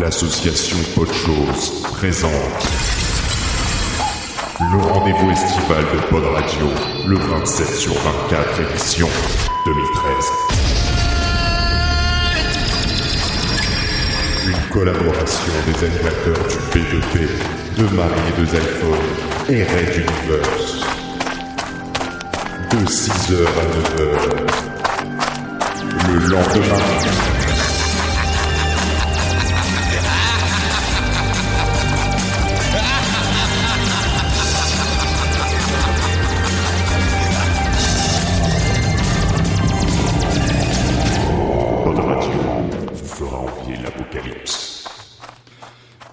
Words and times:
L'association 0.00 0.78
Podchose 0.94 1.82
présente 1.82 2.30
le 4.60 4.78
rendez-vous 4.78 5.30
estival 5.30 5.84
de 5.92 6.00
Pod 6.08 6.24
Radio, 6.24 6.68
le 7.08 7.16
27 7.16 7.66
sur 7.66 7.94
24 7.94 8.60
édition 8.60 9.08
2013. 9.66 10.32
Une 14.46 14.70
collaboration 14.70 15.52
des 15.66 15.84
animateurs 15.86 16.46
du 16.48 16.58
B2P, 16.78 17.28
de 17.78 17.96
Marie 17.96 18.20
et 18.28 18.40
de 18.40 18.46
Zyphone 18.46 19.08
et 19.48 19.64
Red 19.64 19.96
Universe. 19.96 20.80
De 22.70 22.80
6h 22.86 23.32
à 23.46 23.64
9h. 23.74 24.06
Le 26.06 26.18
lendemain. 26.28 27.37
L'apocalypse. 44.12 44.84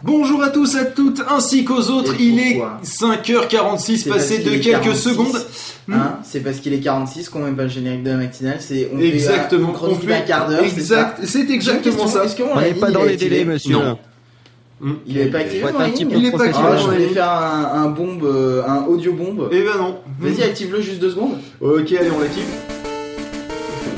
Bonjour 0.04 0.44
à 0.44 0.50
tous, 0.50 0.76
à 0.76 0.86
toutes, 0.86 1.22
ainsi 1.30 1.66
qu'aux 1.66 1.90
autres. 1.90 2.14
Il 2.20 2.40
est 2.40 2.54
pourquoi 2.56 2.80
5h46 2.84 3.98
C'est 4.04 4.10
passé 4.10 4.40
de 4.40 4.52
est 4.52 4.60
quelques 4.60 4.84
46. 4.84 5.02
secondes. 5.10 5.46
Hein, 5.92 6.18
c'est 6.24 6.42
parce 6.42 6.58
qu'il 6.60 6.74
est 6.74 6.80
46 6.80 7.30
qu'on 7.30 7.40
met 7.40 7.52
pas 7.52 7.64
le 7.64 7.70
générique 7.70 8.04
de 8.04 8.12
la 8.12 8.18
matinale. 8.18 8.58
C'est 8.60 8.90
on 8.94 9.00
Exactement. 9.00 9.74
fait 9.74 9.86
euh, 9.86 9.90
On 9.92 9.96
fait- 9.96 10.26
quart 10.26 10.48
d'heure. 10.50 10.62
c'est 10.68 10.78
Exact. 10.78 11.20
C'est 11.24 11.50
exactement 11.50 11.96
question, 12.06 12.22
ça. 12.28 12.44
Qu'on 12.44 12.58
On 12.58 12.62
n'est 12.62 12.74
pas 12.74 12.92
dans 12.92 13.04
les 13.04 13.18
délais, 13.18 13.46
monsieur. 13.46 13.74
Non. 13.74 13.98
Il 15.08 15.18
avait 15.20 15.32
pas 15.32 15.40
activé 15.40 15.64
ligne 15.64 16.10
Il 16.12 16.26
est 16.26 16.32
pas 16.32 16.44
activé 16.44 16.68
Ah, 16.68 16.76
dans 16.76 16.78
je 16.78 16.86
voulais 16.86 17.08
faire 17.08 17.30
un, 17.32 17.84
un 17.84 17.90
bombe, 17.90 18.24
euh, 18.26 18.62
un 18.68 18.84
audio 18.86 19.14
bombe. 19.14 19.50
Eh 19.52 19.62
ben 19.64 19.78
non. 19.80 20.00
Vas-y, 20.20 20.44
active-le 20.44 20.82
juste 20.82 21.00
deux 21.00 21.12
secondes. 21.12 21.38
Ok, 21.62 21.92
allez, 21.94 22.12
on 22.16 22.20
l'active. 22.20 22.44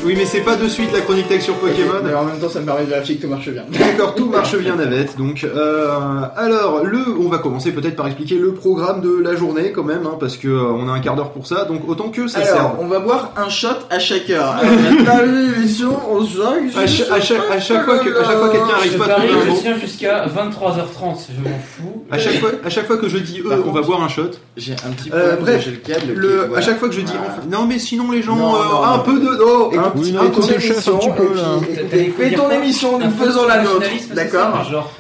Oui, 0.05 0.13
mais 0.15 0.25
c'est 0.25 0.39
pas 0.41 0.55
de 0.55 0.67
suite 0.69 0.93
la 0.93 1.01
chronique 1.01 1.27
tech 1.27 1.41
sur 1.41 1.55
Pokémon. 1.55 1.95
Mais 2.03 2.13
en 2.13 2.23
même 2.23 2.39
temps, 2.39 2.47
ça 2.47 2.61
me 2.61 2.65
permet 2.65 2.85
de 2.85 2.89
vérifier 2.89 3.17
que 3.17 3.23
tout 3.23 3.27
marche 3.27 3.49
bien. 3.49 3.63
D'accord, 3.77 4.15
tout 4.15 4.29
marche 4.29 4.55
bien 4.55 4.75
navette. 4.75 5.17
Donc, 5.17 5.43
euh, 5.43 5.89
alors, 6.37 6.85
le, 6.85 6.99
on 7.19 7.27
va 7.27 7.39
commencer 7.39 7.73
peut-être 7.73 7.97
par 7.97 8.07
expliquer 8.07 8.35
le 8.35 8.53
programme 8.53 9.01
de 9.01 9.19
la 9.21 9.35
journée 9.35 9.73
quand 9.73 9.83
même, 9.83 10.05
hein, 10.05 10.15
parce 10.17 10.37
que 10.37 10.47
euh, 10.47 10.61
on 10.71 10.87
a 10.87 10.93
un 10.93 10.99
quart 11.01 11.15
d'heure 11.17 11.31
pour 11.31 11.45
ça. 11.45 11.65
Donc, 11.65 11.81
autant 11.89 12.07
que 12.07 12.27
ça 12.29 12.39
Alors, 12.39 12.49
serve. 12.53 12.71
on 12.79 12.87
va 12.87 12.99
boire 12.99 13.31
un 13.35 13.49
shot 13.49 13.67
à 13.89 13.99
chaque 13.99 14.29
heure. 14.29 14.55
Alors, 15.07 15.25
l'émission 15.25 15.89
On 16.09 16.23
se. 16.23 16.37
À, 16.77 16.87
cha- 16.87 17.13
à 17.13 17.19
chaque, 17.19 17.41
à 17.51 17.59
chaque 17.59 17.83
fois 17.83 17.97
que, 17.99 18.09
à 18.17 18.23
chaque 18.23 18.37
fois 18.37 18.49
quelqu'un 18.49 18.67
Je 18.69 18.73
arrive 18.75 18.97
pas 18.97 19.05
à 19.05 19.09
trouver 19.15 19.33
un 19.33 19.55
je 19.55 19.61
tiens 19.61 19.77
jusqu'à 19.77 20.25
23h30, 20.27 21.27
je 21.35 21.43
m'en 21.43 21.57
fous. 21.59 22.05
À 22.09 22.17
chaque 22.17 22.35
fois, 22.39 22.51
à 22.63 22.69
chaque 22.69 22.87
fois 22.87 22.95
que 22.97 23.09
je 23.09 23.17
dis 23.17 23.41
eux, 23.41 23.63
on 23.67 23.71
va 23.71 23.81
boire 23.81 24.01
un 24.01 24.07
shot. 24.07 24.31
J'ai 24.55 24.73
un 24.73 24.91
petit 24.91 25.09
Euh, 25.13 25.35
problème. 25.35 25.37
bref, 25.41 25.61
j'ai 25.65 25.71
le 25.71 25.77
câble. 25.77 26.13
qui- 26.13 26.19
Le, 26.19 26.35
voilà. 26.47 26.57
à 26.57 26.61
chaque 26.61 26.79
fois 26.79 26.87
que 26.87 26.95
je 26.95 27.01
dis 27.01 27.11
enfin- 27.19 27.41
non 27.51 27.65
mais 27.67 27.79
sinon 27.79 28.11
les 28.11 28.21
gens 28.21 28.35
Non, 28.37 28.55
euh, 28.55 28.59
non, 28.63 28.83
un 28.83 28.97
non. 28.97 29.03
peu 29.03 29.19
de 29.19 29.29
oh, 29.43 29.69
un 29.87 29.91
petit 29.91 30.11
fais 30.11 30.17
un 30.17 30.21
ton 30.29 30.41
peu 30.41 30.41
de 30.53 30.59
chef, 30.59 30.71
émission, 30.71 30.95
un 30.95 30.97
petit 30.99 31.09
peu, 31.11 31.23
et 31.23 31.27
puis- 31.27 31.35
là. 31.37 31.81
et 31.81 31.83
des 31.97 32.11
Fais 32.11 32.35
ton 32.35 32.51
émission, 32.51 32.99
nous 32.99 33.05
Un 33.05 33.09
faisons 33.25 33.47
la 33.47 33.63
nôtre. 33.63 33.85
D'accord 34.13 34.63
ça, 34.65 34.71
Genre, 34.71 34.91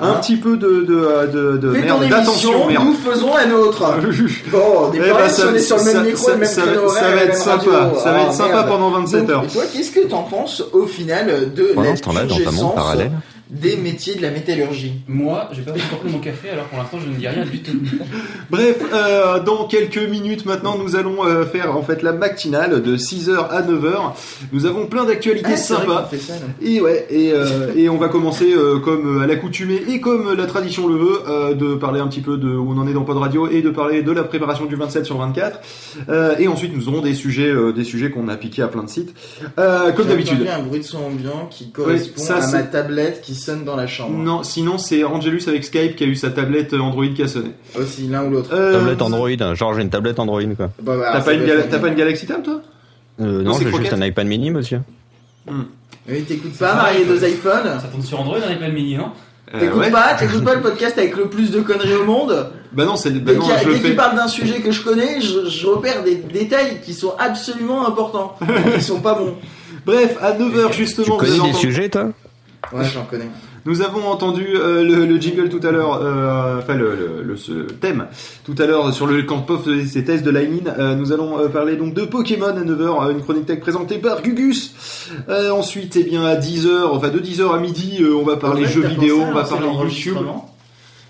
un 0.00 0.12
petit 0.14 0.36
peu 0.36 0.56
de 0.56 0.82
de 0.82 1.30
de, 1.32 1.56
de 1.56 1.72
Fais 1.72 1.86
ton 1.86 1.98
merde 1.98 2.10
d'attention 2.10 2.50
émission, 2.52 2.68
merde. 2.68 2.84
nous 2.84 2.94
faisons 2.94 3.34
la 3.34 3.46
nôtre. 3.46 3.82
Bon, 4.52 4.58
on 4.90 4.92
est 4.92 4.96
Eh 4.96 5.00
est 5.56 5.60
sur 5.60 5.76
le 5.76 5.82
ça- 5.82 5.94
même 5.94 6.04
micro, 6.06 6.24
ça- 6.26 6.32
le 6.32 6.38
même 6.38 6.48
ça- 6.48 6.62
créneau 6.62 6.88
ça 6.88 7.00
horaire, 7.00 7.16
va 7.16 7.22
être 7.22 7.28
même 7.32 7.36
sympa, 7.38 7.70
radio. 7.78 7.98
ça 7.98 8.12
va 8.12 8.18
Ah, 8.18 8.22
être 8.26 8.32
sympa 8.34 8.52
merde. 8.54 8.68
pendant 8.68 8.90
27 8.90 9.20
Donc, 9.26 9.30
heures. 9.30 9.44
Et 9.44 9.48
toi, 9.48 9.62
qu'est-ce 9.72 9.90
que 9.90 10.00
t'en 10.06 10.22
penses 10.24 10.62
au 10.72 10.86
final 10.86 11.52
de 11.54 11.62
Pendant 11.74 11.96
ce 11.96 12.02
temps-là, 12.02 12.20
dans 12.24 12.34
ta 12.36 12.42
purgescence 12.42 12.74
parallèle. 12.74 13.10
Des 13.50 13.76
métiers 13.76 14.14
de 14.14 14.22
la 14.22 14.30
métallurgie 14.30 14.92
moi, 15.08 15.48
j'ai 15.52 15.62
pas 15.62 15.72
compris 15.72 16.10
mon 16.10 16.18
café, 16.18 16.50
alors 16.50 16.66
pour 16.66 16.78
l'instant, 16.78 16.98
je 17.04 17.10
ne 17.10 17.16
dis 17.16 17.26
rien 17.26 17.44
du 17.44 17.62
tout. 17.62 17.72
Bref, 18.50 18.76
euh, 18.92 19.40
dans 19.42 19.66
quelques 19.66 19.98
minutes 19.98 20.44
maintenant, 20.46 20.76
nous 20.78 20.96
allons 20.96 21.24
euh, 21.24 21.44
faire 21.46 21.76
en 21.76 21.82
fait 21.82 22.02
la 22.02 22.12
matinale 22.12 22.82
de 22.82 22.96
6h 22.96 23.48
à 23.50 23.62
9h. 23.62 24.12
Nous 24.52 24.66
avons 24.66 24.86
plein 24.86 25.04
d'actualités 25.04 25.50
Ah, 25.52 25.56
sympas. 25.56 26.10
ça. 26.20 26.34
Et 26.62 26.80
ouais, 26.80 27.06
et, 27.10 27.32
euh, 27.32 27.72
et 27.76 27.88
on 27.88 27.96
va 27.96 28.08
commencer 28.08 28.52
euh, 28.54 28.78
comme 28.80 29.22
à 29.22 29.26
l'accoutumée 29.26 29.80
et 29.88 30.00
comme 30.00 30.34
la 30.34 30.46
tradition 30.46 30.86
le 30.86 30.96
veut, 30.96 31.20
euh, 31.28 31.54
de 31.54 31.74
parler 31.74 32.00
un 32.00 32.08
petit 32.08 32.20
peu 32.20 32.36
de 32.36 32.48
où 32.48 32.72
on 32.72 32.78
en 32.78 32.86
est 32.88 32.92
dans 32.92 33.04
Pod 33.04 33.16
Radio 33.16 33.48
et 33.48 33.62
de 33.62 33.70
parler 33.70 34.02
de 34.02 34.12
la 34.12 34.24
préparation 34.24 34.66
du 34.66 34.76
27 34.76 35.04
sur 35.06 35.18
24. 35.18 35.60
Euh, 36.08 36.36
et 36.38 36.48
ensuite, 36.48 36.74
nous 36.74 36.88
aurons 36.88 37.00
des 37.02 37.14
sujets, 37.14 37.48
euh, 37.48 37.72
des 37.72 37.84
sujets 37.84 38.10
qu'on 38.10 38.28
a 38.28 38.36
piqués 38.36 38.62
à 38.62 38.68
plein 38.68 38.82
de 38.82 38.88
sites, 38.90 39.14
euh, 39.58 39.92
comme 39.92 40.06
d'habitude. 40.08 40.46
un 40.48 40.62
bruit 40.62 40.80
de 40.80 40.84
son 40.84 40.98
ambiant 40.98 41.46
qui 41.50 41.70
correspond 41.70 42.22
ça, 42.22 42.36
à 42.36 42.50
ma 42.52 42.62
tablette 42.62 43.20
qui 43.22 43.34
sonne 43.38 43.64
dans 43.64 43.76
la 43.76 43.86
chambre. 43.86 44.16
Non, 44.18 44.42
sinon 44.42 44.76
c'est 44.78 45.04
Angelus 45.04 45.42
avec 45.46 45.64
Skype 45.64 45.96
qui 45.96 46.04
a 46.04 46.06
eu 46.06 46.14
sa 46.16 46.30
tablette 46.30 46.74
Android 46.74 47.06
qui 47.14 47.22
a 47.22 47.28
sonné. 47.28 47.52
Aussi, 47.78 48.06
l'un 48.08 48.24
ou 48.24 48.30
l'autre. 48.30 48.50
Euh, 48.52 48.72
Tablette 48.78 49.00
Android, 49.02 49.28
hein. 49.40 49.54
genre 49.54 49.74
j'ai 49.74 49.82
une 49.82 49.90
tablette 49.90 50.18
Android 50.18 50.42
quoi. 50.56 50.70
Bah, 50.82 50.96
bah, 50.98 51.10
T'as 51.14 51.20
pas, 51.22 51.32
une 51.32 51.44
Gal- 51.46 51.68
pas 51.68 51.90
Galaxy 51.90 52.26
Tab 52.26 52.42
toi 52.42 52.60
Euh, 53.20 53.42
Non, 53.42 53.50
non, 53.50 53.52
c'est 53.54 53.64
j'ai 53.70 53.76
juste 53.76 53.92
un 53.92 54.02
iPad 54.04 54.26
mini 54.26 54.50
monsieur. 54.50 54.80
Oui, 56.08 56.22
t'écoutes 56.22 56.56
pas, 56.58 56.74
Marie, 56.74 57.04
deux 57.06 57.22
iPhones 57.26 57.80
Ça 57.80 57.88
tourne 57.90 58.02
sur 58.02 58.20
Android, 58.20 58.38
pas 58.40 58.66
le 58.68 58.72
mini, 58.72 58.96
non 58.96 59.10
Euh, 59.54 59.60
T'écoutes 59.60 59.80
ouais. 59.80 59.90
pas, 59.90 60.14
t'écoutes 60.14 60.44
pas 60.44 60.54
le 60.54 60.60
podcast 60.62 60.96
avec 60.98 61.16
le 61.16 61.28
plus 61.28 61.50
de 61.50 61.60
conneries 61.60 61.94
au 61.94 62.04
monde 62.04 62.50
Bah 62.72 62.84
non, 62.84 62.96
c'est 62.96 63.10
bah 63.10 63.32
Dès 63.32 63.38
non, 63.38 63.44
qu'il 63.44 63.50
y 63.50 63.56
a- 63.56 63.62
je 63.62 63.66
le 63.68 63.72
dès 63.74 63.80
qu'il 63.80 63.88
fais. 63.90 63.96
parle 63.96 64.16
d'un 64.16 64.28
sujet 64.28 64.60
que 64.60 64.70
je 64.70 64.82
connais, 64.82 65.20
je, 65.20 65.48
je 65.48 65.66
repère 65.66 66.02
des 66.04 66.16
détails 66.16 66.80
qui 66.84 66.92
sont 66.94 67.14
absolument 67.18 67.86
importants, 67.86 68.36
qui 68.74 68.82
sont 68.82 69.00
pas 69.00 69.14
bons. 69.14 69.34
Bref, 69.86 70.16
à 70.20 70.32
9h 70.32 70.70
Tu 70.70 70.78
justement, 70.84 71.16
vous 71.16 71.24
connais 71.24 71.40
des 71.52 71.54
sujets 71.54 71.88
toi 71.88 72.10
Ouais, 72.72 72.84
j'en 72.92 73.04
connais. 73.04 73.28
Nous 73.66 73.82
avons 73.82 74.06
entendu 74.08 74.46
euh, 74.54 74.82
le, 74.84 75.04
le 75.06 75.20
jingle 75.20 75.48
tout 75.48 75.60
à 75.66 75.70
l'heure, 75.70 76.00
euh, 76.02 76.58
enfin 76.58 76.74
le, 76.74 76.94
le, 76.94 77.22
le- 77.22 77.36
ce 77.36 77.52
thème 77.52 78.06
tout 78.44 78.54
à 78.58 78.66
l'heure 78.66 78.92
sur 78.94 79.06
le 79.06 79.22
camp 79.22 79.40
pof 79.40 79.66
et 79.68 79.84
ses 79.86 80.04
tests 80.04 80.24
de 80.24 80.30
Lightning. 80.30 80.62
Euh, 80.78 80.94
nous 80.94 81.12
allons 81.12 81.38
euh, 81.38 81.48
parler 81.48 81.76
donc 81.76 81.92
de 81.94 82.02
Pokémon 82.04 82.46
à 82.46 82.52
9h, 82.52 83.06
euh, 83.08 83.10
une 83.10 83.20
chronique 83.22 83.46
tech 83.46 83.60
présentée 83.60 83.98
par 83.98 84.22
Gugus. 84.22 84.74
Euh, 85.28 85.50
ensuite, 85.50 85.96
eh 85.96 86.04
bien 86.04 86.24
à 86.24 86.36
10h, 86.36 86.86
enfin 86.90 87.08
de 87.08 87.18
10h 87.18 87.54
à 87.54 87.58
midi, 87.58 87.98
euh, 88.00 88.14
on 88.14 88.24
va 88.24 88.36
parler 88.36 88.64
En 88.64 88.66
fait, 88.68 88.72
jeux 88.72 88.86
vidéo, 88.86 89.18
on 89.20 89.32
va 89.32 89.44
parler 89.44 89.66
YouTube. 89.82 90.16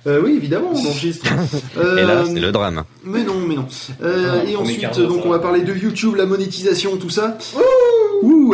Euh, 0.07 0.21
oui, 0.25 0.35
évidemment, 0.37 0.71
on 0.73 0.79
enregistre. 0.87 1.27
Euh, 1.77 1.97
Et 1.99 2.03
là, 2.05 2.25
c'est 2.25 2.41
le 2.41 2.51
drame. 2.51 2.83
Mais 3.05 3.23
non, 3.25 3.35
mais 3.47 3.55
non. 3.57 3.67
Euh, 4.03 4.41
Ah, 4.43 4.49
et 4.51 4.57
ensuite, 4.57 4.99
donc 5.01 5.25
on 5.25 5.29
va. 5.29 5.37
va 5.37 5.43
parler 5.43 5.61
de 5.63 5.73
YouTube, 5.75 6.15
la 6.17 6.25
monétisation, 6.27 6.97
tout 6.97 7.11
ça. 7.11 7.37
Ouh, 7.57 7.61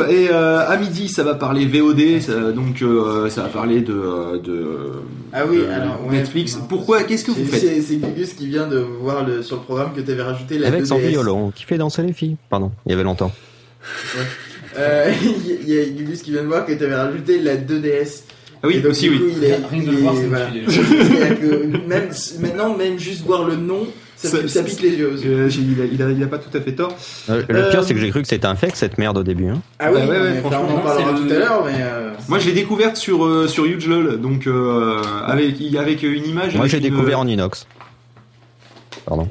et 0.01 0.29
euh, 0.31 0.67
à 0.69 0.77
midi, 0.77 1.09
ça 1.09 1.23
va 1.25 1.35
parler 1.35 1.67
VOD, 1.67 2.21
ça- 2.21 2.53
donc 2.53 2.81
euh, 2.83 3.29
ça 3.31 3.43
va 3.43 3.49
parler 3.49 3.81
de, 3.81 3.93
euh, 3.93 4.39
de 4.39 4.67
Ah 5.33 5.43
oui, 5.49 5.59
de 5.59 5.67
alors, 5.67 6.01
ouais. 6.07 6.17
Netflix. 6.17 6.57
Non. 6.57 6.65
Pourquoi 6.69 7.03
Qu'est-ce 7.05 7.25
que 7.25 7.31
vous 7.33 7.45
C'est- 7.51 7.59
faites 7.59 7.83
C'est 7.83 7.97
Gugus 7.97 8.33
qui 8.35 8.47
vient 8.49 8.67
de 8.67 8.79
voir 8.79 9.25
le, 9.27 9.43
sur 9.43 9.57
le 9.57 9.63
programme 9.63 9.93
que 9.95 10.01
t'avais 10.01 10.23
rajouté 10.23 10.59
la 10.59 10.69
Avec 10.69 10.87
son 10.87 10.99
2DS. 10.99 11.09
violon 11.09 11.51
qui 11.55 11.65
fait 11.65 11.79
danser 11.79 12.03
les 12.03 12.13
filles. 12.13 12.37
Pardon, 12.51 12.71
il 12.87 12.91
y 12.93 12.95
avait 12.95 13.05
longtemps. 13.05 13.33
Euh, 14.79 15.13
Il 15.67 15.69
y 15.73 15.79
a 15.81 15.85
Gugus 15.85 16.23
qui 16.23 16.31
vient 16.33 16.43
de 16.43 16.49
voir 16.49 16.67
que 16.67 16.73
t'avais 16.73 16.95
rajouté 16.97 17.39
la 17.41 17.57
2DS. 17.57 18.23
Ah 18.63 18.67
oui, 18.67 18.81
donc, 18.81 18.93
aussi 18.93 19.09
du 19.09 19.11
oui. 19.11 19.19
coup, 19.19 19.25
il 19.37 19.45
est, 19.45 19.57
Rien 19.71 19.83
de 19.83 19.91
le 19.91 19.97
voir, 19.99 20.15
voilà. 20.15 20.47
que 21.37 21.67
même, 21.87 22.09
maintenant, 22.41 22.77
même 22.77 22.99
juste 22.99 23.25
voir 23.27 23.45
le 23.45 23.57
nom, 23.57 23.87
ça, 24.29 24.37
Ça- 24.37 24.43
ça 24.43 24.49
ça- 24.49 24.63
pique 24.63 24.81
les 24.83 24.91
yeux. 24.97 25.13
aussi. 25.15 25.25
Euh, 25.29 25.49
il, 25.51 25.81
a, 25.81 25.85
il, 25.85 26.03
a, 26.03 26.11
il 26.11 26.23
a 26.23 26.27
pas 26.27 26.39
tout 26.39 26.57
à 26.57 26.61
fait 26.61 26.73
tort. 26.73 26.95
Euh, 27.31 27.43
le 27.49 27.57
Euh, 27.57 27.71
pire 27.71 27.85
c'est 27.85 27.95
que 27.95 28.01
j'ai 28.01 28.11
cru 28.11 28.23
que 28.23 28.29
c'était 28.29 28.47
un 28.47 28.55
fake 28.57 28.77
cette 28.77 28.99
merde 28.99 29.19
au 29.19 29.23
début. 29.23 29.49
Hein. 29.49 29.61
Ah 29.79 29.91
oui, 29.93 30.01
Bah 30.01 30.07
ouais, 30.13 30.21
ouais, 30.21 30.35
franchement, 30.41 30.67
on 30.71 30.75
en 30.77 30.81
parlera 30.81 31.15
c'est 31.17 31.23
tout 31.29 31.33
à 31.35 31.39
l'heure, 31.39 31.63
mais. 31.65 31.73
euh, 31.79 32.11
Moi, 32.29 32.39
je 32.39 32.47
l'ai 32.47 32.53
découverte 32.55 32.97
sur 32.97 33.25
euh, 33.25 33.47
sur 33.49 33.65
HugeLol, 33.65 34.21
donc 34.21 34.47
euh, 34.47 35.01
avec 35.27 35.57
avec 35.79 36.03
une 36.03 36.25
image. 36.27 36.57
Moi 36.57 36.67
j'ai 36.67 36.79
une- 36.79 36.83
découvert 36.85 37.19
en 37.21 37.27
inox. 37.27 37.67
Pardon. 39.07 39.29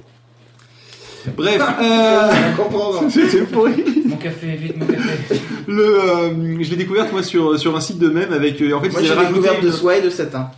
Bref, 1.38 1.62
euh, 1.82 2.32
on 2.60 2.64
comprend. 2.64 3.10
c'était 3.10 3.44
pourri. 3.44 3.82
Mon 4.06 4.18
café, 4.18 4.56
vite, 4.58 4.78
mon 4.78 4.86
café. 4.86 5.40
Le, 5.68 5.82
euh, 5.82 6.58
je 6.62 6.70
l'ai 6.70 6.76
découverte 6.76 7.14
moi 7.14 7.24
sur 7.24 7.58
sur 7.58 7.76
un 7.76 7.80
site 7.80 7.98
de 7.98 8.10
même 8.10 8.34
avec. 8.34 8.62
euh, 8.62 8.74
en 8.74 8.82
fait, 8.82 8.90
Moi, 8.90 9.02
j'ai 9.02 9.16
découvert 9.16 9.60
de 9.62 9.68
une- 9.68 9.72
soie 9.72 9.96
et 9.98 10.02
de 10.02 10.10
satin. 10.10 10.50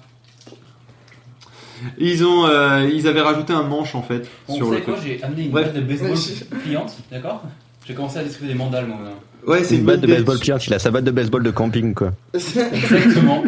Ils 1.98 2.24
ont 2.24 2.46
euh, 2.48 2.90
ils 2.94 3.08
avaient 3.08 3.22
rajouté 3.22 3.54
un 3.54 3.64
manche 3.64 3.96
en 3.96 4.02
fait 4.02 4.28
Bon, 4.48 4.56
sur 4.56 4.66
vous 4.66 4.72
le. 4.72 4.78
savez 4.80 4.92
quoi, 4.92 4.96
j'ai 5.04 5.24
amené 5.24 5.44
une 5.44 5.52
batte 5.52 5.74
de 5.74 5.82
baseball 5.82 6.18
pliante, 6.64 6.94
d'accord? 7.12 7.44
J'ai 7.88 7.94
commencé 7.94 8.18
à 8.18 8.24
distribuer 8.24 8.54
des 8.54 8.58
mandales, 8.58 8.88
moi. 8.88 8.98
maintenant. 8.98 9.20
Ouais, 9.46 9.64
c'est 9.64 9.76
une 9.76 9.82
une 9.82 9.86
batte 9.86 10.02
de 10.02 10.08
baseball 10.08 10.40
pliante, 10.40 10.66
il 10.66 10.74
a 10.74 10.80
sa 10.80 10.90
batte 10.90 11.04
de 11.04 11.12
baseball 11.12 11.44
de 11.44 11.52
camping 11.52 11.94
quoi. 11.94 12.12
Exactement. 12.34 13.44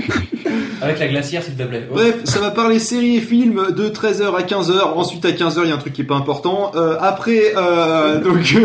Avec 0.79 1.00
la 1.00 1.07
glacière, 1.07 1.41
s'il 1.41 1.56
te 1.56 1.63
plaît. 1.63 1.88
Oh. 1.89 1.95
Bref, 1.95 2.18
ça 2.25 2.39
va 2.39 2.51
parler 2.51 2.77
séries 2.77 3.15
et 3.18 3.21
films 3.21 3.71
de 3.75 3.89
13h 3.89 4.35
à 4.35 4.44
15h. 4.44 4.80
Ensuite, 4.95 5.25
à 5.25 5.31
15h, 5.31 5.62
il 5.63 5.69
y 5.69 5.71
a 5.71 5.75
un 5.75 5.80
truc 5.80 5.94
qui 5.94 6.01
est 6.01 6.06
pas 6.06 6.15
important. 6.15 6.71
Euh, 6.75 6.97
après, 7.01 7.53
euh, 7.57 8.19
donc, 8.23 8.44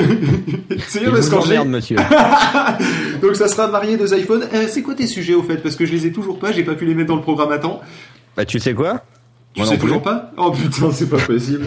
c'est 0.88 1.00
bien 1.00 1.10
parce 1.10 1.28
vous 1.30 1.36
qu'en 1.38 1.42
emmerde 1.42 1.68
monsieur. 1.68 1.96
donc 3.22 3.34
ça 3.36 3.48
sera 3.48 3.66
marié 3.68 3.96
deux 3.96 4.14
iPhones. 4.14 4.44
Euh, 4.52 4.66
c'est 4.68 4.82
quoi 4.82 4.94
tes 4.94 5.06
sujets 5.06 5.32
au 5.32 5.42
fait? 5.42 5.56
Parce 5.56 5.74
que 5.74 5.86
je 5.86 5.92
les 5.92 6.04
ai 6.06 6.12
toujours 6.12 6.38
pas, 6.38 6.52
j'ai 6.52 6.64
pas 6.64 6.74
pu 6.74 6.84
les 6.84 6.94
mettre 6.94 7.08
dans 7.08 7.16
le 7.16 7.22
programme 7.22 7.52
à 7.52 7.58
temps. 7.58 7.80
Bah 8.36 8.44
tu 8.44 8.58
sais 8.58 8.74
quoi? 8.74 9.02
Tu 9.54 9.60
Moi 9.60 9.68
sais 9.68 9.76
plus. 9.76 9.86
toujours 9.88 10.02
pas? 10.02 10.30
Oh 10.38 10.50
putain, 10.50 10.90
c'est 10.92 11.10
pas 11.10 11.18
possible. 11.18 11.66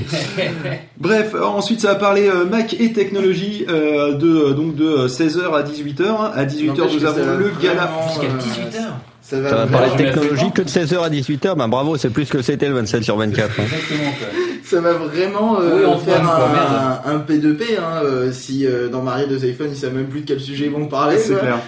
Bref, 0.97 1.33
euh, 1.35 1.43
ensuite 1.43 1.81
ça 1.81 1.89
va 1.89 1.95
parler 1.95 2.27
euh, 2.27 2.45
Mac 2.45 2.75
et 2.79 2.93
technologie 2.93 3.65
euh, 3.69 4.13
de 4.15 4.27
euh, 4.27 4.53
donc 4.53 4.75
de 4.75 5.07
16h 5.07 5.53
à 5.53 5.61
18h. 5.63 6.31
À 6.33 6.45
18h 6.45 6.65
N'empêche 6.67 6.93
nous 6.93 6.99
que 6.99 6.99
ça 6.99 7.09
avons 7.09 7.25
va 7.25 7.35
le 7.37 7.51
gala. 7.61 7.85
vraiment, 7.85 8.07
Jusqu'à 8.07 8.25
euh, 8.27 8.79
18h. 8.79 8.81
Ça 9.21 9.39
va, 9.39 9.49
Ça 9.49 9.55
va 9.55 9.67
parler 9.67 9.91
de 9.91 9.97
technologie 9.97 10.51
que 10.51 10.61
de 10.63 10.67
16h 10.69 10.99
à 11.03 11.09
18h. 11.09 11.55
Ben 11.57 11.67
bravo, 11.67 11.97
c'est 11.97 12.09
plus 12.09 12.27
que 12.29 12.41
c'était 12.41 12.67
le 12.69 12.75
27 12.75 13.03
sur 13.03 13.17
24. 13.17 13.49
hein. 13.59 13.63
Exactement, 13.63 14.11
quoi. 14.19 14.27
ça 14.63 14.81
va 14.81 14.93
vraiment 14.93 15.59
euh, 15.59 15.77
Oui, 15.79 15.85
Antoine, 15.85 16.03
faire 16.17 16.21
quoi, 16.25 17.01
un, 17.05 17.15
un 17.15 17.19
P2P 17.19 17.61
hein, 17.79 18.01
euh, 18.03 18.31
si 18.31 18.65
euh, 18.65 18.87
dans 18.89 19.01
Marie 19.03 19.27
de 19.27 19.35
iPhone 19.45 19.67
ils 19.71 19.77
savent 19.77 19.93
même 19.93 20.07
plus 20.07 20.21
de 20.21 20.25
quel 20.27 20.39
sujet 20.39 20.65
ils 20.65 20.71
vont 20.71 20.87
parler. 20.87 21.17
C'est 21.19 21.33
quoi. 21.33 21.39
clair. 21.41 21.59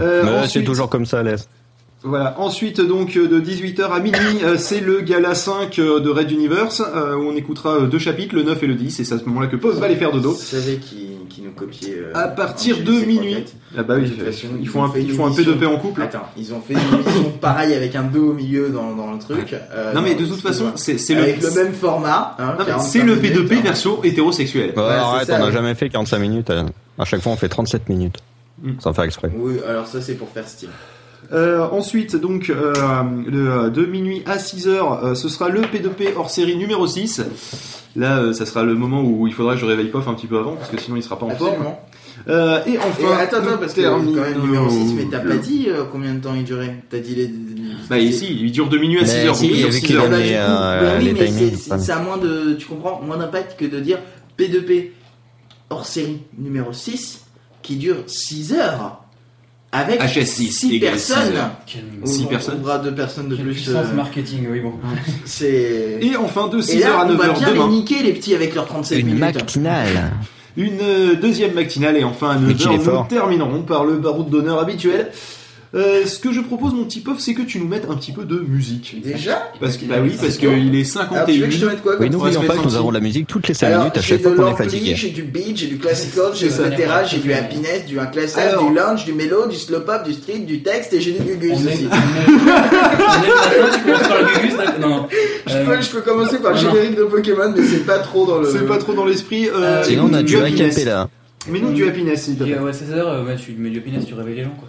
Euh, 0.00 0.22
Mais 0.24 0.30
ensuite- 0.38 0.50
c'est 0.52 0.62
toujours 0.64 0.88
comme 0.88 1.06
ça, 1.06 1.22
laisse. 1.22 1.48
Voilà. 2.06 2.34
Ensuite, 2.38 2.80
donc, 2.80 3.16
euh, 3.16 3.26
de 3.28 3.40
18h 3.40 3.90
à 3.90 4.00
minuit, 4.00 4.18
euh, 4.44 4.56
c'est 4.58 4.80
le 4.80 5.00
gala 5.00 5.34
5 5.34 5.78
euh, 5.78 6.00
de 6.00 6.08
Red 6.08 6.30
Universe, 6.30 6.80
euh, 6.94 7.16
où 7.16 7.22
on 7.28 7.36
écoutera 7.36 7.74
euh, 7.80 7.86
deux 7.86 7.98
chapitres, 7.98 8.34
le 8.34 8.42
9 8.44 8.62
et 8.62 8.66
le 8.66 8.74
10, 8.74 9.00
et 9.00 9.04
c'est 9.04 9.14
à 9.14 9.18
ce 9.18 9.24
moment-là 9.24 9.48
que 9.48 9.56
Pause 9.56 9.78
va 9.78 9.88
les 9.88 9.96
faire 9.96 10.12
dodo. 10.12 10.30
Vous 10.32 10.36
savez 10.40 10.76
qui, 10.76 11.08
qui 11.28 11.42
nous 11.42 11.50
copiait 11.50 11.96
euh, 11.98 12.12
À 12.14 12.28
partir 12.28 12.78
de 12.84 12.92
minuit. 13.04 13.44
Ah 13.76 13.82
bah 13.82 13.96
oui, 13.98 14.04
De 14.04 14.08
toute 14.14 14.22
façon, 14.24 14.46
ils 14.56 14.62
ils 14.62 14.68
font 14.68 14.80
ont 14.80 14.84
un, 14.84 14.90
fait 14.90 15.02
ils 15.02 15.12
font 15.12 15.26
un 15.26 15.32
émission. 15.32 15.52
P2P 15.52 15.66
en 15.66 15.76
couple. 15.78 16.02
Attends, 16.02 16.22
ils 16.36 16.54
ont 16.54 16.60
fait 16.60 16.74
une 16.74 16.94
émission 17.00 17.30
pareil 17.40 17.74
avec 17.74 17.94
un 17.96 18.04
2 18.04 18.18
au 18.20 18.32
milieu 18.32 18.68
dans, 18.70 18.94
dans 18.94 19.12
le 19.12 19.18
truc. 19.18 19.52
euh, 19.54 19.92
Non 19.92 20.00
mais 20.00 20.14
de 20.14 20.24
toute 20.24 20.40
façon, 20.40 20.72
c'est 20.76 20.98
c'est 20.98 21.16
avec 21.16 21.42
le, 21.42 21.48
le 21.48 21.54
même 21.64 21.72
format. 21.74 22.36
Hein, 22.38 22.52
non, 22.52 22.54
mais 22.60 22.64
45 22.66 22.88
c'est 22.88 23.02
le 23.04 23.16
minutes, 23.16 23.50
P2P 23.50 23.58
hein. 23.58 23.60
version 23.62 24.02
hétérosexuel. 24.04 24.72
Ouais, 24.76 24.82
Ouais, 24.82 24.88
arrête, 24.92 25.26
ça, 25.26 25.36
on 25.40 25.46
n'a 25.46 25.50
jamais 25.50 25.74
fait 25.74 25.88
45 25.88 26.18
minutes. 26.18 26.50
À 26.98 27.04
chaque 27.04 27.20
fois, 27.20 27.32
on 27.32 27.36
fait 27.36 27.48
37 27.48 27.88
minutes. 27.88 28.16
Mm. 28.62 28.70
Sans 28.78 28.92
faire 28.94 29.04
exprès. 29.04 29.30
Oui, 29.36 29.56
alors 29.68 29.86
ça 29.86 30.00
c'est 30.00 30.14
pour 30.14 30.28
faire 30.30 30.48
style. 30.48 30.70
Euh, 31.32 31.66
ensuite, 31.72 32.16
donc, 32.16 32.50
euh, 32.50 33.68
de 33.70 33.84
minuit 33.86 34.22
à 34.26 34.36
6h, 34.38 35.14
ce 35.14 35.28
sera 35.28 35.48
le 35.48 35.62
P2P 35.62 36.14
hors 36.16 36.30
série 36.30 36.56
numéro 36.56 36.86
6. 36.86 37.22
Là, 37.96 38.18
euh, 38.18 38.32
ça 38.32 38.44
sera 38.46 38.62
le 38.62 38.74
moment 38.74 39.02
où 39.02 39.26
il 39.26 39.32
faudra 39.32 39.54
que 39.54 39.60
je 39.60 39.66
réveille 39.66 39.88
Pof 39.88 40.06
un 40.06 40.14
petit 40.14 40.26
peu 40.26 40.38
avant, 40.38 40.56
parce 40.56 40.68
que 40.70 40.78
sinon 40.78 40.96
il 40.96 41.02
sera 41.02 41.18
pas 41.18 41.26
en 41.26 41.30
forme. 41.30 41.48
Absolument. 41.52 41.80
Euh, 42.28 42.60
et 42.66 42.72
Et 42.72 42.78
enfin, 42.78 43.16
attends, 43.18 43.38
attends, 43.38 43.50
nous 43.52 43.56
parce 43.58 43.72
que 43.74 43.80
quand 43.82 43.98
même 44.00 44.40
numéro 44.42 44.68
6, 44.68 44.94
mais 44.94 45.06
t'as 45.10 45.20
pas 45.20 45.36
dit 45.36 45.66
euh, 45.68 45.84
combien 45.90 46.14
de 46.14 46.20
temps 46.20 46.34
il 46.34 46.44
durait? 46.44 46.82
T'as 46.90 46.98
dit 46.98 47.14
les. 47.14 47.30
Bah 47.88 47.98
ici, 47.98 48.38
il 48.40 48.52
dure 48.52 48.68
de 48.68 48.76
minuit 48.78 48.98
à 48.98 49.02
Mais 49.02 49.08
6h. 49.08 49.34
si, 49.34 49.46
il 49.48 49.56
dure 49.56 49.68
avec 49.68 49.80
6 49.84 49.88
les 49.92 49.96
heures. 49.96 50.08
Mais, 50.10 50.22
du 50.22 50.28
coup, 50.28 50.34
euh, 50.34 50.80
bah 50.80 50.98
oui, 51.00 51.12
mais 51.18 51.26
c'est- 51.28 51.78
ça 51.78 51.96
a 51.96 52.00
moins 52.00 52.16
de, 52.18 52.54
tu 52.54 52.66
comprends, 52.66 53.00
moins 53.02 53.16
d'impact 53.16 53.58
que 53.58 53.64
de 53.64 53.80
dire 53.80 53.98
P2P 54.38 54.90
hors 55.70 55.86
série 55.86 56.20
numéro 56.38 56.72
6 56.72 57.24
qui 57.62 57.76
dure 57.76 57.96
6 58.06 58.52
heures 58.54 59.00
avec 59.76 60.00
HS6 60.00 60.50
6 60.52 60.72
égale 60.72 60.98
six 60.98 61.12
personnes. 61.12 61.34
On- 62.02 62.06
Six 62.06 62.22
on 62.24 62.26
personnes. 62.28 62.54
trouvera 62.54 62.78
deux 62.78 62.94
personnes 62.94 63.28
de 63.28 63.36
quelle 63.36 63.44
plus. 63.46 63.68
euh, 63.68 63.92
marketing, 63.94 64.46
oui, 64.50 64.60
bon. 64.60 64.72
c'est. 65.24 65.98
Et 66.00 66.16
enfin, 66.16 66.48
de 66.48 66.58
Et 66.58 66.60
6h 66.60 66.80
là, 66.80 67.00
à 67.00 67.04
on 67.06 67.14
va 67.14 67.26
9h 67.28 67.38
bien 67.38 67.48
les 67.48 67.54
demain, 67.54 67.68
niquer 67.68 68.02
les 68.02 68.12
petits 68.12 68.34
avec 68.34 68.54
leurs 68.54 68.66
37 68.66 68.98
Une 68.98 69.06
minutes. 69.06 69.20
matinale. 69.20 70.12
une 70.56 70.78
euh, 70.80 71.14
deuxième 71.16 71.52
matinale 71.52 71.96
et 71.96 72.04
enfin 72.04 72.30
à 72.30 72.38
Mais 72.38 72.54
qu'il 72.54 72.66
9h, 72.66 72.74
est 72.74 72.78
nous 72.78 72.84
fort. 72.84 73.08
terminerons 73.08 73.62
par 73.62 73.84
le 73.84 73.96
baroud 73.96 74.28
d'honneur 74.30 74.58
habituel. 74.60 75.10
Euh, 75.76 76.06
ce 76.06 76.18
que 76.18 76.32
je 76.32 76.40
propose, 76.40 76.72
mon 76.72 76.84
petit 76.84 77.00
Pof, 77.00 77.18
c'est 77.20 77.34
que 77.34 77.42
tu 77.42 77.58
nous 77.58 77.68
mettes 77.68 77.86
un 77.90 77.96
petit 77.96 78.10
peu 78.12 78.24
de 78.24 78.38
musique. 78.38 78.96
Déjà 79.04 79.52
Parce 79.60 79.76
que, 79.76 79.84
bah 79.84 79.96
oui, 80.02 80.10
parce 80.18 80.32
C'est 80.32 80.38
qu'il 80.38 80.48
est 80.48 80.96
Alors, 80.96 81.26
tu 81.26 81.32
51 81.34 81.36
veux 81.38 81.46
que 81.46 81.50
je 81.52 81.60
te 81.60 81.64
mette 81.66 81.82
quoi 81.82 81.96
Oui, 82.00 82.08
n'oublions 82.08 82.40
pas 82.42 82.54
un 82.54 82.56
que 82.56 82.64
nous 82.64 82.76
avons 82.76 82.88
de 82.88 82.94
la 82.94 83.00
musique 83.00 83.26
toutes 83.26 83.46
les 83.46 83.52
5 83.54 83.66
Alors, 83.66 83.78
minutes 83.80 83.98
à 83.98 84.00
chaque 84.00 84.18
de 84.22 84.22
fois 84.22 84.34
qu'on 84.36 84.52
est 84.52 84.56
fatigué. 84.56 84.94
j'ai 84.96 85.10
du 85.10 85.22
beat, 85.22 85.56
j'ai 85.58 85.66
du 85.66 85.76
classical, 85.76 86.30
j'ai 86.34 86.48
C'est 86.48 86.62
du 86.64 86.70
ça. 86.70 86.76
terrasse, 86.76 87.10
j'ai 87.10 87.18
du 87.18 87.32
happiness, 87.32 87.84
du 87.86 87.98
unclassable, 87.98 88.48
Alors- 88.48 88.70
du 88.70 88.74
lounge, 88.74 89.04
du 89.04 89.12
mélo, 89.12 89.46
du 89.48 89.56
slow 89.56 89.80
pop, 89.80 90.02
du 90.04 90.14
street, 90.14 90.38
du 90.46 90.62
texte 90.62 90.94
et 90.94 91.00
j'ai 91.00 91.12
du 91.12 91.22
gugus 91.22 91.52
aussi. 91.66 91.88
Je 95.46 95.52
Euh, 95.52 95.64
peux, 95.64 95.80
je 95.82 95.90
peux 95.90 96.00
commencer 96.00 96.38
par 96.38 96.52
le 96.52 96.58
générique 96.58 96.96
de 96.96 97.04
Pokémon, 97.04 97.52
mais 97.56 97.62
c'est 97.64 97.84
pas 97.86 97.98
trop 97.98 98.26
dans 98.26 98.38
le. 98.38 98.50
C'est 98.50 98.66
pas 98.66 98.78
trop 98.78 98.94
dans 98.94 99.04
l'esprit. 99.04 99.48
Euh, 99.48 99.82
Sinon, 99.84 100.08
on 100.10 100.14
a 100.14 100.22
du 100.22 100.36
happiness. 100.36 100.74
acapella. 100.76 101.08
Mais 101.48 101.60
nous, 101.60 101.72
du 101.72 101.86
happiness, 101.86 102.22
s'il 102.24 102.36
te 102.36 102.42
Et, 102.42 102.46
plaît. 102.48 102.56
euh, 102.58 102.64
ouais, 102.64 102.72
16 102.72 102.90
heures, 102.92 103.08
euh, 103.08 103.24
ouais, 103.24 103.36
tu 103.36 103.52
mets 103.52 103.70
du 103.70 103.78
happiness, 103.78 104.04
tu 104.06 104.14
réveilles 104.14 104.36
les 104.36 104.44
gens, 104.44 104.54
quoi. 104.58 104.68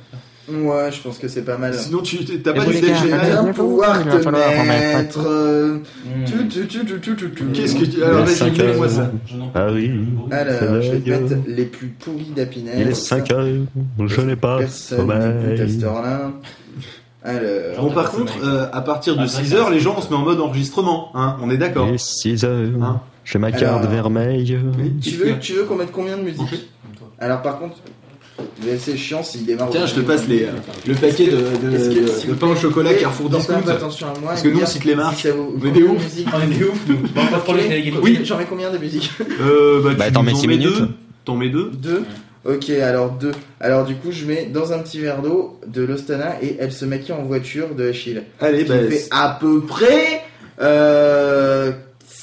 Ouais, 0.50 0.92
je 0.92 1.02
pense 1.02 1.18
que 1.18 1.28
c'est 1.28 1.44
pas 1.44 1.58
mal. 1.58 1.74
Sinon, 1.74 2.02
tu 2.02 2.24
t'as 2.24 2.54
pas 2.54 2.64
d'idée 2.66 2.88
va 2.92 3.44
pouvoir 3.54 4.04
te 4.04 4.30
mettre. 4.30 5.20
euh, 5.28 5.78
tu, 6.26 6.48
tu, 6.48 6.68
tu, 6.68 6.86
tu, 6.86 7.00
tu, 7.02 7.16
tu, 7.16 7.32
tu. 7.32 7.46
Qu'est-ce 7.48 7.76
que 7.76 7.86
tu. 7.86 8.02
Alors, 8.04 8.24
vas-y, 8.26 8.62
heures. 8.62 8.90
ça. 8.90 9.12
Ah 9.54 9.68
oui. 9.74 9.92
Alors, 10.32 10.82
je 10.82 10.92
vais 10.92 11.00
te 11.00 11.10
mettre 11.10 11.36
les 11.48 11.66
plus 11.66 11.88
pourris 11.88 12.32
d'happiness. 12.36 12.76
Il 12.78 12.88
est 12.88 12.94
5 12.94 13.32
heures, 13.32 13.46
je 14.06 14.22
n'ai 14.22 14.36
pas 14.36 14.60
Personne 14.60 15.08
n'écoute. 15.08 15.84
Alors. 17.26 17.82
Bon, 17.82 17.92
par 17.92 18.12
contre, 18.12 18.34
euh, 18.42 18.68
à 18.72 18.82
partir 18.82 19.18
de 19.18 19.26
6h, 19.26 19.70
les 19.72 19.80
gens, 19.80 19.96
on 19.98 20.02
se 20.02 20.10
met 20.10 20.16
en 20.16 20.24
mode 20.24 20.40
enregistrement. 20.40 21.12
Hein, 21.14 21.36
on 21.42 21.50
est 21.50 21.58
d'accord. 21.58 21.88
Il 21.90 21.96
est 21.96 21.98
6 21.98 22.46
heures, 22.46 22.70
Hein 22.82 23.02
j'ai 23.26 23.40
ma 23.40 23.52
carte 23.52 23.64
Alors- 23.64 23.92
vermeille. 23.92 24.58
Tu 25.02 25.16
veux, 25.18 25.38
tu 25.40 25.54
veux 25.54 25.64
qu'on 25.66 25.76
mette 25.76 25.92
combien 25.92 26.16
de 26.16 26.22
musique? 26.24 26.70
Alors 27.20 27.42
par 27.42 27.60
contre, 27.60 27.76
c'est 28.80 28.98
chiant 28.98 29.24
s'il 29.24 29.45
démarre. 29.45 29.69
Tiens, 29.72 29.86
je 29.86 29.95
te 29.95 30.00
passe 30.01 30.28
les, 30.28 30.44
euh, 30.44 30.48
le 30.88 30.94
paquet 30.95 31.28
de, 31.28 31.31
de, 31.38 31.42
que- 31.78 32.01
de- 32.01 32.07
s'il 32.07 32.30
de 32.30 32.34
pain 32.36 32.48
au 32.48 32.56
chocolat 32.56 32.94
Carrefour 32.94 33.30
Discount. 33.30 33.62
attention 33.68 34.07
à 34.07 34.19
moi. 34.19 34.30
Parce 34.30 34.42
que 34.44 34.50
nous, 34.50 34.62
on 34.62 34.66
cite 34.66 34.86
les 34.86 34.95
marques. 34.95 35.19
si 35.19 35.30
vous- 35.30 35.56
On 35.62 35.66
est 35.68 35.72
des 35.72 35.84
ouf. 35.84 36.01
On 36.34 36.42
est 36.42 36.56
des 36.57 36.63
ouf, 36.66 36.80
nous. 36.88 36.98
Bon, 36.98 37.25
pas 37.28 37.38
de 37.38 37.42
problème, 37.44 37.69
les 37.69 37.84
gars. 37.84 37.98
Oui. 38.01 38.19
J'en 38.24 38.38
mets 38.38 38.45
combien 38.50 38.72
de 38.72 38.78
musique 38.78 39.12
Euh, 39.42 39.81
bah, 39.81 39.89
Bah, 39.98 40.06
tu 40.07 40.13
t'en 40.13 40.24
mets 40.24 40.31
nous 40.34 40.38
six 40.39 40.48
mets 40.48 40.57
minutes. 40.57 40.78
deux. 40.80 40.88
T'en 41.25 41.36
mets 41.36 41.50
deux. 41.50 41.72
Deux. 41.74 42.04
Ok, 42.45 42.69
alors 42.69 43.10
deux. 43.12 43.34
Alors 43.60 43.84
du 43.84 43.95
coup, 43.95 44.12
je 44.12 44.25
mets 44.25 44.45
dans 44.45 44.72
un 44.72 44.80
petit 44.80 45.00
verre 45.00 45.22
d'eau 45.22 45.60
de 45.68 45.81
l'Ostana 45.83 46.36
et 46.42 46.56
Elle 46.60 46.72
se 46.72 46.86
maquille 46.86 47.13
en 47.13 47.24
voiture 47.24 47.75
de 47.75 47.90
Achille. 47.90 48.24
Allez, 48.40 48.63
bah. 48.63 48.75
fait 48.90 49.06
à 49.12 49.38
peu 49.40 49.60
près 49.62 50.22
euh, 50.62 51.72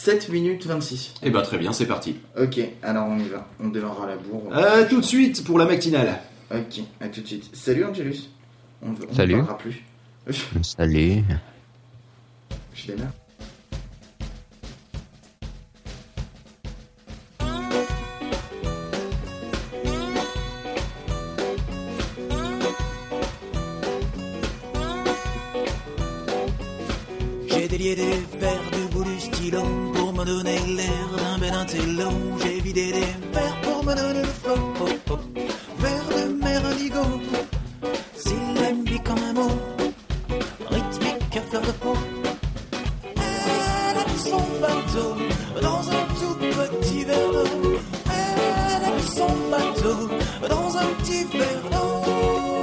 7 0.04 0.28
minutes 0.28 0.66
26. 0.66 1.14
Et 1.22 1.30
bah, 1.30 1.40
très 1.40 1.56
bien, 1.56 1.72
c'est 1.72 1.86
parti. 1.86 2.16
Ok, 2.38 2.60
alors 2.82 3.06
on 3.08 3.18
y 3.18 3.26
va. 3.26 3.48
On 3.58 3.68
démarrera 3.68 4.06
la 4.06 4.16
bourre. 4.16 4.52
Euh, 4.54 4.86
tout 4.86 5.00
de 5.00 5.04
suite 5.06 5.42
pour 5.44 5.58
la 5.58 5.64
matinale. 5.64 6.20
Ok, 6.50 6.82
à 7.00 7.08
tout 7.08 7.22
de 7.22 7.26
suite. 7.26 7.48
Salut 7.54 7.86
Angelus. 7.86 8.28
On 8.82 8.90
ne 8.90 8.96
Salut. 9.16 9.36
ne 9.36 9.38
parlera 9.38 9.56
plus. 9.56 9.82
Salut. 10.62 11.22
Je 12.74 12.86
démarre. 12.88 13.12
J'ai 27.48 27.68
délié 27.68 27.94
des 27.94 28.16
verres 28.38 28.63
pour 29.50 30.12
me 30.12 30.24
donner 30.24 30.58
l'air 30.76 31.08
d'un 31.16 31.38
bel 31.38 31.52
intello. 31.52 32.08
J'ai 32.42 32.60
vidé 32.60 32.92
des 32.92 33.06
verres 33.32 33.60
pour 33.62 33.84
me 33.84 33.94
donner 33.94 34.20
le 34.20 34.26
flow. 34.26 34.54
Oh, 34.80 34.86
oh. 35.10 35.18
Verre 35.78 36.08
de 36.16 36.32
mer 36.42 36.64
indigo, 36.66 37.02
syllabique 38.16 39.04
comme 39.04 39.18
un 39.18 39.32
mot, 39.34 39.50
rythmique 40.70 41.36
à 41.36 41.40
fleur 41.42 41.62
de 41.62 41.72
peau. 41.72 41.96
Elle 43.16 43.98
a 43.98 44.18
son 44.18 44.44
bateau 44.60 45.16
dans 45.60 45.90
un 45.90 46.04
tout 46.18 46.36
petit 46.40 47.04
verre 47.04 47.32
d'eau. 47.32 47.78
Elle 48.06 48.84
a 48.84 49.02
son 49.14 49.34
bateau 49.50 50.08
dans 50.48 50.76
un 50.78 50.86
petit 51.02 51.24
verre 51.36 51.70
d'eau. 51.70 52.53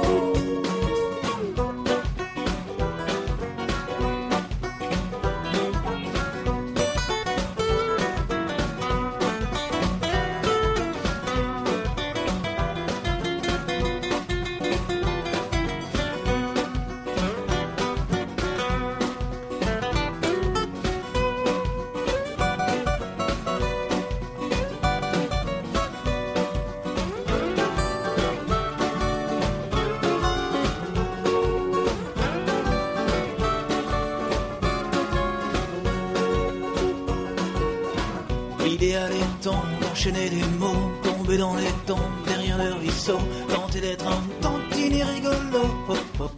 Étant 40.02 40.10
d'enchaîner 40.10 40.30
des 40.30 40.44
mots, 40.58 40.92
tomber 41.02 41.38
dans 41.38 41.54
les 41.54 41.70
tombes 41.86 41.98
derrière 42.26 42.58
le 42.58 42.74
ruisseau, 42.74 43.18
tenter 43.48 43.80
d'être 43.80 44.06
un 44.06 44.22
tantini 44.40 45.02
rigolo, 45.02 45.64
oh, 45.88 45.94
oh, 46.20 46.30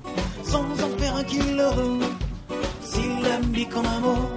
sans 0.43 0.63
en 0.63 0.99
faire 0.99 1.17
un 1.17 1.25
kilo. 1.25 1.71
Syllabique 2.83 3.77
en 3.77 3.85
un 3.85 4.01
mot, 4.01 4.29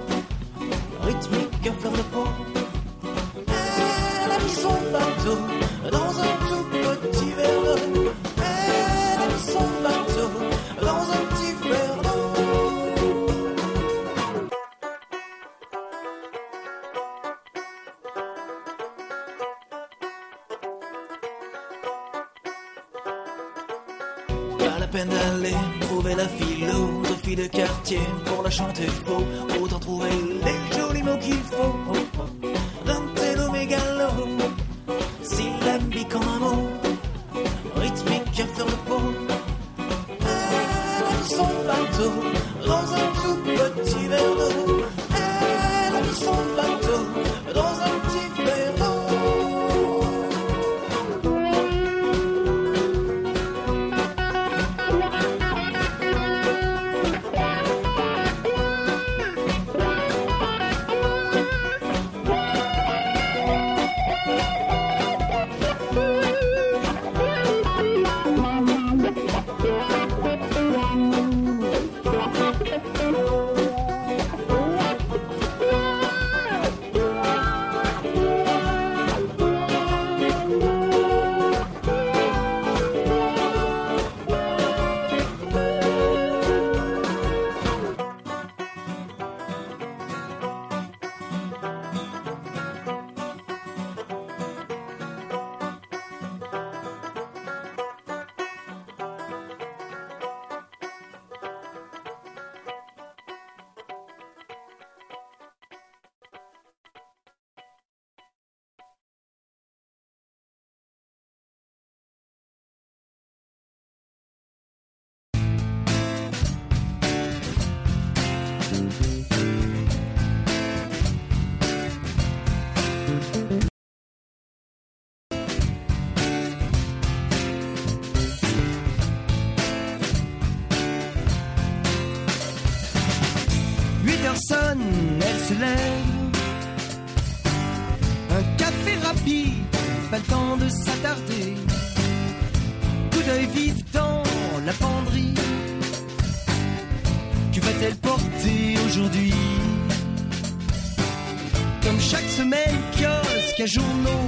Jornal 153.68 154.27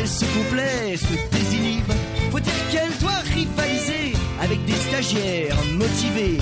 elle 0.00 0.08
se 0.08 0.24
complaît, 0.24 0.96
se 0.96 1.36
désinhibe. 1.36 1.92
Faut 2.30 2.40
dire 2.40 2.62
qu'elle 2.70 2.96
doit 3.00 3.22
rivaliser 3.34 4.12
avec 4.40 4.64
des 4.64 4.78
stagiaires 4.88 5.56
motivés? 5.74 6.38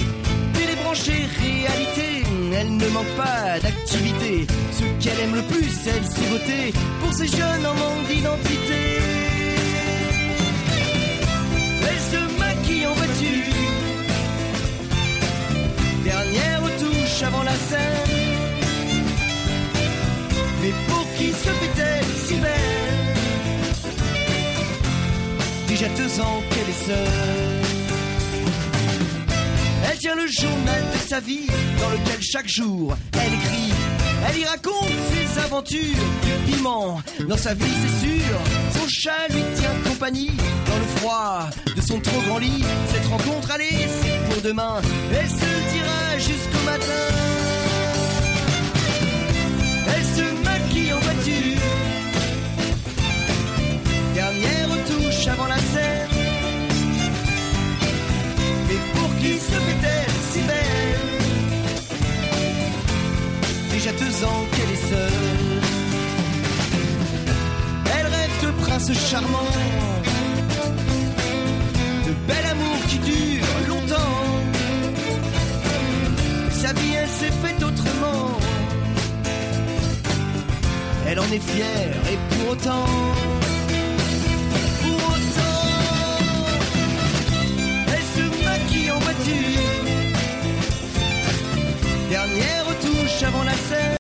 Télébranchée 0.53 1.27
réalité, 1.41 2.25
elle 2.55 2.77
ne 2.77 2.89
manque 2.89 3.15
pas 3.17 3.59
d'activité. 3.61 4.47
Ce 4.73 4.85
qu'elle 5.03 5.21
aime 5.21 5.35
le 5.35 5.43
plus, 5.43 5.71
elle 5.87 6.05
sait 6.05 6.29
voter 6.31 6.73
pour 7.01 7.13
ces 7.13 7.29
jeunes 7.29 7.67
en 7.67 7.75
manque 7.75 8.07
d'identité. 8.09 8.81
Elle 11.89 12.03
se 12.13 12.21
maquille 12.39 12.87
en 12.87 12.95
voiture, 12.95 13.55
dernière 16.05 16.61
touche 16.79 17.23
avant 17.27 17.43
la 17.43 17.57
scène. 17.69 18.15
Mais 20.63 20.73
pour 20.89 21.07
qui 21.17 21.29
se 21.29 21.51
fait-elle 21.61 22.08
Ans 25.81 26.43
qu'elle 26.51 26.69
est 26.69 26.87
seule. 26.87 26.97
Elle 29.89 29.99
tient 29.99 30.17
le 30.17 30.27
journal 30.27 30.83
de 30.93 31.09
sa 31.09 31.21
vie, 31.21 31.47
dans 31.81 31.91
lequel 31.91 32.21
chaque 32.21 32.49
jour 32.49 32.97
elle 33.13 33.33
écrit. 33.33 33.73
Elle 34.29 34.39
y 34.39 34.45
raconte 34.45 34.89
ses 35.13 35.41
aventures, 35.41 35.79
du 35.79 36.51
piment 36.53 37.01
dans 37.29 37.37
sa 37.37 37.55
vie, 37.55 37.65
c'est 37.65 38.09
sûr. 38.09 38.39
Son 38.73 38.89
chat 38.89 39.29
lui 39.31 39.43
tient 39.55 39.71
compagnie 39.89 40.33
dans 40.67 40.79
le 40.79 40.87
froid 40.97 41.49
de 41.77 41.81
son 41.81 42.01
trop 42.01 42.21
grand 42.23 42.39
lit. 42.39 42.65
Cette 42.93 43.07
rencontre, 43.07 43.53
allez, 43.53 43.87
c'est 44.03 44.35
pour 44.35 44.43
demain. 44.43 44.81
Elle 45.13 45.29
se 45.29 45.37
dira 45.37 46.19
jusqu'au 46.19 46.65
matin. 46.65 47.58
Deux 63.97 64.25
ans 64.25 64.45
qu'elle 64.53 64.71
est 64.71 64.89
seule. 64.91 65.13
Elle 67.99 68.07
rêve 68.07 68.35
de 68.45 68.51
prince 68.63 68.93
charmant. 68.93 69.51
De 72.07 72.13
bel 72.29 72.45
amour 72.51 72.77
qui 72.89 72.99
dure 72.99 73.47
longtemps. 73.67 74.25
Sa 76.51 76.73
vie, 76.75 76.95
elle 77.01 77.09
s'est 77.09 77.33
faite 77.43 77.63
autrement. 77.63 78.39
Elle 81.09 81.21
en 81.21 81.33
est 81.33 81.43
fière 81.55 81.97
et 82.13 82.19
pour 82.29 82.51
autant, 82.51 82.87
pour 84.83 85.01
autant, 85.15 85.61
elle 87.95 88.07
se 88.15 88.45
maquille 88.45 88.91
en 88.91 88.99
voiture. 88.99 89.63
Dernière 92.11 92.68
touche 93.19 93.27
avant 93.27 93.43
la 93.45 93.98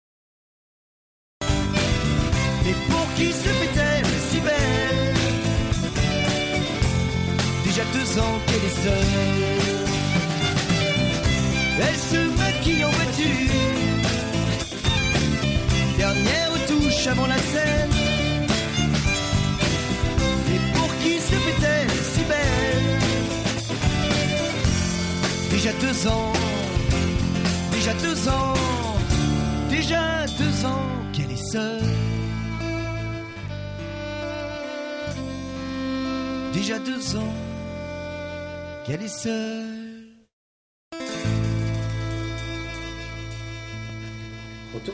Retour 39.19 39.35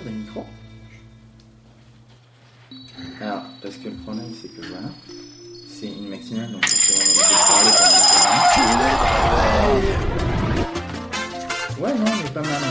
des 0.03 0.11
micros. 0.13 0.47
Alors, 3.21 3.43
parce 3.63 3.77
que 3.77 3.91
le 3.91 3.97
problème, 3.97 4.33
c'est 4.33 4.49
que 4.49 4.67
voilà, 4.67 4.89
c'est 5.69 5.89
une 5.89 6.09
maximale, 6.09 6.53
donc 6.53 6.65
forcément, 6.65 7.05
on 7.07 7.13
va 7.21 7.37
parler 7.49 7.71
pendant 11.77 11.85
Ouais, 11.85 11.93
non, 11.93 12.05
on 12.07 12.27
est 12.27 12.33
pas 12.33 12.41
mal, 12.41 12.63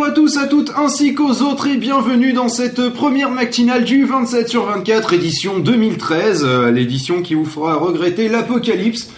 Bonjour 0.00 0.12
à 0.12 0.14
tous, 0.14 0.36
à 0.38 0.46
toutes, 0.46 0.72
ainsi 0.78 1.12
qu'aux 1.12 1.42
autres, 1.42 1.66
et 1.66 1.76
bienvenue 1.76 2.32
dans 2.32 2.48
cette 2.48 2.88
première 2.88 3.30
matinale 3.30 3.84
du 3.84 4.06
27 4.06 4.48
sur 4.48 4.64
24, 4.64 5.12
édition 5.12 5.58
2013, 5.58 6.42
euh, 6.42 6.70
l'édition 6.70 7.20
qui 7.20 7.34
vous 7.34 7.44
fera 7.44 7.74
regretter 7.74 8.30
l'apocalypse. 8.30 9.10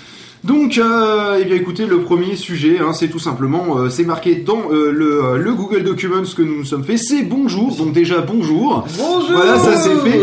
Donc, 0.45 0.77
euh, 0.77 1.39
eh 1.41 1.45
bien 1.45 1.55
écoutez, 1.55 1.87
le 1.87 2.01
premier 2.01 2.35
sujet, 2.35 2.81
hein, 2.81 2.93
c'est 2.93 3.07
tout 3.07 3.21
simplement, 3.21 3.79
euh, 3.79 3.89
c'est 3.91 4.03
marqué 4.03 4.35
dans 4.35 4.73
euh, 4.73 4.91
le, 4.91 5.25
euh, 5.25 5.37
le 5.37 5.55
Google 5.55 5.85
Documents 5.85 6.25
que 6.37 6.43
nous 6.43 6.57
nous 6.59 6.65
sommes 6.65 6.83
fait, 6.83 6.97
c'est 6.97 7.23
bonjour, 7.23 7.77
donc 7.77 7.93
déjà 7.93 8.21
bonjour. 8.23 8.85
Bonjour 8.99 9.31
Voilà, 9.31 9.57
ça 9.61 9.77
c'est 9.77 9.95
fait. 10.01 10.21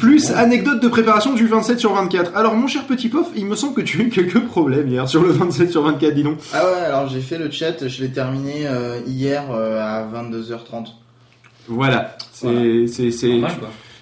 Plus 0.00 0.32
anecdote 0.32 0.82
de 0.82 0.88
préparation 0.88 1.32
du 1.32 1.46
27 1.46 1.78
sur 1.78 1.94
24. 1.94 2.32
Alors 2.34 2.56
mon 2.56 2.66
cher 2.66 2.84
petit 2.88 3.08
pof, 3.08 3.28
il 3.36 3.46
me 3.46 3.54
semble 3.54 3.74
que 3.74 3.82
tu 3.82 4.00
as 4.00 4.04
eu 4.04 4.08
quelques 4.08 4.40
problèmes 4.46 4.88
hier 4.88 5.08
sur 5.08 5.22
le 5.22 5.30
27 5.30 5.70
sur 5.70 5.82
24, 5.84 6.12
dis 6.12 6.24
donc. 6.24 6.38
Ah 6.52 6.64
ouais, 6.64 6.80
alors 6.86 7.08
j'ai 7.08 7.20
fait 7.20 7.38
le 7.38 7.48
chat, 7.48 7.86
je 7.86 8.02
l'ai 8.02 8.10
terminé 8.10 8.66
euh, 8.66 8.98
hier 9.06 9.44
euh, 9.52 9.80
à 9.80 10.04
22h30. 10.04 10.86
Voilà, 11.68 12.16
c'est... 12.32 12.48
Voilà. 13.38 13.54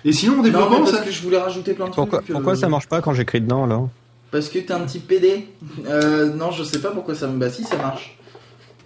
Et 0.07 0.13
sinon, 0.15 0.33
en 0.33 0.37
Non, 0.37 0.43
mais 0.45 0.49
développement, 0.51 0.79
parce 0.79 0.93
ça... 0.93 1.03
que 1.03 1.11
je 1.11 1.21
voulais 1.23 1.37
rajouter 1.37 1.75
plein 1.75 1.85
de 1.85 1.91
Pourquoi, 1.91 2.21
trucs. 2.21 2.31
euh, 2.31 2.33
pourquoi 2.33 2.57
ça 2.57 2.71
marche 2.71 2.89
pas 2.89 3.03
quand 3.03 3.13
j'écris 3.13 3.43
dedans 3.43 3.65
alors? 3.65 3.91
Parce 4.31 4.49
que 4.49 4.59
t'es 4.59 4.73
un 4.73 4.81
petit 4.81 5.01
PD. 5.01 5.49
Euh, 5.87 6.33
non, 6.35 6.51
je 6.53 6.63
sais 6.65 6.81
pas 6.81 6.91
pourquoi 6.91 7.15
ça 7.15 7.27
me... 7.27 7.39
Bah 7.39 7.51
si, 7.51 7.65
ça 7.65 7.77
marche. 7.77 8.17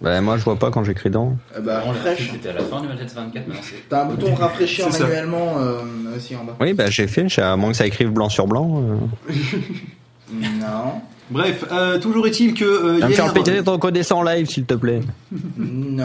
Bah 0.01 0.19
moi 0.19 0.37
je 0.37 0.43
vois 0.43 0.57
pas 0.57 0.71
quand 0.71 0.83
j'écris 0.83 1.09
dedans. 1.09 1.37
Euh, 1.55 1.61
bah, 1.61 1.79
refresh. 1.79 2.17
suite, 2.19 2.31
c'était 2.33 2.49
à 2.49 2.53
la 2.53 2.63
fin 2.63 2.81
du 2.81 2.87
27-24, 2.87 3.15
maintenant 3.15 3.53
c'est. 3.61 3.87
T'as 3.87 4.03
un 4.03 4.05
bouton 4.07 4.35
rafraîchir 4.35 4.87
C'est 4.91 4.97
ça. 4.97 5.03
manuellement 5.05 5.53
euh, 5.59 5.77
aussi 6.17 6.35
en 6.35 6.43
bas. 6.43 6.55
Oui 6.59 6.73
bah 6.73 6.89
j'ai 6.89 7.07
fait, 7.07 7.29
j'ai- 7.29 7.41
à 7.41 7.55
moins 7.55 7.71
que 7.71 7.77
ça 7.77 7.87
écrive 7.87 8.09
blanc 8.09 8.27
sur 8.27 8.45
blanc. 8.45 8.83
Euh. 9.29 9.33
Non. 10.33 11.01
Bref, 11.29 11.65
euh, 11.71 11.97
toujours 11.99 12.27
est-il 12.27 12.53
que 12.53 12.63
euh, 12.63 12.93
me 12.93 12.99
faire 12.99 13.09
hier, 13.09 13.33
péter 13.33 13.63
ton 13.63 14.23
live 14.23 14.47
s'il 14.47 14.65
te 14.65 14.75
plaît. 14.75 15.01
Non. 15.57 16.03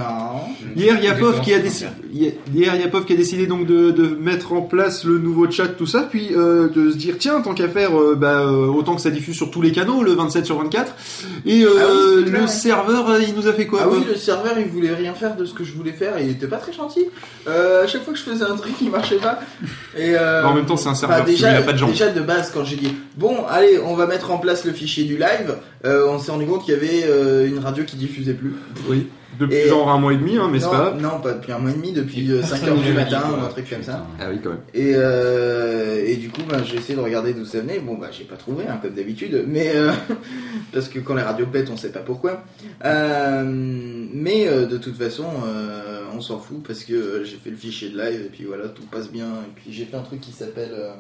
hier, 0.77 0.97
il 0.99 1.05
y 1.05 1.09
a 1.09 1.15
Pov 1.15 1.41
qui 1.41 1.53
a 1.53 1.59
décidé, 1.59 1.91
hier, 2.13 2.33
il 2.77 2.81
y 2.81 2.85
a 2.85 2.89
Pov 2.89 3.05
qui 3.05 3.13
a 3.13 3.17
décidé 3.17 3.47
donc 3.47 3.67
de, 3.67 3.91
de 3.91 4.07
mettre 4.21 4.53
en 4.53 4.63
place 4.63 5.05
le 5.05 5.19
nouveau 5.19 5.51
chat, 5.51 5.67
tout 5.69 5.87
ça, 5.87 6.03
puis 6.09 6.29
euh, 6.37 6.69
de 6.69 6.91
se 6.91 6.97
dire 6.97 7.17
tiens, 7.19 7.41
tant 7.41 7.55
qu'à 7.55 7.69
faire, 7.69 7.99
euh, 7.99 8.15
bah, 8.15 8.41
euh, 8.47 8.67
autant 8.67 8.95
que 8.95 9.01
ça 9.01 9.11
diffuse 9.11 9.37
sur 9.37 9.51
tous 9.51 9.61
les 9.63 9.73
canaux, 9.73 10.03
le 10.03 10.13
27 10.13 10.47
sur 10.47 10.59
24. 10.63 10.95
Et 11.45 11.65
euh, 11.65 11.69
Ah 11.79 11.85
oui, 11.93 11.99
c'est 12.09 12.23
clair, 12.23 12.35
le 12.35 12.41
ouais. 12.43 12.49
serveur, 12.49 13.21
il 13.21 13.35
nous 13.35 13.49
a 13.49 13.53
fait 13.53 13.67
quoi 13.67 13.81
Ah 13.85 13.89
oui, 13.91 14.05
le 14.09 14.15
serveur 14.17 14.55
il 14.59 14.67
voulait 14.69 14.95
rien 14.95 15.13
faire 15.15 15.37
de 15.37 15.45
ce 15.45 15.53
que 15.55 15.65
je 15.65 15.73
voulais 15.73 15.93
faire 15.93 16.17
et 16.19 16.25
il 16.25 16.31
était 16.31 16.47
pas 16.49 16.59
très 16.59 16.73
gentil. 16.73 17.05
Euh, 17.49 17.85
à 17.85 17.87
chaque 17.87 18.05
fois 18.05 18.13
que 18.13 18.19
je 18.19 18.25
faisais 18.25 18.45
un 18.45 18.57
truc, 18.57 18.73
il 18.81 18.91
marchait 18.91 19.17
pas. 19.17 19.41
Et 19.97 20.15
euh, 20.17 20.45
En 20.47 20.55
même 20.55 20.67
temps, 20.67 20.77
c'est 20.77 20.89
un 20.89 20.95
serveur, 20.95 21.19
Enfin, 21.19 21.25
parce 21.27 21.37
qu'il 21.37 21.45
déjà, 21.47 21.59
a 21.59 21.63
pas 21.63 21.73
de 21.73 21.79
gens. 21.79 21.89
déjà 21.89 22.09
de 22.11 22.21
base, 22.21 22.51
quand 22.55 22.65
j'ai 22.65 22.77
dit 22.77 22.95
bon, 23.17 23.45
allez, 23.49 23.79
on 23.85 23.95
va 23.97 24.07
mettre 24.07 24.31
en 24.31 24.39
place 24.39 24.65
le 24.65 24.73
fichier 24.73 25.05
du 25.11 25.19
live, 25.19 25.57
euh, 25.85 26.07
on 26.09 26.19
s'est 26.19 26.31
rendu 26.33 26.47
compte 26.47 26.65
qu'il 26.65 26.75
y 26.75 26.77
avait 26.77 27.05
euh, 27.05 27.47
une 27.49 27.59
radio 27.59 27.85
qui 27.85 27.97
diffusait 27.97 28.35
plus. 28.35 28.55
Oui. 28.89 29.09
Depuis 29.39 29.57
Et- 29.57 29.69
genre 29.69 29.89
un 29.89 29.99
mois 29.99 30.13
et 30.13 30.17
demi, 30.19 30.37
hein, 30.37 30.49
mais 30.53 30.61
c'est 30.61 30.69
pas 30.69 30.91
grave. 30.91 31.01
non, 31.01 31.21
pas 31.23 31.33
depuis 31.33 31.53
un 31.53 31.59
mois 31.59 31.71
et 31.71 31.75
demi, 31.75 31.93
depuis 31.93 32.27
Personne 32.29 32.59
5h 32.59 32.75
nous 32.77 32.83
du 32.83 32.93
matin 32.93 33.23
ou 33.33 33.43
un 33.43 33.49
truc 33.49 33.71
comme 33.71 33.83
ça. 33.83 34.07
Ah 34.21 34.25
oui, 34.31 34.39
quand 34.43 34.51
même. 34.51 34.59
Et, 34.75 34.93
euh, 34.97 36.05
et 36.05 36.17
du 36.17 36.29
coup, 36.29 36.43
bah, 36.49 36.59
j'ai 36.63 36.77
essayé 36.77 36.95
de 36.97 37.01
regarder 37.01 37.33
d'où 37.33 37.47
ça 37.47 37.61
venait. 37.61 37.79
Bon, 37.79 37.95
bah, 37.97 38.09
j'ai 38.13 38.25
pas 38.25 38.37
trouvé, 38.37 38.65
hein, 38.69 38.79
comme 38.83 38.91
d'habitude, 38.93 39.45
mais 39.49 39.73
euh, 39.75 39.93
parce 40.75 40.89
que 40.89 40.99
quand 40.99 41.15
les 41.15 41.23
radios 41.23 41.47
pètent, 41.47 41.71
on 41.71 41.77
sait 41.79 41.91
pas 41.93 42.01
pourquoi. 42.01 42.43
Euh, 42.85 43.45
mais 43.47 44.47
euh, 44.47 44.67
de 44.67 44.77
toute 44.77 44.97
façon, 44.97 45.25
euh, 45.47 46.03
on 46.15 46.21
s'en 46.21 46.39
fout 46.39 46.63
parce 46.67 46.85
que 46.85 46.93
euh, 46.93 47.25
j'ai 47.25 47.37
fait 47.37 47.51
le 47.51 47.57
fichier 47.57 47.89
de 47.89 47.99
live 47.99 48.21
et 48.27 48.29
puis 48.31 48.45
voilà, 48.45 48.69
tout 48.69 48.83
passe 48.91 49.11
bien. 49.11 49.27
Et 49.27 49.53
puis 49.55 49.73
j'ai 49.73 49.85
fait 49.87 49.97
un 49.97 50.03
truc 50.03 50.21
qui 50.21 50.33
s'appelle 50.33 50.73
euh, 50.75 50.91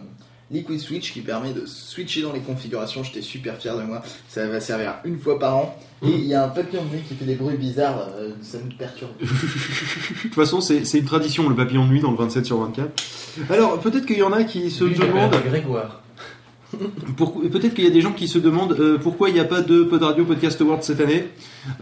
Liquid 0.50 0.80
Switch 0.80 1.12
qui 1.12 1.20
permet 1.20 1.52
de 1.52 1.64
switcher 1.66 2.22
dans 2.22 2.32
les 2.32 2.40
configurations. 2.40 3.04
J'étais 3.04 3.22
super 3.22 3.56
fier 3.56 3.76
de 3.76 3.82
moi. 3.82 4.02
Ça 4.28 4.46
va 4.48 4.60
servir 4.60 4.94
une 5.04 5.18
fois 5.18 5.38
par 5.38 5.56
an. 5.56 5.78
Et 6.02 6.08
il 6.08 6.24
y 6.24 6.34
a 6.34 6.44
un 6.44 6.48
papillon 6.48 6.82
de 6.84 6.96
nuit 6.96 7.02
qui 7.06 7.14
fait 7.14 7.24
des 7.24 7.34
bruits 7.34 7.56
bizarres. 7.56 8.08
euh, 8.16 8.30
ça 8.42 8.58
me 8.58 8.70
perturbe. 8.72 9.10
De 9.20 9.26
toute 10.22 10.34
façon, 10.34 10.60
c'est 10.60 10.84
c'est 10.84 10.98
une 10.98 11.04
tradition, 11.04 11.48
le 11.48 11.54
papillon 11.54 11.84
de 11.84 11.90
nuit 11.90 12.00
dans 12.00 12.10
le 12.10 12.16
27 12.16 12.46
sur 12.46 12.58
24. 12.58 12.90
Alors, 13.50 13.78
peut-être 13.80 14.06
qu'il 14.06 14.18
y 14.18 14.22
en 14.22 14.32
a 14.32 14.44
qui 14.44 14.70
se 14.70 14.84
demandent... 14.84 15.34
Grégoire. 15.46 16.02
Peut-être 17.50 17.74
qu'il 17.74 17.84
y 17.84 17.88
a 17.88 17.90
des 17.90 18.00
gens 18.00 18.12
qui 18.12 18.28
se 18.28 18.38
demandent 18.38 18.76
euh, 18.78 18.98
pourquoi 19.02 19.28
il 19.28 19.34
n'y 19.34 19.40
a 19.40 19.44
pas 19.44 19.60
de 19.60 19.82
Pod 19.82 20.02
Radio 20.02 20.24
Podcast 20.24 20.60
Award 20.60 20.82
cette 20.82 21.00
année. 21.00 21.28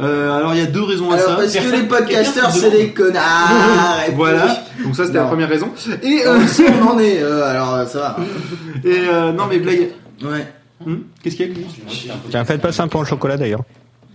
Euh, 0.00 0.36
alors 0.36 0.54
il 0.54 0.60
y 0.60 0.62
a 0.62 0.66
deux 0.66 0.82
raisons 0.82 1.10
à 1.10 1.18
ça. 1.18 1.36
parce 1.36 1.54
que 1.54 1.76
les 1.76 1.82
podcasters 1.82 2.50
c'est 2.50 2.70
des 2.70 2.90
connards. 2.92 3.50
voilà. 4.16 4.64
Donc 4.82 4.96
ça 4.96 5.06
c'était 5.06 5.18
la 5.18 5.24
première 5.24 5.48
raison. 5.48 5.70
Et, 6.02 6.26
euh, 6.26 6.46
si 6.46 6.62
on 6.62 6.88
en 6.88 6.98
est, 6.98 7.22
euh, 7.22 7.44
alors 7.44 7.86
ça 7.86 7.98
va. 7.98 8.16
et 8.84 9.08
euh, 9.08 9.32
non 9.32 9.44
mais 9.48 9.58
blague. 9.58 9.90
Ouais. 10.22 10.46
Hmm? 10.84 10.96
Qu'est-ce 11.22 11.36
qu'il 11.36 11.48
y 11.48 12.10
a 12.10 12.14
Tiens 12.30 12.44
faites 12.44 12.60
pas 12.60 12.82
un 12.82 12.88
peu 12.88 12.98
en 12.98 13.04
chocolat 13.04 13.36
d'ailleurs. 13.36 13.62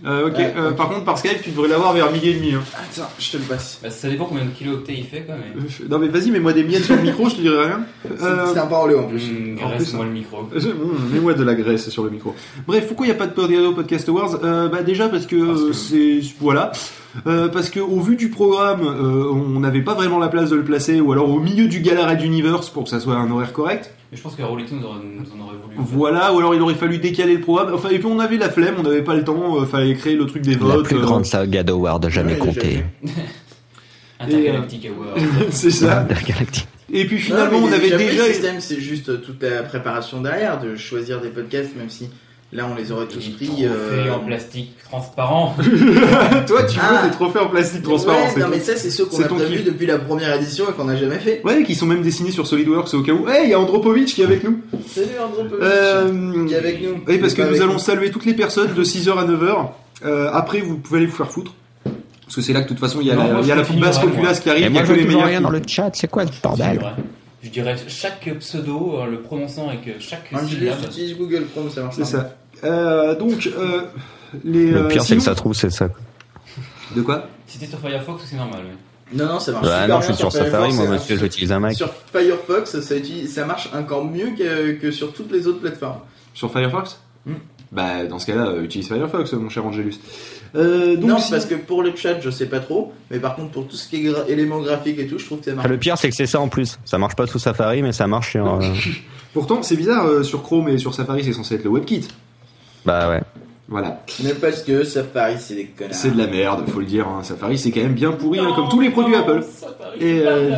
Euh, 0.06 0.26
Ok. 0.28 0.36
Ouais, 0.36 0.54
euh, 0.56 0.70
ok. 0.70 0.76
Par 0.76 0.88
contre 0.88 1.04
par 1.04 1.18
Skype 1.18 1.42
tu 1.42 1.50
devrais 1.50 1.68
l'avoir 1.68 1.92
vers 1.92 2.10
midi 2.12 2.28
et 2.30 2.34
demi. 2.34 2.52
Hein. 2.54 2.62
Attends, 2.74 3.08
je 3.18 3.30
te 3.30 3.36
le 3.36 3.42
passe. 3.44 3.78
Bah, 3.82 3.90
ça 3.90 4.08
dépend 4.08 4.24
combien 4.26 4.44
de 4.44 4.50
kilooctets 4.50 4.94
il 4.96 5.04
fait, 5.04 5.22
quoi, 5.22 5.34
mais. 5.38 5.60
Euh, 5.60 5.88
Non 5.88 5.98
mais 5.98 6.08
vas-y 6.08 6.30
mets-moi 6.30 6.52
des 6.52 6.64
miettes 6.64 6.84
sur 6.84 6.96
le 6.96 7.02
micro, 7.02 7.28
je 7.28 7.36
te 7.36 7.40
dirai 7.40 7.66
rien. 7.66 7.80
Euh, 8.10 8.46
C'est 8.52 8.58
un 8.58 8.66
parole 8.66 8.96
en 8.98 9.04
plus. 9.04 9.22
Hum, 9.28 9.58
en 9.62 9.68
plus, 9.68 9.76
Graisse-moi 9.76 10.04
le 10.04 10.10
micro. 10.10 10.42
Mmh, 10.54 11.14
Mets-moi 11.14 11.34
de 11.34 11.44
la 11.44 11.54
graisse 11.54 11.88
sur 11.88 12.04
le 12.04 12.10
micro. 12.10 12.34
Bref, 12.66 12.86
pourquoi 12.88 13.06
il 13.06 13.10
n'y 13.10 13.14
a 13.14 13.18
pas 13.18 13.26
de 13.26 13.72
Podcast 13.74 14.08
Awards? 14.08 14.38
Euh, 14.44 14.68
Bah 14.68 14.82
déjà 14.82 15.08
parce 15.08 15.26
que, 15.26 15.36
Parce 15.46 15.60
que- 15.60 15.66
euh, 15.68 16.20
c'est 16.20 16.20
voilà, 16.40 16.72
Euh, 17.26 17.48
parce 17.48 17.70
que 17.70 17.78
au 17.80 18.00
vu 18.00 18.16
du 18.16 18.28
programme, 18.28 18.82
euh, 18.82 19.30
on 19.32 19.60
n'avait 19.60 19.82
pas 19.82 19.94
vraiment 19.94 20.18
la 20.18 20.28
place 20.28 20.50
de 20.50 20.56
le 20.56 20.64
placer, 20.64 21.00
ou 21.00 21.12
alors 21.12 21.30
au 21.30 21.38
milieu 21.38 21.68
du 21.68 21.80
Gala 21.80 22.06
Red 22.08 22.22
Universe 22.22 22.70
pour 22.70 22.84
que 22.84 22.90
ça 22.90 22.98
soit 22.98 23.14
un 23.14 23.30
horaire 23.30 23.52
correct. 23.52 23.94
Mais 24.10 24.18
je 24.18 24.22
pense 24.22 24.34
que 24.34 24.42
Rolito 24.42 24.74
nous, 24.74 24.84
aurait- 24.84 24.98
nous 24.98 25.22
en 25.40 25.46
aurait 25.46 25.56
voulu. 25.62 25.76
Voilà, 25.78 26.32
ou 26.34 26.38
alors 26.38 26.54
il 26.56 26.60
aurait 26.60 26.74
fallu 26.74 26.98
décaler 26.98 27.34
le 27.34 27.40
programme. 27.40 27.72
Enfin, 27.74 27.90
et 27.90 27.98
puis 27.98 28.06
on 28.06 28.18
avait 28.18 28.36
la 28.36 28.50
flemme, 28.50 28.74
on 28.78 28.82
n'avait 28.82 29.02
pas 29.02 29.14
le 29.14 29.22
temps, 29.24 29.60
euh, 29.60 29.64
fallait 29.64 29.94
créer 29.94 30.16
le 30.16 30.26
truc 30.26 30.42
des 30.42 30.52
La 30.54 30.58
votes. 30.58 30.84
plus 30.86 30.96
euh, 30.96 31.00
grande 31.02 31.24
saga 31.24 31.62
d'Award 31.62 32.08
jamais 32.08 32.32
Ouais, 32.32 32.38
comptée. 32.38 32.84
Intergalactic 34.20 34.86
Award. 34.86 35.18
c'est 35.50 35.70
ça. 35.70 36.06
Galactique. 36.26 36.66
Et 36.92 37.06
puis 37.06 37.18
finalement, 37.18 37.58
on 37.62 37.72
avait 37.72 37.96
déjà. 37.96 38.26
Le 38.26 38.32
système, 38.32 38.60
c'est 38.60 38.80
juste 38.80 39.22
toute 39.22 39.42
la 39.42 39.62
préparation 39.62 40.20
derrière, 40.20 40.60
de 40.60 40.76
choisir 40.76 41.20
des 41.20 41.28
podcasts, 41.28 41.74
même 41.76 41.90
si 41.90 42.08
là 42.54 42.66
on 42.70 42.74
les 42.74 42.90
aurait 42.92 43.06
tous 43.06 43.28
pris. 43.30 43.46
trophées 43.48 43.64
euh, 43.66 44.14
en 44.14 44.20
plastique 44.20 44.74
transparent. 44.84 45.54
Toi, 46.46 46.62
tu 46.64 46.78
veux 46.78 47.08
des 47.08 47.10
trophées 47.12 47.38
en 47.40 47.48
plastique 47.48 47.82
transparent, 47.82 48.16
Ouais, 48.34 48.40
non 48.40 48.46
mais 48.50 48.60
ça 48.60 48.76
c'est 48.76 48.90
ceux 48.90 49.04
qu'on 49.06 49.20
a 49.22 49.28
kiff. 49.28 49.64
depuis 49.64 49.86
la 49.86 49.98
première 49.98 50.34
édition 50.36 50.64
et 50.70 50.72
qu'on 50.72 50.84
n'a 50.84 50.96
jamais 50.96 51.18
fait. 51.18 51.42
Ouais, 51.44 51.62
qui 51.64 51.74
sont 51.74 51.86
même 51.86 52.02
dessinés 52.02 52.30
sur 52.30 52.46
SolidWorks 52.46 52.94
au 52.94 53.02
cas 53.02 53.12
où. 53.12 53.28
Hey, 53.28 53.44
il 53.46 53.50
y 53.50 53.54
a 53.54 53.60
Andropovich 53.60 54.14
qui 54.14 54.22
est 54.22 54.24
avec 54.24 54.44
nous. 54.44 54.60
Salut 54.88 55.08
Andropovich. 55.22 55.62
Euh, 55.62 56.46
Qui 56.46 56.54
est 56.54 56.58
avec 56.58 56.82
nous. 56.82 57.00
Oui, 57.06 57.18
parce 57.18 57.34
que 57.34 57.42
nous 57.42 57.60
allons 57.60 57.74
nous. 57.74 57.78
saluer 57.78 58.10
toutes 58.10 58.24
les 58.26 58.34
personnes 58.34 58.72
de 58.72 58.84
6h 58.84 59.10
à 59.18 59.24
9h. 59.26 59.68
Euh, 60.04 60.30
après, 60.32 60.60
vous 60.60 60.76
pouvez 60.76 60.98
aller 60.98 61.06
vous 61.06 61.16
faire 61.16 61.30
foutre. 61.30 61.52
Parce 62.24 62.36
que 62.36 62.40
c'est 62.42 62.52
là 62.52 62.60
que 62.60 62.64
de 62.64 62.68
toute 62.70 62.80
façon, 62.80 62.98
il 63.00 63.06
y 63.08 63.10
a 63.10 63.14
Non, 63.16 63.32
la, 63.34 63.40
il 63.40 63.46
y 63.46 63.52
a 63.52 63.56
la 63.56 63.62
basse 63.62 63.98
populace 63.98 64.40
qui 64.40 64.48
arrive, 64.50 64.66
il 64.70 64.74
y 64.74 64.78
a 64.78 64.82
que 64.82 64.92
les 64.92 65.04
meilleurs. 65.04 65.26
rien 65.26 65.40
dans 65.40 65.50
le 65.50 65.60
chat, 65.66 65.90
c'est 65.94 66.08
quoi 66.08 66.24
ce 66.26 66.32
bordel 66.42 66.80
Je 67.44 67.50
dirais 67.50 67.76
chaque 67.88 68.28
pseudo, 68.40 68.96
en 68.98 69.06
le 69.06 69.20
prononçant 69.20 69.68
avec 69.68 70.00
chaque 70.00 70.30
Angelo, 70.32 70.48
syllabe. 70.48 70.78
utilise 70.86 71.16
Google 71.16 71.44
Chrome, 71.52 71.70
ça 71.70 71.82
marche. 71.82 71.96
C'est 71.96 72.04
ça. 72.04 72.34
Euh, 72.64 73.14
donc, 73.14 73.46
euh, 73.56 73.82
les. 74.44 74.70
Le 74.70 74.86
euh, 74.86 74.88
pire 74.88 75.02
c'est 75.04 75.16
que 75.16 75.22
ça 75.22 75.34
trouve 75.34 75.54
c'est 75.54 75.68
ça. 75.70 75.90
De 76.96 77.02
quoi? 77.02 77.28
Si 77.46 77.58
t'es 77.58 77.66
sur 77.66 77.78
Firefox, 77.78 78.24
c'est 78.26 78.36
normal. 78.36 78.60
mais- 79.12 79.18
Non, 79.22 79.34
non, 79.34 79.38
ça 79.40 79.52
marche. 79.52 79.66
Bah 79.66 79.82
super 79.82 79.88
non 79.96 80.00
je 80.00 80.06
suis 80.06 80.14
sur 80.16 80.32
Safari 80.32 80.50
Firefox, 80.70 80.76
moi 80.76 80.88
monsieur 80.88 81.16
j'utilise 81.18 81.52
un 81.52 81.60
Mac. 81.60 81.74
Sur 81.74 81.90
Firefox, 82.12 82.80
ça, 82.80 82.96
utilise- 82.96 83.34
ça 83.34 83.44
marche 83.44 83.68
encore 83.74 84.04
mieux 84.06 84.30
que, 84.36 84.72
que 84.72 84.90
sur 84.90 85.12
toutes 85.12 85.30
les 85.30 85.46
autres 85.46 85.60
plateformes. 85.60 85.98
Sur 86.32 86.50
Firefox? 86.50 86.98
Hmm. 87.26 87.34
Bah, 87.72 88.04
dans 88.06 88.18
ce 88.18 88.26
cas-là, 88.26 88.46
euh, 88.46 88.62
utilise 88.62 88.88
Firefox, 88.88 89.32
mon 89.34 89.50
cher 89.50 89.66
Angelus. 89.66 89.94
Euh, 90.56 90.96
donc, 90.96 91.10
non, 91.10 91.18
si- 91.18 91.30
parce 91.32 91.46
que 91.46 91.54
pour 91.56 91.82
le 91.82 91.92
chat, 91.96 92.20
je 92.20 92.30
sais 92.30 92.46
pas 92.46 92.60
trop, 92.60 92.92
mais 93.10 93.18
par 93.18 93.34
contre, 93.34 93.50
pour 93.50 93.66
tout 93.66 93.74
ce 93.76 93.88
qui 93.88 93.96
est 94.06 94.10
gra- 94.10 94.24
éléments 94.28 94.60
graphiques 94.60 94.98
et 95.00 95.06
tout, 95.06 95.18
je 95.18 95.24
trouve 95.26 95.38
que 95.40 95.46
ça 95.46 95.52
marche. 95.54 95.66
Ah, 95.68 95.72
Le 95.72 95.78
pire 95.78 95.98
c'est 95.98 96.08
que 96.10 96.14
c'est 96.14 96.26
ça 96.26 96.40
en 96.40 96.48
plus. 96.48 96.78
Ça 96.84 96.96
marche 96.98 97.16
pas 97.16 97.26
sous 97.26 97.38
Safari 97.40 97.82
mais 97.82 97.92
ça 97.92 98.06
marche 98.06 98.30
sur. 98.32 98.46
euh, 98.46 98.60
Pourtant, 99.32 99.62
c'est 99.62 99.74
bizarre, 99.76 100.06
euh, 100.06 100.22
sur 100.22 100.42
Chrome 100.44 100.68
et 100.68 100.78
sur 100.78 100.94
Safari, 100.94 101.24
c'est 101.24 101.32
censé 101.32 101.56
être 101.56 101.64
le 101.64 101.70
WebKit. 101.70 102.06
Bah 102.86 103.08
ouais. 103.10 103.20
Voilà. 103.66 104.02
Mais 104.22 104.34
parce 104.34 104.62
que 104.62 104.84
Safari, 104.84 105.36
c'est 105.40 105.54
des 105.54 105.64
connards. 105.64 105.94
C'est 105.94 106.12
de 106.12 106.18
la 106.18 106.26
merde, 106.28 106.68
faut 106.68 106.80
le 106.80 106.86
dire. 106.86 107.08
hein. 107.08 107.22
Safari, 107.24 107.58
c'est 107.58 107.70
quand 107.72 107.80
même 107.80 107.94
bien 107.94 108.12
pourri, 108.12 108.38
hein, 108.38 108.52
comme 108.54 108.68
tous 108.68 108.80
les 108.80 108.90
produits 108.90 109.16
Apple. 109.16 109.42
Et, 109.98 110.20
euh, 110.24 110.52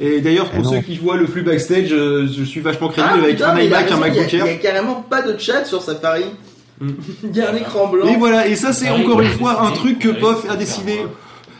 Et 0.00 0.20
d'ailleurs, 0.20 0.50
pour 0.50 0.64
Eh 0.66 0.76
ceux 0.76 0.80
qui 0.82 0.96
voient 0.98 1.16
le 1.16 1.26
flux 1.26 1.42
backstage, 1.42 1.92
euh, 1.92 2.26
je 2.26 2.42
suis 2.42 2.60
vachement 2.60 2.88
crédible 2.88 3.14
Ah, 3.14 3.22
avec 3.22 3.36
putain, 3.36 3.50
un 3.50 3.60
iMac, 3.60 3.82
un 3.84 3.86
il 3.86 3.90
y 3.90 3.92
a- 3.92 3.96
MacBook 3.96 4.32
Il 4.32 4.38
y 4.38 4.40
Air. 4.42 4.44
a 4.46 4.54
carrément 4.54 4.96
pas 5.08 5.22
de 5.22 5.38
chat 5.38 5.64
sur 5.64 5.80
Safari. 5.82 6.24
Il 6.80 7.36
y 7.36 7.40
a 7.42 7.50
un 7.50 7.56
écran 7.56 7.88
blanc. 7.88 8.06
Et 8.06 8.16
voilà, 8.16 8.46
et 8.46 8.56
ça 8.56 8.72
c'est 8.72 8.88
Ah 8.88 8.94
encore 8.94 9.20
une 9.20 9.28
fois 9.28 9.62
un 9.62 9.70
truc 9.72 9.98
que 9.98 10.08
ouais, 10.08 10.14
POF 10.14 10.42
c'est 10.44 10.50
a 10.50 10.56
décidé 10.56 10.98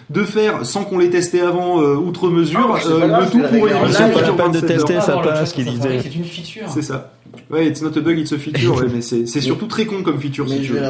de 0.08 0.24
faire 0.24 0.64
sans 0.66 0.84
qu'on 0.84 0.98
l'ait 0.98 1.10
testé 1.10 1.40
avant 1.40 1.80
euh, 1.80 1.94
outre 1.94 2.28
Ah, 2.28 2.34
mesure, 2.34 2.78
c'est 2.82 2.88
euh, 2.88 3.06
grave, 3.06 3.24
le 3.24 3.30
tout 3.30 3.38
pour 3.38 3.66
une 3.66 3.76
émission 3.76 4.08
qui 4.08 4.14
Pas 4.14 4.22
de 4.22 4.30
27 4.30 4.70
heures. 4.70 4.84
tester, 4.84 5.00
ça 5.00 5.18
passe, 5.18 5.52
qu'il 5.52 5.64
disait. 5.66 6.00
C'est 6.02 6.14
une 6.14 6.24
feature. 6.24 6.68
C'est 6.68 6.82
ça. 6.82 7.12
Ouais, 7.48 7.66
it's 7.68 7.80
not 7.80 7.96
a 7.96 8.00
bug, 8.00 8.18
it's 8.18 8.32
a 8.32 8.38
feature, 8.38 8.74
ouais, 8.76 8.86
mais 8.92 9.02
c'est 9.02 9.26
surtout 9.40 9.66
très 9.66 9.86
con 9.86 10.02
comme 10.02 10.20
feature 10.20 10.48
si 10.48 10.60
tu 10.62 10.72
veux. 10.72 10.82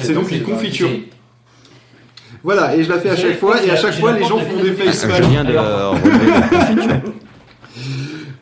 C'est 0.00 0.14
donc 0.14 0.30
une 0.30 0.42
confiture. 0.42 0.90
Voilà, 2.44 2.76
et 2.76 2.84
je 2.84 2.88
la 2.88 3.00
fais 3.00 3.10
à 3.10 3.16
chaque 3.16 3.38
fois, 3.38 3.62
et 3.64 3.70
à 3.70 3.76
chaque 3.76 3.98
fois 3.98 4.12
les 4.12 4.24
gens 4.24 4.38
font 4.38 4.58
de 4.58 4.62
des 4.62 4.72
face 4.72 5.06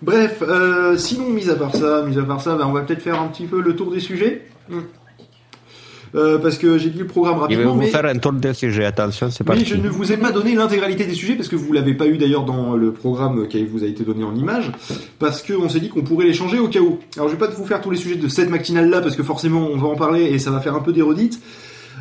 Bref, 0.03 0.43
euh, 0.43 0.97
sinon, 0.97 1.31
mis 1.31 1.49
à 1.49 1.55
part 1.55 1.75
ça, 1.75 2.03
mis 2.07 2.19
à 2.19 2.23
part 2.23 2.41
ça, 2.41 2.55
bah, 2.55 2.67
on 2.69 2.73
va 2.73 2.83
peut-être 2.83 3.03
faire 3.03 3.21
un 3.21 3.27
petit 3.29 3.47
peu 3.47 3.61
le 3.61 3.75
tour 3.75 3.91
des 3.91 4.01
sujets. 4.01 4.47
Euh, 6.15 6.39
parce 6.39 6.57
que 6.57 6.79
j'ai 6.79 6.89
dit 6.91 6.99
le 7.01 7.07
programme 7.07 7.35
Il 7.35 7.39
va 7.39 7.43
rapidement, 7.43 7.73
vous 7.75 7.81
mais, 7.81 7.89
faire 7.89 8.07
un 8.07 8.17
tour 8.17 8.33
de 8.33 8.53
sujet, 8.53 8.85
attention, 8.85 9.29
c'est 9.31 9.43
pas 9.45 9.55
mais 9.55 9.65
je 9.65 9.75
ne 9.75 9.89
vous 9.89 10.13
ai 10.13 10.17
pas 10.17 10.31
donné 10.31 10.55
l'intégralité 10.55 11.05
des 11.05 11.15
sujets 11.15 11.35
parce 11.35 11.49
que 11.49 11.57
vous 11.57 11.73
l'avez 11.73 11.95
pas 11.95 12.07
eu 12.07 12.17
d'ailleurs 12.17 12.45
dans 12.45 12.75
le 12.77 12.93
programme 12.93 13.49
qui 13.49 13.65
vous 13.65 13.83
a 13.83 13.87
été 13.87 14.05
donné 14.05 14.23
en 14.25 14.35
image, 14.35 14.71
parce 15.19 15.43
qu'on 15.43 15.69
s'est 15.69 15.81
dit 15.81 15.89
qu'on 15.91 16.03
pourrait 16.03 16.25
les 16.27 16.33
changer 16.33 16.59
au 16.61 16.69
cas 16.69 16.81
où. 16.81 17.01
Alors 17.17 17.29
je 17.29 17.35
vais 17.35 17.39
pas 17.39 17.49
vous 17.53 17.67
faire 17.67 17.81
tous 17.81 17.91
les 17.91 17.97
sujets 17.99 18.15
de 18.15 18.29
cette 18.29 18.49
matinale 18.51 18.89
là 18.89 19.01
parce 19.01 19.17
que 19.17 19.23
forcément 19.25 19.69
on 19.71 19.77
va 19.77 19.89
en 19.89 19.97
parler 19.97 20.23
et 20.23 20.39
ça 20.39 20.51
va 20.53 20.61
faire 20.61 20.77
un 20.77 20.81
peu 20.81 20.93
des 20.93 21.03
redites. 21.03 21.41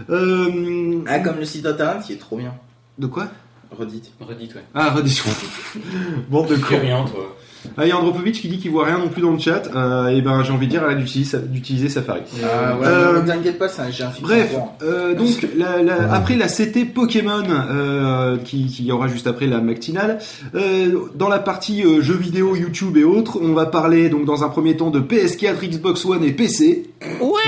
Euh, 0.10 1.00
Ah, 1.08 1.20
comme 1.20 1.38
le 1.40 1.46
site 1.46 1.66
internet 1.66 2.04
qui 2.06 2.14
est 2.14 2.18
trop 2.18 2.38
bien. 2.38 2.54
De 3.00 3.08
quoi? 3.08 3.28
Redite. 3.72 4.12
Reddit, 4.22 4.50
ouais. 4.56 4.64
Ah, 4.74 4.92
redites. 4.92 5.24
Bande 6.30 6.48
de 6.48 6.56
Tu 6.56 6.62
cons. 6.62 6.80
rien, 6.80 7.04
toi. 7.04 7.36
Ah, 7.78 7.86
il 7.86 7.90
y 7.90 7.92
a 7.92 7.98
Andropovich 7.98 8.42
qui 8.42 8.48
dit 8.48 8.58
qu'il 8.60 8.72
voit 8.72 8.86
rien 8.86 8.98
non 8.98 9.10
plus 9.10 9.22
dans 9.22 9.32
le 9.32 9.40
chat. 9.40 9.64
Euh, 9.76 10.08
et 10.08 10.22
ben 10.22 10.44
j'ai 10.44 10.52
envie 10.52 10.68
de 10.68 10.72
dire 10.72 10.84
arrête 10.84 10.98
d'utiliser 11.00 11.38
d'utiliser 11.40 11.90
Safari. 11.90 12.22
Ah 12.44 12.76
ouais, 12.78 12.88
Euh, 12.88 13.22
t'inquiète 13.26 13.58
pas, 13.60 13.68
c'est 13.70 13.82
un- 13.82 13.92
j'ai 13.92 14.04
un 14.04 14.10
fixe 14.12 14.22
Bref, 14.28 14.56
euh, 14.84 15.14
donc 15.16 15.28
la- 15.58 15.82
la- 15.82 16.14
après 16.14 16.36
la 16.36 16.48
CT 16.48 16.86
Pokémon 16.86 17.44
euh, 17.50 18.38
qui, 18.44 18.68
qui 18.68 18.84
y 18.86 18.92
aura 18.92 19.08
juste 19.08 19.28
après 19.28 19.48
la 19.48 19.60
matinale, 19.62 20.20
euh, 20.56 21.00
dans 21.16 21.30
la 21.30 21.40
partie 21.40 21.84
euh, 21.84 22.02
jeux 22.02 22.18
vidéo, 22.18 22.56
YouTube 22.56 22.98
et 22.98 23.04
autres, 23.04 23.40
on 23.42 23.54
va 23.54 23.66
parler 23.66 24.10
donc 24.10 24.26
dans 24.26 24.44
un 24.44 24.50
premier 24.50 24.76
temps 24.78 24.90
de 24.92 25.00
PS4, 25.00 25.68
Xbox 25.68 26.06
One 26.06 26.24
et 26.24 26.32
PC. 26.32 26.84
Aura, 27.22 27.40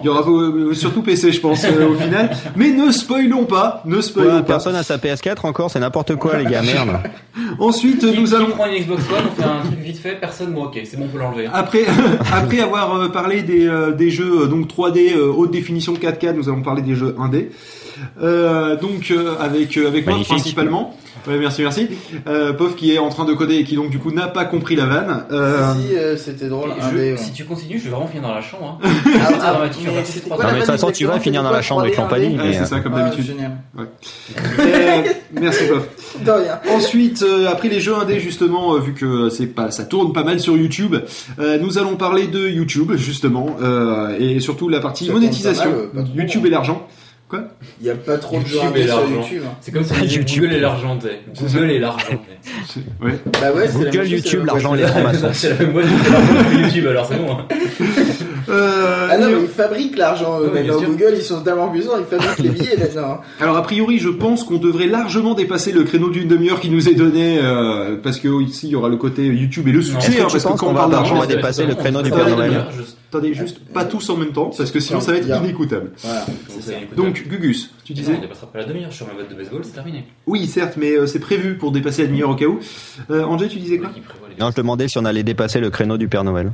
il 0.00 0.06
y 0.06 0.08
aura, 0.08 0.28
euh, 0.28 0.74
surtout 0.74 1.02
PC 1.02 1.30
je 1.32 1.40
pense 1.40 1.64
euh, 1.64 1.88
au 1.88 1.94
final. 1.94 2.30
Mais 2.56 2.70
ne 2.70 2.90
spoilons 2.90 3.44
pas, 3.44 3.82
ne 3.84 4.00
spoilons 4.00 4.30
Ouais, 4.30 4.40
pas. 4.40 4.44
personne 4.44 4.74
a 4.74 4.82
sa 4.82 4.96
PS4 4.96 5.46
encore, 5.46 5.70
c'est 5.70 5.80
n'importe 5.80 6.16
quoi, 6.16 6.36
les 6.38 6.44
gars, 6.44 6.62
merde. 6.62 6.90
Ensuite 7.58 8.00
Qui, 8.00 8.18
nous 8.18 8.26
qui 8.26 8.34
allons 8.34 8.50
prend 8.50 8.66
une 8.66 8.82
Xbox 8.82 9.02
One, 9.10 9.24
on 9.30 9.42
fait 9.42 9.48
un 9.48 9.60
truc 9.60 9.78
vite 9.78 9.98
fait, 9.98 10.18
personne, 10.20 10.52
bon 10.52 10.64
ok, 10.64 10.80
c'est 10.84 10.96
bon, 10.96 11.04
on 11.04 11.08
peut 11.08 11.18
l'enlever. 11.18 11.48
Après, 11.52 11.84
après 12.32 12.60
avoir 12.60 12.94
euh, 12.96 13.08
parlé 13.08 13.42
des, 13.42 13.70
des 13.96 14.10
jeux 14.10 14.48
donc 14.48 14.68
3D 14.68 15.14
euh, 15.16 15.32
haute 15.32 15.50
définition 15.52 15.94
4K, 15.94 16.32
nous 16.34 16.48
allons 16.48 16.62
parler 16.62 16.82
des 16.82 16.94
jeux 16.96 17.14
1D. 17.18 17.48
Euh, 18.20 18.76
donc 18.76 19.10
euh, 19.12 19.34
avec 19.38 19.76
euh, 19.76 19.86
avec 19.86 20.06
moi 20.06 20.18
principalement. 20.26 20.96
Ouais, 21.26 21.38
merci, 21.38 21.62
merci. 21.62 21.88
Euh, 22.26 22.52
Pof 22.52 22.76
qui 22.76 22.92
est 22.92 22.98
en 22.98 23.08
train 23.08 23.24
de 23.24 23.32
coder 23.32 23.56
et 23.56 23.64
qui 23.64 23.76
donc 23.76 23.90
du 23.90 23.98
coup 23.98 24.10
n'a 24.10 24.26
pas 24.26 24.44
compris 24.44 24.76
la 24.76 24.86
vanne. 24.86 25.24
Euh, 25.30 25.72
Si, 25.74 25.96
euh, 25.96 26.16
c'était 26.16 26.48
drôle. 26.48 26.70
Un 26.80 26.94
ouais. 26.94 27.16
si 27.16 27.32
tu 27.32 27.44
continues, 27.44 27.78
je 27.78 27.84
vais 27.84 27.90
vraiment 27.90 28.06
finir 28.06 28.22
dans 28.22 28.34
la 28.34 28.42
chambre. 28.42 28.78
Hein. 28.82 28.88
Ah, 29.16 29.28
ah, 29.42 29.50
dramatique, 29.52 29.82
mais 29.84 29.90
on 29.90 29.94
va 29.94 30.04
c'était 30.04 30.20
faire 30.20 30.28
quoi 30.28 30.36
trois 30.36 30.44
la 30.44 30.44
Non, 30.44 30.48
mais 30.48 30.54
de 30.54 30.58
toute 30.60 30.66
vanne 30.66 30.76
façon, 30.80 30.86
tu 30.92 31.04
vas 31.04 31.12
exactement 31.14 31.22
finir 31.22 31.42
dans 31.42 31.50
la 31.50 31.62
chambre 31.62 31.80
avec 31.82 31.94
3D, 31.94 32.02
compagnie. 32.02 32.36
ouais, 32.36 32.44
mais, 32.44 32.52
c'est 32.52 32.66
ça 32.66 32.80
comme 32.80 32.94
Ah, 32.94 33.02
d'habitude. 33.04 33.26
génial. 33.26 33.52
Euh, 33.78 35.02
merci 35.40 35.64
Pof. 35.66 35.88
De 36.24 36.30
rien. 36.30 36.60
Ensuite, 36.70 37.22
euh, 37.22 37.48
après 37.50 37.68
les 37.68 37.80
jeux 37.80 37.94
indés 37.94 38.20
justement, 38.20 38.74
euh, 38.74 38.80
vu 38.80 38.92
que 38.94 39.28
c'est 39.30 39.46
pas, 39.46 39.70
ça 39.70 39.84
tourne 39.84 40.12
pas 40.12 40.24
mal 40.24 40.40
sur 40.40 40.56
YouTube, 40.56 40.96
euh, 41.38 41.58
nous 41.58 41.78
allons 41.78 41.96
parler 41.96 42.26
de 42.26 42.48
YouTube 42.48 42.92
justement 42.96 43.56
euh, 43.62 44.16
et 44.18 44.40
surtout 44.40 44.68
la 44.68 44.80
partie 44.80 45.06
Ça 45.06 45.10
tourne 45.12 45.22
monétisation, 45.22 45.64
pas 45.64 45.70
mal, 45.70 45.78
euh, 45.78 46.02
pas 46.02 46.02
trop, 46.02 46.16
YouTube 46.18 46.42
hein. 46.44 46.46
et 46.46 46.50
l'argent. 46.50 46.86
Il 47.80 47.86
y 47.86 47.90
a 47.90 47.96
pas 47.96 48.16
trop 48.18 48.38
de 48.38 48.46
jeux 48.46 48.58
et 48.76 48.86
sur 48.86 48.96
l'argent. 48.96 49.08
YouTube. 49.22 49.42
hein. 49.44 49.54
C'est 49.60 49.72
comme 49.72 49.82
disait 49.82 50.06
YouTube. 50.06 50.42
Google 50.44 50.54
et 50.54 50.60
l'argent, 50.60 50.96
t'sais. 50.98 51.20
Google 51.40 51.70
et 51.70 51.78
l'argent. 51.80 52.06
Ouais. 53.02 53.18
Bah 53.40 53.52
ouais, 53.52 53.66
c'est 53.66 53.78
la 53.78 53.84
même 53.84 53.90
Google, 53.92 54.06
YouTube, 54.08 54.44
l'argent, 54.46 54.74
les 54.74 54.86
francs-maçons. 54.86 55.28
C'est 55.32 55.48
la 55.50 55.54
même 55.56 55.72
boîte 55.72 55.86
que 55.86 56.12
l'argent 56.12 56.50
de 56.50 56.62
YouTube, 56.62 56.86
alors 56.86 57.06
c'est 57.06 57.16
bon. 57.16 57.32
hein. 57.32 57.46
Euh, 58.48 59.08
Ah 59.10 59.18
non, 59.18 59.26
mais 59.30 59.40
ils 59.42 59.48
fabriquent 59.48 59.96
l'argent 59.96 60.38
eux 60.40 60.50
maintenant. 60.54 60.78
sûr. 60.78 60.88
Google, 60.90 61.14
ils 61.16 61.22
sont 61.22 61.40
tellement 61.40 61.68
puissants, 61.68 61.92
ils 61.98 62.04
fabriquent 62.04 62.38
les 62.38 62.50
billets 62.50 62.76
maintenant. 62.78 63.20
Alors 63.40 63.56
a 63.56 63.62
priori, 63.62 63.98
je 63.98 64.10
pense 64.10 64.44
qu'on 64.44 64.58
devrait 64.58 64.86
largement 64.86 65.34
dépasser 65.34 65.72
le 65.72 65.82
créneau 65.84 66.10
d'une 66.10 66.28
demi-heure 66.28 66.60
qui 66.60 66.70
nous 66.70 66.88
est 66.88 66.94
donné 66.94 67.38
euh, 67.42 67.96
parce 68.02 68.18
que 68.18 68.42
ici 68.42 68.66
il 68.68 68.70
y 68.72 68.76
aura 68.76 68.88
le 68.90 68.96
côté 68.96 69.24
YouTube 69.24 69.66
et 69.68 69.72
le 69.72 69.82
succès. 69.82 70.20
Hein, 70.20 70.26
parce 70.30 70.34
que 70.44 70.48
quand 70.48 70.56
qu'on 70.56 70.66
on 70.68 70.72
va 70.72 70.80
parle 70.80 70.92
d'argent, 70.92 71.16
on 71.16 71.20
va 71.20 71.26
dépasser 71.26 71.64
le 71.66 71.74
créneau 71.74 72.02
du 72.02 72.10
Père 72.10 72.28
Noël. 72.28 72.66
Je- 73.14 73.18
attendez 73.18 73.34
juste 73.34 73.60
pas 73.72 73.84
tous 73.84 74.08
en 74.10 74.16
même 74.16 74.32
temps 74.32 74.50
parce 74.56 74.70
que 74.70 74.80
sinon 74.80 75.00
ça 75.00 75.12
va 75.12 75.18
être 75.18 75.28
inécoutable. 75.28 75.92
Voilà. 76.02 76.26
Donc 76.96 77.26
Gugus, 77.28 77.70
tu 77.84 77.92
Non, 77.92 77.98
disais 78.00 78.14
on 78.16 78.20
dépassera 78.20 78.46
pas 78.48 78.58
la 78.60 78.64
demi-heure 78.64 78.92
sur 78.92 79.06
ma 79.06 79.14
boîte 79.14 79.30
de 79.30 79.34
baseball, 79.34 79.60
c'est 79.64 79.72
terminé. 79.72 80.04
Oui, 80.26 80.46
certes, 80.46 80.76
mais 80.76 80.92
euh, 80.92 81.06
c'est 81.06 81.18
prévu 81.20 81.56
pour 81.56 81.72
dépasser 81.72 82.02
la 82.02 82.08
demi-heure 82.08 82.30
au 82.30 82.34
cas 82.36 82.46
où. 82.46 82.58
Euh, 83.10 83.22
Angé, 83.24 83.48
tu 83.48 83.58
disais 83.58 83.78
quoi? 83.78 83.90
Non, 84.38 84.50
je 84.50 84.56
demandais 84.56 84.88
si 84.88 84.98
on 84.98 85.04
allait 85.04 85.22
dépasser 85.22 85.60
le 85.60 85.70
créneau 85.70 85.96
du 85.98 86.08
Père 86.08 86.24
Noël. 86.24 86.52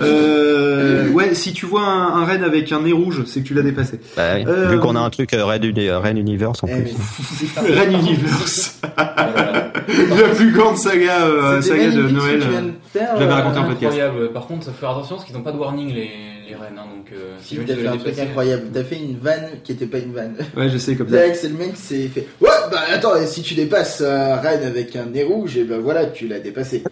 Euh, 0.00 1.08
Ouais, 1.10 1.34
si 1.34 1.52
tu 1.52 1.66
vois 1.66 1.82
un, 1.82 2.22
un 2.22 2.42
avec 2.42 2.70
un 2.72 2.82
nez 2.82 2.92
rouge, 2.92 3.22
c'est 3.26 3.40
que 3.42 3.46
tu 3.48 3.54
l'as 3.54 3.62
dépassé. 3.62 3.98
Bah. 4.16 4.34
Euh, 4.46 4.68
Vu 4.70 4.78
qu'on 4.78 4.94
a 4.96 5.00
un 5.00 5.10
truc 5.10 5.34
euh, 5.34 5.44
Red, 5.44 5.64
Uni- 5.64 5.90
Red 5.90 6.16
Universe 6.18 6.62
en 6.62 6.68
Eh, 6.68 6.82
plus. 6.82 6.92
Universe, 7.92 8.80
la 8.96 10.28
plus 10.34 10.52
grande 10.52 10.76
saga, 10.76 11.22
euh, 11.26 11.60
saga 11.62 11.90
de 11.90 12.02
Noël. 12.08 12.42
euh. 12.42 12.60
je 12.94 12.98
l'avais 13.00 13.24
euh, 13.24 13.34
raconté 13.34 13.58
en 13.58 13.64
podcast. 13.64 13.84
Incroyable. 13.98 14.32
Par 14.32 14.46
contre, 14.46 14.66
faut 14.66 14.72
faire 14.72 14.90
attention 14.90 15.16
parce 15.16 15.26
qu'ils 15.26 15.36
n'ont 15.36 15.42
pas 15.42 15.52
de 15.52 15.58
warning 15.58 15.88
les, 15.88 16.10
les 16.48 16.54
rennes. 16.54 16.78
Hein, 16.78 16.84
donc, 16.96 17.06
euh, 17.12 17.34
Si, 17.42 17.56
tu 17.56 17.62
fait 17.66 17.74
dois 17.82 17.92
un 17.92 17.96
truc 17.96 18.18
incroyable. 18.18 18.64
T'as 18.72 18.84
fait 18.84 18.96
une 18.96 19.18
vanne 19.18 19.48
qui 19.64 19.72
était 19.72 19.86
pas 19.86 19.98
une 19.98 20.12
vanne. 20.12 20.34
Ouais, 20.56 20.68
je 20.68 20.78
sais 20.78 20.94
comme 20.96 21.08
ça. 21.08 21.16
C'est 21.34 21.48
le 21.48 21.54
mec 21.56 21.74
qui 21.74 21.80
s'est 21.80 22.08
fait. 22.08 22.26
Ouais, 22.40 22.48
bah 22.70 22.80
attends, 22.92 23.16
et 23.16 23.26
si 23.26 23.42
tu 23.42 23.54
dépasses 23.54 24.00
euh, 24.04 24.36
Rennes 24.36 24.64
avec 24.64 24.94
un 24.96 25.06
nez 25.06 25.24
rouge, 25.24 25.56
et 25.56 25.64
ben 25.64 25.78
voilà, 25.80 26.06
tu 26.06 26.26
l'as 26.28 26.38
dépassé. 26.40 26.82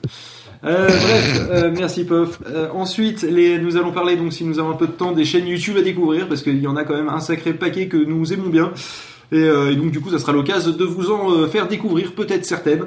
Euh, 0.67 0.87
bref, 0.89 1.49
euh, 1.51 1.71
merci 1.77 2.05
Pof. 2.05 2.41
Euh, 2.49 2.69
ensuite, 2.73 3.25
nous 3.25 3.77
allons 3.77 3.93
parler, 3.93 4.17
donc 4.17 4.33
si 4.33 4.45
nous 4.45 4.59
avons 4.59 4.71
un 4.71 4.77
peu 4.77 4.89
de 4.89 4.93
temps, 4.93 5.13
des 5.13 5.25
chaînes 5.25 5.47
YouTube 5.47 5.77
à 5.79 5.83
découvrir, 5.83 6.29
parce 6.29 6.43
qu'il 6.43 6.61
y 6.61 6.67
en 6.67 6.77
a 6.77 6.83
quand 6.83 6.97
même 6.97 7.09
un 7.09 7.21
sacré 7.21 7.55
paquet 7.55 7.87
que 7.87 7.97
nous 7.97 8.33
aimons 8.33 8.49
bien. 8.49 8.73
Et, 9.33 9.49
donc 9.75 9.91
du 9.91 10.01
coup, 10.01 10.11
ça 10.11 10.19
sera 10.21 10.33
l'occasion 10.33 10.71
de 10.71 10.85
vous 10.85 11.11
en 11.11 11.49
faire 11.49 11.67
découvrir 11.67 12.13
peut-être 12.13 12.45
certaines, 12.45 12.85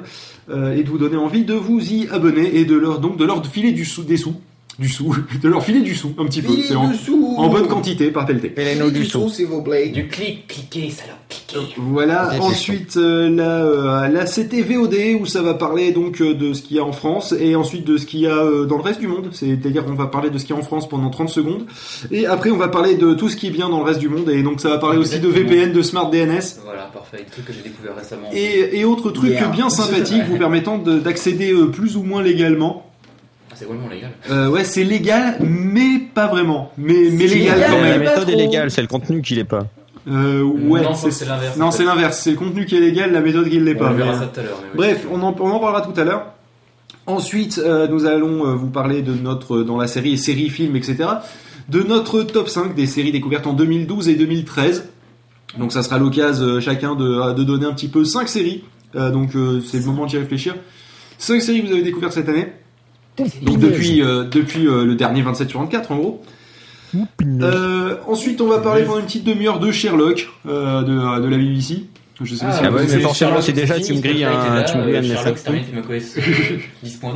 et 0.50 0.82
de 0.82 0.88
vous 0.88 0.96
donner 0.96 1.16
envie 1.16 1.44
de 1.44 1.52
vous 1.52 1.80
y 1.92 2.08
abonner 2.08 2.56
et 2.56 2.64
de 2.64 2.76
leur 2.76 2.98
de 2.98 3.24
leur 3.24 3.44
filer 3.46 3.72
du 3.72 3.84
sou, 3.84 4.02
des 4.04 4.16
sous, 4.16 4.34
du 4.78 4.88
sou, 4.88 5.14
de 5.42 5.48
leur 5.48 5.62
filer 5.62 5.80
du 5.82 5.94
sou 5.94 6.12
un 6.18 6.24
petit 6.24 6.40
peu. 6.40 6.54
C'est 6.66 6.74
en, 6.74 6.90
en 7.36 7.48
bonne 7.48 7.66
quantité 7.68 8.10
par 8.10 8.24
pelleté. 8.24 8.52
Filez 8.56 8.90
du 8.90 9.04
sous, 9.04 9.28
s'il 9.28 9.46
vous 9.46 9.62
plaît. 9.62 9.88
Du 9.90 10.08
clic, 10.08 10.46
cliquez, 10.46 10.88
salope, 10.90 11.16
cliquez. 11.28 11.74
Voilà. 11.76 12.28
Ouais, 12.28 12.34
c'est 12.36 12.40
ensuite, 12.40 12.96
euh, 12.96 13.28
la, 13.28 13.62
euh, 13.64 14.08
la 14.08 14.24
CT 14.24 14.62
VOD 14.62 15.20
où 15.20 15.26
ça 15.26 15.42
va 15.42 15.52
parler 15.54 15.92
donc 15.92 16.22
euh, 16.22 16.34
de 16.34 16.54
ce 16.54 16.62
qu'il 16.62 16.76
y 16.78 16.80
a 16.80 16.84
en 16.84 16.92
France 16.92 17.34
et 17.38 17.56
ensuite 17.56 17.84
de 17.86 17.98
ce 17.98 18.06
qu'il 18.06 18.20
y 18.20 18.26
a 18.26 18.36
euh, 18.36 18.64
dans 18.64 18.76
le 18.78 18.82
reste 18.82 19.00
du 19.00 19.06
monde. 19.08 19.28
C'est-à-dire 19.32 19.84
on 19.88 19.94
va 19.94 20.06
parler 20.06 20.30
de 20.30 20.38
ce 20.38 20.44
qu'il 20.46 20.54
y 20.54 20.58
a 20.58 20.62
en 20.62 20.64
France 20.64 20.88
pendant 20.88 21.10
30 21.10 21.28
secondes 21.28 21.66
et 22.10 22.26
après 22.26 22.50
on 22.50 22.56
va 22.56 22.68
parler 22.68 22.94
de 22.94 23.12
tout 23.12 23.28
ce 23.28 23.36
qui 23.36 23.48
est 23.48 23.50
bien 23.50 23.68
dans 23.68 23.78
le 23.80 23.84
reste 23.84 24.00
du 24.00 24.08
monde 24.08 24.30
et 24.30 24.42
donc 24.42 24.60
ça 24.60 24.70
va 24.70 24.78
parler 24.78 24.98
aussi 24.98 25.18
de. 25.20 25.28
VPN, 25.28 25.72
de 25.72 25.82
Smart 25.82 26.10
DNS 26.10 26.40
Voilà, 26.64 26.84
parfait. 26.92 27.18
Des 27.18 27.24
trucs 27.30 27.44
que 27.44 27.52
j'ai 27.52 27.62
découvert 27.62 27.96
récemment. 27.96 28.28
et, 28.32 28.78
et 28.78 28.84
autres 28.84 29.10
trucs 29.10 29.30
Yeah. 29.30 29.48
bien 29.48 29.68
sympathiques 29.70 30.22
vous 30.30 30.38
permettant 30.38 30.78
de- 30.78 30.98
d'accéder 30.98 31.52
euh, 31.52 31.66
plus 31.66 31.96
ou 31.96 32.02
moins 32.02 32.22
légalement. 32.22 32.89
C'est 33.60 33.66
vraiment 33.66 33.88
légal. 33.88 34.10
Euh, 34.30 34.48
ouais, 34.48 34.64
c'est 34.64 34.84
légal, 34.84 35.36
mais 35.40 35.98
pas 36.14 36.28
vraiment. 36.28 36.72
Mais, 36.78 36.94
mais 37.12 37.26
légal, 37.26 37.58
légal, 37.58 37.70
quand 37.70 37.76
la 37.76 37.82
même. 37.82 38.04
pas 38.04 38.10
méthode 38.10 38.30
est 38.30 38.36
légale, 38.36 38.70
c'est 38.70 38.80
le 38.80 38.88
contenu 38.88 39.20
qui 39.20 39.34
l'est 39.34 39.44
pas. 39.44 39.66
Euh, 40.08 40.42
ouais, 40.42 40.80
non, 40.80 40.94
c'est 40.94 41.26
l'inverse. 41.26 41.58
non, 41.58 41.70
c'est 41.70 41.84
l'inverse. 41.84 42.20
C'est 42.20 42.30
le 42.30 42.36
contenu 42.38 42.64
qui 42.64 42.76
est 42.76 42.80
légal, 42.80 43.12
la 43.12 43.20
méthode 43.20 43.50
qui 43.50 43.58
ne 43.58 43.64
l'est 43.64 43.74
pas. 43.74 43.90
on 43.90 43.94
verra 43.94 44.12
mais, 44.12 44.18
ça 44.18 44.26
tout 44.28 44.40
à 44.40 44.42
l'heure. 44.44 44.58
oui. 44.62 44.70
Bref, 44.74 45.06
on 45.12 45.22
en, 45.22 45.36
on 45.38 45.50
en 45.50 45.60
parlera 45.60 45.82
tout 45.82 46.00
à 46.00 46.04
l'heure. 46.04 46.26
Ensuite, 47.06 47.58
euh, 47.62 47.86
nous 47.86 48.06
allons 48.06 48.46
euh, 48.46 48.54
vous 48.54 48.70
parler 48.70 49.02
de 49.02 49.12
notre 49.12 49.60
dans 49.62 49.76
la 49.76 49.86
série 49.86 50.16
série 50.16 50.48
film 50.48 50.74
etc. 50.76 51.06
de 51.68 51.82
notre 51.82 52.22
top 52.22 52.48
5 52.48 52.74
des 52.74 52.86
séries 52.86 53.12
découvertes 53.12 53.46
en 53.46 53.52
2012 53.52 54.08
et 54.08 54.14
2013. 54.14 54.88
Donc 55.58 55.72
ça 55.72 55.82
sera 55.82 55.98
l'occasion 55.98 56.44
euh, 56.44 56.60
chacun 56.60 56.94
de, 56.94 57.34
de 57.34 57.44
donner 57.44 57.66
un 57.66 57.72
petit 57.72 57.88
peu 57.88 58.04
5 58.04 58.28
séries. 58.28 58.64
Euh, 58.96 59.10
donc 59.10 59.34
euh, 59.34 59.60
c'est 59.60 59.78
le 59.78 59.84
moment 59.84 60.06
d'y 60.06 60.18
réfléchir. 60.18 60.54
5 61.18 61.40
séries 61.40 61.62
que 61.62 61.66
vous 61.66 61.72
avez 61.72 61.82
découvertes 61.82 62.12
cette 62.14 62.28
année. 62.28 62.52
Donc 63.42 63.58
depuis 63.58 64.02
euh, 64.02 64.24
depuis 64.24 64.66
euh, 64.66 64.84
le 64.84 64.94
dernier 64.94 65.22
27 65.22 65.48
sur 65.50 65.60
24 65.60 65.92
en 65.92 65.96
gros. 65.96 66.22
Euh, 67.42 67.96
ensuite, 68.08 68.40
on 68.40 68.48
va 68.48 68.58
parler 68.58 68.82
pendant 68.82 68.98
une 68.98 69.04
petite 69.06 69.24
demi-heure 69.24 69.60
de 69.60 69.70
Sherlock 69.70 70.28
euh, 70.48 70.82
de, 70.82 71.20
de 71.22 71.28
la 71.28 71.36
BBC. 71.36 71.84
Je 72.22 72.34
sais 72.34 72.44
pas 72.44 72.52
si 72.52 72.60
Ah 72.64 72.68
vous 72.70 72.76
ouais, 72.76 72.82
mais 72.86 73.14
Sherlock, 73.14 73.42
si 73.42 73.52
déjà 73.54 73.74
c'est 73.76 73.80
tu 73.82 73.94
me 73.94 74.00
grilles 74.00 74.18
Sherlock 74.18 74.44
un- 74.46 74.62
tu 74.64 74.76
me 74.76 74.82
grilles 74.82 74.96
un 75.12 75.14
Sherlock, 75.16 75.38
c'est 75.38 75.44
terminé, 75.44 75.64
tu 75.70 75.76
me 75.76 75.82
connais 75.82 75.98
10.2. 76.84 77.06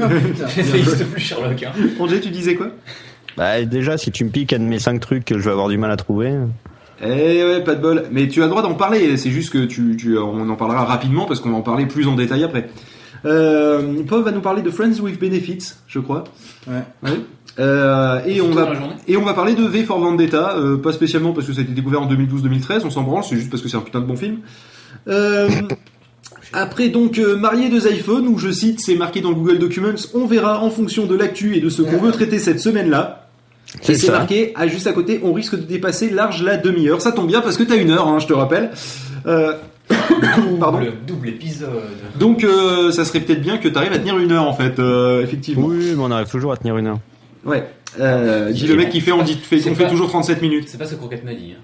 Hein. 0.00 0.08
Plus 1.12 1.20
Sherlock. 1.20 1.62
Hein. 1.62 1.72
Angé, 2.00 2.20
tu 2.20 2.30
disais 2.30 2.54
quoi? 2.54 2.68
Bah, 3.36 3.62
déjà, 3.64 3.98
si 3.98 4.10
tu 4.10 4.24
me 4.24 4.30
piques 4.30 4.52
un 4.54 4.60
de 4.60 4.64
mes 4.64 4.78
5 4.78 4.98
trucs 5.00 5.24
que 5.26 5.38
je 5.38 5.44
vais 5.44 5.50
avoir 5.50 5.68
du 5.68 5.76
mal 5.76 5.90
à 5.90 5.96
trouver. 5.96 6.32
Eh 7.02 7.06
ouais, 7.44 7.60
pas 7.62 7.74
de 7.74 7.82
bol. 7.82 8.04
Mais 8.10 8.28
tu 8.28 8.40
as 8.40 8.44
le 8.46 8.50
droit 8.50 8.62
d'en 8.62 8.72
parler. 8.74 9.14
C'est 9.18 9.30
juste 9.30 9.52
que 9.52 9.64
tu, 9.66 9.96
tu, 9.98 10.16
on 10.16 10.48
en 10.48 10.56
parlera 10.56 10.84
rapidement 10.86 11.26
parce 11.26 11.40
qu'on 11.40 11.50
va 11.50 11.56
en 11.56 11.62
parler 11.62 11.84
plus 11.84 12.06
en 12.08 12.14
détail 12.14 12.42
après. 12.44 12.70
Euh, 13.26 14.02
Paul 14.06 14.22
va 14.22 14.30
nous 14.30 14.40
parler 14.40 14.62
de 14.62 14.70
Friends 14.70 15.00
with 15.00 15.18
Benefits, 15.18 15.74
je 15.88 15.98
crois. 15.98 16.24
Ouais. 16.66 16.82
Ouais. 17.02 17.20
Euh, 17.58 18.20
et 18.26 18.40
on 18.40 18.50
va 18.50 18.70
et 19.08 19.16
on 19.16 19.22
va 19.22 19.32
parler 19.32 19.54
de 19.54 19.64
V 19.64 19.84
for 19.84 19.98
Vendetta, 19.98 20.56
euh, 20.56 20.76
pas 20.76 20.92
spécialement 20.92 21.32
parce 21.32 21.46
que 21.46 21.54
ça 21.54 21.60
a 21.60 21.62
été 21.62 21.72
découvert 21.72 22.02
en 22.02 22.12
2012-2013, 22.12 22.82
on 22.84 22.90
s'en 22.90 23.02
branle, 23.02 23.24
c'est 23.24 23.36
juste 23.36 23.50
parce 23.50 23.62
que 23.62 23.68
c'est 23.68 23.78
un 23.78 23.80
putain 23.80 24.00
de 24.00 24.04
bon 24.04 24.16
film. 24.16 24.38
Euh, 25.08 25.48
après 26.52 26.90
donc 26.90 27.18
euh, 27.18 27.36
marié 27.36 27.70
deux 27.70 27.90
iPhones 27.90 28.26
où 28.28 28.38
je 28.38 28.50
cite, 28.50 28.80
c'est 28.84 28.96
marqué 28.96 29.22
dans 29.22 29.30
le 29.30 29.36
Google 29.36 29.58
Documents, 29.58 29.94
on 30.12 30.26
verra 30.26 30.62
en 30.62 30.68
fonction 30.68 31.06
de 31.06 31.16
l'actu 31.16 31.56
et 31.56 31.60
de 31.60 31.70
ce 31.70 31.80
qu'on 31.80 31.98
veut 31.98 32.12
traiter 32.12 32.38
cette 32.38 32.60
semaine-là. 32.60 33.22
Et 33.88 33.94
C'est 33.94 34.12
marqué, 34.12 34.52
ah, 34.54 34.68
juste 34.68 34.86
à 34.86 34.92
côté, 34.92 35.20
on 35.24 35.32
risque 35.32 35.56
de 35.56 35.62
dépasser 35.62 36.08
large 36.08 36.42
la 36.42 36.56
demi-heure. 36.56 37.02
Ça 37.02 37.10
tombe 37.10 37.26
bien 37.26 37.40
parce 37.40 37.56
que 37.56 37.64
t'as 37.64 37.76
une 37.76 37.90
heure, 37.90 38.06
hein, 38.06 38.20
je 38.20 38.26
te 38.26 38.32
rappelle. 38.32 38.70
Pardon. 39.88 40.78
Double, 40.80 40.92
double 41.06 41.28
épisode. 41.28 41.70
Donc 42.18 42.42
euh, 42.44 42.90
ça 42.90 43.04
serait 43.04 43.20
peut-être 43.20 43.42
bien 43.42 43.58
que 43.58 43.68
tu 43.68 43.76
arrives 43.76 43.92
à 43.92 43.98
tenir 43.98 44.18
une 44.18 44.32
heure 44.32 44.48
en 44.48 44.52
fait, 44.54 44.78
euh, 44.78 45.22
effectivement. 45.22 45.66
Oui, 45.68 45.92
mais 45.96 46.02
on 46.02 46.10
arrive 46.10 46.28
toujours 46.28 46.52
à 46.52 46.56
tenir 46.56 46.76
une 46.78 46.86
heure. 46.88 46.98
Ouais. 47.44 47.68
Euh, 48.00 48.50
le 48.52 48.74
mec 48.76 48.90
qui 48.90 49.00
fait, 49.00 49.12
on, 49.12 49.22
dit, 49.22 49.34
fait, 49.36 49.60
on 49.70 49.74
fait 49.74 49.84
pas- 49.84 49.90
toujours 49.90 50.08
37 50.08 50.42
minutes. 50.42 50.68
C'est 50.68 50.78
pas 50.78 50.86
ce 50.86 50.92
que 50.94 50.98
Croquette 50.98 51.24
m'a 51.24 51.34
dit. 51.34 51.54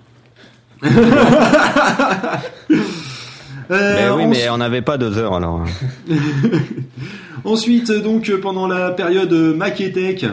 hein. 0.83 0.89
Euh, 3.71 3.95
mais 3.97 4.11
oui, 4.11 4.25
ensuite- 4.25 4.43
mais 4.45 4.51
on 4.51 4.59
n'avait 4.59 4.83
pas 4.83 4.99
deux 4.99 5.17
heures 5.17 5.35
alors. 5.35 5.65
Ensuite, 7.45 7.91
donc 7.93 8.29
euh, 8.29 8.39
pendant 8.41 8.67
la 8.67 8.91
période 8.91 9.33
euh, 9.33 9.55
Mac 9.55 9.81
et 9.81 9.93
Tech, 9.93 10.25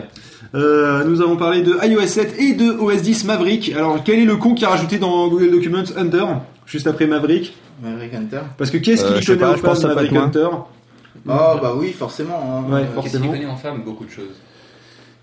euh, 0.56 1.04
nous 1.06 1.21
avons 1.21 1.38
parlé 1.38 1.62
de 1.62 1.78
iOS 1.86 2.08
7 2.08 2.36
et 2.39 2.54
de 2.54 2.71
OS 2.71 3.02
10 3.02 3.25
Maverick. 3.25 3.71
Alors 3.75 4.04
quel 4.04 4.19
est 4.19 4.25
le 4.25 4.36
con 4.36 4.56
qui 4.56 4.65
a 4.65 4.69
rajouté 4.69 4.97
dans 4.97 5.28
Google 5.30 5.52
Documents 5.52 5.84
Hunter 5.95 6.25
juste 6.65 6.88
après 6.88 7.06
Maverick? 7.06 7.56
Maverick 7.82 8.13
Hunter. 8.13 8.42
Parce 8.58 8.72
que 8.72 8.78
qu'est-ce 8.78 9.04
Euh, 9.06 9.13
qu'il 9.13 9.22
je 9.22 9.26
sais 9.26 9.34
connaît 9.34 9.42
pas, 9.42 9.54
aux 9.54 9.58
je 9.76 9.82
peut 9.82 9.88
Maverick 9.88 10.13
Hunter 10.13 10.48
Oh 11.28 11.58
bah 11.62 11.74
oui, 11.76 11.92
forcément. 11.92 12.39
hein. 12.68 12.72
Ouais, 12.72 12.80
Euh, 12.80 12.82
Qu'est-ce 12.84 12.94
forcément. 12.94 13.24
qu'il 13.26 13.32
connaît 13.34 13.46
en 13.52 13.58
femme 13.58 13.82
Beaucoup 13.84 14.06
de 14.06 14.10
choses. 14.12 14.36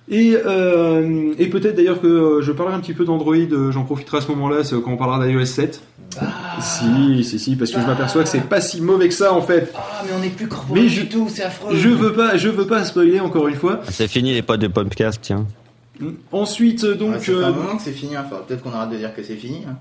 Et, 0.09 0.37
euh, 0.47 1.35
et 1.39 1.49
peut-être 1.49 1.75
d'ailleurs 1.75 2.01
que 2.01 2.07
euh, 2.07 2.41
je 2.43 2.53
parlerai 2.53 2.77
un 2.77 2.81
petit 2.81 2.93
peu 2.95 3.05
d'Android, 3.05 3.35
euh, 3.35 3.73
j'en 3.73 3.83
profiterai 3.83 4.19
à 4.19 4.21
ce 4.21 4.29
moment-là, 4.29 4.63
c'est 4.63 4.81
quand 4.81 4.93
on 4.93 4.97
parlera 4.97 5.27
d'iOS 5.27 5.45
7. 5.47 5.83
Si, 6.61 7.25
si, 7.25 7.39
si, 7.39 7.57
parce 7.57 7.71
que 7.73 7.81
je 7.81 7.87
m'aperçois 7.87 8.23
que 8.23 8.29
c'est 8.29 8.41
pas 8.49 8.61
si 8.61 8.81
mauvais 8.81 9.09
que 9.09 9.15
ça 9.15 9.33
en 9.35 9.43
fait. 9.43 9.73
Ah, 9.77 10.03
mais 10.05 10.11
on 10.19 10.23
est 10.23 10.29
plus 10.31 10.47
corporel 10.49 10.83
Mais 10.85 10.89
je- 10.89 11.03
du 11.03 11.09
tout, 11.09 11.29
c'est 11.29 11.43
affreux. 11.43 11.75
Je 11.75 11.89
veux 11.89 12.13
pas, 12.13 12.37
je 12.37 12.49
veux 12.49 12.67
pas 12.67 12.85
spoiler 12.85 13.19
encore 13.21 13.49
une 13.49 13.57
fois. 13.57 13.81
C'est 13.91 14.07
fini 14.09 14.33
les 14.33 14.43
potes 14.43 14.61
de 14.61 14.69
podcast, 14.69 15.19
tiens. 15.21 15.45
Ensuite, 16.31 16.83
ouais, 16.85 16.95
donc, 16.95 17.15
euh, 17.29 17.53
que 17.77 17.83
c'est 17.83 17.93
fini. 17.93 18.15
hein. 18.17 18.25
Enfin, 18.27 18.43
peut-être 18.47 18.63
qu'on 18.63 18.73
arrête 18.73 18.91
de 18.91 18.97
dire 18.97 19.15
que 19.15 19.23
c'est 19.23 19.35
fini. 19.37 19.65
hein. 19.69 19.75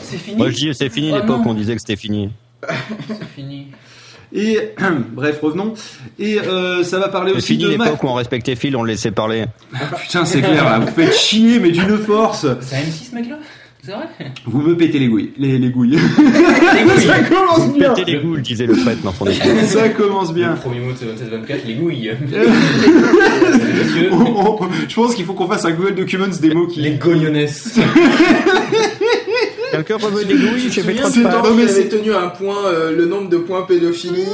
C'est 0.00 0.16
fini. 0.18 0.36
Moi 0.36 0.50
je 0.50 0.54
dis 0.56 0.74
c'est 0.74 0.88
fini 0.90 1.10
Oh 1.12 1.16
l'époque 1.16 1.44
où 1.44 1.48
on 1.50 1.54
disait 1.54 1.74
que 1.74 1.80
c'était 1.80 1.96
fini. 1.96 2.30
C'est 3.08 3.28
fini. 3.34 3.68
et 4.32 4.58
bref, 5.12 5.40
revenons. 5.42 5.74
Et 6.18 6.40
euh, 6.40 6.82
ça 6.84 6.98
va 6.98 7.08
parler 7.08 7.32
C'est 7.32 7.36
aussi 7.38 7.56
fini 7.56 7.64
de 7.72 7.76
Mac. 7.76 7.86
l'époque 7.88 8.02
où 8.04 8.08
on 8.08 8.14
respectait 8.14 8.56
Phil, 8.56 8.76
on 8.76 8.82
le 8.82 8.90
laissait 8.92 9.10
parler. 9.12 9.44
Putain, 10.02 10.24
c'est 10.24 10.40
clair, 10.40 10.64
là, 10.64 10.78
vous 10.80 10.88
faites 10.92 11.14
chier, 11.14 11.58
mais 11.60 11.70
d'une 11.70 11.98
force. 11.98 12.46
C'est 12.60 12.76
un 12.76 12.80
M6 12.80 13.10
ce 13.10 13.14
mec-là? 13.14 13.36
C'est 13.86 13.92
vrai 13.92 14.06
Vous 14.46 14.60
me 14.62 14.76
pétez 14.76 14.98
les 14.98 15.06
gouilles, 15.06 15.30
les, 15.38 15.58
les 15.58 15.70
gouilles. 15.70 15.96
ça 17.06 17.20
commence 17.20 17.72
bien. 17.72 17.94
Pétez 17.94 18.10
les 18.14 18.18
goules, 18.20 18.42
disait 18.42 18.66
le 18.66 18.74
prêtre 18.74 19.00
dans 19.04 19.12
son 19.12 19.26
église. 19.30 19.66
Ça 19.68 19.88
commence 19.90 20.34
bien. 20.34 20.50
Le 20.54 20.56
premier 20.56 20.80
mot 20.80 20.90
de 20.90 20.96
27-24, 20.96 21.66
les 21.66 21.74
gouilles. 21.74 22.10
Monsieur, 22.20 24.12
on- 24.12 24.60
on- 24.60 24.68
je 24.88 24.94
pense 24.94 25.14
qu'il 25.14 25.24
faut 25.24 25.34
qu'on 25.34 25.46
fasse 25.46 25.64
un 25.66 25.70
Google 25.70 25.94
Documents 25.94 26.26
des 26.26 26.52
mots 26.52 26.66
qui. 26.66 26.80
les 26.80 26.94
gognonnesses. 26.96 27.78
Quelqu'un 29.70 29.96
reveut 29.98 30.24
des 30.24 30.34
gouilles, 30.34 30.68
j'ai 30.70 30.80
fait 30.82 30.94
trop 30.94 31.08
de 31.08 31.12
c'est 31.14 31.22
pas. 31.22 31.30
dans- 31.30 31.42
Non, 31.44 31.54
mais 31.54 31.68
c'est- 31.68 31.80
avait 31.80 31.88
tenu 31.88 32.12
un 32.12 32.28
point, 32.28 32.66
euh, 32.66 32.96
le 32.96 33.06
nombre 33.06 33.28
de 33.28 33.36
points 33.36 33.62
pédophilie. 33.62 34.24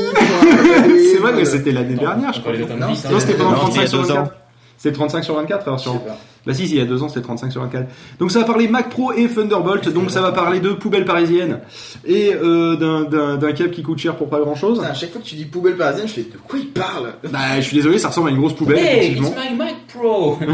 C'est 1.13 1.19
vrai, 1.19 1.33
mais 1.35 1.43
euh, 1.43 1.45
c'était 1.45 1.73
l'année 1.73 1.95
dernière, 1.95 2.33
je 2.33 2.41
crois. 2.41 2.53
les 2.53 2.61
Non, 2.61 2.95
c'était 3.19 3.35
pendant 3.35 3.51
Non, 3.51 3.57
35 3.57 3.73
c'était 3.73 3.81
il 3.81 3.85
y 3.85 3.89
sur 3.89 3.99
a 3.99 4.03
deux 4.03 4.09
24. 4.15 4.37
C'était 4.79 4.95
35 4.95 5.25
sur 5.25 5.35
24, 5.37 5.63
alors 5.67 5.79
je 5.79 5.85
sais 5.85 5.91
sur. 5.91 6.01
Bah 6.45 6.55
si, 6.55 6.67
si, 6.67 6.75
il 6.75 6.79
y 6.79 6.81
a 6.81 6.85
deux 6.87 7.03
ans, 7.05 7.09
c'était 7.09 7.21
35 7.23 7.53
sur 7.53 7.61
24. 7.63 7.87
Donc 8.19 8.33
ça 8.33 8.41
va 8.41 8.45
parler 8.45 8.67
Mac 8.67 8.89
Pro 8.91 9.13
et 9.13 9.29
Thunderbolt, 9.29 9.89
donc 9.93 10.11
ça 10.11 10.21
va 10.21 10.33
parler 10.33 10.59
de 10.59 10.71
poubelle 10.71 11.05
parisienne 11.05 11.61
et 12.05 12.33
euh, 12.35 13.07
d'un- 13.07 13.53
câble 13.53 13.71
qui 13.71 13.83
coûte 13.83 13.99
cher 13.99 14.17
pour 14.17 14.29
pas 14.29 14.41
grand 14.41 14.57
chose. 14.57 14.79
Putain, 14.79 14.91
à 14.91 14.95
chaque 14.95 15.13
fois 15.13 15.21
que 15.21 15.27
tu 15.27 15.37
dis 15.37 15.45
poubelle 15.45 15.77
parisienne, 15.77 16.09
je 16.09 16.13
fais 16.15 16.23
de 16.23 16.37
quoi 16.49 16.59
il 16.59 16.69
parle? 16.69 17.13
Bah, 17.31 17.39
je 17.57 17.61
suis 17.63 17.77
désolé, 17.77 17.99
ça 17.99 18.09
ressemble 18.09 18.29
à 18.29 18.33
une 18.33 18.39
grosse 18.39 18.55
poubelle, 18.55 18.79
Hey, 18.79 19.13
it's 19.13 19.21
my 19.21 19.57
Mac 19.57 19.75
Pro 19.95 20.39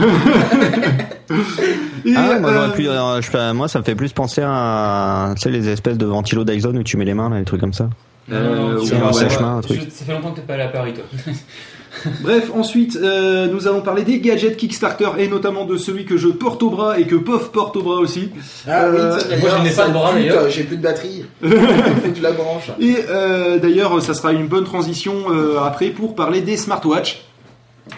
Et, 2.04 2.12
Ah 2.16 2.28
ouais, 2.30 2.40
moi, 2.40 2.50
euh, 2.50 2.54
j'aurais 2.54 2.72
pu, 2.76 2.88
euh, 2.88 3.20
je- 3.20 3.52
moi 3.52 3.68
ça 3.68 3.78
me 3.78 3.84
fait 3.84 3.94
plus 3.94 4.12
penser 4.12 4.42
à 4.44 5.32
tu 5.36 5.42
sais, 5.42 5.50
les 5.50 5.68
espèces 5.68 5.98
de 5.98 6.06
ventilos 6.06 6.44
Dyson 6.44 6.74
où 6.76 6.82
tu 6.82 6.96
mets 6.96 7.04
les 7.04 7.14
mains, 7.14 7.28
là, 7.30 7.38
les 7.38 7.44
trucs 7.44 7.60
comme 7.60 7.72
ça. 7.74 7.88
Euh, 8.30 8.72
un 8.78 8.98
voir, 8.98 9.14
sèche-main, 9.14 9.56
un 9.56 9.60
truc. 9.62 9.80
je- 9.84 9.90
Ça 9.90 10.04
fait 10.04 10.12
longtemps 10.12 10.30
que 10.32 10.36
t'es 10.40 10.46
pas 10.46 10.54
allé 10.54 10.64
à 10.64 10.68
Paris, 10.68 10.92
toi. 10.94 11.04
Bref, 12.22 12.50
ensuite, 12.54 12.96
euh, 12.96 13.46
nous 13.48 13.66
allons 13.68 13.80
parler 13.80 14.02
des 14.02 14.20
gadgets 14.20 14.56
Kickstarter 14.56 15.08
et 15.18 15.28
notamment 15.28 15.64
de 15.64 15.76
celui 15.76 16.04
que 16.04 16.16
je 16.16 16.28
porte 16.28 16.62
au 16.62 16.70
bras 16.70 16.98
et 16.98 17.06
que 17.06 17.14
POF 17.16 17.50
porte 17.50 17.76
au 17.76 17.82
bras 17.82 17.96
aussi. 18.00 18.30
Ah 18.66 18.88
oui, 18.90 18.96
Euh, 18.98 19.10
moi, 19.10 19.18
je 19.20 19.28
d'ailleurs, 19.28 19.62
n'ai 19.62 19.70
pas 19.70 19.88
de 19.88 19.92
bras, 19.92 20.12
d'ailleurs. 20.12 20.50
J'ai 20.50 20.64
plus 20.64 20.76
de 20.76 20.82
batterie. 20.82 21.24
Faut 21.42 21.48
que 21.48 22.16
je 22.16 22.22
la 22.22 22.32
branche. 22.32 22.70
Et 22.80 22.96
euh, 23.08 23.58
d'ailleurs, 23.58 24.00
ça 24.02 24.14
sera 24.14 24.32
une 24.32 24.46
bonne 24.46 24.64
transition 24.64 25.14
euh, 25.30 25.58
après 25.60 25.88
pour 25.90 26.14
parler 26.14 26.40
des 26.40 26.56
smartwatches. 26.56 27.24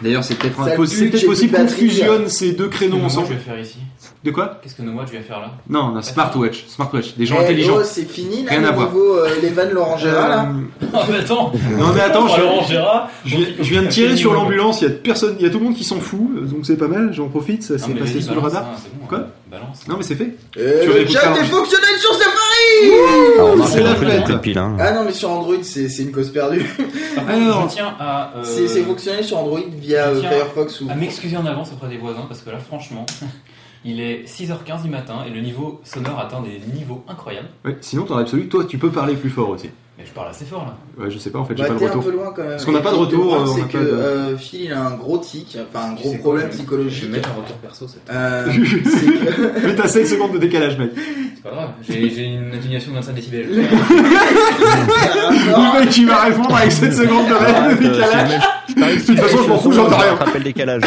D'ailleurs, 0.03 0.25
c'est 0.25 0.37
peut-être 0.37 0.57
j'ai 0.69 0.77
possible 0.77 1.11
de 1.13 1.27
qu'on 1.27 1.69
fusionne 1.69 2.29
ces 2.29 2.53
deux 2.53 2.69
créneaux 2.69 3.01
ensemble. 3.01 3.27
je 3.29 3.35
vais 3.35 3.41
faire 3.41 3.59
ici? 3.59 3.79
De 4.23 4.31
quoi 4.31 4.59
Qu'est-ce 4.63 4.75
que 4.75 4.83
nos 4.83 4.93
je 5.07 5.13
vais 5.13 5.21
faire 5.23 5.41
là 5.41 5.53
Non, 5.69 5.93
non, 5.93 6.03
smartwatch, 6.03 6.67
smartwatch, 6.67 7.15
des 7.17 7.25
gens 7.25 7.37
Eh, 7.41 7.45
intelligents. 7.45 7.77
oh, 7.79 7.83
c'est 7.85 8.05
fini 8.05 8.45
là, 8.45 8.51
Rien 8.51 8.65
à 8.65 8.71
le 8.71 8.77
voir. 8.77 8.91
nouveau 8.93 9.15
euh, 9.15 9.29
les 9.41 9.49
vannes 9.49 9.71
Laurent 9.71 9.97
Gérard 9.97 10.29
là. 10.29 10.47
Euh, 10.83 10.87
Oh, 10.93 10.99
mais 11.11 11.19
attends 11.21 11.53
Non, 11.79 11.87
mais 11.95 12.01
attends, 12.03 12.29
je- 12.29 12.41
Laurent 12.43 12.63
Gérard, 12.67 13.09
je, 13.25 13.37
viens, 13.37 13.47
je 13.59 13.71
viens 13.71 13.83
de 13.83 13.89
tirer 13.89 14.17
sur 14.19 14.35
l'ambulance, 14.35 14.83
il 14.83 14.89
y 14.89 14.91
a 14.91 14.95
personne, 14.95 15.37
il 15.39 15.47
y 15.47 15.49
a 15.49 15.51
tout 15.51 15.59
le 15.59 15.65
monde 15.65 15.75
qui 15.75 15.85
s'en 15.85 16.01
fout, 16.01 16.21
donc 16.51 16.67
c'est 16.67 16.77
pas 16.77 16.87
mal, 16.89 17.15
j'en 17.15 17.29
profite, 17.29 17.63
ça 17.63 17.79
s'est 17.79 17.95
passé 17.95 18.21
sous 18.21 18.35
le 18.35 18.41
radar. 18.41 18.63
hein, 18.65 18.77
c'est 18.77 18.95
bon, 19.01 19.07
Quoi 19.07 19.19
hein, 19.21 19.27
Balance. 19.51 19.89
Non 19.89 19.97
mais 19.97 20.03
c'est 20.03 20.15
fait. 20.17 20.37
Euh, 20.59 20.83
Tu 20.85 20.93
le 20.93 21.07
chat 21.09 21.35
est 21.37 21.45
fonctionnel 21.45 21.97
sur 21.99 22.13
Safari 22.13 23.39
Alors, 23.39 23.67
c'est 23.69 23.83
la 23.83 23.91
a 23.93 23.95
fête. 23.95 24.41
pile, 24.43 24.59
hein. 24.59 24.77
Ah 24.79 24.93
non 24.93 25.05
mais 25.05 25.13
sur 25.13 25.31
Android 25.31 25.55
c'est 25.63 25.89
c'est 25.89 26.03
une 26.03 26.13
cause 26.13 26.31
perdue. 26.31 26.63
Par 27.17 27.25
contre, 27.27 27.37
Alors, 27.37 27.69
je 27.71 27.75
tiens 27.75 27.95
à, 27.99 28.33
euh, 28.37 28.41
C'est 28.45 28.69
c'est 28.69 28.83
fonctionnel 28.83 29.25
sur 29.25 29.39
Android 29.39 29.61
via 29.79 30.13
je 30.13 30.19
euh, 30.19 30.21
tiens 30.21 30.31
Firefox 30.31 30.81
ou. 30.83 30.91
à 30.91 30.95
m'excuser 30.95 31.37
en 31.39 31.47
avance 31.47 31.73
auprès 31.73 31.89
des 31.89 31.97
voisins 31.97 32.27
parce 32.29 32.43
que 32.43 32.51
là, 32.51 32.59
franchement, 32.59 33.07
il 33.85 34.01
est 34.01 34.25
6h15 34.27 34.83
du 34.83 34.91
matin 34.91 35.25
et 35.27 35.31
le 35.31 35.41
niveau 35.41 35.81
sonore 35.85 36.19
atteint 36.21 36.43
des 36.43 36.61
niveaux 36.75 37.03
incroyables. 37.09 37.49
Ouais, 37.65 37.77
sinon, 37.81 38.05
dans 38.05 38.17
l'absolu, 38.19 38.49
toi, 38.49 38.65
tu 38.69 38.77
peux 38.79 38.91
parler 38.91 39.15
plus 39.15 39.31
fort 39.31 39.49
aussi. 39.51 39.71
Mais 39.99 40.07
je 40.07 40.13
parle 40.13 40.29
assez 40.31 40.47
fort 40.47 40.65
là. 40.65 40.77
Ouais, 41.05 41.11
je 41.11 41.19
sais 41.19 41.29
pas, 41.31 41.39
en 41.41 41.45
fait, 41.45 41.55
j'ai 41.57 41.63
Bah, 41.63 41.69
pas 41.69 41.75
le 41.75 41.83
un 41.85 41.89
retour. 41.89 42.05
peu 42.05 42.11
loin 42.11 42.33
quand 42.35 42.41
même. 42.43 42.51
Parce 42.53 42.65
qu'on 42.65 42.73
n'a 42.73 42.81
pas 42.81 42.91
de 42.93 42.97
retour, 42.97 43.35
euh, 43.35 43.47
c'est 43.55 43.69
que 43.69 43.77
de- 43.77 43.85
euh, 43.85 44.37
Phil 44.39 44.63
il 44.63 44.73
a 44.73 44.81
un 44.83 44.95
gros 44.95 45.19
tic, 45.19 45.59
enfin 45.71 45.91
un 45.91 45.93
gros 45.93 46.11
quoi, 46.13 46.19
problème 46.21 46.49
je- 46.51 46.57
psychologique. 46.57 47.01
Je 47.03 47.07
vais 47.07 47.13
mettre 47.13 47.29
un 47.29 47.35
retour 47.35 47.57
perso, 47.57 47.87
c'est 47.89 48.01
Euh, 48.11 48.45
que- 48.47 49.67
Mais 49.67 49.75
t'as 49.75 49.89
5 49.89 50.07
secondes 50.07 50.33
de 50.33 50.39
décalage, 50.39 50.79
mec. 50.79 50.91
c'est 51.35 51.43
pas 51.43 51.51
grave. 51.51 51.71
J'ai 51.87 52.25
une 52.25 52.55
atténuation 52.55 52.93
de 52.93 52.97
25 52.97 53.13
décibels. 53.15 53.49
Le 54.61 55.81
mec, 55.85 55.97
il 55.97 56.07
va 56.07 56.23
répondre 56.25 56.55
avec 56.57 56.73
7 56.73 56.93
secondes 56.95 57.27
de 57.29 57.35
euh, 57.35 57.75
décalage. 57.77 58.41
De 58.69 59.07
toute 59.07 59.19
façon, 59.19 59.39
je 59.43 59.49
m'en 59.49 59.59
fous, 59.59 59.73
j'entends 59.73 59.99
rien. 59.99 60.19
le 60.35 60.41
décalage. 60.41 60.83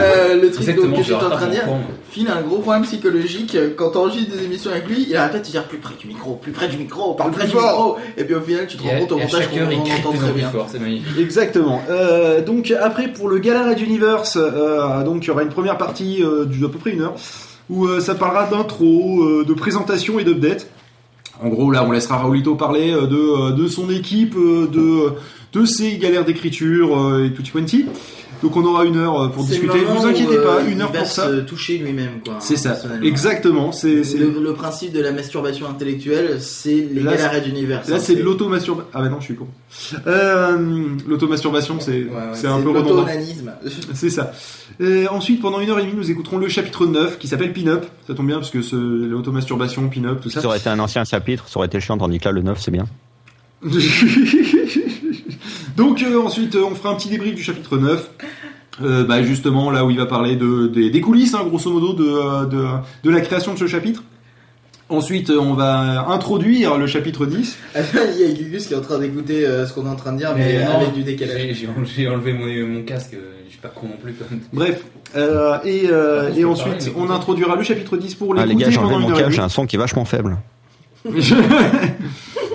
Euh, 0.00 0.34
le 0.34 0.50
truc 0.50 0.60
Exactement, 0.68 0.86
donc, 0.88 0.96
que 0.98 1.02
je 1.02 1.12
j'étais 1.12 1.24
en 1.24 1.30
train 1.30 1.46
de 1.46 1.50
dire. 1.52 1.62
Phil 2.10 2.28
a 2.28 2.36
un 2.36 2.42
gros 2.42 2.58
problème 2.58 2.82
psychologique. 2.82 3.54
euh, 3.54 3.70
Quand 3.76 3.90
t'enregistres 3.90 4.36
des 4.36 4.44
émissions 4.44 4.70
avec 4.70 4.86
lui, 4.88 5.06
il 5.08 5.16
arrête 5.16 5.32
pas 5.32 5.38
de 5.38 5.44
te 5.44 5.50
dire 5.50 5.64
plus 5.64 5.78
près 5.78 5.94
du 5.98 6.06
micro, 6.06 6.34
plus 6.36 6.52
près 6.52 6.68
du 6.68 6.76
micro, 6.76 7.14
parle 7.14 7.30
plus, 7.30 7.40
Plus 7.40 7.46
du 7.50 7.56
fort. 7.56 7.96
micro. 7.98 7.98
Et 8.16 8.24
puis 8.24 8.34
au 8.34 8.40
final, 8.40 8.66
tu 8.66 8.76
te 8.76 8.82
rends 8.82 8.98
compte 9.00 9.12
au 9.12 9.18
montage 9.18 9.48
qu'on 9.48 10.08
entend 10.10 10.18
très 10.18 10.32
bien. 10.32 10.50
fort. 10.50 10.66
Exactement. 11.18 11.82
Euh, 11.90 12.42
donc 12.42 12.72
après 12.80 13.08
pour 13.08 13.28
le 13.28 13.38
Gala 13.38 13.68
Red 13.70 13.80
Universe, 13.80 14.36
euh, 14.40 15.02
donc 15.04 15.24
il 15.24 15.28
y 15.28 15.30
aura 15.30 15.42
une 15.42 15.48
première 15.50 15.78
partie 15.78 16.22
euh, 16.22 16.44
d'à 16.44 16.68
peu 16.68 16.78
près 16.78 16.90
une 16.92 17.02
heure 17.02 17.14
où 17.70 17.86
euh, 17.86 18.00
ça 18.00 18.14
parlera 18.14 18.46
d'intro, 18.46 19.22
euh, 19.22 19.44
de 19.46 19.52
présentation 19.54 20.18
et 20.18 20.24
d'update. 20.24 20.66
En 21.42 21.48
gros 21.48 21.70
là 21.70 21.84
on 21.86 21.90
laissera 21.92 22.18
Raulito 22.18 22.54
parler 22.54 22.92
euh, 22.92 23.06
de, 23.06 23.16
euh, 23.16 23.52
de 23.52 23.66
son 23.68 23.88
équipe, 23.90 24.34
euh, 24.36 24.68
de, 24.70 25.58
de 25.58 25.64
ses 25.66 25.96
galères 25.96 26.24
d'écriture 26.24 26.98
euh, 26.98 27.24
et 27.26 27.32
tutti 27.32 27.50
quanti. 27.50 27.86
Donc 28.42 28.56
on 28.56 28.64
aura 28.64 28.84
une 28.84 28.96
heure 28.96 29.20
euh, 29.22 29.28
pour 29.28 29.44
discuter. 29.44 29.82
moment 29.82 30.00
Vous 30.00 30.06
inquiétez 30.06 30.38
où, 30.38 30.42
pas, 30.42 30.56
euh, 30.56 30.66
une 30.66 30.78
il 30.78 30.82
heure 30.82 30.90
va 30.92 30.98
pour 31.00 31.08
ça. 31.08 31.28
se 31.28 31.40
toucher 31.40 31.78
lui-même, 31.78 32.20
quoi. 32.24 32.36
C'est 32.40 32.56
ça. 32.56 32.76
Exactement. 33.02 33.70
C'est 33.72 34.02
Le, 34.18 34.40
le 34.42 34.52
principe 34.54 34.92
de 34.92 35.00
la 35.00 35.12
masturbation 35.12 35.68
intellectuelle, 35.68 36.38
c'est 36.40 36.88
les 36.92 37.02
Là, 37.02 37.14
galères 37.16 37.42
d'univers. 37.42 37.82
Là, 37.88 37.98
c'est 38.00 38.16
l'automasturbation. 38.16 38.88
Ah, 38.92 39.00
bah 39.00 39.08
non, 39.08 39.20
je 39.20 39.24
suis 39.26 39.36
con. 39.36 39.46
Euh, 40.06 40.58
l'automasturbation, 41.06 41.78
c'est 41.80 42.06
c'est 42.34 42.48
un 42.48 42.60
peu 42.60 42.70
redondant. 42.70 43.06
C'est 43.94 44.10
ça. 44.10 44.32
Et 44.80 45.06
ensuite, 45.08 45.40
pendant 45.40 45.60
une 45.60 45.70
heure 45.70 45.78
et 45.78 45.82
demie, 45.82 45.94
nous 45.94 46.10
écouterons 46.10 46.38
le 46.38 46.48
chapitre 46.48 46.86
9 46.86 47.18
qui 47.18 47.28
s'appelle 47.28 47.52
Pin-Up. 47.52 47.86
Ça 48.06 48.14
tombe 48.14 48.26
bien 48.26 48.36
parce 48.36 48.50
que 48.50 48.58
l'automasturbation, 49.06 49.88
Pin-Up, 49.88 50.20
tout 50.22 50.30
ça. 50.30 50.40
Ça 50.40 50.48
aurait 50.48 50.58
été 50.58 50.68
un 50.68 50.78
ancien 50.78 51.04
chapitre, 51.04 51.48
ça 51.48 51.58
aurait 51.58 51.66
été 51.68 51.78
chiant, 51.80 51.96
tandis 51.98 52.18
que 52.18 52.24
là, 52.24 52.32
le 52.32 52.42
9, 52.42 52.60
c'est 52.60 52.70
bien. 52.70 52.86
Donc, 55.76 56.02
euh, 56.02 56.20
ensuite, 56.20 56.54
euh, 56.54 56.64
on 56.70 56.74
fera 56.74 56.90
un 56.90 56.94
petit 56.96 57.08
débrief 57.08 57.34
du 57.34 57.42
chapitre 57.42 57.76
9. 57.78 58.10
Euh, 58.80 59.04
bah 59.04 59.22
justement 59.22 59.70
là 59.70 59.84
où 59.84 59.90
il 59.90 59.98
va 59.98 60.06
parler 60.06 60.34
de, 60.34 60.66
des, 60.66 60.88
des 60.88 61.00
coulisses, 61.02 61.34
hein, 61.34 61.42
grosso 61.46 61.70
modo, 61.70 61.92
de, 61.92 62.46
de, 62.46 62.64
de 63.04 63.10
la 63.10 63.20
création 63.20 63.52
de 63.52 63.58
ce 63.58 63.66
chapitre. 63.66 64.02
Ensuite, 64.88 65.30
on 65.30 65.52
va 65.52 66.06
introduire 66.08 66.78
le 66.78 66.86
chapitre 66.86 67.26
10. 67.26 67.56
Il 67.76 68.20
y 68.20 68.24
a 68.24 68.32
Gugus 68.34 68.66
qui 68.66 68.72
est 68.72 68.76
en 68.76 68.80
train 68.80 68.98
d'écouter 68.98 69.46
euh, 69.46 69.66
ce 69.66 69.74
qu'on 69.74 69.84
est 69.86 69.90
en 69.90 69.96
train 69.96 70.12
de 70.12 70.18
dire, 70.18 70.32
mais, 70.36 70.64
non, 70.64 70.76
avec 70.80 70.94
du 70.94 71.02
décalage. 71.02 71.64
j'ai- 71.94 72.08
enlevé 72.08 72.32
mon, 72.32 72.66
mon 72.78 72.82
casque, 72.82 73.14
je 73.46 73.50
suis 73.50 73.60
pas 73.60 73.68
con 73.68 73.88
non 73.88 73.96
plus. 74.02 74.14
Bref, 74.54 74.84
euh, 75.16 75.58
et, 75.64 75.82
euh, 75.90 76.30
ensuite, 76.48 76.92
on 76.96 77.10
introduira 77.10 77.56
le 77.56 77.62
chapitre 77.62 77.98
10 77.98 78.14
pour 78.14 78.34
Ah, 78.38 78.46
les 78.46 78.54
gars, 78.54 78.70
j'ai 78.70 78.78
enlevé 78.78 78.98
mon 78.98 79.30
j'ai 79.30 79.40
un 79.40 79.48
son 79.50 79.66
qui 79.66 79.76
est 79.76 79.78
vachement 79.78 80.06
faible. 80.06 80.38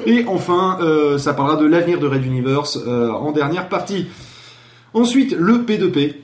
et 0.08 0.24
enfin, 0.28 0.80
euh, 0.82 1.18
ça 1.20 1.34
parlera 1.34 1.58
de 1.58 1.66
l'avenir 1.68 2.00
de 2.00 2.08
Red 2.08 2.26
Universe 2.26 2.80
euh, 2.88 3.12
en 3.12 3.32
dernière 3.32 3.68
partie. 3.70 4.08
Ensuite, 4.94 5.36
le 5.38 5.60
P2P. 5.60 6.16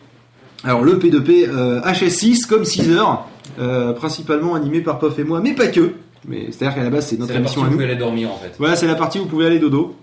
Alors, 0.64 0.82
le 0.84 0.96
P2P 0.98 1.48
euh, 1.50 1.82
HS6 1.82 2.48
comme 2.48 2.64
Caesar, 2.64 3.28
euh, 3.60 3.92
principalement 3.92 4.56
animé 4.56 4.80
par 4.82 4.98
Puff 5.00 5.20
et 5.20 5.24
moi, 5.26 5.42
mais 5.44 5.54
pas 5.54 5.68
que. 5.68 5.92
Mais 6.26 6.48
c'est-à-dire 6.52 6.76
qu'à 6.76 6.84
la 6.84 6.90
base, 6.90 7.08
c'est 7.08 7.20
notre 7.20 7.34
C'est 7.34 7.38
la 7.38 7.44
partie 7.44 7.60
émission 7.60 7.62
où 7.62 7.66
à 7.66 7.68
vous 7.68 7.74
pouvez 7.74 7.86
aller 7.86 7.96
dormir 8.00 8.32
en 8.32 8.38
fait. 8.38 8.54
Voilà, 8.58 8.76
c'est 8.78 8.88
la 8.88 8.96
partie 8.96 9.20
où 9.20 9.24
vous 9.24 9.28
pouvez 9.30 9.46
aller 9.46 9.60
dodo. 9.60 9.94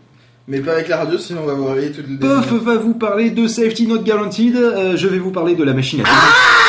Mais 0.48 0.60
pas 0.60 0.72
avec 0.72 0.88
la 0.88 0.98
radio, 0.98 1.16
sinon 1.16 1.40
on 1.44 1.46
va 1.46 1.54
vous 1.54 1.64
réveiller 1.66 1.92
toutes 1.92 2.06
les 2.08 2.16
deux 2.16 2.28
Puff 2.28 2.50
minutes. 2.50 2.64
va 2.64 2.76
vous 2.76 2.94
parler 2.94 3.30
de 3.30 3.46
Safety 3.46 3.86
Not 3.86 4.00
Guaranteed. 4.00 4.56
euh, 4.56 4.96
je 4.96 5.08
vais 5.08 5.18
vous 5.18 5.30
parler 5.30 5.54
de 5.54 5.64
la 5.64 5.72
machine 5.72 6.00
à 6.00 6.60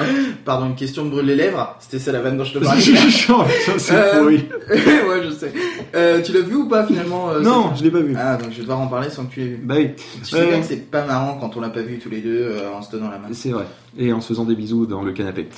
Pardon, 0.44 0.66
une 0.66 0.74
question 0.74 1.04
me 1.04 1.10
brûle 1.10 1.26
les 1.26 1.34
lèvres. 1.36 1.76
C'était 1.80 1.98
ça 2.04 2.12
la 2.12 2.20
vanne 2.20 2.36
dont 2.38 2.44
je 2.44 2.54
te 2.54 2.58
parlais. 2.58 2.80
C'est 2.80 3.92
Euh, 3.94 4.20
pourri. 4.20 4.36
ouais, 4.70 5.22
je 5.24 5.30
sais. 5.30 5.52
Euh, 5.94 6.20
tu 6.22 6.32
l'as 6.32 6.40
vu 6.40 6.54
ou 6.56 6.68
pas 6.68 6.86
finalement 6.86 7.30
euh, 7.30 7.40
Non, 7.40 7.72
je 7.76 7.82
l'ai 7.82 7.90
pas 7.90 8.00
vu. 8.00 8.14
Ah, 8.18 8.36
donc 8.36 8.48
je 8.50 8.56
vais 8.56 8.62
devoir 8.62 8.80
en 8.80 8.86
parler 8.86 9.10
sans 9.10 9.24
que 9.26 9.32
tu 9.34 9.40
l'aies 9.40 9.46
vu. 9.46 9.60
Bah 9.62 9.74
oui, 9.78 9.90
Tu 10.24 10.30
sais 10.30 10.46
bien 10.46 10.60
que 10.60 10.66
c'est 10.66 10.90
pas 10.90 11.04
marrant 11.04 11.38
quand 11.40 11.56
on 11.56 11.60
l'a 11.60 11.68
pas 11.70 11.82
vu 11.82 11.98
tous 11.98 12.10
les 12.10 12.20
deux 12.20 12.42
euh, 12.42 12.72
en 12.76 12.82
se 12.82 12.90
tenant 12.90 13.10
la 13.10 13.18
main. 13.18 13.28
c'est 13.32 13.50
vrai. 13.50 13.64
Et 13.98 14.12
en 14.12 14.20
se 14.20 14.28
faisant 14.28 14.44
des 14.44 14.54
bisous 14.56 14.84
dans 14.86 15.02
le 15.02 15.12
canapé. 15.12 15.48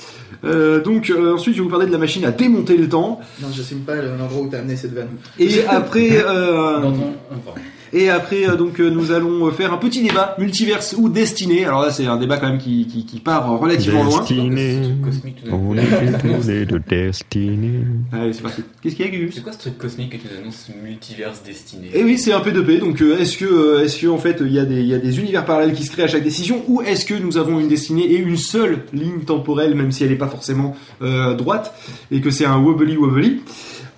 Euh, 0.45 0.81
donc 0.81 1.09
euh, 1.09 1.33
ensuite, 1.33 1.55
je 1.55 1.59
vais 1.59 1.63
vous 1.65 1.69
parler 1.69 1.87
de 1.87 1.91
la 1.91 1.97
machine 1.97 2.23
à 2.25 2.31
démonter 2.31 2.77
le 2.77 2.87
temps. 2.87 3.19
Non, 3.41 3.49
j'assume 3.51 3.81
pas 3.81 3.95
le- 3.95 4.15
l'endroit 4.17 4.41
où 4.43 4.47
t'as 4.49 4.59
amené 4.59 4.77
cette 4.77 4.93
vanne. 4.93 5.09
Et 5.39 5.65
après, 5.67 6.23
euh, 6.25 6.79
Dans 6.79 6.91
ton- 6.93 7.13
enfin, 7.31 7.59
et 7.93 8.09
après, 8.09 8.47
euh, 8.47 8.55
donc 8.55 8.79
euh, 8.79 8.89
nous 8.89 9.11
allons 9.11 9.49
faire 9.51 9.73
un 9.73 9.77
petit 9.77 10.01
débat 10.01 10.35
multiverse 10.37 10.95
ou 10.97 11.09
destiné. 11.09 11.65
Alors 11.65 11.81
là, 11.81 11.91
c'est 11.91 12.05
un 12.05 12.17
débat 12.17 12.37
quand 12.37 12.49
même 12.49 12.59
qui, 12.59 12.87
qui, 12.87 13.05
qui 13.05 13.19
part 13.19 13.59
relativement 13.59 14.03
loin. 14.03 14.19
Cosmique 14.19 15.43
tout 15.43 15.51
on 15.51 15.75
est 15.75 16.65
de 16.65 16.77
destinée. 16.77 17.83
Allez, 18.11 18.33
c'est 18.33 18.41
parti. 18.41 18.63
Qu'est-ce 18.81 18.95
qu'il 18.95 19.05
y 19.05 19.09
a, 19.09 19.11
Gus 19.11 19.35
C'est 19.35 19.43
quoi 19.43 19.51
ce 19.51 19.59
truc 19.59 19.77
cosmique 19.77 20.11
que 20.11 20.17
tu 20.17 20.23
nous 20.31 20.39
annonces 20.39 20.67
multiverse 20.83 21.43
destiné? 21.43 21.89
Et 21.93 22.03
oui, 22.03 22.17
c'est 22.17 22.33
un 22.33 22.39
P2P. 22.39 22.79
Donc, 22.79 23.01
euh, 23.01 23.19
est-ce 23.19 23.37
que, 23.37 23.45
euh, 23.45 23.83
est-ce 23.83 23.99
que 23.99 24.07
en 24.07 24.17
fait, 24.17 24.37
il 24.41 24.51
y 24.51 24.59
a 24.59 24.65
des, 24.65 24.79
il 24.79 24.87
y 24.87 24.93
a 24.93 24.99
des 24.99 25.19
univers 25.19 25.45
parallèles 25.45 25.73
qui 25.73 25.83
se 25.83 25.91
créent 25.91 26.03
à 26.03 26.07
chaque 26.07 26.23
décision, 26.23 26.63
ou 26.67 26.81
est-ce 26.81 27.05
que 27.05 27.13
nous 27.13 27.37
avons 27.37 27.59
une 27.59 27.67
destinée 27.67 28.03
et 28.03 28.17
une 28.17 28.37
seule 28.37 28.83
ligne 28.93 29.21
temporelle, 29.25 29.75
même 29.75 29.91
si 29.91 30.03
elle 30.03 30.09
n'est 30.09 30.17
pas 30.17 30.27
forcément 30.27 30.75
euh, 31.01 31.35
droite, 31.35 31.73
et 32.11 32.21
que 32.21 32.29
c'est 32.29 32.45
un 32.45 32.57
wobbly 32.59 32.97
wobbly? 32.97 33.41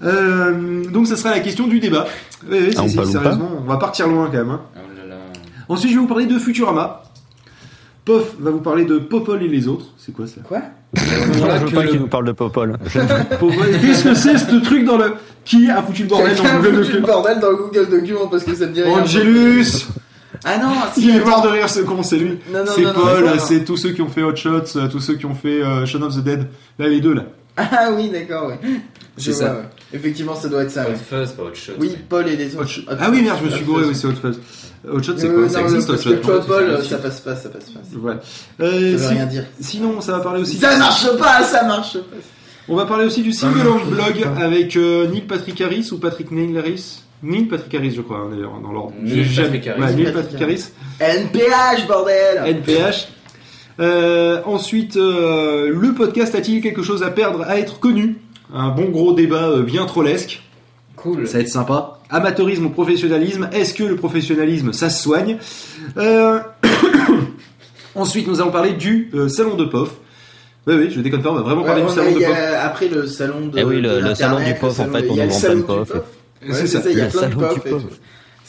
Euh, 0.04 0.84
donc, 0.90 1.08
ça 1.08 1.16
sera 1.16 1.32
la 1.32 1.40
question 1.40 1.68
du 1.68 1.80
débat. 1.80 2.06
Oui, 2.50 2.58
oui, 2.62 2.74
Ah, 2.78 2.82
on 2.84 2.88
si, 2.88 2.96
sérieusement, 2.96 3.50
on 3.60 3.70
va 3.70 3.78
partir 3.78 4.08
loin 4.08 4.26
quand 4.28 4.38
même. 4.38 4.50
hein. 4.50 4.62
Oh 4.76 4.80
là 4.98 5.08
là. 5.08 5.16
Ensuite, 5.70 5.92
je 5.92 5.96
vais 5.96 6.02
vous 6.02 6.08
parler 6.08 6.26
de 6.26 6.40
Futurama. 6.40 7.04
Pof 8.04 8.34
va 8.40 8.50
vous 8.50 8.62
parler 8.62 8.86
de 8.86 8.98
Popol 8.98 9.44
et 9.44 9.48
les 9.48 9.68
autres. 9.68 9.86
C'est 9.98 10.12
quoi 10.12 10.26
ça? 10.26 10.42
Quoi? 10.48 10.62
Voilà 10.94 11.58
je 11.60 11.64
veux 11.66 11.70
que 11.70 11.76
pas 11.76 11.86
qu'il 11.86 12.00
nous 12.00 12.08
parle 12.08 12.26
de 12.26 12.32
Popol. 12.32 12.78
Popol. 13.40 13.54
Qu'est-ce 13.80 14.04
que 14.04 14.14
c'est 14.16 14.38
ce 14.40 14.56
truc 14.56 14.86
dans 14.86 14.98
le? 14.98 15.14
Qui 15.46 15.70
a 15.70 15.82
foutu 15.84 16.04
le 16.04 16.10
bordel 16.10 16.36
dans 16.36 16.44
Google 16.44 16.62
foutu 16.62 16.78
le 16.78 16.84
Documents? 17.02 17.08
bordel 17.08 17.40
dans 17.40 17.54
Google 17.54 17.90
Documents 17.90 18.28
parce 18.28 18.44
que 18.44 18.56
ça 18.56 18.66
me 18.66 18.74
dit 18.74 18.82
rien. 18.82 19.02
Angelus. 19.04 19.86
Ah 20.44 20.58
non, 20.58 20.70
si, 20.96 21.04
Il 21.08 21.16
est 21.16 21.24
mort 21.24 21.44
de 21.44 21.50
rire 21.50 21.70
ce 21.70 21.82
con, 21.82 22.02
c'est 22.02 22.18
lui. 22.18 22.40
C'est 22.76 22.94
Paul, 22.94 23.40
c'est 23.40 23.64
tous 23.64 23.78
ceux 23.78 23.92
qui 23.92 24.02
ont 24.02 24.10
fait 24.10 24.24
Hot 24.24 24.36
Shots, 24.36 24.76
euh, 24.78 24.88
tous 24.88 25.00
ceux 25.00 25.14
qui 25.14 25.28
ont 25.28 25.36
fait 25.36 25.62
euh, 25.62 25.86
Shaun 25.86 26.02
of 26.02 26.16
the 26.16 26.24
Dead. 26.24 26.48
Là, 26.80 26.88
les 26.88 27.00
deux 27.02 27.14
là. 27.14 27.26
Ah 27.72 27.90
oui, 27.96 28.10
d'accord, 28.10 28.48
ouais. 28.48 28.60
Je 29.18 29.24
C'est 29.26 29.34
ça. 29.34 29.54
ouais. 29.54 29.62
Effectivement, 29.94 30.36
ça 30.36 30.48
doit 30.48 30.64
être 30.64 30.72
ça, 30.72 30.86
Hot 30.86 30.90
ouais. 30.92 30.96
Fuzz, 30.96 31.32
pas 31.34 31.44
Hot 31.44 31.54
Shot. 31.54 31.74
Oui, 31.80 31.98
Paul 32.10 32.28
et 32.30 32.36
les 32.36 32.56
autres. 32.56 32.80
Hot 32.88 32.96
Ah 33.00 33.10
oui, 33.12 33.22
merde, 33.22 33.38
je 33.42 33.46
me 33.46 33.50
suis 33.52 33.66
gouré, 33.66 33.84
oui, 33.86 33.94
c'est 33.96 34.08
Hot 34.08 34.14
Fuzz. 34.22 34.40
Hot 34.90 35.04
Shot, 35.04 35.14
c'est 35.18 35.28
quoi 35.30 35.42
non, 35.44 35.50
Ça 35.50 35.60
non, 35.62 35.66
existe 35.68 35.90
Hot 35.90 35.98
Shot 35.98 36.10
non 36.12 36.42
Paul, 36.48 36.84
ça 36.84 36.98
passe 36.98 37.20
pas, 37.20 37.36
ça 37.36 37.50
passe 37.50 37.70
pas. 37.70 37.80
Voilà. 37.94 38.20
Euh, 38.62 38.98
Ça 38.98 39.04
si- 39.04 39.10
veut 39.10 39.10
rien 39.20 39.26
dire. 39.26 39.46
Sinon, 39.60 40.02
ça 40.02 40.14
va 40.14 40.20
parler 40.22 40.42
aussi. 40.42 40.58
Ça 40.58 40.78
marche 40.78 41.18
pas, 41.18 41.44
ça 41.44 41.64
marche 41.66 41.94
pas. 41.98 42.16
On 42.70 42.76
va 42.76 42.86
parler 42.86 43.06
aussi 43.06 43.22
du 43.22 43.34
single 43.34 43.64
blog 43.90 44.26
avec 44.40 44.78
euh, 44.78 45.08
Neil 45.08 45.22
Patrick 45.24 45.60
Harris 45.60 45.90
ou 45.92 45.98
Patrick 45.98 46.32
Neil 46.32 46.58
Harris? 46.58 47.00
Neil 47.24 47.46
Patrick 47.46 47.76
Harris, 47.76 47.92
je 47.96 48.02
crois, 48.02 48.18
hein, 48.20 48.30
d'ailleurs, 48.32 48.60
dans 48.64 48.72
l'ordre. 48.72 48.94
Neil 49.02 49.26
Patrick 49.36 49.68
Harris. 49.68 49.82
Ouais, 49.82 49.94
Neil 49.94 50.12
Patrick 50.14 50.42
Harris. 50.42 50.64
NPH, 51.00 51.88
bordel 51.88 52.42
NPH. 52.46 53.08
Euh, 53.82 54.42
ensuite, 54.46 54.96
euh, 54.98 55.70
le 55.74 55.94
podcast 55.94 56.36
a-t-il 56.36 56.62
quelque 56.62 56.84
chose 56.84 57.04
à 57.04 57.10
perdre 57.10 57.44
à 57.48 57.58
être 57.58 57.80
connu? 57.80 58.18
Un 58.54 58.70
bon 58.70 58.86
gros 58.90 59.14
débat 59.14 59.48
euh, 59.50 59.64
bien 59.64 59.86
trollesque. 59.86 60.44
Cool. 60.96 61.28
Ça 61.28 61.38
va 61.38 61.44
être 61.44 61.50
sympa. 61.50 62.00
Amateurisme 62.10 62.66
ou 62.66 62.70
professionnalisme 62.70 63.50
Est-ce 63.54 63.74
que 63.74 63.84
le 63.84 63.96
professionnalisme, 63.96 64.72
ça 64.74 64.90
se 64.90 65.02
soigne? 65.02 65.38
Euh, 65.98 66.40
Ensuite, 67.96 68.28
nous 68.28 68.40
allons 68.42 68.52
parler 68.52 68.74
du 68.74 69.10
euh, 69.14 69.28
salon 69.28 69.56
de 69.56 69.66
POF. 69.66 69.96
Oui, 70.68 70.76
oui, 70.78 70.92
je 70.92 71.02
déconne 71.02 71.24
pas, 71.24 71.32
on 71.32 71.36
va 71.36 71.42
vraiment 71.42 71.64
parler 71.64 71.82
Ouais, 71.82 71.88
du 71.88 71.94
on 71.94 71.96
salon 71.96 72.16
a- 72.16 72.20
de 72.20 72.26
POF. 72.26 72.38
Après 72.64 72.88
le 72.88 73.08
salon 73.08 73.48
de. 73.48 73.60
Eh 73.60 73.64
oui, 73.64 73.82
le- 73.82 74.00
de 74.02 74.08
le 74.10 74.16
salon 74.16 74.38
du 74.46 74.54
POF, 74.54 74.80
en 74.80 74.86
fait, 74.86 75.06
on 75.10 75.16
nous 75.16 75.22
le 75.22 75.28
vend 75.28 75.32
salon 75.32 75.62
plein 75.64 75.76
de 75.78 75.84
du 75.84 75.86
POF. 75.92 76.02
Ouais, 76.48 76.54
C'est 76.54 76.68
ça. 76.68 76.82
il 76.86 76.86
y 76.86 76.90
a 76.90 76.92
Il 76.92 76.98
y 77.00 77.02
a 77.02 77.08
plein 77.08 77.30
de 77.30 77.34
POF 77.36 77.84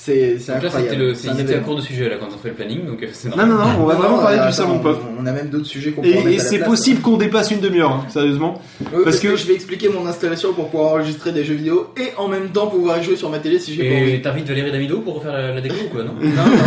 et. 0.08 0.38
C'est 0.38 0.52
incroyable. 0.52 1.14
c'était 1.16 1.54
à 1.54 1.58
court 1.58 1.76
de 1.76 1.80
sujet 1.80 2.08
là 2.08 2.16
quand 2.18 2.28
on 2.34 2.38
fait 2.38 2.48
le 2.48 2.54
planning, 2.54 2.84
donc 2.86 3.02
euh, 3.02 3.06
c'est 3.12 3.28
Non, 3.28 3.36
normal. 3.36 3.56
non, 3.56 3.64
non, 3.64 3.82
on 3.82 3.86
va 3.86 3.94
Non, 3.94 4.00
vraiment 4.00 4.16
non, 4.16 4.22
parler 4.22 4.38
euh, 4.38 4.46
du 4.46 4.52
salon 4.52 4.78
POF. 4.80 4.98
On 5.20 5.26
a 5.26 5.32
même 5.32 5.48
d'autres 5.48 5.66
sujets 5.66 5.90
qu'on 5.92 6.02
peut 6.02 6.08
Et, 6.08 6.34
et 6.34 6.38
c'est 6.38 6.58
possible 6.60 7.00
qu'on 7.00 7.16
dépasse 7.16 7.50
une 7.50 7.60
demi-heure, 7.60 7.90
hein, 7.92 8.06
sérieusement. 8.08 8.60
Parce 8.90 9.04
parce 9.04 9.20
que- 9.20 9.28
que 9.28 9.36
je 9.36 9.46
vais 9.46 9.54
expliquer 9.54 9.88
mon 9.88 10.06
installation 10.06 10.52
pour 10.52 10.68
pouvoir 10.70 10.92
enregistrer 10.94 11.32
des 11.32 11.44
jeux 11.44 11.54
vidéo 11.54 11.88
et 11.96 12.08
en 12.16 12.28
même 12.28 12.48
temps 12.48 12.66
pouvoir 12.66 12.98
y 12.98 13.04
jouer 13.04 13.16
sur 13.16 13.30
ma 13.30 13.38
télé 13.38 13.58
si 13.58 13.74
j'ai 13.74 13.82
pas 13.88 13.94
Et 13.94 14.02
envie. 14.02 14.22
t'invites 14.22 14.48
Valérie 14.48 14.72
Damido 14.72 14.98
pour 15.00 15.16
refaire 15.16 15.32
la, 15.32 15.54
la 15.54 15.60
déco 15.60 15.76
ou 15.86 15.88
quoi, 15.94 16.02
non 16.04 16.14
Non, 16.20 16.28
non. 16.28 16.62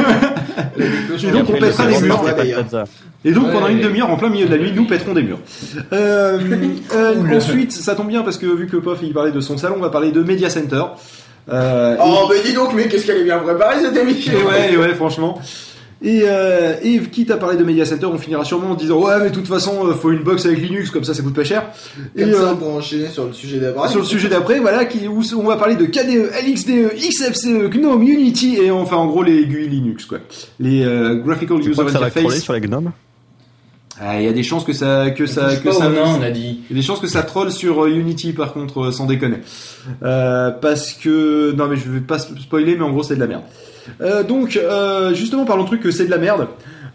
La 0.78 0.86
déco, 0.86 1.18
je 1.18 1.28
Et 1.28 1.32
donc, 1.32 1.50
on 1.50 1.54
pètera 1.60 1.88
les 1.88 2.00
murs. 2.02 2.22
Et 3.28 3.32
donc 3.32 3.52
pendant 3.52 3.68
une 3.70 3.82
demi-heure, 3.82 4.12
en 4.12 4.18
plein 4.18 4.30
milieu 4.30 4.46
de 4.46 4.52
la 4.52 4.60
nuit, 4.60 4.72
nous 4.76 4.86
pèterons 4.86 5.14
des 5.14 5.24
murs. 5.24 5.40
Euh, 5.94 6.40
ensuite, 7.36 7.72
ça 7.72 7.96
tombe 7.96 8.08
bien 8.10 8.22
parce 8.22 8.38
que 8.38 8.46
vu 8.46 8.68
que 8.68 8.78
Pof 8.78 9.00
il 9.02 9.14
parlait 9.14 9.32
de 9.32 9.40
son 9.40 9.58
salon, 9.58 9.76
on 9.80 9.82
va 9.82 9.90
parler 9.90 10.12
de 10.12 10.22
Media 10.22 10.50
Center. 10.50 10.84
Euh, 11.50 11.96
Oh, 12.04 12.28
mais 12.30 12.42
dis 12.44 12.54
donc, 12.54 12.74
mais 12.74 12.88
qu'est-ce 12.88 13.06
qu'elle 13.06 13.18
est 13.18 13.24
bien 13.24 13.40
préparée 13.40 13.82
cette 13.82 13.96
émission 13.98 14.34
et, 14.34 14.38
et 14.42 14.44
ouais, 14.46 14.74
et 14.74 14.78
ouais, 14.78 14.94
franchement. 14.96 15.40
Et, 16.04 16.24
euh, 16.26 16.74
et 16.84 17.00
quitte 17.00 17.32
à 17.32 17.38
parler 17.38 17.58
de 17.58 17.64
Media 17.64 17.86
Center, 17.86 18.06
on 18.08 18.18
finira 18.18 18.44
sûrement 18.44 18.72
en 18.72 18.76
disant 18.76 19.00
ouais, 19.02 19.14
mais 19.24 19.30
de 19.30 19.34
toute 19.34 19.48
façon, 19.48 19.88
euh, 19.88 19.94
faut 19.94 20.12
une 20.12 20.24
box 20.24 20.46
avec 20.46 20.60
Linux, 20.60 20.92
comme 20.92 21.04
ça, 21.06 21.14
ça 21.14 21.24
coûte 21.24 21.34
pas 21.34 21.46
cher. 21.46 21.64
Et 22.16 22.22
Comme 22.24 22.34
ça, 22.34 22.40
euh, 22.42 22.52
on 22.52 22.56
peut 22.58 22.66
enchaîner 22.66 23.08
sur 23.08 23.26
le 23.26 23.34
sujet 23.34 23.60
d'après. 23.60 23.90
sur 23.90 24.00
le 24.00 24.06
sujet 24.06 24.28
d'après, 24.28 24.60
voilà, 24.60 24.86
qui, 24.86 25.08
où 25.08 25.22
on 25.38 25.48
va 25.48 25.56
parler 25.56 25.76
de 25.76 25.86
KDE, 25.86 26.32
LXDE, 26.46 26.96
XFCE, 26.98 27.70
GNOME, 27.70 28.04
Unity 28.04 28.58
et 28.58 28.72
enfin 28.72 28.98
en 28.98 29.08
gros 29.08 29.24
les 29.24 29.46
GUI 29.46 29.68
Linux 29.70 30.06
quoi, 30.06 30.20
les 30.60 30.84
euh, 30.84 31.16
Graphical 31.16 31.58
Tu 31.62 31.70
User 31.70 31.72
crois 31.72 31.86
que 31.86 31.92
ça 31.92 32.00
va 32.00 32.10
sur 32.40 32.54
les 32.54 32.62
Ah, 34.02 34.20
Il 34.20 34.26
y 34.26 34.28
a 34.28 34.34
des 34.34 34.44
chances 34.44 34.64
que 34.66 34.74
ça 34.74 35.10
que 35.12 35.26
ça 35.26 35.56
que 35.56 35.72
ça 35.72 35.88
nain, 35.90 36.18
on 36.20 36.22
a 36.22 36.30
dit. 36.32 36.62
Il 36.70 36.76
y 36.76 36.80
a 36.80 36.82
des 36.82 36.86
chances 36.86 37.00
que 37.00 37.08
ça 37.08 37.24
troll 37.24 37.52
sur 37.52 37.86
euh, 37.86 37.90
Unity 37.90 38.34
par 38.34 38.52
contre, 38.54 38.86
euh, 38.88 38.92
sans 38.92 39.06
déconner. 39.06 39.38
Euh, 40.04 40.52
parce 40.52 40.92
que 40.94 41.54
non 41.54 41.68
mais 41.68 41.78
je 41.78 41.90
vais 41.90 42.00
pas 42.02 42.18
sp- 42.18 42.40
spoiler, 42.42 42.76
mais 42.76 42.84
en 42.84 42.92
gros 42.92 43.04
c'est 43.04 43.16
de 43.16 43.20
la 43.22 43.28
merde. 43.28 43.44
Euh, 44.02 44.24
donc 44.24 44.58
euh, 44.58 45.14
justement 45.14 45.46
parlons 45.46 45.64
de 45.64 45.68
truc 45.68 45.82
que 45.82 45.92
c'est 45.92 46.06
de 46.06 46.12
la 46.12 46.18
merde. 46.18 46.48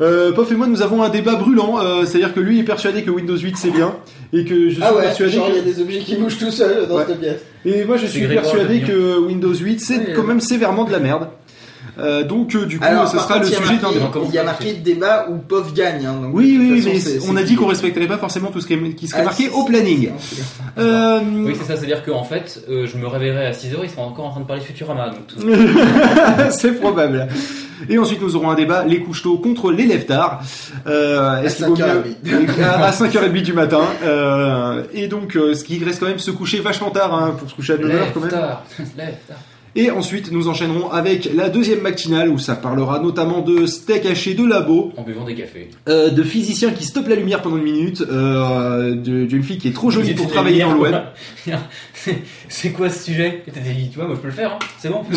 Euh, 0.03 0.33
Pof 0.33 0.51
et 0.51 0.55
moi 0.55 0.67
nous 0.67 0.81
avons 0.83 1.03
un 1.03 1.09
débat 1.11 1.37
brûlant, 1.37 1.79
euh, 1.79 2.05
c'est-à-dire 2.07 2.33
que 2.35 2.41
lui 2.41 2.59
est 2.59 2.63
persuadé 2.65 3.03
que 3.03 3.11
Windows 3.11 3.37
8 3.37 3.57
c'est 3.57 3.71
bien 3.71 3.95
et 4.33 4.45
que 4.45 4.69
je 4.71 4.75
suis 4.75 4.83
Ah 4.83 4.95
ouais, 4.95 5.03
persuadé 5.03 5.33
genre 5.33 5.49
il 5.51 5.57
y 5.57 5.59
a 5.59 5.63
des 5.63 5.81
objets 5.81 5.99
qui 6.01 6.17
bougent 6.17 6.39
tout 6.39 6.51
seuls 6.51 6.87
dans 6.89 6.97
Ouais. 6.97 7.05
cette 7.07 7.21
pièce. 7.21 7.41
et 7.67 7.85
moi 7.85 7.97
je 7.99 8.07
suis 8.07 8.27
persuadé 8.27 8.81
que 8.81 9.19
Windows 9.19 9.53
8 9.55 9.79
c'est 9.81 9.99
Ouais, 9.99 10.13
quand 10.15 10.23
ouais. 10.23 10.29
même 10.29 10.41
sévèrement 10.41 10.85
de 10.85 10.93
la 10.93 11.01
merde. 11.01 11.29
Euh, 12.01 12.25
donc 12.25 12.55
euh, 12.55 12.67
du 12.67 12.79
coup 12.79 12.85
Alors, 12.85 13.07
ce 13.09 13.19
sera 13.19 13.39
le 13.39 13.45
contre, 13.45 13.49
il 13.49 13.53
y 13.53 13.57
a 13.57 13.61
sujet 13.61 13.77
d'un 13.77 13.89
marqué- 13.89 13.95
débat. 13.95 14.27
Il 14.29 14.35
y 14.35 14.39
a 14.39 14.45
marqué 14.45 14.73
débat 14.75 15.27
où 15.31 15.37
POF 15.37 15.75
gagne. 15.75 16.07
Hein, 16.07 16.15
donc, 16.23 16.31
Oui 16.35 16.57
oui, 16.59 16.81
façon, 16.81 17.11
mais 17.27 17.31
on 17.31 17.37
a 17.37 17.43
dit 17.43 17.57
qu'on 17.57 17.67
respecterait 17.67 18.07
pas 18.07 18.19
forcément 18.19 18.49
tout 18.51 18.61
ce 18.61 18.67
qui, 18.67 18.95
qui 18.95 19.07
serait 19.09 19.21
Ah, 19.21 19.25
marqué 19.25 19.49
au 19.51 19.65
planning. 19.65 20.11
Euh, 20.79 21.21
Oui, 21.35 21.55
c'est 21.59 21.67
ça, 21.67 21.77
c'est-à-dire 21.77 22.03
qu'en 22.05 22.25
fait, 22.25 22.63
euh, 22.71 22.87
je 22.87 22.97
me 22.97 23.07
réveillerai 23.07 23.47
à 23.47 23.53
6h, 23.53 23.77
ils 23.83 23.91
seront 23.91 24.05
encore 24.05 24.27
en 24.27 24.31
train 24.31 24.41
de 24.41 24.47
parler 24.47 24.63
de 24.63 24.67
Futurama. 24.67 25.11
Tout... 25.29 25.37
c'est 26.51 26.73
probable. 26.73 27.29
Et 27.89 27.99
ensuite, 27.99 28.21
nous 28.21 28.37
aurons 28.37 28.51
un 28.51 28.55
débat, 28.55 28.85
les 28.85 29.01
couches-tôt 29.01 29.39
contre 29.39 29.73
les. 29.73 29.91
Euh, 30.87 31.43
qu'il 31.49 31.65
vaut 31.67 31.77
mieux 31.77 32.63
à, 32.65 32.85
à 32.87 32.91
5h30 32.91 33.43
du 33.43 33.53
matin 33.53 33.81
euh, 34.05 34.83
Et 34.93 35.09
donc, 35.09 35.37
euh, 35.37 35.55
ce 35.55 35.65
qui 35.65 35.83
reste 35.83 36.01
quand 36.01 36.07
même 36.07 36.19
se 36.19 36.31
coucher 36.31 36.61
vachement 36.61 36.91
tard, 36.91 37.15
hein, 37.15 37.35
pour 37.39 37.49
se 37.49 37.55
coucher 37.55 37.75
à 37.75 37.77
9h 37.77 38.13
quand 38.15 38.21
même. 38.21 38.31
tard, 38.31 38.65
lève 38.97 39.15
tard. 39.27 39.37
Et 39.77 39.91
ensuite, 39.91 40.33
nous 40.33 40.49
enchaînerons 40.49 40.91
avec 40.91 41.31
la 41.35 41.49
deuxième 41.49 41.81
matinale 41.81 42.29
où 42.29 42.39
ça 42.39 42.57
parlera 42.57 42.99
notamment 42.99 43.41
de 43.41 43.67
steak 43.67 44.05
haché 44.07 44.35
de 44.35 44.45
labo, 44.45 44.93
En 44.97 45.03
buvant 45.03 45.25
des 45.25 45.35
cafés. 45.35 45.71
euh, 45.89 46.11
de 46.11 46.23
physiciens 46.25 46.71
qui 46.73 46.85
stoppent 46.85 47.07
la 47.09 47.15
lumière 47.15 47.41
pendant 47.41 47.57
une 47.57 47.63
minute, 47.63 48.03
euh, 48.11 48.95
d'une 48.97 49.43
fille 49.45 49.59
qui 49.59 49.69
est 49.69 49.73
trop 49.73 49.91
jolie 49.91 50.15
pour 50.15 50.29
travailler 50.29 50.63
dans 50.63 50.75
le 50.75 50.81
web. 50.81 50.95
C'est- 52.49 52.71
quoi 52.71 52.89
ce 52.89 53.05
sujet 53.05 53.43
Et 53.47 53.51
t'as 53.51 53.61
dit, 53.61 53.91
tu 53.91 53.97
vois, 53.99 54.07
moi 54.07 54.17
je 54.17 54.21
peux 54.23 54.29
le 54.29 54.33
faire, 54.33 54.53
hein. 54.55 54.59
c'est 54.79 54.89
bon. 54.89 55.03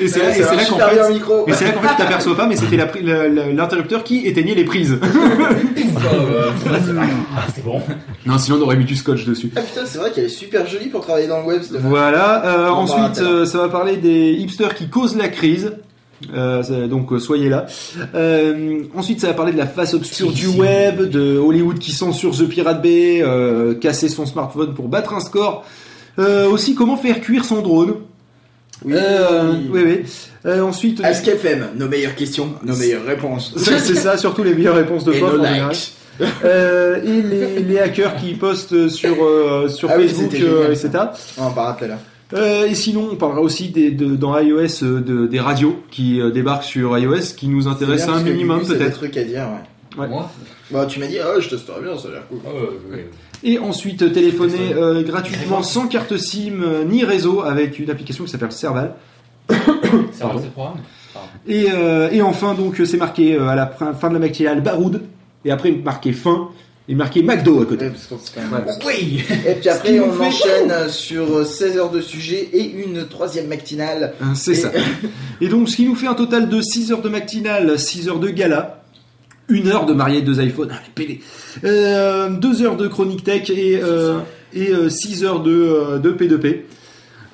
Et 0.00 0.08
c'est 0.08 0.18
là, 0.20 0.32
qu'en 0.68 0.78
fait, 0.78 1.12
micro. 1.12 1.46
et 1.46 1.52
c'est 1.52 1.66
là 1.66 1.72
qu'en 1.72 1.80
fait 1.82 1.88
tu 1.88 1.96
t'aperçois 1.96 2.36
pas, 2.36 2.46
mais 2.46 2.56
c'était 2.56 2.76
l'interrupteur 2.76 4.02
qui 4.04 4.26
éteignait 4.26 4.54
les 4.54 4.64
prises. 4.64 4.98
Ah, 7.36 7.46
c'est 7.54 7.64
bon. 7.64 7.80
Non, 8.26 8.38
sinon 8.38 8.58
on 8.58 8.62
aurait 8.62 8.76
mis 8.76 8.84
du 8.84 8.94
scotch 8.96 9.24
dessus. 9.24 9.50
Ah 9.56 9.60
putain, 9.62 9.82
c'est 9.86 9.98
vrai 9.98 10.10
qu'elle 10.12 10.24
est 10.24 10.28
super 10.28 10.66
jolie 10.66 10.88
pour 10.88 11.00
travailler 11.02 11.26
dans 11.26 11.40
le 11.40 11.46
web. 11.46 11.62
Voilà. 11.80 12.44
euh, 12.46 12.68
bah, 12.68 12.72
ensuite, 13.10 13.26
euh, 13.26 13.44
ça 13.44 13.58
va 13.58 13.68
parler 13.68 13.96
des 13.96 14.32
hipsters 14.32 14.74
qui 14.74 14.88
causent 14.88 15.16
la 15.16 15.28
crise. 15.28 15.72
Euh, 16.32 16.86
donc 16.86 17.12
euh, 17.12 17.18
soyez 17.18 17.48
là. 17.48 17.66
Euh, 18.14 18.82
ensuite, 18.94 19.20
ça 19.20 19.28
va 19.28 19.34
parler 19.34 19.52
de 19.52 19.58
la 19.58 19.66
face 19.66 19.94
obscure 19.94 20.32
du 20.32 20.46
web, 20.46 21.02
de 21.02 21.36
Hollywood 21.36 21.78
qui 21.78 21.92
censure 21.92 22.36
The 22.36 22.48
Pirate 22.48 22.82
Bay, 22.82 23.24
casser 23.80 24.08
son 24.08 24.26
smartphone 24.26 24.74
pour 24.74 24.88
battre 24.88 25.14
un 25.14 25.20
score. 25.20 25.64
Aussi, 26.18 26.74
comment 26.74 26.96
faire 26.96 27.20
cuire 27.20 27.44
son 27.44 27.62
drone. 27.62 27.94
Oui. 28.84 28.94
Oui, 29.70 29.82
oui. 29.84 30.60
Ensuite, 30.60 31.02
Ask 31.02 31.26
FM, 31.26 31.70
nos 31.76 31.88
meilleures 31.88 32.14
questions, 32.14 32.54
nos 32.64 32.76
meilleures 32.76 33.04
réponses. 33.04 33.54
c'est 33.56 33.94
ça, 33.94 34.16
surtout 34.16 34.42
les 34.42 34.54
meilleures 34.54 34.76
réponses 34.76 35.04
de 35.04 35.12
Et 35.12 35.20
nos 35.20 35.36
likes. 35.36 35.94
Euh, 36.44 37.02
et 37.02 37.22
les, 37.22 37.60
les 37.60 37.78
hackers 37.80 38.16
qui 38.16 38.34
postent 38.34 38.88
sur 38.88 39.16
sur, 39.16 39.70
sur 39.70 39.90
Ah 39.90 39.94
Facebook, 39.94 40.34
euh, 40.34 40.70
etc. 40.70 40.90
On 41.36 41.46
en 41.46 41.50
parlera 41.50 41.76
tout 41.76 41.84
à 41.84 41.88
l'heure. 41.88 41.98
Euh, 42.34 42.66
et 42.66 42.74
sinon, 42.74 43.08
on 43.12 43.16
parlera 43.16 43.40
aussi 43.40 43.68
des, 43.68 43.90
de- 43.92 44.16
dans 44.16 44.36
iOS 44.38 44.82
euh, 44.82 45.00
de- 45.00 45.26
des 45.26 45.38
radios 45.40 45.76
qui 45.90 46.20
euh, 46.20 46.30
débarquent 46.30 46.64
sur 46.64 46.98
iOS, 46.98 47.34
qui 47.36 47.46
nous 47.48 47.68
intéressent 47.68 48.08
bien 48.08 48.16
un 48.18 48.22
minimum 48.24 48.66
peut-être. 48.66 48.96
trucs 48.96 49.16
à 49.16 49.22
dire, 49.24 49.42
ouais. 49.96 50.00
Ouais. 50.02 50.08
Moi 50.08 50.28
Bah, 50.72 50.86
tu 50.86 50.98
m'as 50.98 51.06
dit, 51.06 51.18
ah, 51.20 51.38
je 51.38 51.48
testerai 51.48 51.80
bien, 51.82 51.96
ça 51.96 52.08
a 52.08 52.10
l'air 52.12 52.26
cool. 52.28 52.38
Ah, 52.44 52.50
ouais, 52.52 52.96
ouais. 52.96 53.08
Et 53.44 53.58
ensuite, 53.60 54.12
téléphoner 54.12 54.72
euh, 54.74 55.02
gratuitement 55.04 55.62
sans 55.62 55.86
carte 55.86 56.16
SIM 56.16 56.64
ni 56.88 57.04
réseau 57.04 57.42
avec 57.42 57.78
une 57.78 57.90
application 57.90 58.24
qui 58.24 58.30
s'appelle 58.30 58.50
Serval. 58.50 58.94
Va, 59.48 59.54
c'est 60.18 60.24
le 60.24 60.50
programme 60.50 60.78
Et, 61.46 61.66
euh, 61.72 62.08
et 62.10 62.22
enfin, 62.22 62.54
donc, 62.54 62.80
c'est 62.84 62.96
marqué 62.96 63.34
euh, 63.36 63.46
à 63.48 63.54
la 63.54 63.66
fin 63.66 64.08
de 64.08 64.14
la 64.14 64.18
matinale 64.20 64.60
Baroud, 64.62 65.02
et 65.44 65.50
après 65.52 65.70
marqué 65.70 66.12
fin, 66.12 66.48
et 66.88 66.94
marqué 66.94 67.22
McDo 67.22 67.62
à 67.62 67.66
côté. 67.66 67.86
Ouais, 67.86 67.92
parce 67.92 68.24
Ouais. 68.36 68.84
Oui 68.86 69.22
Et 69.48 69.54
puis 69.54 69.68
après, 69.70 69.98
on 70.00 70.12
fait- 70.12 70.24
enchaîne 70.26 70.70
euh, 70.70 70.88
sur 70.88 71.38
euh, 71.38 71.44
16 71.44 71.78
heures 71.78 71.90
de 71.90 72.00
sujet 72.00 72.48
et 72.52 72.62
une 72.70 73.06
troisième 73.08 73.46
matinale. 73.46 74.12
Hein, 74.20 74.34
C'est 74.34 74.52
Et- 74.52 74.54
ça. 74.56 74.70
Et 75.40 75.48
donc, 75.48 75.68
ce 75.68 75.76
qui 75.76 75.86
nous 75.86 75.94
fait 75.94 76.06
un 76.06 76.14
total 76.14 76.48
de 76.48 76.60
6 76.60 76.92
heures 76.92 77.02
de 77.02 77.08
matinale, 77.08 77.78
6 77.78 78.08
heures 78.08 78.18
de 78.20 78.28
gala, 78.28 78.82
1 79.50 79.66
heure 79.68 79.86
de 79.86 79.92
marier 79.94 80.22
deux 80.22 80.40
iPhones, 80.42 80.70
allez, 80.70 80.90
pédé. 80.94 81.20
Euh, 81.64 82.28
2 82.30 82.62
heures 82.62 82.76
de 82.76 82.86
chronique 82.88 83.24
tech 83.24 83.48
et, 83.50 83.78
euh, 83.82 84.18
et 84.54 84.70
6 84.90 85.24
heures 85.24 85.40
de, 85.40 85.52
euh, 85.52 85.98
de 85.98 86.10
P2P. 86.12 86.62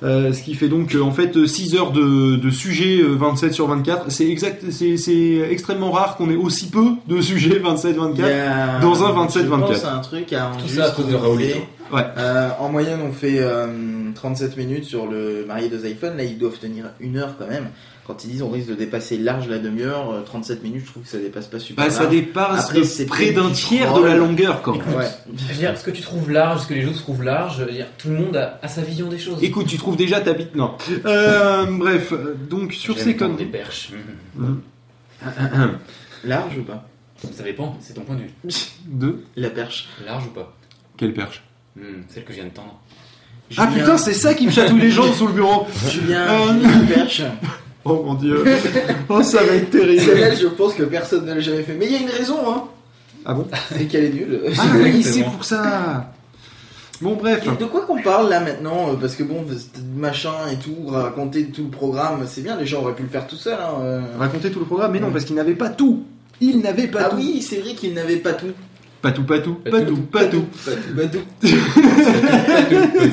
Euh, 0.03 0.33
ce 0.33 0.41
qui 0.41 0.55
fait 0.55 0.67
donc 0.67 0.95
euh, 0.95 1.01
en 1.01 1.11
fait 1.11 1.45
6 1.45 1.75
heures 1.75 1.91
de, 1.91 2.35
de 2.35 2.49
sujets 2.49 3.01
euh, 3.03 3.13
27 3.15 3.53
sur 3.53 3.67
24. 3.67 4.05
C'est 4.11 4.27
exact, 4.27 4.63
c'est 4.71 5.47
extrêmement 5.51 5.91
rare 5.91 6.15
qu'on 6.17 6.29
ait 6.31 6.35
aussi 6.35 6.69
peu 6.69 6.85
de 7.07 7.21
sujets 7.21 7.59
27-24. 7.63 8.13
Il 8.15 8.19
y 8.21 8.23
a- 8.23 8.79
Dans 8.79 9.03
un 9.03 9.11
27-24. 9.27 9.41
Je 9.43 9.47
pense 9.49 9.85
à 9.85 9.95
un 9.95 9.99
truc 9.99 10.33
à 10.33 10.51
Tout 10.59 10.67
ça 10.67 10.85
à 10.85 10.89
cause 10.91 11.07
de 11.07 11.15
Raoulito. 11.15 11.59
Ouais. 11.91 12.05
Euh, 12.17 12.49
en 12.59 12.69
moyenne, 12.69 12.99
on 13.01 13.11
fait 13.11 13.39
euh, 13.39 13.67
37 14.15 14.57
minutes 14.57 14.85
sur 14.85 15.07
le 15.07 15.45
marié 15.47 15.69
deux 15.69 15.85
iPhones. 15.87 16.17
Là, 16.17 16.23
ils 16.23 16.37
doivent 16.37 16.57
tenir 16.59 16.85
une 16.99 17.17
heure 17.17 17.35
quand 17.37 17.47
même. 17.47 17.69
Quand 18.07 18.25
ils 18.25 18.31
disent 18.31 18.41
on 18.41 18.49
risque 18.49 18.67
de 18.69 18.73
dépasser 18.73 19.17
large 19.19 19.47
la 19.47 19.59
demi-heure, 19.59 20.11
euh, 20.11 20.21
37 20.21 20.63
minutes, 20.63 20.83
je 20.85 20.91
trouve 20.91 21.03
que 21.03 21.09
ça 21.09 21.19
dépasse 21.19 21.47
pas 21.47 21.59
super 21.59 21.85
Bah, 21.85 21.91
ça 21.91 22.03
large. 22.03 22.15
dépasse 22.15 22.65
Après, 22.65 22.79
de 22.79 22.83
c'est 22.83 23.05
près 23.05 23.31
d'un 23.31 23.47
du 23.49 23.53
tiers 23.53 23.93
de 23.93 24.03
la 24.03 24.15
longueur 24.15 24.61
quand 24.63 24.75
même. 24.75 24.95
Ouais. 24.95 25.05
Je 25.37 25.45
veux 25.45 25.53
dire, 25.53 25.77
ce 25.77 25.83
que 25.83 25.91
tu 25.91 26.01
trouves 26.01 26.31
large, 26.31 26.61
ce 26.63 26.67
que 26.67 26.73
les 26.73 26.85
autres 26.87 26.97
trouvent 26.99 27.23
large, 27.23 27.59
je 27.59 27.63
veux 27.63 27.71
dire, 27.71 27.85
tout 27.99 28.07
le 28.09 28.15
monde 28.15 28.35
a, 28.35 28.59
a 28.63 28.67
sa 28.67 28.81
vision 28.81 29.07
des 29.07 29.19
choses. 29.19 29.37
Écoute, 29.43 29.67
tu 29.67 29.77
trouves 29.77 29.95
déjà 29.97 30.19
ta 30.19 30.33
bite 30.33 30.55
Non. 30.55 30.73
Euh, 31.05 31.65
bref, 31.69 32.11
euh, 32.11 32.35
donc 32.49 32.73
sur 32.73 32.97
ces 32.97 33.15
conneries. 33.15 33.45
des 33.45 33.51
perches. 33.51 33.91
Large 36.23 36.57
ou 36.57 36.63
pas? 36.63 36.87
Ça 37.33 37.43
dépend, 37.43 37.77
c'est 37.81 37.93
ton 37.93 38.01
point 38.01 38.15
de 38.15 38.21
vue. 38.21 38.31
De 38.87 39.19
La 39.35 39.49
perche. 39.51 39.87
Large 40.05 40.25
ou 40.25 40.29
pas? 40.31 40.55
Quelle 40.97 41.13
perche? 41.13 41.43
Hmm, 41.75 42.01
Celle 42.09 42.23
que 42.25 42.31
je 42.31 42.37
viens 42.37 42.45
de 42.45 42.49
tendre. 42.49 42.79
Ah 43.57 43.67
Julien- 43.67 43.79
putain, 43.83 43.97
c'est 43.97 44.13
ça 44.13 44.33
qui 44.33 44.45
me 44.45 44.51
chatouille 44.51 44.81
les 44.81 44.91
jambes 44.91 45.13
sous 45.13 45.27
le 45.27 45.33
bureau. 45.33 45.67
Julien, 45.89 46.25
Euh, 46.29 46.85
perche. 46.93 47.21
Oh 47.83 48.03
mon 48.05 48.13
dieu. 48.15 48.43
Oh, 49.09 49.21
ça 49.23 49.43
va 49.43 49.53
être 49.55 49.71
terrible. 49.71 50.01
Celle-là, 50.01 50.35
je 50.35 50.47
pense 50.47 50.73
que 50.73 50.83
personne 50.83 51.25
ne 51.25 51.33
l'a 51.33 51.39
jamais 51.39 51.63
fait. 51.63 51.73
Mais 51.73 51.85
il 51.87 51.91
y 51.93 51.95
a 51.95 51.99
une 51.99 52.09
raison, 52.09 52.37
hein. 52.47 52.63
Ah 53.25 53.33
bon? 53.33 53.47
C'est 53.75 53.85
qu'elle 53.85 54.05
est 54.05 54.09
nulle. 54.13 54.41
Ah 54.57 54.63
oui, 54.75 55.03
c'est 55.03 55.23
pour 55.23 55.43
ça. 55.43 56.11
Bon, 57.01 57.15
bref. 57.15 57.45
De 57.57 57.65
quoi 57.65 57.81
qu'on 57.85 58.01
parle 58.01 58.29
là 58.29 58.39
maintenant? 58.39 58.95
Parce 58.99 59.15
que 59.15 59.23
bon, 59.23 59.45
machin 59.97 60.33
et 60.51 60.55
tout, 60.57 60.75
raconter 60.87 61.45
tout 61.47 61.63
le 61.63 61.69
programme, 61.69 62.23
c'est 62.27 62.41
bien, 62.41 62.55
les 62.57 62.65
gens 62.67 62.81
auraient 62.81 62.93
pu 62.95 63.03
le 63.03 63.09
faire 63.09 63.25
tout 63.27 63.35
seul. 63.35 63.57
Hein, 63.59 63.81
euh. 63.81 64.01
Raconter 64.19 64.51
tout 64.51 64.59
le 64.59 64.65
programme, 64.65 64.91
mais 64.91 64.99
non, 64.99 65.11
parce 65.11 65.25
qu'il 65.25 65.35
n'avait 65.35 65.55
pas 65.55 65.69
tout. 65.69 66.03
Il 66.39 66.59
n'avait 66.59 66.87
pas 66.87 67.01
Ah 67.05 67.09
tout. 67.09 67.15
oui, 67.17 67.41
c'est 67.41 67.57
vrai 67.57 67.73
qu'ils 67.73 67.93
n'avaient 67.95 68.17
pas 68.17 68.33
tout. 68.33 68.51
Pas 69.01 69.11
tout, 69.11 69.23
pas 69.23 69.39
tout, 69.39 69.55
Pas 69.55 69.71
pas 69.71 69.81
tout, 69.81 69.95
tout, 69.95 70.01
pas 70.03 70.25
tout. 70.25 70.45
Pas 70.63 70.71
tout, 70.73 70.95
pas 70.95 71.07
tout. 71.07 71.19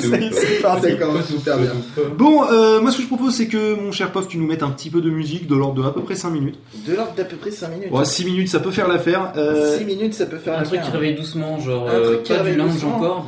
C'est 0.00 0.60
parti. 0.62 0.82
D'accord, 0.88 1.22
super 1.24 1.56
bien. 1.58 1.70
Bon, 2.18 2.44
euh, 2.50 2.80
moi 2.80 2.90
ce 2.90 2.98
que 2.98 3.02
je 3.02 3.08
propose, 3.08 3.34
c'est 3.34 3.46
que 3.48 3.74
mon 3.74 3.90
cher 3.90 4.12
Pof, 4.12 4.28
tu 4.28 4.36
nous 4.36 4.46
mettes 4.46 4.62
un 4.62 4.70
petit 4.70 4.90
peu 4.90 5.00
de 5.00 5.08
musique 5.08 5.46
de 5.46 5.56
l'ordre 5.56 5.82
de 5.82 5.88
à 5.88 5.92
peu 5.92 6.02
près 6.02 6.14
5 6.14 6.30
minutes. 6.30 6.58
De 6.86 6.94
l'ordre 6.94 7.14
d'à 7.16 7.24
peu 7.24 7.36
près 7.36 7.50
5 7.50 7.68
minutes. 7.68 7.90
Ouais, 7.90 8.04
6 8.04 8.24
minutes, 8.26 8.48
ça 8.48 8.60
peut 8.60 8.70
faire 8.70 8.86
l'affaire. 8.86 9.32
Euh, 9.36 9.78
6 9.78 9.84
minutes, 9.86 10.14
ça 10.14 10.26
peut 10.26 10.36
faire 10.36 10.58
Un 10.58 10.62
truc 10.62 10.72
qui 10.72 10.76
l'affaire. 10.76 11.00
réveille 11.00 11.14
doucement, 11.16 11.58
genre 11.58 11.88
Un 11.88 11.92
euh, 11.92 12.04
truc 12.04 12.22
qui 12.24 12.32
pas 12.32 12.38
du 12.38 12.44
réveille 12.44 12.58
linge 12.58 12.84
encore, 12.84 13.26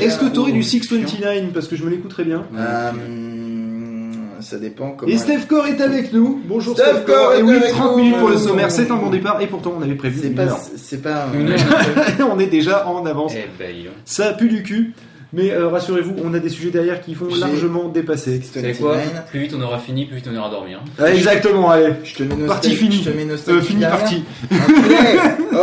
Est-ce 0.00 0.18
que 0.18 0.26
t'aurais 0.26 0.52
du 0.52 0.60
trop 0.60 0.68
629 0.68 1.52
Parce 1.52 1.68
que 1.68 1.76
je 1.76 1.84
me 1.84 1.90
l'écouterais 1.90 2.24
bien. 2.24 2.44
Euh, 2.54 2.90
ça 4.42 4.58
dépend 4.58 4.90
comment. 4.90 5.10
Et 5.10 5.16
Steph 5.16 5.46
Core 5.48 5.66
est 5.66 5.80
avec 5.80 6.12
nous. 6.12 6.40
Bonjour 6.46 6.74
Steph 6.76 6.84
Steph, 6.84 7.04
Core. 7.06 7.34
Et 7.34 7.38
est 7.38 7.42
oui, 7.42 7.56
avec 7.56 7.70
30 7.70 7.92
nous. 7.92 8.02
minutes 8.02 8.18
pour 8.18 8.28
le 8.28 8.38
sommaire, 8.38 8.70
c'est 8.70 8.90
un 8.90 8.96
bon 8.96 9.10
départ. 9.10 9.40
Et 9.40 9.46
pourtant, 9.46 9.74
on 9.78 9.82
avait 9.82 9.94
prévu 9.94 10.26
une 10.26 10.34
pas. 10.34 10.42
heure. 10.42 10.58
C'est 10.76 11.02
pas. 11.02 11.26
On 12.30 12.38
est 12.38 12.46
déjà 12.46 12.86
en 12.88 13.04
avance. 13.06 13.32
Eh 13.36 13.48
ben, 13.58 13.74
Ça 14.04 14.32
pue 14.32 14.48
du 14.48 14.62
cul. 14.62 14.92
Mais 15.34 15.50
euh, 15.50 15.68
rassurez-vous, 15.68 16.14
on 16.22 16.34
a 16.34 16.38
des 16.38 16.50
sujets 16.50 16.70
derrière 16.70 17.00
qui 17.00 17.14
font 17.14 17.28
J'ai- 17.30 17.40
largement 17.40 17.88
dépasser. 17.88 18.40
Savez 18.42 18.74
quoi 18.74 18.96
Plus 19.30 19.40
vite 19.40 19.54
on 19.56 19.62
aura 19.62 19.78
fini, 19.78 20.04
plus 20.04 20.16
vite 20.16 20.26
on 20.30 20.34
ira 20.34 20.50
dormir. 20.50 20.80
Ah, 20.98 21.10
exactement, 21.10 21.70
allez. 21.70 21.94
Je 22.04 22.14
te 22.16 22.22
mets 22.22 22.46
Partie 22.46 22.70
nostalgie- 22.70 22.76
finie. 22.76 23.02
Je 23.02 23.10
te 23.10 23.16
mets 23.16 23.56
Euh, 23.58 23.60
fini 23.62 23.80
derrière. 23.80 23.98
partie. 23.98 24.22
Oh 25.54 25.58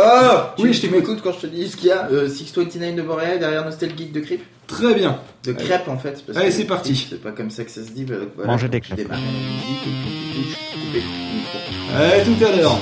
Oui, 0.58 0.70
Tu- 0.70 0.74
je 0.76 0.80
t'écoute. 0.82 0.96
m'écoutes 0.98 1.20
quand 1.22 1.32
je 1.32 1.38
te 1.40 1.46
dis 1.46 1.68
ce 1.68 1.76
qu'il 1.76 1.88
y 1.88 1.92
a 1.92 2.08
euh, 2.12 2.28
629 2.28 2.96
de 2.96 3.02
Montréal 3.02 3.38
derrière 3.40 3.64
Nostalgeek 3.64 4.12
de 4.12 4.20
Crip 4.20 4.40
Très 4.68 4.94
bien. 4.94 5.18
De 5.44 5.52
crêpes 5.52 5.88
en 5.88 5.98
fait. 5.98 6.22
parce 6.24 6.38
Allez, 6.38 6.48
que 6.48 6.54
c'est 6.54 6.64
parti. 6.64 7.06
C'est 7.10 7.20
pas 7.20 7.32
comme 7.32 7.50
ça 7.50 7.64
que 7.64 7.70
ça 7.72 7.82
se 7.82 7.90
dit. 7.90 8.04
bah, 8.04 8.14
voilà, 8.36 8.52
Manger 8.52 8.68
des 8.68 8.80
crêpes. 8.80 8.96
démarres 8.98 9.18
la 9.18 9.24
musique, 9.26 9.86
et 9.86 9.90
puis 10.02 10.32
tu 10.32 10.42
touches, 10.42 10.58
couper 10.72 11.02
le 11.02 11.36
micro. 11.36 11.58
Allez, 11.98 12.22
tout 12.24 12.44
à 12.44 12.56
l'heure. 12.56 12.78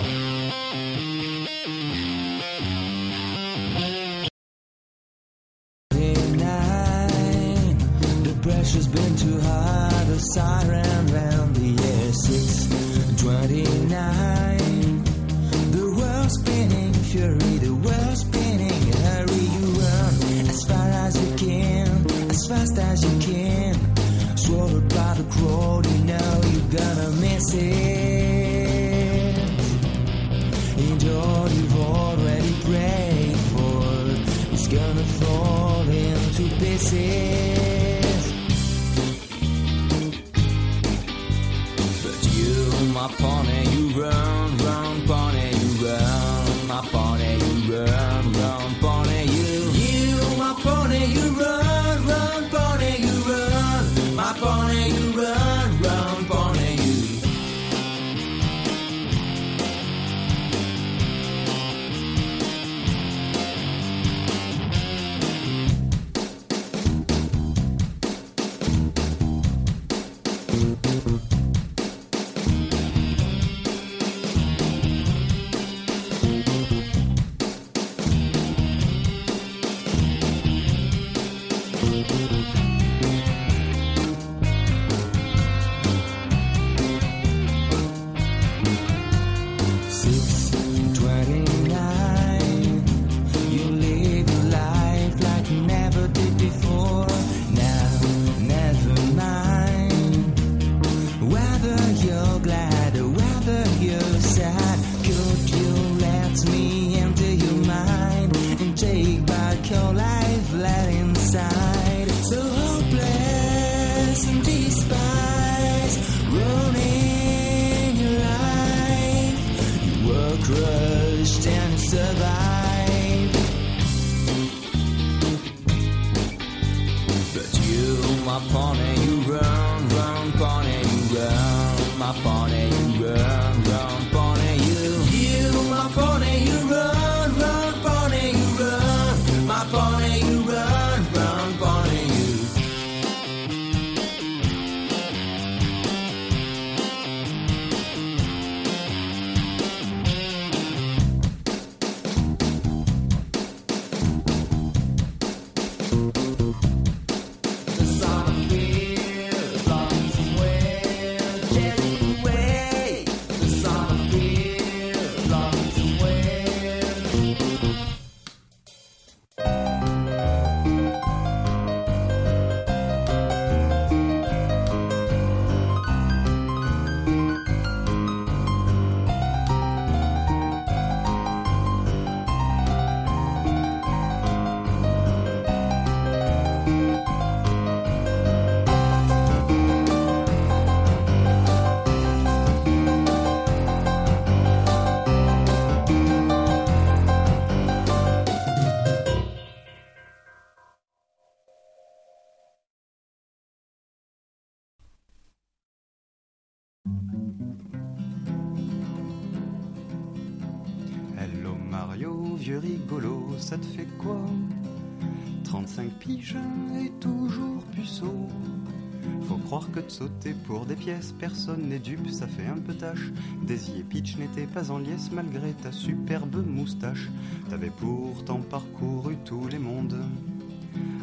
Sauter 219.98 220.32
pour 220.46 220.64
des 220.64 220.76
pièces, 220.76 221.12
personne 221.18 221.70
n'est 221.70 221.80
dupe, 221.80 222.08
ça 222.08 222.28
fait 222.28 222.46
un 222.46 222.58
peu 222.58 222.72
tâche. 222.72 223.10
Daisy 223.42 223.80
et 223.80 223.82
Peach 223.82 224.16
n'étaient 224.16 224.46
pas 224.46 224.70
en 224.70 224.78
liesse 224.78 225.10
malgré 225.10 225.52
ta 225.54 225.72
superbe 225.72 226.46
moustache. 226.46 227.08
T'avais 227.50 227.70
pourtant 227.70 228.40
parcouru 228.48 229.16
tous 229.24 229.48
les 229.48 229.58
mondes. 229.58 229.98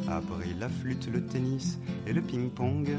Appris 0.08 0.54
la 0.58 0.70
flûte, 0.70 1.10
le 1.12 1.26
tennis 1.26 1.78
et 2.08 2.14
le 2.14 2.22
ping-pong. 2.22 2.89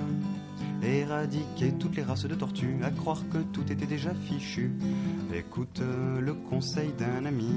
Éradiqué 0.83 1.73
toutes 1.79 1.97
les 1.97 2.03
races 2.03 2.27
de 2.27 2.35
tortues, 2.35 2.77
à 2.83 2.91
croire 2.91 3.23
que 3.31 3.39
tout 3.39 3.65
était 3.73 3.87
déjà 3.87 4.13
fichu. 4.15 4.73
Écoute 5.35 5.81
le 5.81 6.35
conseil 6.35 6.91
d'un 6.99 7.25
ami. 7.25 7.55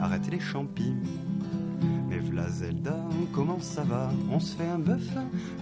Arrête 0.00 0.28
les 0.32 0.40
champis. 0.40 0.94
Mais 2.22 2.30
v'là 2.30 2.48
Zelda, 2.48 2.96
comment 3.32 3.60
ça 3.60 3.82
va? 3.82 4.10
On 4.30 4.38
se 4.38 4.56
fait 4.56 4.68
un 4.68 4.78
bœuf 4.78 5.08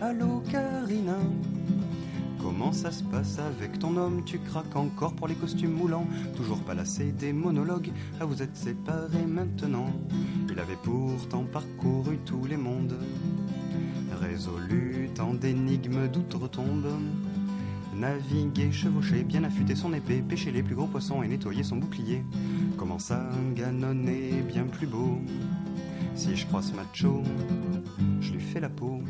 Allô 0.01 0.43
Karina. 0.51 1.17
Comment 2.41 2.73
ça 2.73 2.91
se 2.91 3.03
passe 3.05 3.39
avec 3.39 3.79
ton 3.79 3.97
homme? 3.97 4.23
Tu 4.25 4.39
craques 4.39 4.75
encore 4.75 5.15
pour 5.15 5.29
les 5.29 5.35
costumes 5.35 5.73
moulants. 5.73 6.07
Toujours 6.37 6.61
pas 6.61 6.75
lassé 6.75 7.13
des 7.13 7.33
monologues. 7.33 7.91
Ah 8.21 8.25
vous 8.25 8.43
êtes 8.43 8.57
séparés 8.57 9.27
maintenant. 9.27 9.91
Il 10.51 10.59
avait 10.59 10.79
pourtant 10.83 11.45
parcouru 11.45 12.19
tous 12.25 12.47
les 12.47 12.57
mondes. 12.57 12.99
Résolu 14.21 15.11
tant 15.15 15.35
d'énigmes 15.35 16.09
d'outre-tombe. 16.09 16.89
Naviguer, 17.95 18.73
chevaucher, 18.73 19.25
bien 19.25 19.45
affûter 19.45 19.75
son 19.75 19.93
épée, 19.93 20.23
pêcher 20.27 20.51
les 20.51 20.63
plus 20.63 20.75
gros 20.75 20.87
poissons 20.87 21.23
et 21.23 21.29
nettoyer 21.29 21.63
son 21.63 21.77
bouclier. 21.77 22.25
Comment 22.79 22.99
ça, 22.99 23.29
ganonner 23.55 24.43
bien 24.49 24.65
plus 24.65 24.87
beau 24.87 25.19
Si 26.15 26.37
je 26.37 26.47
croise 26.47 26.73
Macho, 26.75 27.23
je 28.21 28.33
lui 28.33 28.41
fais 28.41 28.61
la 28.61 28.69
peau. 28.69 29.01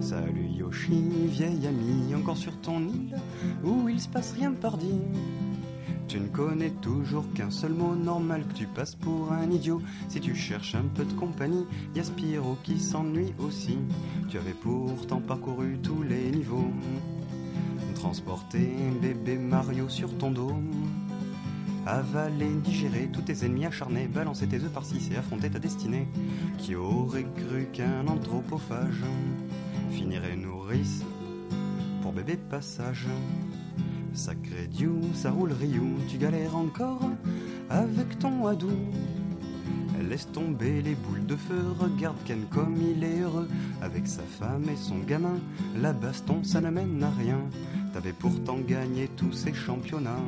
Salut 0.00 0.46
Yoshi, 0.46 1.02
vieil 1.26 1.66
ami, 1.66 2.14
encore 2.14 2.36
sur 2.36 2.56
ton 2.60 2.80
île 2.80 3.16
où 3.64 3.88
il 3.88 4.00
se 4.00 4.08
passe 4.08 4.32
rien 4.32 4.52
pardi. 4.52 4.92
Tu 6.08 6.20
ne 6.20 6.28
connais 6.28 6.70
toujours 6.70 7.24
qu'un 7.34 7.50
seul 7.50 7.72
mot 7.72 7.94
normal 7.94 8.44
que 8.46 8.54
tu 8.54 8.66
passes 8.66 8.94
pour 8.94 9.32
un 9.32 9.50
idiot. 9.50 9.82
Si 10.08 10.20
tu 10.20 10.34
cherches 10.34 10.74
un 10.74 10.84
peu 10.94 11.04
de 11.04 11.12
compagnie, 11.14 11.66
y 11.94 12.00
a 12.00 12.04
Spyro 12.04 12.56
qui 12.62 12.78
s'ennuie 12.78 13.34
aussi. 13.38 13.78
Tu 14.28 14.38
avais 14.38 14.54
pourtant 14.54 15.20
parcouru 15.20 15.78
tous 15.82 16.02
les 16.02 16.30
niveaux. 16.30 16.70
Transporter 17.96 18.70
bébé 19.02 19.36
Mario 19.36 19.88
sur 19.88 20.16
ton 20.16 20.30
dos. 20.30 20.52
Avaler, 21.86 22.50
digérer 22.64 23.08
tous 23.12 23.22
tes 23.22 23.46
ennemis 23.46 23.66
acharnés, 23.66 24.08
balancer 24.08 24.48
tes 24.48 24.56
œufs 24.56 24.72
par 24.72 24.84
six 24.84 25.08
et 25.12 25.16
affronter 25.16 25.50
ta 25.50 25.60
destinée. 25.60 26.08
Qui 26.58 26.74
aurait 26.74 27.26
cru 27.36 27.68
qu'un 27.72 28.08
anthropophage 28.08 29.04
finirait 29.92 30.36
nourrice 30.36 31.04
pour 32.02 32.12
bébé 32.12 32.36
passage 32.36 33.06
Sacré 34.14 34.66
Dieu, 34.68 34.94
ça 35.14 35.30
roule 35.30 35.52
Ryu, 35.52 35.80
tu 36.08 36.18
galères 36.18 36.56
encore 36.56 37.10
avec 37.70 38.18
ton 38.18 38.46
Hadou. 38.46 38.70
Laisse 40.08 40.30
tomber 40.32 40.82
les 40.82 40.94
boules 40.94 41.26
de 41.26 41.36
feu, 41.36 41.72
regarde 41.78 42.16
Ken 42.24 42.44
comme 42.50 42.76
il 42.80 43.02
est 43.04 43.20
heureux 43.20 43.48
avec 43.82 44.06
sa 44.06 44.22
femme 44.22 44.64
et 44.68 44.76
son 44.76 44.98
gamin. 44.98 45.38
La 45.80 45.92
baston, 45.92 46.42
ça 46.44 46.60
ne 46.60 46.70
mène 46.70 47.02
à 47.02 47.10
rien. 47.10 47.40
T'avais 47.92 48.12
pourtant 48.12 48.58
gagné 48.58 49.08
tous 49.16 49.32
ces 49.32 49.52
championnats. 49.52 50.22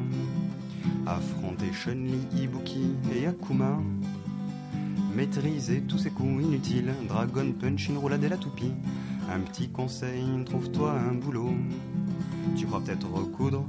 Affronter 1.06 1.72
Chun-Li, 1.72 2.42
Ibuki 2.42 2.94
et 3.14 3.26
Akuma. 3.26 3.78
Maîtriser 5.14 5.82
tous 5.82 5.98
ces 5.98 6.10
coups 6.10 6.42
inutiles. 6.42 6.92
Dragon 7.08 7.52
Punch, 7.52 7.88
une 7.88 7.98
roulade 7.98 8.24
la 8.24 8.36
toupie. 8.36 8.72
Un 9.30 9.40
petit 9.40 9.68
conseil, 9.68 10.24
trouve-toi 10.46 10.92
un 10.92 11.14
boulot. 11.14 11.52
Tu 12.56 12.66
crois 12.66 12.80
peut-être 12.80 13.10
recoudre 13.10 13.64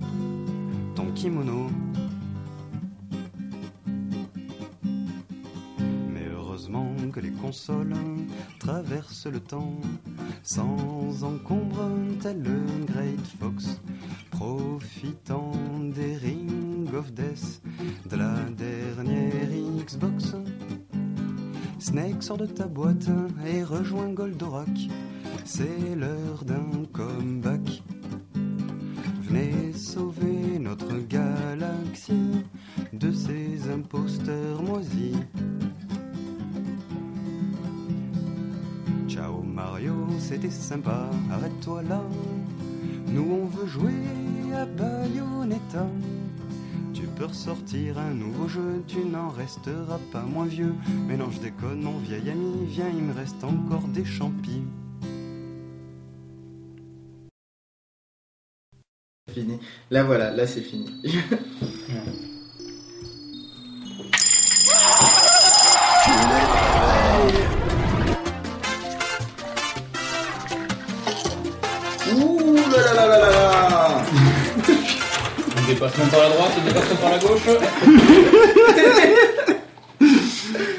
ton 0.96 1.12
kimono. 1.12 1.68
Mais 6.14 6.26
heureusement 6.32 6.94
que 7.12 7.20
les 7.20 7.32
consoles 7.32 7.94
traversent 8.60 9.28
le 9.28 9.40
temps 9.40 9.74
sans 10.44 11.24
encombre 11.24 11.90
tel 12.22 12.42
le 12.42 12.86
Great 12.86 13.26
Fox, 13.40 13.82
profitant 14.40 15.52
des 15.94 16.16
Ring 16.16 16.94
of 16.94 17.12
Death 17.12 17.62
de 18.10 18.16
la 18.16 18.36
dernière 18.58 19.50
Xbox. 19.86 20.34
Snake 21.78 22.24
sort 22.24 22.38
de 22.38 22.46
ta 22.46 22.66
boîte 22.66 23.10
et 23.46 23.64
rejoint 23.64 24.14
Goldorak. 24.14 24.70
C'est 25.44 25.96
l'heure 25.98 26.46
d'un 26.46 26.86
comeback. 26.94 27.84
Venez 29.24 29.74
sauver 29.74 30.58
notre 30.58 30.98
galaxie 31.08 32.46
de 32.94 33.12
ces 33.12 33.70
imposteurs 33.70 34.64
moisis. 34.64 35.18
Ciao 39.10 39.42
Mario, 39.42 39.96
c'était 40.18 40.50
sympa, 40.50 41.10
arrête-toi 41.30 41.84
là. 41.84 42.02
Nous 43.12 43.32
on 43.32 43.46
veut 43.46 43.68
jouer 43.68 43.94
à 44.56 44.66
Bayonetta. 44.66 45.88
Tu 46.94 47.04
peux 47.16 47.26
ressortir 47.26 47.98
un 47.98 48.14
nouveau 48.14 48.48
jeu, 48.48 48.84
tu 48.88 49.00
n'en 49.00 49.30
resteras 49.30 50.00
pas 50.12 50.24
moins 50.24 50.46
vieux. 50.46 50.74
Mais 51.08 51.18
non, 51.18 51.32
je 51.32 51.40
déconne, 51.40 51.82
mon 51.82 51.98
vieil 52.00 52.30
ami, 52.30 52.66
viens, 52.68 52.90
il 52.90 53.04
me 53.04 53.14
reste 53.14 53.44
encore 53.44 53.88
des 53.88 54.06
champis. 54.06 54.64
Fini. 59.32 59.60
Là 59.92 60.04
voilà, 60.04 60.32
là 60.32 60.48
c'est 60.48 60.62
fini. 60.62 60.90
Par 76.12 76.20
la 76.22 76.30
droite, 76.30 76.52
par 77.02 77.12
la 77.12 77.18
gauche. 77.18 77.46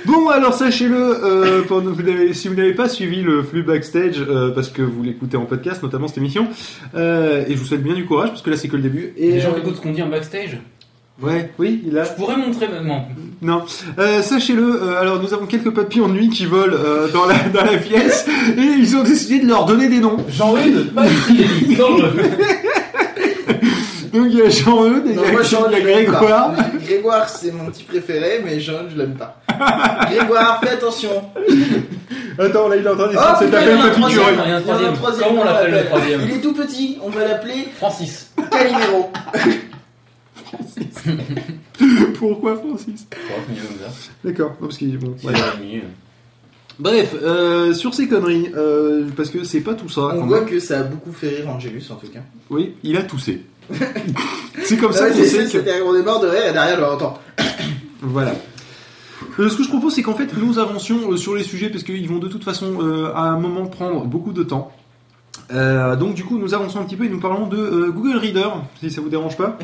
Bon, 0.07 0.29
alors 0.29 0.55
sachez-le, 0.55 0.97
euh, 0.97 1.63
pour- 1.63 1.81
vous 1.81 2.03
n'avez- 2.03 2.35
si 2.35 2.49
vous 2.49 2.55
n'avez 2.55 2.75
pas 2.75 2.89
suivi 2.89 3.23
le 3.23 3.43
flux 3.43 3.63
backstage, 3.63 4.25
euh, 4.29 4.51
parce 4.51 4.69
que 4.69 4.83
vous 4.83 5.03
l'écoutez 5.03 5.37
en 5.37 5.45
podcast, 5.45 5.83
notamment 5.83 6.09
cette 6.09 6.19
émission, 6.19 6.49
euh, 6.97 7.45
et 7.47 7.53
je 7.55 7.59
vous 7.59 7.65
souhaite 7.67 7.83
bien 7.83 7.95
du 7.95 8.07
courage, 8.07 8.31
parce 8.31 8.43
que 8.43 8.51
là 8.51 8.57
c'est 8.57 8.69
que 8.69 8.77
le 8.77 8.83
début. 8.83 9.13
Et, 9.17 9.33
Les 9.33 9.41
gens 9.41 9.55
écoutent 9.57 9.77
ce 9.77 9.81
qu'on 9.81 9.93
dit 9.93 10.03
en 10.03 10.09
backstage, 10.09 10.59
Ouais, 11.23 11.51
oui, 11.59 11.83
il 11.87 11.99
a. 11.99 12.05
je 12.05 12.13
pourrais 12.13 12.39
montrer 12.39 12.67
maintenant. 12.67 13.07
Non, 13.43 13.63
euh, 13.99 14.23
sachez-le. 14.23 14.83
euh, 14.83 15.01
alors 15.01 15.23
nous 15.23 15.35
avons 15.35 15.45
quelques 15.47 15.71
papillons 15.71 16.09
de 16.09 16.15
nuit 16.15 16.31
qui 16.31 16.47
volent 16.47 16.75
euh, 16.75 17.09
dans 17.09 17.27
la 17.27 17.35
dans 17.53 17.65
la 17.71 17.77
pièce, 17.77 18.27
et 18.57 18.61
ils 18.63 18.97
ont 18.97 19.03
décidé 19.03 19.41
de 19.41 19.47
leur 19.47 19.67
donner 19.67 19.89
des 19.89 20.01
noms. 20.01 20.17
Jean-Rude, 20.31 20.93
pas 20.95 21.05
ici, 21.07 21.77
dans 21.77 21.91
le 21.97 22.03
jeu. 22.05 22.31
Donc 24.13 24.27
il 24.31 24.39
y 24.39 24.43
a 24.43 24.51
Jean-Eudes, 24.51 25.07
et 25.07 25.11
il 25.11 25.15
y 25.15 25.17
Non, 25.17 25.25
a, 25.25 25.33
moi 25.33 25.43
Jean, 25.43 25.67
il 25.71 25.73
y 25.73 25.77
a 25.77 25.81
Grégoire. 25.81 26.53
Grégoire, 26.85 27.29
c'est 27.29 27.53
mon 27.53 27.67
petit 27.67 27.85
préféré, 27.85 28.41
mais 28.45 28.61
Jean, 28.61 28.89
je 28.91 28.97
l'aime 28.99 29.15
pas. 29.15 29.41
Grégoire, 30.11 30.61
fais 30.63 30.71
attention. 30.71 31.11
Attends, 32.39 32.69
là 32.69 32.77
il 32.77 32.87
est 32.87 32.89
en 32.89 32.97
train 32.97 33.09
Oh, 33.11 33.45
de 33.45 33.49
il 33.49 33.79
en 33.79 33.81
a 33.81 33.85
un 33.85 33.91
troisième. 33.91 34.23
Il 34.45 34.49
y 34.49 34.53
a 34.53 34.57
un 34.57 34.61
Il. 34.63 35.29
Comment 35.29 35.43
on 35.43 35.45
l'appelle 35.45 35.71
le 35.73 35.79
Il 35.79 35.85
troisième 35.87 36.21
est 36.23 36.41
tout 36.41 36.55
petit, 36.55 36.99
on 37.03 37.11
va 37.11 37.25
l'appeler 37.27 37.69
Francis. 37.77 38.31
Calimero. 38.51 39.11
Pourquoi 42.19 42.57
Francis 42.57 43.07
comme 43.11 43.57
ça. 43.57 44.11
D'accord, 44.25 44.51
non, 44.61 44.67
parce 44.67 44.79
qu'il 44.79 44.99
bon. 44.99 45.15
Ouais. 45.25 45.33
Bref, 46.79 47.15
euh, 47.23 47.73
sur 47.75 47.95
ces 47.95 48.09
conneries, 48.09 48.51
euh, 48.57 49.07
parce 49.17 49.31
que 49.31 49.45
c'est 49.45 49.61
pas 49.61 49.75
tout 49.75 49.89
ça. 49.89 50.01
On 50.15 50.27
voit 50.27 50.41
même. 50.41 50.49
que 50.49 50.59
ça 50.59 50.81
a 50.81 50.83
beaucoup 50.83 51.13
fait 51.13 51.29
rire 51.29 51.49
Angelus 51.51 51.85
en 51.91 51.95
tout 51.97 52.09
cas. 52.09 52.21
Oui, 52.49 52.75
il 52.83 52.97
a 52.97 53.03
toussé. 53.03 53.43
C'est 54.65 54.77
comme 54.77 54.93
ça 54.93 55.05
Ouais, 55.05 55.11
qu'on 55.11 55.17
c'est- 55.25 55.47
sait 55.47 55.59
que. 55.63 55.83
on 55.85 55.95
est 55.97 56.03
mort 56.03 56.21
de 56.21 56.29
rire 56.29 56.47
et 56.49 56.53
derrière, 56.53 56.79
on 56.81 56.95
entend. 56.95 57.19
Voilà. 58.03 58.33
Euh, 59.39 59.49
ce 59.49 59.57
que 59.57 59.63
je 59.63 59.69
propose, 59.69 59.95
c'est 59.95 60.03
qu'en 60.03 60.15
fait, 60.15 60.29
nous 60.37 60.59
avancions 60.59 61.11
euh, 61.13 61.17
sur 61.17 61.35
les 61.35 61.45
sujets 61.45 61.69
parce 61.71 61.83
qu'ils 61.85 62.09
vont 62.09 62.19
de 62.19 62.29
toute 62.29 62.45
façon 62.45 62.79
euh, 62.81 63.13
à 63.15 63.23
un 63.23 63.39
moment 63.39 63.67
prendre 63.67 64.05
beaucoup 64.05 64.33
de 64.33 64.43
temps. 64.43 64.73
Euh, 65.53 65.97
donc 65.97 66.15
du 66.15 66.25
coup, 66.25 66.39
nous 66.39 66.55
avançons 66.55 66.79
un 66.81 66.85
petit 66.85 66.97
peu 66.97 67.05
et 67.05 67.09
nous 67.09 67.19
parlons 67.21 67.47
de 67.47 67.57
euh, 67.57 67.91
Google 67.91 68.17
Reader, 68.19 68.49
si 68.81 68.91
ça 68.91 69.01
vous 69.01 69.09
dérange 69.09 69.37
pas. 69.37 69.59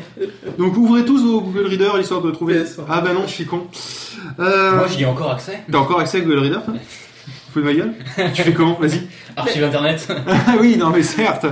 Donc 0.57 0.75
ouvrez 0.77 1.05
tous 1.05 1.23
vos 1.23 1.41
Google 1.41 1.65
Reader 1.67 1.91
l'histoire 1.97 2.21
de 2.21 2.31
trouver. 2.31 2.55
Yes. 2.55 2.77
Ah 2.89 3.01
bah 3.01 3.13
non, 3.13 3.23
je 3.25 3.31
suis 3.33 3.45
con. 3.45 3.63
Euh, 4.39 4.75
Moi, 4.75 4.87
j'y 4.87 5.03
ai 5.03 5.05
encore 5.05 5.31
accès. 5.31 5.61
T'as 5.71 5.77
encore 5.77 5.99
accès 5.99 6.17
à 6.17 6.21
Google 6.21 6.39
Reader 6.39 6.59
Fous 7.53 7.59
de 7.61 7.65
ma 7.65 7.73
gueule? 7.73 7.93
Tu 8.33 8.41
fais 8.43 8.53
comment? 8.53 8.77
Vas-y. 8.79 9.01
Archive 9.37 9.63
internet. 9.63 10.07
Ah 10.27 10.55
oui, 10.59 10.75
non 10.77 10.89
mais 10.89 11.03
certes. 11.03 11.45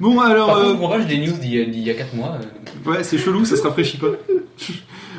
Bon 0.00 0.20
alors, 0.20 0.48
Par 0.48 0.58
euh, 0.58 0.74
contre, 0.74 0.98
j'ai 1.08 1.16
des 1.18 1.26
news 1.26 1.36
d'il 1.38 1.54
y 1.54 1.60
a- 1.60 1.64
d'il 1.64 1.80
y 1.86 1.90
a 1.90 1.94
4 1.94 2.14
mois. 2.14 2.38
euh, 2.86 2.90
ouais, 2.90 3.02
c'est 3.04 3.18
chelou, 3.18 3.44
ça 3.44 3.56
se 3.56 3.62
rafraîchit 3.62 3.98
pas. 3.98 4.08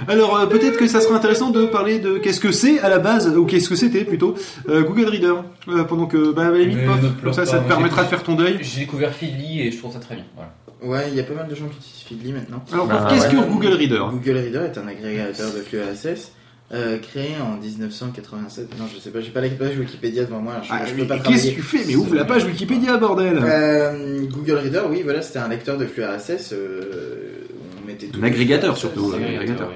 Alors 0.08 0.38
euh, 0.38 0.46
peut-être 0.46 0.78
que 0.78 0.88
ça 0.88 1.02
serait 1.02 1.16
intéressant 1.16 1.50
de 1.50 1.66
parler 1.66 2.00
de 2.00 2.18
qu'est-ce 2.18 2.40
que 2.40 2.52
c'est 2.52 2.80
à 2.82 2.90
la 2.90 3.00
base, 3.00 3.36
ou 3.36 3.46
qu'est-ce 3.46 3.68
que 3.70 3.76
c'était 3.76 4.04
plutôt, 4.04 4.36
euh, 4.70 4.84
Google 4.84 5.06
Reader. 5.10 5.36
Euh, 5.70 5.84
pendant 5.84 6.06
que, 6.06 6.32
bah, 6.32 6.48
à 6.48 6.52
la 6.52 6.60
limite, 6.60 6.86
pof, 6.86 7.00
comme 7.24 7.34
ça, 7.34 7.42
pas, 7.42 7.48
ça 7.48 7.60
te 7.60 7.68
permettra 7.68 8.04
de 8.04 8.08
faire 8.08 8.24
ton 8.24 8.36
deuil. 8.36 8.58
J'ai 8.62 8.82
découvert 8.82 9.12
Feedly 9.14 9.62
et 9.62 9.72
je 9.72 9.78
trouve 9.78 9.92
ça 9.94 10.00
très 10.00 10.16
bien. 10.16 10.26
Voilà. 10.36 10.54
Ouais, 10.84 11.08
il 11.12 11.16
y 11.18 11.20
a 11.20 11.24
pas 11.24 11.34
mal 11.34 11.48
de 11.48 11.56
gens 11.56 11.66
qui 11.66 11.78
utilisent 11.78 12.04
Feedly 12.08 12.32
maintenant. 12.34 12.64
Alors, 12.72 12.86
Bah, 12.88 13.08
qu'est-ce 13.10 13.28
ouais. 13.28 13.44
que 13.44 13.50
Google 13.50 13.74
Reader? 13.74 14.04
Google 14.12 14.38
Reader 14.38 14.60
est 14.72 14.78
un 14.78 14.88
agrégateur 14.88 15.48
de 15.52 15.60
flux 15.62 15.80
RSS 15.82 16.32
euh, 16.74 16.98
créé 16.98 17.32
en 17.42 17.58
1987. 17.62 18.78
Non, 18.78 18.86
je 18.94 19.00
sais 19.00 19.10
pas, 19.12 19.22
j'ai 19.22 19.30
pas 19.32 19.42
la 19.42 19.50
page 19.50 19.78
Wikipédia 19.78 20.26
devant 20.26 20.42
moi. 20.42 20.56
Je, 20.64 20.70
Ah, 20.72 20.86
je 20.86 20.94
peux 20.94 21.08
pas 21.08 21.20
Qu'est-ce 21.20 21.50
que 21.52 21.56
tu 21.56 21.62
fais 21.62 21.80
Mais 21.88 21.96
ouvre 21.96 22.16
la 22.16 22.26
page 22.26 22.46
Wikipédia, 22.46 22.98
bordel 22.98 23.40
Euh, 23.42 24.22
Google 24.30 24.56
Reader, 24.58 24.82
oui, 24.90 25.02
voilà, 25.04 25.22
c'était 25.22 25.40
un 25.40 25.48
lecteur 25.48 25.78
de 25.78 25.86
flux 25.86 26.04
RSS. 26.04 26.52
euh, 26.54 27.46
on 27.82 27.88
mettait 27.88 28.08
tout 28.08 28.20
Un 28.22 28.24
agrégateur, 28.24 28.76
surtout, 28.78 29.14
agrégateur. 29.14 29.70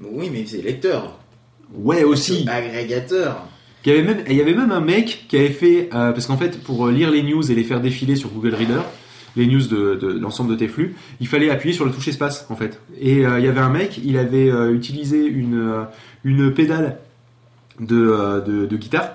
oui. 0.00 0.08
Oui, 0.12 0.30
mais 0.32 0.40
il 0.40 0.46
faisait 0.46 0.62
lecteur. 0.62 1.18
Ouais, 1.74 2.04
aussi. 2.04 2.46
Agrégateur. 2.50 3.46
Il 3.84 3.92
y 3.92 3.96
avait 3.96 4.02
même, 4.02 4.24
il 4.28 4.36
y 4.36 4.40
avait 4.40 4.54
même 4.54 4.72
un 4.72 4.80
mec 4.80 5.26
qui 5.28 5.36
avait 5.36 5.48
fait, 5.50 5.88
parce 5.90 6.26
qu'en 6.26 6.36
fait, 6.36 6.58
pour 6.62 6.88
lire 6.88 7.10
les 7.10 7.22
news 7.22 7.50
et 7.50 7.54
les 7.54 7.64
faire 7.64 7.80
défiler 7.80 8.16
sur 8.16 8.28
Google 8.30 8.54
Reader, 8.54 8.80
les 9.36 9.46
news 9.46 9.66
de, 9.68 9.94
de 9.94 10.18
l'ensemble 10.18 10.50
de 10.50 10.56
tes 10.56 10.68
flux, 10.68 10.94
il 11.20 11.28
fallait 11.28 11.50
appuyer 11.50 11.74
sur 11.74 11.84
le 11.84 11.90
touche 11.92 12.08
espace, 12.08 12.46
en 12.50 12.56
fait. 12.56 12.80
Et 13.00 13.24
euh, 13.26 13.38
il 13.38 13.44
y 13.44 13.48
avait 13.48 13.60
un 13.60 13.68
mec, 13.70 14.00
il 14.04 14.16
avait 14.18 14.50
euh, 14.50 14.72
utilisé 14.74 15.24
une, 15.26 15.58
euh, 15.60 15.82
une 16.24 16.52
pédale 16.52 16.96
de, 17.78 18.42
de, 18.46 18.66
de 18.66 18.76
guitare 18.76 19.12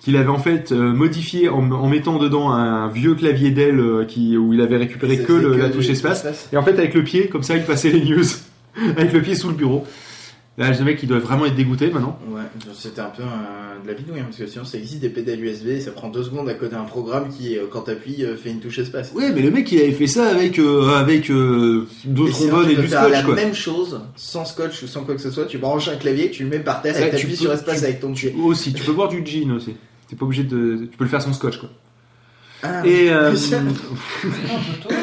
qu'il 0.00 0.16
avait 0.16 0.28
en 0.30 0.38
fait 0.38 0.72
modifié 0.72 1.50
en, 1.50 1.70
en 1.72 1.86
mettant 1.88 2.16
dedans 2.18 2.50
un 2.52 2.88
vieux 2.88 3.14
clavier 3.14 3.50
Dell 3.50 4.06
qui, 4.08 4.34
où 4.36 4.54
il 4.54 4.60
avait 4.62 4.78
récupéré 4.78 5.18
que 5.18 5.32
le- 5.34 5.56
la 5.58 5.68
touche 5.68 5.88
espace. 5.90 6.22
Et 6.54 6.56
en 6.56 6.62
fait, 6.62 6.72
avec 6.78 6.94
le 6.94 7.04
pied, 7.04 7.26
comme 7.28 7.42
ça, 7.42 7.54
il 7.56 7.64
passait 7.64 7.90
les 7.90 8.02
news. 8.04 8.24
avec 8.96 9.12
le 9.12 9.20
pied 9.20 9.34
sous 9.34 9.48
le 9.48 9.54
bureau. 9.54 9.84
Là, 10.60 10.70
le 10.78 10.84
mec, 10.84 11.02
il 11.02 11.08
doit 11.08 11.18
vraiment 11.20 11.46
être 11.46 11.54
dégoûté 11.54 11.90
maintenant. 11.90 12.18
Ouais, 12.28 12.42
c'était 12.74 13.00
un 13.00 13.06
peu 13.10 13.22
un- 13.22 13.82
de 13.82 13.88
la 13.88 13.94
bidouille, 13.94 14.20
hein, 14.20 14.24
parce 14.26 14.36
que 14.36 14.46
sinon 14.46 14.64
ça 14.66 14.76
existe 14.76 15.00
des 15.00 15.08
pédales 15.08 15.40
USB, 15.42 15.80
ça 15.80 15.90
prend 15.90 16.08
deux 16.10 16.22
secondes 16.22 16.48
à 16.50 16.54
coder 16.54 16.76
un 16.76 16.84
programme 16.84 17.30
qui, 17.30 17.56
euh, 17.56 17.62
quand 17.70 17.80
t'appuies, 17.80 18.24
euh, 18.26 18.36
fait 18.36 18.50
une 18.50 18.60
touche 18.60 18.78
espace. 18.78 19.10
Ouais, 19.14 19.32
mais 19.34 19.40
le 19.40 19.50
mec, 19.50 19.72
il 19.72 19.80
avait 19.80 19.92
fait 19.92 20.06
ça 20.06 20.28
avec, 20.28 20.58
euh, 20.58 20.90
avec 20.96 21.30
euh, 21.30 21.86
deux 22.04 22.28
trombones 22.28 22.66
tu 22.66 22.72
et 22.72 22.76
du 22.76 22.88
scotch, 22.88 23.10
la 23.10 23.22
quoi. 23.22 23.34
même 23.36 23.54
chose, 23.54 24.00
sans 24.16 24.44
scotch 24.44 24.82
ou 24.82 24.86
sans 24.86 25.02
quoi 25.04 25.14
que 25.14 25.22
ce 25.22 25.30
soit, 25.30 25.46
tu 25.46 25.56
branches 25.56 25.88
un 25.88 25.96
clavier, 25.96 26.30
tu 26.30 26.42
le 26.44 26.50
mets 26.50 26.58
par 26.58 26.82
terre 26.82 26.94
Ouais, 26.94 27.02
et 27.02 27.04
tu 27.06 27.10
t'appuies 27.16 27.28
peux- 27.30 27.36
sur 27.36 27.52
espace 27.52 27.78
tu- 27.78 27.84
avec 27.84 28.00
ton 28.00 28.12
pied. 28.12 28.34
Aussi, 28.44 28.74
tu 28.74 28.84
peux 28.84 28.92
boire 28.92 29.08
du 29.08 29.24
gin 29.24 29.50
aussi. 29.52 29.74
T'es 30.08 30.14
pas 30.16 30.26
obligé 30.26 30.42
de. 30.44 30.88
Tu 30.90 30.96
peux 30.98 31.04
le 31.04 31.10
faire 31.10 31.22
sans 31.22 31.32
scotch, 31.32 31.56
quoi. 31.56 31.70
Ah, 32.62 32.86
Et. 32.86 33.08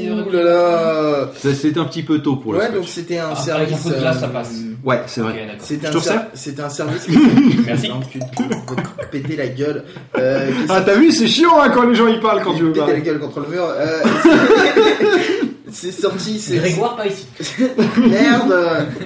Euh. 0.00 0.24
Ouh 0.24 0.30
là 0.30 0.42
là 0.44 1.30
ça, 1.36 1.54
c'était 1.54 1.78
un 1.80 1.84
petit 1.84 2.02
peu 2.02 2.18
tôt 2.20 2.36
pour 2.36 2.52
le 2.52 2.58
Ouais, 2.58 2.64
scotch. 2.66 2.76
donc 2.78 2.88
c'était 2.88 3.18
un 3.18 3.30
Ah, 3.32 3.36
service. 3.36 3.72
avec 3.72 3.80
un 3.86 3.88
peu 3.88 3.94
de 3.96 4.00
glace, 4.00 4.16
euh, 4.16 4.20
ça 4.20 4.28
passe. 4.28 4.50
Ouais, 4.84 5.02
c'est 5.06 5.20
vrai. 5.20 5.32
Ok, 5.32 5.38
d'accord. 5.46 5.54
C'était 5.66 5.92
Je 5.92 5.96
un, 5.96 6.00
ser- 6.00 6.18
c'était 6.34 6.62
un 6.62 6.68
service 6.70 7.04
qui. 7.06 7.18
Merci. 7.66 7.88
Non, 7.88 8.00
tu 8.00 8.18
tu 8.18 8.42
vas 8.42 8.82
te 9.04 9.06
péter 9.10 9.36
la 9.36 9.46
gueule. 9.48 9.84
Euh, 10.18 10.50
qui 10.50 10.54
Ah, 10.68 10.80
t'as 10.82 10.94
vu, 10.94 11.10
c'est 11.12 11.26
chiant 11.26 11.60
hein, 11.60 11.70
quand 11.74 11.82
les 11.88 11.94
gens 11.94 12.06
ils 12.06 12.20
parlent 12.20 12.42
quand 12.42 12.54
tu 12.54 12.62
veux 12.62 12.68
péter 12.72 12.80
la 12.80 12.86
parler. 12.86 13.02
gueule 13.02 13.18
contre 13.18 13.40
le 13.40 13.48
mur. 13.48 13.64
Euh, 13.66 14.02
c'est 15.70 15.92
sorti, 15.92 16.38
c'est. 16.38 16.56
Grégoire, 16.56 16.96
pas 16.96 17.06
ici. 17.06 17.26
Merde 17.98 18.54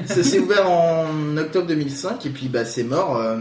Ça 0.06 0.22
s'est 0.22 0.38
ouvert 0.38 0.70
en 0.70 1.36
octobre 1.36 1.66
2005 1.66 2.26
et 2.26 2.30
puis 2.30 2.48
bah 2.48 2.64
c'est 2.64 2.84
mort 2.84 3.16
euh, 3.16 3.36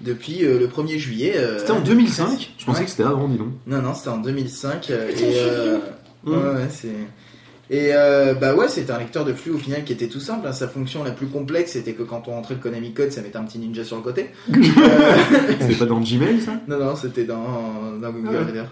depuis 0.00 0.44
euh, 0.44 0.58
le 0.58 0.68
1er 0.68 0.98
juillet. 0.98 1.34
euh, 1.36 1.58
C'était 1.58 1.72
en 1.72 1.80
2005 1.80 2.52
Je 2.58 2.64
pensais 2.64 2.78
Ouais. 2.80 2.84
que 2.84 2.90
c'était 2.90 3.02
avant, 3.04 3.28
dis 3.28 3.38
donc. 3.38 3.48
Non, 3.66 3.82
non, 3.82 3.94
c'était 3.94 4.08
en 4.10 4.18
2005. 4.18 4.88
euh, 4.90 5.08
et 5.10 5.14
euh, 5.36 5.78
Mmh. 6.24 6.30
ouais, 6.32 6.36
ouais, 6.36 6.68
c'est. 6.70 6.88
Et 7.70 7.90
euh, 7.94 8.34
bah 8.34 8.54
ouais, 8.54 8.68
c'était 8.68 8.92
un 8.92 8.98
lecteur 8.98 9.24
de 9.24 9.32
flux 9.32 9.52
au 9.52 9.56
final 9.58 9.82
qui 9.84 9.92
était 9.94 10.08
tout 10.08 10.20
simple. 10.20 10.46
hein. 10.46 10.52
Sa 10.52 10.68
fonction 10.68 11.02
la 11.04 11.10
plus 11.12 11.26
complexe, 11.28 11.72
c'était 11.72 11.92
que 11.94 12.02
quand 12.02 12.24
on 12.28 12.32
rentrait 12.32 12.54
le 12.54 12.60
Konami 12.60 12.92
Code, 12.92 13.12
ça 13.12 13.22
mettait 13.22 13.38
un 13.38 13.44
petit 13.44 13.58
ninja 13.58 13.82
sur 13.84 13.96
le 13.96 14.02
côté. 14.02 14.30
Euh, 14.52 15.54
C'était 15.60 15.74
pas 15.76 15.86
dans 15.86 16.00
Gmail, 16.00 16.40
ça? 16.42 16.60
Non, 16.68 16.78
non, 16.78 16.96
c'était 16.96 17.24
dans, 17.24 17.92
dans 18.00 18.10
Google 18.10 18.28
Ah 18.28 18.32
ouais. 18.40 18.44
Reader. 18.44 18.64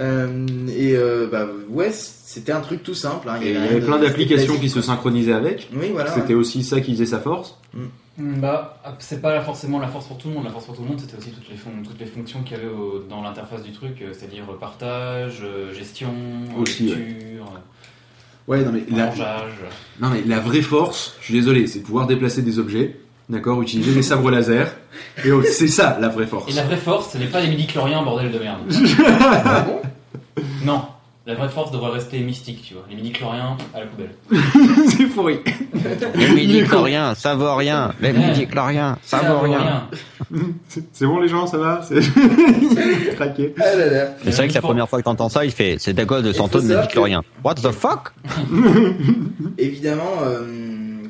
Euh, 0.00 0.46
et 0.76 0.96
euh, 0.96 1.28
bah 1.30 1.46
ouais, 1.68 1.90
c'était 1.92 2.50
un 2.50 2.60
truc 2.60 2.82
tout 2.82 2.94
simple. 2.94 3.28
hein. 3.28 3.36
Et 3.42 3.50
il 3.50 3.54
y 3.54 3.56
avait 3.56 3.80
plein 3.80 3.98
d'applications 4.00 4.56
qui 4.58 4.68
se 4.68 4.82
synchronisaient 4.82 5.32
avec. 5.34 5.68
Oui, 5.72 5.90
voilà. 5.92 6.10
C'était 6.12 6.34
aussi 6.34 6.64
ça 6.64 6.80
qui 6.80 6.92
faisait 6.94 7.06
sa 7.06 7.20
force. 7.20 7.56
Bah, 8.16 8.78
c'est 9.00 9.20
pas 9.20 9.40
forcément 9.40 9.80
la 9.80 9.88
force 9.88 10.06
pour 10.06 10.18
tout 10.18 10.28
le 10.28 10.34
monde. 10.34 10.44
La 10.44 10.50
force 10.50 10.66
pour 10.66 10.76
tout 10.76 10.82
le 10.82 10.88
monde, 10.88 11.00
c'était 11.00 11.16
aussi 11.18 11.30
toutes 11.30 11.48
les, 11.48 11.56
fon- 11.56 11.70
toutes 11.84 11.98
les 11.98 12.06
fonctions 12.06 12.42
qu'il 12.42 12.56
y 12.56 12.60
avait 12.60 12.68
au- 12.68 13.00
dans 13.08 13.22
l'interface 13.22 13.62
du 13.64 13.72
truc, 13.72 14.00
euh, 14.02 14.12
c'est-à-dire 14.12 14.44
partage, 14.60 15.38
euh, 15.42 15.72
gestion, 15.74 16.12
Aussi, 16.58 16.86
lecture, 16.86 17.52
Ouais, 18.46 18.62
non 18.62 18.70
mais, 18.72 18.84
la, 18.94 19.06
non 20.00 20.10
mais 20.10 20.22
la 20.26 20.38
vraie 20.38 20.60
force, 20.62 21.16
je 21.20 21.24
suis 21.24 21.34
désolé, 21.34 21.66
c'est 21.66 21.80
pouvoir 21.80 22.06
déplacer 22.06 22.42
des 22.42 22.58
objets, 22.58 23.00
d'accord, 23.30 23.60
utiliser 23.62 23.92
des 23.94 24.02
sabres 24.02 24.30
laser. 24.30 24.70
Et 25.24 25.32
oh, 25.32 25.42
c'est 25.42 25.66
ça 25.66 25.98
la 26.00 26.08
vraie 26.08 26.26
force. 26.26 26.52
Et 26.52 26.54
la 26.54 26.62
vraie 26.64 26.76
force, 26.76 27.14
ce 27.14 27.18
n'est 27.18 27.26
pas 27.26 27.40
les 27.40 27.48
midi-chloriens, 27.48 28.02
bordel 28.02 28.30
de 28.30 28.38
merde. 28.38 28.60
Ah 29.08 29.60
bon 29.66 29.80
non, 30.64 30.82
la 31.26 31.34
vraie 31.34 31.48
force 31.48 31.70
devrait 31.70 31.90
rester 31.92 32.18
mystique, 32.20 32.62
tu 32.66 32.74
vois. 32.74 32.84
Les 32.90 32.96
midi-chloriens, 32.96 33.56
à 33.74 33.80
la 33.80 33.86
poubelle. 33.86 34.14
c'est 34.88 35.06
pourri. 35.06 35.38
Les 36.14 36.28
midi-chloriens, 36.30 37.14
ça 37.14 37.34
vaut 37.34 37.54
rien. 37.56 37.92
Les 38.00 38.12
Ouais. 38.12 38.18
midi-chloriens, 38.18 38.98
ça 39.02 39.18
vaut 39.20 39.40
rien. 39.40 39.88
C'est 40.68 40.84
c'est 40.92 41.06
bon 41.06 41.20
les 41.20 41.28
gens, 41.28 41.46
ça 41.46 41.56
va? 41.58 41.80
C'est 41.82 42.00
craqué. 43.16 43.54
Ah 43.58 43.62
c'est 44.24 44.30
vrai 44.36 44.48
que 44.48 44.54
la 44.54 44.60
première 44.62 44.88
fois 44.88 44.98
que 44.98 45.04
t'entends 45.04 45.28
ça, 45.28 45.44
il 45.44 45.50
fait, 45.52 45.76
c'est 45.78 45.98
à 45.98 46.04
cause 46.04 46.22
de 46.24 46.32
son 46.32 46.44
Il 46.46 46.50
faut 46.50 46.58
taux 46.58 46.60
de 46.60 46.68
savoir 46.68 46.82
midi-chloriens. 46.84 47.22
What 47.42 47.54
the 47.54 47.70
fuck? 47.70 48.12
Évidemment, 49.58 50.12
euh, 50.24 50.44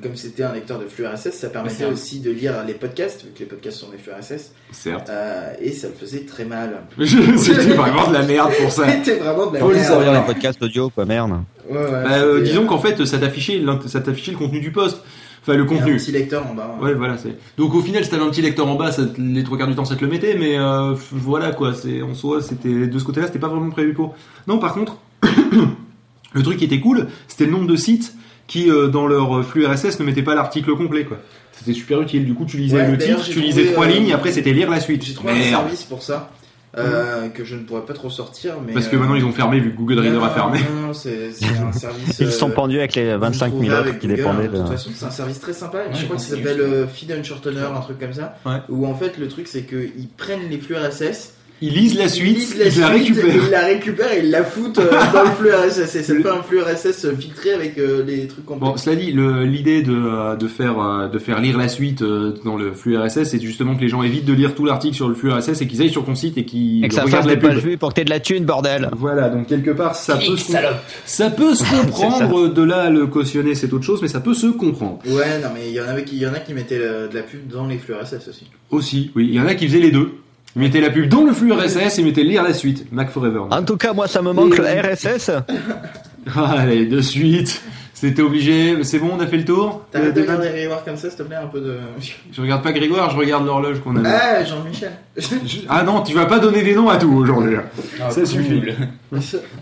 comme 0.05 0.15
c'était 0.17 0.45
un 0.45 0.53
lecteur 0.53 0.79
de 0.79 0.85
flux 0.87 1.05
RSS, 1.07 1.33
ça 1.33 1.49
permettait 1.49 1.87
aussi 1.87 2.21
de 2.21 2.31
lire 2.31 2.63
les 2.67 2.75
podcasts, 2.75 3.25
vu 3.25 3.31
que 3.35 3.41
les 3.41 3.47
podcasts 3.47 3.79
sont 3.79 3.89
des 3.91 3.99
flux 3.99 4.13
RSS, 4.13 4.53
Certes. 4.71 5.09
euh, 5.11 5.53
et 5.61 5.73
ça 5.73 5.89
le 5.89 5.95
faisait 5.95 6.21
très 6.27 6.45
mal. 6.45 6.83
C'était 7.37 7.75
vraiment 7.75 8.07
de 8.09 8.13
la 8.13 8.23
merde 8.23 8.53
pour 8.61 8.71
ça. 8.71 8.87
C'était 9.05 9.17
vraiment 9.19 9.47
de 9.49 9.55
la 9.55 9.61
Faut 9.61 9.69
merde. 9.71 9.83
savoir. 9.83 10.13
les 10.15 10.33
podcasts 10.33 10.63
audio, 10.63 10.91
quoi, 10.91 11.05
merde. 11.07 11.33
Ouais, 11.69 11.77
ouais, 11.79 11.91
Bah, 11.91 12.11
euh, 12.19 12.43
disons 12.43 12.67
qu'en 12.67 12.79
fait, 12.79 13.05
ça 13.07 13.19
t'affichait, 13.19 13.59
l'int- 13.59 13.81
ça 13.89 14.01
t'affichait 14.01 14.33
le 14.33 14.37
contenu 14.39 14.61
du 14.61 14.71
post. 14.71 15.01
Enfin, 15.43 15.55
le 15.57 15.63
a 15.63 15.65
un 15.65 15.69
contenu. 15.69 15.97
petit 15.97 16.13
lecteur 16.13 16.47
en 16.47 16.55
bas. 16.55 16.79
Ouais, 16.81 16.95
voilà, 16.95 17.19
c'est. 17.19 17.37
Donc 17.59 17.75
au 17.75 17.81
final, 17.83 18.03
si 18.05 18.11
t'avais 18.11 18.23
un 18.23 18.31
petit 18.31 18.41
lecteur 18.43 18.67
en 18.69 18.77
bas, 18.77 18.93
ça, 18.93 19.03
les 19.19 19.43
trois 19.45 19.59
quarts 19.59 19.69
du 19.69 19.75
temps, 19.75 19.85
ça 19.85 19.95
te 19.97 20.05
le 20.05 20.11
mettait, 20.11 20.37
mais 20.39 20.59
euh, 20.59 20.95
voilà 21.13 21.51
quoi. 21.53 21.75
C'est 21.75 22.01
en 22.03 22.15
soi, 22.15 22.41
c'était 22.41 22.87
de 22.87 22.99
ce 22.99 23.05
côté-là, 23.05 23.27
c'était 23.27 23.39
pas 23.39 23.49
vraiment 23.49 23.71
prévu 23.71 23.93
pour. 23.93 24.15
Non, 24.47 24.59
par 24.59 24.73
contre, 24.75 24.97
le 26.33 26.43
truc 26.43 26.57
qui 26.59 26.65
était 26.65 26.81
cool, 26.81 27.09
c'était 27.29 27.45
le 27.47 27.51
nombre 27.53 27.67
de 27.67 27.77
sites 27.77 28.15
qui, 28.47 28.71
euh, 28.71 28.89
dans 28.89 29.07
leur 29.07 29.45
flux 29.45 29.67
RSS, 29.67 29.99
ne 30.01 30.05
mettaient 30.05 30.23
pas 30.23 30.35
l'article 30.35 30.77
complet, 30.77 31.05
quoi. 31.05 31.19
C'était 31.53 31.73
super 31.73 32.01
utile. 32.03 32.25
Du 32.25 32.35
coup, 32.35 32.45
tu 32.45 32.57
lisais 32.57 32.77
Ouais, 32.77 32.91
le 32.91 32.99
titre, 32.99 33.23
tu 33.25 33.41
lisais 33.41 33.73
trois 33.73 33.87
euh, 33.87 33.91
lignes, 33.91 34.13
après 34.13 34.33
c'était 34.33 34.53
lire 34.53 34.71
la 34.71 34.81
suite. 34.81 35.05
J'ai 35.05 35.15
trouvé 35.15 35.33
un 35.33 35.43
service 35.43 35.85
pour 35.85 36.03
ça, 36.03 36.31
euh, 36.77 37.29
que 37.29 37.45
je 37.45 37.55
ne 37.55 37.61
pourrais 37.61 37.85
pas 37.87 37.93
trop 37.93 38.11
sortir. 38.11 38.55
Mais, 38.67 38.73
Parce 38.73 38.89
que 38.89 38.97
euh, 38.97 38.99
maintenant 38.99 39.15
ils 39.15 39.25
ont 39.25 39.33
fermé 39.33 39.61
vu 39.61 39.71
que 39.71 39.77
Google 39.77 40.01
Reader 40.01 40.17
non, 40.17 40.25
a 40.25 40.31
fermé. 40.31 40.59
Non, 40.59 40.89
non, 40.89 40.93
c'est 40.93 41.33
c'est 41.33 41.47
un 41.47 41.73
service. 41.79 42.19
Ils 42.19 42.33
sont 42.33 42.51
euh, 42.51 42.55
pendus 42.55 42.79
avec 42.79 42.97
les 42.97 43.15
vous 43.15 43.21
25 43.21 43.47
trouverez 43.49 43.67
000 43.69 43.79
autres 43.79 43.89
avec 43.89 44.01
qui 44.01 44.09
dépendaient 44.09 44.47
hein. 44.47 44.53
De 44.53 44.57
toute 44.57 44.67
de... 44.67 44.71
façon, 44.73 44.91
c'est 44.95 45.07
un 45.07 45.11
service 45.11 45.41
très 45.41 45.53
sympa. 45.53 45.79
Ouais, 45.79 45.85
je 45.93 46.05
crois 46.05 46.17
que 46.17 46.23
ça 46.23 46.31
continue, 46.31 46.49
s'appelle 46.49 46.61
euh, 46.61 46.87
Feed 46.89 47.13
and 47.13 47.23
Shortener, 47.23 47.69
un 47.75 47.81
truc 47.81 48.01
comme 48.01 48.13
ça. 48.13 48.37
Ouais. 48.45 48.59
Où 48.69 48.87
en 48.87 48.95
fait, 48.95 49.17
le 49.19 49.29
truc, 49.29 49.47
c'est 49.47 49.63
qu'ils 49.63 50.09
prennent 50.17 50.49
les 50.51 50.59
flux 50.59 50.75
RSS. 50.77 51.34
Ils 51.61 51.73
lisent 51.73 51.97
la 51.97 52.09
suite, 52.09 52.37
lisent 52.37 52.55
ils 52.59 52.81
la 52.81 52.93
suite, 52.99 53.15
récupèrent. 53.17 53.45
Ils 53.45 53.51
la 53.51 53.61
récupèrent 53.65 54.13
et 54.13 54.19
ils 54.25 54.31
la 54.31 54.45
foutent 54.45 54.79
euh, 54.79 54.91
dans 55.13 55.23
le 55.23 55.31
flux 55.31 55.51
RSS. 55.51 55.95
Et 55.97 56.03
c'est 56.03 56.21
pas 56.21 56.35
un 56.39 56.43
flux 56.43 56.61
RSS 56.61 57.07
filtré 57.19 57.53
avec 57.53 57.79
euh, 57.79 58.05
les 58.05 58.27
trucs 58.27 58.45
complets. 58.45 58.67
Bon, 58.69 58.77
cela 58.77 58.97
dit, 58.97 59.13
l'idée 59.13 59.83
de, 59.83 59.93
euh, 59.95 60.37
de, 60.37 60.49
faire, 60.49 60.79
euh, 60.81 61.09
de 61.09 61.19
faire 61.19 61.41
lire 61.41 61.57
la 61.57 61.69
suite 61.69 62.03
euh, 62.03 62.35
dans 62.45 62.57
le 62.57 62.73
flux 62.73 62.99
RSS, 62.99 63.25
c'est 63.25 63.41
justement 63.41 63.77
que 63.77 63.81
les 63.81 63.89
gens 63.89 64.03
évitent 64.03 64.25
de 64.27 64.33
lire 64.33 64.55
tout 64.55 64.65
l'article 64.67 64.95
sur 64.97 65.09
le 65.09 65.15
flux 65.15 65.31
RSS 65.33 65.63
et 65.63 65.67
qu'ils 65.67 65.81
aillent 65.81 65.91
sur 65.91 66.05
ton 66.05 66.15
site 66.15 66.37
et 66.39 66.45
qu'ils 66.45 66.85
Et 66.85 66.89
que 66.89 66.95
ça 66.95 67.03
fasse 67.03 67.11
regardent 67.11 67.29
des 67.29 67.35
la 67.37 67.41
pub. 67.41 67.51
pages 67.51 67.63
vues 67.63 67.79
pour 67.79 67.91
que 67.91 67.95
t'aies 67.95 68.05
de 68.05 68.11
la 68.11 68.21
thune, 68.21 68.45
bordel. 68.45 68.91
Voilà, 68.97 69.29
donc 69.31 69.47
quelque 69.47 69.71
part, 69.71 69.95
ça 69.95 70.17
peut, 70.17 70.37
se, 70.37 70.53
salope. 70.53 70.77
ça 71.07 71.31
peut 71.31 71.55
se 71.55 71.65
comprendre. 71.81 72.53
de 72.53 72.63
là 72.63 72.91
le 72.91 73.07
cautionner, 73.07 73.55
c'est 73.55 73.73
autre 73.73 73.85
chose, 73.85 74.03
mais 74.03 74.09
ça 74.09 74.21
peut 74.21 74.35
se 74.35 74.49
comprendre. 74.49 74.99
Ouais, 75.07 75.39
non, 75.41 75.49
mais 75.55 75.69
il 75.69 75.75
y 75.75 75.81
en 75.81 75.87
avait 75.89 76.05
qui, 76.05 76.17
il 76.17 76.23
y 76.23 76.27
en 76.27 76.35
a 76.35 76.41
qui 76.41 76.53
mettaient 76.53 76.79
euh, 76.81 77.09
de 77.09 77.15
la 77.15 77.23
pub 77.23 77.47
dans 77.49 77.67
les 77.67 77.79
flux 77.79 77.95
RSS 77.95 78.29
aussi. 78.29 78.47
Aussi, 78.71 79.11
oui, 79.15 79.29
il 79.31 79.35
y 79.35 79.41
en 79.41 79.47
a 79.47 79.55
qui 79.55 79.67
faisaient 79.67 79.79
les 79.81 79.91
deux. 79.93 80.11
Mettaient 80.57 80.81
la 80.81 80.91
pub 80.91 81.09
dans 81.09 81.25
le 81.25 81.33
flux 81.33 81.53
RSS 81.53 81.99
et 81.99 82.03
mettaient 82.03 82.23
lire 82.23 82.43
la 82.45 82.55
suite. 82.55 82.87
Mac 82.93 83.11
Forever. 83.11 83.41
En 83.51 83.63
tout 83.65 83.77
cas, 83.77 83.93
moi, 83.93 84.07
ça 84.07 84.23
me 84.23 84.33
manque 84.33 84.57
le 84.57 84.65
RSS. 84.65 85.31
Allez, 86.37 86.87
de 86.87 87.01
suite. 87.01 87.61
C'était 87.93 88.23
obligé. 88.23 88.83
C'est 88.85 88.99
bon, 88.99 89.11
on 89.17 89.21
a 89.21 89.27
fait 89.27 89.37
le 89.39 89.45
tour. 89.45 89.85
T'arrêtes 89.91 90.09
Euh, 90.09 90.13
de 90.13 90.21
regarder 90.23 90.49
Grégoire 90.51 90.85
comme 90.85 90.97
ça, 90.97 91.09
s'il 91.09 91.19
te 91.19 91.23
plaît, 91.23 91.37
un 91.37 91.47
peu 91.47 91.61
de. 91.61 91.77
Je 92.33 92.41
regarde 92.43 92.63
pas 92.63 92.73
Grégoire, 92.73 93.09
je 93.11 93.17
regarde 93.17 93.47
l'horloge 93.47 93.81
qu'on 93.81 93.97
avait. 93.97 94.09
Ah, 94.11 94.45
Jean-Michel. 94.45 94.93
Je- 95.17 95.61
Ah 95.69 95.85
non, 95.85 96.03
tu 96.03 96.13
vas 96.15 96.27
pas 96.27 96.39
donner 96.39 96.63
des 96.63 96.75
noms 96.75 96.89
à 96.89 96.97
tout 96.99 97.13
aujourd'hui. 97.13 97.57
Ah, 98.03 98.11
Ça 98.11 98.21
cool. 98.21 98.27
suffit. 98.27 98.63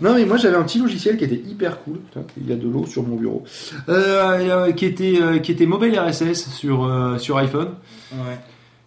Non 0.01 0.15
mais 0.15 0.25
moi 0.25 0.37
j'avais 0.37 0.57
un 0.57 0.63
petit 0.63 0.79
logiciel 0.79 1.15
qui 1.15 1.23
était 1.25 1.41
hyper 1.47 1.79
cool. 1.83 1.99
Putain, 2.11 2.25
Il 2.41 2.49
y 2.49 2.53
a 2.53 2.55
de 2.55 2.67
l'eau 2.67 2.85
sur 2.87 3.03
mon 3.03 3.15
bureau. 3.15 3.43
Euh, 3.87 4.67
euh, 4.67 4.71
qui 4.73 4.85
était 4.85 5.19
qui 5.41 5.51
était 5.51 5.67
mobile 5.67 5.97
RSS 5.97 6.49
sur 6.49 6.83
euh, 6.85 7.17
sur 7.19 7.37
iPhone 7.37 7.69
Ouais. 8.13 8.37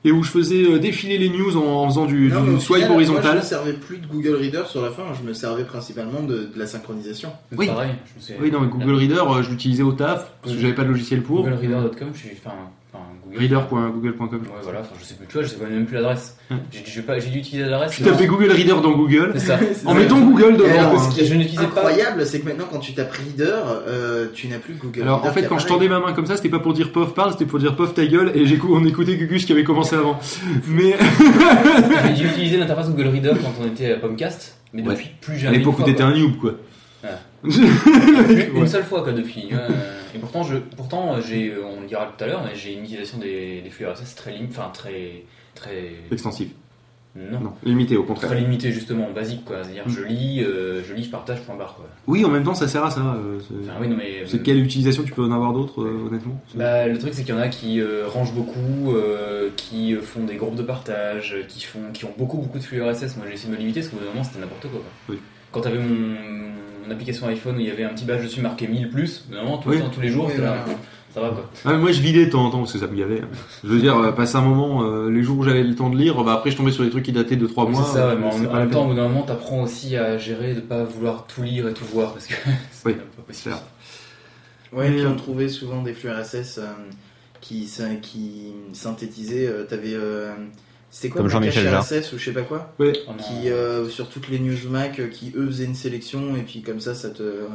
Et 0.06 0.12
où 0.12 0.22
je 0.22 0.30
faisais 0.30 0.62
euh, 0.64 0.78
défiler 0.78 1.18
les 1.18 1.28
news 1.28 1.56
en, 1.56 1.82
en 1.82 1.88
faisant 1.88 2.06
du, 2.06 2.28
Non, 2.28 2.42
du 2.44 2.50
mais 2.50 2.56
au 2.56 2.60
swipe 2.60 2.76
final, 2.82 2.92
horizontal. 2.92 3.22
Moi, 3.24 3.32
je 3.32 3.36
me 3.38 3.42
servais 3.42 3.72
plus 3.74 3.98
de 3.98 4.06
Google 4.06 4.34
Reader 4.36 4.62
sur 4.68 4.80
la 4.82 4.90
fin, 4.90 5.02
je 5.20 5.26
me 5.28 5.32
servais 5.34 5.64
principalement 5.64 6.22
de, 6.22 6.34
de 6.54 6.58
la 6.58 6.66
synchronisation. 6.66 7.30
Oui. 7.56 7.66
Pareil, 7.66 7.90
je 8.06 8.14
me 8.16 8.20
suis- 8.22 8.34
Oui, 8.40 8.50
non, 8.50 8.60
mais 8.60 8.68
Google 8.68 8.94
Reader, 8.94 9.22
euh, 9.28 9.42
je 9.42 9.50
l'utilisais 9.50 9.82
au 9.82 9.92
taf 9.92 10.30
parce 10.42 10.54
que 10.54 10.60
j'avais 10.60 10.74
pas 10.74 10.84
de 10.84 10.88
logiciel 10.90 11.22
pour. 11.22 11.42
GoogleReader.com, 11.42 12.08
je 12.14 12.18
suis. 12.18 12.30
Enfin, 12.44 12.54
enfin. 12.96 13.38
Reader.google.com. 13.38 14.28
Ouais, 14.32 14.38
voilà, 14.62 14.80
enfin, 14.80 14.94
je 14.98 15.04
sais 15.04 15.14
plus, 15.14 15.26
tu 15.26 15.34
vois, 15.34 15.42
je 15.42 15.48
sais 15.48 15.56
même 15.68 15.84
plus 15.84 15.96
l'adresse. 15.96 16.38
Hum. 16.50 16.58
J'ai 16.70 16.82
j'ai 16.86 17.02
pas- 17.02 17.18
j'ai 17.18 17.28
dû 17.28 17.38
utiliser 17.40 17.68
l'adresse. 17.68 17.92
Tu 17.92 18.02
tapais 18.02 18.26
Google 18.26 18.50
Reader 18.52 18.80
dans 18.82 18.92
Google 18.92 19.32
C'est 19.34 19.40
ça. 19.46 19.58
en 19.84 19.94
mettant 19.94 20.20
Google 20.20 20.56
devant. 20.56 20.70
alors, 20.70 21.00
ce 21.02 21.08
que- 21.10 21.20
qui 21.20 21.26
je 21.26 21.34
est 21.34 21.36
n'utilisais 21.36 21.66
pas. 21.66 21.80
incroyable, 21.80 22.24
c'est 22.24 22.40
que 22.40 22.46
maintenant, 22.46 22.64
quand 22.70 22.78
tu 22.78 22.94
tapes 22.94 23.12
Reader, 23.12 23.56
euh, 23.88 24.28
tu 24.32 24.46
n'as 24.48 24.58
plus 24.58 24.74
Google 24.74 25.02
Alors 25.02 25.18
Reader 25.18 25.28
en 25.28 25.32
fait, 25.34 25.48
quand 25.48 25.58
je 25.58 25.66
tendais 25.66 25.88
ma 25.88 25.98
main 26.00 26.12
comme 26.14 26.24
ça, 26.26 26.36
c'était 26.36 26.48
pas 26.48 26.60
pour 26.60 26.72
dire 26.72 26.92
pof 26.92 27.12
parle, 27.14 27.32
c'était 27.32 27.44
pour 27.46 27.58
dire 27.58 27.76
pof 27.76 27.92
ta 27.94 28.06
gueule, 28.06 28.32
et 28.34 28.46
j'ai 28.46 28.58
on 28.70 28.84
écoutait 28.86 29.16
Gugus 29.16 29.44
qui 29.44 29.52
avait 29.52 29.64
commencé 29.64 29.96
avant. 29.96 30.18
Mais 30.68 30.96
J'ai 32.08 32.22
dû 32.22 32.26
utiliser 32.30 32.56
l'interface 32.56 32.88
Google 32.90 33.08
Reader 33.08 33.32
quand 33.42 33.52
on 33.62 33.66
était 33.66 33.92
à 33.92 33.96
Pomcast, 33.96 34.56
mais 34.72 34.82
Ouais. 34.82 34.94
depuis 34.94 35.10
plus 35.20 35.34
à 35.34 35.38
jamais. 35.38 35.58
l'époque 35.58 35.74
une 35.78 35.84
où 35.84 35.86
t'étais 35.86 36.02
un 36.02 36.16
noob 36.16 36.36
quoi. 36.38 36.52
Ouais. 37.04 37.10
Une 37.44 38.60
Ouais. 38.62 38.66
seule 38.66 38.84
fois 38.84 39.02
quoi 39.02 39.12
depuis. 39.12 39.48
ouais. 39.50 39.56
Et 40.16 40.18
pourtant, 40.18 40.42
je, 40.42 40.56
pourtant 40.76 41.20
j'ai, 41.20 41.52
on 41.62 41.82
le 41.82 41.86
dira 41.86 42.12
tout 42.16 42.24
à 42.24 42.26
l'heure, 42.26 42.42
mais 42.42 42.54
j'ai 42.56 42.72
une 42.72 42.84
utilisation 42.84 43.18
des, 43.18 43.60
des 43.60 43.70
flux 43.70 43.86
RSS 43.86 44.14
très 44.14 44.32
lim, 44.32 44.46
enfin 44.50 44.70
très, 44.72 45.22
très, 45.54 45.92
Extensif. 46.10 46.48
non, 47.14 47.40
Non, 47.40 47.52
limité 47.64 47.96
au 47.96 48.02
très 48.02 48.08
contraire. 48.14 48.34
limité 48.34 48.72
justement, 48.72 49.10
basique 49.10 49.44
quoi. 49.44 49.62
C'est-à-dire 49.62 49.86
Mm. 49.86 49.90
je 49.90 50.02
lis, 50.02 50.42
euh, 50.44 50.82
je 50.86 50.92
lis, 50.94 51.04
je 51.04 51.10
partage, 51.10 51.40
point 51.42 51.56
barre 51.56 51.74
quoi. 51.74 51.86
Oui, 52.06 52.24
en 52.24 52.28
même 52.30 52.44
temps, 52.44 52.54
ça 52.54 52.66
sert 52.68 52.84
à 52.84 52.90
ça. 52.90 53.00
euh, 53.00 53.38
c'est- 53.40 53.54
Enfin, 53.68 53.78
oui, 53.80 53.88
non 53.88 53.96
mais. 53.96 54.24
C'est 54.26 54.42
quelle 54.42 54.58
utilisation 54.62 55.02
tu 55.02 55.12
peux 55.12 55.22
en 55.24 55.32
avoir 55.32 55.52
d'autres, 55.52 55.82
euh, 55.82 56.06
honnêtement? 56.08 56.40
Bah, 56.54 56.86
le 56.86 56.98
truc 56.98 57.12
c'est 57.14 57.22
qu'il 57.24 57.34
y 57.34 57.38
en 57.38 57.40
a 57.40 57.48
qui 57.48 57.80
euh, 57.80 58.06
rangent 58.08 58.32
beaucoup, 58.34 58.94
euh, 58.94 59.50
qui 59.56 59.94
euh, 59.94 60.00
font 60.02 60.24
des 60.24 60.36
groupes 60.36 60.56
de 60.56 60.62
partage, 60.62 61.34
euh, 61.34 61.42
qui 61.46 61.64
font, 61.64 61.80
qui 61.92 62.04
ont 62.06 62.12
beaucoup 62.18 62.38
beaucoup 62.38 62.58
de 62.58 62.64
flux 62.64 62.82
RSS. 62.82 63.16
Moi 63.16 63.26
j'ai 63.28 63.34
essayé 63.34 63.48
de 63.50 63.54
me 63.54 63.58
limiter 63.60 63.80
parce 63.80 63.90
qu'au 63.90 63.96
bout 63.98 64.04
d'un 64.04 64.10
moment 64.12 64.24
c'était 64.24 64.40
n'importe 64.40 64.62
quoi. 64.62 64.80
quoi. 64.80 65.14
Oui. 65.14 65.18
Quand 65.52 65.60
t'avais 65.62 65.78
mon, 65.78 66.16
mon 66.86 66.92
application 66.92 67.26
iPhone 67.28 67.56
où 67.56 67.60
il 67.60 67.66
y 67.66 67.70
avait 67.70 67.84
un 67.84 67.90
petit 67.90 68.04
badge 68.04 68.22
dessus 68.22 68.40
marqué 68.40 68.68
1000 68.68 68.88
plus, 68.90 69.24
moment 69.30 69.58
tout 69.58 69.68
Oui. 69.70 69.76
le 69.76 69.82
temps, 69.82 69.90
tous 69.90 70.00
les 70.00 70.08
jours, 70.08 70.30
Oui, 70.34 70.40
là, 70.40 70.64
ça 71.14 71.20
va 71.20 71.30
quoi. 71.30 71.50
Ah, 71.64 71.72
Moi, 71.74 71.92
je 71.92 72.00
vidais 72.00 72.26
de 72.26 72.30
temps 72.30 72.44
en 72.44 72.50
temps 72.50 72.58
parce 72.58 72.72
que 72.72 72.78
ça 72.78 72.86
me 72.86 72.96
gavait. 72.96 73.22
Je 73.64 73.68
veux 73.68 73.78
dire, 73.80 73.96
euh, 73.98 74.12
passer 74.12 74.36
un 74.36 74.42
moment, 74.42 74.82
euh, 74.84 75.10
les 75.10 75.22
jours 75.22 75.38
où 75.38 75.42
j'avais 75.44 75.62
le 75.62 75.74
temps 75.74 75.88
de 75.90 75.96
lire, 75.96 76.22
bah, 76.24 76.34
après 76.34 76.50
je 76.50 76.56
tombais 76.56 76.72
sur 76.72 76.84
des 76.84 76.90
trucs 76.90 77.04
qui 77.04 77.12
dataient 77.12 77.36
de 77.36 77.46
3 77.46 77.64
Oui, 77.64 77.72
mois. 77.72 77.82
c'est 77.84 77.94
ça, 77.98 78.10
euh, 78.10 78.16
mais 78.18 78.26
en, 78.26 78.52
même 78.54 78.70
temps, 78.70 78.84
au 78.84 78.88
bout 78.88 78.94
d'un 78.94 79.08
moment, 79.08 79.22
t'apprends 79.22 79.62
aussi 79.62 79.96
à 79.96 80.18
gérer, 80.18 80.54
de 80.54 80.60
pas 80.60 80.84
vouloir 80.84 81.26
tout 81.26 81.42
lire 81.42 81.68
et 81.68 81.72
tout 81.74 81.84
voir 81.86 82.12
parce 82.12 82.26
que 82.26 82.34
c'est 82.72 82.86
Oui, 82.86 82.94
pas 82.94 83.22
possible. 83.26 83.54
clair. 83.54 83.62
Ouais, 84.72 84.90
Mais, 84.90 84.96
puis 84.96 85.06
on 85.06 85.16
trouvait 85.16 85.48
souvent 85.48 85.82
des 85.82 85.94
flux 85.94 86.10
RSS 86.10 86.58
euh, 86.58 86.66
qui, 87.40 87.66
sy- 87.66 87.82
qui 88.02 88.52
synthétisaient. 88.72 89.46
euh, 89.46 89.64
T'avais. 89.64 89.94
C'était 90.90 91.08
quoi 91.10 91.20
Comme 91.22 91.30
Jean-Michel 91.30 91.64
Jarre. 91.64 91.84
Ou 92.14 92.18
je 92.18 92.24
sais 92.24 92.32
pas 92.32 92.42
quoi 92.42 92.72
a- 92.80 92.84
qui 93.22 93.48
euh, 93.50 93.88
sur 93.88 94.08
toutes 94.08 94.28
les 94.28 94.38
news 94.38 94.56
Mac 94.70 94.98
euh, 95.00 95.08
qui 95.08 95.32
eux 95.36 95.46
faisaient 95.46 95.64
une 95.64 95.74
sélection 95.74 96.36
et 96.36 96.42
puis 96.42 96.62
comme 96.62 96.80
ça 96.80 96.94
ça 96.94 97.10
te 97.10 97.22
euh, 97.22 97.46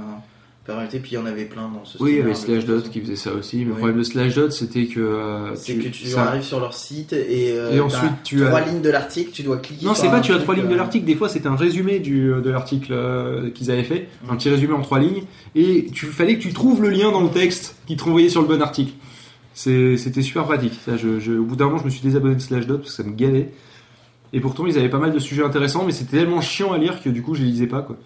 permettait 0.66 1.00
puis 1.00 1.14
il 1.14 1.16
y 1.16 1.18
en 1.18 1.26
avait 1.26 1.46
plein 1.46 1.70
dans 1.74 1.84
ce 1.86 1.98
Oui, 2.02 2.20
avec 2.20 2.26
de 2.26 2.30
toute 2.34 2.46
Slashdot 2.46 2.82
qui 2.92 3.02
faisait 3.02 3.16
ça 3.16 3.34
aussi. 3.34 3.58
Mais 3.60 3.64
le 3.66 3.72
Oui. 3.72 3.78
problème 3.78 3.98
de 3.98 4.04
Slashdot, 4.04 4.52
c'était 4.52 4.86
que. 4.86 5.00
euh, 5.00 5.56
c'est 5.56 5.74
que 5.76 5.88
tu 5.88 6.06
ça- 6.06 6.24
arrives 6.26 6.44
sur 6.44 6.60
leur 6.60 6.74
site 6.76 7.14
et, 7.14 7.54
euh, 7.58 7.72
Et 7.72 7.80
ensuite, 7.80 8.12
tu 8.24 8.38
trois 8.38 8.60
as- 8.60 8.66
lignes 8.68 8.82
de 8.82 8.90
l'article 8.92 9.32
tu 9.32 9.42
dois 9.42 9.58
cliquer 9.58 9.86
Non, 9.88 9.96
sur 9.96 10.04
c'est 10.04 10.10
pas 10.12 10.20
tu 10.22 10.34
as 10.34 10.38
trois 10.38 10.54
lignes 10.56 10.68
de 10.70 10.76
l'article, 10.76 11.06
des 11.06 11.16
fois 11.16 11.30
c'était 11.30 11.48
un 11.48 11.56
résumé 11.56 11.98
du, 12.00 12.28
de 12.44 12.50
l'article 12.52 12.94
euh, 12.94 13.50
qu'ils 13.50 13.72
avaient 13.72 13.84
fait, 13.84 14.08
un 14.30 14.36
petit 14.36 14.50
résumé 14.52 14.74
en 14.74 14.82
trois 14.82 15.00
lignes, 15.00 15.24
et 15.56 15.88
tu 15.92 16.06
fallait 16.06 16.36
que 16.38 16.42
tu 16.44 16.54
trouves 16.54 16.82
le 16.84 16.90
lien 16.90 17.12
dans 17.12 17.24
le 17.24 17.30
texte 17.32 17.76
qui 17.88 17.96
te 17.98 18.04
renvoyait 18.04 18.30
sur 18.30 18.42
le 18.42 18.48
bon 18.48 18.62
article. 18.62 18.92
C'était 19.98 20.22
super 20.22 20.44
pratique. 20.46 20.74
Ça, 20.86 20.98
je, 20.98 21.20
je- 21.20 21.34
au 21.34 21.44
bout 21.46 21.56
d'un 21.56 21.66
moment, 21.66 21.78
je 21.78 21.86
me 21.86 21.90
suis 21.90 22.02
désabonné 22.02 22.36
de 22.36 22.40
Slashdot 22.42 22.78
parce 22.80 22.90
que 22.90 22.96
ça 22.96 23.04
me 23.04 23.14
galait. 23.16 23.52
Et 24.34 24.40
pourtant, 24.40 24.66
ils 24.66 24.78
avaient 24.78 24.90
pas 24.90 24.98
mal 25.00 25.12
de 25.12 25.20
sujets 25.20 25.44
intéressants, 25.44 25.86
mais 25.86 25.92
c'était 25.92 26.18
tellement 26.18 26.42
chiant 26.42 26.72
à 26.72 26.78
lire 26.78 27.02
que 27.04 27.10
du 27.10 27.22
coup, 27.22 27.36
je 27.36 27.42
les 27.44 27.50
lisais 27.50 27.68
pas. 27.68 27.82
quoi. 27.82 27.98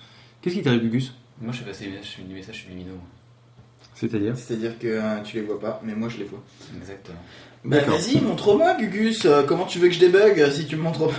Qu'est-ce 0.41 0.55
qui 0.55 0.61
t'arrive, 0.63 0.81
Gugus? 0.81 1.13
Moi, 1.41 1.51
je 1.53 1.59
fais 1.59 1.65
passer 1.65 1.85
des 1.85 1.91
messages, 1.91 2.19
des 2.27 2.33
messages 2.33 2.61
subliminaux. 2.61 2.97
C'est-à-dire? 3.93 4.35
C'est-à-dire 4.37 4.77
que 4.79 4.87
euh, 4.87 5.21
tu 5.23 5.37
les 5.37 5.43
vois 5.43 5.57
pas 5.59 5.81
mais 5.85 5.95
moi 5.95 6.09
je 6.09 6.17
les 6.17 6.25
vois 6.25 6.43
Exactement. 6.77 7.17
Bah 7.67 7.77
vas-y 7.87 8.21
montre-moi 8.21 8.75
Gugus 8.79 9.25
euh, 9.25 9.41
comment 9.47 9.65
tu 9.65 9.79
veux 9.79 9.87
que 9.87 9.93
je 9.95 9.99
débug 9.99 10.39
euh, 10.39 10.51
si 10.51 10.65
tu 10.65 10.75
me 10.75 10.83
montres 10.83 11.07
pas 11.07 11.13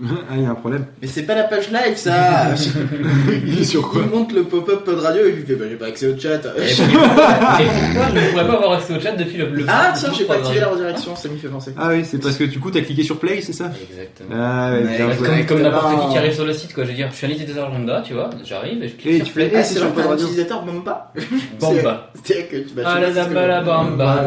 Ah, 0.30 0.34
il 0.36 0.42
y 0.42 0.46
a 0.46 0.50
un 0.50 0.54
problème. 0.54 0.86
mais 1.00 1.06
c'est 1.08 1.22
pas 1.22 1.34
la 1.34 1.44
page 1.44 1.70
live 1.70 1.96
ça 1.96 2.54
Il 3.46 3.60
est 3.60 3.64
sur 3.64 3.88
quoi 3.88 4.02
il 4.04 4.10
monte 4.10 4.32
le 4.32 4.42
pop-up 4.44 4.84
pod 4.84 4.98
radio 4.98 5.24
et 5.26 5.34
il 5.38 5.46
fait 5.46 5.54
bah 5.54 5.66
j'ai 5.70 5.76
pas 5.76 5.86
accès 5.86 6.08
au 6.08 6.18
chat 6.18 6.34
Et 6.36 6.74
pourquoi 6.74 7.60
et 7.60 7.64
pourquoi 7.64 8.08
je 8.08 8.14
ne 8.26 8.30
pourrais 8.30 8.46
pas 8.46 8.54
avoir 8.54 8.72
accès 8.72 8.96
au 8.96 9.00
chat 9.00 9.12
depuis 9.12 9.36
le. 9.38 9.46
le 9.50 9.64
ah 9.68 9.92
tiens 9.96 10.10
j'ai 10.16 10.24
pas 10.24 10.34
activé 10.34 10.60
la 10.60 10.68
redirection 10.68 11.14
ça 11.14 11.28
m'y 11.28 11.38
fait 11.38 11.48
penser 11.48 11.72
Ah 11.78 11.88
oui, 11.90 12.04
c'est 12.04 12.18
parce 12.20 12.36
que 12.36 12.44
du 12.44 12.58
coup, 12.58 12.70
t'as 12.70 12.80
cliqué 12.80 13.02
sur 13.04 13.18
Play, 13.18 13.40
c'est 13.40 13.52
ça 13.52 13.70
Exactement. 13.90 14.30
Ah 14.34 14.72
ouais, 14.72 14.82
Mais 14.84 14.96
bien 14.96 15.06
ouais, 15.08 15.14
joué. 15.16 15.26
Comme, 15.28 15.46
comme 15.46 15.62
n'importe 15.62 16.02
qui 16.06 16.08
qui 16.12 16.18
arrive 16.18 16.34
sur 16.34 16.44
le 16.46 16.52
site, 16.52 16.74
quoi. 16.74 16.84
Je 16.84 16.88
veux 16.90 16.94
dire, 16.96 17.08
je 17.10 17.16
suis 17.16 17.26
un 17.26 17.30
utilisateur 17.30 17.70
lambda, 17.70 18.02
tu 18.04 18.14
vois, 18.14 18.30
j'arrive 18.44 18.82
et 18.82 18.88
je 18.88 18.94
clique 18.94 19.06
Et 19.14 19.16
sur 19.18 19.26
tu 19.26 19.32
play. 19.34 19.48
fais- 19.50 19.56
ah 19.56 19.60
Eh, 19.60 19.64
c'est 19.64 19.74
c'est 19.74 19.80
genre 19.80 19.92
sur 19.96 20.10
un 20.10 20.14
utilisateur 20.16 20.62
Bamba 20.64 21.12
Bamba. 21.60 22.10
c'est-à-dire 22.24 22.48
que 22.48 22.56
tu 22.56 22.74
vas 22.74 22.82
Ah, 22.86 23.00
la 23.46 23.60
bamba. 23.62 24.24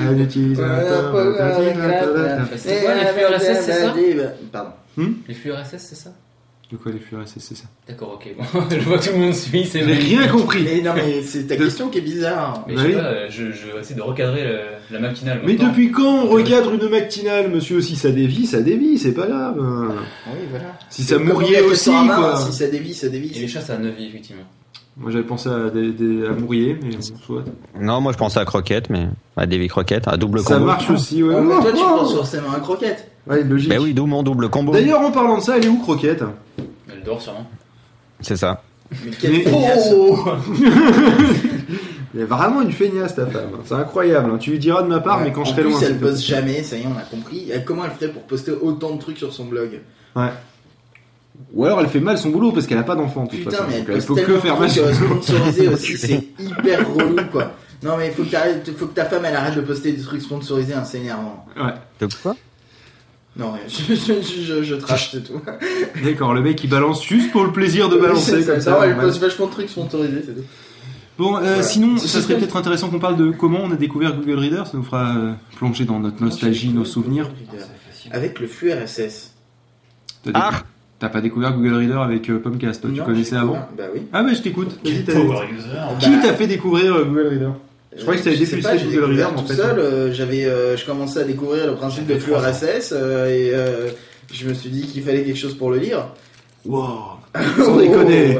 Un 0.00 0.18
utilisateur. 0.18 0.83
C'est 2.56 2.82
quoi, 2.84 2.94
les 2.94 3.06
flux 3.06 3.24
RSS, 3.36 3.60
c'est 3.64 3.72
ça 3.72 3.94
Pardon. 4.52 4.70
Les 5.28 5.34
flux 5.34 5.52
RSS, 5.52 5.78
c'est 5.78 5.94
ça? 5.96 6.10
De 6.72 6.78
quoi 6.78 6.90
les 6.92 6.98
flux 6.98 7.16
RSS, 7.18 7.34
c'est 7.40 7.56
ça? 7.56 7.64
D'accord, 7.86 8.14
ok. 8.14 8.34
Bon, 8.38 8.62
je 8.70 8.78
vois 8.80 8.98
que 8.98 9.04
tout 9.04 9.12
le 9.12 9.18
monde 9.18 9.34
suit, 9.34 9.66
c'est 9.66 9.80
J'ai 9.84 9.92
rien 9.92 10.26
compris. 10.28 10.62
Mais 10.64 10.80
non, 10.80 10.92
mais 10.94 11.22
c'est 11.22 11.46
ta 11.46 11.56
question 11.56 11.88
qui 11.90 11.98
est 11.98 12.00
bizarre. 12.00 12.64
Mais 12.66 12.74
Bah 12.74 12.80
je 12.82 12.86
sais 12.88 12.94
oui. 12.94 13.00
pas, 13.00 13.06
euh, 13.08 13.26
je, 13.28 13.52
je 13.52 13.66
vais 13.70 13.80
essayer 13.80 13.94
de 13.94 14.00
recadrer 14.02 14.44
la, 14.44 14.60
la 14.92 14.98
matinale. 14.98 15.40
Mais 15.44 15.54
depuis 15.56 15.92
quand 15.92 16.24
on 16.24 16.28
recadre 16.28 16.72
une 16.72 16.88
matinale, 16.88 17.50
monsieur 17.50 17.80
Si 17.82 17.96
ça 17.96 18.10
dévie, 18.10 18.46
ça 18.46 18.60
dévie, 18.62 18.98
c'est 18.98 19.12
pas 19.12 19.26
grave. 19.26 19.56
Oui, 19.58 20.38
voilà. 20.48 20.72
Si 20.88 21.02
ça 21.02 21.18
mourriait 21.18 21.58
avec 21.58 21.70
aussi, 21.70 21.90
quoi. 21.90 22.36
Si 22.46 22.52
ça 22.54 22.66
dévie, 22.66 22.94
ça 22.94 23.08
Et 23.08 23.10
dévie. 23.10 23.28
les 23.38 23.46
chats, 23.46 23.60
ça 23.60 23.74
a 23.74 23.78
9 23.78 23.94
vies, 23.96 24.06
effectivement. 24.06 24.42
Moi 24.96 25.10
j'avais 25.10 25.24
pensé 25.24 25.48
à, 25.48 25.70
des, 25.70 25.90
des- 25.92 26.24
à 26.26 26.30
Mourier, 26.30 26.78
mais 26.80 26.90
bon, 26.94 27.02
soit. 27.26 27.44
Non, 27.80 28.00
moi 28.00 28.12
je 28.12 28.16
pensais 28.18 28.38
à 28.38 28.44
Croquette, 28.44 28.90
mais 28.90 29.08
à 29.36 29.44
Davy 29.44 29.66
Croquette, 29.66 30.06
à 30.06 30.16
double 30.16 30.38
Ça 30.40 30.54
combo. 30.54 30.66
marche 30.66 30.88
aussi, 30.90 31.20
ouais. 31.22 31.34
Oh, 31.36 31.42
mais 31.42 31.54
toi, 31.60 31.72
tu 31.72 31.82
penses 31.82 32.14
forcément 32.14 32.52
à 32.56 32.60
croquette. 32.60 33.10
Ouais, 33.26 33.42
logique. 33.42 33.70
Ben 33.70 33.80
oui, 33.82 33.92
d'où 33.92 34.06
mon 34.06 34.22
double 34.22 34.48
combo. 34.50 34.70
D'ailleurs, 34.72 35.00
en 35.00 35.10
parlant 35.10 35.38
de 35.38 35.42
ça, 35.42 35.56
elle 35.56 35.64
est 35.64 35.68
où 35.68 35.78
Croquette? 35.78 36.22
Elle 36.88 37.02
dort 37.04 37.20
sûrement. 37.20 37.46
C'est 38.20 38.36
ça. 38.36 38.62
Mais 39.04 39.10
quelle 39.20 39.32
Mais- 39.32 39.40
feignasse. 39.42 39.90
Il 42.14 42.20
y 42.20 42.22
a 42.22 42.26
vraiment 42.26 42.62
une 42.62 42.70
feignasse, 42.70 43.16
ta 43.16 43.26
femme. 43.26 43.48
C'est 43.64 43.74
incroyable. 43.74 44.30
hein. 44.32 44.38
Tu 44.38 44.52
lui 44.52 44.58
diras 44.60 44.82
de 44.82 44.86
ma 44.88 45.00
part, 45.00 45.18
Ouais. 45.18 45.24
mais 45.24 45.32
quand 45.32 45.40
en 45.40 45.44
je 45.44 45.50
serai 45.50 45.62
plus, 45.62 45.70
loin. 45.72 45.80
elle 45.82 45.98
poste 45.98 46.22
jamais, 46.24 46.62
ça 46.62 46.76
y 46.76 46.82
est, 46.82 46.86
on 46.86 46.96
a 46.96 47.02
compris. 47.02 47.50
Elle- 47.52 47.64
Comment 47.64 47.84
elle 47.86 47.90
ferait 47.90 48.12
pour 48.12 48.22
poster 48.22 48.52
autant 48.52 48.94
de 48.94 49.00
trucs 49.00 49.18
sur 49.18 49.32
son 49.32 49.46
blog? 49.46 49.80
Ouais. 50.14 50.28
Ou 51.52 51.64
alors 51.64 51.80
elle 51.80 51.88
fait 51.88 52.00
mal 52.00 52.18
son 52.18 52.30
boulot 52.30 52.52
parce 52.52 52.66
qu'elle 52.66 52.78
a 52.78 52.82
pas 52.84 52.94
d'enfant. 52.96 53.24
de 53.24 53.30
toute 53.30 53.38
Putain, 53.40 53.50
façon. 53.50 53.64
mais 53.68 53.74
elle 53.76 53.80
Donc, 53.84 53.88
elle 53.88 53.94
poste 53.94 54.08
peut 54.08 54.14
que 54.14 54.20
tellement 54.20 54.40
faire 54.40 54.54
de 54.54 54.60
mal 54.60 54.70
trucs 54.70 54.94
son 54.94 55.04
boulot. 55.08 55.22
sponsorisés 55.22 55.68
aussi, 55.68 55.98
c'est 55.98 56.24
hyper 56.38 56.94
relou 56.94 57.16
quoi. 57.30 57.52
Non 57.82 57.96
mais 57.96 58.10
faut 58.10 58.22
que, 58.24 58.72
faut 58.72 58.86
que 58.86 58.94
ta 58.94 59.04
femme 59.04 59.24
elle 59.24 59.36
arrête 59.36 59.54
de 59.56 59.60
poster 59.60 59.92
des 59.92 60.02
trucs 60.02 60.22
sponsorisés, 60.22 60.74
hein, 60.74 60.84
c'est 60.84 60.98
énervant. 60.98 61.44
Ouais. 61.56 61.74
De 62.00 62.08
quoi? 62.22 62.36
Non, 63.36 63.52
mais 63.52 63.62
je, 63.68 63.94
je, 63.96 64.62
je, 64.62 64.74
trash, 64.76 65.10
c'est 65.10 65.24
tout. 65.24 65.40
D'accord, 66.04 66.34
le 66.34 66.40
mec 66.40 66.62
il 66.62 66.70
balance 66.70 67.04
juste 67.04 67.32
pour 67.32 67.42
le 67.44 67.50
plaisir 67.50 67.88
de 67.88 67.96
balancer 67.96 68.42
C'est 68.42 68.46
comme 68.52 68.60
ça, 68.60 68.70
ça. 68.76 68.80
elle 68.84 68.90
normal. 68.90 69.06
poste 69.06 69.20
vachement 69.20 69.46
de 69.46 69.50
trucs 69.50 69.70
sponsorisés, 69.70 70.22
c'est 70.24 70.34
tout. 70.34 70.44
Bon, 71.18 71.36
euh, 71.36 71.40
Voilà. 71.40 71.62
sinon, 71.64 71.96
ça 71.98 72.20
serait 72.22 72.36
peut-être 72.36 72.56
intéressant 72.56 72.88
qu'on 72.90 73.00
parle 73.00 73.16
de 73.16 73.30
comment 73.32 73.58
on 73.62 73.70
a 73.72 73.76
découvert 73.76 74.14
Google 74.16 74.38
Reader. 74.38 74.62
Ça 74.66 74.76
nous 74.76 74.84
fera 74.84 75.16
euh, 75.16 75.32
plonger 75.56 75.84
dans 75.84 75.98
notre 75.98 76.22
nostalgie, 76.22 76.68
nos 76.70 76.84
souvenirs. 76.84 77.28
Avec 78.12 78.38
le 78.38 78.46
flux 78.46 78.72
RSS. 78.72 79.32
T'as 80.22 80.30
Ah 80.34 80.50
T'as 81.04 81.10
pas 81.10 81.20
découvert 81.20 81.52
Google 81.52 81.74
Reader 81.74 81.98
avec 82.02 82.30
euh, 82.30 82.38
Pomcast, 82.38 82.80
toi, 82.80 82.90
tu 82.90 83.00
Non, 83.00 83.04
connaissais 83.04 83.32
j'ai 83.32 83.36
avant 83.36 83.58
Bah 83.76 83.84
oui. 83.94 84.00
Ah 84.10 84.22
bah 84.22 84.30
je 84.32 84.40
t'écoute. 84.40 84.78
Vas-y, 84.82 85.04
t'as- 85.04 85.12
Power 85.12 85.44
user. 85.54 85.68
Qui 86.00 86.08
Bah, 86.16 86.22
t'a 86.22 86.32
fait 86.32 86.46
découvrir 86.46 86.94
euh, 86.94 87.04
Google 87.04 87.26
Reader? 87.28 87.48
Je 87.94 88.00
croyais 88.00 88.20
que 88.20 88.24
t'avais 88.24 88.36
sais 88.46 88.56
pas, 88.56 88.74
j'ai 88.78 88.86
Google 88.86 89.04
Reader, 89.04 89.16
découvert 89.16 89.28
en 89.38 89.42
tout 89.42 89.46
fait, 89.48 89.54
seul. 89.54 89.78
euh, 89.78 90.12
J'avais, 90.14 90.46
euh, 90.46 90.78
je 90.78 90.86
commençais 90.86 91.20
à 91.20 91.24
découvrir 91.24 91.66
le 91.66 91.74
principe 91.74 92.06
de 92.06 92.14
flux 92.14 92.32
RSS 92.34 92.92
euh, 92.96 93.26
et 93.28 93.50
euh, 93.52 93.90
je 94.32 94.48
me 94.48 94.54
suis 94.54 94.70
dit 94.70 94.86
qu'il 94.86 95.02
fallait 95.02 95.24
quelque 95.24 95.36
chose 95.38 95.52
pour 95.58 95.70
le 95.70 95.76
lire. 95.76 96.06
Wow 96.64 96.88
Sans 97.62 97.76
déconner 97.76 98.38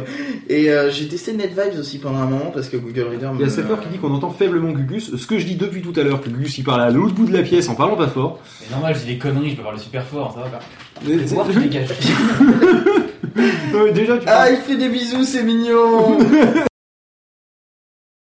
Et 0.48 0.70
euh, 0.70 0.90
j'ai 0.90 1.06
testé 1.06 1.34
NetVibes 1.34 1.78
aussi 1.78 1.98
pendant 1.98 2.20
un 2.20 2.26
moment 2.26 2.50
parce 2.50 2.70
que 2.70 2.78
Google 2.78 3.08
Reader. 3.10 3.28
Il 3.34 3.42
y 3.42 3.44
a 3.44 3.50
Safer 3.50 3.78
qui 3.82 3.88
dit 3.90 3.98
qu'on 3.98 4.14
entend 4.14 4.30
faiblement 4.30 4.70
Gugus. 4.72 5.14
Ce 5.16 5.26
que 5.26 5.38
je 5.38 5.44
dis 5.44 5.56
depuis 5.56 5.82
tout 5.82 5.92
à 6.00 6.02
l'heure, 6.02 6.22
que 6.22 6.30
Gugus 6.30 6.56
il 6.56 6.64
parle 6.64 6.80
à 6.80 6.88
l'autre 6.90 7.12
bout 7.12 7.26
de 7.26 7.32
la 7.34 7.42
pièce 7.42 7.68
en 7.68 7.74
parlant 7.74 7.96
pas 7.96 8.06
fort. 8.08 8.40
C'est 8.62 8.70
normal, 8.70 8.94
je 8.94 9.00
dis 9.00 9.12
des 9.12 9.18
conneries, 9.18 9.50
je 9.50 9.56
peux 9.56 9.62
parler 9.64 9.78
super 9.80 10.06
fort, 10.06 10.32
ça 10.32 10.40
va 10.40 10.46
pas. 10.46 10.60
Mais 11.03 11.18
Fais 11.18 11.34
voir, 11.34 11.49
tu 11.49 11.59
dégages. 11.59 11.88
Non, 13.72 13.84
mais 13.84 13.92
déjà, 13.92 14.16
tu 14.18 14.24
Ah, 14.28 14.51
il 14.51 14.59
fait 14.59 14.76
des 14.76 14.88
bisous, 14.88 15.24
c'est 15.24 15.42
mignon. 15.42 16.18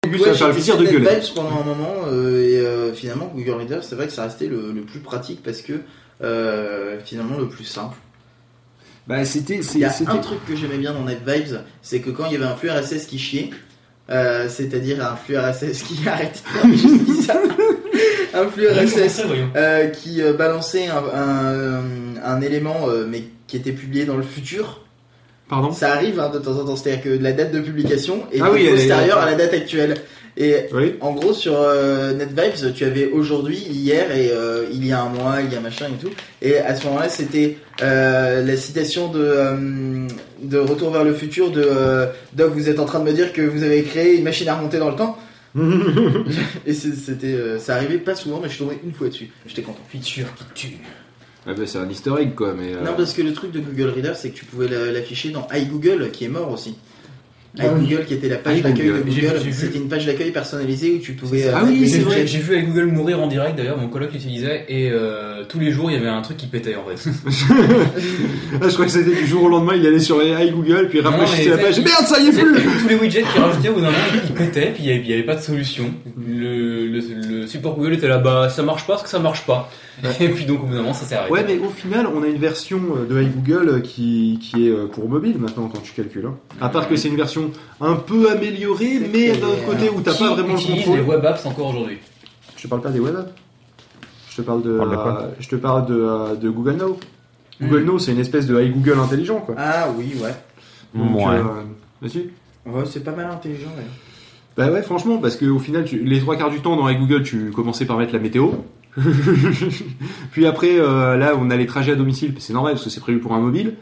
Gugus 0.04 0.20
Ouais, 0.20 0.26
ça 0.26 0.30
va 0.32 0.34
faire 0.36 0.46
le 0.48 0.52
plaisir 0.54 0.76
de 0.78 0.84
gueuler. 0.86 1.04
NetVibes 1.04 1.34
pendant 1.34 1.60
un 1.60 1.64
moment 1.64 1.94
euh, 2.08 2.40
et 2.42 2.58
euh, 2.58 2.92
finalement 2.92 3.30
Google 3.34 3.52
Reader, 3.52 3.78
c'est 3.82 3.94
vrai 3.94 4.06
que 4.06 4.12
ça 4.12 4.24
restait 4.24 4.46
le, 4.48 4.72
le 4.72 4.80
plus 4.82 4.98
pratique 5.00 5.42
parce 5.44 5.60
que 5.62 5.74
euh, 6.22 6.98
finalement 7.04 7.38
le 7.38 7.48
plus 7.48 7.64
simple. 7.64 7.96
Bah, 9.06 9.24
c'était. 9.24 9.56
Il 9.56 9.64
c'est- 9.64 9.78
y 9.78 9.84
a 9.84 9.92
un 10.08 10.18
truc 10.18 10.44
que 10.46 10.56
j'aimais 10.56 10.78
bien 10.78 10.92
dans 10.92 11.04
NetVibes, 11.04 11.58
c'est 11.82 12.00
que 12.00 12.10
quand 12.10 12.26
il 12.26 12.32
y 12.32 12.36
avait 12.36 12.44
un 12.46 12.56
flux 12.56 12.70
RSS 12.70 13.06
qui 13.06 13.18
chiait, 13.18 13.50
euh, 14.10 14.48
c'est-à-dire 14.48 15.04
un 15.06 15.14
flux 15.16 15.36
RSS 15.38 15.82
qui 15.82 16.00
arrête 16.08 16.42
un 18.34 18.48
flux 18.48 18.66
RSS 18.68 19.22
euh, 19.56 19.86
qui 19.88 20.20
euh, 20.22 20.32
balançait 20.32 20.88
un, 20.88 21.02
un, 21.14 21.82
un 22.24 22.40
élément 22.40 22.88
euh, 22.88 23.06
mais 23.08 23.24
qui 23.46 23.56
était 23.56 23.72
publié 23.72 24.04
dans 24.04 24.16
le 24.16 24.22
futur. 24.22 24.80
Pardon? 25.48 25.72
Ça 25.72 25.92
arrive 25.92 26.18
hein, 26.20 26.30
de 26.32 26.38
temps 26.38 26.58
en 26.58 26.64
temps, 26.64 26.76
c'est-à-dire 26.76 27.02
que 27.02 27.10
la 27.10 27.32
date 27.32 27.52
de 27.52 27.60
publication 27.60 28.24
est 28.32 28.40
Ah 28.40 28.50
oui, 28.52 28.60
elle 28.62 28.68
est- 28.68 28.76
postérieure 28.76 29.18
à 29.18 29.26
la 29.26 29.34
date 29.34 29.52
actuelle. 29.52 29.94
Et 30.38 30.60
Oui. 30.72 30.94
en 31.02 31.12
gros 31.12 31.34
sur 31.34 31.56
euh, 31.60 32.14
NetVibes, 32.14 32.72
tu 32.74 32.84
avais 32.86 33.04
aujourd'hui, 33.10 33.58
hier 33.58 34.10
et 34.16 34.30
euh, 34.30 34.64
il 34.72 34.86
y 34.86 34.90
a 34.90 35.02
un 35.02 35.10
mois, 35.10 35.42
il 35.44 35.52
y 35.52 35.56
a 35.56 35.60
machin 35.60 35.88
et 35.88 36.02
tout. 36.02 36.08
Et 36.40 36.56
à 36.56 36.74
ce 36.74 36.86
moment-là, 36.86 37.10
c'était 37.10 37.58
euh, 37.82 38.42
la 38.42 38.56
citation 38.56 39.08
de 39.08 40.06
de 40.42 40.58
Retour 40.58 40.90
vers 40.90 41.04
le 41.04 41.12
futur 41.12 41.50
de 41.50 41.68
Doc. 42.32 42.52
Vous 42.54 42.70
êtes 42.70 42.80
en 42.80 42.86
train 42.86 43.00
de 43.00 43.04
me 43.04 43.12
dire 43.12 43.34
que 43.34 43.42
vous 43.42 43.62
avez 43.62 43.82
créé 43.82 44.16
une 44.16 44.24
machine 44.24 44.48
à 44.48 44.54
remonter 44.54 44.78
dans 44.78 44.88
le 44.88 44.96
temps. 44.96 45.18
Et 46.66 46.72
c'était, 46.72 47.58
ça 47.58 47.74
arrivait 47.74 47.98
pas 47.98 48.14
souvent, 48.14 48.40
mais 48.42 48.48
je 48.48 48.54
suis 48.54 48.64
tombé 48.64 48.78
une 48.82 48.92
fois 48.92 49.08
dessus. 49.08 49.30
J'étais 49.46 49.60
content. 49.62 49.82
Feature 49.90 50.26
qui 50.54 50.68
tue. 50.68 50.76
Ouais, 51.46 51.54
bah, 51.54 51.62
c'est 51.66 51.78
un 51.78 51.86
egg 52.18 52.34
quoi, 52.34 52.54
mais. 52.54 52.74
euh, 52.74 52.82
Non, 52.82 52.94
parce 52.96 53.14
que 53.14 53.22
le 53.22 53.32
truc 53.32 53.50
de 53.52 53.60
Google 53.60 53.90
Reader, 53.90 54.12
c'est 54.14 54.30
que 54.30 54.36
tu 54.36 54.44
pouvais 54.44 54.68
la- 54.68 54.92
l'afficher 54.92 55.30
dans 55.30 55.46
iGoogle, 55.52 56.10
qui 56.12 56.24
est 56.24 56.28
mort 56.28 56.50
aussi. 56.52 56.76
Ah 57.58 57.64
oui. 57.76 57.84
iGoogle, 57.84 58.06
qui 58.06 58.14
était 58.14 58.28
la 58.30 58.36
page 58.36 58.62
d'accueil 58.62 58.86
de 58.88 58.92
Google, 59.02 59.40
c'était 59.52 59.76
une 59.78 59.88
page 59.88 60.06
d'accueil 60.06 60.30
personnalisée 60.30 60.94
où 60.94 60.98
tu 61.00 61.12
pouvais. 61.12 61.48
Ah 61.48 61.60
euh, 61.60 61.66
oui, 61.66 61.86
c'est 61.86 61.98
vrai. 61.98 62.26
J'ai 62.26 62.38
vu 62.38 62.54
avec 62.54 62.68
Google 62.68 62.86
mourir 62.86 63.20
en 63.20 63.26
direct 63.26 63.56
d'ailleurs, 63.56 63.76
mon 63.76 63.88
coloc 63.88 64.10
l'utilisait 64.12 64.64
et 64.68 64.90
euh, 64.90 65.44
tous 65.46 65.58
les 65.58 65.70
jours 65.70 65.90
il 65.90 65.94
y 65.94 65.96
avait 65.98 66.08
un 66.08 66.22
truc 66.22 66.38
qui 66.38 66.46
pétait 66.46 66.76
en 66.76 66.84
fait. 66.84 67.10
Ah, 68.60 68.68
je 68.68 68.74
crois 68.74 68.84
que 68.84 68.92
c'était 68.92 69.14
du 69.14 69.26
jour 69.26 69.44
au 69.44 69.48
lendemain, 69.48 69.74
il 69.74 69.86
allait 69.86 69.98
sur 69.98 70.20
les 70.20 70.30
iGoogle, 70.46 70.88
puis 70.88 70.98
il 70.98 71.04
rafraîchissait 71.06 71.50
la 71.50 71.58
page. 71.58 71.78
Merde, 71.80 72.06
ça 72.06 72.20
y 72.20 72.28
est 72.28 72.32
plus 72.32 72.62
tous 72.80 72.88
les 72.88 72.94
widgets 72.96 73.22
qui 73.22 73.38
rajoutaient 73.38 73.68
au 73.70 73.74
bout 73.74 73.80
d'un 73.80 73.86
moment 73.90 73.98
ils 74.12 74.34
pétaient 74.34 74.72
puis 74.72 74.84
il 74.84 75.06
y 75.08 75.12
avait, 75.12 75.22
pas 75.22 75.34
de 75.34 75.40
solution. 75.40 75.92
Le, 76.26 76.86
le, 76.86 77.00
le 77.40 77.46
support 77.46 77.76
Google 77.76 77.94
était 77.94 78.08
là 78.08 78.18
bah 78.18 78.48
ça 78.50 78.62
marche 78.62 78.86
pas 78.86 78.94
parce 78.94 79.02
que 79.04 79.08
ça 79.08 79.18
marche 79.18 79.44
pas. 79.46 79.70
Et 80.20 80.28
puis 80.28 80.44
donc 80.44 80.62
au 80.62 80.66
bout 80.66 80.74
d'un 80.74 80.80
moment 80.80 80.94
ça 80.94 81.04
s'est 81.04 81.14
arrêté. 81.14 81.32
Ouais, 81.32 81.44
mais 81.46 81.58
au 81.58 81.70
final, 81.70 82.06
on 82.14 82.22
a 82.22 82.26
une 82.26 82.38
version 82.38 82.80
euh, 82.96 83.06
de 83.06 83.22
iGoogle 83.22 83.68
euh, 83.68 83.80
qui, 83.80 84.38
qui 84.40 84.68
est 84.68 84.72
pour 84.92 85.08
mobile 85.08 85.36
maintenant 85.38 85.68
quand 85.72 85.80
tu 85.82 85.92
calcules. 85.92 86.26
hein. 86.26 86.36
À 86.60 86.68
part 86.68 86.88
que 86.88 86.96
c'est 86.96 87.08
une 87.08 87.16
version 87.16 87.41
un 87.80 87.94
peu 87.96 88.30
améliorée, 88.30 88.98
C'est 89.00 89.08
mais 89.12 89.32
d'un 89.36 89.46
autre 89.48 89.64
côté 89.66 89.88
où 89.90 90.00
t'as 90.00 90.12
Qui 90.12 90.22
pas 90.24 90.30
vraiment 90.34 90.48
le 90.48 90.54
utilise 90.60 90.84
contrôle. 90.84 90.98
les 90.98 91.04
web 91.04 91.24
apps 91.26 91.46
encore 91.46 91.68
aujourd'hui. 91.68 91.98
Je 92.56 92.62
te 92.62 92.68
parle 92.68 92.82
pas 92.82 92.90
des 92.90 93.00
web 93.00 93.16
apps. 93.16 93.32
Je 94.30 94.36
te 94.36 94.42
parle 94.42 94.62
de, 94.62 94.76
Parle 94.78 94.90
de 94.90 94.96
quoi 94.96 95.20
euh, 95.22 95.28
je 95.40 95.48
te 95.48 95.56
parle 95.56 95.86
de, 95.86 95.94
euh, 96.00 96.34
de 96.36 96.48
Google 96.50 96.76
Now. 96.76 96.98
Google 97.60 97.84
Now, 97.84 97.98
c'est 97.98 98.12
une 98.12 98.18
espèce 98.20 98.46
de 98.46 98.60
iGoogle 98.60 98.98
intelligent, 98.98 99.40
quoi. 99.40 99.54
Ah 99.58 99.88
oui, 99.96 100.14
ouais. 100.22 100.34
Donc, 100.94 101.16
Ouais. 101.16 101.24
euh. 101.36 102.08
Ouais, 102.66 102.84
c'est 102.86 103.04
pas 103.04 103.12
mal 103.12 103.26
intelligent. 103.30 103.68
Bah 104.56 104.70
ouais, 104.70 104.82
franchement, 104.82 105.18
parce 105.18 105.36
qu'au 105.36 105.58
final, 105.58 105.84
tu- 105.84 106.02
les 106.02 106.20
trois 106.20 106.36
quarts 106.36 106.50
du 106.50 106.60
temps 106.60 106.76
dans 106.76 106.88
iGoogle, 106.88 107.22
tu 107.22 107.50
commençais 107.50 107.84
par 107.84 107.98
mettre 107.98 108.12
la 108.12 108.18
météo. 108.18 108.50
Puis 110.32 110.46
après, 110.46 110.78
euh, 110.78 111.16
là, 111.16 111.32
on 111.38 111.50
a 111.50 111.56
les 111.56 111.66
trajets 111.66 111.92
à 111.92 111.96
domicile, 111.96 112.34
c'est 112.38 112.52
normal 112.52 112.74
parce 112.74 112.84
que 112.84 112.90
c'est 112.90 113.00
prévu 113.00 113.18
pour 113.18 113.32
un 113.34 113.40
mobile. 113.40 113.74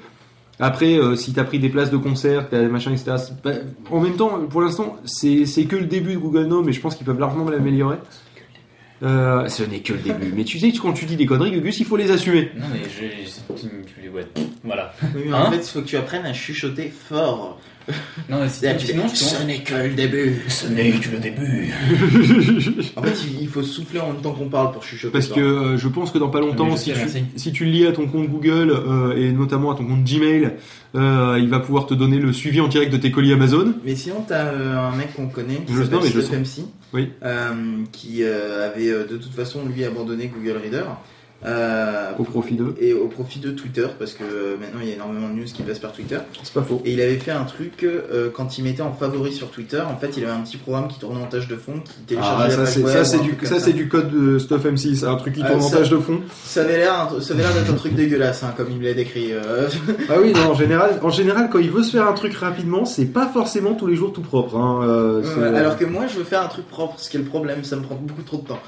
Après, 0.61 0.99
euh, 0.99 1.17
si 1.17 1.33
t'as 1.33 1.45
pris 1.45 1.59
des 1.59 1.69
places 1.71 1.91
de 1.91 1.97
concert, 1.97 2.49
t'as 2.51 2.61
des 2.61 2.69
machins, 2.69 2.93
etc. 2.93 3.13
pas- 3.43 3.53
En 3.91 4.01
même 4.01 4.17
temps, 4.17 4.41
pour 4.49 4.61
l'instant, 4.61 4.97
c'est 5.05 5.47
c'est 5.47 5.65
que 5.65 5.77
le 5.77 5.87
début 5.87 6.13
de 6.15 6.19
Google 6.19 6.49
mais 6.65 6.73
je 6.73 6.81
pense 6.81 6.95
qu'ils 6.95 7.07
peuvent 7.07 7.19
largement 7.19 7.49
l'améliorer. 7.49 7.97
Euh, 9.03 9.49
ce 9.49 9.63
n'est 9.63 9.81
que 9.81 9.95
le 9.95 10.01
début. 10.01 10.31
Mais 10.37 10.45
tu 10.45 10.59
sais, 10.59 10.71
quand 10.73 10.93
tu 10.93 11.07
dis 11.07 11.17
des 11.17 11.25
conneries, 11.25 11.53
Gugus, 11.53 11.81
il 11.81 11.87
faut 11.87 11.97
les 11.97 12.11
assumer. 12.11 12.51
Non 12.55 12.67
mais 12.71 12.81
j'ai- 12.99 13.25
tu- 13.57 14.09
ouais, 14.11 14.27
Voilà. 14.63 14.93
Oui, 15.15 15.23
mais 15.27 15.33
Hein 15.35 15.45
en 15.47 15.51
fait, 15.51 15.57
il 15.57 15.63
faut 15.63 15.81
que 15.81 15.87
tu 15.87 15.97
apprennes 15.97 16.27
à 16.27 16.35
chuchoter 16.35 16.89
fort. 16.91 17.59
Non 18.29 18.41
mais 18.41 18.49
si- 18.49 18.61
que 18.63 18.79
tu 18.79 18.87
sinon 18.87 19.09
fais, 19.09 19.17
ce 19.17 19.43
n'est 19.45 19.59
que 19.63 19.75
le 19.75 19.91
début. 19.95 20.43
Ce 20.49 20.67
n'est 20.67 20.91
que 20.93 21.09
le 21.11 21.19
début. 21.19 21.73
En 22.97 23.03
fait, 23.03 23.17
il- 23.41 23.49
faut 23.49 23.63
souffler 23.63 23.99
en 24.01 24.13
même 24.13 24.23
temps 24.23 24.33
qu'on 24.33 24.49
parle 24.49 24.73
pour 24.73 24.85
chuchoter. 24.85 25.13
Parce 25.13 25.27
que 25.29 25.41
euh, 25.41 25.77
je 25.77 25.89
pense 25.89 26.11
que 26.13 26.19
dans 26.19 26.29
pas 26.29 26.41
longtemps, 26.41 26.77
si 26.77 26.93
sais, 26.95 27.05
tu, 27.05 27.25
si 27.37 27.51
tu 27.53 27.65
le 27.65 27.71
lis 27.73 27.87
à 27.87 27.93
ton 27.93 28.07
compte 28.07 28.29
Google 28.29 28.71
euh, 28.71 29.17
et 29.17 29.33
notamment 29.33 29.73
à 29.73 29.75
ton 29.77 29.85
compte 29.85 30.05
Gmail, 30.05 30.53
euh, 30.95 31.37
il 31.41 31.49
va 31.49 31.59
pouvoir 31.59 31.87
te 31.87 31.95
donner 31.95 32.19
le 32.19 32.33
suivi 32.33 32.61
en 32.61 32.69
direct 32.69 32.93
de 32.93 32.97
tes 32.99 33.11
colis 33.11 33.33
Amazon. 33.33 33.75
Mais 33.85 33.97
sinon, 33.97 34.25
t'as 34.27 34.45
euh, 34.47 34.79
un 34.79 34.95
mec 34.97 35.15
qu'on 35.15 35.27
connaît 35.27 35.63
qui 35.67 35.73
s'appelle 35.75 36.45
Oui. 36.93 37.09
euh, 37.25 37.51
qui 37.93 38.23
euh, 38.23 38.69
avait 38.71 38.91
de 38.91 39.17
toute 39.17 39.35
façon 39.35 39.61
lui 39.67 39.85
abandonné 39.85 40.29
Google 40.33 40.59
Reader 40.63 40.85
euh, 41.47 42.11
Au 42.19 42.25
profit 42.25 42.55
d'eux. 42.55 42.75
et 42.81 42.93
au 42.93 43.07
profit 43.07 43.39
de 43.39 43.51
Twitter 43.51 43.87
parce 43.99 44.13
que 44.13 44.23
euh, 44.25 44.57
maintenant 44.61 44.81
il 44.83 44.89
y 44.89 44.93
a 44.93 44.95
énormément 44.97 45.29
de 45.29 45.35
news 45.35 45.45
qui 45.47 45.63
passent 45.63 45.79
par 45.79 45.93
Twitter. 45.93 46.19
C'est 46.43 46.53
pas 46.53 46.63
faux. 46.63 46.83
Et 46.85 46.93
il 46.93 47.01
avait 47.01 47.17
fait 47.19 47.31
un 47.31 47.45
truc 47.45 47.83
euh, 47.83 48.29
quand 48.35 48.59
il 48.59 48.65
mettait 48.65 48.83
en 48.83 48.93
favori 48.93 49.33
sur 49.33 49.51
Twitter. 49.51 49.81
En 49.81 49.97
fait, 49.97 50.17
il 50.17 50.25
avait 50.25 50.33
un 50.33 50.41
petit 50.41 50.59
programme 50.59 50.89
qui 50.89 50.99
tournait 50.99 51.23
en 51.23 51.27
tâche 51.27 51.49
de 51.49 51.57
fond, 51.57 51.75
qui 51.85 51.93
téléchargeait 52.07 52.45
Ah, 52.45 52.49
la 52.61 52.67
ça 52.67 52.67
c'est 52.67 52.87
ça 52.87 53.05
c'est 53.05 53.19
du 53.21 53.37
ça 53.45 53.59
c'est 53.59 53.73
du 53.73 53.89
code 53.89 54.11
de 54.11 54.39
Stuff 54.39 54.65
MC, 54.65 54.95
c'est 54.97 55.07
un 55.07 55.17
truc 55.17 55.35
qui 55.35 55.41
Ah, 55.45 55.49
tourne 55.51 55.63
en 55.63 55.69
ça- 55.69 55.79
page 55.79 55.91
de 55.91 55.99
fond. 55.99 56.21
Ça 56.45 56.61
avait 56.63 56.77
l'air, 56.79 57.09
ça 57.21 57.33
avait 57.35 57.43
l'air 57.43 57.55
d'être 57.55 57.71
un 57.71 57.75
truc 57.77 57.95
dégueulasse, 57.95 58.43
hein, 58.43 58.53
comme 58.57 58.67
il 58.71 58.77
me 58.79 58.85
l'a 58.85 58.95
décrit. 58.95 59.33
euh. 59.33 59.69
Ah 60.11 60.15
oui, 60.21 60.33
non, 60.35 60.51
en 60.51 60.55
général, 60.55 60.99
en 61.03 61.11
général, 61.11 61.49
quand 61.51 61.59
il 61.59 61.71
veut 61.71 61.83
se 61.83 61.93
faire 61.93 62.07
un 62.09 62.13
truc 62.13 62.35
rapidement, 62.35 62.85
c'est 62.85 63.07
pas 63.07 63.27
forcément 63.29 63.75
tous 63.75 63.87
les 63.87 63.97
jours 63.97 64.13
tout 64.13 64.21
propre. 64.23 64.57
Hein. 64.57 64.81
euh, 64.85 65.57
alors 65.57 65.77
que 65.79 65.85
moi, 65.85 66.07
je 66.07 66.19
veux 66.19 66.25
faire 66.25 66.43
un 66.43 66.49
truc 66.49 66.67
propre. 66.69 66.95
Ce 66.99 67.09
qui 67.09 67.17
est 67.17 67.21
le 67.21 67.27
problème, 67.27 67.65
ça 67.65 67.77
me 67.77 67.83
prend 67.83 67.95
beaucoup 67.95 68.23
trop 68.23 68.39
de 68.39 68.47
temps. 68.47 68.59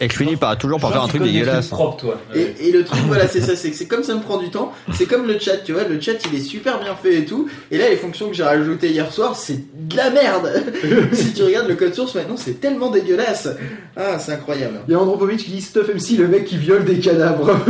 Et 0.00 0.06
que 0.08 0.12
je 0.12 0.18
finis 0.18 0.36
par 0.36 0.56
toujours 0.58 0.78
par 0.78 0.92
faire 0.92 1.02
un 1.02 1.08
truc 1.08 1.22
dégueulasse. 1.22 1.68
propre 1.68 1.96
toi. 1.96 2.19
Ouais. 2.34 2.54
Et, 2.60 2.68
et 2.68 2.72
le 2.72 2.84
truc, 2.84 3.00
voilà, 3.06 3.26
c'est 3.28 3.40
ça, 3.40 3.56
c'est 3.56 3.70
que 3.70 3.76
c'est 3.76 3.86
comme 3.86 4.02
ça 4.02 4.14
me 4.14 4.20
prend 4.20 4.38
du 4.38 4.50
temps. 4.50 4.72
C'est 4.94 5.06
comme 5.06 5.26
le 5.26 5.38
chat, 5.38 5.58
tu 5.64 5.72
vois, 5.72 5.84
le 5.84 6.00
chat 6.00 6.12
il 6.32 6.38
est 6.38 6.42
super 6.42 6.78
bien 6.80 6.94
fait 6.94 7.14
et 7.18 7.24
tout. 7.24 7.48
Et 7.70 7.78
là, 7.78 7.88
les 7.88 7.96
fonctions 7.96 8.28
que 8.28 8.34
j'ai 8.34 8.42
rajoutées 8.42 8.90
hier 8.90 9.12
soir, 9.12 9.36
c'est 9.36 9.58
de 9.88 9.96
la 9.96 10.10
merde. 10.10 10.50
si 11.12 11.32
tu 11.32 11.42
regardes 11.42 11.68
le 11.68 11.74
code 11.74 11.94
source 11.94 12.14
maintenant, 12.14 12.36
c'est 12.36 12.60
tellement 12.60 12.90
dégueulasse. 12.90 13.48
Ah, 13.96 14.18
c'est 14.18 14.32
incroyable. 14.32 14.80
Il 14.88 14.92
y 14.92 14.94
a 14.94 15.00
Andropovich 15.00 15.44
qui 15.44 15.50
dit 15.50 15.60
Stuff 15.60 15.88
MC, 15.88 16.16
le 16.18 16.28
mec 16.28 16.44
qui 16.44 16.56
viole 16.56 16.84
des 16.84 16.98
cadavres. 16.98 17.56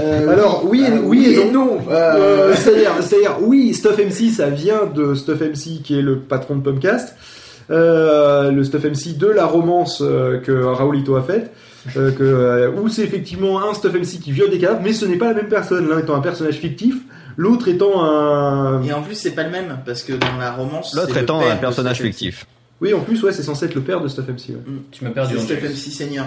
Euh, 0.00 0.28
Alors, 0.32 0.64
oui 0.68 0.84
et- 0.86 0.92
euh, 0.92 1.00
oui 1.02 1.34
et 1.40 1.50
non. 1.50 1.78
Euh, 1.90 2.48
Euh, 2.50 2.54
c'est-à-dire, 2.56 2.92
c'est-à-dire, 3.00 3.36
oui, 3.40 3.74
Stuff 3.74 3.98
MC, 3.98 4.30
ça 4.30 4.48
vient 4.48 4.86
de 4.86 5.14
Stuff 5.14 5.40
MC, 5.40 5.82
qui 5.82 5.98
est 5.98 6.02
le 6.02 6.18
patron 6.18 6.56
de 6.56 6.62
Pumpcast. 6.62 7.14
Euh, 7.70 8.50
le 8.50 8.64
Stuff 8.64 8.84
MC 8.84 9.16
de 9.18 9.26
la 9.26 9.44
romance 9.46 10.00
euh, 10.02 10.38
que 10.38 10.52
Raoulito 10.52 11.16
a 11.16 11.22
faite. 11.22 11.50
Euh, 11.96 12.12
que, 12.12 12.22
euh, 12.22 12.70
où 12.72 12.88
c'est 12.88 13.02
effectivement 13.02 13.62
un 13.68 13.74
Stuff 13.74 13.94
MC 13.94 14.20
qui 14.20 14.32
viole 14.32 14.50
des 14.50 14.58
cadavres, 14.58 14.80
mais 14.82 14.92
ce 14.92 15.04
n'est 15.06 15.16
pas 15.18 15.28
la 15.28 15.34
même 15.34 15.48
personne. 15.48 15.88
L'un 15.88 15.98
étant 16.00 16.14
un 16.14 16.20
personnage 16.20 16.56
fictif, 16.56 16.96
l'autre 17.36 17.68
étant 17.68 18.02
un. 18.04 18.82
Et 18.82 18.92
en 18.92 19.02
plus, 19.02 19.14
c'est 19.14 19.32
pas 19.32 19.44
le 19.44 19.50
même 19.50 19.78
parce 19.86 20.02
que 20.02 20.12
dans 20.12 20.36
la 20.38 20.52
romance, 20.52 20.94
L'autre 20.94 21.16
étant 21.16 21.38
père 21.40 21.52
un 21.52 21.56
personnage 21.56 22.00
fictif. 22.00 22.46
Oui, 22.80 22.94
en 22.94 23.00
plus, 23.00 23.22
ouais, 23.24 23.32
c'est 23.32 23.42
censé 23.42 23.66
être 23.66 23.74
le 23.74 23.80
père 23.80 24.00
de 24.00 24.08
Stuff 24.08 24.28
MC. 24.28 24.50
Ouais, 24.50 24.56
Tu 24.92 25.04
m'as 25.04 25.10
perdu 25.10 25.34
C'est 25.38 25.48
James. 25.60 25.64
MC 25.70 25.90
senior. 25.90 26.26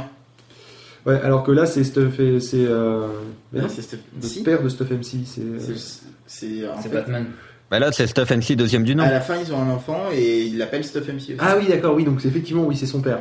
Ouais, 1.05 1.19
alors 1.23 1.43
que 1.43 1.51
là, 1.51 1.65
c'est 1.65 1.83
Stuff, 1.83 2.19
et- 2.19 2.39
c'est 2.39 2.65
euh, 2.67 3.07
Ouais, 3.53 3.61
c'est 3.69 3.93
le 4.37 4.43
père 4.43 4.61
de 4.61 4.69
Stuff 4.69 4.91
MC. 4.91 5.17
C'est 5.25 5.41
C'est- 5.59 6.01
C'est 6.27 6.67
en 6.67 6.81
C'est 6.81 6.89
fait, 6.89 6.95
Batman. 6.95 7.25
Bah 7.71 7.79
là, 7.79 7.91
c'est 7.93 8.05
Stuff 8.05 8.29
MC 8.31 8.55
deuxième 8.57 8.83
du 8.83 8.93
nom. 8.95 9.03
à 9.03 9.09
la 9.11 9.21
fin, 9.21 9.35
ils 9.37 9.53
ont 9.53 9.61
un 9.61 9.69
enfant 9.71 10.01
et 10.13 10.41
ils 10.43 10.57
l'appellent 10.57 10.83
Stuff 10.83 11.07
MC 11.07 11.15
aussi. 11.15 11.35
ah 11.39 11.55
oui, 11.57 11.67
d'accord, 11.69 11.95
oui, 11.95 12.03
donc 12.03 12.19
c'est 12.21 12.27
effectivement, 12.27 12.63
oui, 12.65 12.75
c'est 12.75 12.85
son 12.85 12.99
père. 13.01 13.19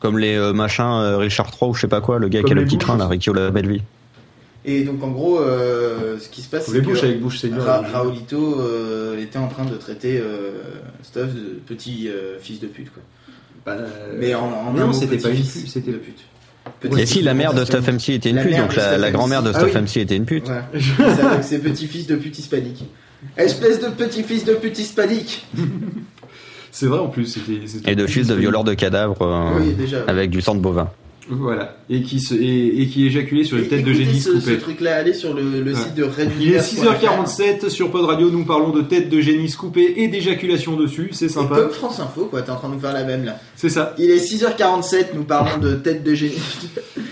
Comme 0.00 0.18
les 0.18 0.34
euh, 0.36 0.52
machins 0.52 0.84
euh, 0.84 1.18
Richard 1.18 1.50
III 1.60 1.70
ou 1.70 1.74
je 1.74 1.82
sais 1.82 1.86
pas 1.88 2.00
quoi, 2.00 2.18
le 2.18 2.28
gars 2.28 2.40
Comme 2.40 2.46
qui 2.48 2.52
a 2.52 2.56
le 2.56 2.64
petit 2.64 2.76
Bush 2.76 2.84
train 2.86 2.96
là. 2.96 3.06
Ricky 3.06 3.30
la 3.34 3.50
belle 3.50 3.68
vie. 3.68 3.82
Et 4.64 4.84
donc 4.84 5.02
en 5.02 5.08
gros, 5.10 5.38
euh, 5.40 6.18
ce 6.18 6.28
qui 6.28 6.40
se 6.40 6.48
passe, 6.48 6.66
c'est 6.66 6.80
que 6.82 6.96
avec 7.04 7.20
bouche 7.20 7.38
senior. 7.40 7.64
Ra- 7.64 7.82
Raoulito 7.82 8.60
euh, 8.60 9.20
était 9.20 9.38
en 9.38 9.48
train 9.48 9.64
de 9.64 9.74
traiter 9.76 10.18
euh, 10.18 10.52
Stuff 11.02 11.34
de 11.34 11.60
petit 11.66 12.08
euh, 12.08 12.38
fils 12.40 12.58
de 12.60 12.68
pute 12.68 12.90
quoi. 12.92 13.02
Bah, 13.66 13.76
Mais 14.18 14.34
en, 14.34 14.44
en 14.44 14.72
non, 14.72 14.92
c'était 14.92 15.18
pas 15.18 15.28
une 15.30 15.36
pute, 15.36 15.68
c'était 15.68 15.90
de 15.92 15.98
pute. 15.98 16.24
Et 16.96 17.06
si 17.06 17.22
la 17.22 17.34
mère 17.34 17.54
de 17.54 17.64
Stuff 17.64 17.86
MC 17.88 18.10
était 18.10 18.30
une 18.30 18.36
La 18.36 18.44
pute, 18.44 18.56
donc 18.56 18.76
la, 18.76 18.96
la 18.96 19.10
grand-mère 19.10 19.42
de 19.42 19.50
Ah 19.52 19.58
Stuff 19.58 19.72
oui. 19.74 19.80
MC 19.82 19.96
était 19.98 20.16
une 20.16 20.24
pute. 20.26 20.48
Ouais. 20.48 20.62
C'est 20.80 21.14
ça, 21.16 21.34
donc 21.34 21.42
c'est 21.42 21.58
petit-fils 21.58 22.06
de 22.06 22.14
pute 22.16 22.38
hispanique. 22.38 22.84
Espèce 23.36 23.80
de 23.80 23.88
petit-fils 23.88 24.44
de 24.44 24.54
pute 24.54 24.78
hispanique. 24.78 25.46
C'est 26.70 26.86
vrai 26.86 26.98
en 26.98 27.08
plus, 27.08 27.26
c'était. 27.26 27.66
c'était- 27.66 27.92
Et 27.92 27.94
de 27.94 28.06
fils 28.06 28.26
de 28.28 28.34
violeurs 28.34 28.64
de 28.64 28.74
cadavres 28.74 29.22
euh, 29.22 29.50
Oui, 29.60 29.74
déjà. 29.74 29.98
ouais. 29.98 30.04
avec 30.08 30.30
du 30.30 30.40
sang 30.40 30.54
de 30.54 30.60
bovin. 30.60 30.88
Voilà. 31.28 31.76
Et 31.88 32.02
qui, 32.02 32.18
se, 32.18 32.34
et, 32.34 32.82
et 32.82 32.88
qui 32.88 33.06
éjaculait 33.06 33.44
sur 33.44 33.56
les 33.56 33.64
Et 33.64 33.68
têtes 33.68 33.84
de 33.84 33.92
génie 33.92 34.18
ce, 34.18 34.40
ce 34.40 34.50
truc-là, 34.52 34.96
allez 34.96 35.14
sur 35.14 35.34
le, 35.34 35.42
le 35.62 35.72
Ouais. 35.72 35.78
site 35.78 35.94
de 35.94 36.02
Red 36.02 36.30
Il 36.40 36.52
est 36.52 36.58
6h47 36.58 37.68
sur 37.68 37.90
Pod 37.92 38.04
Radio, 38.06 38.28
nous 38.30 38.44
parlons 38.44 38.70
de 38.70 38.82
têtes 38.82 39.08
de 39.08 39.20
génie 39.20 39.48
scoopées 39.48 40.02
et 40.02 40.08
d'éjaculation 40.08 40.76
dessus, 40.76 41.10
c'est 41.12 41.28
C'est 41.28 41.34
sympa. 41.34 41.54
comme 41.56 41.70
France 41.70 42.00
Info, 42.00 42.24
quoi, 42.24 42.42
t'es 42.42 42.50
en 42.50 42.56
train 42.56 42.68
de 42.70 42.74
nous 42.74 42.80
faire 42.80 42.92
la 42.92 43.04
même 43.04 43.24
là. 43.24 43.38
C'est 43.54 43.68
ça. 43.68 43.94
Il 43.98 44.10
est 44.10 44.18
6h47, 44.18 45.10
nous 45.14 45.22
parlons 45.22 45.58
de 45.58 45.74
tête 45.74 46.02
de 46.02 46.12
génie. 46.14 46.40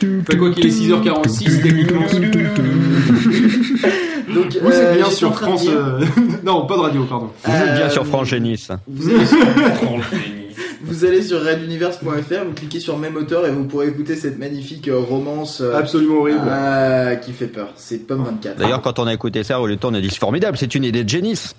Enfin, 0.03 0.39
quoi 0.39 0.51
qu'il 0.51 0.67
est 0.67 0.71
6h46, 0.71 1.63
techniquement. 1.63 2.03
Donc, 4.35 4.57
Vous 4.63 4.69
euh, 4.69 4.73
êtes 4.73 4.97
bien 4.97 5.05
j'étais 5.05 5.17
sur 5.17 5.31
de 5.31 5.35
France. 5.37 5.61
dire- 5.63 5.73
euh, 5.77 6.01
non, 6.45 6.67
Pod 6.67 6.81
Radio, 6.81 7.05
pardon. 7.05 7.31
Vous 7.45 7.51
êtes 7.53 7.75
bien 7.75 7.87
Euh, 7.87 7.91
sur 7.91 8.07
France 8.07 8.29
Génis. 8.29 8.67
Vous 8.89 9.09
allez, 9.09 9.19
le 9.19 9.25
génie. 9.25 10.47
vous 10.83 11.05
allez 11.05 11.23
sur 11.23 11.41
reduniverse.fr, 11.45 12.45
vous 12.47 12.53
cliquez 12.55 12.81
sur 12.81 12.97
même 12.99 13.17
auteur 13.17 13.47
et 13.47 13.51
vous 13.51 13.65
pourrez 13.65 13.89
écouter 13.89 14.17
cette 14.17 14.39
magnifique 14.39 14.89
euh, 14.89 14.99
romance 14.99 15.61
euh, 15.61 15.77
Absolument 15.77 16.21
horrible. 16.21 16.41
euh, 16.47 17.17
qui 17.17 17.33
fait 17.33 17.47
peur. 17.47 17.69
C'est 17.77 18.07
Pomme 18.07 18.25
24. 18.25 18.57
D'ailleurs, 18.57 18.83
quand 18.83 18.99
on 18.99 19.07
a 19.07 19.15
écouté 19.15 19.43
ça, 19.45 19.61
au 19.61 19.67
lieu 19.67 19.77
de 19.77 19.85
on 19.87 19.95
a 19.95 20.01
dit 20.01 20.11
c'est 20.11 20.19
formidable, 20.19 20.57
c'est 20.59 20.75
une 20.75 20.85
idée 20.85 21.05
de 21.05 21.09
Génis. 21.09 21.53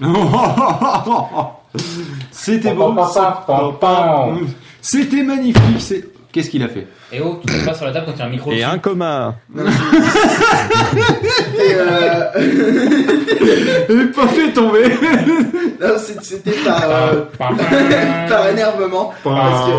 C'était 2.30 2.72
beau. 2.74 2.94
C'était 4.80 5.22
magnifique. 5.22 5.62
C'est 5.78 6.04
Qu'est-ce 6.32 6.50
qu'il 6.50 6.62
a 6.62 6.68
fait? 6.68 6.86
Et 7.12 7.20
oh, 7.22 7.40
tu 7.40 7.46
tapes 7.50 7.64
pas 7.64 7.72
sur 7.74 7.86
la 7.86 7.92
table 7.92 8.04
quand 8.06 8.12
il 8.12 8.18
y 8.18 8.22
a 8.22 8.26
un 8.26 8.28
micro 8.28 8.50
Et 8.52 8.56
dessus. 8.56 8.66
un 8.66 8.76
coma. 8.78 9.36
C'était 11.56 11.76
euh, 11.78 12.24
Il 13.88 14.00
est 14.00 14.04
pas 14.14 14.28
fait 14.28 14.52
tomber 14.52 14.84
non, 15.80 15.94
c'était 16.22 16.52
par, 16.64 16.84
euh, 16.90 17.24
par 18.28 18.48
énervement. 18.48 19.12
Parce 19.22 19.66
que 19.66 19.72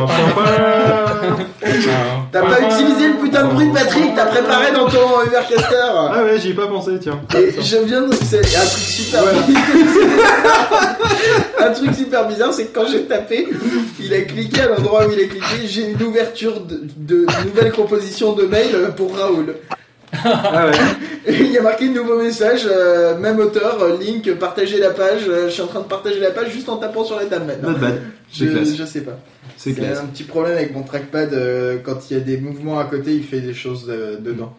t'as 2.31 2.41
pas 2.41 2.61
utilisé 2.61 3.07
le 3.09 3.15
putain 3.15 3.43
de 3.45 3.53
bruit 3.53 3.69
de 3.69 3.73
que 3.73 4.15
t'as 4.15 4.25
préparé 4.25 4.71
dans 4.71 4.87
ton 4.87 5.23
Ubercaster. 5.25 5.91
Ah 5.93 6.23
ouais, 6.23 6.39
j'y 6.39 6.51
ai 6.51 6.53
pas 6.53 6.67
pensé, 6.67 6.91
tiens. 6.99 7.19
Et 7.35 7.55
je 7.61 7.77
viens 7.77 8.01
de. 8.01 8.13
C'est 8.13 8.39
un 8.39 8.65
truc 8.65 8.83
super 8.83 9.23
Un 11.59 11.71
truc 11.71 11.95
super 11.95 12.27
bizarre, 12.27 12.53
c'est 12.53 12.65
que 12.65 12.79
quand 12.79 12.87
j'ai 12.89 13.03
tapé, 13.05 13.47
il 13.99 14.13
a 14.13 14.21
cliqué 14.21 14.61
à 14.61 14.67
l'endroit 14.67 15.07
où 15.07 15.11
il 15.11 15.19
a 15.19 15.27
cliqué, 15.27 15.67
j'ai 15.67 15.89
une 15.89 16.01
ouverture 16.03 16.61
de, 16.61 16.81
de 16.97 17.25
nouvelle 17.45 17.71
composition 17.71 18.33
de 18.33 18.43
mail 18.43 18.91
pour 18.95 19.17
Raoul. 19.17 19.55
Ah 20.13 20.67
ouais. 20.67 20.77
Et 21.33 21.35
il 21.43 21.51
y 21.51 21.57
a 21.57 21.61
marqué 21.61 21.89
nouveau 21.89 22.17
message, 22.21 22.61
euh, 22.65 23.17
même 23.19 23.39
auteur, 23.39 23.81
euh, 23.81 23.97
link, 23.97 24.31
partager 24.35 24.79
la 24.79 24.91
page. 24.91 25.23
euh, 25.27 25.47
je 25.47 25.53
suis 25.53 25.61
en 25.61 25.67
train 25.67 25.81
de 25.81 25.85
partager 25.85 26.19
la 26.19 26.31
page 26.31 26.51
juste 26.51 26.69
en 26.69 26.77
tapant 26.77 27.03
sur 27.03 27.17
la 27.17 27.25
table 27.25 27.45
maintenant. 27.45 27.71
Not 27.71 27.77
bad. 27.79 28.01
Je, 28.31 28.45
C'est 28.45 28.51
classe. 28.51 28.75
je 28.77 28.85
sais 28.85 29.01
pas. 29.01 29.17
C'est 29.57 29.79
un 29.97 30.05
petit 30.05 30.23
problème 30.23 30.55
avec 30.57 30.73
mon 30.73 30.83
trackpad. 30.83 31.33
euh, 31.33 31.77
quand 31.83 32.09
il 32.09 32.17
y 32.17 32.19
a 32.19 32.23
des 32.23 32.37
mouvements 32.37 32.79
à 32.79 32.85
côté, 32.85 33.13
il 33.15 33.23
fait 33.23 33.41
des 33.41 33.53
choses 33.53 33.87
euh, 33.89 34.17
dedans. 34.19 34.53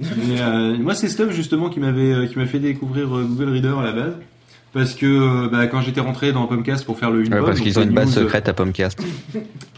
Mais, 0.00 0.40
euh, 0.40 0.76
moi, 0.78 0.94
c'est 0.94 1.08
Stuff 1.08 1.30
justement 1.32 1.70
qui 1.70 1.80
m'avait 1.80 2.12
euh, 2.12 2.26
qui 2.26 2.38
m'a 2.38 2.46
fait 2.46 2.60
découvrir 2.60 3.06
euh, 3.16 3.22
Google 3.24 3.50
Reader 3.50 3.74
à 3.80 3.84
la 3.84 3.92
base. 3.92 4.12
Parce 4.72 4.94
que 4.94 5.06
euh, 5.06 5.48
bah, 5.50 5.66
quand 5.66 5.80
j'étais 5.80 6.00
rentré 6.00 6.30
dans 6.32 6.46
Pomcast 6.46 6.84
pour 6.84 6.98
faire 6.98 7.10
le 7.10 7.24
une 7.24 7.32
Ouais, 7.34 7.40
parce 7.40 7.58
qu'ils 7.58 7.78
ont 7.78 7.82
une 7.82 7.94
base 7.94 8.12
secrète 8.12 8.48
à 8.48 8.52
Pomcast. 8.52 9.00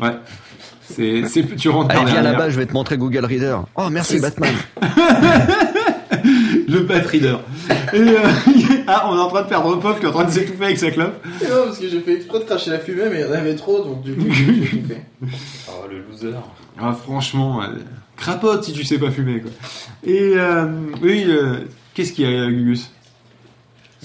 Ouais. 0.01 0.11
C'est, 0.91 1.23
c'est, 1.29 1.57
tu 1.57 1.69
rentres 1.69 1.95
Allez, 1.95 2.11
viens 2.11 2.23
là-bas, 2.23 2.51
je 2.51 2.57
vais 2.59 2.67
te 2.67 2.73
montrer 2.73 2.97
Google 2.99 3.25
Reader. 3.25 3.59
Oh, 3.77 3.89
merci 3.91 4.15
C'est- 4.15 4.21
Batman. 4.21 4.55
Le 6.69 6.81
bat 6.81 7.01
reader. 7.01 7.39
Et, 7.93 7.97
euh, 7.99 8.19
ah, 8.87 9.09
on 9.11 9.17
est 9.17 9.21
en 9.21 9.29
train 9.29 9.43
de 9.43 9.49
perdre 9.49 9.77
Pop 9.81 9.99
qui 9.99 10.05
est 10.05 10.09
en 10.09 10.13
train 10.13 10.25
de 10.25 10.31
s'étouffer 10.31 10.65
avec 10.67 10.79
sa 10.79 10.91
clope. 10.91 11.25
Non, 11.43 11.65
parce 11.67 11.79
que 11.79 11.89
j'ai 11.89 12.01
fait 12.01 12.15
exprès 12.17 12.41
de 12.41 12.45
cracher 12.45 12.71
la 12.71 12.79
fumée, 12.79 13.05
mais 13.11 13.21
il 13.21 13.27
y 13.27 13.29
en 13.29 13.33
avait 13.33 13.55
trop, 13.57 13.83
donc 13.83 14.03
du 14.03 14.15
coup, 14.15 14.27
j'ai. 14.31 14.83
Oh, 15.69 15.87
le 15.91 15.99
loser. 16.03 16.37
Ah, 16.81 16.93
franchement, 16.93 17.63
euh, 17.63 17.67
crapote 18.17 18.65
si 18.65 18.73
tu 18.73 18.85
sais 18.85 18.99
pas 18.99 19.11
fumer, 19.11 19.41
quoi. 19.41 19.51
Et, 20.05 20.33
euh, 20.37 20.67
oui, 21.03 21.25
euh, 21.29 21.61
qu'est-ce 21.95 22.13
qu'il 22.13 22.29
y 22.31 22.37
a, 22.37 22.47
Gugus? 22.47 22.91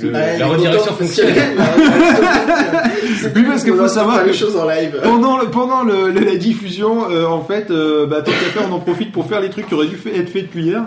Le- 0.01 0.11
Ouais, 0.11 0.37
la 0.39 0.47
redirection 0.47 0.81
content 0.91 0.95
fonctionne. 0.97 1.27
La 1.57 1.65
redirection 1.65 2.01
fonctionne. 2.01 2.91
C'est 3.21 3.35
Oui, 3.35 3.43
parce 3.47 3.63
qu'il 3.63 3.73
faut 3.73 3.87
savoir 3.87 4.25
les 4.25 4.33
choses 4.33 4.55
en 4.57 4.67
live. 4.67 4.99
Pendant, 5.03 5.37
le, 5.39 5.47
pendant 5.49 5.83
le, 5.83 6.09
le- 6.11 6.19
la 6.21 6.35
diffusion, 6.35 7.09
euh, 7.09 7.25
en 7.25 7.43
fait, 7.43 7.71
euh, 7.71 8.05
bah, 8.05 8.21
tant 8.21 8.31
qu'à 8.31 8.37
faire, 8.37 8.67
on 8.69 8.73
en 8.73 8.79
profite 8.79 9.11
pour 9.11 9.25
faire 9.27 9.39
les 9.41 9.49
trucs 9.49 9.67
qui 9.67 9.73
auraient 9.73 9.87
dû 9.87 9.95
être 10.13 10.29
faits 10.29 10.43
depuis 10.47 10.63
hier. 10.65 10.83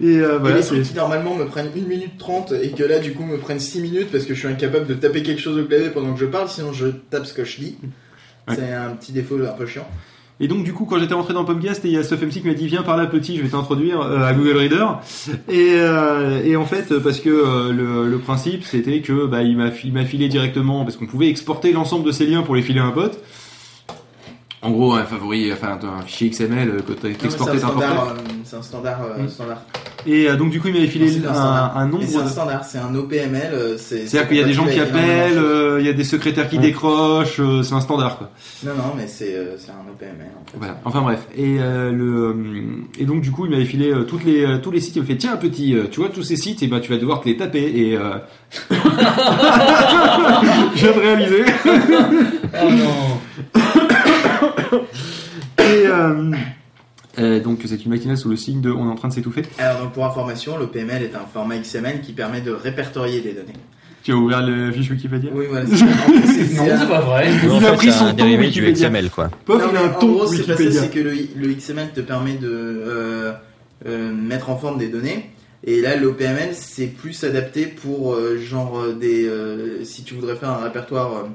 Et 0.00 0.18
euh, 0.18 0.36
Et 0.36 0.38
voilà, 0.38 0.56
les 0.58 0.62
trucs 0.62 0.82
qui 0.84 0.94
normalement 0.94 1.34
me 1.34 1.44
prennent 1.46 1.70
1 1.76 1.88
minute 1.88 2.18
30 2.18 2.52
et 2.62 2.70
que 2.70 2.84
là 2.84 3.00
du 3.00 3.14
coup 3.14 3.24
me 3.24 3.36
prennent 3.36 3.58
6 3.58 3.80
minutes 3.80 4.12
parce 4.12 4.24
que 4.26 4.34
je 4.34 4.38
suis 4.38 4.46
incapable 4.48 4.86
de 4.86 4.94
taper 4.94 5.24
quelque 5.24 5.40
chose 5.40 5.58
au 5.58 5.64
clavier 5.64 5.88
pendant 5.88 6.12
que 6.14 6.20
je 6.20 6.26
parle, 6.26 6.48
sinon 6.48 6.72
je 6.72 6.86
tape 6.86 7.26
ce 7.26 7.32
que 7.34 7.44
je 7.44 7.56
dis. 7.58 7.78
Ouais. 8.46 8.54
C'est 8.54 8.72
un 8.72 8.90
petit 8.90 9.10
défaut 9.10 9.36
un 9.42 9.52
peu 9.58 9.66
chiant. 9.66 9.88
Et 10.40 10.46
donc 10.46 10.62
du 10.62 10.72
coup 10.72 10.84
quand 10.84 10.98
j'étais 11.00 11.14
rentré 11.14 11.34
dans 11.34 11.44
Pomcast 11.44 11.84
et 11.84 11.88
il 11.88 11.94
y 11.94 11.98
a 11.98 12.04
StuffMC 12.04 12.30
qui 12.42 12.46
m'a 12.46 12.54
dit 12.54 12.68
viens 12.68 12.82
par 12.82 12.96
là 12.96 13.06
petit 13.06 13.36
je 13.36 13.42
vais 13.42 13.48
t'introduire 13.48 14.00
euh, 14.00 14.22
à 14.24 14.32
Google 14.34 14.56
Reader 14.56 14.86
et, 15.48 15.70
euh, 15.72 16.44
et 16.44 16.54
en 16.54 16.64
fait 16.64 16.96
parce 17.00 17.18
que 17.18 17.28
euh, 17.28 17.72
le, 17.72 18.08
le 18.08 18.18
principe 18.18 18.62
c'était 18.64 19.00
que 19.00 19.26
bah, 19.26 19.42
il 19.42 19.56
m'a 19.56 19.70
il 19.82 19.92
m'a 19.92 20.04
filé 20.04 20.28
directement 20.28 20.84
parce 20.84 20.96
qu'on 20.96 21.06
pouvait 21.06 21.28
exporter 21.28 21.72
l'ensemble 21.72 22.04
de 22.06 22.12
ces 22.12 22.24
liens 22.26 22.42
pour 22.42 22.54
les 22.54 22.62
filer 22.62 22.78
à 22.78 22.84
un 22.84 22.92
pote 22.92 23.18
en 24.62 24.70
gros 24.70 24.94
un 24.94 25.04
favori 25.04 25.52
enfin 25.52 25.76
un 25.82 26.02
fichier 26.02 26.30
XML 26.30 26.82
que 26.86 26.92
C'est 27.02 27.24
exporté 27.24 27.58
C'est 27.58 27.64
un 27.64 27.68
standard. 28.62 29.02
euh, 29.18 29.22
Mm. 29.24 29.28
standard. 29.28 29.62
Et 30.06 30.28
euh, 30.28 30.36
donc 30.36 30.50
du 30.50 30.60
coup 30.60 30.68
il 30.68 30.74
m'avait 30.74 30.86
filé 30.86 31.10
Non, 31.18 31.30
un, 31.30 31.72
un 31.74 31.86
nombre 31.86 32.04
c'est 32.06 32.16
un 32.18 32.26
standard, 32.28 32.64
c'est 32.64 32.78
un 32.78 32.94
OPML. 32.94 33.50
euh, 33.52 33.76
C'est 33.78 34.06
c'est-à-dire 34.06 34.28
qu'il 34.28 34.36
y 34.38 34.40
a 34.42 34.44
des 34.44 34.52
gens 34.52 34.66
qui 34.66 34.78
appellent, 34.80 35.38
euh, 35.38 35.78
il 35.80 35.86
y 35.86 35.88
a 35.88 35.92
des 35.92 36.04
secrétaires 36.04 36.48
qui 36.48 36.58
décrochent, 36.58 37.40
euh, 37.40 37.62
c'est 37.62 37.74
un 37.74 37.80
standard 37.80 38.18
quoi. 38.18 38.30
Non, 38.64 38.72
non, 38.76 38.94
mais 38.96 39.06
c'est 39.06 39.34
euh, 39.34 39.56
c'est 39.58 39.70
un 39.70 39.84
OPML 39.90 40.30
en 40.40 40.44
fait. 40.50 40.56
Voilà. 40.58 40.80
Enfin 40.84 41.00
bref. 41.02 41.20
Et 41.36 41.56
euh, 41.60 41.90
le 41.92 42.14
euh, 42.28 42.34
et 42.98 43.04
donc 43.04 43.20
du 43.22 43.30
coup 43.32 43.44
il 43.46 43.50
m'avait 43.50 43.64
filé 43.64 43.90
euh, 43.92 44.04
toutes 44.04 44.24
les 44.24 44.44
euh, 44.44 44.58
tous 44.58 44.70
les 44.70 44.80
sites. 44.80 44.96
Il 44.96 45.02
me 45.02 45.06
fait 45.06 45.16
tiens 45.16 45.36
petit, 45.36 45.74
euh, 45.74 45.84
tu 45.90 46.00
vois 46.00 46.08
tous 46.10 46.22
ces 46.22 46.36
sites 46.36 46.62
et 46.62 46.68
ben 46.68 46.80
tu 46.80 46.90
vas 46.92 46.98
devoir 46.98 47.20
te 47.20 47.28
les 47.28 47.36
taper 47.36 47.64
et 47.64 47.96
euh... 47.96 48.14
je 50.74 50.86
viens 50.86 50.92
de 50.92 51.00
réaliser. 51.00 51.44
Oh 52.60 52.70
non. 52.70 53.20
Et 55.58 55.86
euh, 57.18 57.40
donc 57.40 57.60
c'est 57.66 57.84
une 57.84 57.90
matinale 57.90 58.16
sous 58.18 58.28
le 58.28 58.36
signe 58.36 58.60
de 58.60 58.70
on 58.70 58.86
est 58.88 58.92
en 58.92 58.94
train 58.96 59.08
de 59.08 59.14
s'étouffer. 59.14 59.42
Alors 59.58 59.82
donc 59.82 59.92
pour 59.92 60.04
information, 60.04 60.58
l'OPML 60.58 61.02
est 61.02 61.14
un 61.14 61.26
format 61.32 61.58
XML 61.58 62.00
qui 62.00 62.12
permet 62.12 62.40
de 62.40 62.50
répertorier 62.52 63.20
des 63.20 63.32
données. 63.32 63.54
Tu 64.04 64.12
as 64.12 64.16
ouvert 64.16 64.46
le 64.46 64.70
fiche 64.72 64.90
Wikipédia? 64.90 65.30
Oui, 65.34 65.46
voilà. 65.50 65.66
Non, 65.68 65.76
c'est 65.76 66.88
pas 66.88 67.00
vrai. 67.00 67.28
Il 67.42 67.50
En 67.50 67.56
a 67.58 67.60
fait, 67.60 67.76
pris 67.76 67.86
c'est 67.92 67.98
son 67.98 68.04
un 68.06 68.10
ton 68.10 68.16
dérivé 68.16 68.48
du 68.50 68.60
Wikipédia. 68.64 68.88
XML, 68.88 69.10
quoi. 69.10 69.28
Pof, 69.44 69.60
Non, 69.62 69.68
il 69.72 69.76
a 69.76 69.80
un 69.82 69.90
en 69.90 69.98
ton 69.98 70.12
gros, 70.12 70.26
c'est 70.26 70.38
pas 70.38 70.44
ça, 70.44 70.52
Wikipédia. 70.62 70.80
c'est 70.82 70.90
que 70.90 71.00
le, 71.00 71.12
le 71.36 71.54
XML 71.54 71.90
te 71.92 72.00
permet 72.00 72.34
de 72.34 72.48
euh, 72.48 73.32
euh, 73.86 74.12
mettre 74.12 74.50
en 74.50 74.56
forme 74.56 74.78
des 74.78 74.88
données. 74.88 75.30
Et 75.64 75.80
là, 75.80 75.96
l'OPML, 75.96 76.50
c'est 76.52 76.86
plus 76.86 77.24
adapté 77.24 77.66
pour 77.66 78.14
euh, 78.14 78.38
genre 78.38 78.84
des. 78.94 79.26
euh, 79.26 79.82
si 79.84 80.04
tu 80.04 80.14
voudrais 80.14 80.36
faire 80.36 80.50
un 80.50 80.62
répertoire 80.62 81.26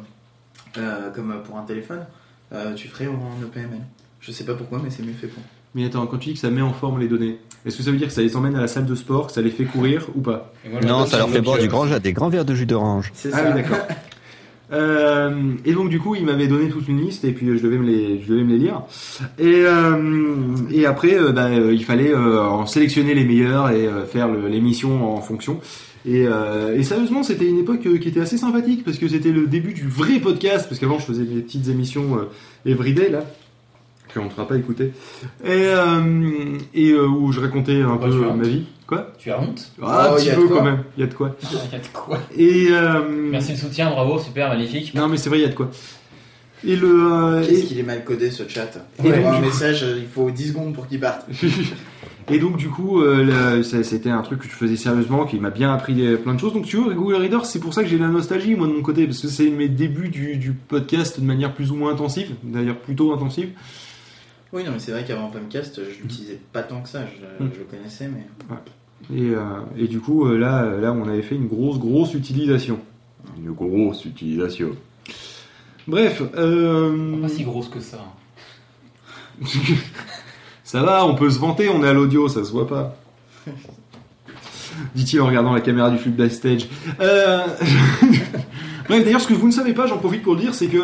comme 1.13 1.36
pour 1.45 1.57
un 1.57 1.63
téléphone, 1.63 2.05
euh, 2.53 2.74
tu 2.74 2.88
ferais 2.88 3.07
en 3.07 3.43
OPML. 3.43 3.82
Je 4.21 4.32
sais 4.32 4.45
pas 4.45 4.55
pourquoi, 4.55 4.80
mais 4.84 4.89
c'est 4.89 5.03
mieux 5.03 5.13
fait 5.13 5.28
pour. 5.28 5.43
Mais 5.76 5.86
attends, 5.86 6.05
quand 6.05 6.17
tu 6.17 6.30
dis 6.30 6.34
que 6.36 6.39
ça 6.39 6.49
met 6.51 6.61
en 6.61 6.74
forme 6.74 6.99
les 6.99 7.07
données, 7.07 7.38
est-ce 7.65 7.78
que 7.78 7.84
ça 7.84 7.91
veut 7.91 7.97
dire 7.97 8.07
que 8.07 8.13
ça 8.13 8.21
les 8.21 8.36
emmène 8.36 8.55
à 8.55 8.61
la 8.61 8.67
salle 8.67 8.86
de 8.86 8.95
sport, 8.95 9.28
que 9.28 9.34
ça 9.34 9.41
les 9.41 9.49
fait 9.49 9.63
courir 9.65 10.07
ou 10.15 10.21
pas 10.21 10.53
Non, 10.86 11.05
ça 11.05 11.17
leur 11.17 11.30
fait 11.30 11.41
boire 11.41 11.57
du 11.57 11.67
grand, 11.67 11.86
des 11.99 12.13
grands 12.13 12.30
verres 12.30 12.45
de 12.45 12.53
jus 12.53 12.65
d'orange. 12.65 13.11
C'est 13.15 13.30
Ah 13.34 13.38
ça. 13.38 13.43
oui, 13.49 13.53
d'accord. 13.61 13.78
Euh, 14.71 15.53
et 15.65 15.74
donc 15.74 15.89
du 15.89 15.99
coup, 15.99 16.15
il 16.15 16.26
m'avait 16.26 16.47
donné 16.47 16.67
toute 16.69 16.88
une 16.88 16.99
liste 16.99 17.26
et 17.26 17.32
puis 17.32 17.47
euh, 17.47 17.57
je 17.57 17.61
devais 17.63 17.78
me 17.78 17.86
les, 17.86 18.21
je 18.24 18.28
devais 18.32 18.43
me 18.43 18.53
les 18.53 18.57
lire. 18.57 18.82
Et, 19.38 19.43
euh, 19.65 20.55
et 20.71 20.88
après, 20.88 21.13
euh, 21.13 21.32
bah, 21.32 21.45
euh, 21.47 21.74
il 21.74 21.84
fallait 21.84 22.11
euh, 22.11 22.41
en 22.41 22.65
sélectionner 22.65 23.13
les 23.13 23.24
meilleurs 23.24 23.69
et 23.69 23.86
euh, 23.86 24.05
faire 24.05 24.30
l'émission 24.34 25.15
en 25.15 25.21
fonction. 25.21 25.59
Et, 26.07 26.26
euh, 26.28 26.76
et 26.76 26.82
sérieusement, 26.84 27.21
c'était 27.21 27.45
une 27.47 27.59
époque 27.59 27.82
qui 27.82 28.07
était 28.09 28.21
assez 28.21 28.38
sympathique 28.38 28.84
parce 28.84 28.97
que 28.97 29.07
c'était 29.07 29.32
le 29.32 29.45
début 29.45 29.74
du 29.74 29.88
vrai 29.88 30.19
podcast. 30.19 30.65
Parce 30.67 30.80
qu'avant, 30.80 30.97
je 30.97 31.05
faisais 31.05 31.24
des 31.26 31.41
petites 31.41 31.67
émissions 31.67 32.17
euh, 32.17 32.69
everyday 32.71 33.09
là 33.09 33.26
que 34.14 34.20
on 34.20 34.26
ne 34.26 34.30
fera 34.30 34.47
pas 34.47 34.57
écouter 34.57 34.91
et, 35.43 35.49
euh, 35.49 36.57
et 36.74 36.91
euh, 36.91 37.07
où 37.07 37.32
je 37.32 37.39
racontais 37.39 37.82
un 37.82 37.97
Pourquoi 37.97 38.09
peu 38.09 38.34
ma 38.36 38.43
vie. 38.43 38.64
Quoi? 38.86 39.11
Tu 39.18 39.32
as 39.32 39.39
honte? 39.39 39.72
Ah, 39.82 40.09
Oh, 40.11 40.14
un 40.14 40.16
petit 40.18 40.30
de 40.30 40.36
peu 40.36 40.47
quand 40.49 40.64
même. 40.64 40.84
Il 40.97 41.01
y 41.01 41.03
a 41.03 41.07
de 41.07 41.14
quoi. 41.14 41.36
Il 41.41 41.49
y 41.72 41.76
a 41.76 41.80
de 41.80 41.88
quoi 41.93 42.20
Et 42.38 42.68
euh, 42.72 43.01
Merci 43.32 43.51
le 43.53 43.57
soutien, 43.57 43.89
bravo, 43.89 44.20
super, 44.20 44.49
magnifique. 44.49 44.93
non, 44.93 45.07
mais 45.07 45.18
c'est 45.18 45.30
vrai, 45.30 45.39
il 45.39 45.43
y 45.43 45.45
a 45.45 45.49
de 45.49 45.55
quoi. 45.55 45.70
Et 46.66 46.76
le. 46.76 46.88
euh, 47.11 47.45
Qu'est-ce 47.45 47.61
et, 47.61 47.64
qu'il 47.66 47.80
est 47.80 47.84
mal 47.84 48.03
codé 48.05 48.30
ce 48.30 48.47
chat? 48.47 48.72
Donc, 49.03 49.14
un 49.14 49.39
message, 49.41 49.86
il 49.97 50.07
faut 50.07 50.30
10 50.32 50.49
secondes 50.49 50.74
pour 50.74 50.88
qu'il 50.88 50.99
parte. 50.99 51.26
et 52.32 52.39
donc, 52.39 52.55
du 52.57 52.70
coup, 52.70 53.01
euh, 53.01 53.64
c'était 53.64 54.09
un 54.09 54.22
truc 54.22 54.39
que 54.39 54.45
je 54.45 54.51
faisais 54.53 54.78
sérieusement, 54.78 55.26
qui 55.26 55.39
m'a 55.39 55.49
bien 55.49 55.74
appris 55.74 55.93
plein 56.18 56.34
de 56.36 56.39
choses. 56.39 56.53
Donc, 56.53 56.66
tu 56.66 56.78
vois, 56.78 56.93
Google 56.93 57.16
Reader, 57.16 57.39
c'est 57.45 57.59
pour 57.59 57.74
ça 57.74 57.84
que 57.84 57.89
j'ai 57.89 57.97
de 57.97 58.03
la 58.03 58.09
nostalgie, 58.09 58.55
moi, 58.55 58.68
de 58.68 58.74
mon 58.74 58.82
côté, 58.82 59.05
parce 59.05 59.20
que 59.22 59.28
c'est 59.28 59.49
mes 59.49 59.68
débuts 59.70 60.07
du, 60.09 60.38
du 60.38 60.51
podcast 60.53 61.20
de 61.20 61.26
manière 61.26 61.53
plus 61.53 61.72
ou 61.72 61.76
moins 61.76 61.91
intensive, 61.93 62.32
d'ailleurs 62.43 62.78
plutôt 62.78 63.11
intensive. 63.14 63.49
Oui, 64.53 64.63
non, 64.63 64.71
mais 64.71 64.79
c'est 64.79 64.91
vrai 64.91 65.03
qu'avant 65.03 65.29
Pumcast, 65.29 65.81
je 65.83 66.01
l'utilisais 66.03 66.39
pas 66.53 66.61
tant 66.63 66.81
que 66.81 66.87
ça. 66.89 67.01
Je, 67.05 67.43
Mm. 67.43 67.49
je 67.53 67.59
le 67.59 67.65
connaissais, 67.65 68.07
mais. 68.07 68.25
Et, 69.13 69.31
euh, 69.31 69.39
et 69.75 69.87
du 69.87 69.99
coup, 69.99 70.27
euh, 70.27 70.37
là, 70.37 70.65
là, 70.79 70.93
on 70.93 71.07
avait 71.09 71.23
fait 71.23 71.35
une 71.35 71.47
grosse, 71.47 71.79
grosse 71.79 72.13
utilisation. 72.13 72.79
Une 73.37 73.51
grosse 73.51 74.05
utilisation. 74.05 74.69
Bref, 75.87 76.21
euh... 76.37 77.19
Pas 77.21 77.29
si 77.29 77.43
grosse 77.43 77.67
que 77.67 77.79
ça. 77.81 77.99
Ça 80.63 80.81
va, 80.81 81.05
on 81.05 81.13
peut 81.15 81.29
se 81.29 81.37
vanter, 81.39 81.69
on 81.69 81.83
est 81.83 81.87
à 81.87 81.93
l'audio, 81.93 82.27
ça 82.29 82.43
se 82.43 82.51
voit 82.51 82.67
pas. 82.67 82.95
Dit-il 84.95 85.21
en 85.21 85.27
regardant 85.27 85.53
la 85.53 85.61
caméra 85.61 85.91
du 85.91 85.97
flip 85.97 86.15
backstage. 86.15 86.67
Euh... 86.99 87.41
Bref, 88.87 89.03
d'ailleurs, 89.03 89.21
ce 89.21 89.27
que 89.27 89.33
vous 89.33 89.47
ne 89.47 89.51
savez 89.51 89.73
pas, 89.73 89.85
j'en 89.85 89.97
profite 89.97 90.23
pour 90.23 90.33
le 90.35 90.39
dire, 90.41 90.55
c'est 90.55 90.67
que 90.67 90.77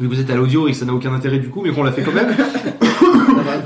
vu 0.00 0.08
que 0.08 0.14
vous 0.14 0.18
êtes 0.20 0.30
à 0.30 0.34
l'audio 0.34 0.66
et 0.66 0.72
que 0.72 0.76
ça 0.76 0.84
n'a 0.84 0.94
aucun 0.94 1.12
intérêt 1.12 1.38
du 1.38 1.48
coup, 1.48 1.62
mais 1.62 1.70
qu'on 1.70 1.84
l'a 1.84 1.92
fait 1.92 2.02
quand 2.02 2.12
même, 2.12 2.34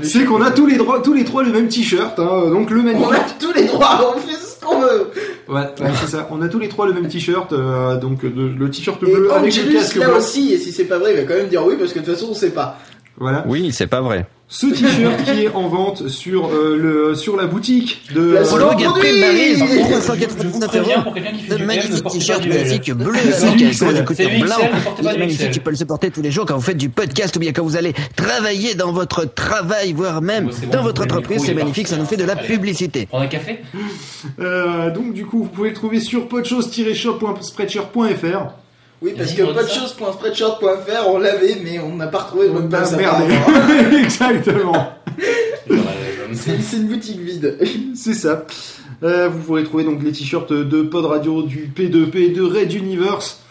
c'est 0.03 0.25
qu'on 0.25 0.41
a 0.41 0.51
tous 0.51 0.65
les 0.65 0.77
droits, 0.77 1.01
tous 1.01 1.13
les 1.13 1.23
trois 1.23 1.43
le 1.43 1.51
même 1.51 1.67
t-shirt, 1.67 2.19
hein, 2.19 2.49
donc 2.49 2.69
le 2.69 2.79
On 2.81 2.81
a 2.81 2.93
magnifique. 2.93 3.37
tous 3.39 3.53
les 3.53 3.65
droits, 3.65 4.13
on 4.15 4.19
fait 4.19 4.33
ce 4.35 4.63
qu'on 4.65 4.79
veut. 4.79 5.07
Ouais, 5.47 5.61
ouais, 5.81 5.91
c'est 5.99 6.07
ça. 6.11 6.27
On 6.31 6.41
a 6.41 6.47
tous 6.47 6.59
les 6.59 6.67
trois 6.69 6.85
le 6.87 6.93
même 6.93 7.07
t-shirt, 7.07 7.51
euh, 7.53 7.97
donc 7.97 8.21
de- 8.23 8.51
le 8.57 8.69
t-shirt 8.69 9.01
Et 9.01 9.05
bleu 9.05 9.31
avec 9.33 9.55
le 9.55 9.73
casque 9.73 9.95
là 9.95 10.07
blanc. 10.09 10.17
aussi, 10.17 10.53
et 10.53 10.57
si 10.57 10.71
c'est 10.71 10.85
pas 10.85 10.97
vrai, 10.99 11.13
il 11.13 11.17
va 11.17 11.23
quand 11.23 11.39
même 11.39 11.47
dire 11.49 11.65
oui, 11.65 11.75
parce 11.79 11.91
que 11.93 11.99
de 11.99 12.05
toute 12.05 12.13
façon, 12.15 12.27
on 12.31 12.35
sait 12.35 12.51
pas. 12.51 12.77
Voilà. 13.19 13.43
Oui, 13.47 13.71
c'est 13.71 13.87
pas 13.87 14.01
vrai. 14.01 14.25
Ce 14.51 14.65
t-shirt 14.65 15.23
qui 15.25 15.43
est 15.43 15.49
en 15.53 15.67
vente 15.67 16.07
sur 16.07 16.47
euh, 16.47 16.75
le 16.75 17.13
sur 17.13 17.37
la 17.37 17.45
boutique 17.45 18.01
de 18.15 18.35
Polo 18.49 18.65
produit 18.65 18.83
Gap 18.83 18.95
Maryse 18.97 19.59
Par 19.59 19.67
contre, 19.67 19.81
pour 19.81 19.89
je- 19.89 19.93
je 19.99 20.05
199 20.07 20.53
vous 20.53 20.59
préviens 20.67 20.93
euros. 20.95 21.03
pour 21.03 21.13
quelqu'un 21.13 21.31
qui 21.33 21.43
fait 21.43 21.51
Ce 21.51 21.55
du 21.55 21.61
M, 21.61 21.67
ne 21.69 21.75
magnifique 21.75 22.07
t-shirt 22.07 22.47
magnifique 22.47 22.91
bleu 22.93 23.11
avec 23.13 23.61
un 23.61 24.39
blanc. 24.39 24.55
Magnifique, 25.19 25.51
tu 25.51 25.59
peux 25.59 25.69
le 25.69 25.75
supporter 25.75 26.09
tous 26.09 26.23
les 26.23 26.31
jours 26.31 26.47
quand 26.47 26.55
vous 26.55 26.63
faites 26.63 26.77
du 26.77 26.89
podcast 26.89 27.35
ou 27.35 27.39
bien 27.39 27.51
quand 27.53 27.61
vous 27.63 27.77
allez 27.77 27.93
travailler 28.15 28.73
dans 28.73 28.91
votre 28.91 29.23
travail, 29.25 29.93
voire 29.93 30.19
même 30.23 30.45
bon, 30.47 30.53
dans 30.71 30.81
votre 30.81 31.03
entreprise. 31.03 31.43
C'est 31.45 31.53
magnifique, 31.53 31.87
ça 31.87 31.97
nous 31.97 32.05
fait 32.05 32.17
de 32.17 32.25
la 32.25 32.35
publicité. 32.35 33.05
Prendre 33.05 33.25
un 33.25 33.27
café? 33.27 33.59
Euh, 34.39 34.89
donc 34.89 35.13
du 35.13 35.27
coup, 35.27 35.43
vous 35.43 35.49
pouvez 35.49 35.69
le 35.69 35.75
trouver 35.75 35.99
sur 35.99 36.27
podchose-shop.spreadshirt.fr. 36.27 38.47
Oui, 39.01 39.13
parce 39.17 39.31
que 39.31 39.43
choses.spreadshirt.fr, 39.43 41.07
on 41.07 41.19
l'avait, 41.19 41.57
mais 41.63 41.79
on 41.79 41.95
n'a 41.95 42.07
pas 42.07 42.19
retrouvé 42.19 42.47
le 42.47 42.53
mot 42.53 42.61
de 42.61 42.67
passe. 42.67 42.93
Exactement. 44.03 44.93
C'est 46.33 46.61
c'est 46.61 46.77
une 46.77 46.87
boutique 46.87 47.19
vide. 47.19 47.57
C'est 47.95 48.13
ça. 48.13 48.45
Euh, 49.03 49.29
vous 49.29 49.39
pourrez 49.39 49.63
trouver 49.63 49.83
donc 49.85 50.03
les 50.03 50.11
t-shirts 50.11 50.51
de 50.51 50.81
Pod 50.81 51.05
Radio, 51.05 51.43
du 51.43 51.71
P2P, 51.75 52.33
de 52.33 52.41
Red 52.41 52.73
Universe. 52.73 53.41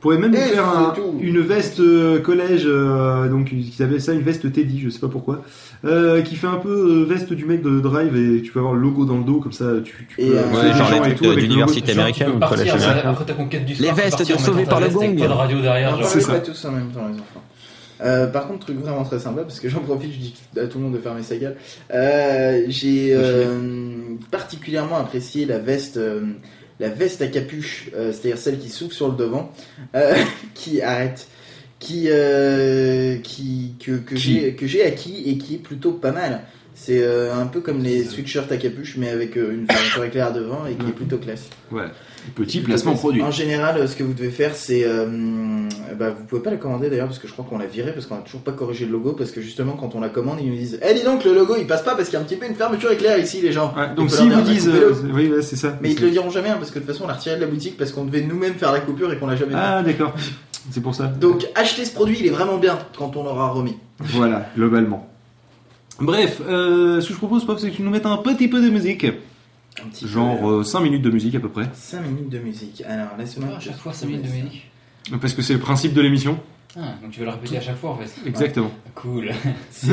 Pourrez 0.00 0.16
même 0.18 0.32
Et 0.32 0.38
vous 0.38 0.42
faire 0.44 0.68
un- 0.68 0.94
une 1.20 1.40
veste 1.40 1.80
euh, 1.80 2.20
collège, 2.20 2.62
euh, 2.66 3.28
donc 3.28 3.50
ils 3.52 3.82
appellent 3.82 4.00
ça 4.00 4.12
une 4.12 4.20
veste 4.20 4.52
Teddy, 4.52 4.80
je 4.80 4.90
sais 4.90 5.00
pas 5.00 5.08
pourquoi, 5.08 5.42
euh, 5.84 6.22
qui 6.22 6.36
fait 6.36 6.46
un 6.46 6.58
peu 6.58 6.68
euh, 6.70 7.04
veste 7.04 7.32
du 7.32 7.44
mec 7.46 7.62
de 7.62 7.80
Drive 7.80 8.14
et 8.16 8.40
tu 8.42 8.52
peux 8.52 8.60
avoir 8.60 8.74
le 8.74 8.80
logo 8.80 9.04
dans 9.04 9.18
le 9.18 9.24
dos 9.24 9.40
comme 9.40 9.50
ça, 9.50 9.64
tu, 9.84 10.06
tu 10.08 10.22
Et, 10.22 10.28
peux 10.30 10.36
euh, 10.38 10.42
tuer 10.50 10.56
Ouais, 10.56 10.72
genre 10.72 10.90
les 11.04 11.10
et 11.10 11.14
trucs 11.16 11.38
d'université 11.40 11.92
américaine 11.92 12.28
tu 12.30 12.36
ou 12.36 12.48
collège 12.48 12.68
américain. 12.70 13.10
après 13.10 13.24
ta 13.24 13.32
conquête 13.34 13.64
du 13.64 13.72
Les 13.72 13.78
soir, 13.88 13.96
tu 13.96 13.96
peux 13.96 14.02
vestes 14.04 14.38
Sauvés 14.38 14.56
mettant 14.60 14.70
par 14.70 14.80
le 14.80 14.88
gong. 14.88 15.16
Pas 15.18 15.26
de 15.26 15.32
radio 15.32 15.60
derrière, 15.60 15.92
On 15.94 15.96
genre. 16.00 16.06
c'est 16.06 16.18
parle 16.20 16.26
ça. 16.26 16.32
pas 16.34 16.46
tous 16.46 16.64
en 16.64 16.70
même 16.72 16.88
temps, 16.90 17.08
les 17.08 17.14
enfants. 17.14 17.42
Euh, 18.00 18.28
par 18.28 18.46
contre, 18.46 18.60
truc 18.66 18.78
vraiment 18.80 19.02
très 19.02 19.18
sympa, 19.18 19.42
parce 19.42 19.58
que 19.58 19.68
j'en 19.68 19.80
profite, 19.80 20.12
je 20.12 20.18
dis 20.18 20.34
à 20.56 20.66
tout 20.68 20.78
le 20.78 20.84
monde 20.84 20.92
de 20.94 20.98
fermer 21.00 21.24
sa 21.24 21.36
gueule. 21.36 21.56
Euh, 21.92 22.62
J'ai 22.68 23.08
euh, 23.12 23.48
particulièrement 24.30 24.98
apprécié 24.98 25.44
la 25.46 25.58
veste, 25.58 25.96
euh, 25.96 26.20
la 26.80 26.88
veste 26.88 27.22
à 27.22 27.26
capuche, 27.26 27.90
euh, 27.94 28.12
c'est-à-dire 28.12 28.38
celle 28.38 28.58
qui 28.58 28.68
s'ouvre 28.68 28.92
sur 28.92 29.08
le 29.08 29.16
devant, 29.16 29.52
euh, 29.94 30.14
qui 30.54 30.82
arrête, 30.82 31.28
qui, 31.78 32.06
euh, 32.08 33.16
qui 33.18 33.74
que, 33.78 34.00
j'ai 34.16 34.54
que 34.54 34.66
j'ai 34.66 34.84
acquis 34.84 35.24
et 35.26 35.38
qui 35.38 35.56
est 35.56 35.58
plutôt 35.58 35.92
pas 35.92 36.12
mal. 36.12 36.42
C'est 36.74 37.04
un 37.04 37.46
peu 37.46 37.60
comme 37.60 37.82
les 37.82 38.04
sweatshirts 38.04 38.52
à 38.52 38.56
capuche, 38.56 38.96
mais 38.98 39.08
avec 39.08 39.34
une 39.34 39.66
fermeture 39.68 40.04
éclair 40.04 40.32
devant 40.32 40.64
et 40.64 40.76
qui 40.76 40.86
est 40.86 40.92
plutôt 40.92 41.18
classe. 41.18 41.50
Petit 42.34 42.60
placement 42.60 42.94
produit. 42.94 43.22
En 43.22 43.30
général, 43.30 43.76
euh, 43.76 43.86
ce 43.86 43.96
que 43.96 44.02
vous 44.02 44.12
devez 44.12 44.30
faire, 44.30 44.54
c'est. 44.54 44.84
Euh, 44.84 45.06
bah, 45.98 46.10
vous 46.10 46.24
pouvez 46.24 46.42
pas 46.42 46.50
la 46.50 46.56
commander 46.56 46.90
d'ailleurs, 46.90 47.06
parce 47.06 47.18
que 47.18 47.28
je 47.28 47.32
crois 47.32 47.44
qu'on 47.48 47.58
l'a 47.58 47.66
viré, 47.66 47.92
parce 47.92 48.06
qu'on 48.06 48.16
a 48.16 48.20
toujours 48.20 48.40
pas 48.42 48.52
corrigé 48.52 48.86
le 48.86 48.92
logo, 48.92 49.12
parce 49.12 49.30
que 49.30 49.40
justement, 49.40 49.72
quand 49.72 49.94
on 49.94 50.00
la 50.00 50.08
commande, 50.08 50.38
ils 50.40 50.50
nous 50.50 50.56
disent 50.56 50.78
Eh, 50.82 50.94
dis 50.94 51.02
donc, 51.02 51.24
le 51.24 51.34
logo 51.34 51.54
il 51.58 51.66
passe 51.66 51.82
pas 51.82 51.94
parce 51.94 52.08
qu'il 52.08 52.14
y 52.14 52.16
a 52.16 52.20
un 52.20 52.24
petit 52.24 52.36
peu 52.36 52.46
une 52.46 52.54
fermeture 52.54 52.90
éclair 52.90 53.18
ici, 53.18 53.40
les 53.40 53.52
gens. 53.52 53.74
Ouais, 53.76 53.94
donc 53.94 54.10
s'ils 54.10 54.30
vous 54.30 54.42
disent, 54.42 54.68
bah, 54.68 54.74
euh, 54.74 54.94
oui, 55.12 55.28
ouais, 55.28 55.42
c'est 55.42 55.56
ça. 55.56 55.78
Mais 55.80 55.90
ils 55.90 55.96
te 55.96 56.02
le 56.02 56.10
diront 56.10 56.30
jamais, 56.30 56.48
hein, 56.50 56.56
parce 56.58 56.70
que 56.70 56.78
de 56.78 56.84
toute 56.84 56.92
façon, 56.92 57.04
on 57.04 57.08
l'a 57.08 57.14
retiré 57.14 57.36
de 57.36 57.40
la 57.40 57.46
boutique 57.46 57.76
parce 57.76 57.92
qu'on 57.92 58.04
devait 58.04 58.22
nous-mêmes 58.22 58.54
faire 58.54 58.72
la 58.72 58.80
coupure 58.80 59.12
et 59.12 59.18
qu'on 59.18 59.26
l'a 59.26 59.36
jamais 59.36 59.52
fait. 59.52 59.58
Ah 59.60 59.82
d'accord, 59.82 60.14
c'est 60.70 60.82
pour 60.82 60.94
ça. 60.94 61.06
Donc, 61.06 61.46
achetez 61.54 61.84
ce 61.84 61.92
produit, 61.92 62.16
il 62.20 62.26
est 62.26 62.30
vraiment 62.30 62.58
bien 62.58 62.78
quand 62.96 63.16
on 63.16 63.24
l'aura 63.24 63.50
remis. 63.50 63.76
Voilà, 64.00 64.46
globalement. 64.56 65.08
Bref, 66.00 66.40
euh, 66.48 67.00
ce 67.00 67.08
que 67.08 67.14
je 67.14 67.18
propose, 67.18 67.44
Pop, 67.44 67.58
c'est 67.58 67.70
que 67.70 67.76
tu 67.76 67.82
nous 67.82 67.90
mettes 67.90 68.06
un 68.06 68.18
petit 68.18 68.48
peu 68.48 68.62
de 68.62 68.70
musique. 68.70 69.06
Un 69.84 69.88
petit 69.88 70.08
Genre 70.08 70.64
5 70.64 70.80
minutes 70.80 71.02
de 71.02 71.10
musique 71.10 71.34
à 71.34 71.40
peu 71.40 71.48
près. 71.48 71.64
5 71.74 72.00
minutes 72.02 72.28
de 72.30 72.38
musique. 72.38 72.82
Alors, 72.88 73.08
laisse-moi. 73.18 73.48
Ah, 73.52 73.56
à 73.56 73.60
chaque 73.60 73.78
fois 73.78 73.92
5 73.92 74.06
minutes 74.06 74.22
de 74.22 74.28
musique. 74.30 74.70
Parce 75.20 75.32
que 75.34 75.42
c'est 75.42 75.54
le 75.54 75.60
principe 75.60 75.94
de 75.94 76.00
l'émission. 76.00 76.38
Ah, 76.76 76.94
donc 77.02 77.12
tu 77.12 77.20
veux 77.20 77.24
le 77.26 77.32
répéter 77.32 77.56
à 77.56 77.60
chaque 77.62 77.78
fois 77.78 77.90
en 77.90 77.96
fait. 77.96 78.10
Exactement. 78.28 78.70
Cool. 78.94 79.30
C'est 79.70 79.88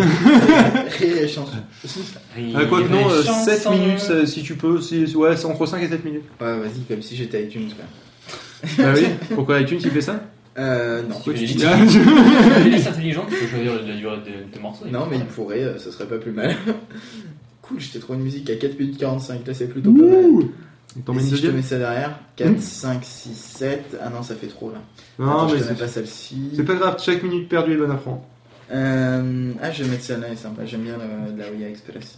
c'est 1.00 1.22
la 1.22 1.28
chanson. 1.28 1.54
Ah, 2.54 2.66
quoi 2.66 2.82
que 2.84 2.88
non, 2.90 3.08
Les 3.08 3.24
7 3.24 3.64
chansons. 3.64 3.72
minutes 3.78 4.08
euh, 4.10 4.26
si 4.26 4.44
tu 4.44 4.56
peux. 4.56 4.82
Si, 4.82 5.16
ouais, 5.16 5.38
c'est 5.38 5.46
entre 5.46 5.66
5 5.66 5.82
et 5.82 5.88
7 5.88 6.04
minutes. 6.04 6.24
Ouais, 6.42 6.60
vas-y, 6.60 6.82
comme 6.88 7.02
si 7.02 7.16
j'étais 7.16 7.46
iTunes. 7.46 7.70
Quoi. 7.76 7.86
Bah 8.78 8.92
oui, 8.96 9.06
pourquoi 9.36 9.62
iTunes 9.62 9.80
il 9.84 9.90
fait 9.92 10.02
ça 10.02 10.22
Euh, 10.58 11.04
non. 11.04 11.16
Tu 11.24 11.32
fais 11.32 11.40
des 11.40 11.46
tu- 11.54 11.60
peux 11.60 13.48
choisir 13.48 13.74
la 13.88 13.96
durée 13.96 14.18
de 14.18 14.44
tes 14.52 14.60
morceaux. 14.60 14.86
Non, 14.92 15.08
mais 15.10 15.18
il 15.18 15.26
pourrait, 15.26 15.64
euh, 15.64 15.78
ce 15.80 15.92
serait 15.92 16.08
pas 16.08 16.18
plus 16.18 16.32
mal. 16.32 16.56
Cool, 17.68 17.80
je 17.80 17.92
t'ai 17.92 18.00
trouvé 18.00 18.18
une 18.20 18.24
musique 18.26 18.50
à 18.50 18.56
4 18.56 18.80
minutes 18.80 18.98
45, 18.98 19.46
là 19.48 19.54
c'est 19.54 19.68
plutôt 19.68 19.92
pas 19.94 20.02
mal. 20.04 20.26
Ouh 20.26 20.52
T'en 21.06 21.12
Et 21.14 21.16
mets 21.18 21.22
une 21.24 21.28
si 21.30 21.36
je 21.38 21.48
te 21.48 21.52
mets 21.52 21.62
ça 21.62 21.78
derrière 21.78 22.18
4, 22.38 22.60
5, 22.60 23.04
6, 23.04 23.36
7. 23.36 23.98
Ah 24.02 24.10
non, 24.10 24.24
ça 24.24 24.34
fait 24.36 24.48
trop 24.48 24.72
là. 24.72 24.78
Non, 25.20 25.30
Attends, 25.32 25.46
mais 25.52 25.58
je 25.60 25.64
te 25.64 25.70
mets 25.70 25.76
c'est- 25.76 25.80
pas 25.82 25.88
celle-ci. 25.90 26.38
c'est 26.56 26.64
pas 26.64 26.76
grave, 26.76 26.96
chaque 27.04 27.22
minute 27.24 27.50
perdue 27.50 27.74
est 27.74 27.78
bonne 27.78 27.92
à 27.92 27.96
prendre. 27.96 28.24
Euh, 28.72 29.52
ah, 29.62 29.72
je 29.72 29.84
vais 29.84 29.90
mettre 29.92 30.04
celle-là, 30.04 30.28
elle 30.28 30.34
est 30.34 30.38
sympa. 30.38 30.66
J'aime 30.66 30.82
bien 30.82 30.98
la, 30.98 31.06
la 31.46 31.52
Ouya 31.52 31.70
Express. 31.70 32.18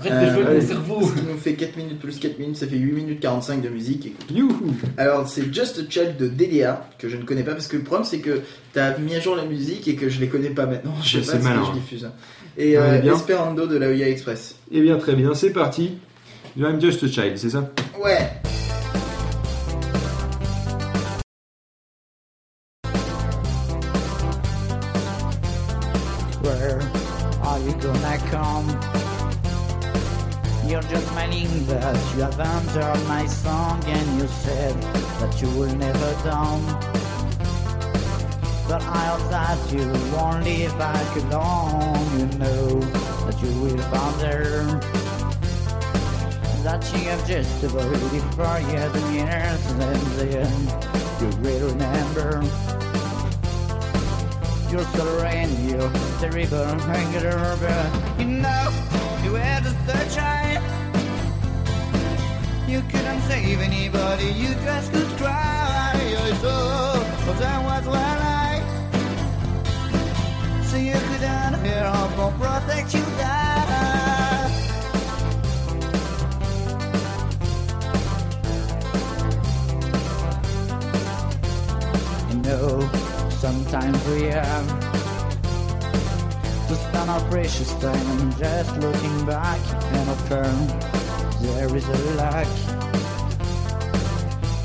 Arrête 0.00 0.12
de 0.30 0.34
jouer 0.34 0.44
Euh, 0.46 0.54
mon 0.60 0.66
cerveau. 0.66 1.02
Ce 1.06 1.12
qui 1.20 1.26
nous 1.26 1.36
fait 1.36 1.52
4 1.54 1.76
minutes 1.76 1.98
plus 1.98 2.18
4 2.18 2.38
minutes, 2.38 2.56
ça 2.56 2.66
fait 2.66 2.76
8 2.78 2.92
minutes 2.92 3.20
45 3.20 3.60
de 3.60 3.68
musique. 3.68 4.06
Écoute. 4.06 4.30
Youhou 4.30 4.72
Alors, 4.96 5.28
c'est 5.28 5.52
Just 5.52 5.80
a 5.80 5.82
Child 5.90 6.16
de 6.16 6.28
DDA, 6.28 6.88
que 6.98 7.08
je 7.10 7.16
ne 7.18 7.24
connais 7.24 7.42
pas, 7.42 7.52
parce 7.52 7.66
que 7.68 7.76
le 7.76 7.82
problème 7.82 8.06
c'est 8.06 8.20
que 8.20 8.40
t'as 8.72 8.96
mis 8.98 9.14
à 9.16 9.20
jour 9.20 9.36
la 9.36 9.44
musique 9.44 9.86
et 9.88 9.94
que 9.96 10.08
je 10.08 10.18
les 10.20 10.28
connais 10.28 10.48
pas 10.50 10.64
maintenant. 10.66 10.94
Je 11.02 11.20
sais 11.20 11.38
pas 11.38 11.50
que 11.50 11.66
je 11.66 11.72
diffuse. 11.72 12.08
Et 12.56 12.76
euh, 12.76 12.98
bien. 12.98 13.14
Esperando 13.14 13.66
de 13.66 13.76
la 13.78 13.88
Ouya 13.88 14.08
Express. 14.08 14.56
Eh 14.70 14.80
bien, 14.80 14.98
très 14.98 15.14
bien, 15.14 15.34
c'est 15.34 15.50
parti. 15.50 15.98
I'm 16.56 16.80
just 16.80 17.02
a 17.02 17.08
child, 17.08 17.38
c'est 17.38 17.50
ça 17.50 17.70
Ouais. 17.98 18.30
Where 26.42 26.80
are 27.42 27.58
you 27.60 27.72
gonna 27.80 28.18
come? 28.30 28.68
You're 30.68 30.82
just 30.82 31.06
smiling 31.08 31.66
that 31.68 31.96
you 32.14 32.22
haven't 32.22 32.68
heard 32.70 33.08
my 33.08 33.26
song 33.26 33.82
and 33.86 34.20
you 34.20 34.26
said 34.28 34.74
that 35.20 35.40
you 35.40 35.48
will 35.58 35.74
never 35.76 36.14
come. 36.22 36.91
But 38.72 38.84
I'll 38.84 39.18
that 39.28 39.70
you 39.70 39.84
won't 40.16 40.44
leave 40.44 40.72
back 40.78 41.16
alone. 41.16 41.92
You 42.18 42.24
know 42.38 42.80
that 43.26 43.36
you 43.42 43.52
will 43.60 43.82
find 43.92 44.14
there. 44.18 44.64
That 46.64 46.82
you 46.94 47.00
have 47.10 47.28
just 47.28 47.62
avoided 47.62 48.24
for 48.32 48.56
years 48.72 48.94
and 48.96 49.14
years 49.14 49.62
and 49.72 50.02
then 50.16 50.56
you 51.20 51.28
will 51.42 51.68
remember. 51.68 52.40
You're 54.70 54.88
so 54.96 55.04
rain, 55.20 55.50
you're 55.68 55.92
terrible, 56.18 56.64
anger, 56.96 57.28
you 58.18 58.24
know 58.24 58.72
you 59.22 59.34
had 59.34 59.66
a 59.66 60.14
child. 60.14 60.64
You 62.66 62.80
couldn't 62.88 63.20
save 63.28 63.60
anybody, 63.60 64.28
you 64.32 64.54
just 64.64 64.92
could 64.94 65.08
cry. 65.18 65.92
I 65.92 66.32
saw, 66.40 66.94
but 67.26 67.38
that 67.38 67.64
was 67.64 67.86
what 67.86 67.98
I. 67.98 68.41
So 70.72 70.78
you 70.78 70.92
couldn't 70.92 71.66
help 71.66 72.18
or 72.18 72.32
protect 72.40 72.94
you 72.94 73.02
die. 73.20 74.48
You 82.30 82.36
know, 82.38 82.88
sometimes 83.32 84.02
we 84.08 84.22
have 84.32 84.66
to 86.68 86.74
spend 86.74 87.10
our 87.10 87.20
precious 87.30 87.74
time 87.74 88.32
just 88.38 88.74
looking 88.78 89.26
back 89.26 89.60
and 89.92 90.08
affirm 90.08 90.68
there 91.42 91.76
is 91.76 91.86
a 91.86 92.14
lack 92.14 92.46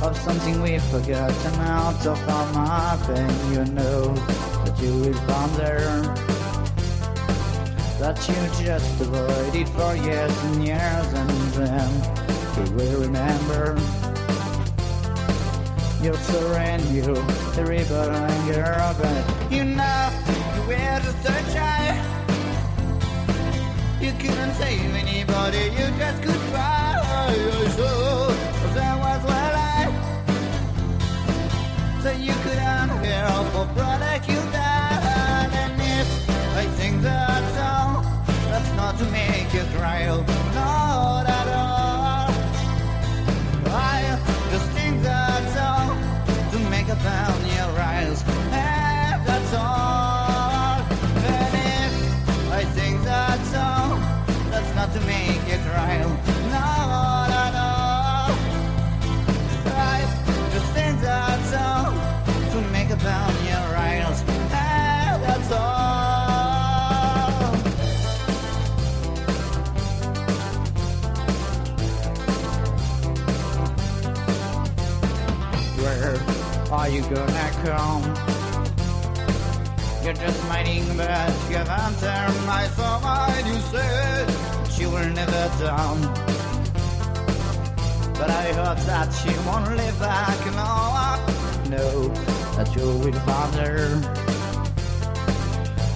of 0.01 0.15
something 0.15 0.61
we've 0.61 0.81
forgotten 0.84 1.55
out 1.59 2.07
of 2.07 2.29
our 2.29 2.53
map 2.53 3.09
and 3.09 3.53
you 3.53 3.65
know 3.73 4.56
you 4.82 4.94
will 4.99 5.20
find 5.28 5.52
there 5.56 6.02
that 7.99 8.18
you 8.28 8.66
just 8.66 9.02
avoided 9.02 9.68
for 9.70 9.95
years 9.95 10.44
and 10.45 10.66
years 10.66 11.14
and 11.14 11.30
then 11.54 11.91
you 12.58 12.76
will 12.76 13.02
remember 13.02 13.76
you're 16.02 16.14
so 16.14 16.40
brand 16.49 16.84
new, 16.94 17.16
terrible 17.54 17.95
anger, 17.95 18.95
but 19.02 19.52
you 19.52 19.66
know 19.66 20.10
you 20.56 20.62
were 20.68 20.99
just 21.02 21.26
a 21.26 21.54
child. 21.54 22.06
You 23.99 24.12
couldn't 24.20 24.54
save 24.54 24.94
anybody, 24.94 25.64
you 25.76 25.88
just 25.98 26.22
could 26.22 26.36
You're 77.68 77.76
just 80.14 80.41
mining 80.48 80.88
but 80.95 81.34
you 81.49 81.57
haven't 81.57 82.02
earned 82.02 82.45
my 82.48 82.65
side. 82.68 83.45
You 83.45 83.60
said 83.60 84.80
you 84.80 84.89
were 84.89 85.10
never 85.10 85.52
down. 85.60 85.99
But 88.14 88.30
I 88.30 88.53
heard 88.53 88.77
that 88.88 89.11
she 89.19 89.31
won't 89.45 89.76
live 89.76 89.99
back, 89.99 90.45
and 90.48 90.56
all 90.56 90.94
I 90.95 91.19
know 91.68 92.07
that 92.56 92.73
you 92.73 92.88
will 93.03 93.19
bother. 93.26 93.99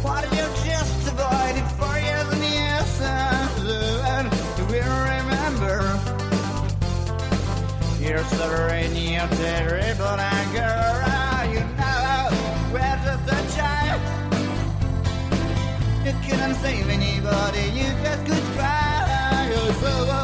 What 0.03 0.26
you 0.35 0.45
just 0.68 1.07
avoided 1.07 1.68
for 1.80 1.93
years 2.03 2.30
and 2.35 2.43
years, 2.52 2.99
and 4.11 4.27
you 4.57 4.65
will 4.73 4.95
remember. 5.15 5.80
You're 8.02 8.26
so 8.26 8.68
in 8.68 8.93
your 9.14 9.27
terrible 9.39 10.19
anger. 10.19 10.81
thinking 16.32 16.45
I'm 16.45 16.53
saving 16.62 17.02
anybody. 17.02 17.64
You 17.78 17.90
just 18.03 18.26
could 18.26 18.53
try 18.56 19.49
yourself. 19.49 20.20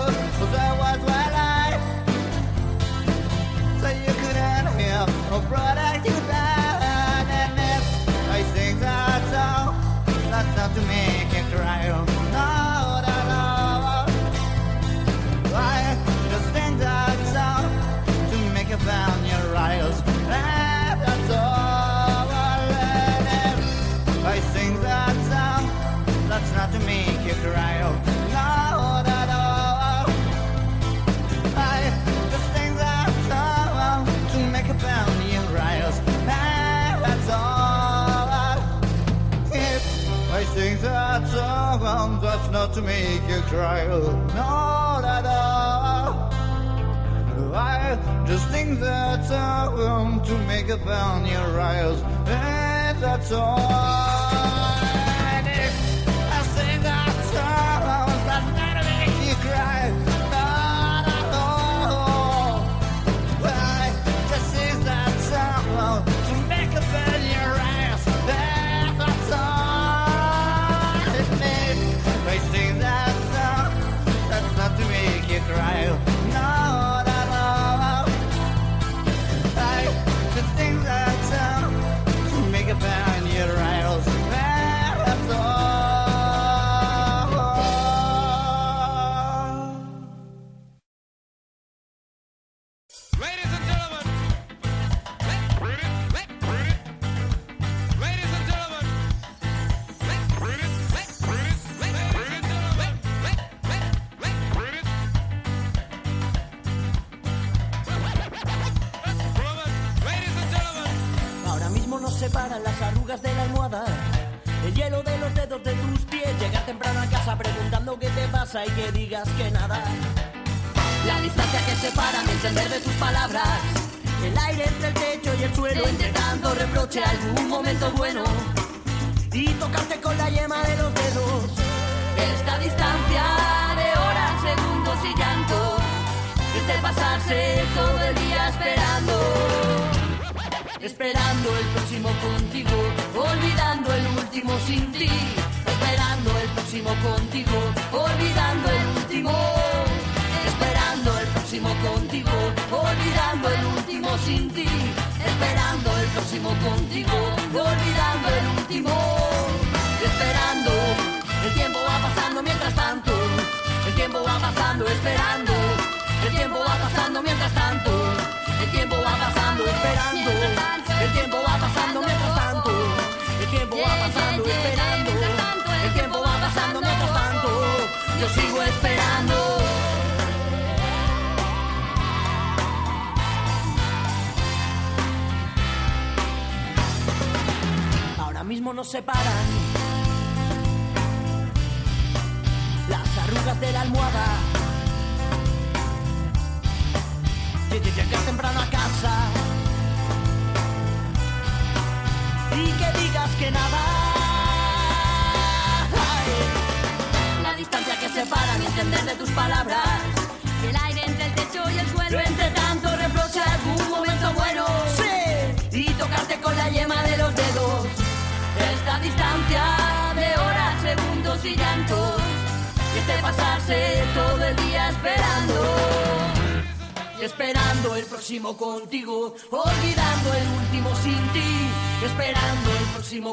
not 42.52 42.74
to 42.74 42.82
make 42.82 43.22
you 43.28 43.42
cry. 43.42 43.88
Oh, 43.88 44.12
no, 44.30 45.02
da 45.02 45.22
da. 45.22 45.38
I 47.54 47.98
just 48.28 48.48
think 48.50 48.80
that 48.80 49.32
I 49.32 49.68
want 49.68 50.26
to 50.26 50.38
make 50.46 50.70
up 50.70 50.86
on 50.86 51.26
your 51.26 51.60
eyes, 51.60 52.02
and 52.28 53.02
that's 53.02 53.32
all. 53.32 54.17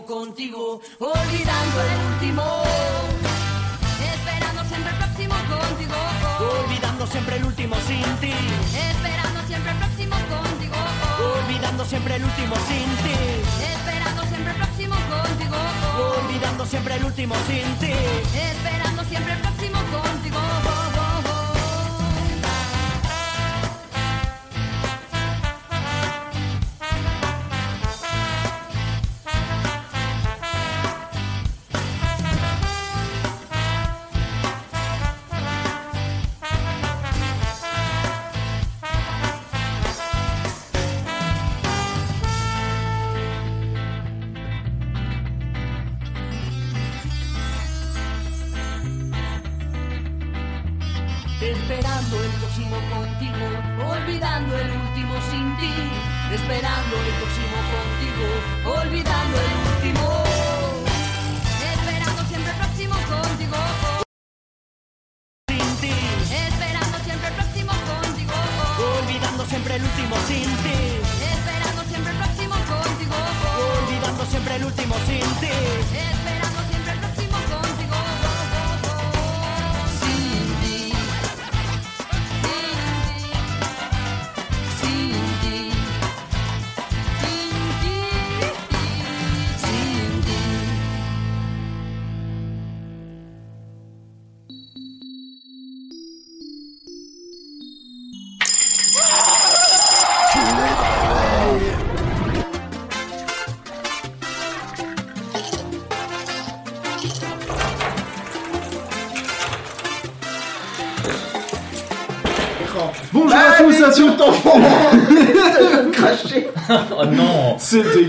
contigo. 0.04 0.53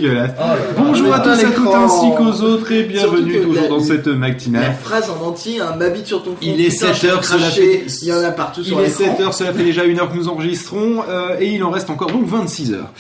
Dégueulasse. 0.10 0.32
Oh 0.38 0.42
là 0.42 0.56
là. 0.56 0.62
Bonjour 0.78 1.14
à 1.14 1.20
tous, 1.20 1.30
à 1.44 1.52
toutes 1.52 1.68
ainsi 1.74 2.06
qu'aux 2.18 2.42
autres 2.46 2.72
et 2.72 2.84
bienvenue 2.84 3.42
toujours 3.42 3.64
la- 3.64 3.68
dans 3.68 3.80
cette 3.80 4.08
La 4.08 4.16
matinale. 4.16 4.76
phrase 4.82 5.10
en 5.10 5.26
entier, 5.26 5.60
un 5.62 5.76
m'habite 5.76 6.08
sur 6.08 6.24
ton. 6.24 6.32
Il 6.42 6.60
est 6.62 6.70
putain, 6.70 6.94
7 6.94 7.10
heures, 7.10 7.22
je 7.24 7.28
cela 7.28 7.40
craché. 7.40 7.62
fait- 7.88 7.98
Il 8.04 8.08
y 8.08 8.14
en 8.14 8.24
a 8.24 8.32
partout 8.32 8.62
Il 8.66 8.74
est 8.74 8.82
l'écran. 8.84 8.98
7 8.98 9.20
heures, 9.22 9.34
cela 9.34 9.54
fait 9.54 9.64
déjà 9.64 9.84
une 9.84 10.00
heure 10.00 10.12
que 10.12 10.16
nous 10.18 10.28
enregistrons 10.28 11.04
euh, 11.10 11.38
et 11.40 11.48
il 11.54 11.64
en 11.64 11.70
reste 11.72 11.90
encore 11.90 12.12
donc 12.12 12.26
26 12.26 12.74
heures. 12.74 12.92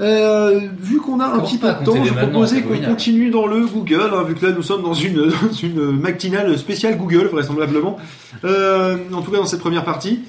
Euh, 0.00 0.60
vu 0.80 0.98
qu'on 0.98 1.20
a 1.20 1.26
un 1.26 1.40
petit 1.40 1.58
peu 1.58 1.68
de 1.68 1.84
temps, 1.84 2.04
je 2.04 2.12
proposais 2.12 2.62
qu'on 2.62 2.78
continue 2.78 3.30
dans 3.30 3.46
le 3.46 3.66
Google, 3.66 4.10
hein, 4.14 4.22
vu 4.26 4.34
que 4.34 4.46
là 4.46 4.52
nous 4.52 4.62
sommes 4.62 4.82
dans 4.82 4.94
une, 4.94 5.26
dans 5.42 5.52
une 5.62 5.90
matinale 6.00 6.56
spéciale 6.58 6.96
Google 6.96 7.28
vraisemblablement. 7.32 7.96
Euh, 8.44 8.96
en 9.12 9.22
tout 9.22 9.30
cas 9.30 9.38
dans 9.38 9.46
cette 9.46 9.60
première 9.60 9.84
partie. 9.84 10.20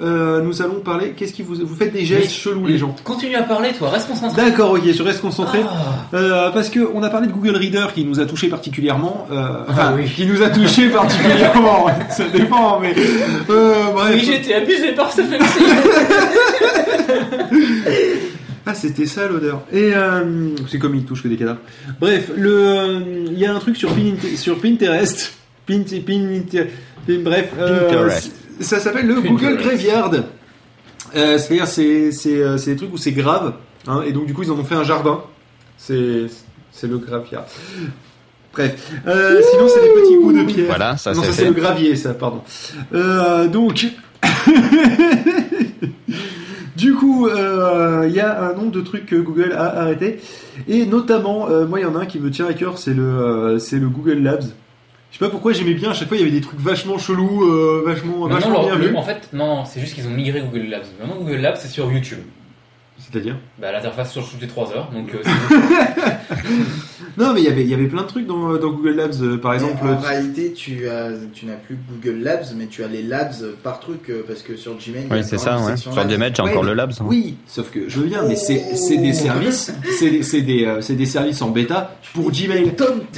Euh, 0.00 0.42
nous 0.42 0.60
allons 0.62 0.80
parler. 0.80 1.14
Qu'est-ce 1.16 1.32
qui 1.32 1.42
vous 1.42 1.54
vous 1.54 1.74
faites 1.74 1.92
des 1.92 2.04
gestes 2.04 2.32
chelous 2.32 2.66
les 2.66 2.78
gens 2.78 2.94
Continue 3.04 3.36
à 3.36 3.42
parler, 3.42 3.72
toi, 3.72 3.90
reste 3.90 4.08
concentré. 4.08 4.42
D'accord, 4.42 4.72
ok, 4.72 4.82
je 4.92 5.02
reste 5.02 5.20
concentré. 5.22 5.60
Ah. 5.66 6.06
Euh, 6.14 6.50
parce 6.50 6.68
que 6.68 6.80
on 6.94 7.02
a 7.02 7.08
parlé 7.08 7.26
de 7.28 7.32
Google 7.32 7.56
Reader 7.56 7.86
qui 7.94 8.04
nous 8.04 8.20
a 8.20 8.26
touché 8.26 8.48
particulièrement. 8.48 9.26
Euh, 9.30 9.36
Ah 9.40 9.64
enfin, 9.68 9.94
oui. 9.96 10.04
qui 10.14 10.26
nous 10.26 10.42
a 10.42 10.50
touché 10.50 10.88
particulièrement. 10.90 11.86
ça 12.10 12.24
dépend, 12.32 12.78
mais 12.80 12.94
euh, 13.50 13.74
bref. 13.94 14.20
Oui, 14.22 14.32
été 14.34 14.54
abusé 14.54 14.92
par 14.92 15.12
ce 15.12 15.22
film 15.22 15.42
Ah, 18.68 18.74
c'était 18.74 19.06
ça 19.06 19.28
l'odeur. 19.28 19.60
Et 19.72 19.92
euh, 19.94 20.48
c'est 20.68 20.80
comme 20.80 20.96
il 20.96 21.04
touche 21.04 21.22
que 21.22 21.28
des 21.28 21.36
cadavres. 21.36 21.60
Bref, 22.00 22.32
le, 22.36 22.50
euh, 22.50 23.00
il 23.30 23.38
y 23.38 23.46
a 23.46 23.54
un 23.54 23.60
truc 23.60 23.76
sur 23.76 23.90
Pinterest. 24.58 25.32
Pint, 25.66 25.84
Pint- 26.06 26.66
Pint- 27.06 27.22
bref, 27.22 27.52
euh, 27.58 28.10
ça 28.60 28.78
s'appelle 28.80 29.06
le 29.06 29.16
Pinterest. 29.16 29.30
Google 29.32 29.56
Graveyard. 29.62 30.12
Euh, 31.14 31.38
C'est-à-dire, 31.38 31.66
c'est 31.66 32.10
c'est 32.12 32.36
euh, 32.40 32.56
c'est 32.58 32.70
des 32.72 32.76
trucs 32.76 32.92
où 32.92 32.96
c'est 32.96 33.12
grave, 33.12 33.54
hein, 33.86 34.02
et 34.06 34.12
donc 34.12 34.26
du 34.26 34.34
coup 34.34 34.42
ils 34.42 34.50
en 34.50 34.58
ont 34.58 34.64
fait 34.64 34.74
un 34.74 34.84
jardin. 34.84 35.20
C'est 35.78 36.26
le 36.88 36.98
graveyard. 36.98 37.46
Bref, 38.52 38.90
euh, 39.06 39.40
sinon 39.52 39.68
c'est 39.68 39.82
des 39.82 39.88
petits 40.00 40.16
coups 40.16 40.34
de 40.38 40.44
pierre. 40.44 40.66
Voilà, 40.66 40.96
ça 40.96 41.12
non, 41.12 41.20
c'est 41.22 41.28
ça 41.28 41.32
c'est 41.34 41.44
le 41.46 41.52
gravier, 41.52 41.94
ça, 41.96 42.14
pardon. 42.14 42.40
Euh, 42.94 43.48
donc, 43.48 43.86
du 46.76 46.94
coup, 46.94 47.26
euh, 47.28 48.04
il 48.08 48.14
y 48.14 48.20
a 48.20 48.42
un 48.50 48.54
nombre 48.54 48.70
de 48.72 48.80
trucs 48.80 49.06
que 49.06 49.16
Google 49.16 49.52
a 49.52 49.80
arrêté, 49.82 50.20
et 50.68 50.86
notamment, 50.86 51.48
euh, 51.50 51.66
moi, 51.66 51.80
il 51.80 51.82
y 51.82 51.86
en 51.86 51.94
a 51.96 52.00
un 52.00 52.06
qui 52.06 52.18
me 52.18 52.30
tient 52.30 52.46
à 52.46 52.54
cœur, 52.54 52.78
c'est 52.78 52.94
le, 52.94 53.02
euh, 53.02 53.58
c'est 53.58 53.78
le 53.78 53.88
Google 53.88 54.18
Labs. 54.22 54.44
Je 55.10 55.18
sais 55.18 55.24
pas 55.24 55.30
pourquoi 55.30 55.52
j'aimais 55.52 55.74
bien. 55.74 55.90
À 55.90 55.94
chaque 55.94 56.08
fois, 56.08 56.16
il 56.16 56.20
y 56.20 56.22
avait 56.24 56.32
des 56.32 56.40
trucs 56.42 56.60
vachement 56.60 56.98
chelous, 56.98 57.44
euh, 57.44 57.82
vachement, 57.86 58.26
vachement 58.28 58.52
leur- 58.52 58.64
bien 58.66 58.76
vus. 58.76 58.96
en 58.96 59.02
fait, 59.02 59.30
non, 59.32 59.64
c'est 59.64 59.80
juste 59.80 59.94
qu'ils 59.94 60.06
ont 60.06 60.10
migré 60.10 60.40
Google 60.42 60.66
Labs. 60.68 60.84
Maintenant, 61.00 61.16
Google 61.16 61.36
Labs, 61.36 61.56
c'est 61.58 61.68
sur 61.68 61.90
YouTube. 61.90 62.18
C'est-à-dire 63.10 63.36
Bah, 63.60 63.70
l'interface 63.72 64.12
sur 64.12 64.28
toutes 64.28 64.40
les 64.40 64.48
3 64.48 64.72
heures, 64.72 64.90
donc 64.92 65.14
euh, 65.14 65.18
Non, 67.18 67.32
mais 67.32 67.40
il 67.40 67.44
y 67.44 67.48
avait, 67.48 67.62
il 67.62 67.68
y 67.70 67.74
avait 67.74 67.86
plein 67.86 68.02
de 68.02 68.06
trucs 68.08 68.26
dans, 68.26 68.56
dans 68.58 68.70
Google 68.72 68.90
Labs, 68.96 69.14
euh, 69.22 69.36
par 69.38 69.52
Mais 69.52 69.58
exemple. 69.58 69.86
en 69.88 69.98
réalité, 69.98 70.52
tu 70.52 70.86
as, 70.88 71.10
tu 71.32 71.46
n'as 71.46 71.54
plus 71.54 71.78
Google 71.90 72.18
Labs, 72.22 72.44
mais 72.56 72.66
tu 72.66 72.84
as 72.84 72.88
les 72.88 73.02
labs 73.02 73.32
par 73.62 73.80
truc, 73.80 74.10
euh, 74.10 74.22
parce 74.26 74.42
que 74.42 74.56
sur 74.56 74.74
Gmail. 74.74 75.06
Oui, 75.10 75.18
c'est 75.24 75.38
ça, 75.38 75.58
ouais. 75.60 75.76
Sur 75.78 75.94
labs. 75.94 76.08
Gmail, 76.10 76.32
j'ai 76.36 76.42
Ouais, 76.42 76.50
encore 76.50 76.64
mais- 76.64 76.70
le 76.70 76.74
Labs. 76.76 76.92
hein. 77.00 77.04
Oui, 77.06 77.36
sauf 77.46 77.70
que 77.70 77.88
je 77.88 78.00
veux 78.00 78.06
bien, 78.06 78.22
mais 78.24 78.36
c'est 78.36 78.76
c'est 78.76 78.98
des 78.98 79.12
services, 79.14 79.72
c'est 79.98 80.10
des, 80.10 80.22
c'est 80.22 80.42
des, 80.42 80.64
euh, 80.66 80.80
c'est 80.82 80.94
des 80.94 81.06
services 81.06 81.40
en 81.40 81.50
bêta 81.50 81.96
pour 82.12 82.30
Gmail. 82.30 82.72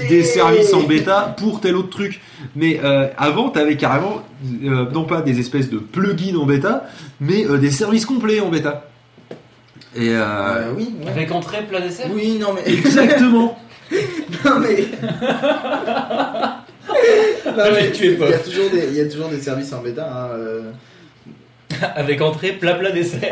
Des 0.09 0.23
services 0.23 0.73
en 0.75 0.83
bêta 0.83 1.35
pour 1.37 1.61
tel 1.61 1.75
autre 1.77 1.91
truc. 1.91 2.21
Mais 2.55 2.79
euh, 2.85 3.09
avant, 3.17 3.49
t'avais 3.49 3.77
carrément, 3.77 4.23
euh, 4.65 4.85
non 4.93 5.05
pas 5.05 5.23
des 5.23 5.41
espèces 5.41 5.71
de 5.71 5.79
plugins 5.79 6.37
en 6.37 6.47
bêta, 6.47 6.85
mais 7.21 7.45
euh, 7.47 7.59
des 7.59 7.71
services 7.73 8.07
complets 8.07 8.39
en 8.41 8.49
bêta. 8.51 8.85
Et 9.97 10.11
euh, 10.11 10.21
Euh, 10.23 10.73
oui, 10.77 10.95
ouais. 11.03 11.11
avec 11.11 11.33
entrée, 11.33 11.63
plat, 11.63 11.81
dessert. 11.81 12.07
oui, 12.13 12.39
non 12.41 12.49
mais. 12.55 12.71
exactement. 12.73 13.59
non 14.45 14.59
mais. 14.61 14.85
Non, 17.47 17.65
mais 17.73 17.91
Tu 17.93 18.05
es 18.05 18.13
il 18.13 18.19
pas. 18.19 18.29
y 18.31 18.35
a 18.35 18.39
toujours 18.39 18.71
des, 18.71 18.87
il 18.89 18.95
y 18.95 19.01
a 19.01 19.05
toujours 19.09 19.29
des 19.29 19.41
services 19.41 19.73
en 19.73 19.81
bêta. 19.83 20.05
Hein, 20.11 20.29
euh. 20.37 20.63
Avec 21.97 22.21
entrée, 22.21 22.53
plat, 22.53 22.75
plat, 22.75 22.91
dessert. 22.91 23.31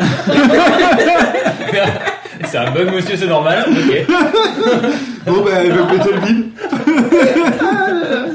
c'est 2.45 2.59
un 2.59 2.71
bug, 2.71 2.93
monsieur, 2.95 3.17
c'est 3.17 3.27
normal. 3.27 3.65
Ok. 3.69 4.07
Bon 5.27 5.43
bah, 5.43 5.51
elle 5.61 5.73
veut 5.73 5.87
péter 5.87 6.13
le 6.13 6.21
bide. 6.21 6.47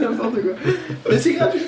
N'importe 0.01 0.33
quoi. 0.33 0.71
Mais 1.09 1.17
c'est 1.19 1.33
gratuit. 1.33 1.61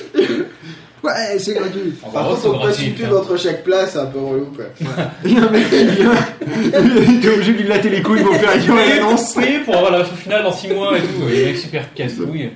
Ouais, 1.04 1.38
c'est 1.38 1.54
gratuit. 1.54 1.94
Par 2.14 2.30
contre, 2.30 2.50
on 2.50 2.60
passe 2.60 2.82
une 2.82 2.94
pub 2.94 3.12
entre 3.14 3.36
chaque 3.38 3.64
place, 3.64 3.92
c'est 3.94 4.00
un 4.00 4.06
peu 4.06 4.20
relou 4.20 4.46
quoi. 4.56 4.66
Il 5.26 5.34
y 5.34 5.38
a 5.38 5.44
un 5.44 5.50
mec 5.50 5.70
qui 5.70 5.86
vient, 5.86 6.14
il 6.48 7.26
est 7.26 7.30
obligé 7.30 7.52
de 7.54 7.58
lui 7.58 7.68
latter 7.68 7.90
les 7.90 8.02
couilles 8.02 8.24
pour 8.24 8.36
faire 8.36 8.56
une 8.56 8.78
annonce. 9.02 9.34
Oui, 9.36 9.60
pour 9.66 9.76
avoir 9.76 9.92
la 9.92 10.06
finale 10.06 10.44
dans 10.44 10.54
6 10.54 10.70
mois 10.70 10.98
et 10.98 11.02
tout. 11.02 11.28
Les 11.30 11.46
mecs 11.46 11.58
super 11.58 11.94
casse-couilles. 11.94 12.52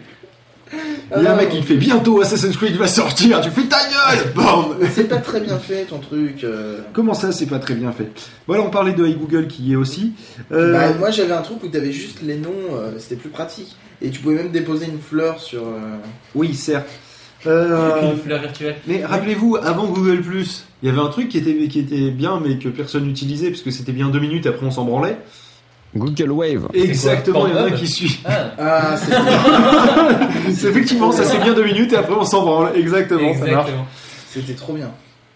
Il 1.15 1.23
y 1.23 1.27
a 1.27 1.31
un 1.33 1.35
mec 1.37 1.49
qui 1.49 1.61
fait 1.63 1.75
bientôt 1.75 2.21
Assassin's 2.21 2.57
Creed 2.57 2.75
va 2.75 2.87
sortir, 2.87 3.39
tu 3.39 3.49
fais 3.49 3.63
ta 3.63 3.77
gueule 3.77 4.31
Bam 4.35 4.75
C'est 4.93 5.05
pas 5.07 5.17
très 5.17 5.39
bien 5.39 5.57
fait 5.59 5.85
ton 5.85 5.99
truc. 5.99 6.43
euh. 6.43 6.79
Comment 6.91 7.13
ça, 7.13 7.31
c'est 7.31 7.45
pas 7.45 7.59
très 7.59 7.73
bien 7.73 7.93
fait? 7.93 8.09
Voilà, 8.47 8.63
on 8.63 8.69
parlait 8.69 8.91
de 8.91 9.05
iGoogle 9.07 9.47
qui 9.47 9.63
y 9.63 9.73
est 9.73 9.75
aussi. 9.77 10.11
Euh, 10.51 10.73
Bah, 10.73 10.93
moi 10.99 11.09
j'avais 11.09 11.31
un 11.33 11.41
truc 11.41 11.63
où 11.63 11.67
t'avais 11.69 11.93
juste 11.93 12.19
les 12.21 12.35
noms, 12.35 12.51
euh, 12.75 12.91
c'était 12.99 13.15
plus 13.15 13.29
pratique. 13.29 13.75
Et 14.01 14.09
tu 14.09 14.19
pouvais 14.19 14.35
même 14.35 14.51
déposer 14.51 14.85
une 14.87 14.99
fleur 14.99 15.39
sur. 15.39 15.61
euh, 15.63 15.95
oui, 16.35 16.53
certes. 16.53 16.89
Euh, 17.45 18.01
Une 18.11 18.17
fleur 18.17 18.41
virtuelle. 18.41 18.75
Mais 18.87 19.05
rappelez-vous, 19.05 19.57
avant 19.57 19.85
Google 19.85 20.21
il 20.83 20.89
y 20.89 20.91
avait 20.91 21.01
un 21.01 21.07
truc 21.07 21.29
qui 21.29 21.37
était, 21.39 21.67
qui 21.67 21.79
était 21.79 22.11
bien, 22.11 22.39
mais 22.43 22.57
que 22.57 22.69
personne 22.69 23.05
n'utilisait, 23.05 23.49
parce 23.49 23.61
que 23.61 23.71
c'était 23.71 23.91
bien 23.91 24.09
deux 24.09 24.19
minutes, 24.19 24.45
après 24.45 24.65
on 24.65 24.71
s'en 24.71 24.85
branlait. 24.85 25.17
Google 25.95 26.31
Wave. 26.31 26.67
Exactement, 26.73 27.47
il 27.47 27.53
y 27.53 27.57
en 27.57 27.61
a 27.63 27.65
un 27.67 27.71
qui 27.71 27.87
suit. 27.87 28.19
Ah, 28.25 28.51
Ah, 28.59 28.95
C'est 30.53 30.67
Effectivement, 30.67 31.11
ça 31.11 31.23
c'est 31.23 31.39
bien 31.39 31.53
deux 31.53 31.63
minutes, 31.63 31.93
et 31.93 31.97
après 31.97 32.13
on 32.13 32.25
s'en 32.25 32.43
branle. 32.43 32.71
Exactement, 32.75 33.33
ça 33.33 33.39
marche. 33.39 33.49
exactement. 33.49 33.85
c'était 34.29 34.53
trop 34.53 34.73
bien. 34.73 34.91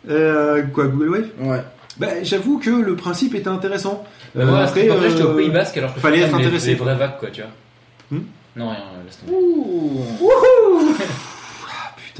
Euh, 0.09 0.63
quoi, 0.73 0.85
Google 0.87 1.09
Wave? 1.09 1.27
Ouais. 1.41 1.61
bah, 1.97 2.07
J'avoue 2.23 2.59
que 2.59 2.69
le 2.69 2.95
principe 2.95 3.33
était 3.35 3.47
intéressant. 3.47 4.03
Euh, 4.37 4.41
après, 4.63 4.89
après, 4.89 5.09
j'étais 5.09 5.21
euh, 5.23 5.33
au 5.33 5.37
Pays 5.37 5.49
Basque 5.49 5.77
alors 5.77 5.91
que 5.93 5.99
je 5.99 6.01
fallait 6.01 6.19
être 6.21 6.37
les- 6.37 6.45
intéressé. 6.45 6.69
Les 6.69 6.75
vraies 6.75 6.95
vagues, 6.95 7.17
quoi, 7.19 7.29
tu 7.31 7.41
vois. 7.41 7.49
Hmm? 8.19 8.23
Non, 8.55 8.69
rien, 8.69 8.79
laisse 9.05 9.19
tomber. 9.19 9.33
Ouh. 9.33 10.05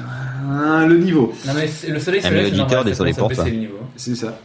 Putain, 0.02 0.88
le 0.88 0.98
niveau, 0.98 1.34
Non, 1.48 1.53
mais 1.56 1.68
c'est- 1.68 1.90
le 1.90 1.99
soleil, 1.99 2.22
Ah, 2.23 2.28
c'est 2.30 2.34
normal, 2.34 2.52
des 2.52 2.52
c'est 2.52 2.57
pour 2.57 2.69
ça 2.95 3.03
téléportes, 3.03 3.30
baisser 3.30 3.41
ça. 3.41 3.49
le 3.49 3.56
niveau. 3.56 3.78
c'est 3.95 4.15
ça. 4.15 4.40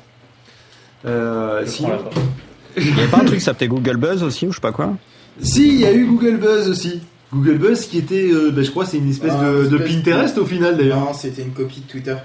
Euh, 1.07 1.61
Je 1.65 1.71
sinon- 1.71 1.89
prends 1.89 1.97
la 1.99 2.03
porte. 2.05 2.17
Il 2.79 2.89
y 2.89 2.93
avait 3.01 3.09
pas 3.09 3.17
un 3.19 3.25
truc 3.25 3.39
qui 3.39 3.45
s'appelait 3.45 3.69
Google 3.69 3.97
Buzz 3.97 4.23
aussi 4.23 4.47
ou 4.47 4.51
je 4.51 4.57
sais 4.57 4.61
pas 4.61 4.73
quoi? 4.73 4.97
Si, 5.41 5.67
il 5.69 5.81
y 5.81 5.87
a 5.87 5.93
eu 5.95 6.05
Google 6.07 6.37
Buzz 6.37 6.69
aussi. 6.69 7.01
Google 7.33 7.59
Buzz 7.59 7.87
qui 7.87 7.99
était, 7.99 8.31
euh, 8.31 8.51
bah, 8.51 8.63
je 8.63 8.71
crois, 8.71 8.85
c'est 8.87 8.99
une 8.99 9.11
espèce 9.11 9.33
Ah, 9.35 9.45
de, 9.45 9.65
une 9.65 9.69
de 9.71 9.77
espèce 9.79 9.93
Pinterest 9.97 10.39
au 10.39 10.45
final 10.47 10.77
d'ailleurs. 10.77 11.01
Non, 11.01 11.13
c'était 11.15 11.43
une 11.43 11.53
copie 11.53 11.81
de 11.81 11.87
Twitter. 11.87 12.17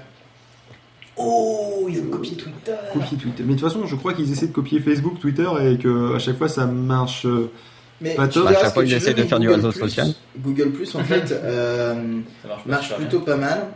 Oh, 1.16 1.86
ils 1.90 2.00
ont 2.00 2.06
copié 2.10 2.36
Twitter. 2.36 2.72
Copie 2.92 3.16
Twitter. 3.16 3.42
Mais 3.46 3.54
de 3.54 3.60
toute 3.60 3.68
façon, 3.68 3.86
je 3.86 3.96
crois 3.96 4.14
qu'ils 4.14 4.30
essaient 4.32 4.46
de 4.46 4.52
copier 4.52 4.80
Facebook, 4.80 5.18
Twitter 5.20 5.48
et 5.62 5.76
que 5.78 6.14
à 6.14 6.18
chaque 6.18 6.38
fois 6.38 6.48
ça 6.48 6.66
marche. 6.66 7.26
euh, 7.26 7.50
Mais 8.02 8.14
Pas 8.14 8.28
top. 8.28 8.46
À 8.48 8.52
chaque 8.52 8.66
ce 8.66 8.72
fois, 8.72 8.82
veux, 8.82 9.22
de 9.22 9.22
faire 9.22 9.38
du 9.38 9.46
Google 9.46 9.56
réseau 9.60 9.70
Plus- 9.70 9.80
social. 9.80 10.08
Google 10.38 10.70
Plus, 10.70 10.94
en 10.94 11.04
fait, 11.04 11.32
euh, 11.44 11.94
Ça 12.42 12.48
marche, 12.66 12.94
plutôt 12.96 13.20
pas 13.20 13.36
mal. 13.36 13.66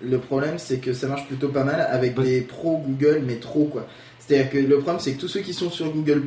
Le 0.00 0.18
problème, 0.18 0.54
c'est 0.58 0.78
que 0.78 0.92
ça 0.92 1.06
marche 1.08 1.26
plutôt 1.26 1.48
pas 1.48 1.64
mal 1.64 1.80
avec 1.90 2.14
des 2.20 2.40
pros 2.42 2.82
Google, 2.86 3.22
mais 3.26 3.36
trop 3.36 3.64
quoi. 3.64 3.86
C'est-à-dire 4.20 4.50
que 4.50 4.58
le 4.58 4.78
problème, 4.78 5.00
c'est 5.00 5.14
que 5.14 5.20
tous 5.20 5.26
ceux 5.28 5.40
qui 5.40 5.52
sont 5.54 5.70
sur 5.70 5.90
Google 5.90 6.20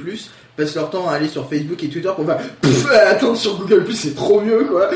passent 0.58 0.76
leur 0.76 0.90
temps 0.90 1.08
à 1.08 1.14
aller 1.14 1.28
sur 1.30 1.48
Facebook 1.50 1.82
et 1.84 1.88
Twitter 1.88 2.12
pour 2.16 2.26
faire 2.26 2.40
Pff, 2.62 2.86
attends, 3.08 3.36
sur 3.36 3.58
Google 3.60 3.86
c'est 3.94 4.16
trop 4.16 4.42
mieux 4.42 4.66
quoi. 4.66 4.90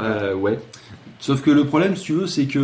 Euh, 0.00 0.34
ouais. 0.34 0.58
Sauf 1.20 1.42
que 1.42 1.50
le 1.50 1.66
problème, 1.66 1.94
si 1.96 2.04
tu 2.04 2.12
veux, 2.14 2.26
c'est 2.26 2.46
que 2.46 2.58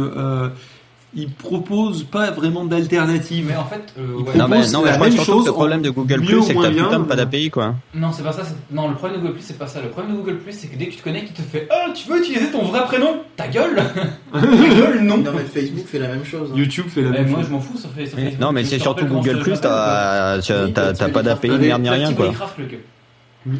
ils 1.17 1.31
proposent 1.31 2.03
pas 2.05 2.31
vraiment 2.31 2.65
d'alternative. 2.65 3.47
Mais 3.49 3.57
en 3.57 3.65
fait, 3.65 3.95
euh, 3.99 4.15
ouais. 4.17 4.37
Non, 4.37 4.49
mais, 4.49 4.57
proposent 4.57 4.73
non, 4.73 4.81
mais 4.81 4.87
la 4.87 4.93
je 4.93 4.97
crois 4.99 5.07
même 5.09 5.13
surtout 5.17 5.31
chose 5.33 5.43
que 5.45 5.49
le 5.49 5.53
problème 5.55 5.83
de 5.83 5.91
Google 5.91 6.21
Plus, 6.23 6.43
c'est 6.43 6.55
que 6.55 6.63
t'as 6.63 6.71
putain 6.71 6.99
de 7.01 7.05
pas 7.05 7.17
d'API, 7.17 7.51
quoi. 7.51 7.75
Non, 7.95 8.11
c'est 8.13 8.23
pas 8.23 8.33
ça. 8.33 8.43
c'est- 8.45 8.75
Non, 8.75 8.89
le 8.89 8.95
problème 8.95 9.19
de 9.19 9.23
Google 9.23 9.35
Plus, 9.37 9.45
c'est 9.45 9.59
pas 9.59 9.67
ça. 9.67 9.81
Le 9.81 9.89
problème 9.91 10.13
de 10.17 10.21
Google 10.21 10.39
Plus, 10.39 10.53
c'est 10.53 10.67
que 10.69 10.77
dès 10.77 10.87
que 10.87 10.91
tu 10.93 10.97
te 10.99 11.05
connectes, 11.05 11.29
il 11.31 11.35
te 11.35 11.43
fait 11.43 11.69
Ah, 11.71 11.91
tu 11.95 12.09
veux 12.09 12.19
utiliser 12.19 12.51
ton 12.51 12.63
vrai 12.65 12.83
prénom? 12.85 13.21
Ta 13.37 13.49
gueule 13.49 13.77
Ta 14.33 14.41
gueule, 14.41 15.01
non 15.03 15.19
Non, 15.19 15.33
mais 15.37 15.45
Facebook 15.45 15.87
fait 15.87 15.99
la 15.99 16.09
même 16.09 16.25
chose. 16.25 16.51
hein. 16.53 16.57
YouTube 16.59 16.87
fait 16.89 17.03
la 17.03 17.11
même 17.11 17.29
moi, 17.29 17.41
chose. 17.41 17.49
je 17.49 17.53
m'en 17.53 17.61
fous 17.61 17.79
sur 17.79 17.91
Fa- 17.91 18.07
sur 18.07 18.19
Facebook. 18.19 18.41
Non, 18.41 18.53
mais 18.53 18.65
c'est 18.65 18.79
surtout 18.79 19.07
Google 19.07 19.39
Plus, 19.41 19.61
t'as 19.61 20.39
pas 20.41 21.23
d'API, 21.23 21.51
ni 21.51 21.59
merde, 21.59 21.83
ni 21.83 21.89
T'as 21.89 21.95
rien, 21.95 22.13
quoi. 22.13 22.27
Minecraft, 22.27 22.59
le. 22.59 23.55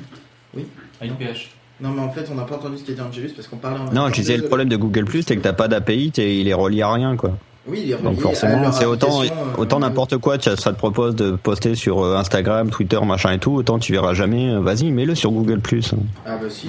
Oui. 0.57 0.67
À 1.01 1.07
UPH. 1.07 1.51
Non, 1.85 1.91
mais 1.95 2.01
en 2.03 2.11
fait, 2.11 2.27
on 2.33 2.35
n'a 2.35 2.45
pas 2.45 2.55
entendu 2.57 2.79
ce 2.79 2.85
qu'a 2.85 2.95
dit 2.95 3.01
Angelus 3.01 3.33
parce 3.37 3.47
qu'on 3.47 3.57
parlait 3.59 3.79
en 3.79 3.93
Non, 3.93 4.09
je 4.09 4.15
disais, 4.15 4.37
le 4.39 4.45
problème 4.45 4.69
de 4.71 4.77
Google 4.77 5.05
Plus, 5.05 5.23
c'est 5.23 5.37
que 5.37 5.43
t'as 5.43 5.53
pas 5.53 5.69
d'API, 5.69 6.11
t'es- 6.13 6.39
il 6.39 6.49
est 6.49 6.55
relié 6.55 6.81
à 6.83 6.93
rien, 6.93 7.15
quoi. 7.17 7.33
Oui, 7.67 7.81
il 7.85 7.91
est 7.91 7.95
relié 7.95 8.05
Donc 8.09 8.19
à 8.19 8.23
forcément, 8.23 8.73
c'est 8.73 8.85
autant, 8.85 9.23
euh, 9.23 9.27
autant 9.59 9.79
n'importe 9.81 10.17
quoi, 10.19 10.37
tu- 10.39 10.51
ça 10.57 10.73
te 10.73 10.77
propose 10.79 11.15
de 11.15 11.33
poster 11.33 11.75
sur 11.75 12.03
euh, 12.05 12.17
Instagram, 12.17 12.71
Twitter, 12.71 12.99
machin 13.07 13.33
et 13.33 13.39
tout, 13.39 13.53
autant 13.53 13.79
tu 13.79 13.93
verras 13.93 14.13
jamais, 14.15 14.51
euh, 14.51 14.61
vas-y, 14.61 14.91
mets-le 14.93 15.15
sur 15.15 15.31
Google 15.31 15.61
Plus. 15.61 15.93
Ah 16.27 16.37
bah 16.37 16.47
si, 16.51 16.67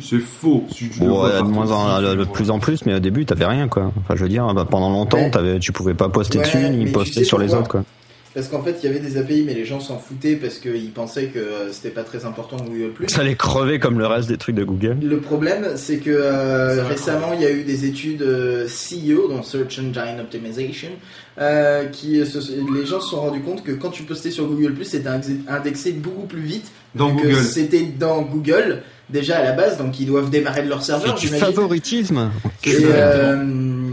c'est 0.00 0.18
faux, 0.18 0.64
si, 0.70 0.88
tu 0.90 1.00
le 1.00 1.08
vois 1.08 1.28
de 1.28 1.32
partout. 1.38 1.48
moins 1.50 1.70
en, 1.70 1.96
si, 1.98 2.02
tu 2.04 2.08
de 2.10 2.14
le 2.14 2.24
plus 2.26 2.50
en 2.50 2.58
plus, 2.58 2.84
mais 2.86 2.94
au 2.94 2.98
début, 3.00 3.24
t'avais 3.26 3.46
rien, 3.46 3.68
quoi. 3.68 3.90
Enfin, 4.00 4.14
je 4.16 4.22
veux 4.22 4.28
dire, 4.28 4.46
bah, 4.54 4.66
pendant 4.70 4.90
longtemps, 4.90 5.16
Ouais. 5.18 5.30
t'avais, 5.30 5.58
tu 5.58 5.72
pouvais 5.72 5.94
pas 5.94 6.08
poster 6.10 6.38
Ouais, 6.38 6.44
dessus, 6.44 6.68
ni 6.70 6.84
tu 6.86 6.92
poster 6.92 7.20
sais 7.20 7.24
sur 7.24 7.38
les 7.38 7.54
autres, 7.54 7.68
quoi. 7.68 7.84
Parce 8.34 8.48
qu'en 8.48 8.62
fait, 8.64 8.76
il 8.82 8.86
y 8.86 8.88
avait 8.88 8.98
des 8.98 9.16
API, 9.16 9.44
mais 9.46 9.54
les 9.54 9.64
gens 9.64 9.78
s'en 9.78 9.96
foutaient 9.98 10.34
parce 10.34 10.58
qu'ils 10.58 10.90
pensaient 10.90 11.26
que 11.26 11.38
euh, 11.38 11.72
c'était 11.72 11.90
pas 11.90 12.02
très 12.02 12.24
important 12.24 12.56
Google 12.56 12.90
Plus. 12.92 13.08
Ça 13.08 13.20
allait 13.20 13.36
crever 13.36 13.78
comme 13.78 13.96
le 13.98 14.06
reste 14.08 14.28
des 14.28 14.36
trucs 14.38 14.56
de 14.56 14.64
Google. 14.64 14.96
Le 15.02 15.18
problème, 15.20 15.68
c'est 15.76 15.98
que 15.98 16.10
euh, 16.10 16.82
récemment, 16.84 17.32
il 17.34 17.40
y 17.42 17.46
a 17.46 17.52
eu 17.52 17.62
des 17.62 17.84
études 17.84 18.22
euh, 18.22 18.66
CEO, 18.66 19.28
dans 19.28 19.42
Search 19.44 19.78
Engine 19.78 20.18
Optimization, 20.20 20.88
euh, 21.38 21.84
qui 21.86 22.20
euh, 22.20 22.24
se- 22.24 22.52
les 22.76 22.86
gens 22.86 23.00
se 23.00 23.10
sont 23.10 23.20
rendus 23.20 23.40
compte 23.40 23.62
que 23.62 23.72
quand 23.72 23.90
tu 23.90 24.02
postais 24.02 24.30
sur 24.32 24.46
Google 24.46 24.74
c'était 24.84 25.08
indexé- 25.08 25.38
indexé 25.48 25.92
beaucoup 25.92 26.26
plus 26.26 26.40
vite 26.42 26.70
Dans 26.94 27.14
que 27.14 27.22
Google. 27.22 27.36
c'était 27.36 27.82
dans 27.98 28.22
Google 28.22 28.82
déjà 29.10 29.38
à 29.38 29.42
la 29.44 29.52
base, 29.52 29.78
donc 29.78 29.98
ils 30.00 30.06
doivent 30.06 30.30
démarrer 30.30 30.62
de 30.62 30.68
leur 30.68 30.80
C'est 30.82 30.92
serveur, 30.92 31.14
du 31.14 31.26
j'imagine. 31.26 31.46
favoritisme. 31.46 32.30
Et 32.64 32.74
euh, 32.82 33.44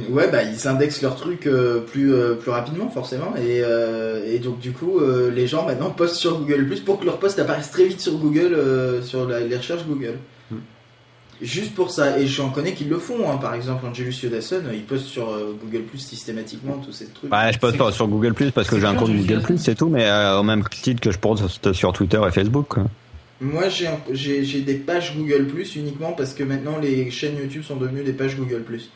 ouais, 0.09 0.29
bah 0.31 0.43
ils 0.43 0.67
indexent 0.67 1.01
leurs 1.01 1.15
trucs 1.15 1.47
euh, 1.47 1.79
plus 1.81 2.13
euh, 2.13 2.35
plus 2.35 2.51
rapidement 2.51 2.89
forcément, 2.89 3.33
et, 3.38 3.61
euh, 3.63 4.21
et 4.25 4.39
donc 4.39 4.59
du 4.59 4.71
coup 4.71 4.99
les 5.33 5.47
gens 5.47 5.65
maintenant 5.65 5.89
postent 5.89 6.15
sur 6.15 6.39
Google 6.39 6.67
pour 6.85 6.99
que 6.99 7.05
leur 7.05 7.17
post 7.17 7.39
apparaisse 7.39 7.71
très 7.71 7.85
vite 7.85 7.99
sur 8.01 8.13
Google, 8.17 8.57
sur 9.03 9.27
la- 9.27 9.39
les 9.41 9.57
recherches 9.57 9.85
Google. 9.88 10.15
Hmm. 10.49 10.55
Juste 11.41 11.73
pour 11.73 11.89
ça, 11.89 12.19
et 12.19 12.27
j'en 12.27 12.49
connais 12.51 12.73
qui 12.73 12.83
le 12.85 12.99
font. 12.99 13.27
hein. 13.31 13.38
Par 13.38 13.55
exemple, 13.55 13.83
Angelus 13.88 14.13
Yodasson, 14.21 14.61
il 14.73 14.83
poste 14.83 15.05
sur 15.07 15.25
Google 15.63 15.85
Plus 15.85 15.97
systématiquement 15.97 16.73
tous 16.85 16.91
ces 16.91 17.07
trucs. 17.07 17.33
Ouais, 17.33 17.51
je 17.51 17.57
poste 17.57 17.77
pas 17.77 17.91
sur 17.91 18.07
Google 18.07 18.35
Plus 18.35 18.51
parce 18.51 18.67
que 18.67 18.75
c'est 18.75 18.81
j'ai 18.81 18.88
un 18.88 18.93
compte 18.93 19.09
Google 19.09 19.25
suis 19.38 19.43
Plus, 19.43 19.57
c'est 19.57 19.73
tout, 19.75 19.89
mais 19.89 20.07
au 20.38 20.43
même 20.43 20.63
titre 20.69 21.01
que 21.01 21.09
je 21.11 21.17
poste 21.17 21.73
sur 21.73 21.93
Twitter 21.93 22.21
et 22.27 22.31
Facebook, 22.31 22.67
quoi. 22.69 22.83
Moi, 23.41 23.69
j'ai 23.69 23.88
un- 23.88 23.99
j'ai 24.11 24.43
j'ai 24.45 24.61
des 24.61 24.76
pages 24.76 25.15
Google 25.18 25.47
Plus 25.47 25.76
uniquement 25.76 26.11
parce 26.13 26.34
que 26.35 26.43
maintenant 26.43 26.77
les 26.77 27.09
chaînes 27.09 27.38
YouTube 27.38 27.63
sont 27.63 27.76
devenues 27.76 28.03
des 28.03 28.13
pages 28.13 28.35
Google 28.38 28.61
Plus. 28.61 28.89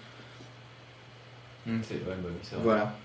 Hum, 1.67 1.80
c'est 1.81 1.95
ouais, 1.95 1.99
bah, 2.05 2.13
oui, 2.30 2.31
vrai. 2.51 2.59
Voilà. 2.63 2.95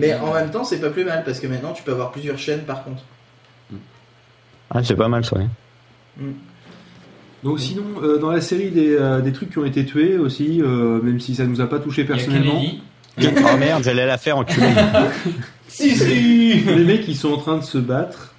Mais 0.00 0.14
en 0.14 0.32
même 0.32 0.50
temps, 0.50 0.64
c'est 0.64 0.80
pas 0.80 0.88
plus 0.88 1.04
mal 1.04 1.24
parce 1.24 1.40
que 1.40 1.46
maintenant 1.46 1.72
tu 1.74 1.82
peux 1.82 1.92
avoir 1.92 2.10
plusieurs 2.10 2.38
chaînes 2.38 2.62
par 2.64 2.84
contre. 2.84 3.02
Ah, 4.70 4.82
c'est 4.82 4.96
pas 4.96 5.08
mal, 5.08 5.22
ça, 5.26 5.36
ouais. 5.36 5.46
Donc 7.44 7.60
sinon, 7.60 7.84
euh, 8.02 8.18
dans 8.18 8.30
la 8.30 8.40
série 8.40 8.70
des, 8.70 8.94
euh, 8.94 9.20
des 9.20 9.32
trucs 9.32 9.50
qui 9.50 9.58
ont 9.58 9.66
été 9.66 9.84
tués 9.84 10.16
aussi, 10.16 10.62
euh, 10.62 11.02
même 11.02 11.20
si 11.20 11.34
ça 11.34 11.44
nous 11.44 11.60
a 11.60 11.68
pas 11.68 11.80
touché 11.80 12.02
Il 12.02 12.08
y 12.08 12.12
a 12.12 12.14
personnellement, 12.14 12.62
oh 13.18 13.56
merde, 13.58 13.82
j'allais 13.84 14.06
la 14.06 14.16
faire 14.18 14.38
enculé. 14.38 14.66
Si, 15.68 15.96
si 15.96 16.54
les 16.60 16.84
mecs 16.84 17.08
ils 17.08 17.16
sont 17.16 17.32
en 17.32 17.38
train 17.38 17.56
de 17.56 17.62
se 17.64 17.78
battre 17.78 18.31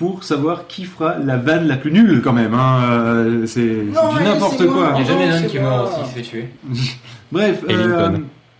pour 0.00 0.24
savoir 0.24 0.66
qui 0.66 0.86
fera 0.86 1.18
la 1.18 1.36
vanne 1.36 1.68
la 1.68 1.76
plus 1.76 1.92
nulle 1.92 2.22
quand 2.24 2.32
même. 2.32 2.54
Hein. 2.54 2.80
euh, 2.90 3.46
C'est 3.46 3.60
du 3.60 3.90
n'importe 4.24 4.66
quoi. 4.66 4.94
Il 4.98 5.06
y 5.06 5.10
a 5.10 5.14
Lennon 5.14 5.38
c'est 5.42 5.46
qui 5.48 5.58
moi. 5.58 5.82
aussi, 5.84 6.00
il 6.00 6.06
se 6.06 6.12
fait 6.14 6.22
tuer. 6.22 6.48
Bref, 7.30 7.62
Et 7.68 7.74
euh. 7.74 8.16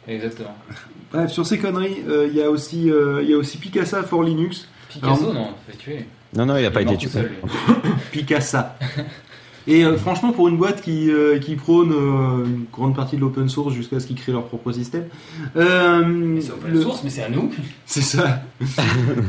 Exactement. 0.07 0.55
bref, 1.11 1.31
sur 1.31 1.47
ces 1.47 1.57
conneries, 1.59 2.05
euh, 2.07 2.29
il 2.31 2.37
y 2.37 2.43
a 2.43 2.51
aussi 2.51 2.91
euh, 2.91 3.21
il 3.23 3.31
y 3.31 3.33
a 3.33 3.39
aussi 3.39 3.57
Picasa 3.57 4.03
for 4.03 4.23
Linux. 4.23 4.69
Picasso, 4.91 5.31
Alors- 5.31 5.33
non, 5.35 5.49
il 5.67 5.73
se 5.73 5.79
fait 5.79 5.83
tuer. 5.83 6.07
Non, 6.37 6.45
non, 6.45 6.59
il 6.59 6.67
a 6.67 6.71
pas 6.71 6.83
été 6.83 6.95
tué. 6.99 7.09
Picasa. 8.13 8.77
Et 9.67 9.85
euh, 9.85 9.97
franchement, 9.97 10.33
pour 10.33 10.49
une 10.49 10.57
boîte 10.57 10.81
qui, 10.81 11.11
euh, 11.11 11.39
qui 11.39 11.55
prône 11.55 11.93
euh, 11.93 12.45
une 12.47 12.65
grande 12.73 12.97
partie 12.97 13.17
de 13.17 13.21
l'open 13.21 13.49
source 13.49 13.75
jusqu'à 13.75 14.01
ce 14.01 14.07
qu'ils 14.07 14.17
créent 14.17 14.33
leur 14.33 14.45
propre 14.47 14.73
système, 14.73 15.05
euh, 15.57 16.39
C'est 16.41 16.51
open 16.53 16.73
le- 16.73 16.81
source, 16.83 17.01
mais 17.05 17.11
c'est 17.11 17.23
à 17.25 17.29
nous. 17.29 17.51
c'est 17.87 18.01
ça. 18.03 18.43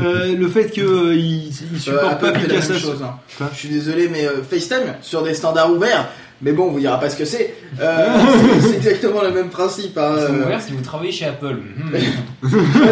Euh, 0.02 0.36
le 0.36 0.48
fait 0.48 0.70
qu'ils 0.72 0.84
ils 0.84 1.50
à 1.76 1.80
supportent 1.80 2.22
pas 2.22 2.32
Picasa. 2.32 2.74
même 2.74 2.82
chose. 2.82 3.04
hein. 3.04 3.16
Quoi 3.38 3.50
Je 3.54 3.58
suis 3.60 3.70
désolé, 3.70 4.08
mais 4.08 4.26
euh, 4.26 4.42
FaceTime 4.42 4.96
sur 5.02 5.22
des 5.24 5.34
standards 5.34 5.72
ouverts. 5.74 6.08
Mais 6.44 6.54
bon, 6.54 6.70
on 6.70 6.72
vous 6.72 6.80
dira 6.80 7.00
pas 7.00 7.08
ce 7.10 7.18
que 7.18 7.26
c'est. 7.26 7.54
Euh, 7.80 8.08
c'est- 8.62 8.76
exactement 8.78 9.22
le 9.22 9.32
même 9.32 9.50
principe. 9.50 9.96
hein, 9.98 10.16
ouverts 10.44 10.62
si 10.62 10.72
vous 10.74 10.82
travaillez 10.82 11.12
chez 11.12 11.26
Apple. 11.26 11.58
Ouais, 11.94 12.00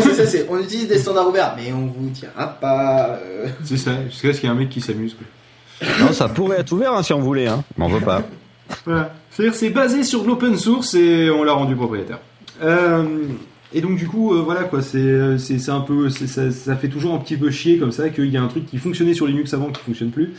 c'est 0.03 0.13
ça, 0.13 0.27
c'est. 0.27 0.45
On 0.49 0.59
utilise 0.59 0.87
des 0.87 0.99
standards 0.99 1.29
ouverts, 1.29 1.55
mais 1.57 1.71
on 1.73 1.87
vous 1.87 2.09
dira 2.09 2.47
pas. 2.61 3.17
euh. 3.23 3.47
C'est 3.63 3.77
ça, 3.77 3.91
jusqu'à 4.09 4.33
ce 4.33 4.39
qu'il 4.39 4.49
y 4.49 4.51
ait 4.51 4.55
un 4.55 4.57
mec 4.59 4.69
qui 4.69 4.81
s'amuse. 4.81 5.15
quoi. 5.15 5.25
Non, 5.99 6.11
ça 6.11 6.27
pourrait 6.29 6.59
être 6.59 6.71
ouvert 6.71 6.93
hein, 6.93 7.03
si 7.03 7.13
on 7.13 7.19
voulait, 7.19 7.47
hein. 7.47 7.63
mais 7.77 7.85
on 7.85 7.89
veut 7.89 8.05
pas. 8.05 8.23
C'est 9.31 9.69
basé 9.69 10.03
sur 10.03 10.25
l'open 10.25 10.57
source 10.57 10.93
et 10.93 11.29
on 11.29 11.43
l'a 11.43 11.53
rendu 11.53 11.75
propriétaire. 11.75 12.19
Euh, 12.61 13.03
et 13.73 13.81
donc 13.81 13.97
du 13.97 14.07
coup, 14.07 14.33
euh, 14.33 14.41
voilà 14.41 14.63
quoi, 14.63 14.81
c'est 14.81 15.37
c'est 15.37 15.69
un 15.69 15.79
peu, 15.79 16.09
ça, 16.09 16.75
fait 16.75 16.89
toujours 16.89 17.13
un 17.13 17.19
petit 17.19 17.37
peu 17.37 17.49
chier 17.49 17.77
comme 17.77 17.91
ça 17.91 18.09
qu'il 18.09 18.29
y 18.29 18.37
a 18.37 18.41
un 18.41 18.47
truc 18.47 18.65
qui 18.65 18.77
fonctionnait 18.77 19.13
sur 19.13 19.27
Linux 19.27 19.53
avant 19.53 19.71
qui 19.71 19.81
fonctionne 19.81 20.11
plus. 20.11 20.33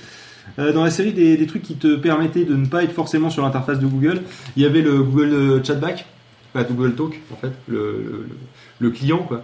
Euh, 0.58 0.72
dans 0.72 0.84
la 0.84 0.90
série 0.90 1.12
des, 1.12 1.46
trucs 1.46 1.62
qui 1.62 1.76
te 1.76 1.96
permettaient 1.96 2.44
de 2.44 2.54
ne 2.54 2.66
pas 2.66 2.82
être 2.82 2.92
forcément 2.92 3.30
sur 3.30 3.42
l'interface 3.42 3.78
de 3.78 3.86
Google, 3.86 4.22
il 4.56 4.62
y 4.62 4.66
avait 4.66 4.82
le 4.82 5.02
Google 5.02 5.32
euh, 5.32 5.64
Chatback, 5.64 6.06
enfin 6.52 6.66
Google 6.68 6.94
Talk 6.94 7.20
en 7.32 7.36
fait, 7.36 7.52
le, 7.68 8.90
client 8.90 9.18
quoi. 9.18 9.42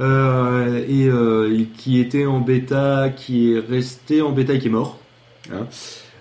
Euh, 0.00 0.82
euh, 0.88 1.58
et 1.58 1.64
qui 1.64 2.00
était 2.00 2.26
en 2.26 2.40
bêta, 2.40 3.10
qui 3.14 3.52
est 3.52 3.58
resté 3.58 4.22
en 4.22 4.32
bêta 4.32 4.54
et 4.54 4.58
qui 4.58 4.68
est 4.68 4.70
mort. 4.70 4.98
Hein. 5.50 5.66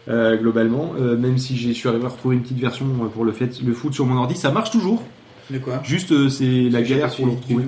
Euh, 0.10 0.36
globalement, 0.36 0.94
euh, 1.00 1.16
même 1.16 1.38
si 1.38 1.56
j'ai- 1.56 1.70
je 1.74 1.78
suis 1.78 1.88
arrivé 1.88 2.06
à 2.06 2.10
retrouver 2.10 2.36
une 2.36 2.42
petite 2.42 2.58
version 2.60 2.86
euh, 3.04 3.08
pour 3.08 3.24
le, 3.24 3.32
fait, 3.32 3.62
le 3.62 3.74
foot 3.74 3.94
sur 3.94 4.06
mon 4.08 4.18
ordi, 4.18 4.36
ça 4.36 4.50
marche 4.52 4.72
toujours. 4.72 5.04
De 5.52 5.60
quoi? 5.60 5.82
Juste, 5.84 6.12
euh, 6.12 6.28
c'est 6.30 6.70
la 6.72 6.82
galère 6.82 7.14
pour 7.16 7.26
le 7.28 7.32
retrouver. 7.34 7.66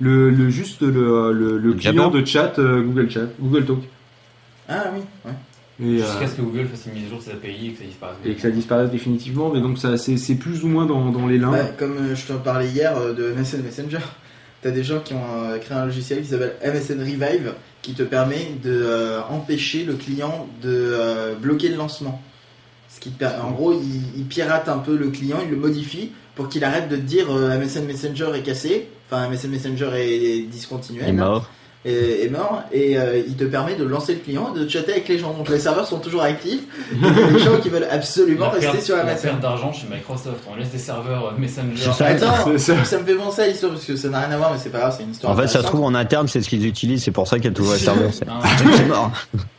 Le, 0.00 0.30
le 0.30 0.48
juste 0.50 0.80
le, 0.82 0.90
le, 1.32 1.32
le 1.32 1.58
Le 1.58 1.72
client 1.74 1.92
Jabber 2.04 2.20
de 2.20 2.24
chat 2.26 2.58
euh, 2.58 2.82
Google 2.82 3.10
Chat, 3.10 3.26
Google 3.40 3.64
Talk. 3.64 3.78
Ah 4.68 4.84
oui, 4.94 5.00
ouais. 5.24 5.32
Et, 5.84 5.98
Jusqu'à 5.98 6.26
ce 6.28 6.36
que 6.36 6.42
Google 6.42 6.66
fasse 6.66 6.86
une 6.86 6.92
mise 6.94 7.06
à 7.06 7.08
jour 7.10 7.18
de 7.18 7.24
ses 7.24 7.30
API 7.32 7.66
et 7.68 7.70
que 7.72 7.78
ça 7.78 7.84
disparaisse. 7.84 8.16
et 8.24 8.34
que 8.34 8.40
ça 8.40 8.50
disparaisse 8.50 8.90
définitivement. 8.90 9.50
Mais 9.52 9.60
donc 9.60 9.78
ça, 9.78 9.96
c'est 9.96 10.16
c'est 10.16 10.34
plus 10.36 10.62
ou 10.64 10.68
moins 10.68 10.86
dans, 10.86 11.10
dans 11.10 11.26
les 11.26 11.38
limbes. 11.38 11.52
Bah, 11.52 11.64
comme 11.78 11.96
je 12.14 12.26
te 12.26 12.32
parlais 12.34 12.68
hier 12.68 12.94
de 13.14 13.32
MSN 13.32 13.62
Messenger, 13.62 13.98
t'as 14.62 14.70
des 14.70 14.84
gens 14.84 15.00
qui 15.00 15.14
ont 15.14 15.58
créé 15.60 15.76
un 15.76 15.86
logiciel 15.86 16.20
qui 16.22 16.28
s'appelle 16.28 16.54
MSN 16.64 17.00
Revive 17.00 17.54
qui 17.82 17.94
te 17.94 18.02
permet 18.04 18.52
de 18.62 18.70
euh, 18.70 19.20
empêcher 19.28 19.84
le 19.84 19.94
client 19.94 20.48
de 20.62 20.70
euh, 20.70 21.34
bloquer 21.34 21.68
le 21.68 21.76
lancement. 21.76 22.22
Ce 22.88 23.00
qui 23.00 23.12
en 23.42 23.50
gros, 23.50 23.72
il, 23.72 24.24
pirate 24.26 24.68
un 24.68 24.78
peu 24.78 24.96
le 24.96 25.08
client, 25.08 25.38
il 25.42 25.50
le 25.50 25.56
modifie 25.56 26.12
pour 26.34 26.48
qu'il 26.48 26.62
arrête 26.62 26.88
de 26.88 26.96
te 26.96 27.00
dire 27.00 27.30
euh, 27.30 27.58
MSN 27.58 27.84
Messenger 27.84 28.30
est 28.34 28.42
cassé, 28.42 28.88
enfin 29.06 29.28
MSN 29.28 29.48
Messenger 29.48 29.90
est 29.96 30.42
discontinué. 30.42 31.02
Est, 31.84 32.24
est 32.24 32.28
mort 32.28 32.62
et 32.72 32.96
euh, 32.98 33.20
il 33.26 33.34
te 33.36 33.44
permet 33.44 33.74
de 33.74 33.84
lancer 33.84 34.14
le 34.14 34.20
client 34.20 34.52
et 34.54 34.58
de 34.60 34.68
chatter 34.68 34.92
avec 34.92 35.08
les 35.08 35.18
gens. 35.18 35.32
Donc 35.34 35.48
les 35.48 35.58
serveurs 35.58 35.86
sont 35.86 35.98
toujours 35.98 36.22
actifs. 36.22 36.60
Et 36.92 36.96
il 36.96 37.02
y 37.02 37.22
a 37.22 37.30
des 37.32 37.38
gens 37.38 37.56
qui 37.58 37.68
veulent 37.68 37.88
absolument 37.90 38.46
La 38.46 38.52
rester 38.52 38.70
perte, 38.72 38.82
sur 38.84 38.96
la 38.96 39.04
perte 39.04 39.40
d'argent 39.40 39.72
chez 39.72 39.86
Microsoft. 39.90 40.38
On 40.50 40.56
laisse 40.56 40.70
des 40.70 40.78
serveurs 40.78 41.28
euh, 41.28 41.38
Messenger. 41.38 41.90
Ça. 41.92 42.06
Attends, 42.06 42.56
ça. 42.58 42.84
ça 42.84 42.98
me 42.98 43.04
fait 43.04 43.14
penser 43.14 43.42
à 43.42 43.46
l'histoire 43.48 43.72
parce 43.72 43.84
que 43.84 43.96
ça 43.96 44.08
n'a 44.08 44.20
rien 44.20 44.30
à 44.30 44.36
voir, 44.36 44.52
mais 44.52 44.58
c'est 44.62 44.70
pas 44.70 44.78
grave, 44.78 44.94
c'est 44.96 45.02
une 45.04 45.10
histoire. 45.12 45.32
En 45.32 45.36
fait, 45.36 45.48
ça 45.48 45.60
se 45.60 45.66
trouve 45.66 45.82
en 45.82 45.94
interne, 45.94 46.28
c'est 46.28 46.40
ce 46.42 46.48
qu'ils 46.48 46.66
utilisent, 46.66 47.02
c'est 47.04 47.10
pour 47.10 47.26
ça 47.26 47.36
qu'il 47.36 47.46
y 47.46 47.48
a 47.48 47.52
toujours 47.52 47.72
les 47.72 47.78
serveurs. 47.80 48.10
C'est 48.12 48.86
mort. 48.86 49.10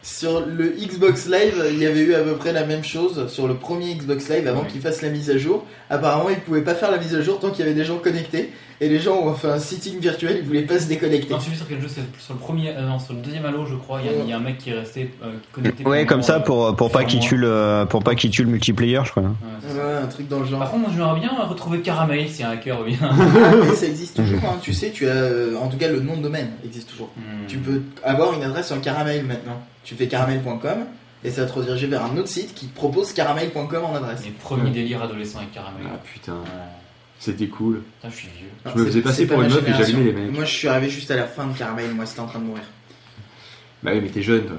Sur 0.01 0.45
le 0.45 0.69
Xbox 0.79 1.27
Live, 1.27 1.63
il 1.71 1.79
y 1.79 1.85
avait 1.85 2.01
eu 2.01 2.13
à 2.13 2.19
peu 2.19 2.35
près 2.35 2.51
la 2.53 2.65
même 2.65 2.83
chose 2.83 3.27
sur 3.27 3.47
le 3.47 3.55
premier 3.55 3.95
Xbox 3.95 4.29
Live 4.29 4.47
avant 4.47 4.61
Ouais. 4.63 4.67
qu'il 4.67 4.81
fasse 4.81 5.01
la 5.01 5.09
mise 5.09 5.29
à 5.29 5.37
jour. 5.37 5.65
Apparemment, 5.89 6.29
ils 6.29 6.39
pouvaient 6.39 6.61
pas 6.61 6.75
faire 6.75 6.91
la 6.91 6.97
mise 6.97 7.15
à 7.15 7.21
jour 7.21 7.39
tant 7.39 7.49
qu'il 7.49 7.59
y 7.59 7.63
avait 7.63 7.73
des 7.73 7.85
gens 7.85 7.97
connectés 7.97 8.51
et 8.81 8.89
les 8.89 8.99
gens 8.99 9.15
ont 9.21 9.33
fait 9.33 9.49
un 9.49 9.59
sitting 9.59 9.99
virtuel, 9.99 10.37
ils 10.41 10.47
voulaient 10.47 10.61
pas 10.63 10.79
se 10.79 10.87
déconnecter. 10.87 11.31
Non, 11.33 11.39
je 11.39 11.45
suis 11.45 11.55
sur 11.57 11.67
quel 11.67 11.81
jeu 11.81 11.87
C'est 11.87 12.01
sur 12.21 12.33
le 12.33 12.39
premier, 12.39 12.69
euh, 12.69 12.87
non, 12.87 12.99
sur 12.99 13.13
le 13.13 13.19
deuxième 13.21 13.45
Halo, 13.45 13.65
je 13.65 13.75
crois. 13.75 13.99
Il 14.01 14.07
y 14.07 14.09
a, 14.09 14.23
il 14.23 14.29
y 14.29 14.33
a 14.33 14.37
un 14.37 14.41
mec 14.41 14.57
qui 14.57 14.71
est 14.71 14.79
resté 14.79 15.13
euh, 15.23 15.33
connecté. 15.51 15.85
Ouais, 15.85 16.05
comme 16.05 16.23
ça 16.23 16.39
pour 16.39 16.75
pour 16.75 16.91
pas 16.91 17.03
qu'il 17.03 17.19
tue 17.19 17.37
le 17.37 17.85
pour 17.89 18.03
pas 18.03 18.15
qu'il 18.15 18.29
tue 18.31 18.43
le 18.43 18.49
multiplayer, 18.51 18.99
je 19.05 19.11
crois. 19.11 19.23
Ouais. 19.23 19.29
Ouais, 19.73 19.93
un 20.03 20.07
truc 20.07 20.27
dans 20.27 20.39
le 20.39 20.45
Par 20.45 20.59
genre. 20.59 20.71
contre, 20.71 20.83
moi, 20.83 20.89
j'aimerais 20.93 21.19
bien 21.19 21.31
retrouver 21.47 21.81
Caramel 21.81 22.29
si 22.29 22.43
un 22.43 22.49
hacker 22.51 22.83
vient. 22.83 22.97
Ah, 23.01 23.13
mais 23.69 23.75
ça 23.75 23.85
existe 23.85 24.15
toujours, 24.17 24.39
hein. 24.45 24.57
tu 24.61 24.73
sais, 24.73 24.91
tu 24.91 25.07
as 25.07 25.13
euh, 25.13 25.55
en 25.57 25.67
tout 25.67 25.77
cas 25.77 25.87
le 25.87 25.99
nom 26.01 26.17
de 26.17 26.21
domaine 26.23 26.51
existe 26.65 26.89
toujours. 26.89 27.09
Hmm. 27.17 27.45
Tu 27.47 27.57
peux 27.57 27.81
avoir 28.03 28.33
une 28.33 28.43
adresse 28.43 28.71
en 28.71 28.79
caramel 28.79 29.25
maintenant. 29.25 29.61
Tu 29.83 29.95
fais 29.95 30.07
caramel.com 30.07 30.85
et 31.25 31.29
ça 31.29 31.41
va 31.43 31.47
te 31.49 31.53
rediriger 31.53 31.87
vers 31.87 32.03
un 32.03 32.17
autre 32.17 32.27
site 32.27 32.53
qui 32.53 32.67
te 32.67 32.75
propose 32.75 33.13
caramel.com 33.13 33.83
en 33.85 33.95
adresse. 33.95 34.23
Les 34.25 34.31
premiers 34.31 34.71
délires 34.71 35.01
adolescents 35.03 35.39
avec 35.39 35.51
Caramel. 35.51 35.83
Ah 35.85 35.97
putain, 36.03 36.33
Ouais. 36.33 36.82
C'était 37.23 37.47
cool. 37.47 37.81
Putain, 38.01 38.09
je 38.13 38.15
suis 38.19 38.27
vieux. 38.37 38.47
Ah, 38.65 38.71
Je 38.75 38.79
me 38.81 38.85
faisais 38.85 39.01
passer 39.01 39.25
pas 39.27 39.33
pour 39.35 39.43
une 39.43 39.49
meuf 39.49 39.67
et 39.67 39.73
j'allumais 39.73 40.03
les 40.03 40.11
mecs. 40.13 40.31
Moi 40.31 40.45
je 40.45 40.53
suis 40.55 40.67
arrivé 40.67 40.89
juste 40.89 41.09
à 41.11 41.15
la 41.15 41.25
fin 41.25 41.45
de 41.47 41.57
caramel, 41.57 41.91
moi 41.93 42.05
c'était 42.05 42.19
en 42.21 42.27
train 42.27 42.39
de 42.39 42.45
mourir. 42.45 42.63
Bah 43.83 43.91
oui, 43.93 43.99
mais 44.01 44.09
t'es 44.09 44.21
jeune, 44.21 44.43
toi. 44.45 44.55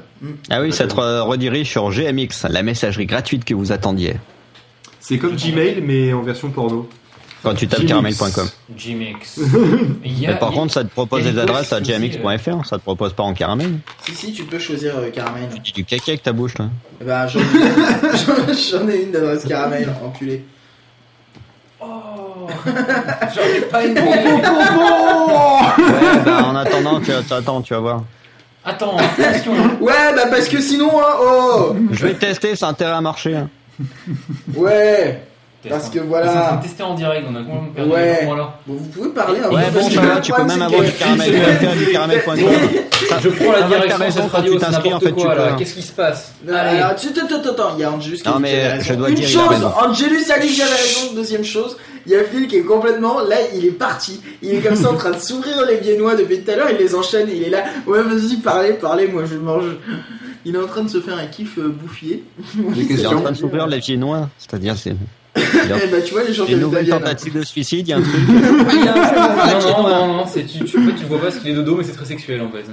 Ah 0.50 0.60
oui, 0.60 0.70
ça 0.72 0.86
te 0.86 0.94
re- 0.94 1.20
redirige 1.22 1.70
sur 1.70 1.90
GMX, 1.90 2.44
la 2.50 2.62
messagerie 2.62 3.06
gratuite 3.06 3.44
que 3.46 3.54
vous 3.54 3.72
attendiez. 3.72 4.16
C'est 5.00 5.16
comme 5.18 5.36
Gmail, 5.36 5.80
mais 5.82 6.12
en 6.12 6.22
version 6.22 6.50
porno. 6.50 6.88
Quand 7.42 7.54
tu 7.54 7.66
tapes 7.68 7.84
caramel.com. 7.84 8.48
Gmx. 8.70 9.38
Il 10.04 10.18
y 10.18 10.26
a- 10.26 10.32
Mais 10.32 10.38
par 10.38 10.50
contre, 10.52 10.72
ça 10.72 10.82
te 10.82 10.88
propose 10.90 11.24
des 11.24 11.38
adresses 11.38 11.72
à 11.74 11.80
gmx.fr, 11.80 12.64
ça 12.66 12.78
te 12.78 12.82
propose 12.82 13.12
pas 13.12 13.22
en 13.22 13.34
caramel. 13.34 13.78
Si 14.06 14.14
si 14.14 14.32
tu 14.32 14.44
peux 14.44 14.58
choisir 14.58 14.96
euh, 14.96 15.10
caramel. 15.10 15.48
Tu 15.54 15.60
dis 15.60 15.72
du 15.72 15.84
caca 15.84 16.04
avec 16.12 16.22
ta 16.22 16.32
bouche, 16.32 16.54
toi. 16.54 16.70
Ben 17.04 17.26
j'en 17.28 17.40
ai, 18.88 18.94
ai 18.94 19.02
une 19.04 19.10
d'adresse 19.12 19.44
caramel, 19.44 19.90
enculé. 20.02 20.42
J'en 23.34 23.42
ai 23.42 23.60
pas 23.62 23.84
une. 23.84 23.98
Ouais, 23.98 24.02
bah 26.24 26.44
en 26.44 26.56
attendant, 26.56 27.00
tu 27.00 27.12
attends, 27.12 27.62
tu 27.62 27.74
vas 27.74 27.80
voir. 27.80 28.02
Attends, 28.64 28.96
attention. 28.96 29.52
Ouais 29.80 30.14
bah 30.16 30.26
parce 30.30 30.48
que 30.48 30.60
sinon 30.60 30.90
hein, 31.00 31.14
oh 31.20 31.76
Je 31.90 32.06
vais 32.06 32.14
tester, 32.14 32.56
ça 32.56 32.66
a 32.66 32.70
intérêt 32.70 32.92
à 32.92 33.00
marcher. 33.00 33.36
hein. 33.36 33.48
Ouais 34.54 35.22
Parce 35.68 35.88
que 35.88 35.98
voilà. 36.00 36.54
On 36.58 36.62
tester 36.62 36.82
en 36.82 36.94
direct, 36.94 37.26
on 37.30 37.34
a 37.34 37.38
complètement 37.40 37.68
perdu 37.74 37.90
Ouais. 37.90 38.26
Bon 38.66 38.74
vous 38.74 38.84
pouvez 38.88 39.08
parler 39.10 39.40
un 39.40 39.50
Ouais, 39.50 39.64
peu, 39.66 39.70
bon, 39.70 39.80
parce 39.80 39.94
ça 39.94 40.00
que 40.00 40.06
va, 40.06 40.14
le 40.16 40.20
tu 40.20 40.32
peux 40.32 40.44
même 40.44 40.62
avoir 40.62 40.80
que- 40.80 40.86
du 40.90 40.92
caramel.fr, 40.92 41.76
du 41.76 41.92
caramel.com. 41.92 42.38
Je 43.22 43.28
prends 43.28 43.52
la 43.52 43.62
direction 43.62 44.06
de 44.06 44.10
cette 44.10 44.30
radio, 44.30 44.58
c'est 44.58 44.70
n'importe 44.70 45.10
quoi 45.12 45.34
là. 45.34 45.54
Qu'est-ce 45.58 45.74
qui 45.74 45.82
se 45.82 45.92
passe 45.92 46.32
Allez. 46.48 46.78
attends, 46.80 47.08
attends, 47.36 47.50
attends, 47.50 47.74
il 47.76 47.80
y 47.80 47.84
a 47.84 47.92
Angelus 47.92 48.16
qui 48.18 48.28
Non, 48.28 48.38
mais 48.40 48.80
je 48.80 48.94
dois 48.94 49.08
Une 49.10 49.14
dire, 49.14 49.28
chose. 49.28 49.68
Angelus 49.82 50.30
a 50.34 50.38
dit 50.38 50.48
qu'il 50.48 50.62
avait 50.62 50.72
raison. 50.72 51.12
Deuxième 51.14 51.44
chose, 51.44 51.76
il 52.06 52.12
y 52.12 52.16
a 52.16 52.24
Phil 52.24 52.46
qui 52.48 52.56
est 52.56 52.62
complètement, 52.62 53.20
là, 53.20 53.36
il 53.54 53.64
est 53.66 53.70
parti. 53.70 54.20
Il 54.42 54.54
est 54.54 54.60
comme 54.60 54.76
ça 54.76 54.90
en 54.90 54.94
train 54.96 55.10
de 55.12 55.18
s'ouvrir 55.18 55.64
les 55.66 55.76
viennois 55.76 56.14
depuis 56.16 56.40
tout 56.40 56.50
à 56.50 56.56
l'heure, 56.56 56.68
il 56.70 56.76
les 56.78 56.94
enchaîne, 56.94 57.28
il 57.34 57.42
est 57.42 57.50
là. 57.50 57.64
Ouais, 57.86 58.02
vas-y, 58.02 58.36
parlez, 58.36 58.72
parlez, 58.74 59.06
moi 59.08 59.22
je 59.30 59.36
mange. 59.36 59.64
Il 60.46 60.54
est 60.54 60.58
en 60.58 60.66
train 60.66 60.82
de 60.82 60.90
se 60.90 61.00
faire 61.00 61.16
un 61.16 61.26
kiff 61.26 61.56
euh, 61.58 61.68
bouffier. 61.68 62.22
Il 62.76 63.00
est 63.00 63.06
en 63.06 63.20
train 63.20 63.30
de 63.32 63.36
s'ouvrir 63.38 63.66
les 63.66 63.78
pieds 63.78 63.96
noirs, 63.96 64.28
c'est-à-dire 64.38 64.74
c'est 64.76 64.94
Eh 65.36 65.86
bah, 65.90 66.00
tu 66.04 66.12
vois, 66.14 66.22
les 66.24 66.32
gens 66.32 66.46
une 66.46 66.60
nouvelle 66.60 66.88
tentative 66.88 67.34
de 67.34 67.42
suicide, 67.42 67.86
il 67.88 67.90
y 67.90 67.92
a 67.92 67.96
un 67.98 68.02
truc. 68.02 68.28
Non, 68.28 69.82
non, 69.82 70.06
non, 70.06 70.14
non, 70.18 70.24
c'est 70.26 70.44
tu, 70.44 70.64
tu, 70.64 70.78
en 70.78 70.82
fait, 70.82 70.94
tu 70.94 71.04
vois 71.06 71.20
pas 71.20 71.30
ce 71.30 71.40
qu'il 71.40 71.50
est 71.50 71.54
dodo, 71.54 71.76
mais 71.76 71.84
c'est 71.84 71.92
très 71.92 72.04
sexuel 72.04 72.40
en 72.42 72.50
fait. 72.50 72.64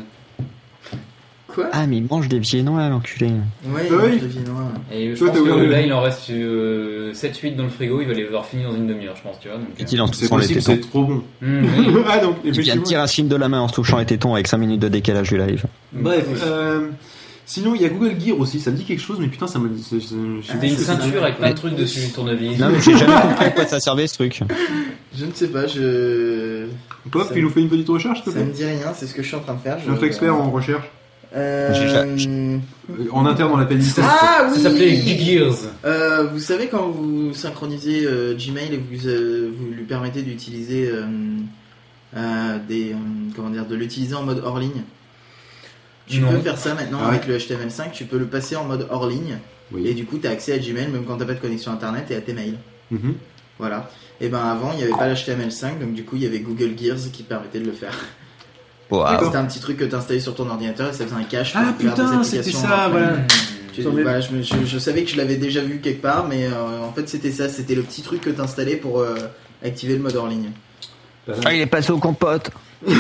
Quoi? 1.48 1.68
Ah, 1.74 1.86
mais 1.86 1.98
il 1.98 2.06
mange 2.10 2.30
des 2.30 2.40
pieds 2.40 2.64
noirs, 2.64 2.90
l'enculé. 2.90 3.26
Ouais, 3.28 3.34
Ah 3.66 3.76
oui. 3.76 3.82
il 3.90 3.92
mange 3.98 4.20
des 4.22 4.28
viennois. 4.28 4.72
Et 4.90 5.12
je 5.14 5.20
Toi, 5.20 5.32
pense 5.32 5.40
que 5.42 5.50
là, 5.66 5.82
il 5.82 5.92
en 5.92 6.00
reste 6.02 6.30
euh, 6.30 7.12
7-8 7.12 7.56
dans 7.58 7.64
le 7.64 7.70
frigo, 7.70 8.00
il 8.00 8.08
va 8.08 8.14
les 8.14 8.26
avoir 8.26 8.46
finis 8.46 8.64
dans 8.64 8.74
une 8.74 8.88
demi-heure, 8.88 9.16
je 9.18 9.22
pense, 9.24 9.38
tu 9.38 9.50
vois. 9.50 9.58
Donc, 9.58 9.68
euh, 9.78 9.84
Il 9.92 9.98
lance 9.98 10.12
C'est 10.14 10.28
touchant 10.30 10.38
les 10.38 10.48
tétons. 10.48 10.62
c'est 10.62 10.80
trop 10.80 11.04
bon. 11.04 11.24
hum, 11.44 11.68
oui. 11.78 11.88
ah 12.10 12.20
donc, 12.20 12.38
Il 12.46 12.58
vient 12.62 12.78
de 12.78 12.82
tirer 12.84 13.02
un 13.02 13.08
signe 13.08 13.28
de 13.28 13.36
la 13.36 13.50
main 13.50 13.60
en 13.60 13.68
se 13.68 13.74
touchant 13.74 13.98
les 13.98 14.06
tétons 14.06 14.34
avec 14.34 14.48
5 14.48 14.60
minutes 14.60 14.80
de 14.80 14.88
décalage 14.88 15.28
du 15.28 15.38
live. 15.38 15.66
Bref, 15.92 16.26
euh, 16.46 16.88
sinon 17.52 17.76
il 17.76 17.82
y 17.82 17.86
a 17.86 17.90
Google 17.90 18.15
Gear 18.19 18.40
aussi, 18.40 18.60
ça 18.60 18.72
me 18.72 18.78
dit 18.78 18.86
quelque 18.86 19.02
chose, 19.02 19.18
mais 19.19 19.28
putain, 19.28 19.48
ça 19.48 19.60
me. 19.60 19.69
C'était 19.78 20.68
une 20.69 20.78
ceinture 20.78 21.23
avec 21.23 21.38
plein 21.38 21.49
de 21.52 21.56
trucs 21.56 21.76
dessus, 21.76 22.02
une 22.03 22.11
tournevis. 22.11 22.57
Non, 22.60 22.69
mais 22.69 22.80
j'ai 22.86 22.98
jamais 22.98 23.22
compris 23.22 23.45
à 23.45 23.49
quoi 23.52 23.65
ça 23.65 23.80
servait 23.80 24.07
ce 24.07 24.15
truc. 24.15 24.41
Je 25.18 25.26
ne 25.26 25.32
sais 25.34 25.48
pas, 25.49 25.68
je. 25.68 26.68
Pop, 27.11 27.23
Ça 27.28 27.34
il 27.36 27.38
me- 27.41 27.48
nous 27.48 27.49
fait 27.53 27.61
une 27.61 27.69
petite 27.69 27.90
recherche, 27.90 28.19
s'il 28.23 28.26
te 28.26 28.30
Ça 28.32 28.36
plaît 28.38 28.45
me 28.45 28.53
dit 28.53 28.64
rien, 28.64 28.94
c'est 28.95 29.07
ce 29.07 29.14
que 29.14 29.22
je 29.22 29.28
suis 29.28 29.36
en 29.36 29.41
train 29.41 29.56
de 29.56 29.60
faire. 29.60 29.78
je- 29.84 29.90
Notre 29.90 30.03
expert 30.06 30.34
en 30.36 30.49
recherche, 30.52 30.86
Euh, 31.36 31.73
euh, 32.28 32.57
en 33.11 33.26
interne 33.26 33.49
dans 33.52 33.57
la 33.57 33.65
pénitence. 33.65 34.06
Ah 34.07 34.48
oui 34.49 34.56
Ça 34.57 34.64
s'appelait 34.69 34.91
Big 34.98 35.19
Gears. 35.22 35.56
Euh, 35.86 36.28
vous 36.32 36.40
savez 36.40 36.68
quand 36.68 36.90
vous 36.90 37.34
synchronisez 37.34 38.06
euh, 38.06 38.36
Gmail 38.36 38.73
et 38.73 38.78
vous, 38.78 39.07
euh, 39.07 39.52
vous 39.57 39.72
lui 39.73 39.84
permettez 39.84 40.22
d'utiliser 40.22 40.90
euh, 40.90 41.03
euh, 42.18 42.57
des 42.68 42.91
euh, 42.91 42.95
comment 43.36 43.49
dire 43.49 43.65
de 43.65 43.76
l'utiliser 43.76 44.15
en 44.15 44.23
mode 44.23 44.41
hors 44.45 44.60
ligne. 44.60 44.84
Tu 46.12 46.20
Non. 46.22 46.32
peux 46.32 46.40
faire 46.40 46.58
ça 46.58 46.74
maintenant 46.74 47.00
Ah 47.04 47.08
avec 47.10 47.26
le 47.28 47.38
HTML5, 47.38 47.92
tu 47.94 48.06
peux 48.06 48.18
le 48.18 48.26
passer 48.26 48.56
en 48.56 48.66
mode 48.66 48.88
hors 48.90 49.08
ligne 49.08 49.38
et 49.86 49.94
du 49.94 50.06
coup 50.06 50.18
tu 50.18 50.28
as 50.28 50.32
accès 50.32 50.54
à 50.54 50.58
Gmail 50.58 50.88
même 50.90 51.06
quand 51.08 51.16
t'as 51.18 51.26
pas 51.26 51.34
de 51.34 51.40
connexion 51.40 51.72
internet 51.72 52.12
et 52.12 52.16
à 52.16 52.22
tes 52.22 52.34
mails. 52.34 52.58
Mhm. 52.92 53.14
Voilà. 53.60 53.90
Et 54.20 54.28
ben 54.28 54.40
avant 54.44 54.72
il 54.74 54.78
n'y 54.78 54.84
avait 54.84 54.92
pas 54.92 55.08
l'HTML5 55.08 55.80
donc 55.80 55.94
du 55.94 56.04
coup 56.04 56.18
il 56.18 56.24
y 56.24 56.26
avait 56.26 56.40
Google 56.40 56.74
Gears 56.78 56.98
qui 57.14 57.24
permettait 57.24 57.60
de 57.60 57.66
le 57.66 57.72
faire. 57.72 57.94
C'était 59.24 59.38
un 59.38 59.46
petit 59.46 59.60
truc 59.62 59.78
que 59.78 59.86
t'installais 59.86 60.20
sur 60.20 60.36
ton 60.36 60.50
ordinateur 60.50 60.90
et 60.90 60.94
ça 60.94 61.06
faisait 61.06 61.16
un 61.16 61.24
cache. 61.24 61.54
pour 61.54 61.62
Ah 61.62 61.66
faire 61.68 61.78
des 61.78 62.02
putain, 62.02 62.24
c'était 62.24 62.40
applications 62.40 62.68
ça, 62.68 62.88
voilà. 62.90 63.12
Tu- 63.74 63.82
voilà, 63.84 64.20
je, 64.20 64.32
me- 64.34 64.42
je- 64.44 64.66
je 64.66 64.78
savais 64.80 65.04
que 65.06 65.10
je 65.12 65.16
l'avais 65.16 65.38
déjà 65.38 65.62
vu 65.62 65.80
quelque 65.80 66.02
part, 66.02 66.28
mais 66.28 66.46
euh, 66.48 66.82
en 66.84 66.92
fait 66.92 67.08
c'était 67.08 67.32
ça, 67.32 67.48
c'était 67.48 67.74
le 67.76 67.84
petit 67.84 68.02
truc 68.02 68.20
que 68.20 68.30
t'installais 68.30 68.76
pour 68.76 69.00
euh, 69.00 69.16
activer 69.64 69.94
le 69.96 70.02
mode 70.02 70.18
hors 70.18 70.28
ligne. 70.28 70.50
Ah, 71.46 71.54
il 71.54 71.62
est 71.62 71.68
passé 71.68 71.92
au 71.94 72.00
compote. 72.00 72.52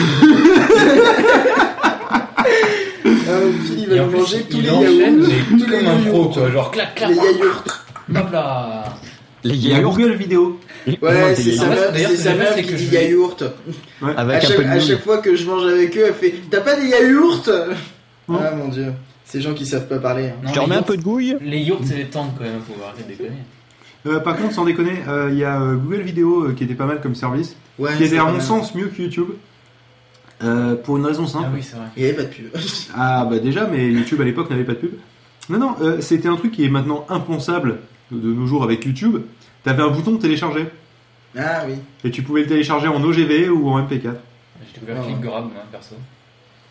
Phil, 3.65 3.79
il 3.79 3.89
va 3.89 3.95
nous 4.03 4.07
plus, 4.09 4.17
manger 4.19 4.41
tous 4.49 4.57
il 4.57 4.63
les 4.63 4.69
enchaîne, 4.71 5.21
yaourts, 5.21 5.27
mais 5.29 5.57
tous 5.59 5.69
les 5.69 5.77
comme 5.77 5.87
un 5.87 5.97
pro, 5.97 6.05
yaourts, 6.17 6.31
tu 6.33 6.39
vois, 6.39 6.51
genre 6.51 6.71
clac, 6.71 6.95
clac, 6.95 7.09
les 7.09 7.15
yaourts. 7.15 7.63
hop 8.15 8.31
là. 8.31 8.83
Les 9.43 9.55
Il 9.55 9.67
y 9.67 9.73
a 9.73 9.77
yaourts. 9.79 9.95
Google 9.97 10.13
Vidéo. 10.13 10.59
Ouais, 10.87 11.35
c'est 11.35 11.51
sa 11.53 11.67
d'ailleurs, 11.69 11.91
c'est 11.93 12.17
ce 12.17 12.23
sa 12.23 12.53
c'est 12.55 12.63
qui 12.63 12.73
dit 12.73 12.89
yaourt. 12.95 13.43
Avec 14.01 14.17
À 14.17 14.21
un 14.21 14.25
peu 14.39 14.47
chaque, 14.47 14.57
de 14.57 14.63
à 14.63 14.75
nouilles. 14.75 14.87
chaque 14.87 15.03
fois 15.03 15.17
que 15.19 15.35
je 15.35 15.45
mange 15.45 15.65
avec 15.65 15.97
eux, 15.97 16.03
elle 16.07 16.13
fait 16.13 16.33
T'as 16.49 16.61
pas 16.61 16.75
des 16.75 16.87
yaourts? 16.87 17.43
Ah 18.29 18.51
mon 18.55 18.67
dieu, 18.69 18.93
ces 19.25 19.41
gens 19.41 19.53
qui 19.53 19.65
savent 19.65 19.87
pas 19.87 19.97
parler. 19.99 20.27
hein. 20.45 20.49
Tu 20.53 20.59
remets 20.59 20.75
un 20.75 20.81
peu 20.83 20.95
de 20.97 21.01
gouille? 21.01 21.37
Les 21.41 21.59
yaourts, 21.59 21.81
c'est 21.85 21.95
les 21.97 22.05
tanks 22.05 22.31
quand 22.37 22.43
même, 22.43 22.61
faut 22.67 22.75
arrêter 22.83 23.03
de 23.03 23.09
déconner. 23.09 23.39
Euh, 24.07 24.19
par 24.19 24.35
contre, 24.37 24.53
sans 24.53 24.65
déconner, 24.65 24.93
euh, 25.07 25.29
il 25.31 25.37
y 25.37 25.43
a 25.43 25.61
euh, 25.61 25.75
Google 25.75 26.01
Vidéo 26.01 26.45
euh, 26.47 26.53
qui 26.53 26.63
était 26.63 26.73
pas 26.73 26.85
mal 26.85 27.01
comme 27.01 27.13
service, 27.15 27.55
Ouais, 27.77 27.91
qui 27.97 28.05
était 28.05 28.17
à 28.17 28.25
mon 28.25 28.39
sens 28.39 28.73
mieux 28.73 28.87
que 28.87 29.01
YouTube. 29.01 29.27
Euh, 30.43 30.75
pour 30.75 30.97
une 30.97 31.05
raison 31.05 31.27
simple. 31.27 31.45
Ah 31.47 31.51
oui, 31.53 31.61
c'est 31.63 31.75
vrai. 31.75 31.85
Il 31.97 32.03
y 32.03 32.05
avait 32.07 32.15
pas 32.15 32.23
de 32.23 32.27
pub. 32.29 32.45
Ah 32.95 33.25
bah 33.29 33.39
déjà, 33.39 33.67
mais 33.67 33.91
YouTube 33.91 34.19
à 34.21 34.23
l'époque 34.23 34.49
n'avait 34.49 34.63
pas 34.63 34.73
de 34.73 34.77
pub. 34.77 34.91
Non, 35.49 35.59
non, 35.59 35.75
euh, 35.81 36.01
c'était 36.01 36.27
un 36.27 36.35
truc 36.35 36.51
qui 36.51 36.63
est 36.65 36.69
maintenant 36.69 37.05
impensable 37.09 37.79
de 38.11 38.33
nos 38.33 38.45
jours 38.47 38.63
avec 38.63 38.85
YouTube. 38.85 39.17
T'avais 39.63 39.83
un 39.83 39.89
bouton 39.89 40.11
de 40.13 40.17
télécharger 40.17 40.65
ah 41.37 41.63
oui. 41.67 41.75
et 42.03 42.11
tu 42.11 42.23
pouvais 42.23 42.41
le 42.41 42.47
télécharger 42.47 42.87
en 42.87 43.03
OGV 43.03 43.49
ou 43.49 43.69
en 43.69 43.79
MP4. 43.81 43.89
J'ai 43.91 44.73
découvert 44.73 44.97
Ah 44.97 45.01
ouais. 45.01 45.07
ClipGrab, 45.07 45.43
moi, 45.43 45.63
perso. 45.71 45.95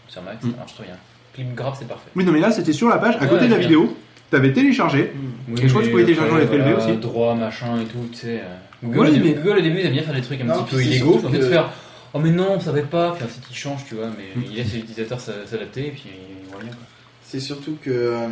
Sur 0.09 0.23
Mac, 0.23 0.39
ça 0.41 0.49
Mm. 0.49 0.53
marche 0.59 0.75
très 0.75 0.85
bien. 0.85 0.97
ClipGrab, 1.35 1.75
c'est 1.79 1.87
parfait. 1.89 2.11
Oui, 2.17 2.25
non, 2.25 2.33
mais 2.33 2.41
là 2.41 2.51
c'était 2.51 2.73
sur 2.73 2.89
la 2.89 2.99
page, 2.99 3.17
à 3.17 3.21
Ouais, 3.23 3.29
côté 3.29 3.47
de 3.47 3.53
la 3.53 3.59
bien. 3.59 3.69
vidéo. 3.69 3.97
T'avais 4.31 4.53
téléchargé. 4.53 5.13
Oui, 5.49 5.61
Et 5.61 5.67
je 5.67 5.69
crois 5.69 5.81
que 5.83 5.87
tu 5.87 5.93
pouvais 5.93 6.05
télécharger 6.05 6.33
en 6.33 6.37
FLV 6.39 6.63
voilà, 6.73 6.77
aussi. 6.79 6.97
Droit, 6.99 7.35
machin 7.35 7.81
et 7.81 7.85
tout, 7.85 7.99
tu 8.13 8.19
sais. 8.19 8.41
euh, 8.45 8.55
Google, 8.85 8.99
Ouais, 8.99 9.09
au 9.09 9.13
début, 9.13 9.25
mais- 9.29 9.35
Google, 9.35 9.59
au 9.59 9.63
début, 9.63 9.79
ils 9.81 9.87
aiment 9.87 9.93
bien 9.93 10.03
faire 10.03 10.15
des 10.15 10.21
trucs 10.23 10.41
un 10.41 10.45
Non, 10.45 10.63
petit 10.65 10.75
peu 10.77 10.83
illégaux. 10.83 11.13
surtout 11.13 11.27
En 11.27 11.31
fait, 11.31 11.39
que- 11.39 11.45
faire 11.47 11.71
Oh, 12.12 12.19
mais 12.19 12.31
non, 12.31 12.55
on 12.57 12.61
savait 12.61 12.82
pas. 12.82 13.12
Puis 13.12 13.24
ensuite, 13.24 13.45
ils 13.51 13.57
changent, 13.57 13.85
tu 13.89 13.95
vois. 13.95 14.07
Mais 14.09 14.43
il 14.51 14.57
laisse 14.57 14.73
l'utilisateur 14.73 15.20
s'a- 15.20 15.47
s'adapter 15.47 15.87
et 15.89 15.91
puis 15.91 16.05
il 16.45 16.51
voit 16.51 16.61
bien. 16.61 16.70
quoi. 16.70 16.82
C'est 17.23 17.39
surtout 17.41 17.77
que 17.81 17.91
euh, 17.91 18.27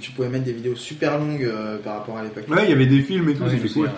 tu 0.00 0.10
pouvais 0.10 0.28
mettre 0.28 0.44
des 0.44 0.52
vidéos 0.52 0.76
super 0.76 1.18
longues 1.18 1.42
euh, 1.44 1.78
par 1.78 1.94
rapport 1.98 2.18
à 2.18 2.22
l'époque. 2.22 2.44
Ouais, 2.48 2.64
il 2.64 2.70
y 2.70 2.72
avait 2.74 2.84
des 2.86 3.00
films 3.00 3.28
et 3.30 3.34
tout, 3.34 3.44
Ouais, 3.44 3.50
c'était 3.56 3.68
cool. 3.72 3.90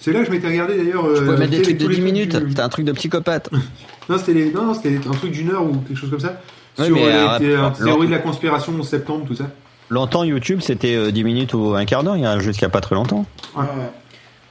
C'est 0.00 0.12
là 0.12 0.20
que 0.20 0.26
je 0.26 0.30
m'étais 0.30 0.48
regardé 0.48 0.76
d'ailleurs. 0.78 1.04
Tu 1.04 1.20
euh, 1.20 1.26
peux 1.26 1.36
mettre 1.36 1.50
des 1.50 1.62
trucs 1.62 1.76
de 1.78 1.84
tous 1.84 1.90
les 1.90 1.96
10 1.96 2.02
minutes. 2.02 2.36
du- 2.36 2.48
C'était 2.48 2.62
un 2.62 2.68
truc 2.68 2.84
de 2.86 2.92
psychopathe. 2.92 3.50
Non, 4.08 4.18
c'était 4.18 4.32
les- 4.34 4.50
non, 4.50 4.64
non, 4.64 4.74
c'était 4.74 4.96
un 4.96 5.12
truc 5.12 5.30
d'une 5.30 5.50
heure 5.52 5.62
ou 5.64 5.76
quelque 5.86 5.94
chose 5.96 6.10
comme 6.10 6.18
ça. 6.18 6.40
Ouais, 6.78 6.86
sur 6.86 6.96
euh, 6.96 7.00
euh, 7.40 7.68
les 7.70 7.84
théories 7.84 8.06
de 8.08 8.10
la 8.12 8.18
conspiration 8.18 8.72
en 8.76 8.82
septembre, 8.82 9.24
tout 9.28 9.36
ça. 9.36 9.48
Longtemps, 9.88 10.24
YouTube, 10.24 10.60
c'était 10.62 10.96
euh, 10.96 11.12
10 11.12 11.22
minutes 11.22 11.54
ou 11.54 11.74
un 11.76 11.84
quart 11.84 12.02
d'heure, 12.02 12.16
il 12.16 12.22
y 12.22 12.26
a 12.26 12.40
jusqu'à 12.40 12.68
pas 12.68 12.80
très 12.80 12.96
longtemps. 12.96 13.24
Ouais, 13.54 13.62
ouais. 13.62 13.68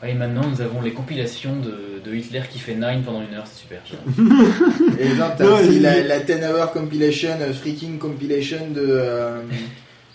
Ouais, 0.01 0.11
et 0.11 0.13
maintenant, 0.13 0.43
nous 0.49 0.61
avons 0.61 0.81
les 0.81 0.91
compilations 0.93 1.57
de, 1.57 2.01
de 2.09 2.15
Hitler 2.15 2.41
qui 2.49 2.57
fait 2.59 2.73
Nine 2.76 3.01
pendant 3.05 3.21
une 3.21 3.34
heure, 3.35 3.45
c'est 3.45 3.61
super. 3.61 3.81
Et 4.99 5.15
là, 5.17 5.35
t'as 5.38 5.43
Non, 5.45 5.55
aussi 5.59 5.80
la, 5.80 6.01
la 6.03 6.19
10 6.19 6.34
hour 6.45 6.71
compilation, 6.71 7.31
euh, 7.41 7.51
freaking 7.53 7.97
compilation 7.97 8.59
de. 8.73 8.81
euh, 8.88 9.41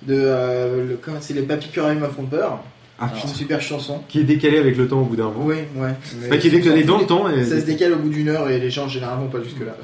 de 0.07 0.15
euh, 0.19 0.89
le, 0.89 0.97
comment 1.01 1.19
c'est 1.21 1.35
les 1.35 1.43
papy 1.43 1.69
Curium 1.69 1.99
me 2.01 2.09
font 2.09 2.25
peur. 2.25 2.63
Ah, 2.99 3.09
C'est 3.09 3.17
putain. 3.17 3.29
une 3.29 3.35
super 3.35 3.61
chanson. 3.61 4.01
Qui 4.09 4.21
est 4.21 4.25
décalé 4.25 4.59
avec 4.59 4.77
le 4.77 4.87
temps 4.89 5.01
au 5.01 5.05
bout 5.05 5.17
d'un 5.17 5.25
moment. 5.25 5.45
Oui, 5.45 5.57
ouais. 5.77 5.91
Enfin, 6.27 6.37
qui 6.39 6.47
est 6.47 6.51
décalé 6.51 6.85
dans 6.85 6.99
le 6.99 7.07
temps. 7.07 7.29
Et... 7.29 7.45
Ça 7.45 7.61
se 7.61 7.67
décale 7.67 7.93
au 7.93 7.97
bout 7.97 8.09
d'une 8.09 8.29
heure 8.29 8.49
et 8.49 8.59
les 8.59 8.71
gens 8.71 8.85
en 8.85 8.89
général 8.89 9.19
vont 9.19 9.29
pas 9.29 9.43
jusque 9.43 9.61
là. 9.61 9.77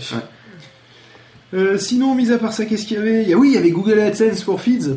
Euh, 1.53 1.77
sinon, 1.79 2.15
mis 2.15 2.31
à 2.31 2.39
part 2.39 2.53
ça, 2.53 2.65
qu'est-ce 2.65 2.87
qu'il 2.87 2.97
y 2.97 3.01
avait? 3.01 3.23
Il 3.25 3.29
y 3.29 3.33
a- 3.35 3.37
Oui, 3.37 3.49
il 3.51 3.55
y 3.55 3.59
avait 3.59 3.71
Google 3.73 3.99
AdSense 3.99 4.43
for 4.45 4.61
Feeds. 4.61 4.97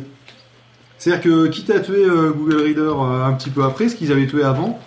C'est-à-dire 0.98 1.22
que 1.24 1.46
quitte 1.48 1.70
à 1.70 1.80
tuer 1.80 2.04
euh, 2.04 2.30
Google 2.30 2.62
Reader 2.62 2.80
euh, 2.80 3.24
un 3.24 3.32
petit 3.32 3.50
peu 3.50 3.64
après, 3.64 3.88
ce 3.88 3.96
qu'ils 3.96 4.12
avaient 4.12 4.26
tué 4.28 4.44
avant, 4.44 4.78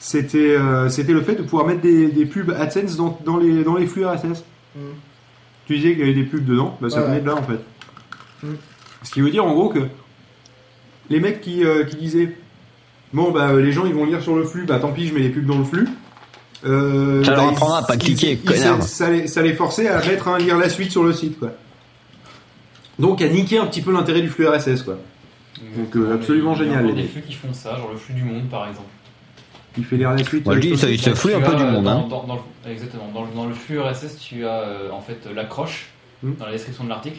c'était 0.00 0.56
euh, 0.56 0.88
c'était 0.88 1.12
le 1.12 1.20
fait 1.20 1.34
de 1.36 1.42
pouvoir 1.42 1.66
mettre 1.66 1.82
des, 1.82 2.08
des 2.08 2.24
pubs 2.26 2.50
AdSense 2.50 2.96
dans, 2.96 3.16
dans 3.24 3.36
les, 3.36 3.62
dans 3.62 3.76
les 3.76 3.86
flux 3.86 4.04
RSS. 4.04 4.42
Mm. 4.74 4.80
Tu 5.66 5.76
disais 5.76 5.90
qu'il 5.90 6.00
y 6.00 6.02
avait 6.02 6.14
des 6.14 6.24
pubs 6.24 6.44
dedans, 6.44 6.76
bah, 6.80 6.90
ça 6.90 6.96
Ouais, 7.00 7.04
venait 7.04 7.14
ouais. 7.16 7.20
de 7.22 7.26
là 7.26 7.34
en 7.36 7.42
fait. 7.42 7.60
Mm. 8.42 8.54
Ce 9.04 9.10
qui 9.12 9.20
veut 9.20 9.30
dire 9.30 9.44
en 9.44 9.52
gros 9.54 9.68
que 9.68 9.80
les 11.10 11.20
mecs 11.20 11.40
qui, 11.40 11.64
euh, 11.64 11.84
qui 11.84 11.96
disaient 11.96 12.34
Bon, 13.12 13.30
bah 13.32 13.52
les 13.54 13.72
gens 13.72 13.84
ils 13.86 13.94
vont 13.94 14.04
lire 14.06 14.22
sur 14.22 14.36
le 14.36 14.44
flux, 14.44 14.64
bah 14.64 14.78
tant 14.78 14.92
pis, 14.92 15.06
je 15.08 15.14
mets 15.14 15.20
les 15.20 15.28
pubs 15.30 15.44
dans 15.46 15.58
le 15.58 15.64
flux. 15.64 15.88
Euh, 16.64 17.22
Ça 17.24 17.32
leur 17.32 17.44
bah, 17.44 17.50
apprendra 17.50 17.78
à 17.78 17.82
pas 17.82 17.96
cliquer, 17.96 18.32
ils- 18.32 18.40
connard. 18.44 18.82
Ça, 18.82 18.88
ça 19.06 19.10
les, 19.10 19.26
ça 19.26 19.42
les 19.42 19.52
forçait 19.54 19.88
à 19.88 19.98
mettre 20.06 20.28
un 20.28 20.38
lire 20.38 20.56
la 20.58 20.68
suite 20.68 20.90
sur 20.92 21.02
le 21.04 21.12
site 21.12 21.38
quoi. 21.38 21.50
Donc 22.98 23.20
à 23.22 23.28
niquer 23.28 23.58
un 23.58 23.66
petit 23.66 23.80
peu 23.82 23.92
l'intérêt 23.92 24.20
du 24.20 24.28
flux 24.28 24.46
RSS 24.48 24.82
quoi. 24.82 24.98
Donc, 25.76 25.94
euh, 25.96 26.14
absolument 26.14 26.54
Il 26.54 26.66
y 26.66 26.70
a 26.70 26.78
génial, 26.78 26.94
des 26.94 27.02
flux 27.04 27.22
qui 27.22 27.34
font 27.34 27.52
ça, 27.52 27.76
genre 27.76 27.90
le 27.92 27.98
flux 27.98 28.14
du 28.14 28.22
monde 28.24 28.48
par 28.48 28.66
exemple. 28.68 28.88
Il 29.80 29.84
fait 29.86 29.96
lire 29.96 30.12
la 30.12 30.22
suite. 30.22 30.44
Moi, 30.44 30.54
je 30.56 30.60
dis, 30.60 30.72
euh, 30.72 30.76
ça, 30.76 30.88
il 30.90 31.00
se 31.00 31.10
fout 31.14 31.32
un 31.34 31.40
peu 31.40 31.52
as, 31.52 31.54
du 31.56 31.64
monde. 31.64 31.84
dans- 31.84 31.90
Hein. 31.90 32.06
dans- 32.08 32.24
dans 32.26 32.34
le- 32.66 32.70
exactement. 32.70 33.10
Dans, 33.12 33.24
le- 33.24 33.34
dans 33.34 33.46
le 33.46 33.54
flux 33.54 33.80
RSS, 33.80 34.18
tu 34.18 34.44
as 34.46 34.60
euh, 34.60 34.90
en 34.90 35.00
fait 35.00 35.26
l'accroche 35.34 35.88
Hmm. 36.22 36.34
dans 36.38 36.46
la 36.46 36.52
description 36.52 36.84
de 36.84 36.90
l'article. 36.90 37.18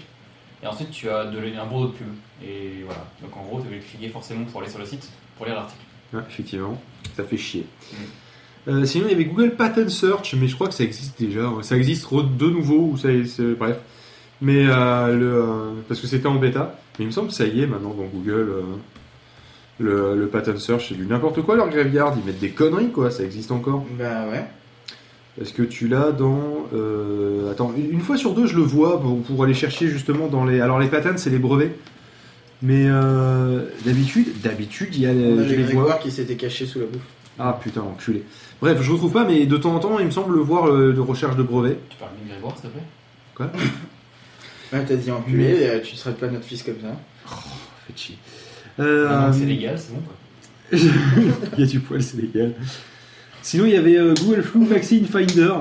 Et 0.64 0.68
ensuite, 0.68 0.92
tu 0.92 1.10
as 1.10 1.26
de, 1.26 1.38
un 1.60 1.66
bourreau 1.66 1.88
de 1.88 1.92
pub. 1.94 2.08
Et 2.44 2.84
voilà. 2.86 3.04
Donc 3.22 3.36
en 3.36 3.42
gros, 3.42 3.60
tu 3.62 3.68
vas 3.74 3.82
cliquer 3.82 4.10
forcément 4.10 4.46
pour 4.46 4.62
aller 4.62 4.70
sur 4.70 4.80
le 4.80 4.86
site 4.86 5.10
pour 5.36 5.46
lire 5.48 5.56
l'article. 5.56 5.82
Ouais, 6.14 6.22
effectivement, 6.30 6.80
ça 7.16 7.24
fait 7.24 7.38
chier. 7.38 7.66
Mm. 7.92 7.96
Euh, 8.70 8.86
sinon, 8.86 9.06
il 9.08 9.12
y 9.12 9.16
avait 9.16 9.26
Google 9.26 9.56
Pattern 9.56 9.90
Search, 9.90 10.36
mais 10.40 10.48
je 10.48 10.54
crois 10.54 10.68
que 10.68 10.76
ça 10.76 10.84
existe 10.84 11.20
déjà. 11.20 11.50
Ça 11.64 11.76
existe 11.76 12.08
de 12.14 12.46
nouveau, 12.48 12.92
ou 12.94 12.98
ça, 12.98 13.08
c'est- 13.26 13.56
bref. 13.56 13.78
Mais 14.40 14.66
euh, 14.68 15.16
le, 15.18 15.34
euh, 15.34 15.72
parce 15.88 16.00
que 16.00 16.06
c'était 16.08 16.28
en 16.28 16.36
bêta. 16.36 16.76
Mais 17.00 17.06
il 17.06 17.08
me 17.08 17.12
semble 17.12 17.30
que 17.30 17.34
ça 17.34 17.46
y 17.46 17.62
est 17.62 17.66
maintenant 17.68 17.94
dans 17.96 18.04
Google. 18.06 18.54
Le, 19.82 20.16
le 20.16 20.28
Pattern 20.28 20.58
Search, 20.58 20.90
c'est 20.90 20.96
du 20.96 21.06
n'importe 21.06 21.42
quoi 21.42 21.56
leur 21.56 21.70
graveyard. 21.70 22.14
Ils 22.18 22.26
mettent 22.26 22.40
des 22.40 22.52
conneries, 22.52 22.92
quoi. 22.92 23.12
Ça 23.12 23.24
existe 23.24 23.52
encore. 23.52 23.86
Bah 23.98 24.26
ouais. 24.32 24.46
Parce 25.38 25.52
que 25.52 25.64
tu 25.64 25.88
l'as 25.88 26.12
dans. 26.12 26.68
euh, 26.74 27.52
attends, 27.52 27.74
une, 27.76 28.02
fois 28.02 28.18
sur 28.18 28.34
deux, 28.34 28.48
je 28.48 28.56
le 28.56 28.64
vois 28.64 29.02
pour, 29.02 29.22
pour 29.22 29.44
aller 29.44 29.54
chercher 29.54 29.88
justement 29.88 30.28
dans 30.28 30.46
les. 30.46 30.62
Alors, 30.62 30.80
les 30.80 30.88
patterns, 30.88 31.18
c'est 31.18 31.30
les 31.30 31.40
brevets. 31.40 31.76
Mais 32.62 32.86
euh, 32.88 33.66
d'habitude, 33.86 34.40
d'habitude, 34.42 34.90
il 34.96 35.02
y 35.02 35.06
a. 35.08 35.12
On 35.12 35.38
je 35.38 35.54
avait 35.54 35.56
les 35.58 35.64
vois. 35.74 35.96
Qui 35.96 36.12
s'était 36.12 36.36
caché 36.36 36.66
sous 36.66 36.80
la 36.80 36.86
bouffe. 36.86 37.02
Ah 37.40 37.58
putain, 37.62 37.82
enculé. 37.82 38.24
Bref, 38.62 38.80
je 38.82 38.92
retrouve 38.92 39.14
pas, 39.14 39.24
mais 39.26 39.46
de 39.46 39.58
temps 39.58 39.74
en 39.74 39.80
temps, 39.80 39.98
il 40.00 40.06
me 40.06 40.12
semble 40.12 40.36
le 40.36 40.42
voir 40.42 40.68
euh, 40.70 40.94
de 40.94 41.00
recherche 41.00 41.36
de 41.36 41.44
brevets. 41.44 41.80
Tu 41.90 41.98
parles 41.98 42.12
de 42.24 42.30
Grégoire, 42.30 42.56
s'il 42.58 42.70
te 42.70 42.74
plaît? 42.74 42.86
Quoi? 43.36 43.52
Ouais, 44.74 44.86
t'as 44.86 44.96
dit 44.96 45.12
enculé, 45.12 45.68
euh, 45.68 45.82
tu 45.84 45.98
traites 45.98 46.18
pas 46.18 46.28
notre 46.28 46.46
fils 46.46 46.64
comme 46.64 46.80
ça. 46.82 46.96
Faites 47.86 47.98
chier. 48.00 48.18
Euh, 48.80 49.08
Non, 49.10 49.28
non, 49.28 49.34
C'est 49.34 49.46
légal, 49.46 49.78
c'est 49.78 49.94
bon 49.94 50.02
quoi. 50.02 50.16
il 51.58 51.60
y 51.60 51.64
a 51.64 51.66
du 51.66 51.80
poil, 51.82 52.02
c'est 52.02 52.18
légal. 52.22 52.54
Sinon, 53.42 53.66
il 53.66 53.72
y 53.72 53.76
avait 53.78 53.98
euh, 53.98 54.14
Google 54.14 54.42
Flu 54.44 54.66
Vaccine 54.66 55.06
Finder. 55.06 55.52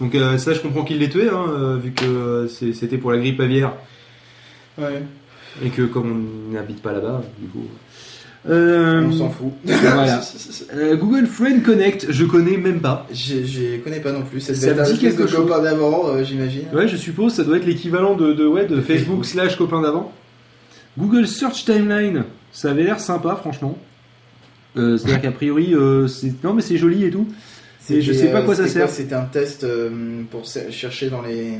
Donc 0.00 0.14
euh, 0.14 0.38
ça, 0.38 0.54
je 0.54 0.60
comprends 0.60 0.84
qu'il 0.84 0.98
l'ait 0.98 1.08
tué, 1.08 1.28
hein, 1.28 1.44
euh, 1.48 1.76
vu 1.76 1.90
que 1.92 2.04
euh, 2.04 2.48
c'est- 2.48 2.72
c'était 2.72 2.96
pour 2.98 3.12
la 3.12 3.18
grippe 3.18 3.40
aviaire. 3.40 3.72
Ouais. 4.78 5.02
Et 5.64 5.68
que 5.68 5.82
comme 5.82 6.26
on 6.50 6.52
n'habite 6.52 6.80
pas 6.82 6.92
là-bas, 6.92 7.22
du 7.38 7.46
coup... 7.48 7.66
Euh, 8.48 9.02
On 9.06 9.12
s'en 9.12 9.30
fout. 9.30 9.52
Voilà. 9.64 10.20
Euh, 10.74 10.96
Google 10.96 11.26
Friend 11.26 11.62
Connect, 11.62 12.06
je 12.10 12.24
connais 12.24 12.56
même 12.56 12.80
pas. 12.80 13.06
Je, 13.12 13.78
connais 13.82 14.00
pas 14.00 14.12
non 14.12 14.22
plus. 14.22 14.40
Cette 14.40 14.56
Ça 14.56 14.74
me 14.74 14.84
dit 14.92 14.98
quelque 14.98 15.26
chose. 15.26 15.46
copain 15.46 15.62
d'avant, 15.62 16.08
euh, 16.08 16.24
j'imagine. 16.24 16.64
Ouais, 16.72 16.88
je 16.88 16.96
suppose, 16.96 17.32
ça 17.34 17.44
doit 17.44 17.56
être 17.58 17.66
l'équivalent 17.66 18.14
de, 18.14 18.32
de, 18.32 18.46
ouais, 18.46 18.66
de 18.66 18.80
Facebook 18.80 19.24
slash 19.24 19.56
copain 19.56 19.80
d'avant. 19.82 20.12
Google 20.98 21.26
Search 21.26 21.64
Timeline, 21.64 22.24
ça 22.54 22.70
avait 22.70 22.84
l'air 22.84 22.98
sympa, 23.00 23.36
franchement. 23.36 23.76
Euh, 24.76 24.96
C'est-à-dire 24.96 25.20
qu'a 25.20 25.32
priori, 25.32 25.74
euh, 25.74 26.08
c'est- 26.08 26.42
non 26.42 26.54
mais 26.54 26.62
c'est 26.62 26.78
joli 26.78 27.04
et 27.04 27.10
tout. 27.10 27.28
Et 27.90 28.00
je 28.00 28.12
sais 28.14 28.28
pas 28.32 28.40
euh, 28.40 28.44
quoi 28.44 28.54
ça 28.54 28.66
sert. 28.66 28.88
C'était 28.88 29.14
un 29.14 29.24
test 29.26 29.62
euh, 29.64 30.22
pour 30.30 30.44
chercher 30.46 31.10
dans 31.10 31.20
les 31.20 31.58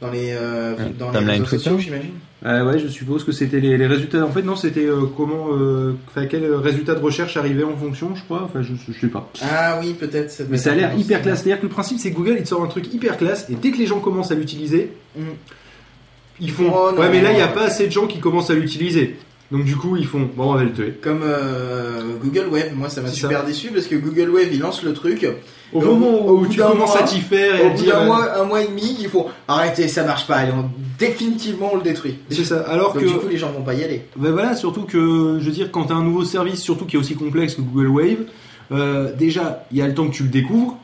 dans 0.00 0.10
les 0.10 0.32
euh, 0.32 0.74
Ouais, 0.74 0.92
dans 0.98 1.10
les 1.12 1.18
timeline 1.18 1.30
réseaux 1.42 1.44
Twitter. 1.44 1.56
sociaux, 1.64 1.78
j'imagine. 1.78 2.10
Ah 2.46 2.64
ouais, 2.64 2.78
je 2.78 2.88
suppose 2.88 3.24
que 3.24 3.32
c'était 3.32 3.60
les, 3.60 3.78
les 3.78 3.86
résultats. 3.86 4.24
En 4.24 4.30
fait, 4.30 4.42
non, 4.42 4.56
c'était 4.56 4.84
euh, 4.86 5.02
comment, 5.16 5.48
euh, 5.52 5.94
enfin, 6.08 6.26
quel 6.26 6.44
résultat 6.54 6.94
de 6.94 7.00
recherche 7.00 7.36
arrivait 7.36 7.62
en 7.64 7.76
fonction, 7.76 8.14
je 8.16 8.22
crois. 8.24 8.42
Enfin, 8.44 8.62
je, 8.62 8.72
je 8.92 8.98
sais 8.98 9.06
pas. 9.08 9.30
Ah 9.42 9.78
oui, 9.80 9.94
peut-être. 9.94 10.36
doit 10.38 10.46
Mais 10.50 10.58
ça 10.58 10.72
a 10.72 10.74
l'air 10.74 10.98
hyper 10.98 11.22
classe. 11.22 11.42
C'est-à-dire 11.42 11.58
que 11.60 11.66
le 11.66 11.72
principe, 11.72 11.98
c'est 12.00 12.10
que 12.10 12.16
Google, 12.16 12.34
il 12.38 12.42
te 12.42 12.48
sort 12.48 12.62
un 12.62 12.66
truc 12.68 12.92
hyper 12.92 13.16
classe, 13.16 13.48
et 13.48 13.54
dès 13.54 13.70
que 13.70 13.78
les 13.78 13.86
gens 13.86 14.00
commencent 14.00 14.32
à 14.32 14.34
l'utiliser, 14.34 14.90
Mm. 15.16 15.22
ils 16.40 16.50
font. 16.50 16.70
Oh 16.74 16.90
non. 16.92 17.00
ouais, 17.00 17.10
mais 17.10 17.22
là, 17.22 17.30
il 17.32 17.36
n'y 17.36 17.42
a 17.42 17.48
pas 17.48 17.64
assez 17.64 17.86
de 17.86 17.92
gens 17.92 18.06
qui 18.06 18.18
commencent 18.18 18.50
à 18.50 18.54
l'utiliser. 18.54 19.16
Donc 19.52 19.64
du 19.64 19.76
coup, 19.76 19.96
ils 19.96 20.06
font. 20.06 20.28
Bon, 20.36 20.52
on 20.52 20.54
va 20.54 20.64
le 20.64 20.72
tuer. 20.72 20.94
Comme 21.02 21.20
euh, 21.22 22.00
Google 22.22 22.46
Wave, 22.50 22.74
moi 22.74 22.88
ça 22.88 23.02
m'a 23.02 23.08
super 23.08 23.40
ça. 23.40 23.46
déçu 23.46 23.68
parce 23.68 23.86
que 23.86 23.94
Google 23.94 24.30
Wave 24.30 24.48
il 24.52 24.58
lance 24.60 24.82
le 24.82 24.92
truc. 24.94 25.26
Au 25.72 25.80
moment 25.80 26.26
où 26.28 26.46
tu 26.46 26.58
commences 26.60 26.94
à 26.96 27.00
mois- 27.00 27.08
t'y 27.08 27.20
faire 27.20 27.56
et 27.56 27.62
Au 27.62 27.66
à 27.66 27.70
bout 27.70 27.84
d'un 27.84 27.98
euh, 28.00 28.06
mois, 28.06 28.40
un 28.40 28.44
mois 28.44 28.62
et 28.62 28.68
demi, 28.68 28.96
ils 29.00 29.08
font 29.08 29.26
arrêtez, 29.48 29.86
ça 29.88 30.04
marche 30.04 30.26
pas. 30.26 30.44
Et 30.44 30.50
on- 30.50 30.70
définitivement 30.98 31.70
on 31.72 31.76
le 31.76 31.82
détruit. 31.82 32.16
C'est 32.30 32.44
ça. 32.44 32.60
Alors 32.62 32.94
Donc 32.94 33.02
que. 33.02 33.08
du 33.08 33.14
coup 33.14 33.28
les 33.28 33.36
gens 33.36 33.50
vont 33.52 33.62
pas 33.62 33.74
y 33.74 33.82
aller. 33.84 34.02
Ben 34.16 34.30
voilà, 34.32 34.54
surtout 34.56 34.82
que, 34.82 35.38
je 35.40 35.44
veux 35.44 35.50
dire, 35.52 35.70
quand 35.72 35.86
tu 35.86 35.92
as 35.92 35.96
un 35.96 36.04
nouveau 36.04 36.24
service, 36.24 36.60
surtout 36.60 36.84
qui 36.86 36.96
est 36.96 36.98
aussi 36.98 37.14
complexe 37.16 37.54
que 37.54 37.60
Google 37.62 37.88
Wave, 37.88 38.16
euh, 38.72 39.12
déjà, 39.14 39.66
il 39.72 39.78
y 39.78 39.82
a 39.82 39.86
le 39.86 39.94
temps 39.94 40.06
que 40.08 40.14
tu 40.14 40.22
le 40.22 40.28
découvres, 40.30 40.78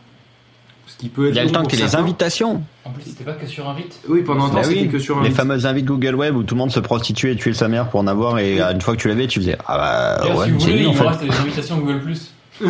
qui 1.00 1.08
peut 1.08 1.28
être. 1.28 1.32
Il 1.32 1.36
y 1.36 1.40
a 1.40 1.44
le 1.44 1.50
temps 1.50 1.60
pour 1.60 1.68
que 1.70 1.76
les 1.76 1.82
certains. 1.82 1.98
invitations. 1.98 2.62
En 2.84 2.90
plus, 2.90 3.02
c'était 3.04 3.24
pas 3.24 3.32
que 3.32 3.46
sur 3.46 3.68
invite. 3.68 4.00
Oui, 4.08 4.22
pendant 4.22 4.44
un 4.44 4.48
temps, 4.48 4.54
Bah 4.56 4.62
c'était 4.64 4.80
oui, 4.82 4.88
que 4.88 4.98
sur 4.98 5.18
un. 5.18 5.22
les 5.22 5.30
fameuses 5.30 5.66
invites 5.66 5.86
Google 5.86 6.14
Web 6.14 6.36
où 6.36 6.42
tout 6.42 6.54
le 6.54 6.58
monde 6.58 6.70
se 6.70 6.80
prostituait 6.80 7.32
et 7.32 7.36
tuait 7.36 7.52
sa 7.54 7.68
mère 7.68 7.88
pour 7.88 8.00
en 8.00 8.06
avoir 8.06 8.38
et 8.38 8.60
une 8.60 8.80
fois 8.80 8.94
que 8.96 9.00
tu 9.00 9.08
l'avais, 9.08 9.26
tu 9.26 9.40
faisais 9.40 9.56
ah 9.66 10.18
bah 10.22 10.34
ouais, 10.36 10.44
si 10.46 10.50
vous 10.52 10.58
voulez, 10.60 10.82
il 10.82 10.88
reste 11.00 11.20
des 11.22 11.30
invitations 11.30 11.78
Google 11.78 12.00
Plus. 12.00 12.32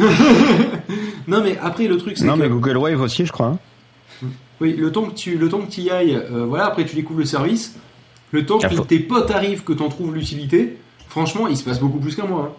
Non, 1.29 1.43
mais 1.43 1.59
après, 1.63 1.87
le 1.87 1.97
truc, 1.97 2.17
c'est 2.19 2.25
Non 2.25 2.35
que. 2.35 2.41
mais 2.41 2.49
Google 2.49 2.77
Wave 2.77 3.01
aussi, 3.01 3.25
je 3.27 3.33
crois. 3.33 3.47
hein. 4.23 4.29
Oui, 4.61 4.75
le 4.77 4.93
temps 4.93 5.05
que 5.05 5.15
tu 5.15 5.39
le 5.39 5.49
temps 5.49 5.61
que 5.61 5.71
tu 5.71 5.81
y 5.83 5.91
ailles, 5.91 6.15
euh, 6.17 6.45
voilà, 6.47 6.67
après 6.67 6.85
tu 6.85 6.95
découvres 6.95 7.21
le 7.21 7.25
service, 7.25 7.77
le 8.31 8.45
temps 8.45 8.59
que 8.59 8.81
tes 8.83 8.99
potes 8.99 9.31
arrivent, 9.31 9.63
que 9.65 9.73
tu 9.73 9.83
en 9.83 9.89
trouves 9.89 10.15
l'utilité, 10.15 10.77
franchement, 11.09 11.47
il 11.49 11.57
se 11.57 11.65
passe 11.65 11.81
beaucoup 11.81 11.99
plus 11.99 12.15
qu'un 12.15 12.27
mois. 12.27 12.53
hein. 12.53 12.57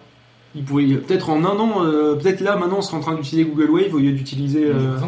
Il 0.54 0.64
pourrait 0.64 0.84
peut-être 0.84 1.30
en 1.30 1.42
un 1.44 1.58
an, 1.58 1.82
euh, 1.84 2.14
peut-être 2.16 2.40
là 2.42 2.56
maintenant, 2.56 2.78
on 2.78 2.82
sera 2.82 2.98
en 2.98 3.00
train 3.00 3.14
d'utiliser 3.14 3.48
Google 3.48 3.70
Wave 3.70 3.94
au 3.94 3.98
lieu 3.98 4.12
d'utiliser. 4.12 4.66
Euh, 4.66 4.98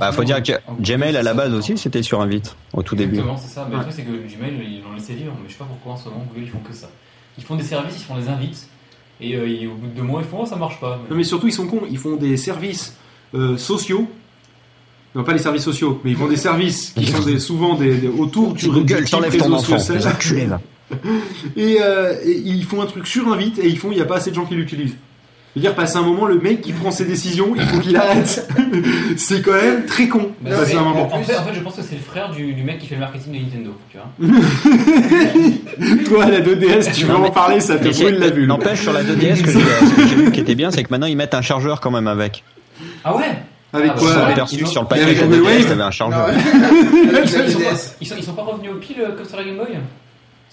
Bah 0.00 0.10
faut 0.10 0.24
dire 0.24 0.42
que 0.42 0.52
Gmail 0.80 1.16
à 1.16 1.22
la 1.22 1.34
base 1.34 1.54
aussi 1.54 1.78
c'était 1.78 2.02
sur 2.02 2.20
invite 2.20 2.56
au 2.72 2.82
tout 2.82 2.96
début. 2.96 3.12
Exactement, 3.12 3.36
c'est 3.36 3.54
ça. 3.54 3.66
Mais 3.68 3.76
Ouais. 3.76 3.82
le 3.84 3.90
truc, 3.92 3.94
c'est 3.96 4.02
que 4.02 4.10
Gmail, 4.36 4.54
ils 4.60 4.82
l'ont 4.82 4.94
laissé 4.94 5.14
vivre. 5.14 5.32
Mais 5.40 5.48
je 5.48 5.52
sais 5.52 5.58
pas 5.58 5.66
pourquoi 5.66 5.92
en 5.92 5.96
ce 5.96 6.08
moment, 6.08 6.24
Google, 6.28 6.44
ils 6.46 6.50
font 6.50 6.58
que 6.68 6.74
ça. 6.74 6.88
Ils 7.38 7.44
font 7.44 7.54
des 7.54 7.62
services, 7.62 7.94
ils 7.96 8.04
font 8.04 8.16
des 8.18 8.28
invites. 8.28 8.66
Et 9.20 9.36
euh, 9.36 9.48
ils- 9.48 9.68
au 9.68 9.74
bout 9.74 9.86
de 9.86 9.92
deux 9.94 10.02
mois, 10.02 10.20
ils 10.22 10.28
font, 10.28 10.38
oh, 10.42 10.46
ça 10.46 10.56
marche 10.56 10.80
pas. 10.80 10.98
Non 11.08 11.16
mais 11.16 11.22
surtout 11.24 11.46
ils 11.46 11.52
sont 11.52 11.66
cons, 11.68 11.82
ils 11.88 11.98
font 11.98 12.16
des 12.16 12.36
services 12.36 12.96
euh, 13.34 13.56
sociaux. 13.56 14.08
Non 15.14 15.22
pas 15.24 15.32
les 15.32 15.38
services 15.38 15.62
sociaux, 15.64 16.00
mais 16.04 16.10
ils 16.10 16.16
font 16.16 16.28
des 16.28 16.36
services 16.36 16.92
qui 16.96 17.06
sont 17.06 17.22
des- 17.22 17.38
souvent 17.38 17.74
des, 17.74 17.96
des- 17.98 18.08
autour 18.08 18.52
du 18.52 18.68
Google, 18.68 19.04
t'enlèves 19.08 19.36
ton 19.36 19.52
enfant, 19.52 19.78
social. 19.78 19.96
les 19.98 20.06
enculés 20.06 20.46
là. 20.46 20.60
Et, 21.56 21.78
euh, 21.82 22.14
et 22.24 22.30
ils 22.32 22.64
font 22.64 22.80
un 22.82 22.86
truc 22.86 23.06
sur 23.06 23.30
invite 23.32 23.58
et 23.58 23.66
ils 23.68 23.78
font 23.78 23.90
il 23.90 23.96
n'y 23.96 24.00
a 24.00 24.06
pas 24.06 24.16
assez 24.16 24.30
de 24.30 24.34
gens 24.34 24.46
qui 24.46 24.54
l'utilisent. 24.54 24.96
C'est-à-dire 25.54 25.74
passer 25.74 25.96
un 25.96 26.02
moment 26.02 26.26
le 26.26 26.38
mec 26.38 26.60
qui 26.60 26.72
prend 26.72 26.90
ses 26.90 27.04
décisions, 27.04 27.52
il 27.56 27.62
faut 27.62 27.80
qu'il 27.80 27.96
arrête. 27.96 28.48
c'est 29.16 29.42
quand 29.42 29.54
même 29.54 29.86
très 29.86 30.06
con. 30.06 30.30
Bah, 30.40 30.50
passer 30.56 30.76
un 30.76 30.82
moment. 30.82 31.12
en, 31.12 31.22
fait, 31.22 31.36
en 31.36 31.42
fait, 31.42 31.54
je 31.54 31.60
pense 31.60 31.74
que 31.76 31.82
c'est 31.82 31.96
le 31.96 32.00
frère 32.00 32.30
du, 32.30 32.52
du 32.52 32.62
mec 32.62 32.78
qui 32.78 32.86
fait 32.86 32.94
le 32.94 33.00
marketing 33.00 33.32
de 33.32 33.38
Nintendo. 33.38 33.74
Tu 33.90 33.96
vois 33.96 34.28
Toi 36.08 36.26
la 36.26 36.40
2DS, 36.40 36.92
tu 36.94 37.06
veux 37.06 37.12
Non, 37.12 37.24
en 37.24 37.30
parler, 37.30 37.60
ça 37.60 37.76
te 37.76 37.88
brûle 37.88 38.18
la 38.18 38.30
vue. 38.30 38.46
N'empêche 38.46 38.82
sur 38.82 38.92
la 38.92 39.02
2DS 39.02 39.36
ce 39.36 39.42
que 39.42 39.50
j'ai 39.50 39.58
ce 39.60 39.94
que 39.96 40.06
j'ai 40.06 40.14
vu 40.16 40.30
qui 40.32 40.40
était 40.40 40.54
bien, 40.54 40.70
c'est 40.70 40.84
que 40.84 40.90
maintenant 40.90 41.06
ils 41.06 41.16
mettent 41.16 41.34
un 41.34 41.42
chargeur 41.42 41.80
quand 41.80 41.90
même 41.90 42.06
avec. 42.08 42.44
Ah 43.02 43.16
ouais? 43.16 43.24
Avec 43.72 43.90
Ah, 43.90 43.94
bah, 43.94 44.00
quoi 44.00 44.08
ouais, 44.08 44.66
sur 44.66 44.80
le 44.82 44.86
Et 44.86 44.88
paquet 44.88 45.02
avec 45.02 45.16
de 45.16 45.20
la 45.22 45.26
Google 45.26 45.42
2DS, 45.42 45.44
Wave 45.58 45.66
t'avais 45.68 45.82
un 45.82 45.90
chargeur. 45.90 46.28
Non, 46.28 46.34
ils, 47.22 47.28
sont, 47.28 47.38
ils 47.44 47.50
sont 47.52 47.58
pas, 47.58 47.64
2DS. 47.64 47.92
ils, 48.00 48.06
sont, 48.06 48.14
ils 48.18 48.24
sont 48.24 48.32
pas 48.34 48.42
revenus 48.42 48.70
au 48.70 48.76
pile 48.76 48.96
euh, 49.00 49.16
comme 49.16 49.26
sur 49.26 49.36
la 49.36 49.44
Game 49.44 49.56
Boy? 49.56 49.66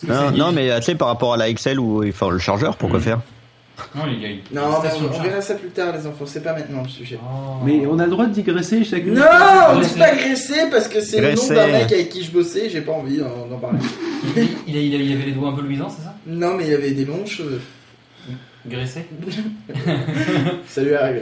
Non, 0.03 0.51
mais 0.51 0.76
tu 0.77 0.84
sais 0.84 0.95
par 0.95 1.07
rapport 1.07 1.34
à 1.34 1.38
la 1.38 1.51
XL 1.51 1.80
où 1.80 2.03
il 2.03 2.11
faut 2.13 2.30
le 2.30 2.39
chargeur, 2.39 2.76
pourquoi 2.77 2.99
Mhm. 2.99 3.05
faire 3.05 3.19
Non, 3.95 4.05
les 4.05 4.17
gars, 4.19 4.27
Non, 4.53 4.61
mais 4.84 4.89
on, 5.17 5.22
verra 5.22 5.41
ça 5.41 5.55
plus 5.55 5.69
tard, 5.69 5.93
les 5.97 6.05
enfants. 6.07 6.26
C'est 6.26 6.43
pas 6.43 6.53
maintenant 6.53 6.84
le 6.84 6.89
sujet. 6.89 7.19
Oh. 7.22 7.57
Mais 7.65 7.85
on 7.85 7.99
a 7.99 8.05
le 8.05 8.11
droit 8.11 8.26
de 8.26 8.34
digresser 8.34 8.84
chaque 8.84 9.05
Non, 9.05 9.23
on 9.73 9.80
dit 9.80 9.89
pas 9.97 10.15
graisser 10.15 10.69
parce 10.72 10.88
que 10.88 11.01
c'est 11.01 11.19
le 11.22 11.34
nom 11.35 11.47
d'un 11.47 11.67
mec 11.67 11.91
avec 11.91 12.09
qui 12.09 12.23
je 12.23 12.31
bossais. 12.31 12.69
J'ai 12.69 12.81
pas 12.81 12.93
envie 12.93 13.17
d'en 13.17 13.57
parler. 13.57 13.80
il, 14.38 14.43
il, 14.67 14.76
il, 14.76 15.01
il 15.01 15.13
avait 15.15 15.26
les 15.26 15.31
doigts 15.34 15.49
un 15.49 15.53
peu 15.53 15.61
luisants, 15.61 15.89
c'est 15.89 16.03
ça 16.03 16.15
Non, 16.27 16.55
mais 16.55 16.67
il 16.67 16.73
avait 16.73 16.91
des 16.91 17.05
longs 17.05 17.26
cheveux. 17.26 17.61
Graissé 18.67 19.05
Ça 20.67 20.81
lui 20.81 20.89
est 20.91 20.95
arrivé. 20.95 21.22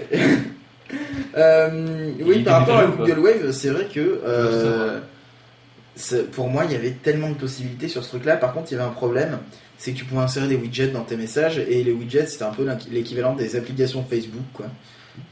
Euh, 1.38 2.12
oui, 2.24 2.40
par 2.44 2.60
rapport 2.62 2.78
à. 2.78 2.86
Google 2.86 3.20
Wave, 3.20 3.52
c'est 3.52 3.70
vrai 3.70 3.88
que 3.94 4.22
euh, 4.26 5.00
pour 6.32 6.50
moi, 6.50 6.66
il 6.66 6.72
y 6.72 6.76
avait 6.76 6.92
tellement 6.92 7.30
de 7.30 7.36
possibilités 7.36 7.88
sur 7.88 8.04
ce 8.04 8.10
truc-là. 8.10 8.38
Par 8.38 8.54
contre, 8.54 8.72
il 8.72 8.76
y 8.76 8.78
avait 8.80 8.88
un 8.90 8.94
problème, 8.94 9.40
c'est 9.78 9.92
que 9.92 9.98
tu 9.98 10.06
pouvais 10.06 10.22
insérer 10.22 10.48
des 10.48 10.56
widgets 10.56 10.88
dans 10.88 11.04
tes 11.04 11.16
messages 11.18 11.58
et 11.60 11.84
les 11.84 11.92
widgets, 11.92 12.28
c'était 12.28 12.44
un 12.44 12.52
peu 12.52 12.68
l'équivalent 12.92 13.36
des 13.36 13.56
applications 13.56 14.04
Facebook, 14.04 14.44
quoi, 14.54 14.68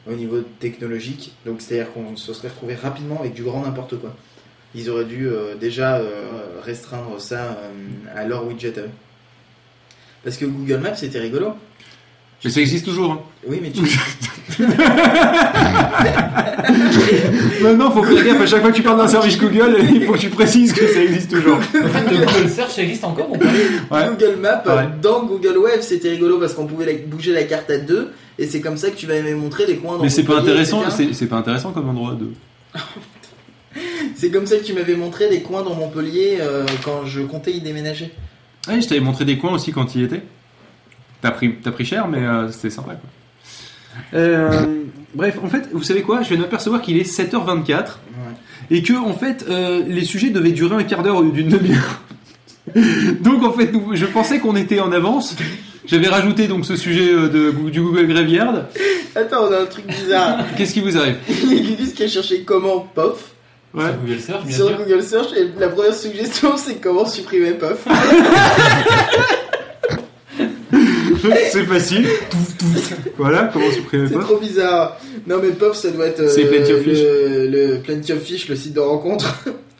au 0.07 0.13
niveau 0.13 0.41
technologique. 0.59 1.33
Donc, 1.45 1.61
c'est-à-dire 1.61 1.91
qu'on 1.93 2.15
se 2.15 2.33
serait 2.33 2.49
retrouvé 2.49 2.75
rapidement 2.75 3.19
avec 3.19 3.33
du 3.33 3.43
grand 3.43 3.61
n'importe 3.61 3.99
quoi. 3.99 4.15
Ils 4.73 4.89
auraient 4.89 5.05
dû 5.05 5.27
euh, 5.27 5.55
déjà 5.55 5.97
euh, 5.97 6.29
restreindre 6.63 7.19
ça 7.19 7.57
euh, 7.59 7.71
à 8.15 8.25
leur 8.25 8.47
widget. 8.47 8.73
Parce 10.23 10.37
que 10.37 10.45
Google 10.45 10.77
Maps 10.77 10.95
c'était 10.95 11.19
rigolo. 11.19 11.53
Mais 12.43 12.51
ça 12.51 12.61
existe 12.61 12.85
toujours. 12.85 13.11
hein. 13.11 13.21
Oui, 13.47 13.59
mais 13.61 13.71
tu. 13.71 13.81
Maintenant, 17.61 17.91
faut 17.91 18.03
faire 18.03 18.23
gaffe, 18.25 18.41
à 18.41 18.45
chaque 18.45 18.61
fois 18.61 18.71
que 18.71 18.75
tu 18.75 18.81
parles 18.83 18.97
d'un 18.97 19.07
service 19.07 19.37
Google, 19.37 19.77
il 19.93 20.03
faut 20.05 20.13
que 20.13 20.17
tu 20.17 20.29
précises 20.29 20.73
que 20.73 20.87
ça 20.87 21.01
existe 21.03 21.31
toujours. 21.31 21.57
En 21.57 21.61
fait, 21.61 22.09
le 22.11 22.17
Google 22.25 22.49
Search 22.49 22.77
existe 22.79 23.03
encore 23.03 23.31
ou 23.31 23.37
pas 23.37 23.45
Ouais. 23.91 24.07
Google 24.09 24.37
Maps 24.39 24.63
Ouais. 24.65 24.87
dans 25.01 25.23
Google 25.23 25.57
Web 25.57 25.81
c'était 25.81 26.09
rigolo 26.09 26.37
parce 26.39 26.53
qu'on 26.53 26.65
pouvait 26.65 26.93
bouger 27.07 27.33
la 27.33 27.43
carte 27.43 27.69
à 27.69 27.77
deux 27.77 28.11
et 28.39 28.47
c'est 28.47 28.61
comme 28.61 28.77
ça 28.77 28.89
que 28.89 28.95
tu 28.95 29.05
vas 29.05 29.21
me 29.21 29.35
montrer 29.35 29.65
les 29.65 29.75
coins 29.77 29.97
dans 29.97 30.03
Mais 30.03 30.09
c'est 30.09 30.23
pas 30.23 30.35
Montpellier, 30.35 30.51
intéressant, 30.61 30.83
c'est 31.13 31.27
pas 31.27 31.37
intéressant 31.37 31.71
comme 31.71 31.89
endroit 31.89 32.15
de. 32.19 32.27
C'est 34.17 34.29
comme 34.29 34.45
ça 34.45 34.57
que 34.57 34.63
tu 34.63 34.73
m'avais 34.73 34.95
montré 34.95 35.29
les 35.29 35.41
coins 35.41 35.63
dans 35.63 35.73
Montpellier 35.73 36.39
euh, 36.41 36.65
quand 36.83 37.05
je 37.05 37.21
comptais 37.21 37.53
y 37.53 37.61
déménager. 37.61 38.11
Ouais, 38.67 38.81
je 38.81 38.87
t'avais 38.87 38.99
montré 38.99 39.23
des 39.23 39.37
coins 39.37 39.53
aussi 39.53 39.71
quand 39.71 39.85
tu 39.85 39.99
y 39.99 40.03
étais. 40.03 40.21
T'as 41.21 41.31
pris, 41.31 41.55
t'as 41.63 41.71
pris 41.71 41.85
cher, 41.85 42.07
mais 42.07 42.19
euh, 42.19 42.51
c'était 42.51 42.69
sympa. 42.69 42.91
Quoi. 42.95 43.09
Euh, 44.13 44.65
bref, 45.15 45.37
en 45.43 45.47
fait, 45.49 45.69
vous 45.73 45.83
savez 45.83 46.01
quoi? 46.01 46.21
Je 46.21 46.29
viens 46.29 46.37
de 46.37 46.41
m'apercevoir 46.41 46.81
qu'il 46.81 46.97
est 46.97 47.09
7h24 47.09 47.97
et 48.69 48.81
que 48.83 48.93
en 48.93 49.13
fait, 49.13 49.45
euh, 49.49 49.81
les 49.87 50.05
sujets 50.05 50.29
devaient 50.29 50.51
durer 50.51 50.75
un 50.75 50.83
quart 50.83 51.03
d'heure 51.03 51.21
lieu 51.21 51.31
d'une 51.31 51.49
demi-heure. 51.49 52.01
donc 53.21 53.43
en 53.43 53.51
fait, 53.51 53.71
nous- 53.73 53.95
je 53.95 54.05
pensais 54.05 54.39
qu'on 54.39 54.55
était 54.55 54.79
en 54.79 54.91
avance. 54.91 55.35
J'avais 55.85 56.07
rajouté 56.07 56.47
donc 56.47 56.65
ce 56.65 56.75
sujet 56.75 57.11
euh, 57.11 57.27
de, 57.27 57.69
du 57.69 57.81
Google 57.81 58.07
Graveyard. 58.07 58.65
Attends, 59.15 59.47
on 59.49 59.51
a 59.51 59.61
un 59.61 59.65
truc 59.65 59.87
bizarre. 59.87 60.45
Qu'est-ce 60.57 60.73
qui 60.73 60.79
vous 60.79 60.95
arrive? 60.97 61.15
Il 61.27 61.53
y 61.53 61.59
a 61.59 61.61
Gugus 61.63 61.93
qui 61.93 62.03
a 62.03 62.07
cherché 62.07 62.43
comment 62.43 62.79
POF 62.93 63.31
Ouais. 63.73 63.83
Sur 63.85 63.95
Google 64.01 64.19
Search, 64.19 64.43
bien 64.45 64.55
sur 64.57 64.67
sûr. 64.67 64.77
Google 64.77 65.01
Search 65.03 65.27
et 65.37 65.47
la 65.57 65.69
première 65.69 65.93
suggestion 65.93 66.57
c'est 66.57 66.75
comment 66.75 67.05
supprimer 67.05 67.51
POF. 67.51 67.87
C'est 71.51 71.65
facile. 71.65 72.07
voilà, 73.17 73.49
comment 73.51 73.71
supprimer 73.71 74.07
C'est 74.07 74.13
pas 74.15 74.21
trop 74.23 74.37
bizarre. 74.37 74.97
Non 75.27 75.39
mais 75.41 75.49
POF 75.49 75.75
ça 75.75 75.91
doit 75.91 76.07
être 76.07 76.21
euh, 76.21 76.29
C'est 76.29 76.45
Plenty 76.45 76.73
of 76.73 76.81
Fish. 76.83 76.99
le, 77.01 77.47
le 77.47 77.79
Plenty 77.79 78.13
of 78.13 78.21
Fish, 78.21 78.47
le 78.49 78.55
site 78.55 78.73
de 78.73 78.79
rencontre. 78.79 79.43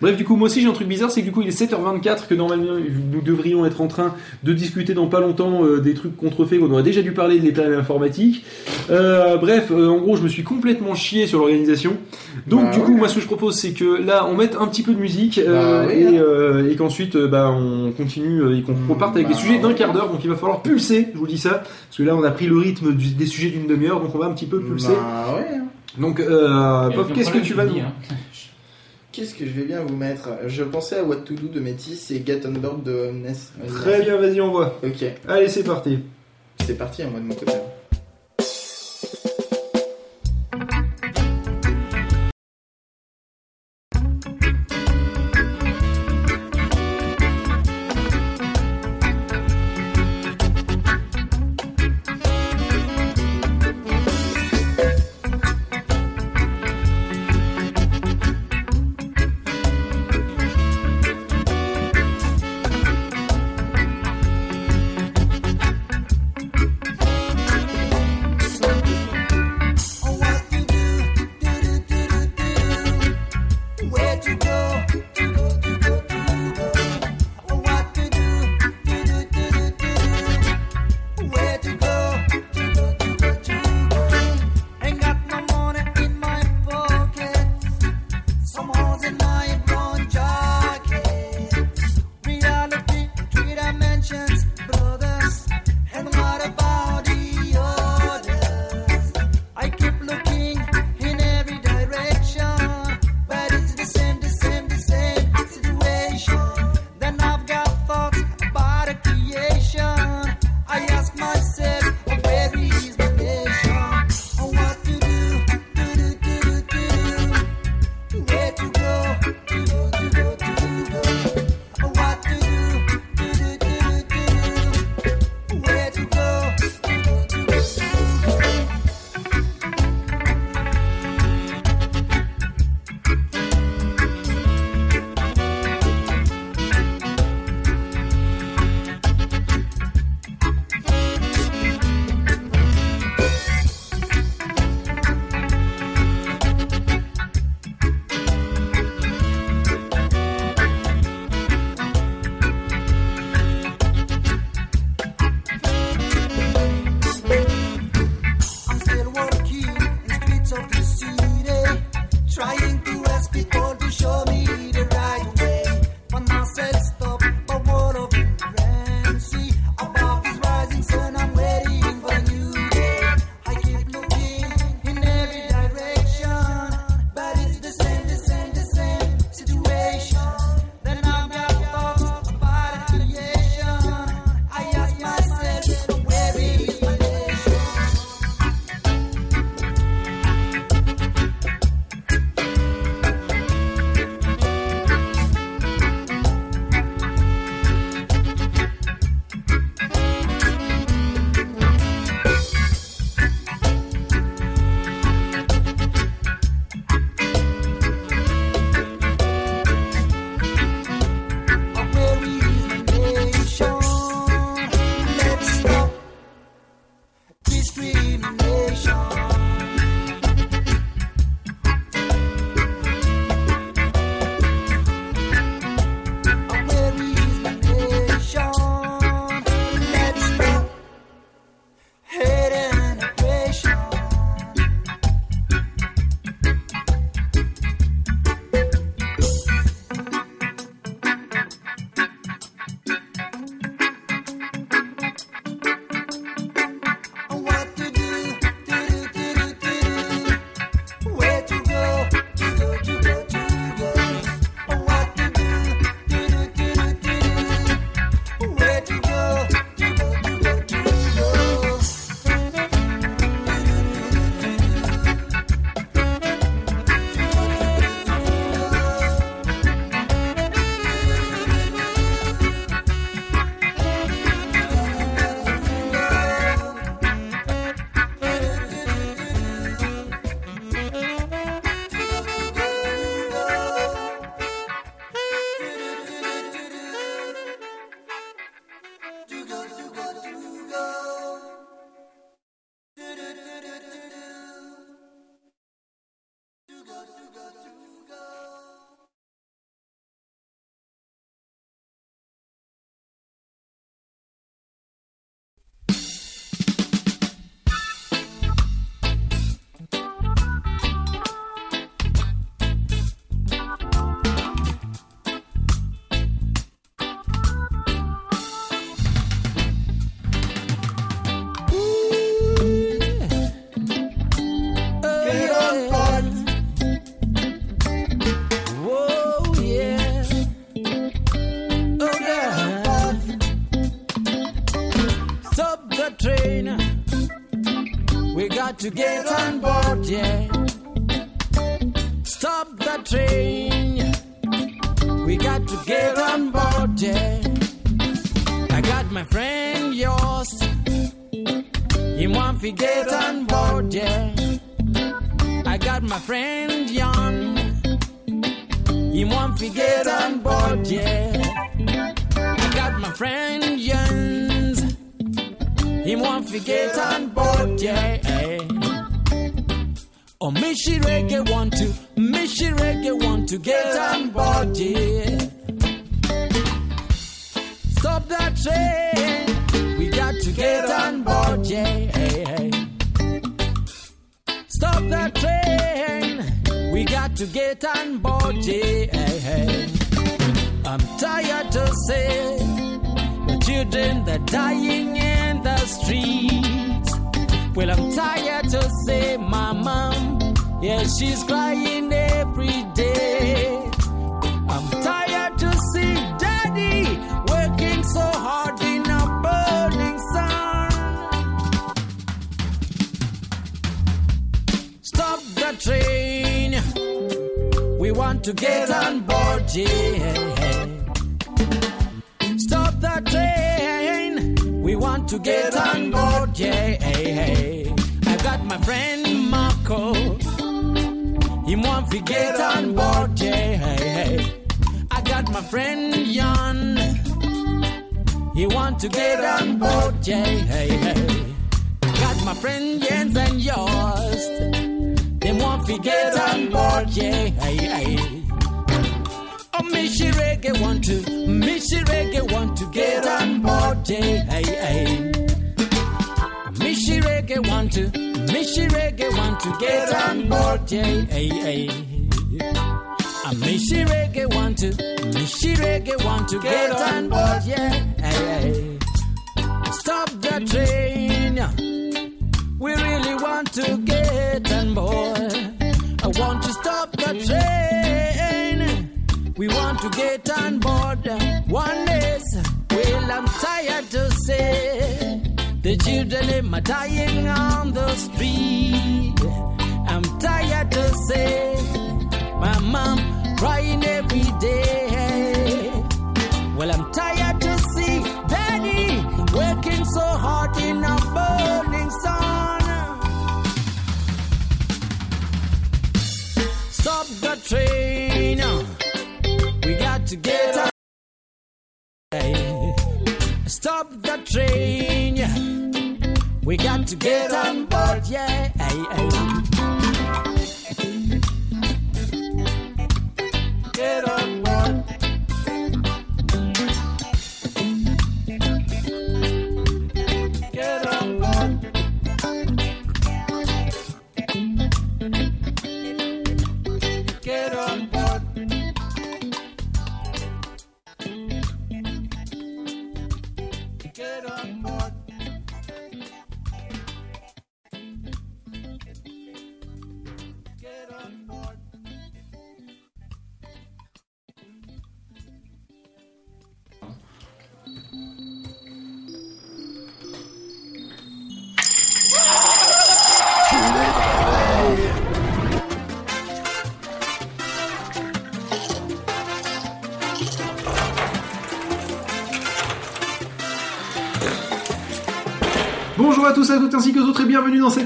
Bref, 0.00 0.16
du 0.16 0.24
coup, 0.24 0.34
moi 0.36 0.46
aussi 0.46 0.60
j'ai 0.60 0.66
un 0.68 0.72
truc 0.72 0.88
bizarre, 0.88 1.10
c'est 1.10 1.20
que 1.20 1.26
du 1.26 1.32
coup 1.32 1.40
il 1.42 1.48
est 1.48 1.58
7h24, 1.58 2.26
que 2.28 2.34
normalement 2.34 2.72
nous 3.12 3.20
devrions 3.22 3.64
être 3.64 3.80
en 3.80 3.86
train 3.86 4.12
de 4.42 4.52
discuter 4.52 4.92
dans 4.92 5.06
pas 5.06 5.20
longtemps 5.20 5.64
euh, 5.64 5.80
des 5.80 5.94
trucs 5.94 6.16
contrefaits 6.16 6.58
qu'on 6.58 6.70
aurait 6.72 6.82
déjà 6.82 7.00
dû 7.00 7.12
parler 7.12 7.38
de 7.38 7.44
l'état 7.44 7.64
informatique. 7.66 8.44
Euh, 8.90 9.36
bref, 9.36 9.68
euh, 9.70 9.88
en 9.88 9.98
gros, 9.98 10.16
je 10.16 10.22
me 10.22 10.28
suis 10.28 10.42
complètement 10.42 10.94
chié 10.94 11.26
sur 11.26 11.38
l'organisation. 11.38 11.96
Donc, 12.48 12.64
Bah 12.64 12.70
du 12.72 12.78
ouais. 12.80 12.84
coup, 12.84 12.96
moi 12.96 13.08
ce 13.08 13.14
que 13.14 13.20
je 13.20 13.26
propose, 13.26 13.54
c'est 13.56 13.70
que 13.72 13.84
là 13.84 14.26
on 14.28 14.34
mette 14.36 14.56
un 14.60 14.66
petit 14.66 14.82
peu 14.82 14.92
de 14.92 14.98
musique 15.00 15.38
euh, 15.38 15.86
Bah 15.86 16.68
et, 16.68 16.72
et 16.72 16.76
qu'ensuite 16.76 17.14
euh, 17.16 17.28
bah, 17.28 17.50
on 17.56 17.92
continue 17.92 18.56
et 18.58 18.62
qu'on 18.62 18.74
reparte 18.88 19.14
avec 19.14 19.28
Bah 19.28 19.34
des 19.34 19.38
sujets 19.38 19.58
d'un 19.60 19.72
quart 19.74 19.92
d'heure. 19.92 20.10
Donc, 20.10 20.22
il 20.24 20.28
va 20.30 20.36
falloir 20.36 20.60
pulser, 20.62 21.08
je 21.14 21.18
vous 21.18 21.26
dis 21.28 21.38
ça, 21.38 21.62
parce 21.62 21.96
que 21.98 22.02
là 22.02 22.16
on 22.16 22.24
a 22.24 22.30
pris 22.32 22.46
le 22.46 22.58
rythme 22.58 22.92
du- 22.92 23.10
des 23.14 23.26
sujets 23.26 23.50
d'une 23.50 23.66
demi-heure, 23.68 24.00
donc 24.00 24.14
on 24.14 24.18
va 24.18 24.26
un 24.26 24.32
petit 24.32 24.46
peu 24.46 24.60
pulser. 24.60 24.88
Bah 24.88 25.36
ouais. 25.36 25.56
hein. 25.56 25.60
Donc, 25.98 26.18
euh, 26.18 26.90
qu'est-ce 27.14 27.30
que 27.30 27.38
tu 27.38 27.54
vas 27.54 27.64
nous 27.64 27.76
hein. 27.78 27.92
Qu'est-ce 29.14 29.34
que 29.34 29.44
je 29.46 29.50
vais 29.52 29.62
bien 29.64 29.80
vous 29.80 29.94
mettre 29.94 30.28
Je 30.48 30.64
pensais 30.64 30.98
à 30.98 31.04
What 31.04 31.16
to 31.18 31.34
Do 31.34 31.46
de 31.46 31.60
Métis 31.60 32.10
et 32.10 32.22
Get 32.26 32.40
on 32.46 32.50
Board 32.52 32.82
de 32.82 33.10
Ness. 33.12 33.52
Vas-y, 33.58 33.72
Très 33.80 34.02
bien, 34.02 34.16
vas-y, 34.16 34.40
on 34.40 34.50
voit. 34.50 34.76
Ok, 34.82 35.04
Allez, 35.28 35.48
c'est 35.48 35.62
parti. 35.62 36.00
c'est 36.66 36.76
parti, 36.76 37.02
hein, 37.04 37.08
moi 37.12 37.20
de 37.20 37.26
mon 37.26 37.34
côté. 37.34 37.52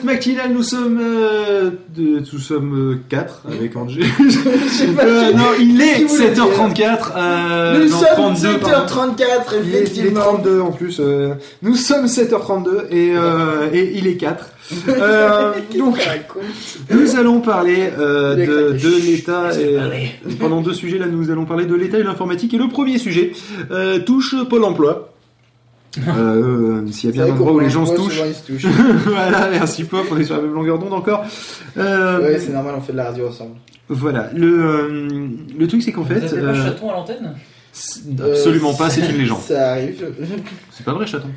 matinale, 0.09 0.52
nous 0.52 0.62
sommes, 0.62 0.98
euh, 1.01 1.70
nous 1.97 2.39
sommes 2.39 2.93
euh, 2.93 3.01
4 3.09 3.43
avec 3.52 3.76
Angé. 3.76 4.01
euh, 5.01 5.32
non, 5.32 5.51
il 5.60 5.80
est 5.80 6.05
7h34. 6.05 7.12
Euh, 7.16 7.16
euh. 7.16 7.85
Nous 7.85 7.89
sommes 7.89 8.35
7h34, 8.35 9.60
effectivement. 9.60 10.01
Il 10.02 10.06
est 10.06 10.12
32 10.12 10.60
en 10.60 10.72
plus. 10.72 11.01
nous 11.62 11.76
sommes 11.76 12.06
7h32 12.06 12.89
et, 12.90 13.14
et 13.76 13.98
il 13.98 14.06
est 14.06 14.16
4. 14.16 14.52
Euh, 14.89 15.52
donc, 15.78 15.98
nous 16.90 17.16
allons 17.16 17.40
parler 17.40 17.90
euh, 17.98 18.35
de, 18.35 18.78
de 18.78 18.97
l'État. 18.97 19.51
Pendant 20.39 20.60
deux 20.60 20.74
sujets, 20.74 20.98
là, 20.98 21.06
nous 21.06 21.30
allons 21.30 21.47
parler 21.47 21.66
de 21.66 21.74
l'État 21.74 21.98
et 21.98 22.02
l'informatique. 22.02 22.52
Et 22.55 22.59
le 22.59 22.68
premier 22.68 22.98
sujet 22.98 23.32
euh, 23.70 23.98
touche 24.01 24.35
Pôle 24.48 24.64
Emploi. 24.64 25.12
Euh, 25.97 26.01
euh, 26.06 26.82
euh, 26.85 26.86
S'il 26.89 27.09
y 27.09 27.12
a 27.12 27.24
bien 27.24 27.32
un 27.32 27.35
endroit 27.35 27.52
où 27.52 27.60
les 27.60 27.70
gens 27.70 27.86
se 27.86 27.94
touchent. 27.94 28.20
Se 28.20 28.47
touchent. 28.52 28.66
voilà, 29.06 29.48
merci 29.51 29.85
Pop, 29.85 30.06
on 30.10 30.19
est 30.19 30.24
sur 30.24 30.36
la 30.36 30.43
même 30.43 30.52
longueur 30.55 30.78
d'onde 30.78 30.93
encore. 30.93 31.24
Euh, 31.77 32.39
c'est 32.39 32.52
normal, 32.52 32.74
on 32.77 32.81
fait 32.81 32.93
de 32.93 32.98
la 32.98 33.05
radio 33.05 33.28
ensemble. 33.28 33.56
Voilà, 33.89 34.31
le, 34.35 34.65
euh, 34.65 35.28
le 35.59 35.66
truc 35.66 35.82
c'est 35.82 35.93
qu'en 35.93 36.05
fait. 36.05 36.20
Vous 36.20 36.44
pas 36.44 36.55
chaton 36.55 36.90
à 36.90 36.94
l'antenne 36.94 37.35
Absolument 38.20 38.74
pas, 38.74 38.90
c'est 38.90 39.09
une 39.09 39.16
légende. 39.16 39.40
Ça 39.40 39.73
arrive. 39.73 40.12
c'est 40.70 40.85
pas 40.85 40.93
vrai, 40.93 41.06
chaton. 41.06 41.28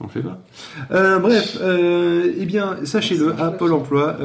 On 0.00 0.04
le 0.04 0.10
fait 0.10 0.22
pas. 0.22 1.18
Bref, 1.18 1.56
euh, 1.62 2.32
eh 2.38 2.44
bien, 2.44 2.78
sachez-le, 2.84 3.40
à 3.40 3.52
Pôle 3.52 3.72
Emploi, 3.72 4.16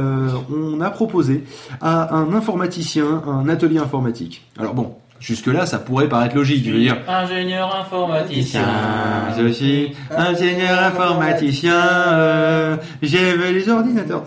on 0.51 0.81
a 0.81 0.89
proposé 0.89 1.43
à 1.79 2.15
un 2.15 2.33
informaticien 2.33 3.23
un 3.25 3.47
atelier 3.47 3.77
informatique. 3.77 4.45
Alors 4.57 4.73
bon, 4.73 4.95
Jusque 5.19 5.47
là, 5.47 5.65
ça 5.65 5.79
pourrait 5.79 6.07
paraître 6.07 6.35
logique. 6.35 6.65
Je 6.65 6.71
veux 6.71 6.79
dire, 6.79 6.97
Ingénieur 7.07 7.75
informaticien. 7.75 8.65
je 9.37 9.47
suis 9.49 9.91
ingénieur 10.15 10.79
informaticien. 10.79 11.75
Euh, 12.07 12.77
J'ai 13.01 13.35
les 13.51 13.69
ordinateurs. 13.69 14.23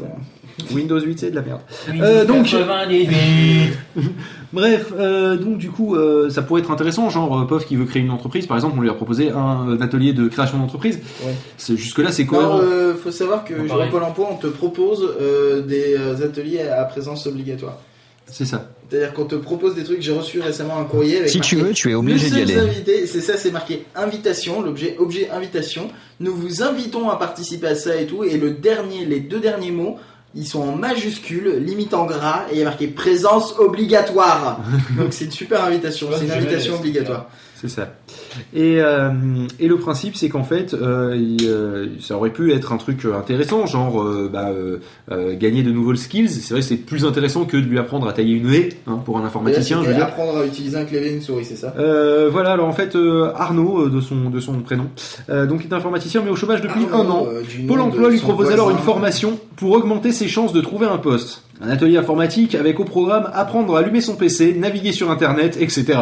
Windows 0.71 1.01
8, 1.01 1.19
c'est 1.19 1.31
de 1.31 1.37
la 1.37 1.43
merde. 1.43 1.61
Euh, 2.01 2.25
donc- 2.25 2.45
98. 2.47 3.73
Bref, 4.53 4.93
euh, 4.99 5.37
donc 5.37 5.57
du 5.57 5.71
coup, 5.71 5.97
euh, 5.97 6.29
ça 6.29 6.43
pourrait 6.43 6.61
être 6.61 6.71
intéressant, 6.71 7.09
genre 7.09 7.41
euh, 7.41 7.47
POF 7.47 7.65
qui 7.65 7.75
veut 7.77 7.87
créer 7.87 8.03
une 8.03 8.11
entreprise, 8.11 8.47
par 8.47 8.59
exemple, 8.59 8.75
on 8.77 8.83
lui 8.83 8.91
a 8.91 8.95
proposé 8.95 9.31
un, 9.31 9.81
atelier 9.81 10.13
de 10.13 10.29
création 10.29 10.59
d'entreprise. 10.59 11.01
Ouais. 11.25 11.33
C'est 11.57 11.75
jusque 11.77 11.99
là, 11.99 12.13
c'est 12.13 12.27
cohérent. 12.27 12.61
euh, 12.63 12.95
faut 12.95 13.11
savoir 13.11 13.45
que 13.45 13.55
pareil. 13.67 13.91
Pôle 13.91 14.03
emploi, 14.03 14.29
on 14.31 14.37
te 14.37 14.47
propose 14.49 15.09
euh, 15.23 15.63
des 15.63 15.97
ateliers 16.23 16.69
à 16.69 16.85
présence 16.85 17.27
obligatoire. 17.27 17.79
C'est 18.27 18.45
ça. 18.45 18.67
C'est-à-dire 18.93 19.15
qu'on 19.15 19.25
te 19.25 19.37
propose 19.37 19.75
des 19.75 19.85
trucs. 19.85 20.03
J'ai 20.03 20.13
reçu 20.13 20.39
récemment 20.43 20.79
un 20.79 20.85
courrier 20.85 21.17
avec 21.17 21.31
Si 21.31 21.41
tu 21.41 21.57
veux, 21.57 21.73
tu 21.73 21.91
es 21.91 21.95
obligé 21.95 22.29
d'y 22.29 22.43
aller. 22.43 22.59
invités, 22.59 23.07
c'est 23.07 23.23
ça, 23.23 23.39
c'est 23.39 23.51
marqué 23.51 23.87
invitation, 23.95 24.61
l'objet 24.61 24.97
objet 24.99 25.31
invitation. 25.31 25.89
Nous 26.21 26.35
vous 26.35 26.63
invitons 26.63 27.09
à 27.09 27.17
participer 27.17 27.69
à 27.69 27.75
ça 27.75 27.97
et 27.97 28.05
tout. 28.05 28.23
Et 28.23 28.37
le 28.37 28.51
dernier, 28.51 29.07
les 29.07 29.21
deux 29.21 29.41
derniers 29.41 29.71
mots, 29.71 29.97
ils 30.35 30.47
sont 30.47 30.61
en 30.61 30.77
majuscule, 30.77 31.57
limite 31.57 31.95
en 31.95 32.05
gras, 32.05 32.45
et 32.51 32.57
il 32.57 32.59
y 32.59 32.61
a 32.61 32.67
marqué 32.67 32.87
présence 32.87 33.59
obligatoire. 33.59 34.61
Donc 34.99 35.15
c'est 35.15 35.25
une 35.25 35.31
super 35.31 35.65
invitation, 35.65 36.09
c'est 36.15 36.27
une 36.27 36.31
invitation 36.31 36.75
obligatoire. 36.75 37.31
C'est 37.63 37.69
ça. 37.69 37.95
Et, 38.55 38.81
euh, 38.81 39.11
et 39.61 39.69
le 39.69 39.77
principe, 39.77 40.17
c'est 40.17 40.29
qu'en 40.29 40.43
fait, 40.43 40.75
euh, 40.75 41.17
il, 41.17 41.47
euh, 41.47 41.87
ça 42.01 42.17
aurait 42.17 42.31
pu 42.31 42.53
être 42.53 42.73
un 42.73 42.77
truc 42.77 43.05
intéressant, 43.05 43.67
genre 43.67 44.03
euh, 44.03 44.29
bah, 44.33 44.51
gagner 45.35 45.63
de 45.63 45.71
nouveaux 45.71 45.95
skills. 45.95 46.29
C'est 46.29 46.55
vrai 46.55 46.61
que 46.61 46.67
c'est 46.67 46.77
plus 46.77 47.05
intéressant 47.05 47.45
que 47.45 47.57
de 47.57 47.63
lui 47.63 47.79
apprendre 47.79 48.09
à 48.09 48.13
tailler 48.13 48.35
une 48.35 48.53
haie 48.53 48.71
hein, 48.89 49.01
pour 49.05 49.17
un 49.17 49.21
Et 49.21 49.23
là, 49.23 49.29
informaticien. 49.29 49.81
Je 49.85 49.91
veux 49.91 49.95
dire. 49.95 50.07
apprendre 50.07 50.39
à 50.39 50.45
utiliser 50.45 50.77
un 50.77 50.85
clavier 50.85 51.11
et 51.11 51.15
une 51.15 51.23
souris, 51.23 51.45
c'est 51.45 51.55
ça? 51.55 51.73
Voilà, 52.33 52.51
alors 52.51 52.67
en 52.67 52.73
fait, 52.73 52.97
Arnaud, 53.37 53.89
de, 53.89 54.01
son, 54.01 54.29
de 54.29 54.41
son 54.41 54.55
prénom, 54.55 54.89
donc 55.29 55.65
est 55.65 55.73
informaticien 55.73 56.23
mais 56.25 56.31
au 56.31 56.37
chômage 56.37 56.63
depuis 56.63 56.87
un 56.93 57.09
an. 57.09 57.29
Pôle 57.69 57.81
emploi 57.81 58.11
lui 58.11 58.19
propose 58.19 58.51
alors 58.51 58.71
une 58.71 58.79
formation 58.79 59.39
pour 59.55 59.71
augmenter 59.71 60.11
ses 60.11 60.27
chances 60.27 60.53
de 60.53 60.61
trouver 60.61 60.87
un 60.87 60.99
poste. 60.99 61.45
Un 61.61 61.71
atelier 61.71 61.97
informatique 61.97 62.57
avec 62.57 62.81
au 62.81 62.85
programme 62.85 63.31
apprendre 63.33 63.77
à 63.77 63.79
allumer 63.79 64.01
son 64.01 64.17
PC, 64.17 64.55
naviguer 64.55 64.91
sur 64.91 65.13
internet, 65.13 65.57
etc. 65.61 65.99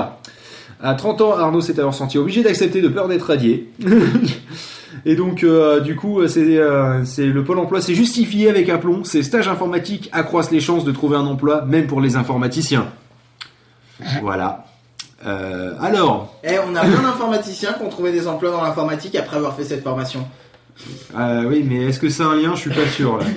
À 0.82 0.94
30 0.94 1.20
ans, 1.20 1.36
Arnaud 1.36 1.60
s'est 1.60 1.78
alors 1.78 1.94
senti 1.94 2.16
obligé 2.18 2.42
d'accepter 2.42 2.80
de 2.80 2.88
peur 2.88 3.06
d'être 3.08 3.22
radié. 3.26 3.68
Et 5.06 5.14
donc, 5.14 5.44
euh, 5.44 5.80
du 5.80 5.94
coup, 5.94 6.26
c'est 6.26 6.58
euh, 6.58 7.04
c'est- 7.04 7.26
le 7.26 7.44
Pôle 7.44 7.58
emploi 7.58 7.80
s'est 7.80 7.94
justifié 7.94 8.48
avec 8.50 8.68
aplomb. 8.68 9.04
Ces 9.04 9.22
stages 9.22 9.48
informatiques 9.48 10.08
accroissent 10.12 10.50
les 10.50 10.60
chances 10.60 10.84
de 10.84 10.92
trouver 10.92 11.16
un 11.16 11.26
emploi, 11.26 11.62
même 11.66 11.86
pour 11.86 12.00
les 12.00 12.16
informaticiens. 12.16 12.88
Voilà. 14.22 14.64
Euh, 15.26 15.74
alors, 15.80 16.34
Eh, 16.42 16.56
on 16.66 16.74
a 16.74 16.80
plein 16.80 17.02
d'informaticiens 17.02 17.74
qui 17.74 17.82
ont 17.84 17.88
trouvé 17.90 18.10
des 18.12 18.26
emplois 18.26 18.50
dans 18.50 18.62
l'informatique 18.62 19.14
après 19.16 19.36
avoir 19.36 19.54
fait 19.54 19.64
cette 19.64 19.82
formation. 19.82 20.26
Euh, 21.18 21.44
oui, 21.46 21.64
mais 21.68 21.84
est-ce 21.86 22.00
que 22.00 22.08
c'est 22.08 22.22
un 22.22 22.34
lien? 22.34 22.54
Je 22.54 22.60
suis 22.60 22.70
pas 22.70 22.86
sûr. 22.86 23.18
Là. 23.18 23.24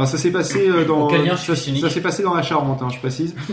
Alors 0.00 0.08
ça 0.08 0.16
s'est 0.16 0.30
passé 0.30 0.66
euh, 0.66 0.86
dans 0.86 1.08
ça, 1.10 1.54
ça 1.88 1.90
s'est 1.90 2.00
passé 2.00 2.22
dans 2.22 2.32
la 2.32 2.40
Charente, 2.42 2.80
hein, 2.82 2.88
je 2.90 2.98
précise. 2.98 3.34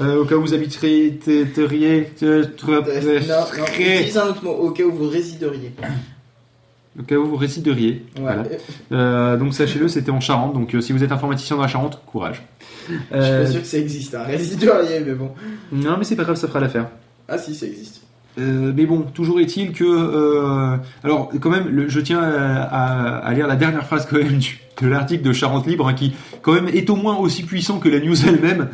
Euh, 0.00 0.22
au 0.22 0.24
cas 0.24 0.34
où 0.34 0.40
vous 0.40 0.52
habiteriez, 0.52 1.18
te- 1.18 1.44
teriez, 1.44 2.06
te- 2.18 2.42
te- 2.42 2.66
Euh, 2.68 3.20
non, 3.28 4.20
un 4.20 4.26
autre 4.28 4.42
mot, 4.42 4.50
au 4.50 4.70
cas 4.72 4.82
où 4.82 4.90
vous 4.90 5.08
résideriez. 5.08 5.70
au 6.98 7.02
cas 7.04 7.14
où 7.14 7.26
vous 7.28 7.36
résideriez. 7.36 8.04
Ouais. 8.16 8.22
Voilà. 8.22 8.42
Euh, 8.90 9.36
donc 9.36 9.54
sachez-le, 9.54 9.86
c'était 9.86 10.10
en 10.10 10.18
Charente. 10.18 10.52
Donc 10.52 10.74
euh, 10.74 10.80
si 10.80 10.92
vous 10.92 11.04
êtes 11.04 11.12
informaticien 11.12 11.54
dans 11.54 11.62
la 11.62 11.68
Charente, 11.68 12.02
courage. 12.06 12.42
Je 12.88 12.94
suis 12.94 13.08
pas 13.12 13.46
sûr 13.46 13.60
que 13.60 13.66
ça 13.68 13.78
existe, 13.78 14.14
un 14.16 14.24
résideriez, 14.24 14.98
mais 15.06 15.12
bon. 15.14 15.30
non, 15.70 15.94
mais 15.96 16.02
c'est 16.02 16.16
pas 16.16 16.24
grave, 16.24 16.34
ça 16.34 16.48
fera 16.48 16.58
l'affaire. 16.58 16.88
Ah 17.28 17.38
si, 17.38 17.54
ça 17.54 17.66
existe. 17.66 18.00
Euh, 18.36 18.72
mais 18.74 18.84
bon, 18.84 19.02
toujours 19.02 19.38
est-il 19.40 19.72
que, 19.72 19.84
euh, 19.84 20.76
alors 21.04 21.30
quand 21.40 21.50
même, 21.50 21.68
le- 21.68 21.88
je 21.88 22.00
tiens 22.00 22.20
à, 22.20 23.32
lire 23.32 23.46
la 23.46 23.54
dernière 23.54 23.86
phrase 23.86 24.06
quand 24.10 24.16
même 24.18 24.38
du- 24.38 24.58
de 24.82 24.88
l'article 24.88 25.22
de 25.22 25.32
Charente 25.32 25.66
Libre, 25.68 25.86
hein, 25.86 25.94
qui 25.94 26.14
quand 26.42 26.52
même 26.52 26.66
est 26.66 26.90
au 26.90 26.96
moins 26.96 27.16
aussi 27.16 27.44
puissant 27.44 27.78
que 27.78 27.88
la 27.88 28.00
news 28.00 28.16
elle-même. 28.26 28.70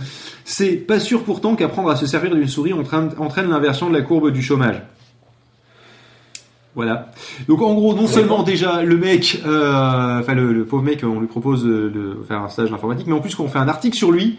C'est 0.47 0.73
pas 0.77 0.99
sûr 0.99 1.25
pourtant 1.25 1.57
qu'apprendre 1.57 1.91
à 1.91 1.97
se 1.97 2.07
servir 2.07 2.35
d'une 2.35 2.49
souris 2.49 2.73
entraîne, 2.73 3.11
entraîne 3.19 3.51
l'inversion 3.51 3.91
de 3.91 3.95
la 3.95 4.01
courbe 4.03 4.31
du 4.31 4.41
chômage. 4.43 4.81
Voilà. 6.75 7.11
Donc 7.49 7.61
en 7.63 7.75
gros, 7.75 7.95
non 7.95 8.07
seulement 8.07 8.43
déjà 8.43 8.83
le 8.83 8.97
mec, 8.97 9.43
euh, 9.45 10.21
enfin 10.21 10.35
le, 10.35 10.53
le 10.53 10.65
pauvre 10.65 10.85
mec, 10.85 11.01
on 11.05 11.21
lui 11.21 11.27
propose 11.27 11.65
de, 11.65 11.89
de 11.91 12.17
faire 12.29 12.41
un 12.41 12.49
stage 12.49 12.71
d'informatique, 12.71 13.07
mais 13.09 13.13
en 13.13 13.21
plus 13.21 13.35
quand 13.35 13.45
on 13.45 13.49
fait 13.49 13.59
un 13.59 13.69
article 13.69 13.97
sur 13.97 14.13
lui, 14.13 14.39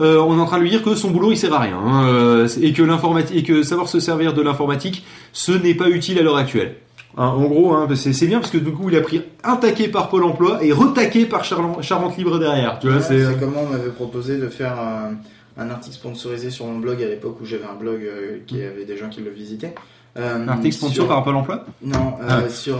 euh, 0.00 0.18
on 0.20 0.36
est 0.36 0.40
en 0.40 0.46
train 0.46 0.58
de 0.58 0.62
lui 0.62 0.70
dire 0.70 0.82
que 0.82 0.94
son 0.94 1.10
boulot 1.10 1.32
il 1.32 1.36
sert 1.36 1.52
à 1.54 1.60
rien 1.60 1.78
hein, 1.78 2.06
euh, 2.08 2.48
et 2.60 2.72
que 2.72 2.82
l'informatique 2.82 3.36
et 3.36 3.42
que 3.42 3.62
savoir 3.62 3.88
se 3.88 4.00
servir 4.00 4.34
de 4.34 4.42
l'informatique, 4.42 5.04
ce 5.32 5.52
n'est 5.52 5.74
pas 5.74 5.88
utile 5.88 6.18
à 6.18 6.22
l'heure 6.22 6.36
actuelle. 6.36 6.76
Hein, 7.16 7.26
en 7.28 7.44
gros, 7.46 7.72
hein, 7.72 7.88
c'est 7.94 8.26
bien 8.26 8.38
parce 8.38 8.50
que 8.52 8.58
du 8.58 8.70
coup 8.70 8.88
il 8.90 8.96
a 8.96 9.00
pris 9.00 9.22
un 9.42 9.56
taquet 9.56 9.88
par 9.88 10.08
Pôle 10.08 10.24
Emploi 10.24 10.62
et 10.62 10.72
retaqué 10.72 11.24
par 11.26 11.42
Charlan- 11.44 11.82
Charente 11.82 12.16
Libre 12.16 12.38
derrière. 12.38 12.78
Tu 12.78 12.86
vois, 12.88 12.96
Ouais, 12.96 13.02
c'est 13.02 13.24
c'est 13.24 13.40
comme 13.40 13.52
moi, 13.52 13.62
on 13.66 13.72
m'avait 13.72 13.90
proposé 13.90 14.36
de 14.38 14.48
faire 14.48 14.72
un, 14.78 15.12
un 15.60 15.70
article 15.70 15.96
sponsorisé 15.96 16.50
sur 16.50 16.66
mon 16.66 16.78
blog 16.78 17.02
à 17.02 17.06
l'époque 17.06 17.38
où 17.40 17.44
j'avais 17.44 17.64
un 17.64 17.74
blog 17.74 18.02
euh, 18.04 18.38
qui 18.46 18.62
avait 18.62 18.84
des 18.84 18.96
gens 18.96 19.08
qui 19.08 19.20
le 19.20 19.30
visitaient. 19.30 19.74
Euh, 20.16 20.36
un 20.44 20.48
article 20.48 20.74
sponsor 20.74 20.94
sur- 20.94 21.08
par 21.08 21.24
Pôle 21.24 21.36
Emploi? 21.36 21.64
Non, 21.82 22.14
euh, 22.22 22.26
Ah. 22.28 22.48
sur 22.48 22.78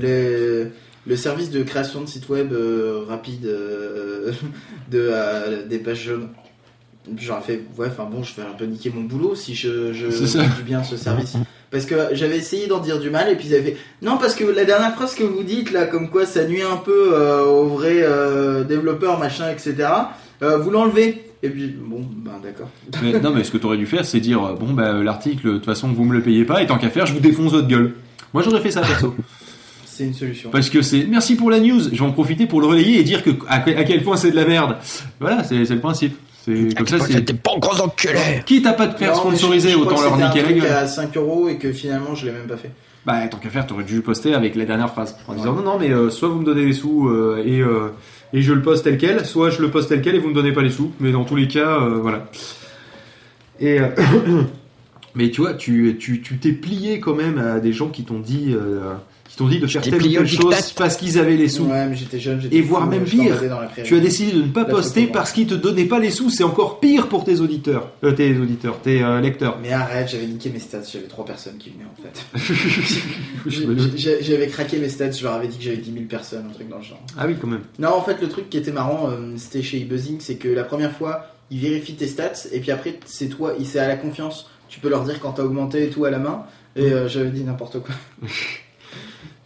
les- 0.00 0.66
le 1.08 1.16
service 1.16 1.50
de 1.50 1.62
création 1.62 2.02
de 2.02 2.06
site 2.06 2.28
web 2.28 2.52
euh, 2.52 3.00
rapide 3.08 3.46
euh, 3.46 4.32
de, 4.90 5.08
euh, 5.10 5.66
des 5.66 5.78
pages 5.78 6.04
jaunes. 6.04 6.28
J'aurais 7.16 7.40
fait, 7.40 7.64
ouais, 7.78 7.86
enfin 7.86 8.04
bon, 8.04 8.22
je 8.22 8.34
vais 8.36 8.42
un 8.42 8.52
peu 8.52 8.66
niquer 8.66 8.92
mon 8.94 9.00
boulot 9.00 9.34
si 9.34 9.54
je, 9.54 9.94
je 9.94 10.08
dis 10.08 10.56
du 10.56 10.62
bien 10.62 10.84
ce 10.84 10.98
service. 10.98 11.36
Parce 11.70 11.86
que 11.86 11.94
j'avais 12.12 12.36
essayé 12.36 12.66
d'en 12.66 12.80
dire 12.80 13.00
du 13.00 13.08
mal 13.08 13.30
et 13.30 13.34
puis 13.34 13.48
ils 13.48 13.54
avaient 13.54 13.70
fait, 13.70 13.76
non, 14.02 14.18
parce 14.18 14.34
que 14.34 14.44
la 14.44 14.66
dernière 14.66 14.94
phrase 14.94 15.14
que 15.14 15.24
vous 15.24 15.42
dites 15.42 15.72
là, 15.72 15.86
comme 15.86 16.10
quoi 16.10 16.26
ça 16.26 16.44
nuit 16.46 16.60
un 16.60 16.76
peu 16.76 17.14
euh, 17.14 17.44
aux 17.44 17.68
vrais 17.68 18.04
développeurs, 18.66 19.18
machin, 19.18 19.50
etc., 19.50 19.88
vous 20.40 20.70
l'enlevez. 20.70 21.24
Et 21.42 21.48
puis, 21.48 21.68
bon, 21.68 22.00
ben 22.00 22.32
d'accord. 22.42 22.68
Mais, 23.02 23.18
non, 23.20 23.30
mais 23.30 23.44
ce 23.44 23.52
que 23.52 23.58
tu 23.58 23.64
aurais 23.64 23.76
dû 23.78 23.86
faire, 23.86 24.04
c'est 24.04 24.20
dire 24.20 24.40
bon, 24.60 24.74
bah, 24.74 24.92
l'article, 25.02 25.46
de 25.46 25.52
toute 25.54 25.64
façon, 25.64 25.88
vous 25.88 26.04
me 26.04 26.12
le 26.12 26.22
payez 26.22 26.44
pas, 26.44 26.62
et 26.62 26.66
tant 26.66 26.76
qu'à 26.76 26.90
faire, 26.90 27.06
je 27.06 27.14
vous 27.14 27.20
défonce 27.20 27.52
votre 27.52 27.68
gueule. 27.68 27.94
Moi, 28.34 28.42
j'aurais 28.42 28.60
fait 28.60 28.70
ça 28.70 28.82
perso. 28.82 29.14
C'est 29.98 30.04
une 30.04 30.14
solution. 30.14 30.50
Parce 30.50 30.70
que 30.70 30.80
c'est 30.80 31.06
merci 31.08 31.34
pour 31.34 31.50
la 31.50 31.58
news, 31.58 31.80
je 31.80 31.88
vais 31.88 32.00
en 32.02 32.12
profiter 32.12 32.46
pour 32.46 32.60
le 32.60 32.68
relayer 32.68 33.00
et 33.00 33.02
dire 33.02 33.24
que 33.24 33.30
à, 33.48 33.58
que- 33.58 33.70
à 33.76 33.82
quel 33.82 34.04
point 34.04 34.16
c'est 34.16 34.30
de 34.30 34.36
la 34.36 34.44
merde. 34.44 34.76
Voilà, 35.18 35.42
c'est 35.42 35.56
le 35.68 35.80
principe. 35.80 36.16
C'est 36.44 36.72
comme 36.76 36.86
ça. 36.86 37.00
C'était 37.00 37.34
pas 37.34 37.50
gros 37.58 37.80
enculé. 37.82 38.14
Quitte 38.46 38.64
à 38.66 38.74
pas 38.74 38.86
te 38.86 38.96
faire 38.96 39.16
sponsoriser, 39.16 39.74
autant 39.74 40.00
leur 40.00 40.16
niquer 40.16 40.42
la 40.42 40.52
gueule. 40.52 40.66
à 40.72 40.86
5 40.86 41.16
euros 41.16 41.48
et 41.48 41.56
que 41.58 41.72
finalement 41.72 42.14
je 42.14 42.26
l'ai 42.26 42.32
même 42.32 42.46
pas 42.46 42.56
fait. 42.56 42.70
Bah, 43.04 43.26
tant 43.26 43.38
qu'à 43.38 43.48
faire, 43.48 43.66
t'aurais 43.66 43.82
dû 43.82 44.00
poster 44.00 44.34
avec 44.34 44.54
la 44.54 44.64
dernière 44.66 44.90
phrase. 44.92 45.16
En 45.26 45.34
disant 45.34 45.52
non, 45.54 45.62
non, 45.62 45.78
mais 45.80 45.90
euh, 45.90 46.10
soit 46.10 46.28
vous 46.28 46.38
me 46.38 46.44
donnez 46.44 46.64
les 46.64 46.72
sous 46.74 47.08
euh, 47.08 47.42
et, 47.44 47.60
euh, 47.60 47.88
et 48.32 48.40
je 48.40 48.52
le 48.52 48.62
poste 48.62 48.84
tel 48.84 48.98
quel, 48.98 49.26
soit 49.26 49.50
je 49.50 49.60
le 49.62 49.68
poste 49.70 49.88
tel 49.88 50.00
quel 50.00 50.14
et 50.14 50.18
vous 50.20 50.28
me 50.28 50.34
donnez 50.34 50.52
pas 50.52 50.62
les 50.62 50.70
sous. 50.70 50.92
Mais 51.00 51.10
dans 51.10 51.24
tous 51.24 51.34
les 51.36 51.48
cas, 51.48 51.80
euh, 51.80 51.98
voilà. 52.00 52.30
Et. 53.58 53.80
euh, 53.80 53.88
mais 55.16 55.30
tu 55.30 55.40
vois, 55.40 55.54
tu 55.54 55.96
tu 55.98 56.20
tu 56.22 56.38
t'es 56.38 56.52
plié 56.52 57.00
quand 57.00 57.14
même 57.16 57.38
à 57.38 57.58
des 57.60 57.72
gens 57.72 57.88
qui 57.88 58.04
t'ont 58.04 58.20
dit. 58.20 58.54
Euh, 59.40 59.44
t'ont 59.44 59.48
dit 59.48 59.58
de 59.60 59.66
faire 59.66 59.82
t'es 59.82 59.90
telle 59.90 60.02
ou 60.06 60.10
telle 60.12 60.26
chose 60.28 60.72
parce 60.76 60.96
qu'ils 60.96 61.18
avaient 61.18 61.36
les 61.36 61.48
sous. 61.48 61.64
Ouais, 61.64 61.86
mais 61.86 61.96
j'étais 61.96 62.18
jeune, 62.20 62.40
j'étais 62.40 62.56
Et 62.56 62.60
voire 62.62 62.84
fou, 62.84 62.90
même 62.90 63.04
pire. 63.04 63.40
Tu 63.84 63.96
as 63.96 64.00
décidé 64.00 64.32
de 64.32 64.42
ne 64.42 64.48
pas 64.48 64.64
poster 64.64 65.06
parce 65.06 65.32
qu'ils 65.32 65.46
te 65.46 65.54
donnaient 65.54 65.84
pas 65.84 65.98
les 65.98 66.10
sous. 66.10 66.30
C'est 66.30 66.44
encore 66.44 66.80
pire 66.80 67.08
pour 67.08 67.24
tes 67.24 67.40
auditeurs, 67.40 67.90
Euh, 68.04 68.12
tes 68.12 68.36
auditeurs, 68.38 68.80
tes 68.80 69.02
euh, 69.02 69.20
lecteurs. 69.20 69.58
Mais 69.62 69.72
arrête, 69.72 70.08
j'avais 70.08 70.26
niqué 70.26 70.50
mes 70.50 70.58
stats, 70.58 70.82
j'avais 70.92 71.06
trois 71.06 71.24
personnes 71.24 71.56
qui 71.58 71.70
venaient 71.70 71.84
en 71.84 72.02
fait. 72.02 72.98
J'avais 74.22 74.46
craqué 74.48 74.78
mes 74.78 74.88
stats, 74.88 75.10
je 75.12 75.22
leur 75.24 75.34
avais 75.34 75.48
dit 75.48 75.56
que 75.58 75.64
j'avais 75.64 75.76
10 75.76 75.92
000 75.92 76.04
personnes, 76.06 76.46
un 76.48 76.52
truc 76.52 76.68
dans 76.68 76.78
le 76.78 76.82
genre. 76.82 77.00
ah 77.16 77.24
oui, 77.26 77.34
quand 77.40 77.46
même. 77.46 77.62
Non, 77.78 77.90
en 77.94 78.02
fait, 78.02 78.20
le 78.20 78.28
truc 78.28 78.50
qui 78.50 78.56
était 78.58 78.72
marrant, 78.72 79.08
euh, 79.10 79.34
c'était 79.36 79.62
chez 79.62 79.80
eBuzzing, 79.80 80.18
c'est 80.20 80.36
que 80.36 80.48
la 80.48 80.64
première 80.64 80.92
fois, 80.92 81.26
ils 81.50 81.60
vérifient 81.60 81.94
tes 81.94 82.06
stats, 82.06 82.32
et 82.52 82.60
puis 82.60 82.70
après, 82.70 82.98
c'est 83.06 83.28
toi, 83.28 83.54
il- 83.58 83.66
c'est 83.66 83.78
à 83.78 83.88
la 83.88 83.96
confiance. 83.96 84.50
Tu 84.68 84.80
peux 84.80 84.88
leur 84.90 85.04
dire 85.04 85.18
quand 85.20 85.32
t'as 85.32 85.44
augmenté 85.44 85.84
et 85.84 85.88
tout 85.90 86.04
à 86.04 86.10
la 86.10 86.18
main, 86.18 86.44
et 86.76 86.92
euh, 86.92 87.08
j'avais 87.08 87.30
dit 87.30 87.42
n'importe 87.42 87.80
quoi. 87.80 87.94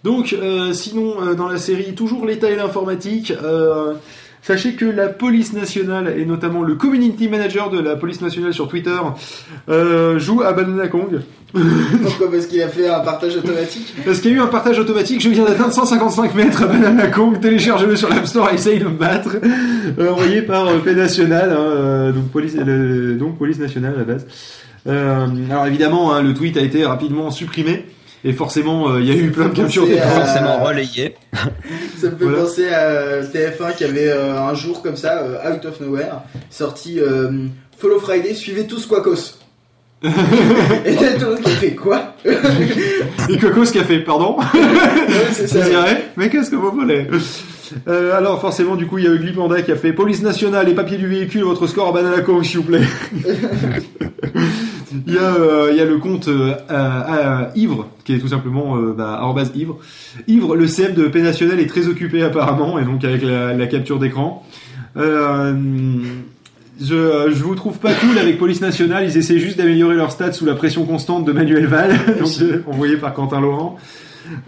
Donc, 0.04 0.32
euh, 0.32 0.72
sinon, 0.72 1.14
euh, 1.22 1.34
dans 1.34 1.48
la 1.48 1.58
série, 1.58 1.94
toujours 1.94 2.26
l'État 2.26 2.50
et 2.50 2.56
l'informatique. 2.56 3.32
euh, 3.42 3.92
sachez 4.44 4.72
que 4.74 4.84
la 4.84 5.06
police 5.06 5.52
nationale, 5.52 6.14
et 6.18 6.26
notamment 6.26 6.62
le 6.62 6.74
community 6.74 7.28
manager 7.28 7.70
de 7.70 7.78
la 7.78 7.94
police 7.94 8.20
nationale 8.20 8.52
sur 8.52 8.66
Twitter, 8.66 8.98
joue 10.16 10.42
à 10.42 10.52
Banana 10.52 10.88
Kong. 10.88 11.20
Pourquoi 12.02 12.28
Parce 12.28 12.46
qu'il 12.46 12.60
a 12.60 12.66
fait 12.68 12.88
un 12.88 12.98
partage 13.00 13.36
automatique? 13.36 13.94
Parce 14.04 14.18
qu'il 14.20 14.32
y 14.32 14.34
a 14.34 14.38
eu 14.38 14.40
un 14.40 14.46
partage 14.48 14.80
automatique, 14.80 15.20
je 15.20 15.28
viens 15.28 15.44
d'atteindre 15.44 15.72
155 15.72 16.34
mètres 16.34 16.64
à 16.64 16.66
Banana 16.66 17.06
Kong, 17.06 17.38
téléchargez-le 17.40 17.94
sur 17.94 18.08
l'App 18.08 18.26
Store 18.26 18.50
essaye 18.52 18.80
de 18.80 18.86
me 18.86 18.90
battre. 18.98 19.36
Envoyé 20.00 20.42
par 20.42 20.66
Paix 20.80 20.94
Nationale, 20.96 21.52
hein, 21.56 22.10
donc, 22.10 22.28
police, 22.32 22.56
le- 22.56 23.14
donc 23.14 23.38
police 23.38 23.58
nationale 23.60 23.94
à 23.94 23.98
la 23.98 24.04
base. 24.04 24.26
Alors 25.50 25.66
évidemment, 25.68 26.12
hein, 26.14 26.20
le 26.22 26.34
tweet 26.34 26.56
a 26.56 26.62
été 26.62 26.84
rapidement 26.84 27.30
supprimé. 27.30 27.84
Et 28.24 28.32
forcément, 28.32 28.90
euh, 28.90 29.01
il 29.01 29.07
y 29.09 29.11
a 29.11 29.15
eu 29.16 29.31
plein 29.31 29.49
de 29.49 29.55
captures 29.57 29.86
d'écran. 29.86 30.09
euh, 30.11 30.24
Forcément 30.24 30.65
relayé. 30.65 31.16
Ça 31.32 32.09
me 32.09 32.16
fait 32.16 32.24
Voilà. 32.24 32.39
penser 32.39 32.69
à 32.69 33.20
TF1 33.23 33.77
qui 33.77 33.85
avait 33.85 34.09
euh, 34.09 34.39
un 34.40 34.55
jour 34.55 34.81
comme 34.82 34.97
ça, 34.97 35.23
euh, 35.23 35.53
out 35.53 35.65
of 35.66 35.81
nowhere, 35.81 36.23
sorti 36.51 37.01
euh, 37.01 37.31
Follow 37.78 37.99
Friday, 37.99 38.35
suivez 38.35 38.66
tous 38.66 38.86
Quacos. 38.86 39.39
Et 40.05 40.97
t'as 40.97 41.12
tout 41.15 41.20
le 41.27 41.31
monde 41.31 41.40
qui 41.43 41.51
a 41.51 41.55
fait 41.55 41.74
quoi? 41.77 42.15
Et 43.28 43.39
Cocos 43.39 43.66
qui 43.70 43.78
a 43.78 43.85
fait, 43.85 44.01
pardon? 44.01 44.36
C'est 45.32 45.47
Ça 45.47 45.61
mais 46.16 46.28
qu'est-ce 46.28 46.51
que 46.51 46.57
vous 46.57 46.73
voulez? 46.73 47.07
Euh, 47.89 48.16
alors 48.16 48.40
forcément 48.40 48.74
du 48.77 48.86
coup 48.86 48.99
il 48.99 49.05
y 49.05 49.07
a 49.07 49.11
Ugly 49.12 49.32
Panda 49.32 49.62
qui 49.62 49.73
a 49.73 49.77
fait 49.77 49.93
police 49.94 50.20
nationale 50.20 50.66
les 50.66 50.74
papiers 50.74 50.99
du 50.99 51.07
véhicule 51.07 51.44
votre 51.44 51.66
score 51.66 51.89
à 51.89 51.93
banana 51.93 52.16
s'il 52.43 52.59
vous 52.59 52.65
plaît 52.65 52.82
il 55.06 55.14
y 55.14 55.19
a 55.19 55.35
euh, 55.35 55.69
il 55.70 55.77
y 55.77 55.81
a 55.81 55.85
le 55.85 55.98
compte 55.98 56.28
euh, 56.28 56.55
à- 56.69 57.44
à 57.44 57.51
ivre 57.56 57.89
qui 58.05 58.14
est 58.14 58.19
tout 58.19 58.28
simplement 58.28 58.77
euh, 58.77 58.93
bah, 58.97 59.20
ivre 59.55 59.78
ivre 60.28 60.56
le 60.56 60.66
CM 60.66 60.94
de 60.94 61.05
P 61.05 61.23
national 61.23 61.60
est 61.60 61.66
très 61.66 61.89
occupé 61.89 62.23
apparemment 62.23 62.78
et 62.78 62.85
donc 62.85 63.05
avec 63.05 63.23
la, 63.23 63.52
la 63.55 63.66
capture 63.66 63.98
d'écran 63.98 64.44
euh, 64.97 65.55
je, 66.81 67.31
je 67.31 67.43
vous 67.44 67.55
trouve 67.55 67.78
pas 67.78 67.93
cool 67.94 68.19
avec 68.19 68.39
Police 68.39 68.60
Nationale, 68.60 69.05
ils 69.05 69.16
essaient 69.16 69.39
juste 69.39 69.56
d'améliorer 69.59 69.94
leurs 69.94 70.10
stats 70.10 70.32
sous 70.32 70.44
la 70.47 70.55
pression 70.55 70.85
constante 70.85 71.24
de 71.24 71.31
Manuel 71.32 71.66
Val, 71.66 71.93
donc, 72.19 72.28
envoyé 72.66 72.97
par 72.97 73.14
Quentin 73.14 73.40
Laurent. 73.40 73.77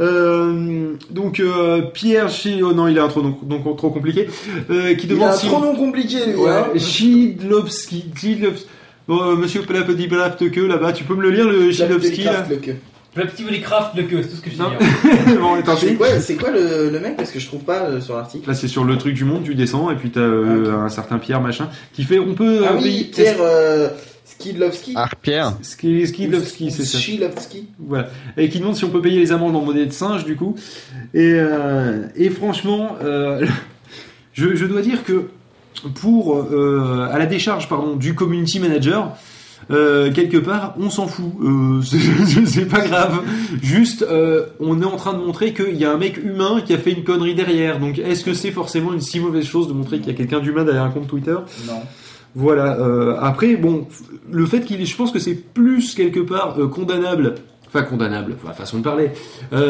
Euh, 0.00 0.92
donc 1.10 1.40
euh, 1.40 1.82
Pierre 1.92 2.28
Chi, 2.30 2.60
oh 2.62 2.72
non 2.72 2.88
il 2.88 2.96
est 2.96 3.00
un 3.00 3.08
trop, 3.08 3.22
donc, 3.22 3.46
donc 3.46 3.76
trop 3.76 3.90
compliqué, 3.90 4.28
euh, 4.70 4.94
qui 4.94 5.06
Il 5.06 5.12
a 5.12 5.14
demande 5.14 5.28
un 5.30 5.32
si 5.32 5.46
trop 5.46 5.60
nom 5.60 5.74
compliqué 5.76 6.18
lui. 6.26 6.34
ouais, 6.36 6.50
hein. 6.50 6.66
Bon, 9.06 9.22
euh, 9.22 9.36
monsieur 9.36 9.62
Pelapedi 9.62 10.08
que 10.08 10.60
là-bas, 10.60 10.92
tu 10.92 11.04
peux 11.04 11.14
me 11.14 11.22
le 11.22 11.30
lire 11.30 11.48
le 11.48 11.70
Chidlowski 11.70 12.22
là 12.24 12.32
Craft, 12.32 12.50
le 12.50 12.56
queue. 12.56 12.76
Le 13.16 13.26
petit 13.26 13.60
Craft, 13.60 13.94
le 13.96 14.02
queue, 14.04 14.22
c'est 14.22 14.28
tout 14.30 14.36
ce 14.36 14.40
que 14.40 14.50
je 14.50 14.56
dis. 14.56 15.36
Bon, 15.40 15.62
tant 15.62 15.76
C'est 15.76 15.94
quoi, 15.94 16.18
c'est 16.20 16.34
quoi 16.36 16.50
le, 16.50 16.90
le 16.90 17.00
mec 17.00 17.16
Parce 17.16 17.30
que 17.30 17.38
je 17.38 17.46
trouve 17.46 17.62
pas 17.62 17.82
euh, 17.82 18.00
sur 18.00 18.16
l'article. 18.16 18.48
Là 18.48 18.54
c'est 18.54 18.66
sur 18.66 18.84
le 18.84 18.96
truc 18.98 19.14
du 19.14 19.24
monde, 19.24 19.44
tu 19.44 19.54
descends 19.54 19.90
et 19.90 19.96
puis 19.96 20.10
t'as 20.10 20.20
euh, 20.20 20.72
Ah, 20.72 20.84
un 20.84 20.88
certain 20.88 21.18
Pierre 21.18 21.40
machin 21.40 21.68
qui 21.92 22.02
fait, 22.02 22.18
on 22.18 22.34
peut 22.34 22.62
Ah 22.66 22.72
euh, 22.72 22.78
oui, 22.82 23.10
Pierre 23.14 23.36
euh, 23.40 23.88
Skidlovski. 24.24 24.94
Ah, 24.96 25.08
Pierre. 25.22 25.52
Ski- 25.62 26.06
Skidlowski, 26.06 26.70
c'est 26.72 26.84
ça. 26.84 26.98
Skidlovski. 26.98 27.68
Voilà. 27.78 28.08
Et 28.36 28.48
qui 28.48 28.58
demande 28.58 28.74
si 28.74 28.84
on 28.84 28.90
peut 28.90 29.02
payer 29.02 29.20
les 29.20 29.30
amendes 29.32 29.54
en 29.54 29.60
monnaie 29.60 29.86
de 29.86 29.92
singe, 29.92 30.24
du 30.24 30.34
coup. 30.34 30.56
Et, 31.12 31.34
euh, 31.34 32.06
et 32.16 32.30
franchement, 32.30 32.96
euh, 33.04 33.46
je, 34.32 34.56
je 34.56 34.64
dois 34.66 34.80
dire 34.82 35.04
que 35.04 35.28
pour 35.94 36.36
euh, 36.36 37.08
à 37.10 37.18
la 37.18 37.26
décharge 37.26 37.68
pardon 37.68 37.96
du 37.96 38.14
community 38.14 38.60
manager. 38.60 39.12
euh, 39.70 40.12
quelque 40.12 40.36
part, 40.36 40.74
on 40.78 40.90
s'en 40.90 41.06
fout. 41.06 41.32
Euh, 41.42 41.80
c'est- 42.46 42.66
pas 42.68 42.80
grave. 42.86 43.22
Juste, 43.62 44.02
euh, 44.02 44.46
on 44.60 44.82
est 44.82 44.84
en 44.84 44.96
train 44.96 45.14
de 45.14 45.18
montrer 45.18 45.54
qu'il 45.54 45.76
y 45.76 45.84
a 45.86 45.92
un 45.92 45.96
mec 45.96 46.18
humain 46.18 46.60
qui 46.64 46.74
a 46.74 46.78
fait 46.78 46.92
une 46.92 47.02
connerie 47.02 47.34
derrière. 47.34 47.80
Donc, 47.80 47.98
est-ce 47.98 48.24
que 48.24 48.34
c'est 48.34 48.50
forcément 48.50 48.92
une 48.92 49.00
si 49.00 49.20
mauvaise 49.20 49.46
chose 49.46 49.66
de 49.68 49.72
montrer 49.72 49.98
qu'il 50.00 50.08
y 50.08 50.10
a 50.10 50.14
quelqu'un 50.14 50.40
d'humain 50.40 50.64
derrière 50.64 50.82
un 50.84 50.90
compte 50.90 51.06
Twitter? 51.08 51.36
Non. 51.66 51.80
voilà. 52.34 52.76
après, 53.22 53.56
bon, 53.56 53.86
le 54.30 54.44
fait 54.44 54.60
qu'il, 54.62 54.80
est- 54.82 54.86
je 54.86 54.96
pense 54.96 55.10
que 55.12 55.18
c'est 55.18 55.34
plus 55.34 55.94
quelque 55.94 56.20
part 56.20 56.56
condamnable. 56.70 57.36
Enfin, 57.66 57.82
condamnable, 57.84 58.36
enfin, 58.44 58.52
façon 58.52 58.78
de 58.78 58.82
parler. 58.82 59.10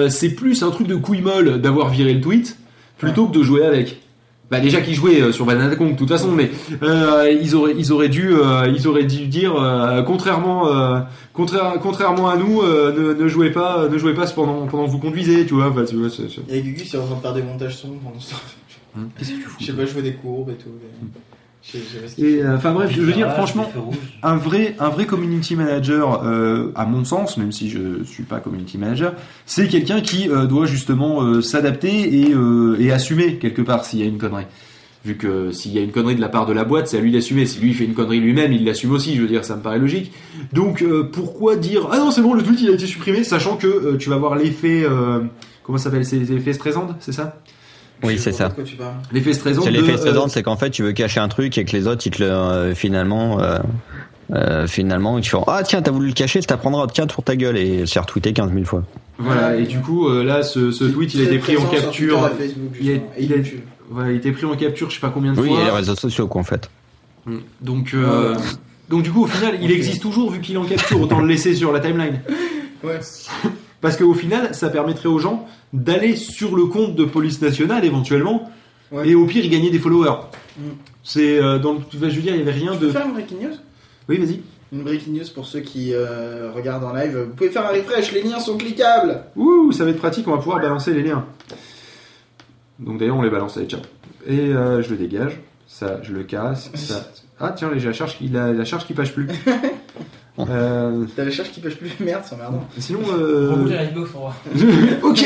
C'est 0.09 0.31
plus 0.35 0.63
un 0.65 0.71
truc 0.71 0.87
de 0.89 0.97
couille 0.97 1.23
molle 1.23 1.61
d'avoir 1.61 1.89
viré 1.89 2.13
le 2.15 2.21
tweet 2.21 2.59
plutôt 2.99 3.27
que 3.29 3.39
de 3.39 3.43
jouer 3.45 3.65
avec. 3.65 4.01
Bah 4.51 4.61
déjà 4.61 4.81
qu'ils 4.83 4.95
jouaient 4.95 5.21
euh, 5.23 5.33
sur 5.33 5.47
Banana 5.47 5.75
Kong 5.75 5.93
de 5.93 5.97
toute 5.97 6.09
façon, 6.09 6.31
mais 6.31 6.51
euh, 6.83 7.31
ils 7.43 7.57
auraient 7.57 7.75
ils 7.77 7.93
auraient 7.93 8.11
dû 8.11 8.29
euh, 8.35 8.71
ils 8.75 8.87
auraient 8.87 9.05
dû 9.05 9.27
dire 9.27 9.57
euh, 9.57 10.03
contrairement 10.03 10.69
euh, 10.69 11.01
contraire- 11.33 11.75
contrairement 11.83 12.29
à 12.29 12.37
nous 12.37 12.61
euh, 12.61 12.93
ne, 13.17 13.23
ne 13.23 13.29
jouez 13.29 13.51
pas 13.51 13.89
ne 13.89 13.97
jouez 13.99 14.13
pas 14.15 14.27
pendant 14.27 14.67
pendant 14.67 14.85
que 14.85 14.91
vous 14.91 14.99
conduisez 14.99 15.47
tu 15.47 15.55
vois 15.55 15.71
enfin, 15.71 15.85
tu 15.85 15.97
vois 15.97 16.11
c'est- 16.11 16.29
c'est- 16.29 16.43
Il 16.49 16.57
y 16.57 16.59
a 16.59 16.63
Gugus 16.63 16.91
qui 16.91 16.95
est 16.95 16.99
en 16.99 17.07
train 17.07 17.17
de 17.17 17.21
faire 17.23 17.33
des 17.35 17.43
montages 17.43 17.77
son 17.77 17.89
pendant 18.05 18.21
ce 18.21 18.33
temps. 18.33 18.37
Hum, 18.97 19.09
Je 19.61 19.65
sais 19.67 19.73
pas, 19.73 19.87
je 19.87 19.93
vois 19.93 20.03
des 20.03 20.13
courbes 20.13 20.51
et 20.51 20.55
tout. 20.63 20.69
mais- 21.03 21.09
Et 22.19 22.43
euh, 22.43 22.57
enfin 22.57 22.73
bref 22.73 22.93
je 22.95 23.01
veux 23.01 23.13
dire 23.13 23.33
franchement 23.33 23.71
un 24.23 24.37
vrai, 24.37 24.77
un 24.79 24.91
vrai 24.91 25.07
community 25.07 25.57
manager, 25.57 26.23
euh, 26.25 26.73
à 26.75 26.85
mon 26.85 27.05
sens, 27.05 27.37
même 27.37 27.53
si 27.53 27.69
je 27.71 28.05
suis 28.05 28.23
pas 28.23 28.39
community 28.41 28.79
manager, 28.79 29.15
c'est 29.47 29.67
quelqu'un 29.67 30.01
qui 30.01 30.29
euh, 30.29 30.47
doit 30.47 30.67
justement 30.67 31.23
euh, 31.23 31.41
s'adapter 31.41 32.21
et, 32.21 32.33
euh, 32.33 32.77
et 32.79 32.93
assumer 32.93 33.37
quelque 33.39 33.63
part 33.63 33.85
s'il 33.85 34.01
y 34.01 34.03
a 34.03 34.07
une 34.07 34.19
connerie. 34.19 34.47
Vu 35.05 35.17
que 35.17 35.53
s'il 35.53 35.73
y 35.73 35.79
a 35.79 35.83
une 35.83 35.91
connerie 35.93 36.17
de 36.17 36.21
la 36.23 36.31
part 36.31 36.47
de 36.47 36.55
la 36.55 36.65
boîte, 36.65 36.89
c'est 36.89 36.97
à 36.97 37.01
lui 37.01 37.13
d'assumer. 37.13 37.45
Si 37.45 37.61
lui 37.61 37.71
il 37.71 37.75
fait 37.75 37.85
une 37.85 37.93
connerie 37.93 38.21
lui-même, 38.21 38.53
il 38.55 38.65
l'assume 38.65 38.93
aussi. 38.93 39.15
Je 39.17 39.21
veux 39.21 39.29
dire, 39.29 39.45
ça 39.45 39.55
me 39.55 39.61
paraît 39.61 39.79
logique. 39.79 40.13
Donc 40.55 40.81
euh, 40.81 41.11
pourquoi 41.13 41.57
dire 41.57 41.89
ah 41.93 41.99
non 41.99 42.11
c'est 42.11 42.23
bon 42.23 42.33
le 42.33 42.43
tweet 42.43 42.61
il 42.63 42.71
a 42.71 42.73
été 42.73 42.87
supprimé, 42.87 43.23
sachant 43.23 43.57
que 43.57 43.67
euh, 43.67 43.97
tu 43.99 44.09
vas 44.09 44.17
voir 44.17 44.35
l'effet 44.35 44.83
euh, 44.85 45.21
comment 45.63 45.77
ça 45.77 45.85
s'appelle 45.85 46.07
c'est 46.07 46.19
l'effet 46.19 46.55
Streisand, 46.55 46.89
c'est 47.01 47.13
ça? 47.13 47.39
Oui, 48.07 48.19
c'est 48.19 48.33
ça. 48.33 48.51
tu. 48.65 48.77
L'effet. 49.13 49.33
C'est 49.33 49.71
l'effet 49.71 49.93
euh, 49.93 49.97
stressant, 49.97 50.29
c'est 50.29 50.43
qu'en 50.43 50.57
fait, 50.57 50.71
tu 50.71 50.83
veux 50.83 50.93
cacher 50.93 51.21
un 51.21 51.29
truc 51.29 51.57
et 51.59 51.65
que 51.65 51.73
les 51.77 51.87
autres, 51.87 52.03
ils 52.07 52.11
te 52.11 52.23
le, 52.23 52.31
euh, 52.31 52.75
finalement, 52.75 53.41
euh, 53.41 53.59
euh, 54.33 54.67
finalement, 54.67 55.19
ils 55.19 55.25
te 55.25 55.29
font, 55.29 55.45
ah 55.47 55.63
tiens, 55.63 55.83
t'as 55.83 55.91
voulu 55.91 56.09
le 56.09 56.13
cacher, 56.15 56.41
ça 56.41 56.47
t'apprendra, 56.49 56.87
tiens, 56.93 57.07
pour 57.07 57.25
ta 57.25 57.37
gueule, 57.37 57.57
et 57.57 57.87
se 57.87 57.99
retweeté 57.99 58.33
15 58.33 58.53
000 58.53 58.65
fois. 58.65 58.83
Voilà 59.19 59.55
et 59.57 59.63
du 59.63 59.79
coup 59.79 60.09
euh, 60.09 60.25
là 60.25 60.43
ce, 60.43 60.73
ce 60.73 60.83
tweet 60.83 61.15
il 61.15 61.21
a 61.21 61.25
été 61.25 61.39
pris 61.39 61.57
en 61.57 61.65
capture. 61.67 62.29
Facebook, 62.37 62.75
Il 62.81 62.91
a- 62.91 62.93
justement, 62.95 63.13
et 63.17 63.23
il 63.23 63.33
a- 63.33 63.37
YouTube. 63.37 63.61
Voilà, 63.91 64.11
il 64.11 64.17
était 64.17 64.33
pris 64.33 64.45
en 64.45 64.57
capture, 64.57 64.91
je 64.91 64.95
sais 64.97 65.01
pas 65.01 65.11
combien 65.11 65.33
de 65.35 65.41
Oui, 65.41 65.49
fois. 65.51 65.61
et 65.61 65.65
les 65.67 65.71
réseaux 65.71 65.95
sociaux, 65.95 66.27
quoi, 66.27 66.41
en 66.41 66.45
fait. 66.45 66.69
Mm. 67.27 67.37
Donc, 67.61 67.91
euh, 67.95 68.35
donc 68.89 69.03
du 69.05 69.13
coup, 69.13 69.23
au 69.23 69.27
final, 69.29 69.57
il 69.63 69.71
existe 69.71 70.03
toujours 70.03 70.31
vu 70.33 70.41
qu'il 70.41 70.57
est 70.57 70.59
en 70.59 70.65
capture. 70.65 71.01
Autant 71.01 71.21
le 71.21 71.29
laisser 71.29 71.55
sur 71.55 71.71
la 71.73 71.79
timeline. 71.81 72.21
Ouais. 72.83 72.99
Parce 73.85 73.99
qu'au 73.99 74.15
final, 74.15 74.55
ça 74.55 74.71
permettrait 74.71 75.11
aux 75.11 75.19
gens 75.19 75.47
d'aller 75.75 76.17
sur 76.17 76.57
le 76.57 76.65
compte 76.65 76.95
de 76.97 77.05
police 77.05 77.43
nationale 77.43 77.85
éventuellement, 77.85 78.51
Ouais. 78.91 79.11
et 79.11 79.15
au 79.15 79.27
pire, 79.27 79.45
y 79.45 79.51
gagner 79.51 79.69
des 79.71 79.79
followers. 79.79 80.21
Mm. 80.57 80.63
C'est 81.03 81.39
euh, 81.39 81.59
dans 81.59 81.75
le, 81.75 81.81
je 81.93 81.99
veux 81.99 82.09
dire, 82.23 82.33
il 82.35 82.39
y 82.39 82.41
avait 82.41 82.51
rien 82.51 82.75
de. 82.77 82.89
faire 82.89 83.05
une 83.05 83.13
breaking 83.13 83.43
news? 83.43 83.55
Oui, 84.09 84.17
vas-y. 84.17 84.41
Une 84.73 84.85
breaking 84.85 85.13
news 85.13 85.27
pour 85.35 85.45
ceux 85.45 85.61
qui 85.61 85.93
euh, 85.93 86.51
regardent 86.55 86.85
en 86.85 86.95
live. 86.95 87.15
Vous 87.29 87.35
pouvez 87.35 87.51
faire 87.51 87.67
un 87.67 87.75
refresh, 87.75 88.11
les 88.13 88.23
liens 88.23 88.41
sont 88.41 88.57
cliquables. 88.57 89.21
Ouh, 89.37 89.71
ça 89.71 89.85
va 89.85 89.91
être 89.91 89.99
pratique. 89.99 90.27
On 90.29 90.31
va 90.33 90.39
pouvoir 90.39 90.61
balancer 90.63 90.95
les 90.95 91.03
liens. 91.03 91.27
Donc 92.79 92.99
d'ailleurs, 92.99 93.17
on 93.19 93.23
les 93.23 93.29
balance. 93.29 93.59
Allez, 93.59 93.67
ciao. 93.67 93.81
Et 94.27 94.39
euh, 94.39 94.81
je 94.83 94.89
le 94.89 94.97
dégage. 94.97 95.39
Ça, 95.67 95.99
je 96.03 96.15
le 96.15 96.23
casse. 96.25 96.71
Ça. 96.75 97.07
Ah 97.41 97.51
tiens, 97.55 97.69
j'ai 97.77 97.89
la 97.89 97.93
charge 97.93 98.17
qui 98.17 98.29
la, 98.29 98.53
la 98.53 98.65
charge 98.65 98.87
qui 98.87 98.95
pâche 98.95 99.13
plus. 99.13 99.27
Euh, 100.39 101.05
T'as 101.15 101.25
la 101.25 101.31
charge 101.31 101.51
qui 101.53 101.61
pêche 101.61 101.77
plus. 101.77 101.91
Merde, 102.01 102.23
c'est 102.27 102.35
emmerdant. 102.35 102.65
sinon, 102.79 103.01
euh... 103.17 103.51
Rebooter 103.53 103.75
la 103.75 103.87
Xbox 103.87 104.11
pour 104.11 104.21
voir. 104.23 104.37
ok. 105.03 105.25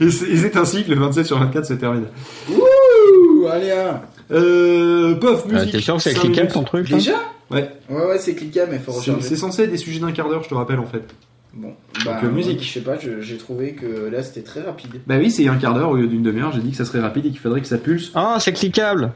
et 0.00 0.10
c'est 0.10 0.56
ainsi 0.56 0.84
que 0.84 0.90
le 0.90 0.98
27 0.98 1.26
sur 1.26 1.38
24 1.38 1.64
se 1.66 1.74
termine. 1.74 2.06
Ouh, 2.50 3.46
allez, 3.50 3.70
un. 3.70 4.00
Euh, 4.32 5.14
pof, 5.16 5.44
Euh, 5.48 5.52
musique. 5.54 5.72
T'es 5.72 5.80
sûr 5.80 5.96
que 5.96 6.02
c'est 6.02 6.14
cliquable 6.14 6.48
ton 6.50 6.64
truc 6.64 6.88
là 6.90 6.96
Déjà? 6.96 7.14
Ouais. 7.50 7.70
Ouais, 7.90 8.06
ouais, 8.06 8.18
c'est 8.18 8.34
cliquable, 8.34 8.70
mais 8.72 8.78
faut 8.78 8.92
C'est 8.92 9.10
recharger. 9.10 9.28
c'est 9.28 9.36
censé 9.36 9.62
être 9.64 9.70
des 9.70 9.76
sujets 9.76 10.00
d'un 10.00 10.12
quart 10.12 10.28
d'heure, 10.28 10.42
je 10.42 10.48
te 10.48 10.54
rappelle 10.54 10.78
en 10.78 10.86
fait. 10.86 11.02
Bon, 11.54 11.74
bah, 12.06 12.18
euh, 12.24 12.30
musique. 12.30 12.62
Je 12.64 12.72
sais 12.72 12.80
pas, 12.80 12.94
j'ai 12.98 13.36
trouvé 13.36 13.72
que 13.74 14.08
là 14.10 14.22
c'était 14.22 14.40
très 14.40 14.62
rapide. 14.62 15.02
Bah 15.06 15.16
oui, 15.18 15.30
c'est 15.30 15.46
un 15.48 15.56
quart 15.56 15.74
d'heure 15.74 15.90
au 15.90 15.96
lieu 15.96 16.06
d'une 16.06 16.22
demi-heure. 16.22 16.50
J'ai 16.52 16.62
dit 16.62 16.70
que 16.70 16.76
ça 16.78 16.86
serait 16.86 17.00
rapide 17.00 17.26
et 17.26 17.28
qu'il 17.28 17.40
faudrait 17.40 17.60
que 17.60 17.66
ça 17.66 17.76
pulse. 17.76 18.10
Ah, 18.14 18.38
c'est 18.40 18.54
cliquable 18.54 19.12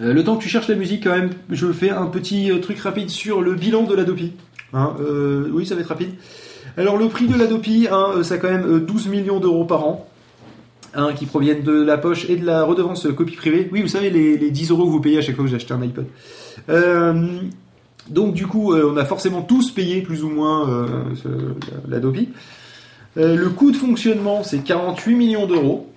Euh, 0.00 0.12
le 0.12 0.24
temps 0.24 0.36
que 0.36 0.42
tu 0.42 0.48
cherches 0.48 0.68
la 0.68 0.74
musique, 0.74 1.04
quand 1.04 1.16
même, 1.16 1.30
je 1.50 1.70
fais 1.72 1.90
un 1.90 2.06
petit 2.06 2.50
euh, 2.50 2.58
truc 2.58 2.78
rapide 2.80 3.10
sur 3.10 3.42
le 3.42 3.54
bilan 3.54 3.84
de 3.84 3.94
l'Adopi. 3.94 4.32
Hein, 4.74 4.96
euh, 5.00 5.48
oui, 5.52 5.64
ça 5.64 5.74
va 5.74 5.82
être 5.82 5.88
rapide. 5.88 6.10
Alors, 6.76 6.96
le 6.96 7.08
prix 7.08 7.26
de 7.28 7.38
l'Adopi, 7.38 7.86
hein, 7.90 8.06
euh, 8.16 8.22
ça 8.24 8.34
a 8.34 8.38
quand 8.38 8.50
même 8.50 8.66
euh, 8.66 8.80
12 8.80 9.06
millions 9.06 9.38
d'euros 9.38 9.64
par 9.64 9.86
an. 9.86 10.08
Hein, 10.96 11.12
qui 11.12 11.26
proviennent 11.26 11.64
de 11.64 11.82
la 11.82 11.98
poche 11.98 12.30
et 12.30 12.36
de 12.36 12.46
la 12.46 12.62
redevance 12.62 13.08
copie 13.16 13.34
privée. 13.34 13.68
Oui, 13.72 13.82
vous 13.82 13.88
savez, 13.88 14.10
les, 14.10 14.36
les 14.36 14.50
10 14.52 14.70
euros 14.70 14.84
que 14.84 14.90
vous 14.90 15.00
payez 15.00 15.18
à 15.18 15.22
chaque 15.22 15.34
fois 15.34 15.44
que 15.44 15.50
vous 15.50 15.56
achetez 15.56 15.74
un 15.74 15.82
iPod. 15.82 16.06
Donc, 18.08 18.34
du 18.34 18.46
coup, 18.46 18.74
on 18.74 18.96
a 18.96 19.04
forcément 19.04 19.42
tous 19.42 19.72
payé 19.72 20.02
plus 20.02 20.22
ou 20.22 20.28
moins 20.28 20.70
euh. 20.70 20.86
Euh, 23.16 23.36
le 23.36 23.48
coût 23.48 23.72
de 23.72 23.76
fonctionnement, 23.76 24.44
c'est 24.44 24.58
48 24.58 25.16
millions 25.16 25.46
d'euros. 25.46 25.90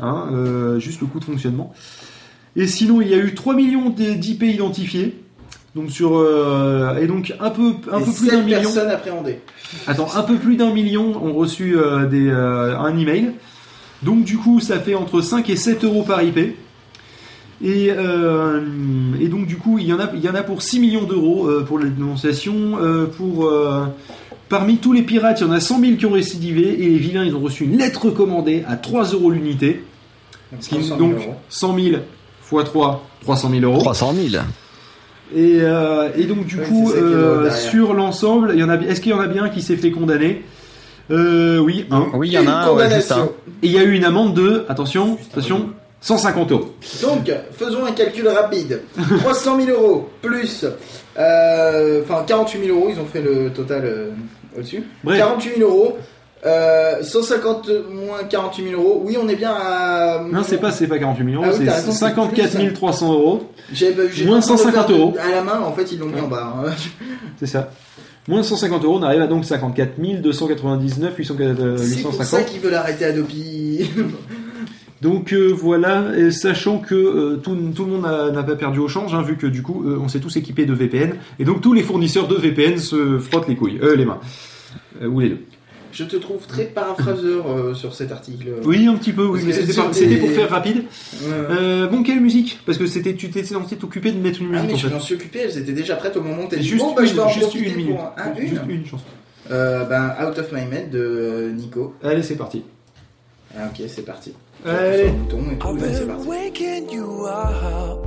Hein, 0.00 0.78
juste 0.78 1.02
le 1.02 1.08
coût 1.08 1.20
de 1.20 1.24
fonctionnement. 1.24 1.74
Et 2.56 2.66
sinon, 2.66 3.00
il 3.00 3.08
y 3.08 3.14
a 3.14 3.18
eu 3.18 3.34
3 3.34 3.54
millions 3.54 3.88
d'IP 3.90 4.42
identifiés. 4.42 5.16
Donc 5.74 5.90
sur 5.90 6.18
euh, 6.18 6.98
et 6.98 7.06
donc 7.06 7.32
un 7.40 7.48
peu 7.48 7.72
un 7.90 8.00
Et 8.00 8.04
peu 8.04 8.12
plus 8.12 8.28
d'un 8.28 8.42
million. 8.42 8.60
personnes 8.60 8.90
appréhendées. 8.90 9.38
Attends, 9.86 10.08
un 10.14 10.22
peu 10.22 10.36
plus 10.36 10.56
d'un 10.56 10.70
million 10.70 11.16
ont 11.24 11.32
reçu 11.32 11.78
euh, 11.78 12.06
des, 12.06 12.28
euh, 12.28 12.76
un 12.78 12.96
email. 12.98 13.32
Donc 14.02 14.24
du 14.24 14.36
coup, 14.36 14.60
ça 14.60 14.80
fait 14.80 14.94
entre 14.94 15.22
5 15.22 15.48
et 15.48 15.56
7 15.56 15.84
euros 15.84 16.02
par 16.02 16.22
IP. 16.22 16.36
Et, 16.38 16.56
euh, 17.64 18.60
et 19.18 19.28
donc 19.28 19.46
du 19.46 19.56
coup, 19.56 19.78
il 19.78 19.86
y 19.86 19.92
en 19.94 20.00
a, 20.00 20.10
il 20.14 20.20
y 20.20 20.28
en 20.28 20.34
a 20.34 20.42
pour 20.42 20.60
6 20.60 20.78
millions 20.80 21.04
d'euros 21.04 21.46
euh, 21.46 21.64
pour 21.64 21.78
la 21.78 21.86
dénonciation. 21.86 22.76
pour, 23.16 23.50
parmi 24.50 24.76
tous 24.76 24.92
les 24.92 25.02
pirates, 25.02 25.40
il 25.40 25.46
y 25.46 25.48
en 25.48 25.52
a 25.52 25.60
100 25.60 25.80
000 25.80 25.96
qui 25.96 26.04
ont 26.04 26.12
récidivé. 26.12 26.84
Et 26.84 26.88
les 26.90 26.98
vilains, 26.98 27.24
ils 27.24 27.34
ont 27.34 27.40
reçu 27.40 27.64
une 27.64 27.78
lettre 27.78 28.06
recommandée 28.06 28.62
à 28.68 28.76
3 28.76 29.12
euros 29.12 29.30
l'unité. 29.30 29.84
Ce 30.60 30.68
qui, 30.68 30.74
300 30.74 30.98
000 30.98 30.98
donc 30.98 31.14
euros. 31.22 31.34
100 31.48 31.78
000 31.80 31.96
x 32.60 32.64
3, 32.70 33.02
300 33.22 33.50
000 33.50 33.62
euros. 33.62 33.80
300 33.80 34.14
000 34.30 34.42
Et, 35.34 35.58
euh, 35.62 36.08
et 36.16 36.24
donc 36.24 36.46
du 36.46 36.58
Ouais, 36.58 36.64
coup, 36.66 36.92
euh, 36.92 37.50
sur 37.50 37.94
l'ensemble, 37.94 38.50
il 38.54 38.60
y 38.60 38.64
en 38.64 38.68
a. 38.68 38.76
Est-ce 38.76 39.00
qu'il 39.00 39.12
y 39.12 39.14
en 39.14 39.20
a 39.20 39.26
bien 39.28 39.48
qui 39.48 39.62
s'est 39.62 39.76
fait 39.76 39.90
condamner? 39.90 40.42
Euh, 41.10 41.58
Oui, 41.58 41.86
un. 41.90 42.06
Oui, 42.14 42.28
il 42.28 42.32
y 42.34 42.38
en 42.38 42.46
a 42.46 42.52
un, 42.52 42.70
ouais, 42.72 42.90
juste 42.94 43.12
un. 43.12 43.24
Et 43.62 43.66
il 43.66 43.72
y 43.72 43.78
a 43.78 43.82
eu 43.82 43.92
une 43.94 44.04
amende 44.04 44.34
de, 44.34 44.64
attention, 44.68 45.18
attention, 45.32 45.70
150 46.00 46.52
euros. 46.52 46.74
Donc, 47.02 47.30
faisons 47.56 47.84
un 47.84 47.92
calcul 47.92 48.26
rapide. 48.28 48.80
300 49.20 49.60
000 49.64 49.70
euros 49.78 50.10
plus, 50.20 50.64
euh, 51.18 52.02
enfin 52.04 52.24
48 52.26 52.66
000 52.66 52.76
euros, 52.78 52.88
ils 52.92 53.00
ont 53.00 53.06
fait 53.06 53.20
le 53.22 53.50
total 53.50 53.82
euh, 53.84 54.10
au-dessus. 54.56 54.82
Bref. 55.04 55.18
48 55.18 55.58
000 55.58 55.70
euros, 55.70 55.98
euh, 56.44 57.02
150 57.02 57.70
moins 57.92 58.24
48 58.28 58.70
000 58.70 58.80
euros. 58.82 59.02
Oui, 59.04 59.16
on 59.22 59.28
est 59.28 59.36
bien 59.36 59.52
à. 59.54 60.24
Non, 60.30 60.42
c'est 60.44 60.58
pas, 60.58 60.70
c'est 60.72 60.86
pas 60.88 60.98
48 60.98 61.24
000 61.32 61.36
euros, 61.42 61.44
Ah 61.52 61.56
oui, 61.58 61.64
c'est 61.64 61.70
raison, 61.70 61.92
c'est 61.92 61.98
54 61.98 62.56
plus. 62.58 62.72
300 62.72 63.12
euros. 63.12 63.48
Moins 63.70 63.80
pas 63.80 64.02
le 64.04 64.24
temps 64.26 64.36
de 64.36 64.40
150 64.42 64.86
faire 64.88 64.96
euros. 64.96 65.14
À 65.20 65.30
la 65.30 65.42
main, 65.42 65.60
en 65.60 65.72
fait, 65.72 65.92
ils 65.92 65.98
l'ont 65.98 66.06
mis 66.06 66.20
en 66.20 66.28
bas. 66.28 66.54
hein. 66.66 66.70
C'est 67.38 67.46
ça. 67.46 67.70
Moins 68.28 68.42
150 68.42 68.84
euros, 68.84 68.98
on 68.98 69.02
arrive 69.02 69.20
à 69.22 69.26
donc 69.26 69.44
54 69.44 70.00
299 70.22 71.14
C'est 71.16 72.02
pour 72.02 72.14
ça 72.14 72.38
850. 72.38 72.46
qu'ils 72.46 72.60
veulent 72.60 72.74
arrêter 72.74 73.04
Adopi. 73.04 73.90
Donc 75.00 75.32
euh, 75.32 75.48
voilà, 75.52 76.16
et 76.16 76.30
sachant 76.30 76.78
que 76.78 76.94
euh, 76.94 77.36
tout, 77.42 77.56
tout 77.74 77.84
le 77.84 77.90
monde 77.90 78.02
n'a 78.02 78.42
pas 78.44 78.54
perdu 78.54 78.78
au 78.78 78.86
change, 78.86 79.12
hein, 79.14 79.22
vu 79.22 79.36
que 79.36 79.48
du 79.48 79.60
coup 79.60 79.82
euh, 79.84 79.98
on 80.00 80.06
s'est 80.06 80.20
tous 80.20 80.36
équipés 80.36 80.64
de 80.64 80.72
VPN, 80.72 81.14
et 81.40 81.44
donc 81.44 81.60
tous 81.60 81.72
les 81.72 81.82
fournisseurs 81.82 82.28
de 82.28 82.36
VPN 82.36 82.78
se 82.78 83.18
frottent 83.18 83.48
les 83.48 83.56
couilles, 83.56 83.80
euh, 83.82 83.96
les 83.96 84.04
mains, 84.04 84.20
Euh, 85.02 85.08
ou 85.08 85.18
les 85.18 85.30
deux. 85.30 85.40
Je 85.92 86.04
te 86.04 86.16
trouve 86.16 86.46
très 86.46 86.64
paraphraseur 86.64 87.44
euh, 87.50 87.74
sur 87.74 87.94
cet 87.94 88.10
article. 88.12 88.48
Oui, 88.64 88.86
un 88.86 88.94
petit 88.96 89.12
peu, 89.12 89.26
oui, 89.26 89.42
mais 89.44 89.52
c'était 89.52 90.06
des- 90.06 90.16
pour 90.16 90.30
faire 90.30 90.48
rapide. 90.50 90.78
Ouais. 90.78 91.28
Euh, 91.50 91.86
bon, 91.86 92.02
quelle 92.02 92.20
musique? 92.20 92.58
Parce 92.66 92.78
que 92.78 92.86
c'était, 92.86 93.14
tu 93.14 93.28
t'étais 93.30 93.46
censé 93.46 93.76
t'occuper 93.76 94.10
de 94.10 94.18
mettre 94.18 94.40
une 94.40 94.48
Ah 94.54 94.62
musique 94.62 94.68
mais 94.68 94.74
en 94.74 94.76
je 94.76 94.88
m'en 94.88 95.00
suis 95.00 95.14
occupé, 95.14 95.40
elles 95.40 95.58
étaient 95.58 95.72
déjà 95.72 95.96
prêtes 95.96 96.16
au 96.16 96.22
moment 96.22 96.44
où 96.44 96.48
t'as 96.48 96.56
dit 96.56 96.66
Juste 96.66 96.82
bon 96.84 96.94
bah 96.94 97.02
une, 97.02 97.08
je 97.08 97.14
vais 97.14 97.20
en 97.20 97.28
juste 97.28 97.54
une 97.54 97.74
minute. 97.76 97.96
pour 97.96 98.12
un, 98.16 98.40
Juste 98.40 98.62
une. 98.64 98.70
une 98.70 98.86
chanson. 98.86 99.04
Euh, 99.50 99.84
ben 99.84 100.14
Out 100.26 100.38
of 100.38 100.50
My 100.52 100.64
Med 100.66 100.90
de 100.90 100.98
euh, 100.98 101.52
Nico. 101.52 101.94
Allez, 102.02 102.22
c'est 102.22 102.36
parti. 102.36 102.62
Ah 103.56 103.64
ok 103.70 103.84
c'est 103.88 104.04
parti. 104.04 104.32
Allez. 104.64 104.98
Sur 104.98 105.06
le 105.06 105.12
bouton 105.12 105.38
et 105.52 105.58
tout, 105.58 105.78
c'est 105.92 106.06
parti. 106.06 106.26
waking 106.26 106.90
you 106.90 107.26
up, 107.26 108.06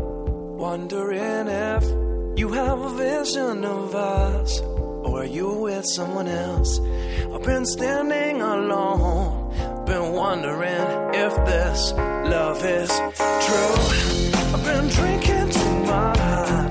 wondering 0.58 1.48
if 1.48 1.84
you 2.38 2.50
have 2.54 2.80
a 2.82 2.90
vision 2.98 3.64
of 3.64 3.94
us, 3.94 4.62
or 5.06 5.22
are 5.22 5.26
you 5.26 5.50
with 5.54 5.86
someone 5.86 6.28
else? 6.28 6.80
I've 6.80 7.44
been 7.44 7.66
standing 7.66 8.42
alone, 8.42 9.86
been 9.86 10.12
wondering 10.14 11.14
if 11.14 11.34
this 11.46 11.94
love 11.94 12.66
is 12.66 12.90
true. 13.46 13.76
I've 14.54 14.64
been 14.66 14.88
drinking 14.90 15.50
too 15.52 15.80
much, 15.86 16.65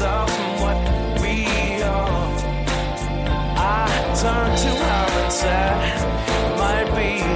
less 0.00 0.02
of 0.02 0.60
what 0.60 1.20
we 1.20 1.82
are. 1.82 2.34
I 3.56 3.88
turn 4.20 4.56
to 4.56 4.68
her 4.68 5.22
and 5.22 5.32
said, 5.32 6.58
might 6.58 6.96
be. 6.96 7.35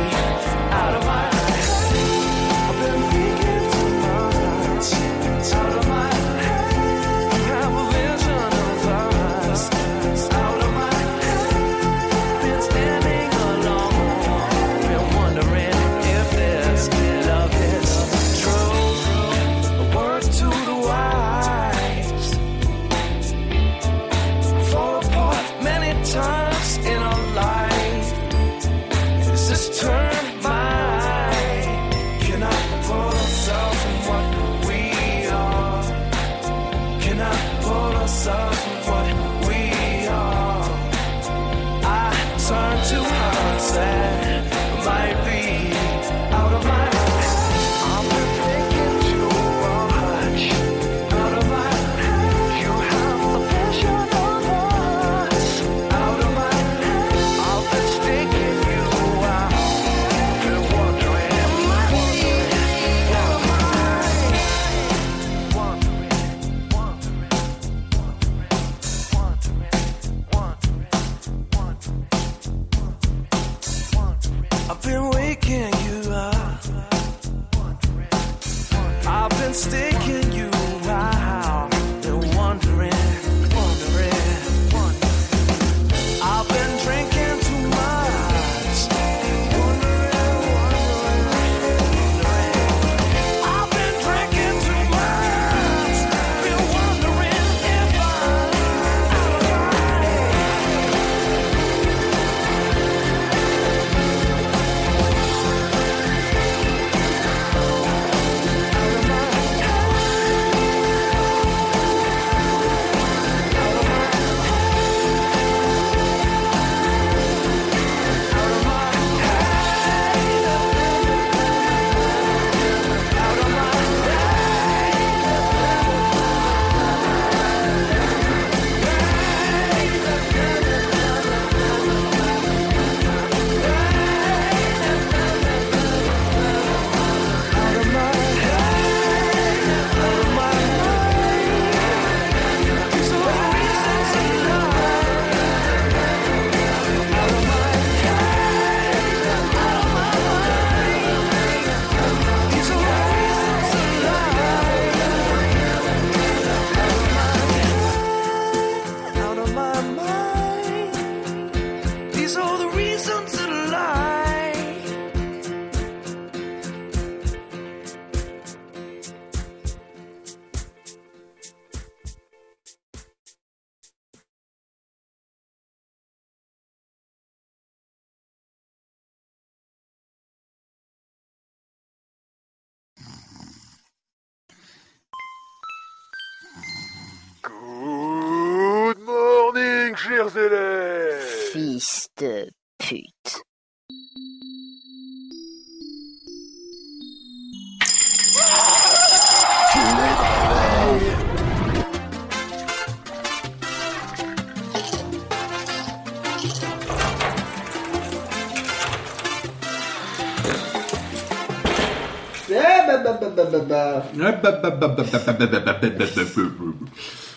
Morning, 190.34 190.50
chers 190.50 190.52
élèves 190.52 191.50
Fils 191.52 192.08
de 192.18 192.50
pute. 192.78 193.42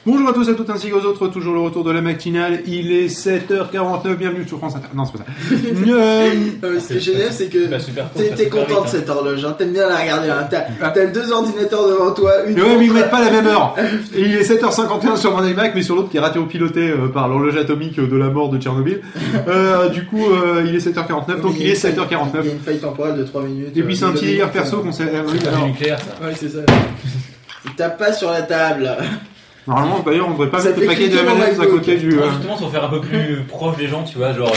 Ah. 0.05 0.09
Bonjour 0.11 0.29
à 0.29 0.33
tous 0.33 0.47
et 0.49 0.51
à 0.51 0.53
toutes 0.55 0.69
ainsi 0.69 0.89
qu'aux 0.89 0.99
autres, 1.01 1.27
toujours 1.29 1.53
le 1.53 1.61
retour 1.61 1.83
de 1.85 1.91
la 1.91 2.01
matinale, 2.01 2.59
il 2.67 2.91
est 2.91 3.07
7h49, 3.07 4.15
bienvenue 4.15 4.45
sur 4.45 4.57
France 4.57 4.75
Inter. 4.75 4.87
Non, 4.93 5.05
c'est 5.05 5.13
pas 5.13 5.19
ça. 5.19 5.55
Euh, 6.63 6.79
ce 6.79 6.87
qui 6.87 6.93
est 6.93 6.99
génial, 6.99 7.31
c'est 7.31 7.47
que 7.47 7.67
Bah, 7.67 7.77
t'es 8.35 8.47
content 8.49 8.81
de 8.81 8.85
vite, 8.85 8.89
cette 8.91 9.09
horloge, 9.09 9.43
hein. 9.45 9.55
t'aimes 9.57 9.73
bien 9.73 9.87
la 9.87 9.97
regarder. 9.97 10.29
Hein. 10.29 10.47
T'as 10.49 10.89
t'as 10.89 11.05
deux 11.05 11.31
ordinateurs 11.31 11.87
devant 11.87 12.11
toi, 12.11 12.31
une 12.47 12.55
Mais 12.55 12.61
ouais, 12.61 12.77
mais 12.77 12.85
ils 12.85 12.93
mettent 12.93 13.11
pas 13.11 13.23
la 13.23 13.31
même 13.31 13.47
heure. 13.47 13.75
Et 14.15 14.21
il 14.21 14.35
est 14.35 14.43
7h51 14.49 15.17
sur 15.17 15.35
mon 15.35 15.45
iMac, 15.45 15.73
mais 15.75 15.83
sur 15.83 15.95
l'autre 15.95 16.09
qui 16.09 16.17
est 16.17 16.19
raté-piloté 16.21 16.89
euh, 16.89 17.07
par 17.09 17.27
l'horloge 17.27 17.55
atomique 17.57 17.99
de 17.99 18.17
la 18.17 18.29
mort 18.29 18.49
de 18.49 18.57
Tchernobyl. 18.59 19.01
Euh, 19.47 19.89
du 19.89 20.05
coup, 20.05 20.25
euh, 20.31 20.63
il 20.65 20.75
est 20.75 20.85
7h49, 20.85 21.41
donc 21.41 21.53
il 21.57 21.67
est 21.67 21.83
Il 21.83 21.95
y 21.95 21.99
a 21.99 22.05
7h49. 22.05 22.51
une 22.51 22.59
faille 22.59 22.79
temporelle 22.79 23.15
de 23.17 23.23
3 23.23 23.43
minutes. 23.43 23.75
Et 23.77 23.83
puis 23.83 23.95
c'est 23.95 24.05
un 24.05 24.11
petit 24.11 24.25
délire 24.25 24.51
perso 24.51 24.79
qu'on 24.79 24.91
s'est... 24.91 25.03
oui, 25.27 25.39
C'est 25.41 25.65
nucléaire, 25.65 25.99
ça. 25.99 26.25
Ouais, 26.25 26.33
c'est 26.35 26.49
ça. 26.49 26.59
Tu 27.65 27.75
tapes 27.75 27.97
pas 27.97 28.11
sur 28.13 28.31
la 28.31 28.41
table. 28.41 28.89
Normalement, 29.67 29.99
d'ailleurs, 30.05 30.27
on 30.27 30.31
devrait 30.31 30.49
pas 30.49 30.59
Ça 30.59 30.69
mettre 30.69 30.79
le 30.81 30.87
fait 30.87 30.93
paquet 30.93 31.07
de 31.09 31.15
cliquer 31.17 31.25
dans 31.25 31.31
M&M's 31.35 31.43
à 31.55 31.57
MacBook. 31.61 31.69
côté 31.79 31.95
du... 31.97 32.19
euh, 32.19 32.29
justement, 32.31 32.57
pour 32.57 32.71
faire 32.71 32.83
un 32.83 32.89
peu 32.89 33.01
plus 33.01 33.43
proche 33.47 33.77
des 33.77 33.87
gens, 33.87 34.03
tu 34.03 34.17
vois, 34.17 34.33
genre. 34.33 34.51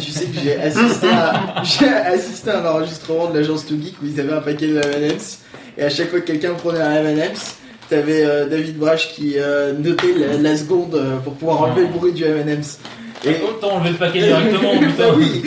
tu 0.00 0.12
sais 0.12 0.26
que 0.26 0.40
j'ai 0.42 0.56
assisté 0.60 1.08
à, 1.08 1.62
j'ai 1.62 1.88
assisté 1.88 2.50
à 2.50 2.60
un 2.60 2.66
enregistrement 2.66 3.30
de 3.30 3.38
l'agence 3.38 3.66
Too 3.66 3.76
Geek 3.82 3.94
où 4.02 4.06
ils 4.06 4.20
avaient 4.20 4.32
un 4.32 4.40
paquet 4.40 4.66
de 4.68 4.76
M&M's 4.78 5.38
et 5.78 5.84
à 5.84 5.90
chaque 5.90 6.10
fois 6.10 6.20
que 6.20 6.26
quelqu'un 6.26 6.54
prenait 6.54 6.80
un 6.80 7.04
M&M's, 7.04 7.56
t'avais 7.88 8.24
euh, 8.24 8.46
David 8.48 8.76
Brash 8.78 9.12
qui 9.14 9.34
euh, 9.38 9.72
notait 9.72 10.12
la, 10.16 10.36
la 10.36 10.56
seconde 10.56 10.94
euh, 10.94 11.16
pour 11.18 11.34
pouvoir 11.34 11.62
enlever 11.62 11.82
le 11.82 11.88
bruit 11.88 12.12
du 12.12 12.24
M&M's. 12.24 12.78
Et 13.24 13.36
Autant 13.46 13.76
enlever 13.76 13.90
le 13.90 13.96
paquet 13.96 14.20
directement, 14.20 14.74
Bah 14.80 14.86
putain. 14.86 15.14
oui. 15.16 15.42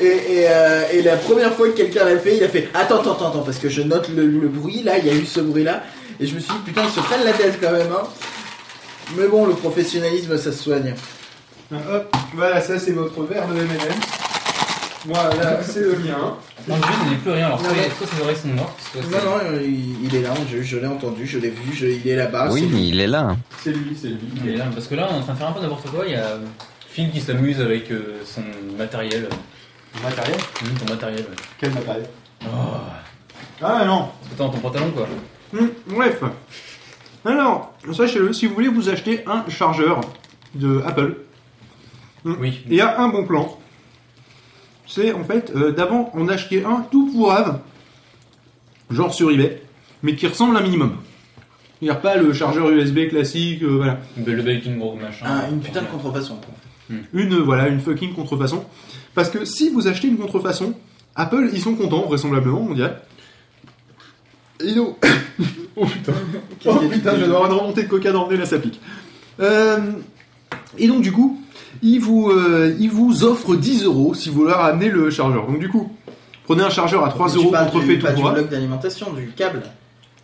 Et, 0.00 0.06
et, 0.06 0.46
euh, 0.50 0.82
et 0.92 1.02
la 1.02 1.16
première 1.16 1.54
fois 1.54 1.68
que 1.68 1.76
quelqu'un 1.76 2.04
l'a 2.04 2.18
fait, 2.18 2.36
il 2.36 2.44
a 2.44 2.48
fait 2.48 2.68
attends, 2.74 3.00
attends, 3.00 3.12
attends, 3.12 3.28
attends, 3.28 3.42
parce 3.42 3.58
que 3.58 3.70
je 3.70 3.80
note 3.80 4.10
le, 4.14 4.26
le 4.26 4.48
bruit 4.48 4.82
là, 4.84 4.98
il 4.98 5.06
y 5.06 5.10
a 5.10 5.14
eu 5.14 5.24
ce 5.24 5.40
bruit 5.40 5.64
là, 5.64 5.82
et 6.20 6.26
je 6.26 6.34
me 6.34 6.40
suis 6.40 6.52
dit 6.52 6.58
putain, 6.66 6.82
ils 6.84 6.90
se 6.90 7.00
prennent 7.00 7.24
la 7.24 7.32
tête 7.32 7.58
quand 7.60 7.72
même, 7.72 7.90
hein. 7.92 8.06
Mais 9.16 9.28
bon, 9.28 9.46
le 9.46 9.54
professionnalisme 9.54 10.36
ça 10.36 10.52
se 10.52 10.62
soigne. 10.62 10.94
Hop, 11.72 12.16
voilà, 12.34 12.60
ça 12.60 12.78
c'est 12.78 12.92
votre 12.92 13.22
verre 13.24 13.46
de 13.48 13.54
M&M's. 13.58 14.06
Voilà, 15.06 15.62
c'est 15.62 15.80
le 15.80 15.96
mien. 15.98 16.36
Non, 16.68 16.74
je 17.04 17.10
n'ai 17.10 17.16
plus 17.16 17.30
rien, 17.30 17.46
alors 17.46 17.60
soit, 17.60 17.68
soit 17.96 18.06
ses 18.12 18.22
oreilles 18.22 18.36
sont 18.36 18.48
mortes, 18.48 18.80
soit 18.92 19.02
Non, 19.02 19.08
c'est- 19.20 19.24
non, 19.24 19.60
il, 19.62 20.04
il 20.04 20.14
est 20.16 20.22
là, 20.22 20.30
je, 20.50 20.62
je 20.62 20.76
l'ai 20.78 20.86
entendu, 20.88 21.24
je 21.26 21.38
l'ai 21.38 21.50
vu, 21.50 21.72
je- 21.72 21.86
il 21.86 22.08
est 22.08 22.16
là-bas. 22.16 22.48
Oui, 22.50 22.62
c'est 22.68 22.74
lui. 22.76 22.88
il 22.88 23.00
est 23.00 23.06
là. 23.06 23.36
C'est 23.62 23.70
lui, 23.70 23.96
c'est 24.00 24.08
lui. 24.08 24.18
Il 24.44 24.50
est 24.50 24.56
là, 24.56 24.64
parce 24.74 24.88
que 24.88 24.96
là, 24.96 25.06
on 25.10 25.14
est 25.14 25.18
en 25.18 25.22
train 25.22 25.34
de 25.34 25.38
faire 25.38 25.48
un 25.48 25.52
peu 25.52 25.60
n'importe 25.60 25.88
quoi. 25.90 26.04
Il 26.06 26.12
y 26.12 26.16
a 26.16 26.38
Phil 26.90 27.12
qui 27.12 27.20
s'amuse 27.20 27.60
avec 27.60 27.88
euh, 27.92 28.20
son 28.24 28.42
matériel. 28.76 29.28
Matériel? 30.02 30.36
Ton 30.84 30.92
matériel, 30.92 31.20
ouais. 31.20 31.36
Quel 31.60 31.70
matériel? 31.72 32.06
Oh. 32.44 32.48
Ah 33.62 33.84
non 33.86 34.08
Parce 34.08 34.10
que 34.24 34.30
t'es 34.30 34.36
dans 34.38 34.48
ton 34.50 34.58
pantalon, 34.58 34.90
quoi. 34.90 35.06
Hum, 35.54 35.70
Bref. 35.86 36.22
Alors, 37.24 37.74
sachez-le, 37.92 38.32
si 38.32 38.46
vous 38.46 38.54
voulez 38.54 38.68
vous 38.68 38.88
acheter 38.88 39.24
un 39.26 39.44
chargeur 39.48 40.00
de 40.54 40.82
Apple, 40.86 41.16
Oui. 42.24 42.60
il 42.66 42.74
y 42.74 42.80
a 42.80 43.00
un 43.00 43.08
bon 43.08 43.24
plan. 43.26 43.58
C'est 44.86 45.12
en 45.12 45.24
fait 45.24 45.52
euh, 45.54 45.72
d'avant 45.72 46.10
en 46.14 46.28
acheter 46.28 46.64
un 46.64 46.82
tout 46.90 47.10
pourrave, 47.12 47.60
genre 48.90 49.12
sur 49.12 49.30
eBay, 49.30 49.62
mais 50.02 50.14
qui 50.14 50.26
ressemble 50.26 50.56
un 50.56 50.60
minimum. 50.62 50.96
C'est-à-dire 51.80 52.00
pas 52.00 52.16
le 52.16 52.32
chargeur 52.32 52.70
USB 52.70 53.08
classique, 53.08 53.62
euh, 53.62 53.76
voilà. 53.76 53.98
Le 54.24 54.42
baking 54.42 54.78
gros 54.78 54.94
machin. 54.94 55.26
Ah, 55.28 55.48
une 55.50 55.60
putain 55.60 55.82
de 55.82 55.86
contrefaçon. 55.88 56.36
quoi. 56.36 56.96
Une, 57.12 57.34
euh, 57.34 57.42
voilà, 57.42 57.66
une 57.68 57.80
fucking 57.80 58.14
contrefaçon. 58.14 58.64
Parce 59.14 59.28
que 59.28 59.44
si 59.44 59.70
vous 59.70 59.88
achetez 59.88 60.06
une 60.08 60.16
contrefaçon, 60.18 60.74
Apple, 61.16 61.50
ils 61.52 61.60
sont 61.60 61.74
contents, 61.74 62.02
vraisemblablement, 62.06 62.66
on 62.70 62.74
dirait. 62.74 62.96
Et 64.64 64.74
donc... 64.74 64.96
oh 65.76 65.86
putain. 65.86 66.12
Oh 66.14 66.54
qu'il 66.58 66.70
y 66.70 66.74
a 66.74 66.88
putain, 66.88 67.10
je 67.12 67.16
vais 67.18 67.24
avoir 67.24 67.46
une 67.50 67.58
remontée 67.58 67.82
de 67.84 67.88
coca 67.88 68.12
dans 68.12 68.26
le 68.26 68.32
nez, 68.34 68.40
là 68.40 68.46
ça 68.46 68.58
pique. 68.58 68.80
Euh, 69.40 69.78
et 70.78 70.88
donc 70.88 71.02
du 71.02 71.12
coup, 71.12 71.40
ils 71.82 71.98
vous, 72.00 72.30
euh, 72.30 72.74
ils 72.78 72.90
vous 72.90 73.24
offrent 73.24 73.54
10 73.56 73.84
euros 73.84 74.14
si 74.14 74.30
vous 74.30 74.44
leur 74.44 74.60
amenez 74.60 74.88
le 74.88 75.10
chargeur. 75.10 75.46
Donc 75.46 75.58
du 75.58 75.68
coup, 75.68 75.92
prenez 76.44 76.62
un 76.62 76.70
chargeur 76.70 77.04
à 77.04 77.10
3 77.10 77.30
Tu 77.30 77.36
euros 77.38 77.50
contrefait 77.52 77.98
tout 77.98 78.06
pas 78.06 78.12
du 78.12 78.20
droit. 78.20 78.32
bloc 78.32 78.48
d'alimentation, 78.48 79.12
du 79.12 79.28
câble. 79.28 79.62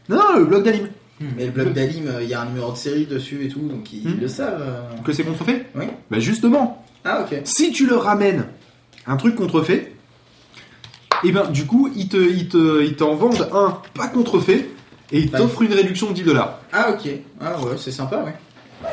Non, 0.09 0.17
non, 0.17 0.39
le 0.39 0.45
bloc 0.47 0.63
d'alim. 0.65 0.89
Mais 1.37 1.45
le 1.47 1.53
bloc 1.53 1.73
d'alim, 1.73 2.09
euh, 2.09 2.23
il 2.23 2.29
y 2.29 2.35
a 2.35 2.41
un 2.41 2.47
numéro 2.47 2.73
de 2.73 2.77
série 2.77 3.07
dessus 3.07 3.45
et 3.45 3.49
tout, 3.49 3.61
donc 3.61 3.93
ils 3.93 4.09
Hmm. 4.09 4.21
le 4.21 4.27
savent. 4.29 4.61
euh. 4.61 4.81
Que 5.05 5.13
c'est 5.13 5.23
contrefait 5.23 5.67
Oui. 5.77 5.85
Bah 6.11 6.19
justement, 6.19 6.85
Ah, 7.05 7.21
ok. 7.23 7.43
si 7.45 7.71
tu 7.71 7.87
leur 7.87 8.03
ramènes 8.03 8.45
un 9.07 9.17
truc 9.17 9.37
contrefait, 9.37 9.93
et 11.25 11.33
ben 11.33 11.49
du 11.51 11.67
coup, 11.67 11.91
ils 11.97 12.09
te, 12.09 12.17
ils 12.17 12.49
te, 12.49 12.83
ils 12.83 12.95
t'en 12.97 13.15
vendent 13.15 13.49
un 13.53 13.79
pas 13.95 14.09
contrefait 14.09 14.69
et 15.11 15.21
ils 15.21 15.31
Bah, 15.31 15.39
t'offrent 15.39 15.63
une 15.63 15.73
réduction 15.75 16.09
de 16.09 16.15
10 16.15 16.23
dollars. 16.23 16.61
Ah, 16.73 16.91
ok. 16.93 17.09
Ah, 17.41 17.59
ouais, 17.61 17.77
c'est 17.79 17.91
sympa, 17.93 18.19
ouais. 18.25 18.35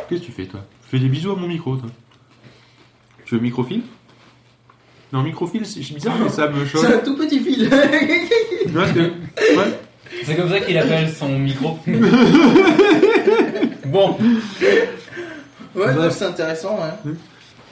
Qu'est-ce 0.09 0.21
que 0.21 0.25
tu 0.25 0.31
fais 0.31 0.45
toi? 0.45 0.59
Tu 0.83 0.89
fais 0.97 0.99
des 0.99 1.07
bisous 1.09 1.31
à 1.31 1.35
mon 1.35 1.47
micro, 1.47 1.75
toi. 1.75 1.89
Tu 3.25 3.35
veux 3.35 3.41
microfil 3.41 3.81
Non, 5.13 5.21
microfil, 5.23 5.65
c'est 5.65 5.79
bizarre, 5.93 6.15
mais 6.21 6.29
ça 6.29 6.47
me 6.47 6.65
choque. 6.67 6.81
C'est 6.85 6.93
un 6.95 6.99
tout 6.99 7.15
petit 7.15 7.39
fil. 7.39 7.69
Tu 7.69 8.69
vois, 8.69 8.81
parce 8.83 8.93
que- 8.93 8.99
ouais. 8.99 9.79
C'est 10.23 10.35
comme 10.35 10.49
ça 10.49 10.59
qu'il 10.59 10.77
appelle 10.79 11.09
son 11.13 11.29
micro. 11.39 11.77
bon, 13.85 14.17
Ouais, 15.75 15.85
Bref. 15.85 15.95
non, 15.95 16.09
c'est 16.11 16.25
intéressant, 16.25 16.75
ouais. 16.77 17.11
Hmm. 17.11 17.15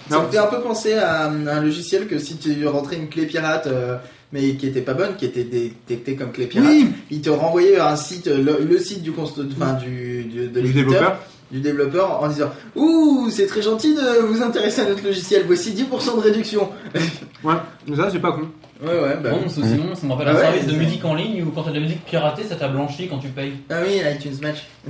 Ça 0.10 0.18
Non, 0.18 0.24
me 0.24 0.30
fait 0.30 0.38
un 0.38 0.46
peu 0.48 0.62
penser 0.62 0.94
à 0.94 1.26
un, 1.26 1.48
un 1.48 1.62
logiciel 1.62 2.08
que 2.08 2.20
si 2.20 2.38
tu 2.38 2.66
rentrais 2.68 2.96
une 2.96 3.10
clé 3.10 3.26
pirate, 3.26 3.68
euh, 3.68 3.98
mais 4.34 4.56
qui 4.56 4.68
était 4.68 4.82
pas 4.82 4.94
bonne, 4.94 5.16
qui 5.16 5.26
était 5.26 5.44
détectée 5.44 6.16
comme 6.16 6.32
clé 6.32 6.48
pirate, 6.48 6.68
Oui, 6.70 6.88
il 7.12 7.22
te 7.22 7.30
renvoyait 7.30 7.72
vers 7.72 7.88
un 7.88 7.96
site, 7.96 8.28
le, 8.28 8.60
le 8.64 8.78
site 8.80 9.02
du, 9.02 9.12
const- 9.12 9.42
enfin, 9.56 9.74
du, 9.74 10.24
du, 10.24 10.48
de 10.48 10.60
du 10.60 10.68
l'éditeur, 10.68 10.86
développeur. 10.92 11.20
du 11.52 11.60
développeur, 11.62 12.24
en 12.24 12.28
disant 12.28 12.52
Ouh, 12.76 13.30
c'est 13.32 13.48
très 13.48 13.62
gentil 13.62 13.96
de 13.96 14.26
vous 14.26 14.42
intéresser 14.42 14.82
à 14.82 14.90
notre 14.90 15.04
logiciel, 15.04 15.44
voici 15.48 15.72
10% 15.72 16.16
de 16.18 16.22
réduction. 16.22 16.70
Ouais, 17.44 17.54
mais 17.88 17.96
ça, 17.96 18.10
c'est 18.12 18.18
pas 18.20 18.32
con. 18.32 18.50
Ouais, 18.82 18.88
ouais, 19.00 19.16
bah. 19.22 19.30
bon 19.30 19.42
oui. 19.46 19.50
sinon, 19.54 19.94
ça 19.96 20.08
me 20.08 20.12
rappelle 20.14 20.28
Ah 20.30 20.32
un 20.32 20.36
ouais, 20.36 20.42
service 20.42 20.66
de 20.66 20.74
musique 20.76 21.06
en 21.06 21.14
ligne 21.14 21.44
où 21.44 21.52
quand 21.52 21.62
t'as 21.64 21.70
de 21.70 21.76
la 21.76 21.82
musique 21.82 22.04
piratée, 22.04 22.44
ça 22.44 22.56
t'a 22.56 22.68
blanchi 22.68 23.08
quand 23.08 23.20
tu 23.20 23.28
payes. 23.30 23.54
Ah 23.70 23.76
oui, 23.86 24.02
iTunes 24.16 24.38
Match. 24.42 24.66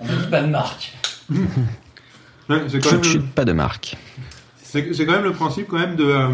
On 0.00 0.04
ne 0.06 0.08
dit 0.22 0.26
pas 0.30 0.42
de 0.42 0.48
marque. 0.48 0.92
Ouais, 2.48 2.62
c'est 2.68 2.78
quand 2.82 2.92
même. 2.92 3.22
pas 3.34 3.44
de 3.44 3.52
marque. 3.52 3.96
C'est 4.62 4.92
c'est 4.94 5.06
quand 5.06 5.12
même 5.12 5.24
le 5.24 5.32
principe 5.32 5.68
quand 5.68 5.78
même 5.78 5.96
de 5.96 6.04
euh, 6.04 6.28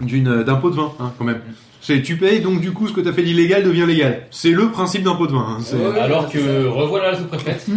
d'une 0.00 0.42
d'impôt 0.42 0.70
de 0.70 0.76
vin, 0.76 0.92
hein, 1.00 1.12
quand 1.18 1.24
même. 1.24 1.40
C'est 1.80 2.02
tu 2.02 2.16
payes 2.16 2.40
donc 2.40 2.60
du 2.60 2.72
coup 2.72 2.88
ce 2.88 2.92
que 2.92 3.00
t'as 3.00 3.12
fait 3.12 3.22
d'illégal 3.22 3.62
devient 3.62 3.84
légal. 3.86 4.22
C'est 4.30 4.50
le 4.50 4.70
principe 4.70 5.04
d'impôt 5.04 5.26
de 5.26 5.32
vin. 5.32 5.46
hein, 5.50 5.58
c'est- 5.62 5.76
Ouais. 5.76 5.98
Alors 6.00 6.28
que 6.28 6.66
revoilà 6.66 7.12
la 7.12 7.18
sous-préfète. 7.18 7.66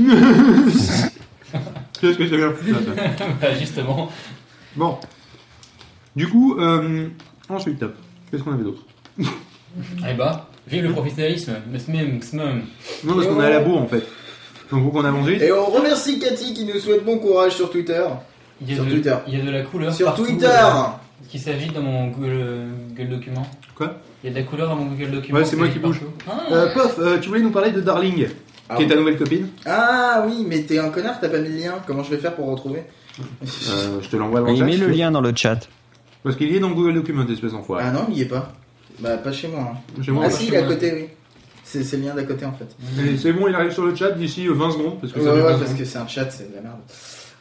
Qu'est-ce 2.02 2.18
que 2.18 2.26
j'ai 2.26 2.38
bien 2.38 2.52
foutu 2.52 2.72
là, 2.72 2.80
bah, 3.42 3.48
justement. 3.60 4.10
Bon. 4.76 4.98
Du 6.16 6.28
coup, 6.28 6.58
euh, 6.60 7.08
ensuite, 7.50 7.80
top. 7.80 7.96
Qu'est-ce 8.32 8.44
qu'on 8.44 8.54
avait 8.54 8.64
d'autre? 8.64 8.84
Eh 9.20 10.14
bah, 10.18 10.48
vive 10.68 10.84
le 10.84 10.92
professionnalisme. 10.94 11.54
Mais 11.72 11.80
c'est 11.80 11.92
même, 11.92 12.20
c'est 12.22 12.38
même. 12.38 12.64
Non, 13.04 13.16
parce 13.16 13.28
qu'on 13.28 13.42
est 13.42 13.46
à 13.46 13.50
la 13.50 13.60
bourre 13.60 13.82
en 13.82 13.88
fait. 13.88 14.04
Donc 14.72 14.84
faut 14.84 14.90
qu'on 14.92 15.04
a 15.06 15.12
mangé. 15.12 15.44
Et 15.44 15.52
on 15.52 15.66
remercie 15.66 16.20
Cathy 16.20 16.54
qui 16.54 16.66
nous 16.66 16.80
souhaite 16.80 17.04
bon 17.04 17.18
courage 17.20 17.54
sur 17.56 17.70
Twitter. 17.70 18.04
Il 18.62 18.70
y 18.70 18.74
a, 18.74 18.76
Sur 18.76 18.86
de, 18.86 18.92
Twitter. 18.92 19.16
il 19.28 19.38
y 19.38 19.42
a 19.42 19.46
de 19.46 19.52
la 19.52 19.62
couleur. 19.64 19.94
Sur 19.94 20.08
partout, 20.08 20.26
Twitter 20.26 20.46
euh, 20.48 20.84
qui 21.28 21.40
s'agite 21.40 21.74
dans 21.74 21.82
mon 21.82 22.08
Google, 22.08 22.68
Google 22.96 23.10
document. 23.10 23.48
Quoi? 23.76 23.98
Il 24.24 24.28
y 24.28 24.30
a 24.32 24.34
de 24.36 24.40
la 24.40 24.46
couleur 24.46 24.70
dans 24.70 24.76
mon 24.76 24.86
Google 24.86 25.12
document. 25.12 25.40
Ouais, 25.40 25.46
c'est 25.46 25.56
moi 25.56 25.68
qui 25.68 25.80
bouge. 25.80 26.02
Ah. 26.28 26.40
Euh, 26.52 26.74
Pof, 26.74 26.98
euh, 27.00 27.20
tu 27.20 27.30
voulais 27.30 27.42
nous 27.42 27.52
parler 27.52 27.72
de 27.72 27.82
Darling, 27.82 28.28
Ah, 28.70 28.76
qui 28.76 28.84
est 28.84 28.86
oui. 28.86 28.92
ta 28.92 28.98
nouvelle 28.98 29.18
copine? 29.18 29.48
Ah 29.66 30.24
oui, 30.28 30.46
mais 30.48 30.62
t'es 30.64 30.80
un 30.80 30.90
connard, 30.90 31.20
t'as 31.20 31.30
pas 31.30 31.40
mis 31.40 31.50
le 31.50 31.58
lien. 31.58 31.76
Comment 31.86 32.04
je 32.04 32.12
vais 32.12 32.18
faire 32.18 32.36
pour 32.36 32.48
retrouver? 32.50 32.84
Euh, 33.20 34.00
je 34.02 34.08
te 34.10 34.16
l'envoie 34.16 34.40
dans 34.42 34.48
le 34.48 34.54
Il 34.54 34.60
chat. 34.60 34.66
met 34.66 34.72
si 34.74 34.78
le 34.80 34.86
tu 34.88 34.92
veux. 34.92 34.98
lien 34.98 35.12
dans 35.12 35.22
le 35.22 35.34
chat. 35.36 35.60
Parce 36.24 36.36
qu'il 36.36 36.52
y 36.52 36.56
est 36.56 36.60
dans 36.60 36.72
Google 36.72 36.94
Documents, 36.96 37.28
espèce 37.30 37.52
d'enfoiré. 37.52 37.84
Ah 37.88 37.92
non, 37.92 38.08
il 38.12 38.18
y 38.18 38.22
est 38.22 38.26
pas. 38.26 38.52
Bah 39.00 39.18
pas 39.18 39.32
chez 39.32 39.48
moi. 39.48 39.72
hein. 39.74 40.02
Chez 40.04 40.12
moi, 40.12 40.24
ah 40.26 40.30
pas 40.30 40.36
si, 40.36 40.44
chez 40.46 40.50
il 40.50 40.54
est 40.56 40.58
à 40.58 40.64
moi. 40.66 40.74
côté, 40.74 40.94
oui. 40.94 41.06
C'est 41.64 41.84
c'est 41.84 41.98
le 41.98 42.04
lien 42.04 42.16
d'à 42.16 42.24
côté 42.24 42.46
en 42.46 42.52
fait. 42.54 42.76
Et 43.04 43.16
C'est 43.16 43.32
bon, 43.32 43.48
il 43.48 43.54
arrive 43.56 43.72
sur 43.72 43.86
le 43.86 43.94
chat 43.96 44.12
d'ici 44.12 44.48
euh, 44.48 44.54
20 44.54 44.72
secondes. 44.72 45.00
Parce 45.00 45.14
que 45.14 45.20
Ouais, 45.20 45.26
ça 45.26 45.32
fait 45.34 45.38
ouais, 45.38 45.44
20 45.44 45.50
parce 45.52 45.62
secondes. 45.66 45.78
que 45.78 45.86
c'est 45.86 45.98
un 46.00 46.08
chat, 46.08 46.30
c'est 46.32 46.50
de 46.50 46.56
la 46.56 46.62
merde. 46.62 46.80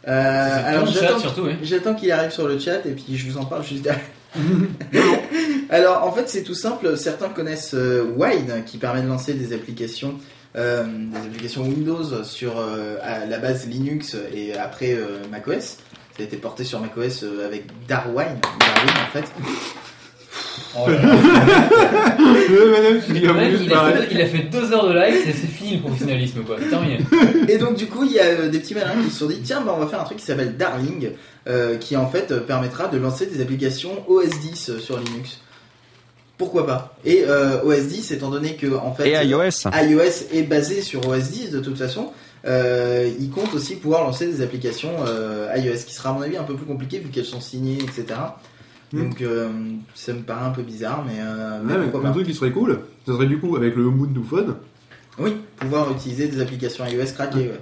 Euh, 0.08 0.62
alors 0.64 0.86
j'attends 0.86 1.18
surtout, 1.18 1.42
oui. 1.42 1.52
j'attends 1.62 1.94
qu'il 1.94 2.10
arrive 2.10 2.30
sur 2.30 2.48
le 2.48 2.58
chat 2.58 2.86
et 2.86 2.92
puis 2.92 3.16
je 3.16 3.30
vous 3.30 3.38
en 3.38 3.44
parle 3.44 3.62
juste 3.64 3.82
derrière. 3.82 4.02
Alors 5.70 6.04
en 6.04 6.12
fait 6.12 6.28
c'est 6.28 6.42
tout 6.42 6.54
simple, 6.54 6.96
certains 6.96 7.28
connaissent 7.28 7.74
euh, 7.74 8.02
Wine 8.16 8.62
qui 8.64 8.78
permet 8.78 9.02
de 9.02 9.08
lancer 9.08 9.34
des 9.34 9.54
applications 9.54 10.14
euh, 10.56 10.84
des 10.84 11.18
applications 11.18 11.62
Windows 11.62 12.24
sur 12.24 12.58
euh, 12.58 12.96
à 13.02 13.26
la 13.26 13.38
base 13.38 13.68
Linux 13.68 14.16
et 14.34 14.56
après 14.56 14.96
macOS. 15.30 15.76
Ça 16.16 16.22
a 16.22 16.22
été 16.22 16.36
porté 16.38 16.64
sur 16.64 16.80
macOS 16.80 17.24
avec 17.44 17.66
Darwin, 17.86 18.38
Darwin 18.58 18.94
en 19.06 19.12
fait. 19.12 19.24
Oh 20.76 20.88
là 20.88 20.94
là. 20.94 21.14
Madame, 22.18 23.00
je 23.06 23.12
dis, 23.12 23.20
Le 23.20 23.30
en 23.30 23.34
mec, 23.34 23.54
plus, 23.56 23.64
il, 23.64 23.72
a 23.72 23.76
pareil. 23.76 23.94
fait, 23.96 24.08
il 24.10 24.20
a 24.20 24.26
fait 24.26 24.38
deux 24.50 24.72
heures 24.72 24.86
de 24.88 24.94
live, 24.94 25.14
c'est 25.24 25.32
c'est 25.32 25.46
fini 25.46 25.74
le 25.76 25.80
professionnalisme 25.80 26.40
quoi, 26.42 26.56
c'est 26.62 26.68
terminé. 26.70 26.98
Et 27.48 27.58
donc 27.58 27.76
du 27.76 27.86
coup, 27.86 28.04
il 28.04 28.12
y 28.12 28.20
a 28.20 28.24
euh, 28.24 28.48
des 28.48 28.58
petits 28.58 28.74
malins 28.74 28.94
qui 29.04 29.10
se 29.10 29.18
sont 29.20 29.26
dit 29.26 29.40
tiens, 29.42 29.60
bah, 29.62 29.74
on 29.76 29.80
va 29.80 29.86
faire 29.86 30.00
un 30.00 30.04
truc 30.04 30.18
qui 30.18 30.24
s'appelle 30.24 30.56
Darling, 30.56 31.10
euh, 31.48 31.76
qui 31.76 31.96
en 31.96 32.08
fait 32.08 32.30
euh, 32.32 32.40
permettra 32.40 32.88
de 32.88 32.98
lancer 32.98 33.26
des 33.26 33.40
applications 33.40 34.04
OS 34.08 34.28
10 34.28 34.70
euh, 34.70 34.78
sur 34.78 34.98
Linux. 34.98 35.38
Pourquoi 36.36 36.66
pas? 36.66 36.96
Et 37.04 37.24
euh, 37.26 37.62
OS 37.64 37.86
10, 37.88 38.12
étant 38.12 38.30
donné 38.30 38.54
que 38.54 38.72
en 38.76 38.94
fait 38.94 39.08
Et 39.08 39.26
iOS. 39.26 39.68
iOS 39.74 40.28
est 40.32 40.42
basé 40.44 40.82
sur 40.82 41.06
OS 41.08 41.30
10 41.30 41.50
de 41.50 41.58
toute 41.60 41.76
façon, 41.76 42.12
euh, 42.46 43.10
il 43.18 43.28
compte 43.30 43.52
aussi 43.54 43.74
pouvoir 43.74 44.04
lancer 44.04 44.26
des 44.26 44.40
applications 44.40 44.92
euh, 45.06 45.48
iOS, 45.56 45.82
qui 45.84 45.92
sera 45.94 46.10
à 46.10 46.12
mon 46.12 46.22
avis 46.22 46.36
un 46.36 46.44
peu 46.44 46.54
plus 46.54 46.64
compliqué 46.66 47.00
vu 47.00 47.08
qu'elles 47.08 47.24
sont 47.24 47.40
signées, 47.40 47.78
etc. 47.82 48.20
Mm. 48.92 49.02
Donc 49.02 49.20
euh, 49.20 49.48
ça 49.94 50.14
me 50.14 50.20
paraît 50.20 50.46
un 50.46 50.50
peu 50.50 50.62
bizarre, 50.62 51.04
mais, 51.06 51.18
euh, 51.20 51.60
mais 51.62 51.74
Ouais, 51.74 52.06
un 52.06 52.12
truc 52.12 52.26
qui 52.26 52.34
serait 52.34 52.52
cool, 52.52 52.80
ça 53.06 53.12
serait 53.12 53.26
du 53.26 53.38
coup 53.38 53.54
avec 53.56 53.76
le 53.76 53.84
Mood 53.84 54.14
to 54.14 54.22
Phone, 54.22 54.54
Oui, 55.18 55.36
pouvoir 55.56 55.90
utiliser 55.92 56.28
des 56.28 56.40
applications 56.40 56.86
iOS 56.86 57.12
craquées, 57.14 57.38
ouais. 57.50 57.60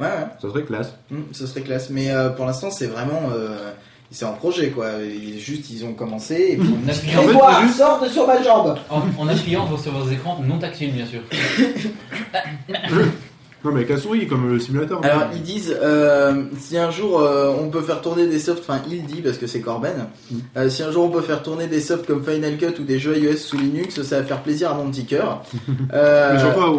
Ouais, 0.00 0.06
ouais. 0.06 0.26
ça 0.40 0.48
serait 0.48 0.64
classe. 0.64 0.94
Mm, 1.10 1.16
ce 1.32 1.46
serait 1.46 1.60
classe. 1.62 1.90
Mais 1.90 2.10
euh, 2.10 2.30
pour 2.30 2.46
l'instant, 2.46 2.70
c'est 2.70 2.86
vraiment. 2.86 3.30
euh, 3.34 3.72
c'est 4.10 4.24
en 4.24 4.32
projet, 4.32 4.70
quoi. 4.70 4.88
Ils, 5.02 5.38
juste, 5.38 5.70
ils 5.70 5.84
ont 5.84 5.92
commencé. 5.92 6.52
Et 6.52 6.56
puis, 6.56 6.68
En 7.16 7.62
juste- 7.62 7.82
de 8.02 8.08
sur 8.08 8.26
ma 8.26 8.42
jambe 8.42 8.76
en, 8.90 9.02
en 9.18 9.28
appuyant 9.28 9.66
sur 9.78 9.92
vos 9.92 10.10
écrans 10.10 10.40
non 10.42 10.58
tactiles 10.58 10.92
bien 10.92 11.06
sûr. 11.06 11.20
Non, 13.64 13.70
mais 13.72 13.78
avec 13.80 13.90
la 13.90 13.98
souris, 13.98 14.26
comme 14.26 14.50
le 14.50 14.58
simulateur. 14.58 15.00
Alors, 15.04 15.24
ils 15.34 15.42
disent 15.42 15.76
euh, 15.82 16.44
si 16.58 16.78
un 16.78 16.90
jour 16.90 17.20
euh, 17.20 17.52
on 17.60 17.68
peut 17.68 17.82
faire 17.82 18.00
tourner 18.00 18.26
des 18.26 18.38
softs, 18.38 18.64
enfin, 18.66 18.80
il 18.90 19.04
dit 19.04 19.20
parce 19.20 19.36
que 19.38 19.46
c'est 19.46 19.60
Corben, 19.60 20.06
Mm. 20.30 20.36
euh, 20.56 20.70
si 20.70 20.82
un 20.82 20.90
jour 20.90 21.04
on 21.04 21.10
peut 21.10 21.20
faire 21.20 21.42
tourner 21.42 21.66
des 21.66 21.80
softs 21.80 22.06
comme 22.06 22.24
Final 22.24 22.56
Cut 22.56 22.80
ou 22.80 22.84
des 22.84 22.98
jeux 22.98 23.16
iOS 23.18 23.36
sous 23.36 23.58
Linux, 23.58 24.00
ça 24.02 24.20
va 24.20 24.24
faire 24.24 24.42
plaisir 24.42 24.70
à 24.70 24.74
mon 24.74 24.90
petit 24.90 25.04
cœur. 25.04 25.42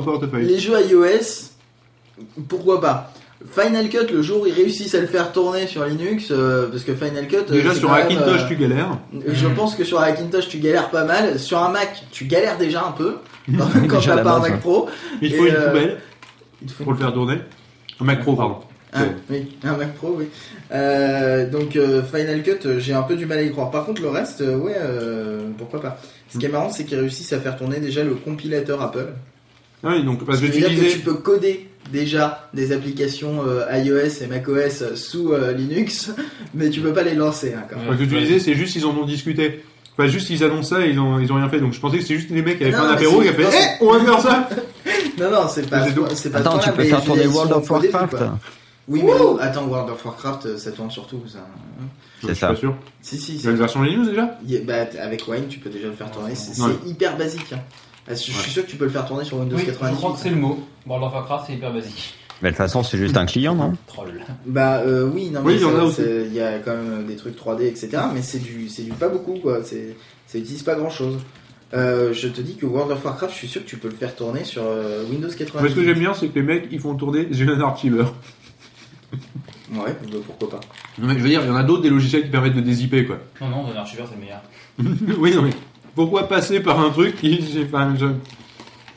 Portefeuille. 0.04 0.46
les 0.46 0.58
jeux 0.60 0.74
iOS, 0.90 1.52
pourquoi 2.48 2.82
pas? 2.82 3.12
Final 3.50 3.90
Cut, 3.90 4.12
le 4.14 4.22
jour 4.22 4.42
où 4.42 4.46
ils 4.46 4.54
réussissent 4.54 4.94
à 4.94 5.00
le 5.00 5.08
faire 5.08 5.32
tourner 5.32 5.66
sur 5.66 5.84
Linux, 5.86 6.28
euh, 6.32 6.68
parce 6.70 6.84
que 6.84 6.94
Final 6.94 7.28
Cut. 7.28 7.52
Déjà 7.52 7.74
sur 7.74 7.92
Hackintosh, 7.92 8.42
euh, 8.44 8.48
tu 8.48 8.56
galères. 8.56 8.98
Je 9.28 9.48
pense 9.48 9.76
que 9.76 9.84
sur 9.84 10.00
Hackintosh 10.00 10.48
tu 10.48 10.60
galères 10.60 10.90
pas 10.90 11.06
mal. 11.06 11.40
Sur 11.40 11.58
un 11.58 11.70
Mac, 11.70 12.04
tu 12.12 12.26
galères 12.26 12.58
déjà 12.58 12.86
un 12.86 12.92
peu. 12.92 13.16
quand 13.90 14.00
t'as 14.06 14.18
pas 14.18 14.34
un 14.34 14.40
Mac. 14.40 14.60
Pro. 14.60 14.88
Il 15.22 15.30
te 15.32 15.36
Et, 15.36 15.38
faut 15.38 15.46
une 15.48 15.56
euh, 15.56 15.68
poubelle 15.68 15.98
faut 16.70 16.84
pour 16.84 16.94
le 16.94 16.98
faire 17.00 17.14
tourner. 17.14 17.38
Un 18.00 18.04
Mac 18.06 18.22
Pro, 18.22 18.36
pardon. 18.36 18.58
Ah, 18.94 19.04
oui, 19.30 19.48
un 19.64 19.78
Mac 19.78 19.94
Pro, 19.96 20.16
oui. 20.18 20.26
Euh, 20.74 21.50
donc 21.50 21.76
euh, 21.78 22.02
Final 22.04 22.44
Cut, 22.44 22.66
euh, 22.66 22.80
j'ai 22.80 22.94
un 22.94 23.04
peu 23.04 23.16
du 23.16 23.26
mal 23.26 23.38
à 23.38 23.42
y 23.44 23.52
croire. 23.52 23.72
Par 23.72 23.86
contre, 23.86 24.02
le 24.02 24.10
reste, 24.10 24.42
euh, 24.42 24.58
ouais, 24.58 24.76
pourquoi 25.58 25.82
pas. 25.82 25.98
Ce 26.30 26.38
qui 26.38 26.46
est 26.46 26.50
marrant, 26.50 26.70
c'est 26.72 26.84
qu'ils 26.86 27.00
réussissent 27.00 27.34
à 27.34 27.40
faire 27.40 27.56
tourner 27.58 27.80
déjà 27.80 28.04
le 28.04 28.16
compilateur 28.16 28.82
Apple. 28.82 29.08
Ah 29.84 29.90
oui, 29.96 30.04
donc 30.04 30.26
parce 30.26 30.40
Ce 30.40 30.46
que 30.46 30.52
tu 30.52 30.60
dire 30.60 30.68
que 30.70 30.74
disais. 30.76 30.90
tu 30.92 31.00
peux 31.00 31.16
coder 31.16 31.68
déjà 31.92 32.50
des 32.54 32.72
applications 32.72 33.44
iOS 33.74 34.24
et 34.24 34.28
macOS 34.28 34.94
sous 34.96 35.34
Linux, 35.56 36.12
mais 36.54 36.70
tu 36.70 36.82
peux 36.82 36.94
pas 36.94 37.04
les 37.04 37.16
lancer. 37.16 37.54
Hein, 37.58 37.64
quand 37.70 37.78
même. 37.78 37.88
Parce 37.88 37.98
que 38.00 38.04
tu 38.06 38.18
disais, 38.20 38.40
c'est 38.40 38.54
juste 38.56 38.76
ils 38.76 38.86
en 38.86 38.92
ont 38.96 39.06
discuté. 39.06 39.64
Enfin, 39.98 40.08
juste 40.08 40.30
ils 40.30 40.44
annoncent 40.44 40.76
ça 40.76 40.86
et 40.86 40.92
ils 40.92 41.00
ont, 41.00 41.20
ils 41.20 41.32
ont 41.32 41.36
rien 41.36 41.50
fait. 41.50 41.60
Donc 41.60 41.74
je 41.74 41.80
pensais 41.80 41.98
que 41.98 42.04
c'est 42.04 42.16
juste 42.16 42.30
les 42.30 42.42
mecs 42.42 42.58
qui 42.60 42.64
avaient 42.66 42.72
Non, 42.78 42.84
fait 42.84 42.90
un 42.90 42.92
apéro 42.94 43.22
c'est- 43.22 43.28
qui 43.28 43.30
a 43.30 43.34
fait 43.34 43.44
non, 43.44 43.50
Eh, 43.54 43.84
on 43.84 43.92
va 43.94 44.00
faire 44.06 44.20
ça 44.22 44.50
Non, 45.18 45.32
non, 45.32 45.48
c'est 45.48 45.70
pas. 45.70 45.86
C'est 46.16 46.36
Attends, 46.36 46.60
ce 46.60 46.66
tu 46.70 46.72
peux 46.74 46.84
faire 46.84 47.00
je 47.02 47.06
tourner 47.06 47.28
World 47.28 47.52
of 47.54 47.62
début, 47.82 47.94
Warcraft. 47.94 48.24
Oui, 48.88 49.04
mais 49.04 49.44
attends, 49.44 49.66
World 49.68 49.90
of 49.92 50.04
Warcraft, 50.06 50.46
euh, 50.48 50.58
ça 50.58 50.72
tourne 50.72 50.90
sur 50.92 51.08
tout. 51.08 51.22
Ça. 51.28 51.40
Je 52.22 52.28
C'est 52.28 52.36
ça. 52.36 52.48
pas 52.50 52.56
sûr. 52.56 52.76
Si, 53.02 53.18
si, 53.18 53.42
une 53.44 53.56
version 53.56 53.82
Linux 53.82 54.08
déjà 54.10 54.38
bah, 54.66 54.74
avec 55.02 55.28
Wine, 55.28 55.48
tu 55.50 55.60
peux 55.60 55.70
déjà 55.70 55.88
le 55.88 55.94
faire 55.94 56.12
tourner. 56.12 56.36
C'est 56.36 56.62
Ouais. 56.62 56.72
hyper 56.86 57.18
basique. 57.18 57.54
hein. 57.54 57.60
Je 58.08 58.14
je 58.16 58.20
suis 58.20 58.52
sûr 58.52 58.66
que 58.66 58.70
tu 58.72 58.78
peux 58.78 58.86
le 58.86 58.90
faire 58.92 59.06
tourner 59.06 59.24
sur 59.24 59.38
Windows 59.38 59.56
Oui, 59.56 59.62
je 59.66 59.72
98. 59.72 59.96
crois 59.98 60.14
que 60.14 60.20
c'est 60.20 60.30
le 60.30 60.36
mot. 60.36 60.60
World 60.88 61.06
of 61.06 61.14
Warcraft 61.14 61.46
c'est 61.48 61.54
hyper 61.54 61.72
basique. 61.74 62.16
Mais 62.42 62.50
de 62.50 62.56
toute 62.56 62.58
façon, 62.58 62.82
c'est 62.84 62.98
juste 62.98 63.16
un 63.18 63.28
client, 63.28 63.54
non? 63.54 63.74
Troll. 63.86 64.20
Bah 64.48 64.78
euh, 64.80 65.08
oui, 65.14 65.30
non 65.30 65.42
mais 65.46 65.54
il 65.56 65.62
y 65.62 65.64
a 65.64 65.68
aussi. 65.68 65.98
c'est- 65.98 66.24
il 66.26 66.34
y 66.34 66.42
a 66.42 66.58
quand 66.58 66.74
même 66.74 67.06
des 67.06 67.16
trucs 67.16 67.36
3D, 67.36 67.68
etc. 67.68 67.90
Mais 68.14 68.24
c'est 68.24 68.40
du, 68.40 68.68
c'est 68.68 68.82
du 68.82 68.92
pas 68.92 69.10
beaucoup 69.10 69.36
quoi. 69.36 69.60
C'est, 69.64 69.96
ça 70.26 70.40
utilise 70.40 70.64
pas 70.64 70.74
grand 70.76 70.90
chose. 70.90 71.18
Je 71.74 72.28
te 72.28 72.42
dis 72.42 72.56
que 72.56 72.66
World 72.66 72.92
of 72.92 73.04
Warcraft, 73.06 73.34
je 73.34 73.38
suis 73.38 73.48
sûr 73.48 73.64
que 73.64 73.70
tu 73.70 73.78
peux 73.78 73.88
le 73.90 73.96
faire 73.96 74.16
tourner 74.16 74.44
sur 74.44 74.64
euh, 74.66 75.04
Windows 75.10 75.30
98. 75.30 75.62
Mais 75.64 75.70
ce 75.70 75.76
que 75.76 75.84
j'aime 75.84 76.00
bien, 76.00 76.14
c'est 76.14 76.28
que 76.28 76.36
les 76.36 76.46
mecs 76.46 76.68
ils 76.72 76.80
font 76.80 76.96
tourner 76.96 77.26
Xenon 77.26 77.60
Archiver. 77.62 78.06
Ouais, 79.74 79.96
bah, 80.04 80.18
pourquoi 80.26 80.50
pas. 80.60 80.60
Non, 81.00 81.08
mais 81.08 81.14
je 81.14 81.20
veux 81.20 81.30
dire, 81.30 81.42
il 81.44 81.48
y 81.48 81.52
en 81.52 81.56
a 81.56 81.64
d'autres 81.64 81.82
des 81.84 81.90
logiciels 81.90 82.24
qui 82.24 82.30
permettent 82.30 82.56
de 82.56 82.62
dézipper 82.62 83.06
quoi. 83.06 83.20
Non, 83.40 83.48
non, 83.48 83.64
The 83.72 83.78
Archiver 83.78 84.04
c'est 84.10 84.16
le 84.16 84.22
meilleur. 84.22 85.18
oui, 85.20 85.34
non 85.34 85.42
mais 85.44 85.52
pourquoi 85.96 86.28
passer 86.28 86.60
par 86.60 86.80
un 86.80 86.90
truc 86.90 87.16
qui. 87.18 87.42
j'ai- 87.54 87.64
Enfin, 87.66 87.94
je- 88.00 88.06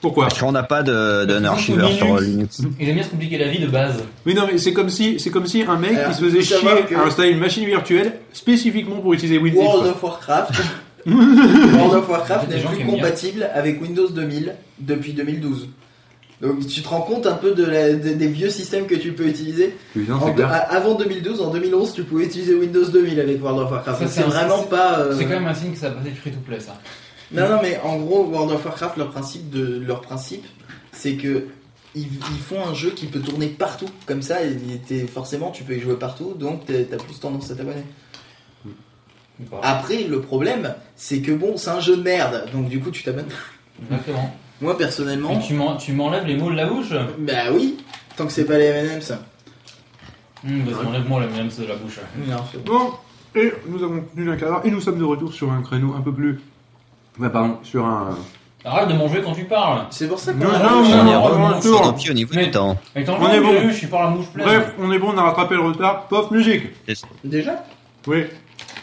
Pourquoi? 0.00 0.26
Parce 0.26 0.40
qu'on 0.40 0.50
n'a 0.52 0.62
pas 0.64 0.82
de, 0.82 1.24
d'un 1.26 1.44
archiveur 1.44 1.90
sur 1.92 2.18
Linux. 2.18 2.62
Ils 2.80 2.88
aiment 2.88 2.94
bien 2.96 3.04
se 3.04 3.10
compliquer 3.10 3.38
la 3.38 3.48
vie 3.48 3.60
de 3.60 3.68
base. 3.68 4.02
Oui, 4.26 4.34
non 4.34 4.46
mais 4.50 4.58
c'est 4.58 4.72
comme 4.72 4.88
si 4.90 5.18
c'est 5.20 5.30
comme 5.30 5.46
si 5.46 5.62
un 5.62 5.76
mec 5.78 5.92
Alors, 5.96 6.10
qui 6.10 6.16
se 6.16 6.24
faisait 6.24 6.42
chier 6.42 6.58
que- 6.88 6.94
à 6.96 7.04
installer 7.04 7.30
une 7.30 7.38
machine 7.38 7.64
virtuelle 7.66 8.18
spécifiquement 8.32 8.96
pour 8.96 9.14
utiliser 9.14 9.38
WinZip. 9.38 9.58
World 9.60 9.82
quoi. 9.82 9.90
of 9.92 10.02
Warcraft. 10.02 10.60
World 11.06 11.94
of 11.94 12.08
Warcraft 12.08 12.48
n'est 12.48 12.60
plus 12.60 12.76
compatible 12.86 13.50
avec 13.54 13.80
Windows 13.82 14.08
2000 14.08 14.54
depuis 14.78 15.12
2012. 15.12 15.68
Donc 16.40 16.66
tu 16.66 16.82
te 16.82 16.88
rends 16.88 17.00
compte 17.02 17.26
un 17.26 17.34
peu 17.34 17.52
de 17.52 17.64
la- 17.64 17.92
de- 17.92 18.12
des 18.14 18.26
vieux 18.26 18.50
systèmes 18.50 18.86
que 18.86 18.94
tu 18.96 19.12
peux 19.12 19.26
utiliser 19.26 19.74
Putain, 19.92 20.14
En- 20.16 20.32
a- 20.50 20.56
avant 20.56 20.94
2012, 20.94 21.40
en 21.40 21.50
2011, 21.50 21.92
tu 21.94 22.02
pouvais 22.02 22.24
utiliser 22.24 22.54
Windows 22.54 22.84
2000 22.84 23.20
avec 23.20 23.42
World 23.42 23.60
of 23.60 23.70
Warcraft. 23.70 24.02
C'est 24.08 24.22
vraiment 24.22 24.62
pas. 24.64 24.98
euh, 24.98 25.14
C'est 25.16 25.24
quand 25.24 25.30
même 25.40 25.46
un 25.46 25.54
signe 25.54 25.72
que 25.72 25.78
ça 25.78 25.90
va 25.90 25.96
passer 25.96 26.10
free 26.10 26.32
to 26.32 26.40
play 26.46 26.60
ça. 26.60 26.78
Non, 27.32 27.48
non, 27.48 27.58
mais 27.62 27.78
en 27.82 27.96
gros, 27.98 28.24
World 28.26 28.52
of 28.52 28.64
Warcraft, 28.64 28.96
leur 28.96 29.10
principe, 29.10 29.48
de, 29.50 29.78
leur 29.86 30.00
principe, 30.00 30.44
c'est 30.92 31.14
que 31.14 31.44
ils, 31.94 32.02
ils 32.02 32.38
font 32.44 32.66
un 32.66 32.74
jeu 32.74 32.90
qui 32.90 33.06
peut 33.06 33.20
tourner 33.20 33.46
partout, 33.46 33.88
comme 34.06 34.20
ça, 34.22 34.38
et 34.42 35.06
forcément, 35.06 35.50
tu 35.52 35.62
peux 35.62 35.74
y 35.74 35.80
jouer 35.80 35.94
partout, 35.94 36.34
donc 36.38 36.62
t'as 36.66 36.96
plus 36.96 37.18
tendance 37.20 37.50
à 37.50 37.54
t'abonner. 37.54 37.84
Bah, 39.40 39.58
Après, 39.62 40.04
le 40.04 40.20
problème, 40.20 40.74
c'est 40.96 41.20
que 41.20 41.32
bon, 41.32 41.56
c'est 41.56 41.70
un 41.70 41.80
jeu 41.80 41.96
de 41.96 42.02
merde, 42.02 42.44
donc 42.52 42.68
du 42.68 42.80
coup, 42.80 42.90
tu 42.90 43.02
t'abonnes. 43.02 43.26
Exactement. 43.82 44.32
Moi, 44.60 44.78
personnellement, 44.78 45.32
Et 45.40 45.42
tu 45.44 45.54
m'en- 45.54 45.76
tu 45.76 45.92
m'enlèves 45.92 46.26
les 46.26 46.36
mots 46.36 46.50
de 46.50 46.56
la 46.56 46.66
bouche 46.66 46.92
bah 47.18 47.50
oui, 47.52 47.78
tant 48.16 48.24
que 48.26 48.32
c'est 48.32 48.44
pas 48.44 48.56
les 48.56 48.66
M&M's. 48.66 49.12
Hum, 50.46 50.62
Vas-y, 50.64 50.86
enlève-moi 50.86 51.20
le 51.20 51.28
même 51.28 51.48
de 51.48 51.66
la 51.66 51.74
bouche. 51.74 51.98
Non, 52.28 52.36
Bon, 52.64 52.90
et 53.34 53.52
nous 53.66 53.82
avons 53.82 54.02
tenu 54.14 54.30
un 54.30 54.36
cadre 54.36 54.60
et 54.64 54.70
nous 54.70 54.80
sommes 54.80 54.98
de 54.98 55.04
retour 55.04 55.32
sur 55.32 55.50
un 55.50 55.62
créneau 55.62 55.94
un 55.96 56.00
peu 56.02 56.12
plus. 56.12 56.40
Bah, 57.18 57.30
pardon, 57.30 57.58
sur 57.62 57.84
un. 57.84 58.16
Arrête 58.64 58.88
de 58.88 58.94
manger 58.94 59.20
quand 59.22 59.32
tu 59.34 59.44
parles. 59.44 59.86
C'est 59.90 60.08
pour 60.08 60.18
ça 60.18 60.32
qu'on 60.32 60.38
Non, 60.38 60.50
a- 60.50 60.58
non, 60.58 60.68
On 60.68 60.82
non, 60.82 60.84
est 60.84 61.04
non, 61.04 61.22
revenu 61.22 62.10
au 62.10 62.14
niveau 62.14 62.32
Mais- 62.34 62.44
du 62.46 62.50
temps. 62.50 62.78
Mais 62.94 63.04
On 63.10 63.30
est 63.30 63.40
bon. 63.40 63.68
je 63.68 63.72
suis 63.74 63.86
par 63.88 64.04
la 64.04 64.10
bouche 64.16 64.26
pleine. 64.26 64.46
Bref, 64.46 64.72
on 64.78 64.90
est 64.92 64.98
bon, 64.98 65.10
on 65.14 65.18
a 65.18 65.22
rattrapé 65.22 65.54
le 65.54 65.60
retard. 65.62 66.06
Pof, 66.06 66.30
musique 66.30 66.64
Déjà? 67.24 67.62
Oui, 68.06 68.24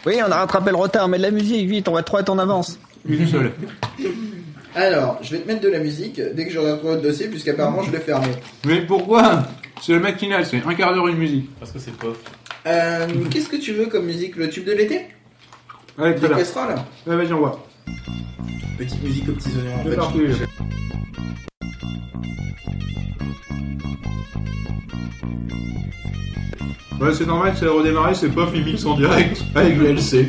Oui, 0.06 0.16
on 0.26 0.30
a 0.30 0.36
rattrapé 0.36 0.70
le 0.70 0.76
retard, 0.76 1.08
mais 1.08 1.18
de 1.18 1.22
la 1.22 1.30
musique, 1.30 1.68
vite, 1.68 1.88
on 1.88 1.92
va 1.92 2.02
trop 2.02 2.18
être 2.18 2.30
en 2.30 2.38
avance. 2.38 2.78
une 3.08 3.26
seule. 3.26 3.52
Alors, 4.74 5.18
je 5.22 5.32
vais 5.32 5.38
te 5.42 5.46
mettre 5.46 5.60
de 5.60 5.68
la 5.68 5.78
musique 5.78 6.20
dès 6.34 6.46
que 6.46 6.52
j'aurai 6.52 6.72
retrouvé 6.72 6.94
le 6.96 7.00
dossier, 7.02 7.28
puisqu'apparemment, 7.28 7.82
je 7.82 7.92
l'ai 7.92 7.98
fermé. 8.00 8.28
Mais 8.64 8.80
pourquoi 8.86 9.42
C'est 9.80 9.92
le 9.92 10.00
matinal, 10.00 10.44
c'est 10.46 10.62
un 10.66 10.74
quart 10.74 10.94
d'heure 10.94 11.08
une 11.08 11.18
musique. 11.18 11.50
Parce 11.60 11.70
que 11.72 11.78
c'est 11.78 11.92
pof. 11.94 12.16
Euh, 12.66 13.06
Qu'est-ce 13.30 13.48
que 13.48 13.56
tu 13.56 13.72
veux 13.72 13.86
comme 13.86 14.06
musique 14.06 14.36
Le 14.36 14.48
tube 14.48 14.64
de 14.64 14.72
l'été 14.72 15.06
Allez, 15.98 16.14
très 16.14 16.28
bien. 16.28 16.36
casseroles 16.38 16.74
Ouais, 17.06 17.16
vas-y, 17.16 17.32
on 17.32 17.38
voit. 17.38 17.64
Petite 18.78 19.02
musique 19.02 19.28
aux 19.28 19.32
petits 19.32 19.50
oignons 19.50 19.74
en 19.74 19.82
C'est 19.84 19.90
fait. 19.90 19.96
parti. 19.96 20.18
Ouais, 27.00 27.12
c'est 27.12 27.26
normal, 27.26 27.52
c'est 27.56 27.66
redémarré, 27.66 28.14
c'est 28.14 28.28
Pof, 28.28 28.50
il 28.54 28.64
mixe 28.64 28.84
en 28.84 28.96
direct 28.96 29.44
avec 29.56 29.76
le 29.76 29.88
LC. 29.88 30.28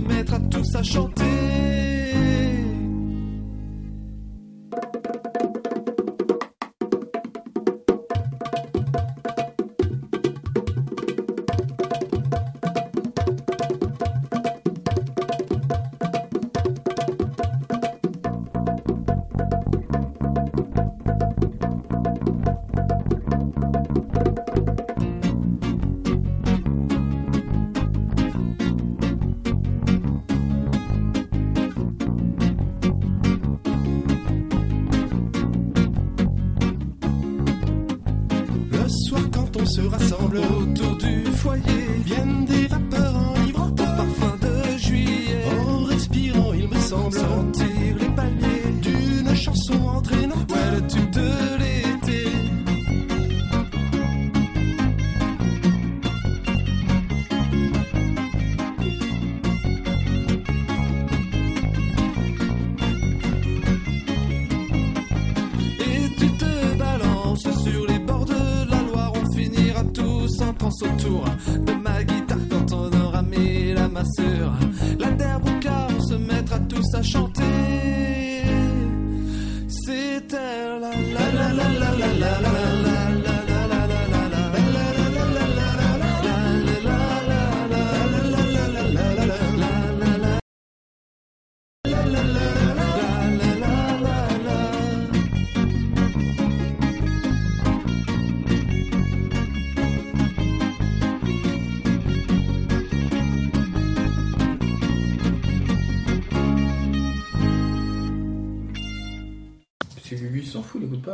mettre 0.00 0.34
à 0.34 0.40
tout 0.40 0.64
sachant 0.64 1.08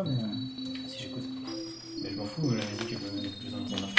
pas, 0.03 0.09
mais. 0.09 0.17
Si 0.89 1.03
j'écoute. 1.03 1.23
Mais 2.03 2.11
je 2.12 2.17
m'en 2.17 2.25
fous, 2.25 2.51
la 2.51 2.57
musique 2.57 2.93
est 2.93 2.97
plus 2.97 3.29
plus 3.29 3.55
importante. 3.55 3.91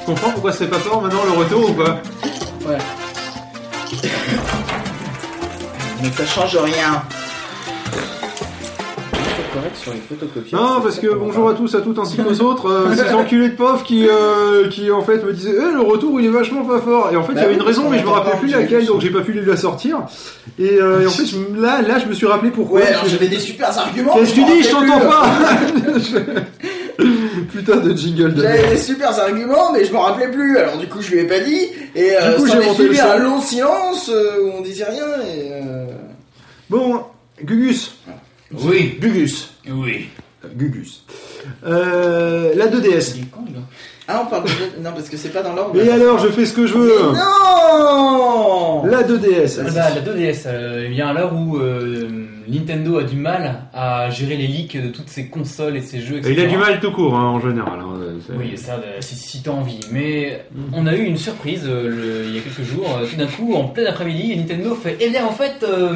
Je 0.00 0.06
comprends 0.06 0.30
pourquoi 0.30 0.52
ça 0.52 0.58
fait 0.58 0.68
pas 0.70 0.78
peur 0.78 1.00
maintenant 1.00 1.24
le 1.24 1.38
retour 1.38 1.70
ou 1.70 1.74
pas 1.74 2.02
Ouais. 2.66 2.78
Mais 6.02 6.10
ça 6.10 6.26
change 6.26 6.56
rien. 6.56 7.02
Correct 9.52 9.76
sur 9.76 9.92
les. 9.92 10.00
Non, 10.52 10.80
parce 10.82 10.98
que 10.98 11.14
bonjour 11.14 11.50
à 11.50 11.54
tous, 11.54 11.74
à 11.74 11.82
toutes 11.82 11.98
ainsi 11.98 12.16
qu'aux 12.16 12.40
autres, 12.40 12.70
euh, 12.70 12.94
ces 12.96 13.12
enculés 13.12 13.50
de 13.50 13.56
pauvres 13.56 13.82
qui, 13.82 14.08
euh, 14.08 14.68
qui 14.68 14.90
en 14.90 15.02
fait 15.02 15.22
me 15.22 15.32
disaient 15.32 15.54
Eh, 15.54 15.74
le 15.74 15.80
retour 15.82 16.18
il 16.20 16.26
est 16.26 16.30
vachement 16.30 16.64
pas 16.64 16.80
fort. 16.80 17.10
Et 17.12 17.16
en 17.16 17.22
fait, 17.22 17.32
il 17.32 17.34
Bah 17.34 17.42
y 17.42 17.44
avait 17.44 17.54
une 17.54 17.62
raison, 17.62 17.84
on 17.86 17.90
mais 17.90 17.98
je 17.98 18.04
me 18.04 18.10
rappelais 18.10 18.38
plus 18.38 18.48
laquelle, 18.48 18.86
donc 18.86 19.02
j'ai 19.02 19.10
pas 19.10 19.20
pu 19.20 19.34
la 19.34 19.56
sortir. 19.58 19.98
Et, 20.58 20.70
euh, 20.80 21.02
et 21.02 21.06
en 21.06 21.10
fait, 21.10 21.24
je- 21.26 21.60
là, 21.60 21.80
là, 21.82 21.98
je 21.98 22.06
me 22.06 22.12
suis 22.14 22.26
rappelé 22.26 22.50
pourquoi. 22.50 22.80
Ouais, 22.80 22.86
alors 22.88 23.06
j'avais 23.06 23.28
des 23.28 23.38
super 23.40 23.76
arguments. 23.76 24.14
Qu'est-ce 24.14 24.34
que 24.34 24.40
mais 24.40 24.46
tu 24.46 24.52
dis 24.52 24.62
Je 24.62 24.70
t'entends 24.70 25.00
pas 25.00 25.30
Putain 27.52 27.76
de 27.78 27.96
jingle 27.96 28.34
de 28.34 28.42
J'avais 28.42 28.68
des 28.70 28.78
super 28.78 29.18
arguments, 29.18 29.72
mais 29.72 29.84
je 29.84 29.92
m'en 29.92 30.02
rappelais 30.02 30.30
plus. 30.30 30.58
Alors 30.58 30.76
du 30.78 30.86
coup, 30.88 31.00
je 31.00 31.10
lui 31.12 31.20
ai 31.20 31.24
pas 31.24 31.40
dit. 31.40 31.68
Et 31.94 32.12
euh, 32.16 32.30
Du 32.36 32.42
coup, 32.42 32.46
s'en 32.48 32.60
j'ai 32.60 32.74
suivi 32.74 33.00
un 33.00 33.16
long 33.18 33.40
silence 33.40 34.10
euh, 34.12 34.42
où 34.42 34.50
on 34.58 34.60
disait 34.60 34.84
rien. 34.84 35.06
Et, 35.22 35.52
euh, 35.52 35.86
Bon, 36.70 37.02
Gugus. 37.42 37.94
Oui. 38.52 38.96
Gugus. 39.00 39.50
Oui. 39.68 40.08
Gugus. 40.54 41.04
Euh, 41.66 42.52
la 42.56 42.66
2DS. 42.66 43.14
Ah, 44.14 44.22
on 44.26 44.30
parle 44.30 44.44
de... 44.44 44.82
Non, 44.82 44.90
parce 44.94 45.08
que 45.08 45.16
c'est 45.16 45.30
pas 45.30 45.42
dans 45.42 45.54
l'ordre. 45.54 45.80
Et 45.80 45.88
alors, 45.90 46.18
je 46.18 46.28
fais 46.28 46.44
ce 46.44 46.52
que 46.52 46.66
je 46.66 46.74
veux. 46.74 46.92
Mais 47.12 47.18
non 47.18 48.84
La 48.84 49.02
2DS. 49.02 49.60
Ah 49.66 49.70
bah, 49.74 49.88
la 49.94 50.00
2DS, 50.02 50.42
euh, 50.46 50.86
il 50.90 50.94
y 50.96 51.00
a 51.00 51.08
à 51.08 51.12
l'heure 51.12 51.32
où 51.34 51.56
euh, 51.58 52.08
Nintendo 52.48 52.98
a 52.98 53.04
du 53.04 53.16
mal 53.16 53.62
à 53.72 54.10
gérer 54.10 54.36
les 54.36 54.46
leaks 54.46 54.82
de 54.82 54.88
toutes 54.88 55.08
ses 55.08 55.28
consoles 55.28 55.76
et 55.76 55.80
ses 55.82 56.00
jeux, 56.00 56.18
etc. 56.18 56.30
Et 56.30 56.34
il 56.34 56.40
a 56.40 56.46
du 56.46 56.56
mal 56.58 56.80
tout 56.80 56.92
court, 56.92 57.14
hein, 57.14 57.24
en 57.28 57.40
général. 57.40 57.78
hein, 57.80 57.94
c'est- 58.26 58.34
Oui, 58.36 58.56
ça, 58.56 58.74
euh, 58.74 58.98
si, 59.00 59.14
si 59.16 59.42
t'as 59.42 59.52
envie. 59.52 59.80
Mais 59.90 60.44
on 60.72 60.86
a 60.86 60.94
eu 60.94 61.04
une 61.04 61.16
surprise 61.16 61.62
euh, 61.66 61.88
le- 61.88 62.24
il 62.28 62.34
y 62.34 62.38
a 62.38 62.42
quelques 62.42 62.68
jours. 62.68 62.98
euh, 63.00 63.06
tout 63.06 63.16
d'un 63.16 63.26
coup, 63.26 63.54
en 63.54 63.64
plein 63.64 63.86
après-midi, 63.86 64.36
Nintendo 64.36 64.74
fait 64.74 64.96
Eh 65.00 65.08
bien, 65.10 65.24
en 65.26 65.32
fait, 65.32 65.64
euh, 65.64 65.94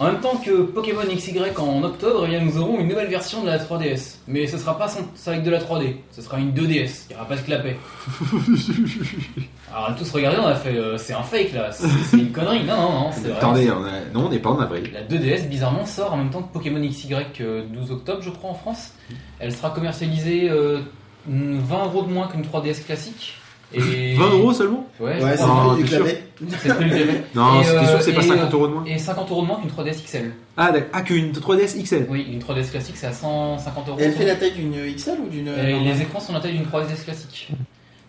en 0.00 0.06
même 0.06 0.20
temps 0.20 0.36
que 0.44 0.62
Pokémon 0.62 1.02
XY 1.08 1.38
en 1.56 1.82
octobre, 1.84 2.24
eh 2.26 2.30
bien, 2.30 2.40
nous 2.40 2.58
aurons 2.58 2.80
une 2.80 2.88
nouvelle 2.88 3.08
version 3.08 3.42
de 3.42 3.46
la 3.46 3.58
3DS. 3.58 4.16
Mais 4.26 4.46
ce 4.46 4.58
sera 4.58 4.76
pas 4.76 4.88
sans- 4.88 5.00
ça 5.14 5.30
avec 5.32 5.44
de 5.44 5.50
la 5.50 5.60
3D, 5.60 5.96
ce 6.10 6.20
sera 6.22 6.38
une 6.38 6.50
2DS. 6.52 7.06
Il 7.08 7.12
n'y 7.12 7.16
aura 7.16 7.28
pas 7.28 7.36
de 7.36 7.42
clapet. 7.42 7.76
Alors, 9.72 9.88
on 9.88 9.92
a 9.92 9.94
tous 9.96 10.10
regardé, 10.12 10.38
on 10.40 10.46
a 10.46 10.54
fait 10.54 10.76
euh, 10.76 10.98
C'est 10.98 11.14
un 11.14 11.22
fake 11.22 11.52
là, 11.52 11.72
c'est 11.72 11.86
c'est 12.10 12.18
une 12.18 12.32
connerie. 12.32 12.64
Non, 12.64 12.76
non, 12.76 12.92
non, 12.92 13.10
c'est 13.12 13.22
vrai. 13.28 13.36
Attendez, 13.38 13.70
on 13.70 13.84
a- 13.84 14.04
non, 14.12 14.26
on 14.26 14.28
n'est 14.30 14.38
pas 14.38 14.50
en 14.50 14.60
avril. 14.60 14.90
La 14.92 15.02
2DS, 15.02 15.48
bizarrement, 15.48 15.86
sort 15.86 16.12
en 16.12 16.16
même 16.16 16.30
temps 16.30 16.42
que 16.42 16.52
Pokémon 16.52 16.80
XY 16.80 17.14
euh, 17.40 17.64
12 17.72 17.90
octobre, 17.92 18.22
je 18.22 18.30
crois, 18.30 18.50
en 18.50 18.54
France. 18.54 18.90
Elle 19.40 19.52
sera 19.54 19.70
commercialisée 19.70 20.48
euh, 20.50 20.80
20 21.28 21.84
euros 21.86 22.02
de 22.02 22.12
moins 22.12 22.28
qu'une 22.28 22.42
3DS 22.42 22.84
classique. 22.84 23.34
Et... 23.74 24.14
20 24.14 24.30
euros 24.30 24.52
seulement 24.52 24.86
Ouais, 25.00 25.18
c'est 25.20 25.28
le 25.42 25.72
prix 25.74 25.82
du. 25.82 25.88
C'est 25.88 26.68
le 26.68 26.74
prix 26.74 26.84
du 26.84 26.90
clapet. 26.90 27.24
Non, 27.34 27.62
c'est 27.62 27.70
sûr 27.70 27.78
euh, 27.78 27.96
que 27.98 28.04
c'est 28.04 28.12
pas 28.12 28.24
et, 28.24 28.28
50 28.28 28.40
euh, 28.40 28.56
euros 28.56 28.68
de 28.68 28.72
moins 28.72 28.84
Et 28.84 28.98
50 28.98 29.30
euros 29.30 29.42
de 29.42 29.46
moins 29.46 29.60
qu'une 29.60 29.70
3DS 29.70 30.04
XL. 30.04 30.32
Ah, 30.56 30.72
d'accord. 30.72 30.88
Ah, 30.92 31.02
qu'une 31.02 31.32
3DS 31.32 31.82
XL. 31.82 32.06
Oui, 32.08 32.26
une 32.32 32.38
3DS 32.38 32.70
classique, 32.70 32.96
c'est 32.96 33.06
à 33.06 33.12
150 33.12 33.88
euros. 33.88 33.98
Elle 34.00 34.12
fait 34.12 34.26
la 34.26 34.36
taille 34.36 34.52
d'une 34.52 34.74
XL 34.94 35.18
ou 35.24 35.28
d'une. 35.28 35.48
Et 35.48 35.80
les 35.80 36.02
écrans 36.02 36.20
sont 36.20 36.32
la 36.32 36.40
taille 36.40 36.52
d'une 36.52 36.66
3DS 36.66 37.04
classique. 37.04 37.50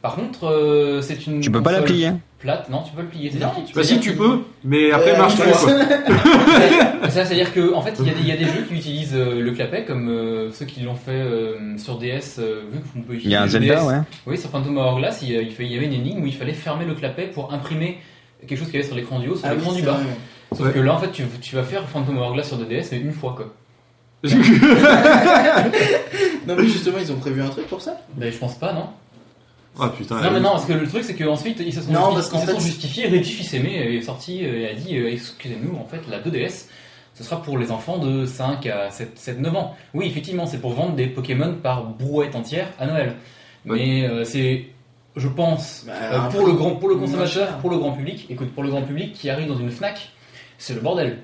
Par 0.01 0.15
contre, 0.15 0.45
euh, 0.45 1.01
c'est 1.01 1.25
une. 1.25 1.39
Tu 1.39 1.49
peux 1.49 1.63
pas 1.63 1.71
la 1.71 1.81
plier. 1.81 2.07
hein. 2.07 2.19
Plate, 2.45 2.69
non, 2.69 2.83
tu 2.83 2.93
peux 2.93 3.01
le 3.01 3.07
plier. 3.07 3.31
Non, 3.41 3.49
qu'il- 3.65 3.73
Bah 3.75 3.83
si, 3.83 3.99
tu 3.99 4.09
qu'il- 4.11 4.17
peux, 4.17 4.39
mais 4.63 4.91
après, 4.91 5.15
Euh, 5.15 5.17
marche 5.17 5.35
quoi. 5.35 5.45
Ça, 7.09 7.25
c'est-à-dire 7.25 7.51
que 7.53 7.73
en 7.73 7.81
fait, 7.81 7.95
il 7.99 8.05
y, 8.05 8.09
a 8.09 8.13
des- 8.13 8.19
il 8.21 8.27
y 8.27 8.31
a 8.31 8.37
des 8.37 8.45
jeux 8.45 8.65
qui 8.69 8.75
utilisent 8.75 9.15
euh, 9.15 9.41
le 9.41 9.51
clapet, 9.51 9.83
comme 9.85 10.09
euh, 10.09 10.51
ceux 10.51 10.65
qui 10.65 10.81
l'ont 10.81 10.93
fait 10.95 11.11
euh, 11.11 11.77
sur 11.77 11.97
DS, 11.97 12.39
vu 12.39 12.79
qu'on 12.93 13.01
peut 13.01 13.13
utiliser 13.13 13.29
Il 13.29 13.31
y 13.31 13.35
a 13.35 13.41
un 13.41 13.45
le 13.45 13.49
Zelda, 13.51 13.75
DS. 13.81 13.83
ouais. 13.87 13.95
Oui, 14.27 14.37
sur 14.37 14.49
Phantom 14.51 14.77
Hourglass, 14.77 15.19
il, 15.23 15.29
y 15.29 15.33
il 15.33 15.51
il 15.59 15.71
y 15.73 15.75
avait 15.77 15.85
une 15.87 15.93
énigme 15.93 16.21
où 16.23 16.27
il 16.27 16.33
fallait 16.35 16.53
fermer 16.53 16.85
le 16.85 16.93
clapet 16.93 17.27
pour 17.33 17.51
imprimer 17.53 17.97
quelque 18.47 18.59
chose 18.59 18.69
qui 18.69 18.77
avait 18.77 18.85
sur 18.85 18.95
l'écran 18.95 19.17
du 19.19 19.27
haut, 19.29 19.35
sur 19.35 19.45
Ah 19.47 19.51
oui, 19.53 19.57
l'écran 19.57 19.73
du 19.73 19.81
bas. 19.81 19.91
vrai. 19.93 20.03
Sauf 20.55 20.67
Ouais. 20.67 20.73
que 20.73 20.79
là, 20.79 20.93
en 20.93 20.99
fait, 20.99 21.11
tu, 21.11 21.23
tu 21.41 21.55
vas 21.55 21.63
faire 21.63 21.83
Phantom 21.89 22.15
Hourglass 22.17 22.47
sur 22.47 22.57
2DS, 22.57 22.89
mais 22.91 22.99
une 22.99 23.11
fois, 23.11 23.33
quoi. 23.35 23.53
Non, 26.47 26.55
mais 26.57 26.65
justement, 26.65 26.97
ils 27.01 27.11
ont 27.11 27.15
prévu 27.17 27.41
un 27.41 27.49
truc 27.49 27.67
pour 27.67 27.81
ça? 27.81 27.97
Ben, 28.15 28.31
je 28.31 28.37
pense 28.37 28.55
pas, 28.55 28.71
non 28.73 28.87
Ah 29.79 29.89
putain. 29.89 30.21
Non, 30.21 30.31
mais 30.31 30.39
non, 30.39 30.51
parce 30.51 30.65
que 30.65 30.73
le 30.73 30.87
truc, 30.87 31.03
c'est 31.03 31.15
qu'ensuite, 31.15 31.59
ils 31.59 31.73
se 31.73 31.81
sont, 31.81 31.91
Non, 31.91 32.15
justifiés- 32.15 32.15
parce 32.15 32.27
ils 32.27 32.47
se 32.47 32.53
sont 32.53 32.59
fait- 32.59 32.65
justifiés. 32.65 33.07
Reggie 33.07 33.31
Fils-Aimé 33.33 33.95
est 33.97 34.01
sorti 34.01 34.45
euh, 34.45 34.59
et 34.61 34.69
a 34.69 34.73
dit 34.73 34.97
euh, 34.97 35.11
Excusez-nous, 35.11 35.75
en 35.77 35.85
fait, 35.85 36.01
la 36.09 36.19
2DS, 36.19 36.67
ce 37.13 37.23
sera 37.23 37.41
pour 37.41 37.57
les 37.57 37.71
enfants 37.71 37.97
de 37.97 38.25
5 38.25 38.65
à 38.67 38.89
7, 38.91 39.17
7 39.17 39.39
9 39.39 39.55
ans. 39.55 39.75
Oui, 39.93 40.05
effectivement, 40.07 40.45
c'est 40.45 40.59
pour 40.59 40.73
vendre 40.73 40.95
des 40.95 41.07
Pokémon 41.07 41.55
par 41.61 41.83
brouette 41.85 42.35
entière 42.35 42.67
à 42.79 42.85
Noël. 42.87 43.15
Mais 43.65 44.03
euh, 44.07 44.23
c'est, 44.25 44.67
je 45.15 45.27
pense, 45.27 45.83
Bah, 45.87 45.93
euh, 46.13 46.19
pour, 46.29 46.45
le 46.45 46.53
grand, 46.53 46.75
pour 46.75 46.87
le 46.89 46.95
consommateur, 46.95 47.57
pour 47.57 47.69
le 47.69 47.77
grand 47.77 47.91
public, 47.93 48.27
écoute, 48.29 48.51
pour 48.53 48.63
le 48.63 48.69
grand 48.69 48.83
public 48.83 49.13
qui 49.13 49.29
arrive 49.29 49.47
dans 49.47 49.57
une 49.57 49.71
Fnac, 49.71 50.09
c'est 50.57 50.73
le 50.75 50.81
bordel. 50.81 51.19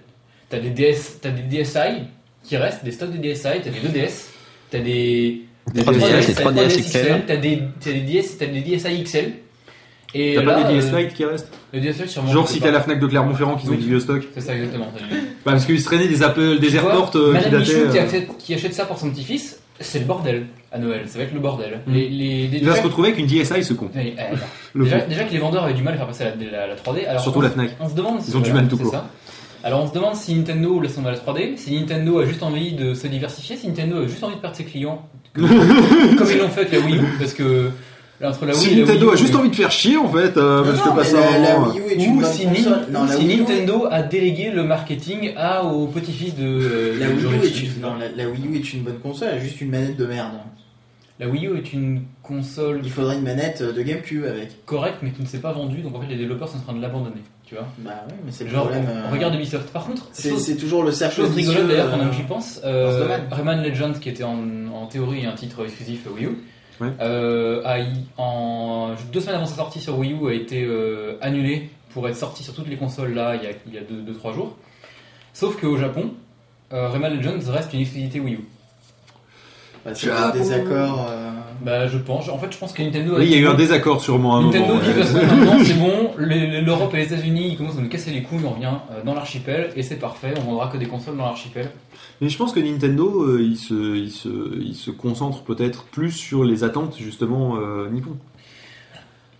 T'as 0.50 0.60
des, 0.60 0.72
DS, 0.72 1.20
t'as 1.22 1.30
des 1.30 1.44
DSi 1.44 1.78
qui 2.44 2.58
restent, 2.58 2.84
des 2.84 2.92
stocks 2.92 3.12
de 3.12 3.18
DSi, 3.18 3.44
t'as 3.44 3.70
des 3.70 3.80
2DS, 3.80 4.28
t'as 4.72 4.80
des. 4.80 5.44
Des 5.74 5.82
3DS, 5.82 6.34
t'as 6.34 6.52
les 6.52 6.68
3DS 6.68 6.82
XL. 6.82 7.24
T'as 7.28 7.36
des, 7.38 7.62
t'as 7.80 7.92
des, 7.92 8.00
DS, 8.02 8.38
t'as 8.38 8.46
des 8.48 8.62
DSi 8.62 9.04
XL. 9.04 9.34
Et 10.14 10.34
T'as 10.36 10.44
là, 10.44 10.54
pas 10.62 10.72
des 10.72 10.80
DS 10.80 10.94
euh, 10.94 11.00
Lite 11.00 11.14
qui 11.14 11.24
restent 11.24 11.52
le 11.74 11.94
sûrement. 12.08 12.32
Genre 12.32 12.48
si 12.50 12.60
t'as 12.60 12.72
la 12.72 12.82
Fnac 12.82 13.00
de 13.00 13.08
Clermont-Ferrand 13.08 13.56
qui 13.56 13.68
ont 13.70 13.72
du 13.72 13.78
vieux 13.88 14.00
stock. 14.00 14.24
C'est 14.34 14.42
ça 14.42 14.54
exactement. 14.56 14.92
Bah, 15.46 15.54
parce 15.54 15.66
qu'ils 15.66 15.80
se 15.80 15.86
traînaient 15.86 16.08
des 16.10 16.22
Apple, 16.22 16.60
des 16.60 16.76
airports 16.76 17.12
euh, 17.16 17.38
qui 17.38 17.46
Madame 17.46 17.60
Michou 17.62 17.72
dataient. 17.86 17.92
qui, 17.92 17.98
euh, 17.98 18.04
achète, 18.04 18.38
qui 18.38 18.54
achète 18.54 18.74
ça 18.74 18.86
pour 18.86 18.98
son 19.00 19.10
petit-fils, 19.10 19.62
c'est 19.80 20.00
le 20.00 20.06
bordel 20.06 20.48
à 20.72 20.80
Noël. 20.80 21.04
Ça 21.08 21.18
va 21.18 21.24
être 21.24 21.34
le 21.34 21.40
bordel. 21.40 21.80
Mm. 21.88 21.94
Les, 21.94 22.10
les, 22.10 22.58
Il 22.58 22.66
va 22.66 22.76
se 22.76 22.82
retrouver 22.82 23.10
avec 23.10 23.20
une 23.20 23.28
DSi 23.28 23.64
ce 23.64 23.74
con. 23.74 23.90
Mais, 23.96 24.14
euh, 24.20 24.36
Le 24.74 24.84
déjà, 24.84 25.00
con. 25.00 25.10
déjà 25.10 25.24
que 25.24 25.32
les 25.32 25.40
vendeurs 25.40 25.64
avaient 25.64 25.74
du 25.74 25.84
mal 25.84 25.94
à 25.94 25.98
faire 25.98 26.08
passer 26.08 26.26
la, 26.26 26.52
la- 26.52 26.68
la 26.68 26.76
3D. 26.76 27.06
Alors 27.08 27.22
Surtout 27.22 27.40
on, 27.40 27.44
la 27.44 27.50
Fnac. 27.50 27.70
On 27.80 27.88
se 27.90 27.96
demande. 27.96 28.20
Ils 28.28 28.36
ont 28.36 28.42
du 28.42 28.52
mal 28.52 28.68
tout 28.68 28.76
c'est 28.78 28.84
court. 28.84 28.92
ça. 28.92 29.08
Alors 29.64 29.84
on 29.84 29.88
se 29.88 29.94
demande 29.94 30.16
si 30.16 30.34
Nintendo 30.36 30.80
laisse 30.80 30.96
tomber 30.96 31.12
la 31.12 31.18
3D, 31.18 31.58
si 31.58 31.80
Nintendo 31.80 32.20
a 32.20 32.26
juste 32.26 32.42
envie 32.44 32.74
de 32.74 32.94
se 32.94 33.08
diversifier, 33.08 33.58
si 33.58 33.68
Nintendo 33.68 33.98
a 34.04 34.08
juste 34.08 34.24
envie 34.24 34.36
de 34.36 34.40
perdre 34.42 34.56
ses 34.56 34.64
clients, 34.66 35.08
comme, 35.34 35.48
comme 36.18 36.28
ils 36.32 36.38
l'ont 36.40 36.50
fait 36.50 36.62
avec 36.62 36.74
la 36.74 36.80
Wii 36.80 36.96
U, 36.98 37.02
parce 37.20 37.34
que 37.34 37.70
là, 38.20 38.30
entre 38.30 38.46
la 38.48 38.54
Wii 38.54 38.62
Si 38.62 38.68
et 38.72 38.76
la 38.76 38.80
Nintendo 38.86 39.06
Wii 39.06 39.10
U, 39.12 39.14
a 39.14 39.16
juste 39.18 39.34
mais- 39.34 39.40
envie 39.40 39.50
de 39.50 39.56
faire 39.56 39.72
chier 39.72 39.98
en 39.98 40.08
fait, 40.12 40.36
euh, 40.38 40.64
parce 40.64 40.78
Non, 40.78 40.84
que 40.84 40.90
mais 40.90 40.96
pas 40.96 41.04
ça. 41.04 41.20
la, 41.20 41.38
la 41.38 41.56
vraiment, 41.56 41.68
Wii 41.76 41.80
U 41.80 41.92
est 41.92 42.04
une 42.06 42.18
ou 42.18 42.24
si, 42.26 42.48
Non, 42.92 43.06
Nintendo 43.06 43.88
a 43.92 44.02
délégué 44.02 44.50
le 44.52 44.64
marketing 44.64 45.34
à, 45.38 45.64
au 45.64 45.86
petit-fils 45.88 46.36
de, 46.36 46.44
euh, 46.44 47.00
La 47.00 47.08
Wii, 47.10 47.24
U 47.26 47.46
est 47.46 47.62
une... 47.62 47.82
la, 48.00 48.24
la 48.24 48.30
Wii 48.30 48.48
U 48.48 48.56
est 48.58 48.74
une 48.74 48.82
bonne 48.82 49.00
console, 49.00 49.30
elle 49.32 49.38
a 49.38 49.42
juste 49.42 49.62
une 49.62 49.70
manette 49.70 49.96
de 49.98 50.06
merde. 50.08 50.32
La 51.20 51.28
Wii 51.28 51.46
U 51.46 51.56
est 51.58 51.72
une 51.74 52.02
console 52.24 52.82
Il 52.84 52.90
faudrait 52.90 53.16
une 53.16 53.22
manette 53.24 53.62
de 53.62 53.82
GameCube 53.84 54.24
avec. 54.26 54.66
correcte 54.66 54.98
mais 55.04 55.12
qui 55.12 55.22
ne 55.22 55.28
s'est 55.28 55.38
pas 55.40 55.52
vendue, 55.52 55.82
donc 55.84 55.96
en 55.96 56.02
fait 56.02 56.08
les 56.08 56.16
développeurs 56.18 56.50
sont 56.50 56.58
en 56.58 56.62
train 56.62 56.74
de 56.74 56.82
l'abandonner, 56.82 57.22
tu 57.52 57.56
vois. 57.58 57.68
Bah 57.80 58.06
ouais, 58.08 58.14
mais 58.26 58.32
c'est 58.32 58.46
le 58.46 58.50
Genre, 58.50 58.70
problème. 58.70 58.86
on, 58.90 59.10
euh, 59.10 59.12
regarde 59.12 59.36
Ubisoft. 59.36 59.72
Par 59.74 59.86
contre, 59.86 60.08
C'est 60.14 60.56
toujours 60.56 60.84
le 60.84 60.92
cercle 60.94 61.18
Chose 61.18 61.36
rigolote 61.36 61.68
d'ailleurs 61.68 61.88
euh, 61.88 61.92
pendant 61.92 62.08
que 62.10 62.16
j'y 62.16 62.24
pense, 62.24 62.62
euh. 62.64 63.18
Rayman 63.30 63.62
Legends 63.62 63.92
qui 64.00 64.08
était 64.08 64.24
en, 64.24 64.38
en 64.74 64.86
théorie 64.88 65.26
un 65.26 65.34
titre 65.34 65.66
exclusif 65.66 66.06
Wii 66.10 66.28
U, 66.28 66.38
Ouais. 66.80 66.88
euh, 67.02 67.62
a, 67.66 67.78
en, 68.18 68.96
deux 69.12 69.20
semaines 69.20 69.36
avant 69.36 69.46
sa 69.46 69.56
sortie 69.56 69.82
sur 69.82 70.00
Wii 70.00 70.14
U 70.14 70.30
a 70.30 70.34
été 70.34 70.64
euh, 70.64 71.18
annulé 71.22 71.70
pour 71.90 72.08
être 72.08 72.16
sorti 72.16 72.42
sur 72.42 72.56
toutes 72.56 72.70
les 72.70 72.78
consoles 72.78 73.14
là 73.14 73.36
il 73.36 73.74
y 73.74 73.78
a 73.78 73.82
2-3 73.82 74.34
jours. 74.34 74.56
Sauf 75.34 75.60
qu'au 75.60 75.76
Japon, 75.78 76.12
euh, 76.72 76.88
Rayman 76.88 77.14
Legends 77.16 77.52
reste 77.52 77.74
une 77.74 77.82
exclusivité 77.82 78.22
Wii 78.22 78.36
U. 78.36 78.40
Bah, 79.86 79.92
c'est 79.96 80.12
un 80.12 80.30
désaccord. 80.32 81.08
euh, 81.10 81.32
Bah 81.64 81.88
je 81.88 81.98
pense, 81.98 82.28
en 82.30 82.38
fait 82.40 82.52
je 82.52 82.58
pense 82.58 82.74
que 82.74 82.82
Nintendo 82.82 83.16
a 83.16 83.20
Oui, 83.20 83.26
il 83.26 83.32
y 83.32 83.36
a 83.36 83.40
eu 83.40 83.48
un 83.48 83.54
désaccord 83.54 84.02
sûrement 84.02 84.36
à 84.36 84.40
un 84.40 84.44
Nintendo 84.46 84.68
moment. 84.68 84.80
dit 84.82 84.88
ouais. 84.90 84.94
que 84.96 85.04
c'est- 85.04 85.14
maintenant 85.26 85.58
c'est 85.64 85.74
bon, 85.80 86.12
l'Europe 86.18 86.94
et 86.94 86.98
les 86.98 87.04
États-Unis 87.14 87.50
ils 87.52 87.58
commencent 87.58 87.78
à 87.78 87.82
nous 87.82 87.90
casser 87.90 88.10
les 88.12 88.24
couilles, 88.24 88.40
on 88.46 88.52
revient 88.52 88.66
euh, 88.92 89.04
dans 89.04 89.14
l'archipel 89.14 89.70
et 89.76 89.84
c'est 89.84 89.98
parfait, 89.98 90.34
on 90.38 90.50
vendra 90.52 90.70
que 90.70 90.78
des 90.78 90.86
consoles 90.88 91.18
dans 91.18 91.26
l'archipel. 91.26 91.70
Mais 92.20 92.30
je 92.30 92.38
pense 92.38 92.52
que 92.54 92.60
Nintendo, 92.60 93.24
euh, 93.24 93.42
il, 93.42 93.58
se, 93.58 93.96
il, 93.96 94.10
se, 94.12 94.30
il 94.60 94.76
se 94.76 94.90
concentre 94.92 95.44
peut-être 95.44 95.84
plus 95.86 96.12
sur 96.12 96.44
les 96.44 96.64
attentes 96.64 96.96
justement 97.00 97.58
euh, 97.58 97.90
nippon. 97.92 98.18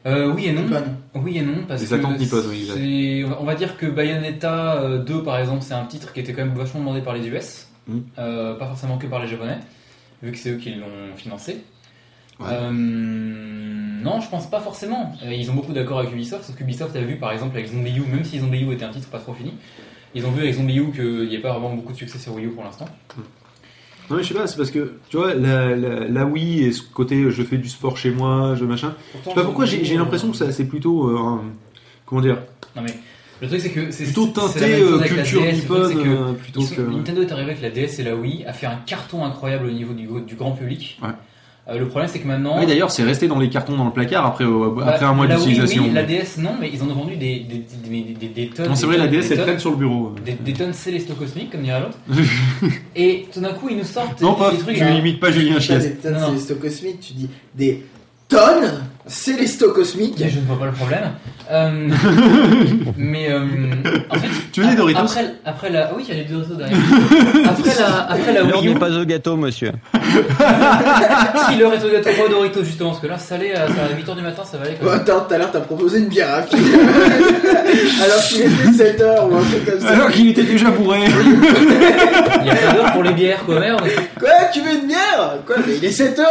Euh, 0.08 0.32
oui 0.36 0.46
et 0.48 0.52
non. 0.52 0.62
Nippon. 0.64 0.84
Oui 1.16 1.38
et 1.38 1.42
non, 1.42 1.64
parce 1.68 1.82
Les 1.84 1.88
que 1.88 1.94
attentes 1.96 2.20
nippones, 2.20 2.46
oui, 2.50 3.24
on 3.40 3.44
va 3.46 3.54
dire 3.56 3.78
que 3.78 3.86
Bayonetta 3.86 4.82
euh, 4.82 4.98
2 5.04 5.22
par 5.24 5.38
exemple, 5.40 5.62
c'est 5.62 5.76
un 5.76 5.86
titre 5.86 6.12
qui 6.14 6.20
était 6.22 6.34
quand 6.34 6.44
même 6.44 6.56
vachement 6.56 6.80
demandé 6.80 7.02
par 7.02 7.14
les 7.14 7.28
US, 7.28 7.68
Mm. 7.88 7.98
euh, 8.20 8.56
pas 8.56 8.68
forcément 8.68 8.98
que 9.00 9.08
par 9.08 9.22
les 9.22 9.28
Japonais, 9.28 9.58
vu 10.24 10.32
que 10.32 10.38
c'est 10.38 10.52
eux 10.52 10.58
qui 10.58 10.76
l'ont 10.76 11.16
financé. 11.16 11.64
Ouais. 12.40 12.48
Euh, 12.50 12.72
non, 12.72 14.20
je 14.20 14.30
pense 14.30 14.50
pas 14.50 14.62
forcément. 14.62 15.16
Euh, 15.24 15.34
Ils 15.34 15.50
ont 15.52 15.54
beaucoup 15.54 15.74
d'accords 15.74 16.00
avec 16.00 16.12
Ubisoft, 16.12 16.44
sauf 16.46 16.56
qu'Ubisoft 16.56 16.96
a 16.96 17.02
vu 17.02 17.18
par 17.18 17.32
exemple 17.32 17.56
avec 17.56 17.70
Zombie 17.70 17.96
U, 17.98 18.02
même 18.02 18.24
si 18.24 18.40
Zombie 18.40 18.64
U 18.64 18.74
était 18.74 18.86
un 18.86 18.90
titre 18.92 19.10
pas 19.10 19.20
trop 19.20 19.34
fini, 19.34 19.54
ils 20.16 20.26
ont 20.26 20.32
vu 20.32 20.42
avec 20.42 20.56
Zombie 20.56 20.78
U 20.78 20.92
qu'il 20.92 21.28
n'y 21.30 21.38
a 21.38 21.40
pas 21.40 21.52
vraiment 21.52 21.76
beaucoup 21.76 21.94
de 21.94 21.98
succès 21.98 22.18
sur 22.18 22.34
Wii 22.34 22.48
U 22.48 22.50
pour 22.50 22.64
l'instant. 22.64 22.86
Non 24.10 24.18
mais 24.18 24.24
je 24.24 24.30
sais 24.30 24.34
pas, 24.34 24.48
c'est 24.48 24.58
parce 24.58 24.72
que 24.72 24.98
tu 25.10 25.18
vois 25.18 25.34
la, 25.36 25.76
la, 25.76 26.08
la 26.08 26.26
Wii 26.26 26.64
et 26.66 26.72
ce 26.74 26.82
côté 26.82 27.16
euh, 27.22 27.30
je 27.30 27.44
fais 27.44 27.58
du 27.58 27.70
sport 27.70 27.96
chez 27.96 28.12
moi, 28.12 28.56
je 28.56 28.66
machin. 28.66 28.96
Je 29.24 29.30
sais 29.30 29.36
pas 29.36 29.44
pourquoi 29.44 29.66
j'ai 29.66 29.96
l'impression 29.96 30.32
que 30.32 30.36
ça 30.38 30.52
c'est 30.52 30.66
plutôt 30.66 31.08
euh, 31.10 31.40
comment 32.06 32.22
dire? 32.22 32.40
Non 32.76 32.82
mais 32.82 32.94
le 33.42 33.48
truc 33.48 33.60
c'est 33.62 33.70
que 33.72 33.92
c'est 33.92 34.04
plutôt 34.06 34.28
teinté 34.28 34.76
euh, 34.82 35.00
avec 35.00 35.12
la 35.12 35.18
culture 35.24 35.42
nippone 35.42 35.88
c'est 35.90 35.96
que 35.96 36.10
euh, 36.10 36.34
plutôt 36.34 36.62
sont- 36.62 36.76
que. 36.76 36.82
Nintendo 36.82 37.22
est 37.24 37.32
arrivé 37.32 37.52
avec 37.52 37.62
la 37.62 37.70
DS 37.70 38.00
et 38.00 38.04
la 38.04 38.16
Wii, 38.16 38.46
a 38.46 38.54
fait 38.54 38.68
un 38.68 38.78
carton 38.86 39.26
incroyable 39.26 39.66
au 39.68 39.72
niveau 39.72 39.94
du, 39.94 40.08
du 40.28 40.36
grand 40.36 40.52
public. 40.52 41.00
Ouais. 41.02 41.10
Euh, 41.70 41.78
le 41.78 41.88
problème 41.88 42.10
c'est 42.12 42.18
que 42.20 42.28
maintenant. 42.28 42.58
Oui 42.60 42.66
d'ailleurs 42.66 42.90
c'est 42.90 43.04
resté 43.04 43.28
dans 43.28 43.38
les 43.38 43.48
cartons 43.50 43.78
dans 43.78 43.86
le 43.86 43.92
placard 43.92 44.26
après 44.26 44.46
euh, 44.46 44.72
bah, 44.76 44.84
après 44.88 45.06
un 45.06 45.14
mois 45.14 45.28
la 45.28 45.36
Wii, 45.38 45.46
d'utilisation. 45.46 45.84
oui, 45.84 45.92
la 45.92 46.02
DS 46.04 46.38
non, 46.40 46.56
mais 46.60 46.72
ils 46.74 46.82
en 46.82 46.90
ont 46.90 46.96
vendu 46.96 47.16
des, 47.18 47.40
des, 47.42 47.64
des, 47.84 48.02
des, 48.02 48.14
des- 48.14 48.28
des 48.30 48.48
tonnes. 48.50 48.70
Non 48.70 48.76
c'est 48.76 48.88
vrai 48.88 48.98
la 48.98 49.08
DS 49.08 49.18
elle 49.30 49.38
tonnes, 49.38 49.46
traîne 49.46 49.60
sur 49.60 49.70
le 49.72 49.78
bureau. 49.78 50.16
des, 50.26 50.34
des 50.34 50.54
tonnes 50.54 50.74
célesto 50.74 51.14
cosmiques 51.14 51.52
comme 51.52 51.62
dirait 51.62 51.82
l'autre. 51.82 52.00
et 52.96 53.28
tout 53.32 53.40
d'un 53.42 53.54
coup 53.54 53.70
ils 53.70 53.78
nous 53.78 53.84
sortent 53.84 54.20
Non 54.22 54.34
des, 54.34 54.40
pas, 54.40 54.52
des 54.52 54.58
trucs. 54.58 54.76
je 54.76 55.16
pas 55.18 55.32
Julien 55.32 55.60
Chies. 55.60 55.78
des 55.78 55.92
tonnes 55.96 56.60
cosmiques, 56.60 57.00
tu 57.00 57.14
dis 57.14 57.30
des 57.56 57.86
tonnes 58.28 58.84
célesto 59.08 59.72
cosmiques. 59.72 60.16
Mais 60.20 60.30
je 60.30 60.40
ne 60.40 60.46
vois 60.46 60.60
pas 60.60 60.66
le 60.66 60.72
problème. 60.72 61.12
Euh, 61.52 61.90
mais 62.96 63.30
euh, 63.30 63.42
en 64.10 64.16
fait, 64.16 64.28
Tu 64.54 64.62
veux 64.62 64.70
des 64.70 64.76
Doritos 64.76 65.02
après, 65.02 65.34
après 65.44 65.70
la, 65.70 65.94
oui, 65.94 66.06
il 66.08 66.16
y 66.16 66.18
a 66.18 66.24
des 66.24 66.30
Doritos 66.30 66.56
derrière. 66.56 66.78
après 67.46 67.76
la, 67.78 68.10
après 68.10 68.32
la 68.34 68.44
L'heure 68.44 68.60
Wii 68.62 68.70
U, 68.70 68.74
n'est 68.74 68.80
pas 68.80 68.90
au 68.90 69.04
gâteau, 69.04 69.36
monsieur. 69.36 69.74
si 69.94 71.58
l'heure 71.58 71.74
est 71.74 71.84
au 71.84 71.90
gâteau, 71.92 72.10
pas 72.18 72.24
au 72.26 72.30
Doritos 72.30 72.64
justement, 72.64 72.92
parce 72.92 73.02
que 73.02 73.08
là, 73.08 73.18
salé 73.18 73.52
à, 73.52 73.64
à 73.64 73.68
8h 73.68 74.16
du 74.16 74.22
matin, 74.22 74.44
ça 74.50 74.58
va 74.58 74.64
aller 74.66 74.76
quand 74.80 74.86
même. 74.90 74.96
attends, 75.02 75.26
tout 75.28 75.34
à 75.34 75.38
l'heure 75.40 75.52
t'as 75.52 75.60
proposé 75.60 76.00
une 76.00 76.08
bière 76.08 76.34
à 76.36 76.42
Phil. 76.44 76.58
Alors 78.02 78.24
qu'il 78.24 78.42
était 78.44 79.04
7h 79.04 79.30
ou 79.30 79.36
un 79.36 79.42
truc 79.44 79.66
comme 79.66 79.80
ça. 79.82 79.90
Alors 79.90 80.10
qu'il 80.12 80.30
était 80.30 80.44
déjà 80.44 80.70
bourré. 80.70 81.00
Il 82.42 82.48
y 82.48 82.50
a 82.50 82.56
pas 82.56 82.74
d'heure 82.74 82.94
pour 82.94 83.04
les 83.04 83.12
bières, 83.14 83.44
quoi, 83.46 83.60
merde. 83.60 83.82
Quoi, 84.18 84.30
tu 84.54 84.62
veux 84.62 84.74
une 84.76 84.88
bière? 84.88 85.36
Quoi, 85.46 85.58
mais 85.68 85.76
il 85.76 85.84
est 85.84 86.00
7h 86.00 86.24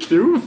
C'était 0.00 0.18
ouf. 0.20 0.40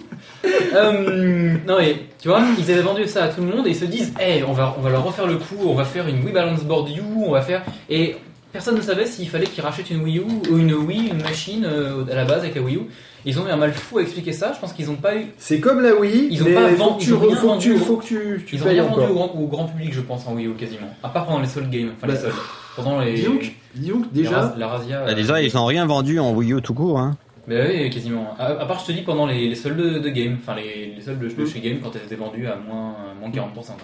Euh, 0.45 1.55
non 1.67 1.77
mais 1.79 1.95
tu 2.21 2.27
vois, 2.27 2.41
ils 2.57 2.71
avaient 2.71 2.81
vendu 2.81 3.05
ça 3.07 3.23
à 3.25 3.27
tout 3.29 3.41
le 3.41 3.47
monde 3.47 3.67
et 3.67 3.71
ils 3.71 3.75
se 3.75 3.85
disent, 3.85 4.13
hey, 4.19 4.43
on 4.47 4.53
va, 4.53 4.75
on 4.77 4.81
va 4.81 4.89
leur 4.89 5.03
refaire 5.03 5.27
le 5.27 5.35
coup, 5.37 5.55
on 5.65 5.73
va 5.73 5.83
faire 5.85 6.07
une 6.07 6.23
Wii 6.23 6.33
Balance 6.33 6.63
Board 6.63 6.89
U, 6.89 7.01
on 7.25 7.31
va 7.31 7.41
faire 7.41 7.63
et 7.89 8.15
personne 8.51 8.75
ne 8.75 8.81
savait 8.81 9.05
s'il 9.05 9.29
fallait 9.29 9.45
qu'ils 9.45 9.63
rachètent 9.63 9.89
une 9.89 10.01
Wii 10.03 10.17
U 10.19 10.23
ou 10.51 10.57
une 10.57 10.73
Wii, 10.73 11.09
une 11.09 11.21
machine 11.21 11.65
euh, 11.65 12.03
à 12.11 12.15
la 12.15 12.25
base 12.25 12.39
avec 12.39 12.55
la 12.55 12.61
Wii 12.61 12.75
U. 12.77 12.81
Ils 13.25 13.37
ont 13.37 13.45
eu 13.45 13.49
un 13.51 13.57
mal 13.57 13.73
fou 13.73 13.97
à 13.97 14.01
expliquer 14.01 14.31
ça. 14.31 14.53
Je 14.55 14.59
pense 14.61 14.71
qu'ils 14.71 14.89
ont 14.89 14.95
pas 14.95 15.17
eu, 15.17 15.25
C'est 15.37 15.59
comme 15.59 15.81
la 15.81 15.93
Wii, 15.93 16.29
Ils 16.31 16.41
ont 16.41 16.53
pas 16.53 16.69
faut 16.69 16.75
vendu- 16.77 16.99
que 16.99 17.03
tu 17.03 17.09
ils 17.09 17.13
ont 17.13 17.19
rien 17.19 17.35
faut 17.35 17.57
que 17.57 17.61
tu 17.61 17.69
vendu. 17.73 17.77
faut 17.85 17.95
que 17.97 18.05
tu 18.05 18.43
tu 18.47 18.55
ils 18.55 18.61
ont 18.61 18.65
payes 18.65 18.73
rien 18.79 18.83
vendu 18.83 18.93
encore. 19.01 19.11
au 19.11 19.13
grand, 19.13 19.31
au 19.41 19.47
grand 19.47 19.65
public, 19.65 19.93
je 19.93 19.99
pense, 20.01 20.25
en 20.25 20.35
Wii 20.35 20.47
U 20.47 20.53
quasiment. 20.53 20.87
À 21.03 21.09
part 21.09 21.25
pendant 21.25 21.39
les 21.41 21.47
Soul 21.47 21.69
Games, 21.69 21.89
enfin 21.97 22.07
les 22.07 22.13
Bah, 22.13 22.19
Soul. 22.21 22.31
Pendant 22.77 22.99
les, 23.01 23.27
Disons 23.75 24.01
déjà, 24.13 24.55
la 24.57 24.67
Razia. 24.69 25.01
Bah, 25.01 25.11
euh, 25.11 25.13
déjà, 25.15 25.41
ils 25.41 25.53
n'ont 25.53 25.65
rien 25.65 25.85
vendu 25.85 26.17
en 26.19 26.31
Wii 26.31 26.53
U 26.53 26.61
tout 26.61 26.73
court. 26.73 26.97
Hein. 26.97 27.17
Bah 27.49 27.55
oui, 27.67 27.89
quasiment. 27.89 28.35
À, 28.37 28.45
à 28.45 28.65
part, 28.65 28.79
je 28.79 28.85
te 28.85 28.91
dis, 28.91 29.01
pendant 29.01 29.25
les, 29.25 29.47
les 29.49 29.55
soldes 29.55 29.77
de, 30.01 30.09
Game, 30.09 30.37
enfin 30.41 30.55
les, 30.55 30.93
les 30.95 31.01
soldes 31.01 31.19
de, 31.19 31.27
de 31.29 31.43
Mm. 31.43 31.47
chez 31.47 31.59
Game 31.61 31.79
quand 31.81 31.91
elles 31.95 32.03
étaient 32.03 32.15
vendues 32.15 32.45
à 32.47 32.55
moins, 32.57 32.95
moins 33.19 33.29
40%. 33.29 33.53
quoi. 33.53 33.75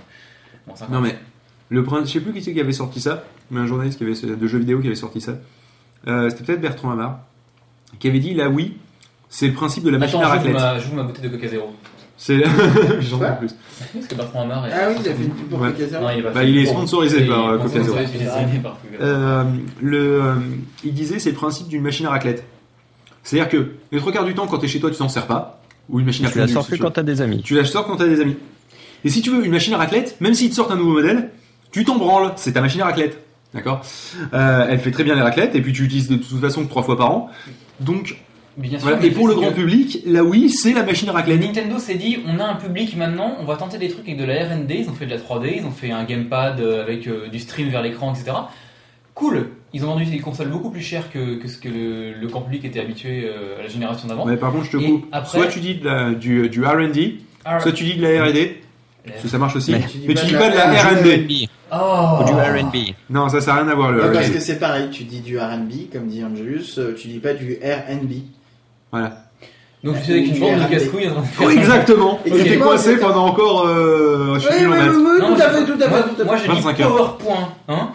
Moins 0.67 0.75
50. 0.75 0.93
Non 0.93 1.01
mais 1.01 1.15
le 1.69 1.83
prince, 1.83 2.07
je 2.07 2.13
sais 2.13 2.19
plus 2.19 2.31
qui 2.33 2.43
c'est 2.43 2.53
qui 2.53 2.59
avait 2.61 2.71
sorti 2.73 3.01
ça, 3.01 3.23
mais 3.49 3.59
un 3.61 3.65
journaliste 3.65 3.97
qui 3.97 4.03
avait 4.03 4.35
de 4.35 4.47
jeux 4.47 4.59
vidéo 4.59 4.79
qui 4.81 4.87
avait 4.87 4.95
sorti 4.95 5.19
ça. 5.21 5.33
Euh, 6.07 6.29
C'était 6.29 6.43
peut-être 6.43 6.61
Bertrand 6.61 6.91
Hamar 6.91 7.19
qui 7.99 8.07
avait 8.07 8.19
dit 8.19 8.33
la 8.35 8.49
Wii, 8.49 8.73
c'est 9.29 9.47
le 9.47 9.53
principe 9.53 9.83
de 9.83 9.89
la 9.89 9.97
machine 9.97 10.19
Attends, 10.19 10.27
à 10.27 10.33
raclette. 10.35 10.53
ma, 10.53 10.77
j'ouvre 10.79 10.95
ma 10.97 11.03
bouteille 11.03 11.23
de 11.29 11.35
Coca 11.35 11.47
Zéro. 11.47 11.73
C'est 12.17 12.37
j'en 13.01 13.19
sais 13.19 13.35
plus. 13.39 13.49
Parce 13.93 14.07
que 14.07 14.15
Bertrand 14.15 14.41
Hamar 14.43 14.67
est. 14.67 14.71
Ah 14.73 14.87
oui, 14.89 14.95
il 15.03 15.09
a 15.09 15.13
fait 15.15 15.23
une 15.23 15.31
pub 15.31 15.49
pour 15.49 15.59
Ouais. 15.61 15.71
Coca. 15.73 15.99
Non, 15.99 16.09
il 16.11 16.19
est 16.19 16.21
Bah, 16.31 16.43
il 16.43 16.67
sponsorisé 16.67 17.21
Il 17.21 17.27
par, 17.27 17.57
Coca 17.57 17.67
Zéro. 17.67 17.83
sponsorisé, 17.85 18.17
sponsorisé 18.25 18.59
par 18.59 18.73
Coca 18.73 18.97
Zéro. 18.97 19.03
Euh, 19.03 19.43
le, 19.81 19.97
euh, 20.23 20.33
il 20.83 20.93
disait 20.93 21.19
c'est 21.19 21.31
le 21.31 21.35
principe 21.35 21.67
d'une 21.67 21.81
machine 21.81 22.05
à 22.05 22.11
raclette. 22.11 22.45
C'est-à-dire 23.25 23.49
que 23.49 23.71
les 23.91 23.99
trois 23.99 24.13
quarts 24.13 24.23
du 24.23 24.33
temps 24.33 24.47
quand 24.47 24.59
t'es 24.59 24.67
chez 24.69 24.79
toi 24.79 24.89
tu 24.89 24.97
t'en 24.97 25.09
sers 25.09 25.27
pas 25.27 25.59
ou 25.89 25.99
une 25.99 26.05
machine 26.05 26.25
à 26.25 26.29
Tu 26.29 26.37
la 26.37 26.47
sors 26.47 26.63
si 26.65 26.71
veux. 26.71 26.77
quand 26.77 26.91
t'as 26.91 27.03
des 27.03 27.21
amis. 27.21 27.41
Tu 27.43 27.55
la 27.55 27.65
sors 27.65 27.85
quand 27.85 27.97
t'as 27.97 28.07
des 28.07 28.21
amis. 28.21 28.37
Et 29.03 29.09
si 29.09 29.21
tu 29.21 29.29
veux 29.31 29.45
une 29.45 29.51
machine 29.51 29.73
à 29.73 29.77
raclette, 29.77 30.15
même 30.21 30.33
s'ils 30.33 30.49
te 30.49 30.55
sortent 30.55 30.71
un 30.71 30.75
nouveau 30.77 30.93
modèle, 30.93 31.29
tu 31.71 31.83
t'en 31.83 31.97
branles, 31.97 32.31
c'est 32.37 32.53
ta 32.53 32.61
machine 32.61 32.81
à 32.81 32.85
raclette. 32.85 33.19
D'accord 33.53 33.81
euh, 34.33 34.67
Elle 34.69 34.79
fait 34.79 34.91
très 34.91 35.03
bien 35.03 35.15
les 35.15 35.21
raclettes, 35.21 35.55
et 35.55 35.61
puis 35.61 35.73
tu 35.73 35.83
utilises 35.83 36.07
de 36.07 36.15
toute 36.15 36.39
façon 36.41 36.63
que 36.63 36.69
trois 36.69 36.83
fois 36.83 36.97
par 36.97 37.11
an. 37.11 37.29
Donc, 37.79 38.17
Bien 38.57 38.79
sûr, 38.79 38.87
voilà. 38.87 38.97
mais 39.01 39.07
Et 39.07 39.11
pour 39.11 39.27
le 39.27 39.35
grand 39.35 39.49
que 39.49 39.55
public, 39.55 40.01
la 40.05 40.23
Wii, 40.23 40.49
c'est 40.49 40.73
la 40.73 40.83
machine 40.83 41.09
à 41.09 41.11
raclette. 41.11 41.41
Nintendo 41.41 41.77
s'est 41.77 41.95
dit, 41.95 42.19
on 42.25 42.39
a 42.39 42.45
un 42.45 42.55
public 42.55 42.95
maintenant, 42.95 43.35
on 43.39 43.45
va 43.45 43.57
tenter 43.57 43.77
des 43.77 43.89
trucs 43.89 44.07
avec 44.07 44.17
de 44.17 44.23
la 44.23 44.45
R&D, 44.45 44.77
ils 44.79 44.89
ont 44.89 44.93
fait 44.93 45.05
de 45.05 45.11
la 45.11 45.17
3D, 45.17 45.53
ils 45.57 45.65
ont 45.65 45.71
fait 45.71 45.91
un 45.91 46.03
gamepad 46.05 46.59
euh, 46.59 46.81
avec 46.81 47.07
euh, 47.07 47.27
du 47.27 47.39
stream 47.39 47.69
vers 47.69 47.81
l'écran, 47.81 48.13
etc. 48.13 48.35
Cool. 49.13 49.49
Ils 49.75 49.83
ont 49.83 49.89
vendu 49.89 50.05
des 50.05 50.19
consoles 50.19 50.47
beaucoup 50.47 50.69
plus 50.71 50.81
chères 50.81 51.11
que, 51.11 51.35
que 51.35 51.47
ce 51.47 51.57
que 51.57 51.67
le, 51.67 52.13
le 52.13 52.27
grand 52.27 52.41
public 52.41 52.63
était 52.65 52.79
habitué 52.79 53.25
euh, 53.25 53.59
à 53.59 53.63
la 53.63 53.67
génération 53.67 54.07
d'avant. 54.07 54.25
Mais 54.25 54.37
par 54.37 54.51
contre, 54.51 54.65
je 54.65 54.71
te 54.71 54.77
coupe. 54.77 55.05
après- 55.11 55.37
Soit 55.39 55.47
tu 55.47 55.59
dis 55.59 55.75
de 55.75 55.85
la- 55.85 56.11
du, 56.11 56.47
du 56.49 56.63
R&D, 56.65 57.19
R- 57.45 57.61
soit 57.61 57.71
tu 57.73 57.83
dis 57.83 57.95
de 57.95 58.01
la 58.07 58.23
R&D. 58.25 58.61
Parce 59.05 59.21
que 59.21 59.27
ça 59.27 59.37
marche 59.37 59.55
aussi. 59.55 59.71
Mais- 59.73 59.81
Mais, 60.07 60.13
tu 60.15 60.25
dis 60.25 60.33
pas 60.33 60.49
de 60.49 60.55
la 60.55 60.71
R&D. 60.71 61.47
Oh 61.71 62.21
Ou 62.21 62.23
du 62.25 62.31
R&B. 62.31 62.93
Non, 63.09 63.27
ça, 63.27 63.41
ça 63.41 63.53
n'a 63.53 63.61
rien 63.63 63.71
à 63.71 63.75
voir 63.75 63.91
le 63.91 64.01
Ouais, 64.03 64.11
parce 64.13 64.29
que 64.29 64.39
c'est 64.39 64.59
pareil, 64.59 64.89
tu 64.91 65.03
dis 65.03 65.19
du 65.19 65.37
R&B, 65.37 65.91
comme 65.91 66.07
dit 66.07 66.23
Angelus, 66.23 66.63
euh, 66.77 66.93
tu 66.97 67.07
dis 67.09 67.19
pas 67.19 67.33
du 67.33 67.53
R&B. 67.61 68.11
Voilà. 68.91 69.23
Donc 69.83 69.97
je 69.97 70.01
suis 70.03 70.13
avec 70.13 70.27
une 70.27 70.33
Du 70.33 70.39
bande 70.39 70.55
de 70.55 70.61
R&B. 70.63 70.69
casse-couilles 70.71 71.09
en 71.09 71.13
train 71.13 71.21
de 71.21 71.25
faire. 71.27 71.47
Oui, 71.47 71.53
exactement. 71.57 72.19
Était 72.25 72.57
coincé 72.57 72.97
pendant 72.97 73.25
encore, 73.27 73.67
euh, 73.67 74.35
je 74.35 74.39
sais 74.39 74.47
Oui, 74.53 74.57
plus 74.57 74.67
oui, 74.67 74.77
longtemps. 74.77 74.91
oui, 74.97 75.05
oui, 75.05 75.21
Non, 75.21 75.35
tout 75.35 75.41
à 75.41 75.49
fait, 75.49 75.65
tout 75.65 75.83
à 75.83 75.87
moi, 75.87 76.03
fait, 76.03 76.09
tout 76.15 76.21
à 76.21 76.25
Moi 76.25 76.37
fait. 76.37 76.47
j'ai 76.47 76.53
dit 76.55 76.61
25 76.61 76.79
heures. 76.79 76.95
PowerPoint. 76.95 77.49
Hein 77.67 77.89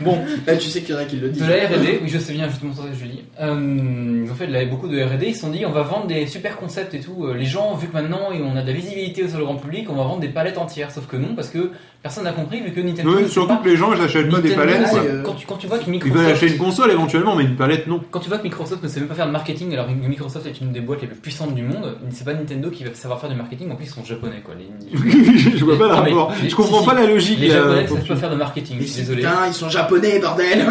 bon, 0.00 0.18
Là, 0.46 0.56
tu 0.56 0.68
sais 0.68 0.80
qu'il 0.82 0.94
y 0.94 0.98
en 0.98 1.00
a 1.00 1.04
qui 1.04 1.16
le 1.16 1.28
disent. 1.28 1.42
de 1.42 1.48
la 1.48 1.56
R&D, 1.66 2.00
oui 2.02 2.08
je 2.08 2.18
sais 2.18 2.32
bien, 2.32 2.48
justement 2.48 2.74
ça 2.74 2.82
que 2.82 2.94
je 2.98 3.04
dis. 3.06 3.22
Euh, 3.40 4.22
ils 4.24 4.30
ont 4.30 4.34
fait 4.34 4.46
de 4.46 4.52
la- 4.52 4.64
beaucoup 4.66 4.88
de 4.88 5.00
R&D, 5.02 5.26
ils 5.28 5.34
se 5.34 5.40
sont 5.42 5.50
dit 5.50 5.64
on 5.66 5.70
va 5.72 5.82
vendre 5.82 6.06
des 6.06 6.26
super 6.26 6.56
concepts 6.56 6.94
et 6.94 7.00
tout. 7.00 7.24
Euh, 7.26 7.34
Les 7.34 7.44
gens, 7.46 7.74
vu 7.76 7.88
que 7.88 7.92
maintenant 7.92 8.32
et 8.32 8.40
on 8.42 8.56
a 8.56 8.62
de 8.62 8.66
la 8.66 8.72
visibilité 8.72 9.28
sur 9.28 9.38
le 9.38 9.44
grand 9.44 9.56
public, 9.56 9.86
on 9.90 9.94
va 9.94 10.02
vendre 10.04 10.20
des 10.20 10.28
palettes 10.28 10.58
entières. 10.58 10.90
Sauf 10.90 11.06
que 11.06 11.16
non, 11.16 11.34
parce 11.34 11.48
que 11.48 11.70
personne 12.02 12.24
n'a 12.24 12.32
compris 12.32 12.60
vu 12.60 12.72
que 12.72 12.80
Nintendo. 12.80 13.16
Oui, 13.16 13.28
surtout 13.28 13.56
que 13.58 13.68
les 13.68 13.76
gens, 13.76 13.92
ils 13.92 14.00
achètent 14.00 14.30
pas 14.30 14.40
des 14.40 14.54
palettes. 14.54 14.86
euh, 14.94 15.22
Quand 15.24 15.34
tu, 15.34 15.46
quand 15.46 15.56
tu 15.56 15.66
vois 15.66 15.78
que 15.78 15.84
Ils 15.84 15.92
veulent 15.92 16.02
Microsoft 16.02 16.30
acheter 16.32 16.52
une 16.52 16.58
console 16.58 16.90
éventuellement, 16.92 17.34
mais 17.36 17.44
une 17.44 17.56
palette, 17.56 17.86
non. 17.86 18.00
Quand 18.10 18.20
tu 18.20 18.28
vois 18.28 18.38
que 18.38 18.44
Microsoft 18.44 18.82
ne 18.82 18.88
sait 18.88 19.00
même 19.00 19.08
pas 19.08 19.14
faire 19.14 19.26
de 19.26 19.32
marketing, 19.32 19.72
alors 19.72 19.86
que 19.86 19.92
Microsoft 19.92 20.46
est 20.46 20.60
une 20.60 20.72
des 20.72 20.80
boîtes 20.80 21.00
les 21.02 21.08
plus 21.08 21.16
puissantes 21.16 21.54
du 21.54 21.62
monde, 21.62 21.96
c'est 22.10 22.24
pas 22.24 22.34
Nintendo 22.34 22.70
qui 22.70 22.84
va 22.84 22.94
savoir 22.94 23.20
faire 23.20 23.30
du 23.30 23.36
marketing, 23.36 23.70
en 23.70 23.74
plus 23.76 23.86
ils 23.86 23.90
sont 23.90 24.04
japonais 24.04 24.42
quoi. 24.44 24.54
Les, 24.54 24.66
je 25.58 25.64
vois 25.64 25.78
pas 25.78 25.88
le 25.88 25.94
rapport. 25.94 26.32
Je 26.46 26.54
comprends 26.54 26.80
si, 26.80 26.86
pas 26.86 26.94
la 26.94 27.06
logique. 27.06 27.38
les 27.40 27.48
là, 27.48 27.54
japonais 27.54 27.82
ne 27.82 27.88
savent 27.88 28.06
pas 28.06 28.16
faire 28.16 28.30
de 28.30 28.36
marketing, 28.36 28.76
je 28.80 28.84
suis 28.86 29.00
désolé. 29.02 29.22
Putain, 29.22 29.46
ils 29.48 29.54
sont 29.54 29.68
japonais, 29.68 29.85
bordel 29.88 30.66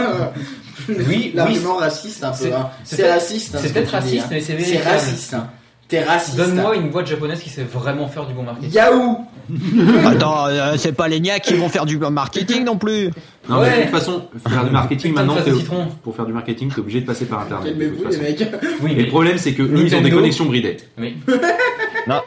Oui, 1.08 1.32
L'argument 1.34 1.76
raciste, 1.78 2.24
un 2.24 2.32
peu. 2.32 2.36
C'est- 2.84 3.04
hein. 3.04 3.14
raciste. 3.14 3.56
hein, 3.56 3.60
c'est 3.62 3.70
ce 3.70 3.74
peut-être 3.74 3.90
dis, 3.90 3.96
raciste, 3.96 4.24
hein. 4.26 4.30
mais 4.32 4.40
c'est 4.42 4.60
C'est 4.60 4.78
raciste. 4.84 5.34
hein. 5.34 5.48
T'es 5.88 6.04
raciste. 6.04 6.36
Donne-moi 6.38 6.76
une 6.78 6.90
boîte 6.90 7.06
japonaise 7.08 7.40
qui 7.40 7.50
sait 7.50 7.64
vraiment 7.64 8.08
faire 8.08 8.26
du 8.26 8.34
bon 8.34 8.42
marketing. 8.44 8.72
Yahoo 8.74 9.20
Attends, 10.06 10.48
euh, 10.48 10.74
c'est 10.78 10.94
pas 10.94 11.08
les 11.08 11.20
niaques 11.20 11.44
qui 11.44 11.54
vont 11.54 11.70
faire 11.70 11.86
du 11.86 11.98
marketing 12.00 12.64
non 12.64 12.78
plus. 12.78 13.12
Non, 13.48 13.62
mais 13.62 13.70
Ouais. 13.70 13.78
de 13.78 13.82
toute 13.84 13.92
façon, 13.92 14.24
faire 14.50 14.66
du 14.66 14.72
marketing 14.72 15.14
maintenant, 15.14 15.36
pour 16.04 16.16
faire 16.16 16.26
du 16.26 16.34
marketing, 16.34 16.72
t'es 16.74 16.80
obligé 16.80 17.02
de 17.02 17.06
passer 17.06 17.26
par 17.26 17.42
internet. 17.42 17.74
toute 17.78 17.80
Calmez-vous, 17.80 18.10
les 18.10 18.18
mecs. 18.18 18.48
Oui, 18.82 18.94
mais 18.98 19.04
le 19.04 19.10
problème, 19.10 19.38
c'est 19.38 19.54
que 19.54 19.62
eux, 19.62 19.70
ils 19.74 19.96
ont 19.96 20.02
des 20.02 20.10
Nintendo- 20.10 20.16
connexions 20.16 20.46
bridées. 20.46 20.78
Oui. 20.98 21.18
Non, 22.08 22.22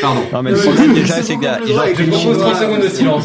Pardon. 0.00 0.20
non 0.32 0.42
mais 0.42 0.50
le 0.50 0.56
problème 0.58 0.94
c'est- 0.94 1.00
déjà 1.00 1.14
c'est 1.14 1.22
c'est 1.22 1.36
que 1.36 1.44
ils 1.66 1.72
ont 1.72 1.76
vrai 1.76 1.90
repris 1.90 2.06
que 2.06 2.10
le 2.10 2.16
Je 2.16 2.18
les 2.18 2.24
nom. 2.24 2.32
propose 2.32 2.42
30 2.42 2.56
secondes 2.62 2.82
de 2.82 2.88
silence. 2.88 3.24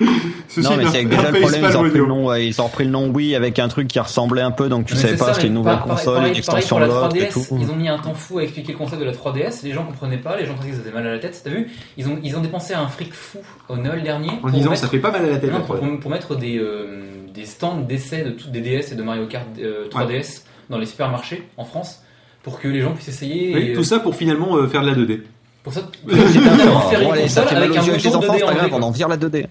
Ceci 0.52 0.68
Non 0.68 0.76
mais 0.76 0.84
c'est 0.90 1.04
déjà 1.06 1.30
le 1.30 1.38
problème, 1.40 1.64
ils 1.70 1.76
ont 1.76 1.80
repris 1.82 1.98
le 1.98 2.06
nom, 2.06 2.26
ouais, 2.26 2.46
ils 2.48 2.60
ont 2.60 2.64
repris 2.64 2.84
le 2.84 2.90
nom 2.90 3.08
Wii 3.08 3.36
avec 3.36 3.58
un 3.60 3.68
truc 3.68 3.86
qui 3.86 4.00
ressemblait 4.00 4.42
un 4.42 4.50
peu, 4.50 4.68
donc 4.68 4.86
tu 4.86 4.94
Mais 4.94 5.00
savais 5.00 5.12
c'est 5.12 5.18
pas 5.18 5.26
ça, 5.26 5.34
c'était 5.34 5.46
une 5.46 5.54
nouvelle 5.54 5.76
par- 5.76 5.84
console, 5.86 6.14
pareil- 6.16 6.30
une 6.32 6.36
extension 6.38 6.76
de 6.80 6.86
pareil 6.86 6.92
pour 6.98 7.00
la 7.18 7.24
et 7.24 7.28
3DS, 7.28 7.32
tout. 7.48 7.58
Ils 7.60 7.70
ont 7.70 7.76
mis 7.76 7.88
un 7.88 7.98
temps 7.98 8.14
fou 8.14 8.38
à 8.38 8.42
expliquer 8.42 8.72
le 8.72 8.78
concept 8.78 9.00
de 9.00 9.06
la 9.06 9.12
3DS. 9.12 9.62
Les 9.62 9.72
gens 9.72 9.84
comprenaient 9.84 10.18
pas, 10.18 10.36
les 10.36 10.46
gens 10.46 10.54
pensaient 10.54 10.70
qu'ils 10.70 10.80
avaient 10.80 10.90
mal 10.92 11.06
à 11.06 11.12
la 11.12 11.18
tête. 11.20 11.40
T'as 11.44 11.50
vu? 11.50 11.70
Ils 11.96 12.08
ont, 12.08 12.18
ils 12.22 12.36
ont 12.36 12.40
dépensé 12.40 12.74
un 12.74 12.88
fric 12.88 13.14
fou 13.14 13.38
au 13.68 13.76
Noël 13.76 14.02
dernier. 14.02 14.30
En 14.42 14.50
disant, 14.50 14.70
mettre- 14.70 14.82
ça 14.82 14.88
fait 14.88 14.98
pas 14.98 15.12
mal 15.12 15.24
à 15.24 15.28
la 15.30 15.36
tête, 15.38 15.52
Non, 15.52 15.60
pour, 15.60 15.76
3D. 15.76 16.00
pour- 16.00 16.10
mettre 16.10 16.34
des, 16.34 16.58
euh, 16.58 17.02
des 17.32 17.44
stands 17.46 17.76
d'essai 17.80 18.22
de 18.24 18.30
toutes 18.30 18.50
des 18.50 18.60
DS 18.60 18.90
et 18.92 18.96
de 18.96 19.02
Mario 19.04 19.26
Kart 19.26 19.46
euh, 19.60 19.88
3DS 19.88 20.44
dans 20.68 20.78
les 20.78 20.86
supermarchés 20.86 21.48
en 21.56 21.64
France 21.64 22.02
pour 22.42 22.58
que 22.58 22.66
les 22.66 22.80
gens 22.80 22.92
puissent 22.92 23.08
essayer. 23.08 23.54
Oui, 23.54 23.68
et, 23.68 23.72
tout 23.74 23.84
ça 23.84 24.00
pour 24.00 24.16
finalement 24.16 24.56
euh, 24.56 24.66
faire 24.66 24.82
de 24.82 24.88
la 24.88 24.94
2D. 24.96 25.20
Pour 25.62 25.72
ça, 25.74 25.82
pour 26.08 26.18
finalement 26.18 26.80
faire 26.80 27.00
une 27.02 27.22
console 27.22 27.44
avec 27.50 27.76
un 27.76 27.82
les 27.82 27.90
bouton 27.92 28.14
enfants, 28.16 28.32
2D 28.32 28.38
c'est 28.38 28.40
pas 28.40 28.50
en 28.50 28.54
grave, 28.54 28.70
V, 28.70 28.74
on 28.74 28.82
en 28.82 28.90
vire 28.90 29.08
la 29.08 29.16
2D. 29.18 29.46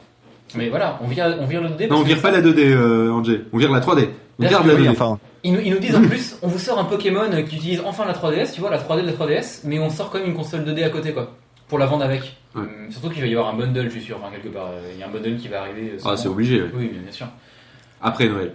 Mais 0.55 0.69
voilà, 0.69 0.97
on 1.03 1.07
vire, 1.07 1.37
on 1.39 1.45
vire 1.45 1.61
le 1.61 1.69
2D. 1.69 1.89
Non, 1.89 1.97
on 1.97 2.03
vire 2.03 2.21
pas 2.21 2.31
la 2.31 2.41
2D, 2.41 2.59
euh, 2.71 3.11
Angé. 3.11 3.41
On 3.53 3.57
vire 3.57 3.71
la 3.71 3.79
3D. 3.81 4.09
On 4.39 4.43
Là, 4.43 4.49
garde 4.49 4.67
la 4.67 4.73
Oui, 4.75 4.83
2D. 4.85 4.89
enfin, 4.89 5.19
Ils 5.43 5.53
nous, 5.53 5.59
ils 5.63 5.71
nous 5.71 5.79
disent 5.79 5.95
en 5.95 6.01
plus, 6.01 6.37
on 6.41 6.47
vous 6.47 6.59
sort 6.59 6.79
un 6.79 6.85
Pokémon 6.85 7.29
qui 7.47 7.55
utilise 7.57 7.81
enfin 7.85 8.05
la 8.05 8.13
3DS, 8.13 8.53
tu 8.53 8.61
vois, 8.61 8.69
la 8.69 8.77
3D 8.79 9.01
de 9.01 9.07
la 9.07 9.13
3DS, 9.13 9.61
mais 9.65 9.79
on 9.79 9.89
sort 9.89 10.09
quand 10.09 10.19
même 10.19 10.27
une 10.29 10.33
console 10.35 10.61
2D 10.61 10.83
à 10.83 10.89
côté, 10.89 11.11
quoi, 11.13 11.35
pour 11.67 11.77
la 11.77 11.85
vendre 11.85 12.03
avec. 12.05 12.21
Ouais. 12.55 12.61
Hum, 12.61 12.67
surtout 12.89 13.09
qu'il 13.09 13.21
va 13.21 13.27
y 13.27 13.33
avoir 13.35 13.53
un 13.53 13.57
bundle, 13.57 13.85
je 13.85 13.89
suis 13.89 14.01
sûr, 14.01 14.17
enfin 14.17 14.31
quelque 14.33 14.51
part, 14.51 14.67
euh, 14.71 14.91
il 14.93 14.99
y 14.99 15.03
a 15.03 15.07
un 15.07 15.09
bundle 15.11 15.37
qui 15.37 15.47
va 15.49 15.61
arriver. 15.61 15.91
euh, 15.95 16.01
Ah, 16.05 16.17
c'est 16.17 16.27
obligé. 16.29 16.61
ouais. 16.63 16.69
Oui, 16.73 16.91
bien 17.03 17.11
sûr. 17.11 17.27
Après 18.01 18.27
Noël. 18.27 18.53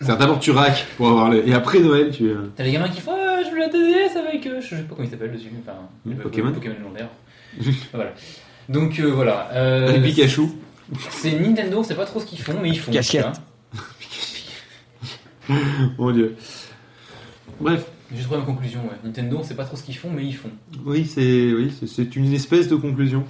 C'est 0.00 0.18
d'abord 0.18 0.38
tu 0.40 0.50
raques 0.50 0.86
pour 0.96 1.08
avoir 1.10 1.28
le. 1.30 1.46
Et 1.46 1.52
après 1.52 1.78
Noël, 1.80 2.10
tu. 2.10 2.24
euh, 2.30 2.50
T'as 2.56 2.64
les 2.64 2.72
gamins 2.72 2.88
qui 2.88 3.02
font, 3.02 3.12
ah, 3.14 3.42
je 3.44 3.50
veux 3.50 3.58
la 3.58 3.68
2DS 3.68 4.16
avec, 4.18 4.46
euh, 4.46 4.60
je 4.62 4.68
sais 4.70 4.76
pas 4.82 4.94
comment 4.94 5.04
il 5.04 5.10
s'appelle 5.10 5.30
dessus, 5.32 5.50
enfin, 5.62 5.76
Hmm, 6.06 6.14
Pokémon. 6.14 6.52
Pokémon 6.52 6.74
légendaire. 6.78 7.08
voilà. 7.92 8.10
Donc 8.70 8.98
euh, 8.98 9.12
voilà. 9.12 9.48
Euh, 9.52 9.92
Les 9.92 10.00
Pikachu. 10.00 10.42
C'est 11.10 11.32
Nintendo, 11.38 11.78
on 11.78 11.82
sait 11.84 11.94
pas 11.94 12.06
trop 12.06 12.20
ce 12.20 12.26
qu'ils 12.26 12.40
font, 12.40 12.54
mais 12.62 12.68
ils 12.70 12.78
font. 12.78 12.92
Casquette. 12.92 13.24
hein. 13.26 13.32
Mon 15.98 16.10
dieu. 16.12 16.36
Bref. 17.60 17.84
J'ai 18.12 18.24
trouvé 18.24 18.40
ma 18.40 18.44
conclusion, 18.44 18.80
ouais. 18.80 18.96
Nintendo, 19.04 19.36
on 19.38 19.44
sait 19.44 19.54
pas 19.54 19.62
trop 19.64 19.76
ce 19.76 19.84
qu'ils 19.84 19.96
font, 19.96 20.10
mais 20.10 20.24
ils 20.26 20.34
font. 20.34 20.48
Oui, 20.84 21.06
c'est 21.06 21.52
oui, 21.52 21.72
c'est- 21.78 21.86
c'est 21.86 22.16
une 22.16 22.32
espèce 22.32 22.66
de 22.66 22.74
conclusion. 22.74 23.22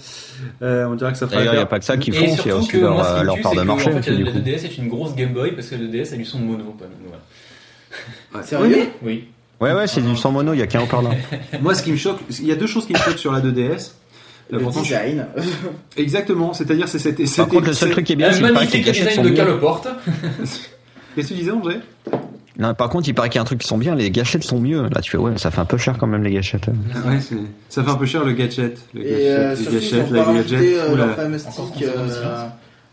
Euh, 0.62 0.86
on 0.86 0.94
dirait 0.94 1.12
que 1.12 1.18
ça 1.18 1.26
fera. 1.26 1.36
D'ailleurs, 1.40 1.52
il 1.52 1.56
n'y 1.58 1.62
a 1.62 1.66
pas 1.66 1.78
que 1.78 1.84
ça 1.84 1.98
qu'ils 1.98 2.14
font, 2.14 2.22
il 2.24 2.30
y 2.30 2.32
a 2.32 2.36
surtout 2.36 2.50
aussi 2.60 2.68
que 2.68 2.78
leur, 2.78 2.94
moi, 2.94 3.04
ce 3.04 3.08
qui 3.10 3.16
euh, 3.16 3.20
me 3.20 3.24
leur 3.26 3.40
part 3.42 3.52
c'est 3.52 3.56
de 3.58 3.62
que, 3.62 3.66
marché. 3.66 3.88
en 3.92 4.00
fait, 4.02 4.10
la, 4.10 4.16
du 4.16 4.24
la 4.24 4.32
coup. 4.32 4.38
2DS 4.38 4.64
est 4.64 4.78
une 4.78 4.88
grosse 4.88 5.14
Game 5.14 5.34
Boy 5.34 5.52
parce 5.52 5.68
que 5.68 5.74
la 5.74 5.82
2DS 5.82 6.14
a 6.14 6.16
du 6.16 6.24
son 6.24 6.38
mono. 6.38 6.74
Voilà. 6.78 7.22
Ouais. 8.34 8.42
Sérieux? 8.42 8.88
Oui. 9.02 9.28
Ouais, 9.60 9.74
ouais, 9.74 9.86
c'est 9.86 10.00
du 10.00 10.16
sans 10.16 10.32
mono, 10.32 10.54
il 10.54 10.60
y 10.60 10.62
a 10.62 10.66
qu'un 10.66 10.80
haut-parleur. 10.80 11.12
Moi, 11.60 11.74
ce 11.74 11.82
qui 11.82 11.92
me 11.92 11.98
choque, 11.98 12.20
il 12.38 12.46
y 12.46 12.52
a 12.52 12.56
deux 12.56 12.66
choses 12.66 12.86
qui 12.86 12.94
me 12.94 12.98
choquent 12.98 13.18
sur 13.18 13.32
la 13.32 13.40
2DS. 13.42 13.92
Euh, 14.52 14.56
Le 14.58 14.62
pourtant, 14.64 14.80
je- 14.80 14.84
design. 14.94 15.26
Exactement, 15.96 16.52
c'est-à-dire 16.52 16.88
c'est 16.88 16.98
cette. 16.98 17.36
Par 17.36 17.48
contre, 17.48 17.66
le 17.66 17.72
seul 17.72 17.90
truc 17.90 18.06
qui 18.06 18.12
est 18.14 18.16
bien, 18.16 18.32
c'est 18.32 18.42
qu'il 18.42 18.52
paraît 18.52 18.66
que 18.66 18.72
les 18.72 18.78
magnifique 18.78 18.86
gâchettes 18.86 19.08
design 19.08 19.16
sont 19.16 19.30
de 19.30 19.34
bien. 19.34 19.44
caloporte. 19.44 19.88
Qu'est-ce 21.14 21.28
que 21.28 21.34
tu 21.34 21.40
disais, 21.40 21.50
Angers 21.50 21.80
Non, 22.58 22.74
par 22.74 22.88
contre, 22.88 23.08
il 23.08 23.14
paraît 23.14 23.28
qu'il 23.28 23.36
y 23.36 23.38
a 23.38 23.42
un 23.42 23.44
truc 23.44 23.60
qui 23.60 23.66
sont 23.68 23.78
bien, 23.78 23.94
les 23.94 24.10
gâchettes 24.10 24.44
sont 24.44 24.60
mieux. 24.60 24.82
Là, 24.82 25.00
tu 25.00 25.10
fais, 25.10 25.18
ouais, 25.18 25.32
ça 25.38 25.50
fait 25.50 25.60
un 25.60 25.64
peu 25.64 25.76
cher 25.78 25.96
quand 25.98 26.06
même, 26.06 26.22
les 26.22 26.32
gâchettes. 26.32 26.66
Ouais, 26.68 27.18
ça 27.68 27.82
fait 27.82 27.90
un 27.90 27.94
peu 27.96 28.06
cher 28.06 28.24
le 28.24 28.32
gadget. 28.32 28.78
Le 28.94 29.00
Et 29.00 29.10
gadget, 29.10 29.28
euh, 29.68 29.72
gâchettes, 29.72 30.10
pas 30.10 30.16
la 30.32 30.34
gadget. 30.34 30.60
euh, 30.62 30.96
leur 30.96 31.14
fameux 31.16 31.38
stick, 31.38 31.82
euh. 31.82 32.46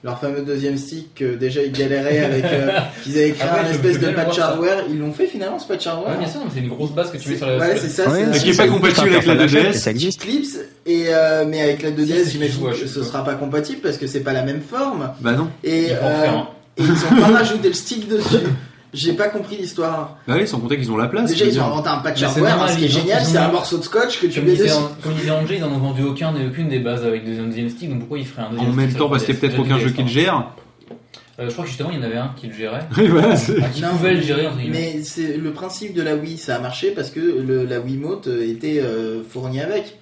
Leur 0.08 0.19
fameux 0.19 0.42
deuxième 0.42 0.77
stick 0.77 1.14
que 1.16 1.36
déjà 1.36 1.61
ils 1.61 1.72
galéraient 1.72 2.19
avec. 2.19 2.45
euh, 2.45 2.69
qu'ils 3.03 3.18
avaient 3.18 3.32
créé 3.32 3.48
Ah 3.52 3.56
ouais, 3.61 3.68
un 3.68 3.72
espèce 3.72 4.00
de 4.00 4.08
patch 4.10 4.40
hardware. 4.40 4.84
Ils 4.90 4.98
l'ont 4.98 5.11
fait 5.14 5.27
finalement 5.27 5.60
ce 5.60 5.68
patch 5.68 5.86
hardware. 5.86 6.14
Ouais, 6.14 6.18
bien 6.18 6.27
sûr, 6.27 6.40
c'est 6.53 6.60
une 6.61 6.69
grosse 6.69 6.92
base 6.92 7.11
que 7.11 7.18
tu 7.18 7.30
mets 7.30 7.38
sur 7.38 7.45
la. 7.45 7.58
Ouais, 7.58 7.76
c'est 7.77 7.90
ça. 7.90 8.10
Ouais, 8.10 8.19
c'est- 8.24 8.32
Mais 8.32 8.38
qui 8.40 8.50
est 8.52 8.58
pas 8.58 8.68
compatible 8.68 9.10
avec 9.10 9.26
la 9.26 9.48
Faire 9.48 9.64
2DS. 9.72 9.74
Ça 9.74 9.92
existe. 9.92 10.22
Clips 10.22 10.58
et 10.86 11.06
euh, 11.10 11.45
mais 11.48 11.61
avec 11.61 11.84
la 11.84 11.92
2DS 11.92 12.24
Si, 12.24 12.32
j'imagine 12.32 12.69
que 12.72 12.88
ce 12.88 13.03
sera 13.03 13.24
pas 13.24 13.36
compatible 13.36 13.82
parce 13.82 13.98
que 13.98 14.08
c'est 14.08 14.22
pas 14.22 14.34
la 14.34 14.44
même 14.44 14.61
forme 14.61 15.11
Bah 15.19 15.34
non. 15.34 15.50
et, 15.64 15.88
Ils 15.88 15.95
vont 15.95 16.06
en 16.08 16.40
euh, 16.40 16.44
et 16.77 16.84
ils 16.84 16.92
ont 16.92 17.22
pas 17.22 17.38
rajouté 17.38 17.68
le 17.68 17.74
stick 17.74 18.08
dessus. 18.08 18.38
J'ai 18.94 19.14
pas 19.14 19.28
compris 19.28 19.58
l'histoire. 19.58 20.18
Bah 20.28 20.36
oui, 20.38 20.48
sans 20.48 20.60
compter 20.60 20.78
qu'ils 20.78 20.92
ont 20.92 20.98
la 20.98 21.08
place. 21.08 21.30
Déjà 21.30 21.46
ils 21.46 21.60
ont 21.60 21.66
inventé 21.66 21.90
un 21.90 21.98
patch 21.98 22.24
hardware. 22.24 22.50
normal, 22.52 22.70
hein, 22.70 22.74
ce 22.74 22.78
qui 22.80 22.86
est 22.86 22.90
génial, 22.90 23.24
c'est 23.26 23.38
un 23.38 23.52
morceau 23.52 23.78
de 23.78 23.84
scotch 23.84 24.22
que 24.22 24.28
tu 24.28 24.42
mets 24.42 24.56
dessus. 24.56 24.72
comme 25.04 25.14
disait 25.14 25.32
ils 25.58 25.64
en 25.64 25.72
ont 25.72 25.78
vendu 25.78 26.04
aucun, 26.04 26.34
aucune 26.36 26.70
des 26.70 26.80
bases 26.80 27.04
avec 27.06 27.26
deuxième, 27.26 27.48
deuxième 27.48 27.70
stick, 27.70 27.90
donc 27.90 28.00
pourquoi 28.00 28.20
ils 28.20 28.26
feraient 28.26 28.44
un 28.44 28.52
deuxième 28.52 28.70
En 28.70 28.74
même 28.74 28.94
temps, 28.94 29.10
parce 29.10 29.24
qu'il 29.26 29.34
y 29.36 29.38
a 29.38 29.40
3DS, 29.40 29.42
peut-être 29.42 29.60
aucun 29.60 29.78
jeu 29.80 29.90
2DS, 29.90 29.94
qui 29.94 30.02
le 30.04 30.08
gère. 30.08 30.52
Euh, 31.40 31.46
je 31.48 31.52
crois 31.52 31.66
que 31.66 31.70
justement, 31.70 31.92
il 31.92 31.98
y 31.98 32.00
en 32.00 32.04
avait 32.04 32.18
un 32.18 32.32
qui 32.36 32.48
le 32.48 32.54
gérait. 32.54 32.88
Oui, 32.98 33.08
voilà, 33.10 33.36
Ah, 33.62 33.70
qui 33.70 33.82
Non, 33.82 33.90
pouvait 33.90 34.16
le 34.16 34.22
gérer, 34.22 34.48
entre 34.48 34.58
guillemets. 34.58 34.94
Mais 34.96 35.04
c'est 35.04 35.38
le 35.38 35.52
principe 35.52 35.94
de 35.94 36.02
la 36.02 36.16
Wii, 36.16 36.38
ça 36.38 36.56
a 36.56 36.60
marché 36.60 36.92
parce 36.92 37.12
que 37.12 37.20
le, 37.20 37.66
la 37.66 37.80
Wiimote 37.80 38.28
était 38.28 38.80
euh, 38.80 39.22
fournie 39.30 39.60
avec. 39.62 40.00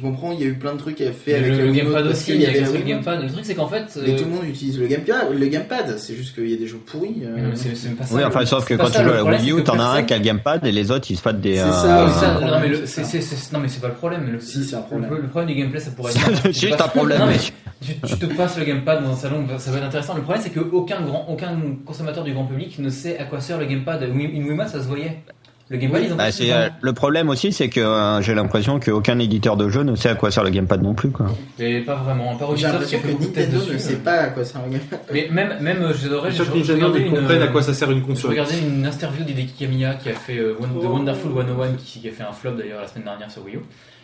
Tu 0.00 0.06
comprends, 0.06 0.32
il 0.32 0.40
y 0.40 0.44
a 0.44 0.46
eu 0.46 0.54
plein 0.54 0.72
de 0.72 0.78
trucs 0.78 0.98
à 1.02 1.12
faire 1.12 1.40
avec 1.44 1.58
le 1.58 1.72
gamepad 1.72 2.06
aussi, 2.06 2.32
il 2.34 2.40
y 2.40 2.46
avait 2.46 2.60
le 2.60 2.78
gamepad. 2.84 3.22
Le 3.22 3.28
truc, 3.28 3.44
c'est 3.44 3.54
qu'en 3.54 3.68
fait. 3.68 3.84
Mais 4.02 4.14
euh, 4.14 4.16
tout 4.18 4.24
le 4.24 4.30
monde 4.30 4.44
utilise 4.48 4.78
le 4.80 4.86
gamepad, 4.86 5.26
le 5.38 5.46
gamepad. 5.46 5.98
c'est 5.98 6.14
juste 6.14 6.34
qu'il 6.34 6.48
y 6.48 6.54
a 6.54 6.56
des 6.56 6.66
jeux 6.66 6.78
pourris. 6.78 7.16
euh. 7.22 7.32
mais 7.36 7.42
non, 7.42 7.48
mais 7.50 7.56
c'est 7.56 7.74
c'est 7.76 7.90
pas 7.90 8.04
ça. 8.06 8.14
Oui, 8.14 8.24
enfin, 8.24 8.46
sauf 8.46 8.64
que 8.64 8.72
quand 8.74 8.86
tu 8.90 9.02
joues 9.02 9.10
à 9.10 9.30
la 9.30 9.38
Wii 9.38 9.52
U, 9.52 9.62
t'en 9.62 9.78
as 9.78 9.98
un 9.98 10.02
qui 10.04 10.14
a 10.14 10.16
le 10.18 10.24
gamepad 10.24 10.64
et 10.64 10.72
les 10.72 10.90
autres 10.90 11.10
ils 11.10 11.16
se 11.16 11.22
font 11.22 11.34
des. 11.34 11.56
C'est 11.56 11.60
euh, 11.60 11.70
ça, 11.72 12.04
oui, 12.06 12.10
c'est 12.14 12.20
ça, 12.20 12.40
non, 12.40 12.60
mais 12.62 12.68
le- 12.68 12.86
c'est 12.86 13.04
c'est 13.04 13.20
ça. 13.20 13.28
c'est- 13.28 13.36
c'est- 13.36 13.52
non, 13.52 13.60
mais 13.60 13.68
c'est 13.68 13.80
pas 13.82 13.88
le 13.88 13.94
problème. 13.94 14.30
Le, 14.32 14.40
Si, 14.40 14.64
c'est 14.64 14.76
un 14.76 14.80
problème. 14.80 15.10
Le, 15.10 15.20
le 15.20 15.28
problème 15.28 15.54
du 15.54 15.60
gameplay, 15.60 15.80
ça 15.80 15.90
pourrait 15.90 16.12
C'est 16.12 16.30
être. 16.32 16.44
juste 16.46 16.76
Tu 16.76 16.82
un 16.82 16.88
problème, 16.88 17.26
mec. 17.26 17.52
Tu, 17.82 17.92
tu 18.06 18.16
te 18.18 18.26
passes 18.34 18.58
le 18.58 18.64
gamepad 18.64 19.02
dans 19.04 19.10
un 19.12 19.16
salon, 19.16 19.44
ça 19.58 19.70
va 19.70 19.78
être 19.78 19.84
intéressant. 19.84 20.14
Le 20.14 20.22
problème, 20.22 20.42
c'est 20.42 20.50
qu'aucun 20.50 21.02
grand, 21.02 21.26
aucun 21.28 21.58
consommateur 21.84 22.24
du 22.24 22.32
grand 22.32 22.44
public 22.44 22.78
ne 22.78 22.88
sait 22.90 23.18
à 23.18 23.24
quoi 23.24 23.40
sert 23.40 23.58
le 23.58 23.66
gamepad. 23.66 24.02
Une 24.14 24.44
Wiimote, 24.48 24.68
ça 24.68 24.80
se 24.82 24.86
voyait. 24.88 25.22
Le 25.70 25.76
gamepad, 25.78 26.02
ils 26.04 26.12
ont 26.12 26.16
Bah, 26.16 26.32
c'est, 26.32 26.52
euh, 26.52 26.68
le 26.80 26.92
problème 26.92 27.28
aussi, 27.28 27.52
c'est 27.52 27.68
que 27.68 27.78
euh, 27.78 28.20
j'ai 28.22 28.34
l'impression 28.34 28.80
qu'aucun 28.80 29.16
éditeur 29.20 29.56
de 29.56 29.68
jeu 29.68 29.84
ne 29.84 29.94
sait 29.94 30.08
à 30.08 30.16
quoi 30.16 30.32
sert 30.32 30.42
le 30.42 30.50
gamepad 30.50 30.82
non 30.82 30.94
plus. 30.94 31.10
Quoi. 31.12 31.26
Mais 31.60 31.80
pas 31.82 31.94
vraiment. 31.94 32.34
Pas 32.36 32.48
J'ai 32.56 32.66
l'impression 32.66 32.98
que 32.98 33.06
Nintendo 33.06 33.58
ne 33.72 33.78
sait 33.78 33.96
pas 33.98 34.12
à 34.14 34.26
quoi 34.30 34.44
sert 34.44 34.60
le 34.66 34.72
gamepad. 34.72 34.98
Mais 35.12 35.28
même, 35.30 35.60
même, 35.60 35.82
euh, 35.82 35.94
j'adorais. 35.94 36.32
Je 36.32 36.42
Nintendo 36.42 36.96
une, 36.96 37.10
comprennent 37.14 37.42
à 37.42 37.46
quoi 37.46 37.62
ça 37.62 37.72
sert 37.72 37.88
une 37.92 38.00
Je 38.00 38.04
console. 38.04 38.30
regardais 38.32 38.58
une 38.58 38.84
interview 38.84 39.22
d'Hideki 39.24 39.52
Kamiya 39.64 39.94
qui 39.94 40.08
a 40.08 40.14
fait 40.14 40.38
euh, 40.38 40.56
One- 40.60 40.70
The 40.80 40.84
Wonderful 40.86 41.30
101 41.36 41.72
qui, 41.74 42.00
qui 42.00 42.08
a 42.08 42.10
fait 42.10 42.24
un 42.24 42.32
flop 42.32 42.52
d'ailleurs 42.54 42.80
la 42.80 42.88
semaine 42.88 43.04
dernière 43.04 43.30
sur 43.30 43.44
Wii 43.44 43.54
U, 43.54 43.60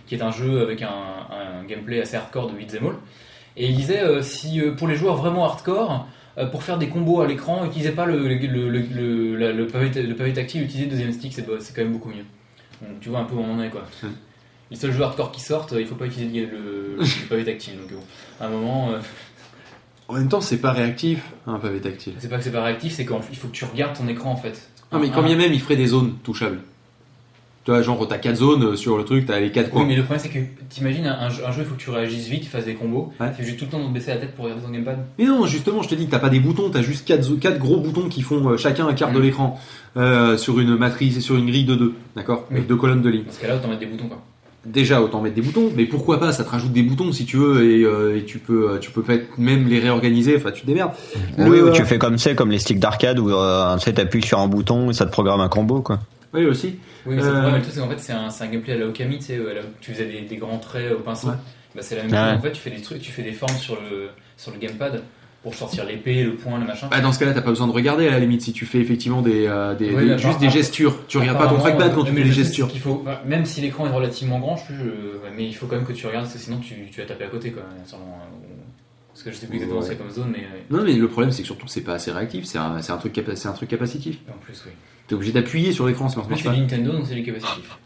qui 0.06 0.14
est 0.14 0.22
un 0.22 0.30
jeu 0.30 0.62
avec 0.62 0.82
un, 0.82 0.86
un 0.88 1.66
gameplay 1.68 2.00
assez 2.00 2.16
hardcore 2.16 2.46
de 2.48 2.52
beat'em 2.56 2.86
all. 2.86 2.94
Et 3.56 3.66
il 3.70 3.74
disait 3.76 4.02
euh, 4.02 4.22
si 4.22 4.60
euh, 4.60 4.72
pour 4.76 4.86
les 4.86 4.94
joueurs 4.94 5.16
vraiment 5.16 5.44
hardcore, 5.46 5.90
euh, 5.92 5.96
pour 6.44 6.62
faire 6.62 6.76
des 6.78 6.88
combos 6.88 7.20
à 7.22 7.26
l'écran, 7.26 7.64
utilisez 7.64 7.92
pas 7.92 8.04
le, 8.04 8.28
le, 8.28 9.66
pavé, 9.66 10.02
le 10.02 10.14
pavé 10.14 10.32
tactile, 10.34 10.62
utilisez 10.62 10.84
le 10.84 10.90
deuxième 10.90 11.12
stick, 11.12 11.32
c'est 11.32 11.46
c'est 11.60 11.74
quand 11.74 11.82
même 11.82 11.92
beaucoup 11.92 12.10
mieux. 12.10 12.24
Donc, 12.82 13.00
tu 13.00 13.08
vois 13.08 13.20
un 13.20 13.24
peu 13.24 13.34
où 13.34 13.40
on 13.40 13.54
en 13.54 13.62
est 13.62 13.70
quoi. 13.70 13.84
Hmm. 14.02 14.08
Les 14.70 14.76
seuls 14.76 14.92
jeux 14.92 15.02
hardcore 15.02 15.32
qui 15.32 15.40
sortent, 15.40 15.74
il 15.78 15.86
faut 15.86 15.94
pas 15.94 16.06
utiliser 16.06 16.46
le, 16.46 16.96
le 16.98 17.28
pavé 17.28 17.44
tactile. 17.44 17.78
Donc 17.78 17.92
bon, 17.92 18.02
à 18.40 18.46
un 18.46 18.50
moment. 18.50 18.90
euh, 18.90 18.98
En 20.08 20.14
même 20.14 20.28
temps, 20.28 20.40
c'est 20.40 20.58
pas 20.60 20.72
réactif, 20.72 21.22
un 21.46 21.58
pavé 21.58 21.80
tactile. 21.80 22.14
C'est 22.18 22.28
pas 22.28 22.36
que 22.38 22.44
c'est 22.44 22.52
pas 22.52 22.62
réactif, 22.64 22.92
c'est 22.92 23.06
qu'il 23.06 23.36
faut 23.36 23.48
que 23.48 23.52
tu 23.52 23.64
regardes 23.64 23.96
ton 23.96 24.06
écran 24.08 24.32
en 24.32 24.36
fait. 24.36 24.68
Non, 24.92 24.98
mais 25.00 25.10
quand 25.10 25.22
bien 25.22 25.36
même, 25.36 25.52
il 25.52 25.60
ferait 25.60 25.76
des 25.76 25.86
zones 25.86 26.14
touchables. 26.22 26.58
Tu 27.66 27.72
vois, 27.72 27.82
genre, 27.82 28.06
t'as 28.06 28.18
4 28.18 28.36
zones 28.36 28.62
euh, 28.62 28.76
sur 28.76 28.96
le 28.96 29.02
truc, 29.04 29.26
t'as 29.26 29.40
les 29.40 29.50
4 29.50 29.66
Oui, 29.66 29.70
coins. 29.72 29.84
mais 29.86 29.96
le 29.96 30.04
problème 30.04 30.22
c'est 30.22 30.28
que 30.30 30.38
t'imagines 30.68 31.04
un, 31.04 31.18
un 31.26 31.28
jeu, 31.30 31.42
il 31.58 31.64
faut 31.64 31.74
que 31.74 31.80
tu 31.80 31.90
réagisses 31.90 32.28
vite, 32.28 32.44
tu 32.44 32.48
fasses 32.48 32.64
des 32.64 32.74
combos. 32.74 33.12
Ouais. 33.20 33.32
Tu 33.36 33.44
juste 33.44 33.58
tout 33.58 33.64
le 33.64 33.70
temps 33.72 33.84
de 33.88 33.92
baisser 33.92 34.12
la 34.12 34.18
tête 34.18 34.36
pour 34.36 34.44
regarder 34.44 34.64
ton 34.64 34.70
gamepad. 34.70 34.98
Mais 35.18 35.24
non, 35.24 35.44
justement, 35.46 35.82
je 35.82 35.88
te 35.88 35.96
dis 35.96 36.06
que 36.06 36.12
t'as 36.12 36.20
pas 36.20 36.28
des 36.28 36.38
boutons, 36.38 36.70
t'as 36.70 36.82
juste 36.82 37.04
4, 37.06 37.58
gros 37.58 37.78
boutons 37.78 38.08
qui 38.08 38.22
font 38.22 38.50
euh, 38.50 38.56
chacun 38.56 38.86
un 38.86 38.94
quart 38.94 39.10
de 39.12 39.18
Mm. 39.18 39.22
l'écran 39.22 39.58
euh, 39.96 40.36
sur 40.36 40.60
une 40.60 40.76
matrice 40.76 41.16
et 41.16 41.20
sur 41.20 41.34
une 41.34 41.46
grille 41.46 41.64
de 41.64 41.74
2, 41.74 41.92
d'accord? 42.14 42.44
Oui. 42.50 42.58
Avec 42.58 42.68
deux 42.68 42.76
colonnes 42.76 43.02
de 43.02 43.08
ligne. 43.10 43.24
Dans 43.24 43.32
ce 43.32 43.40
cas-là, 43.40 43.56
autant 43.56 43.66
mettre 43.68 43.80
des 43.80 43.86
boutons 43.86 44.06
quoi. 44.08 44.22
Déjà, 44.64 45.02
autant 45.02 45.20
mettre 45.20 45.34
des 45.34 45.42
boutons, 45.42 45.70
mais 45.76 45.86
pourquoi 45.86 46.20
pas 46.20 46.30
Ça 46.32 46.44
te 46.44 46.50
rajoute 46.50 46.72
des 46.72 46.82
boutons 46.84 47.10
si 47.10 47.24
tu 47.24 47.36
veux 47.36 47.64
et, 47.68 47.82
euh, 47.82 48.16
et 48.18 48.24
tu 48.24 48.38
peux, 48.38 48.78
tu 48.80 48.92
peux 48.92 49.02
peut-être 49.02 49.38
même 49.38 49.66
les 49.68 49.80
réorganiser. 49.80 50.36
Enfin, 50.36 50.52
tu 50.52 50.62
te 50.62 50.66
démerdes. 50.68 50.92
Oui, 51.38 51.58
Le- 51.58 51.70
ou 51.70 51.72
tu 51.72 51.84
fais 51.84 51.98
comme 51.98 52.16
c'est, 52.18 52.36
comme 52.36 52.50
les 52.52 52.58
sticks 52.60 52.78
d'arcade 52.80 53.18
où 53.18 53.30
euh, 53.30 53.76
tu 53.76 53.82
sais, 53.84 53.92
t'appuies 53.94 54.24
sur 54.24 54.38
un 54.38 54.46
bouton 54.46 54.90
et 54.90 54.92
ça 54.92 55.04
te 55.06 55.10
programme 55.10 55.40
un 55.40 55.48
combo, 55.48 55.80
quoi. 55.82 55.98
Oui, 56.34 56.44
aussi. 56.46 56.76
Oui, 57.06 57.14
mais 57.16 57.22
c'est 57.22 57.28
Euh, 57.28 57.60
c'est 57.70 57.80
qu'en 57.80 57.88
fait, 57.88 57.98
c'est 58.00 58.12
un, 58.12 58.30
c'est 58.30 58.44
un 58.44 58.48
gameplay 58.48 58.72
à 58.74 58.76
la 58.78 58.86
Okami, 58.86 59.18
tu 59.18 59.24
sais, 59.26 59.36
euh, 59.38 59.62
où 59.62 59.66
tu 59.80 59.92
faisais 59.92 60.06
des, 60.06 60.22
des 60.22 60.36
grands 60.36 60.58
traits 60.58 60.92
au 60.92 61.00
pinceau. 61.00 61.28
Ouais. 61.28 61.34
Bah, 61.74 61.82
c'est 61.82 61.96
la 61.96 62.02
même 62.04 62.12
Ouais. 62.12 62.18
chose. 62.30 62.38
En 62.38 62.42
fait, 62.42 62.52
tu 62.52 62.60
fais 62.60 62.70
des 62.70 62.80
trucs, 62.82 63.00
tu 63.00 63.12
fais 63.12 63.22
des 63.22 63.32
formes 63.32 63.56
sur 63.56 63.74
le, 63.80 64.08
sur 64.36 64.50
le 64.52 64.58
gamepad 64.58 65.02
pour 65.42 65.54
sortir 65.54 65.84
l'épée, 65.84 66.24
le 66.24 66.34
poing, 66.34 66.58
le 66.58 66.66
machin. 66.66 66.88
Bah, 66.90 67.00
dans 67.00 67.12
ce 67.12 67.18
cas-là, 67.20 67.32
t'as 67.32 67.40
pas 67.42 67.50
besoin 67.50 67.68
de 67.68 67.72
regarder 67.72 68.08
à 68.08 68.12
la 68.12 68.18
limite 68.18 68.40
si 68.42 68.52
tu 68.52 68.66
fais 68.66 68.78
effectivement 68.78 69.22
des, 69.22 69.46
euh, 69.46 69.74
des, 69.74 69.90
Oui, 69.90 70.04
des- 70.04 70.10
mais 70.12 70.18
juste 70.18 70.40
des 70.40 70.50
gestures. 70.50 71.06
Tu 71.06 71.18
regardes 71.18 71.38
pas 71.38 71.46
ton 71.48 71.58
trackpad 71.58 71.94
quand 71.94 72.00
euh, 72.00 72.04
tu 72.04 72.12
fais 72.12 72.18
le 72.18 72.24
des 72.24 72.30
truc, 72.32 72.44
gestures. 72.44 72.70
faut, 72.78 73.02
bah, 73.04 73.22
même 73.26 73.44
si 73.46 73.60
l'écran 73.60 73.86
est 73.86 73.90
relativement 73.92 74.38
grand, 74.40 74.56
je, 74.56 74.72
mais 75.36 75.46
il 75.46 75.54
faut 75.54 75.66
quand 75.66 75.76
même 75.76 75.84
que 75.86 75.92
tu 75.92 76.06
regardes, 76.06 76.24
parce 76.24 76.34
que 76.36 76.40
sinon 76.40 76.58
tu, 76.58 76.74
tu 76.90 77.00
vas 77.00 77.06
taper 77.06 77.24
à 77.24 77.28
côté, 77.28 77.52
quoi. 77.52 77.62
sur 77.84 77.98
le- 77.98 78.02
parce 79.12 79.22
que 79.22 79.30
je 79.30 79.36
sais 79.36 79.46
plus 79.46 79.56
exactement 79.56 79.80
Ouais. 79.80 79.86
c'est 79.86 79.96
comme 79.96 80.10
zone, 80.10 80.30
mais 80.32 80.46
Non, 80.70 80.82
mais 80.84 80.92
le 80.92 81.08
problème 81.08 81.30
c'est 81.32 81.40
que 81.42 81.46
surtout 81.46 81.66
c'est 81.68 81.80
pas 81.82 81.94
assez 81.94 82.10
réactif. 82.10 82.44
C'est 82.44 82.58
un, 82.58 82.82
c'est 82.82 82.92
un 82.92 82.98
truc, 82.98 83.12
capa- 83.14 83.34
c'est 83.36 83.48
un 83.48 83.52
truc 83.52 83.68
capacitif. 83.70 84.18
en 84.28 84.36
plus, 84.38 84.62
oui. 84.66 84.72
T'es 85.08 85.14
obligé 85.14 85.32
d'appuyer 85.32 85.72
sur 85.72 85.86
l'écran, 85.86 86.08
ça 86.08 86.16
marche 86.28 86.42
pas. 86.44 86.52
fais 86.52 86.58
Nintendo, 86.60 86.92
donc 86.92 87.04
c'est 87.08 87.14
les 87.14 87.22
capacitifs. 87.22 87.78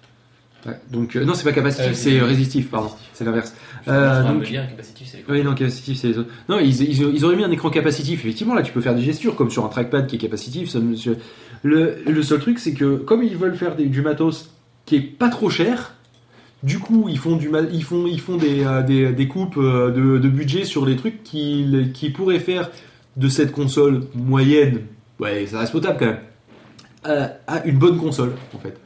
Ouais, 0.67 0.75
donc 0.91 1.17
euh, 1.17 1.25
non, 1.25 1.33
c'est 1.35 1.45
pas 1.45 1.53
capacitif, 1.53 1.91
Euh, 1.91 1.95
c'est 1.95 2.11
c'est- 2.19 2.21
résistif, 2.21 2.71
pardon. 2.71 2.91
C'est 3.15 3.25
l'inverse. 3.25 3.55
Me 3.87 4.29
donc- 4.29 4.45
dire, 4.45 4.69
capacitif, 4.69 5.09
c'est 5.11 5.17
les 5.19 5.25
Oui, 5.29 5.43
non, 5.43 5.55
capacitif, 5.55 5.97
c'est 5.99 6.09
les 6.09 6.19
autres. 6.19 6.31
Non, 6.51 6.59
ils, 6.59 6.83
ils, 6.83 7.01
ils 7.15 7.25
auraient 7.25 7.37
mis 7.37 7.45
un 7.45 7.51
écran 7.51 7.71
capacitif. 7.71 8.21
Effectivement, 8.21 8.55
là, 8.55 8.63
tu 8.63 8.71
peux 8.73 8.83
faire 8.83 8.95
des 8.95 9.01
gestures, 9.03 9.37
comme 9.37 9.51
sur 9.51 9.65
un 9.65 9.69
trackpad 9.69 10.07
qui 10.07 10.17
est 10.17 10.19
capacitif. 10.19 10.69
ça 10.69 10.79
le, 11.63 11.97
le 12.07 12.23
seul 12.23 12.41
truc, 12.41 12.59
c'est 12.59 12.73
que 12.75 12.97
comme 12.97 13.23
ils 13.23 13.37
veulent 13.37 13.57
faire 13.57 13.75
des- 13.77 13.87
du 13.87 14.03
matos 14.03 14.51
qui 14.87 14.97
est 14.97 15.01
pas 15.01 15.29
trop 15.29 15.51
cher, 15.51 15.95
du 16.63 16.79
coup, 16.79 17.07
ils 17.09 17.19
font, 17.19 17.37
du, 17.37 17.51
ils 17.73 17.85
font, 17.85 18.07
ils 18.07 18.21
font 18.21 18.37
des, 18.37 18.65
euh, 18.65 18.83
des, 18.83 19.13
des 19.13 19.29
coupes 19.29 19.57
euh, 19.59 19.91
de, 19.91 20.19
de 20.19 20.29
budget 20.29 20.65
sur 20.65 20.85
les 20.85 20.97
trucs 20.97 21.23
qui, 21.23 21.91
qui 21.95 22.11
pourraient 22.11 22.39
faire 22.41 22.71
de 23.17 23.29
cette 23.29 23.53
console 23.53 24.05
moyenne, 24.15 24.81
ouais, 25.21 25.47
ça 25.47 25.61
reste 25.61 25.73
potable 25.73 25.97
quand 25.99 26.07
même, 26.07 26.19
à, 27.05 27.31
à 27.47 27.65
une 27.65 27.79
bonne 27.79 27.97
console, 27.99 28.33
en 28.55 28.59
fait. 28.59 28.77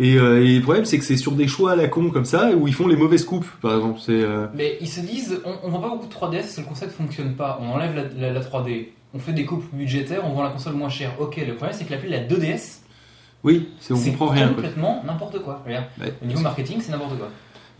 Et, 0.00 0.16
euh, 0.16 0.44
et 0.44 0.56
le 0.56 0.62
problème, 0.62 0.84
c'est 0.84 0.98
que 0.98 1.04
c'est 1.04 1.16
sur 1.16 1.32
des 1.32 1.48
choix 1.48 1.72
à 1.72 1.76
la 1.76 1.88
con 1.88 2.10
comme 2.10 2.24
ça, 2.24 2.50
où 2.52 2.68
ils 2.68 2.74
font 2.74 2.86
les 2.86 2.94
mauvaises 2.96 3.24
coupes, 3.24 3.48
par 3.60 3.74
exemple. 3.76 3.98
C'est. 4.04 4.12
euh, 4.22 4.46
Mais 4.54 4.78
ils 4.80 4.88
se 4.88 5.00
disent, 5.00 5.40
on, 5.44 5.68
vend 5.70 5.80
pas 5.80 5.88
beaucoup 5.88 6.06
de 6.06 6.12
3DS 6.12 6.40
parce 6.42 6.54
que 6.54 6.60
le 6.60 6.66
concept 6.66 6.92
fonctionne 6.92 7.34
pas. 7.34 7.58
On 7.60 7.70
enlève 7.70 7.94
la, 7.96 8.28
la- 8.28 8.32
la 8.32 8.40
3D, 8.40 8.88
on 9.12 9.18
fait 9.18 9.32
des 9.32 9.44
coupes 9.44 9.64
budgétaires, 9.72 10.20
on 10.24 10.32
vend 10.34 10.44
la 10.44 10.50
console 10.50 10.74
moins 10.74 10.88
chère. 10.88 11.12
Ok, 11.20 11.36
le 11.44 11.54
problème 11.56 11.76
c'est 11.76 11.84
que 11.84 11.90
l'appli 11.90 12.10
la 12.10 12.20
2DS, 12.20 12.78
Oui, 13.42 13.70
c'est 13.80 13.92
on 13.92 13.96
c'est 13.96 14.10
comprend 14.10 14.28
rien. 14.28 14.46
quoi. 14.46 14.54
complètement 14.54 15.02
n'importe 15.04 15.40
quoi. 15.42 15.64
Ouais. 15.66 15.80
Au 16.22 16.26
niveau 16.26 16.40
marketing, 16.42 16.78
c'est 16.80 16.92
n'importe 16.92 17.18
quoi. 17.18 17.28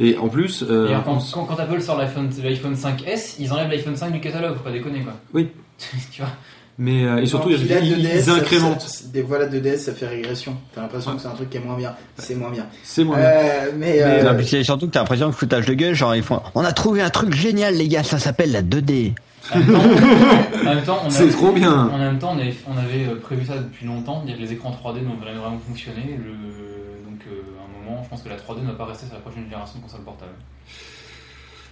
Et 0.00 0.16
en 0.16 0.28
plus, 0.28 0.64
euh, 0.68 0.86
D'ailleurs, 0.86 1.04
quand, 1.04 1.18
quand, 1.32 1.44
quand 1.44 1.58
Apple 1.58 1.80
sort 1.80 1.98
l'iPhone 1.98 2.30
l'iPhone 2.42 2.74
5S, 2.74 3.36
ils 3.38 3.52
enlèvent 3.52 3.68
l'iPhone 3.70 3.96
5 3.96 4.10
du 4.12 4.20
catalogue, 4.20 4.56
faut 4.56 4.62
pas 4.64 4.70
déconner 4.72 5.00
quoi. 5.02 5.14
Oui. 5.34 5.48
tu 6.12 6.22
vois 6.22 6.30
mais 6.78 7.04
euh, 7.04 7.18
et 7.18 7.26
surtout 7.26 7.48
Puis 7.48 7.58
ils, 7.60 7.68
là, 7.68 7.80
ils- 7.80 7.94
2DS, 7.96 8.14
ils 8.18 8.22
ça- 8.22 8.34
incrémentent. 8.34 8.80
ça- 8.80 9.04
Des 9.12 9.22
fois, 9.24 9.38
la 9.38 9.46
2DS, 9.46 9.76
ça 9.78 9.92
fait 9.92 10.06
régression. 10.06 10.56
T'as 10.74 10.82
l'impression 10.82 11.10
Ouais. 11.10 11.16
que 11.16 11.22
c'est 11.22 11.28
un 11.28 11.32
truc 11.32 11.50
qui 11.50 11.56
est 11.56 11.60
moins 11.60 11.76
bien. 11.76 11.94
C'est 12.16 12.34
moins 12.34 12.50
bien. 12.50 12.66
C'est 12.84 13.04
moins 13.04 13.16
bien. 13.16 13.26
Euh, 13.26 13.70
mais, 13.76 14.00
euh, 14.02 14.22
Non, 14.22 14.36
puis 14.36 14.46
c'est 14.46 14.62
surtout 14.64 14.86
que 14.86 14.92
t'as 14.92 15.00
l'impression 15.00 15.30
que 15.30 15.36
foutage 15.36 15.66
de 15.66 15.74
gueule, 15.74 15.94
genre 15.94 16.14
ils 16.14 16.22
font 16.22 16.40
On 16.54 16.64
a 16.64 16.72
trouvé 16.72 17.02
un 17.02 17.10
truc 17.10 17.34
génial, 17.34 17.74
les 17.74 17.88
gars, 17.88 18.02
ça 18.04 18.18
s'appelle 18.18 18.52
la 18.52 18.62
2D. 18.62 19.14
En 19.54 19.58
même 19.58 19.66
temps, 19.72 19.80
en 19.80 20.74
même 20.74 20.84
temps, 20.84 20.98
on 21.04 21.06
a- 21.06 21.10
C'est 21.10 21.28
trop 21.30 21.52
bien. 21.52 21.72
En 21.88 21.98
même 21.98 22.18
temps, 22.18 22.32
on 22.36 22.38
avait, 22.38 22.54
on 22.66 22.76
avait 22.76 23.06
euh, 23.06 23.20
prévu 23.20 23.46
ça 23.46 23.54
depuis 23.56 23.86
longtemps, 23.86 24.22
les 24.26 24.52
écrans 24.52 24.70
3D 24.70 25.00
n'ont 25.02 25.16
vraiment 25.16 25.40
vraiment 25.40 25.60
fonctionné. 25.66 26.18
Le- 26.18 27.08
donc, 27.08 27.20
euh, 27.26 27.42
à 27.58 27.64
un 27.64 27.84
moment, 27.90 28.02
je 28.04 28.08
pense 28.10 28.22
que 28.22 28.28
la 28.28 28.36
3D 28.36 28.60
ne 28.62 28.66
va 28.68 28.74
pas 28.74 28.84
rester 28.86 29.06
sur 29.06 29.14
la 29.14 29.20
prochaine 29.20 29.44
génération 29.44 29.78
de 29.78 29.84
consoles 29.84 30.02
portables. 30.02 30.32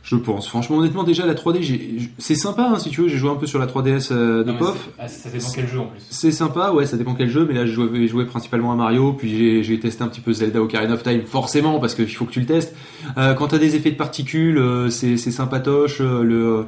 Je 0.08 0.14
pense. 0.14 0.46
Franchement, 0.48 0.76
honnêtement, 0.76 1.02
déjà 1.02 1.26
la 1.26 1.34
3D, 1.34 1.62
j'ai- 1.62 1.98
j- 1.98 2.10
c'est 2.18 2.36
sympa 2.36 2.70
hein, 2.72 2.78
si 2.78 2.90
tu 2.90 3.00
veux. 3.02 3.08
J'ai 3.08 3.16
joué 3.16 3.28
un 3.28 3.34
peu 3.34 3.46
sur 3.46 3.58
la 3.58 3.66
3DS 3.66 4.10
euh, 4.12 4.44
de 4.44 4.52
Non, 4.52 4.56
POF. 4.58 4.88
ah, 5.00 5.08
ça 5.08 5.28
dépend 5.30 5.46
quel 5.52 5.66
jeu 5.66 5.80
en 5.80 5.86
plus. 5.86 6.00
C'est 6.10 6.30
sympa, 6.30 6.70
ouais, 6.70 6.86
ça 6.86 6.96
dépend 6.96 7.14
quel 7.14 7.28
jeu, 7.28 7.44
mais 7.48 7.54
là, 7.54 7.66
je 7.66 7.72
jouais, 7.72 7.88
j'ai 7.92 8.06
joué 8.06 8.24
principalement 8.24 8.70
à 8.72 8.76
Mario, 8.76 9.14
puis 9.14 9.62
j'ai, 9.64 9.80
testé 9.80 10.04
un 10.04 10.08
petit 10.08 10.20
peu 10.20 10.32
Zelda 10.32 10.62
Ocarina 10.62 10.94
of 10.94 11.02
Time, 11.02 11.22
forcément, 11.26 11.80
parce 11.80 11.96
qu'il 11.96 12.06
faut 12.14 12.24
que 12.24 12.30
tu 12.32 12.38
le 12.38 12.46
testes. 12.46 12.72
Euh, 13.18 13.34
quand 13.34 13.48
t'as 13.48 13.58
des 13.58 13.74
effets 13.74 13.90
de 13.90 13.96
particules, 13.96 14.58
euh, 14.58 14.90
c'est, 14.90 15.16
c'est 15.16 15.32
sympatoche. 15.32 15.98
euh, 16.00 16.22
le... 16.22 16.66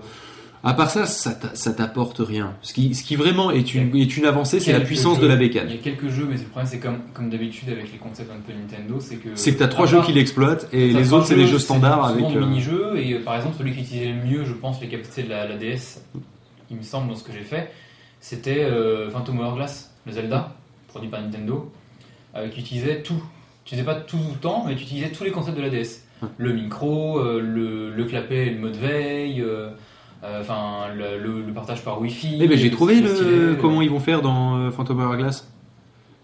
À 0.65 0.75
part 0.75 0.91
ça, 0.91 1.07
ça, 1.07 1.33
t'a- 1.35 1.55
ça 1.55 1.73
t'apporte 1.73 2.19
rien. 2.19 2.55
Ce 2.63 2.73
qui, 2.75 2.95
ce 2.95 3.05
qui 3.05 3.15
vraiment 3.15 3.51
est 3.53 3.75
une, 3.75 3.95
est 3.97 4.17
une 4.17 4.25
avancée, 4.25 4.59
c'est 4.59 4.73
la 4.73 4.81
puissance 4.81 5.17
jeux- 5.17 5.23
de 5.23 5.27
la 5.29 5.35
Il 5.35 5.39
bécane. 5.39 5.71
y 5.71 5.75
a 5.75 5.77
quelques 5.77 6.09
jeux, 6.09 6.27
mais 6.29 6.37
le 6.37 6.43
problème, 6.43 6.67
c'est 6.69 6.81
comme, 6.81 6.99
comme 7.15 7.31
d'habitude 7.31 7.69
avec 7.71 7.93
les 7.93 7.99
concepts 7.99 8.31
un 8.33 8.41
peu 8.41 8.53
Nintendo, 8.53 8.97
c'est 9.01 9.17
que. 9.17 9.29
C'est 9.37 9.55
que 9.55 9.59
t'as 9.59 9.69
trois 9.69 9.87
jeux 9.87 10.03
qui 10.03 10.13
l'exploitent, 10.13 10.69
et 10.73 10.89
les 10.93 11.13
autres, 11.13 11.27
c'est 11.27 11.37
des 11.37 11.47
jeux 11.47 11.59
standards 11.61 12.05
avec. 12.05 12.25
euh, 12.25 12.41
mini-jeux, 12.41 12.97
et 12.97 13.15
euh, 13.15 13.23
par 13.25 13.37
exemple, 13.37 13.57
celui 13.59 13.73
qui 13.73 13.81
utilisait 13.83 14.13
le 14.13 14.25
mieux, 14.25 14.45
je 14.45 14.53
pense, 14.53 14.81
les 14.81 14.89
capacités 14.89 15.23
de 15.23 15.29
la, 15.31 15.47
la 15.47 15.57
DS, 15.57 16.01
il 16.71 16.77
me 16.77 16.83
semble, 16.83 17.09
dans 17.09 17.15
ce 17.17 17.23
que 17.25 17.33
j'ai 17.33 17.45
fait, 17.45 17.71
c'était 18.21 18.65
euh, 18.65 19.11
Phantom 19.11 19.39
Hourglass, 19.39 19.95
le 20.07 20.13
Zelda, 20.13 20.55
produit 20.89 21.09
par 21.09 21.23
Nintendo, 21.23 21.71
euh, 22.37 22.49
qui 22.49 22.61
utilisait 22.61 23.03
tout. 23.03 23.23
Tu 23.65 23.75
utilisais 23.75 23.85
pas 23.87 23.95
tout 24.01 24.19
le 24.33 24.39
temps, 24.41 24.65
mais 24.67 24.75
tu 24.75 24.83
utilisais 24.83 25.11
tous 25.11 25.23
les 25.25 25.31
concepts 25.31 25.57
de 25.57 25.63
la 25.63 25.71
DS. 25.71 26.03
Le 26.37 26.53
micro, 26.53 27.21
euh, 27.21 27.41
le, 27.41 27.91
le 27.95 28.05
clapet, 28.07 28.49
et 28.49 28.51
le 28.51 28.59
mode 28.59 28.75
veille, 28.77 29.45
enfin 30.23 30.89
le, 30.97 31.19
le- 31.23 31.43
le 31.47 31.53
partage 31.53 31.83
par 31.83 32.01
Wi-Fi. 32.01 32.39
Eh 32.41 32.49
ben 32.49 32.59
j'ai 32.59 32.71
trouvé 32.71 33.01
le, 33.01 33.09
stylet, 33.15 33.31
comment 33.61 33.83
ils 33.83 33.91
vont 33.91 34.01
faire 34.01 34.21
dans 34.23 34.57
euh, 34.59 34.71
Phantom 34.71 35.01
Hourglass. 35.01 35.47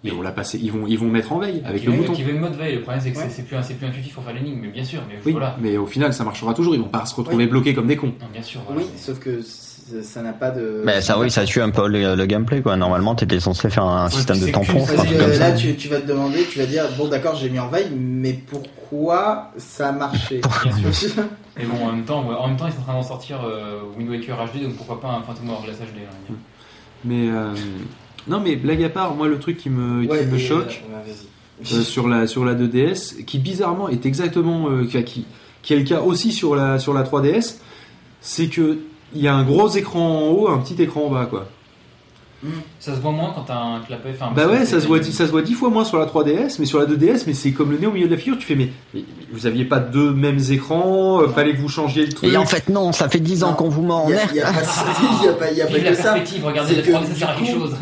Ils 0.06 0.12
vont 0.12 0.20
la 0.20 0.32
passer, 0.32 0.58
ils 0.62 0.70
vont, 0.70 0.86
ils 0.86 0.98
vont 0.98 1.08
mettre 1.08 1.32
en 1.32 1.38
veille 1.38 1.62
avec 1.64 1.82
le 1.86 1.92
bouton. 1.92 2.10
activer 2.12 2.32
le 2.32 2.38
mode 2.38 2.54
veille. 2.56 2.74
Le 2.74 2.82
problème, 2.82 3.00
c'est 3.02 3.10
que 3.12 3.16
Ouais. 3.18 3.24
c'est- 3.30 3.42
plus, 3.42 3.56
c'est 3.62 3.72
plus 3.72 3.86
intuitif 3.86 4.12
pour 4.14 4.22
faire 4.22 4.34
l'énigme, 4.34 4.58
mais 4.60 4.68
bien 4.68 4.84
sûr, 4.84 5.00
mais 5.08 5.14
Oui, 5.24 5.32
voilà. 5.32 5.56
mais 5.58 5.78
au 5.78 5.86
final, 5.86 6.12
ça 6.12 6.24
marchera 6.24 6.52
toujours. 6.52 6.74
Ils 6.74 6.80
vont 6.82 6.88
pas 6.88 7.06
se 7.06 7.14
retrouver 7.14 7.44
Oui. 7.44 7.50
bloqués 7.50 7.72
comme 7.72 7.86
des 7.86 7.96
cons. 7.96 8.12
Non, 8.20 8.26
bien 8.30 8.42
sûr, 8.42 8.60
voilà. 8.66 8.82
oui, 8.82 8.86
sauf 8.98 9.18
que 9.18 9.40
ça 9.40 10.20
n'a 10.20 10.34
pas 10.34 10.50
de. 10.50 10.82
Mais 10.84 11.00
ça, 11.00 11.18
oui, 11.18 11.30
ça 11.30 11.46
tue 11.46 11.62
un 11.62 11.70
peu 11.70 11.88
le, 11.88 12.16
le 12.16 12.26
gameplay, 12.26 12.60
quoi. 12.60 12.76
Normalement, 12.76 13.14
t'étais 13.14 13.40
censé 13.40 13.70
faire 13.70 13.84
un 13.86 14.10
système 14.10 14.38
de 14.40 14.48
tampon, 14.48 14.84
Parce 14.84 14.90
que 15.06 15.18
comme 15.18 15.28
là, 15.30 15.34
ça. 15.34 15.52
tu, 15.52 15.74
tu 15.74 15.88
vas 15.88 16.00
te 16.02 16.06
demander, 16.06 16.44
tu 16.50 16.58
vas 16.58 16.66
dire, 16.66 16.84
bon, 16.98 17.08
d'accord, 17.08 17.36
j'ai 17.36 17.48
mis 17.48 17.58
en 17.58 17.68
veille, 17.68 17.88
mais 17.96 18.34
pourquoi 18.34 19.52
ça 19.56 19.88
a 19.88 20.12
Et 21.58 21.66
bon, 21.66 21.86
en 21.86 21.92
même 21.92 22.04
temps, 22.04 22.26
ouais, 22.26 22.34
en 22.34 22.48
même 22.48 22.56
temps, 22.56 22.66
ils 22.66 22.72
sont 22.72 22.80
en 22.80 22.84
train 22.84 22.92
d'en 22.94 23.02
sortir 23.02 23.44
euh, 23.44 23.80
Wind 23.96 24.10
Waker 24.10 24.36
HD, 24.52 24.62
donc 24.62 24.76
pourquoi 24.76 25.00
pas 25.00 25.08
un 25.08 25.22
Phantom 25.22 25.50
Hourglass 25.50 25.76
HD. 25.76 25.80
là, 25.80 25.84
dire. 26.28 26.36
Mais 27.04 27.28
euh, 27.28 27.54
non, 28.26 28.40
mais 28.40 28.56
blague 28.56 28.82
à 28.82 28.88
part, 28.88 29.14
moi 29.14 29.28
le 29.28 29.38
truc 29.38 29.58
qui 29.58 29.70
me, 29.70 30.06
Ouais, 30.06 30.20
qui 30.20 30.26
me 30.26 30.38
choque 30.38 30.82
euh, 30.90 31.76
euh, 31.76 31.82
sur 31.82 32.08
la 32.08 32.26
sur 32.26 32.44
la 32.44 32.54
2DS, 32.54 33.24
qui 33.24 33.38
bizarrement 33.38 33.88
est 33.88 34.06
exactement 34.06 34.68
euh, 34.70 34.84
qui, 34.86 35.02
qui 35.04 35.26
qui 35.62 35.74
est 35.74 35.78
le 35.78 35.84
cas 35.84 36.00
aussi 36.00 36.32
sur 36.32 36.56
la 36.56 36.78
sur 36.78 36.94
la 36.94 37.04
3DS, 37.04 37.58
c'est 38.20 38.48
que 38.48 38.78
il 39.14 39.22
y 39.22 39.28
a 39.28 39.34
un 39.34 39.44
gros 39.44 39.68
écran 39.68 40.00
en 40.00 40.28
haut, 40.30 40.48
un 40.48 40.58
petit 40.58 40.82
écran 40.82 41.04
en 41.04 41.10
bas, 41.10 41.26
quoi. 41.26 41.46
Ça 42.80 42.94
se 42.94 43.00
voit 43.00 43.12
moins 43.12 43.32
quand 43.34 43.42
t'as 43.42 43.56
un 43.58 43.80
clapet. 43.80 44.10
Enfin, 44.14 44.30
Bah 44.34 44.46
ouais, 44.46 44.64
ça 44.64 44.80
se 44.80 44.86
voit, 44.86 44.98
dix- 44.98 45.12
ça 45.12 45.26
se 45.26 45.30
voit 45.30 45.42
dix 45.42 45.54
fois 45.54 45.70
moins 45.70 45.84
sur 45.84 45.98
la 45.98 46.06
3DS, 46.06 46.56
mais 46.58 46.66
sur 46.66 46.78
la 46.78 46.86
2DS, 46.86 47.24
mais 47.26 47.32
c'est 47.34 47.52
comme 47.52 47.70
le 47.70 47.78
nez 47.78 47.86
au 47.86 47.92
milieu 47.92 48.06
de 48.06 48.12
la 48.12 48.18
figure. 48.18 48.36
Tu 48.38 48.46
fais, 48.46 48.54
mais, 48.54 48.68
mais- 48.92 49.04
vous 49.32 49.46
aviez 49.46 49.64
pas 49.64 49.78
deux 49.80 50.12
mêmes 50.12 50.40
écrans, 50.50 51.22
euh, 51.22 51.28
fallait 51.28 51.54
que 51.54 51.60
vous 51.60 51.68
changiez 51.68 52.06
le 52.06 52.12
truc. 52.12 52.30
Et 52.32 52.36
en 52.36 52.46
fait, 52.46 52.68
non, 52.68 52.92
ça 52.92 53.08
fait 53.08 53.20
10 53.20 53.44
ans 53.44 53.54
qu'on 53.54 53.68
vous 53.68 53.82
met 53.82 53.92
en 53.92 54.08
Il 54.08 54.14
y 54.14 54.18
a, 54.18 54.22
air. 54.22 54.28
il 54.32 54.36
y 54.36 54.40
a 54.40 54.44
pas, 54.44 54.60
il 55.22 55.24
y 55.24 55.28
a 55.28 55.32
pas, 55.32 55.50
il 55.50 55.56
y 55.58 55.62
a 55.62 55.66
pas 55.66 55.72
Vive 55.78 55.88
que 55.88 55.94
ça. 55.94 56.14
regardez 56.44 56.74
que 56.76 56.80
3D, 56.90 57.06
ça 57.08 57.14
sert 57.14 57.30
à 57.30 57.34
quelque 57.34 57.52
chose. 57.52 57.74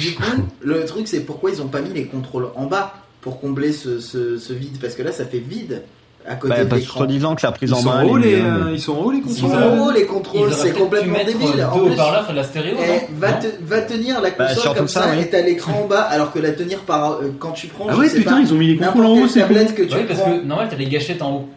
Du 0.00 0.14
coup, 0.14 0.22
le 0.60 0.84
truc, 0.84 1.08
c'est 1.08 1.20
pourquoi 1.20 1.50
ils 1.50 1.62
ont 1.62 1.68
pas 1.68 1.80
mis 1.80 1.92
les 1.92 2.06
contrôles 2.06 2.48
en 2.56 2.66
bas 2.66 2.94
pour 3.22 3.40
combler 3.40 3.72
ce, 3.72 4.00
ce, 4.00 4.38
ce 4.38 4.52
vide 4.52 4.78
Parce 4.80 4.94
que 4.94 5.02
là, 5.02 5.12
ça 5.12 5.24
fait 5.26 5.38
vide 5.40 5.82
à 6.28 6.34
côté 6.36 6.54
Bah, 6.54 6.64
de 6.64 6.68
parce 6.68 6.82
que 6.82 6.86
soi-disant 6.88 7.34
que 7.34 7.46
la 7.46 7.52
prise 7.52 7.70
Ils 7.70 7.74
en 7.74 7.78
sont, 7.78 7.88
main, 7.90 8.02
en 8.04 8.08
haut, 8.08 8.18
elle 8.18 8.24
est 8.26 8.36
les, 8.36 8.40
euh, 8.42 8.70
ils 8.72 8.80
sont 8.80 8.92
en 8.92 9.00
haut 9.04 9.10
les 9.10 9.18
Ils 9.26 9.32
sont 9.34 9.48
contrôles. 9.48 9.62
en 9.62 9.86
haut, 9.86 9.90
les 9.90 10.06
contrôles, 10.06 10.52
c'est 10.52 10.72
complètement 10.72 11.18
débile. 11.24 11.64
En 11.70 11.76
deux 11.78 11.84
plus, 11.86 11.96
faire 11.96 12.26
de 12.30 12.36
la 12.36 12.44
stéréo, 12.44 12.76
eh, 12.78 12.86
non 12.88 12.94
va, 13.18 13.32
te- 13.32 13.46
va 13.62 13.80
tenir 13.82 14.20
la 14.20 14.30
Bah, 14.30 14.46
console 14.54 14.76
comme 14.76 14.88
ça, 14.88 15.02
ça 15.02 15.08
oui. 15.16 15.22
et 15.22 15.28
t'as 15.30 15.40
l'écran 15.40 15.82
en 15.84 15.86
bas, 15.86 16.02
alors 16.02 16.32
que 16.32 16.38
la 16.38 16.52
tenir 16.52 16.80
par 16.80 17.12
euh, 17.12 17.32
quand 17.38 17.52
tu 17.52 17.66
prends. 17.68 17.86
Ah 17.88 17.92
je 17.94 17.98
ouais, 18.00 18.08
sais 18.08 18.18
putain, 18.18 18.32
pas, 18.32 18.40
ils 18.40 18.52
ont 18.52 18.56
mis 18.56 18.66
les 18.68 18.76
contrôles 18.76 19.06
en 19.06 19.12
haut, 19.16 19.28
c'est 19.28 19.40
tablette 19.40 19.74
que 19.74 19.82
tu 19.82 19.96
parce 20.06 20.20
prends. 20.20 20.38
que 20.38 20.44
normal, 20.44 20.68
t'as 20.70 20.76
les 20.76 20.86
gâchettes 20.86 21.22
en 21.22 21.32
haut. 21.32 21.48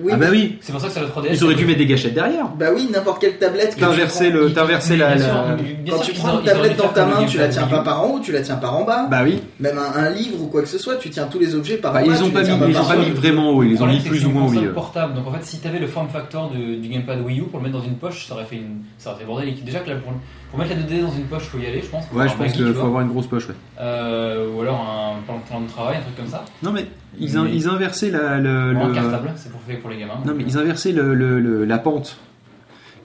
Oui, 0.00 0.12
ah 0.14 0.16
bah 0.16 0.26
oui. 0.30 0.58
C'est 0.60 0.70
pour 0.72 0.80
ça 0.80 0.86
que 0.86 0.92
sur 0.92 1.02
la 1.02 1.08
3DS. 1.08 1.28
Ils 1.34 1.44
auraient 1.44 1.54
dû 1.56 1.64
mettre 1.66 1.78
des 1.78 1.86
gâchettes 1.86 2.14
derrière. 2.14 2.46
Bah 2.58 2.66
oui, 2.74 2.88
n'importe 2.92 3.20
quelle 3.20 3.36
tablette. 3.38 3.70
que 3.70 3.74
tu 3.74 3.80
T'inverser 3.80 4.30
le, 4.30 4.52
t'inverser 4.52 4.96
la, 4.96 5.16
bien 5.16 5.26
la- 5.26 5.90
Quand 5.90 5.98
tu 6.02 6.12
prends 6.12 6.38
une 6.38 6.44
tablette 6.44 6.76
dans 6.76 6.88
ta 6.88 7.04
main, 7.06 7.24
tu 7.26 7.36
la 7.38 7.48
tiens 7.48 7.66
pas 7.66 7.80
par 7.80 8.02
en 8.04 8.10
haut, 8.14 8.20
tu 8.20 8.30
la 8.32 8.40
tiens 8.40 8.56
par 8.56 8.76
en 8.76 8.84
bas. 8.84 9.06
Bah 9.10 9.20
oui. 9.24 9.40
Même 9.58 9.76
un, 9.78 9.98
un 10.00 10.10
livre 10.10 10.40
ou 10.42 10.46
quoi 10.46 10.62
que 10.62 10.68
ce 10.68 10.78
soit, 10.78 10.96
tu 10.96 11.10
tiens 11.10 11.26
tous 11.30 11.38
les 11.40 11.54
objets 11.54 11.76
par 11.78 11.92
Bah, 11.92 12.00
en 12.02 12.06
bas. 12.06 12.12
ils 12.16 12.22
ont 12.24 12.30
pas 12.30 12.42
les 12.42 12.48
mis, 12.52 12.70
ils 12.70 12.78
ont 12.78 12.84
pas 12.86 12.96
mis 12.96 13.10
vraiment 13.10 13.50
haut, 13.50 13.62
ils 13.62 13.70
Le 13.70 13.74
les 13.74 13.82
ont 13.82 13.86
mis 13.86 14.00
plus 14.00 14.24
ou 14.24 14.30
moins 14.30 14.46
au 14.46 14.50
milieu. 14.50 14.72
portable. 14.72 15.14
Donc 15.14 15.26
en 15.26 15.32
fait, 15.32 15.44
si 15.44 15.58
t'avais 15.58 15.78
le 15.80 15.86
form 15.88 16.08
factor 16.08 16.50
du 16.50 16.88
gamepad 16.88 17.20
Wii 17.24 17.40
U 17.40 17.42
pour 17.44 17.58
le 17.58 17.64
mettre 17.66 17.78
dans 17.78 17.84
une 17.84 17.96
poche, 17.96 18.26
ça 18.28 18.34
aurait 18.34 18.44
fait 18.44 18.56
une, 18.56 18.82
ça 18.98 19.10
aurait 19.10 19.20
fait 19.20 19.26
bordélique. 19.26 19.64
Déjà 19.64 19.80
que 19.80 19.90
là, 19.90 19.96
pour, 19.96 20.12
pour 20.50 20.58
mettre 20.58 20.70
la 20.74 20.80
2D 20.82 21.02
dans 21.02 21.12
une 21.12 21.24
poche, 21.24 21.42
faut 21.44 21.58
y 21.58 21.66
aller, 21.66 21.82
je 21.82 21.86
pense. 21.88 22.04
Ouais, 22.12 22.28
je 22.28 22.34
pense 22.34 22.52
qu'il 22.52 22.72
faut 22.74 22.86
avoir 22.86 23.02
une 23.02 23.08
grosse 23.08 23.26
poche, 23.26 23.48
ouais. 23.48 23.54
Euh, 23.80 24.50
ou 24.54 24.60
alors 24.62 24.80
un 24.80 25.22
plan 25.24 25.38
plan 25.40 25.60
de 25.60 25.68
travail, 25.68 25.96
un 25.98 26.00
truc 26.00 26.16
comme 26.16 26.28
ça. 26.28 26.44
Non 26.62 26.72
mais 26.72 26.86
ils, 27.18 27.36
in- 27.36 27.44
Mais- 27.44 27.54
ils 27.54 27.68
inversaient 27.68 28.10
la, 28.10 28.38
le, 28.38 28.74
cartable, 28.94 29.32
c'est 29.36 29.50
pour 29.52 29.60
pour 29.60 29.90
les 29.90 29.98
gamins. 29.98 30.20
non 30.24 30.32
mais 30.34 30.44
ils 30.46 30.56
inversaient 30.58 30.92
le, 30.92 31.14
le- 31.14 31.40
le- 31.40 31.64
la 31.64 31.78
pente 31.78 32.16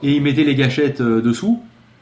et 0.02 0.12
ils 0.12 0.22
mettaient 0.22 0.44
les 0.44 0.54
gâchettes 0.54 1.00
euh, 1.00 1.20
dessous. 1.20 1.60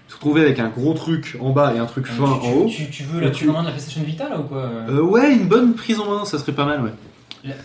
Ils 0.08 0.12
se 0.12 0.16
retrouvaient 0.16 0.42
avec 0.42 0.58
un 0.58 0.68
gros 0.68 0.92
truc 0.92 1.36
en 1.40 1.50
bas 1.50 1.72
et 1.74 1.78
un 1.78 1.86
truc 1.86 2.06
fin 2.06 2.24
tu, 2.24 2.46
en 2.46 2.52
haut. 2.52 2.66
Tu, 2.68 2.88
tu 2.90 3.02
veux 3.04 3.20
la 3.20 3.30
prise 3.30 3.42
tu- 3.42 3.48
en 3.48 3.54
main 3.54 3.60
de 3.62 3.66
la 3.66 3.72
PlayStation 3.72 4.02
Vita 4.02 4.28
là 4.28 4.38
ou 4.38 4.42
quoi 4.44 4.58
Euh, 4.88 5.00
ouais, 5.00 5.32
une 5.32 5.48
bonne 5.48 5.72
prise 5.74 5.98
en 5.98 6.06
main, 6.10 6.24
ça 6.24 6.38
serait 6.38 6.52
pas 6.52 6.66
mal, 6.66 6.82
ouais. 6.82 6.90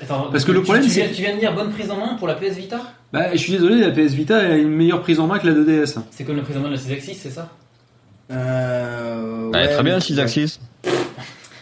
Attends, 0.01 0.29
parce 0.31 0.43
que 0.45 0.51
le 0.51 0.59
tu- 0.59 0.63
problème, 0.63 0.83
tu, 0.85 0.89
c'est- 0.89 1.01
viens- 1.05 1.13
Tu 1.13 1.21
viens 1.21 1.35
de 1.35 1.39
dire 1.39 1.53
bonne 1.53 1.71
prise 1.71 1.91
en 1.91 1.97
main 1.97 2.15
pour 2.17 2.27
la 2.27 2.33
PS 2.35 2.55
Vita? 2.57 2.79
Bah, 3.13 3.31
je 3.33 3.37
suis 3.37 3.51
désolé, 3.51 3.79
la 3.79 3.91
PS 3.91 4.13
Vita 4.13 4.39
elle 4.41 4.51
a 4.53 4.57
une 4.57 4.69
meilleure 4.69 5.01
prise 5.01 5.19
en 5.19 5.27
main 5.27 5.37
que 5.39 5.45
la 5.47 5.53
2DS. 5.53 5.97
C'est 6.09 6.23
comme 6.23 6.37
la 6.37 6.41
prise 6.43 6.57
en 6.57 6.61
main 6.61 6.67
de 6.69 6.73
la 6.73 6.79
6 6.79 6.91
Axis, 6.93 7.13
c'est 7.15 7.29
ça? 7.29 7.49
Euh, 8.31 9.51
Elle 9.53 9.61
est 9.61 9.67
ouais, 9.67 9.73
très 9.73 9.83
bien, 9.83 9.95
mais- 9.95 10.01
6 10.01 10.19
axis. 10.19 10.59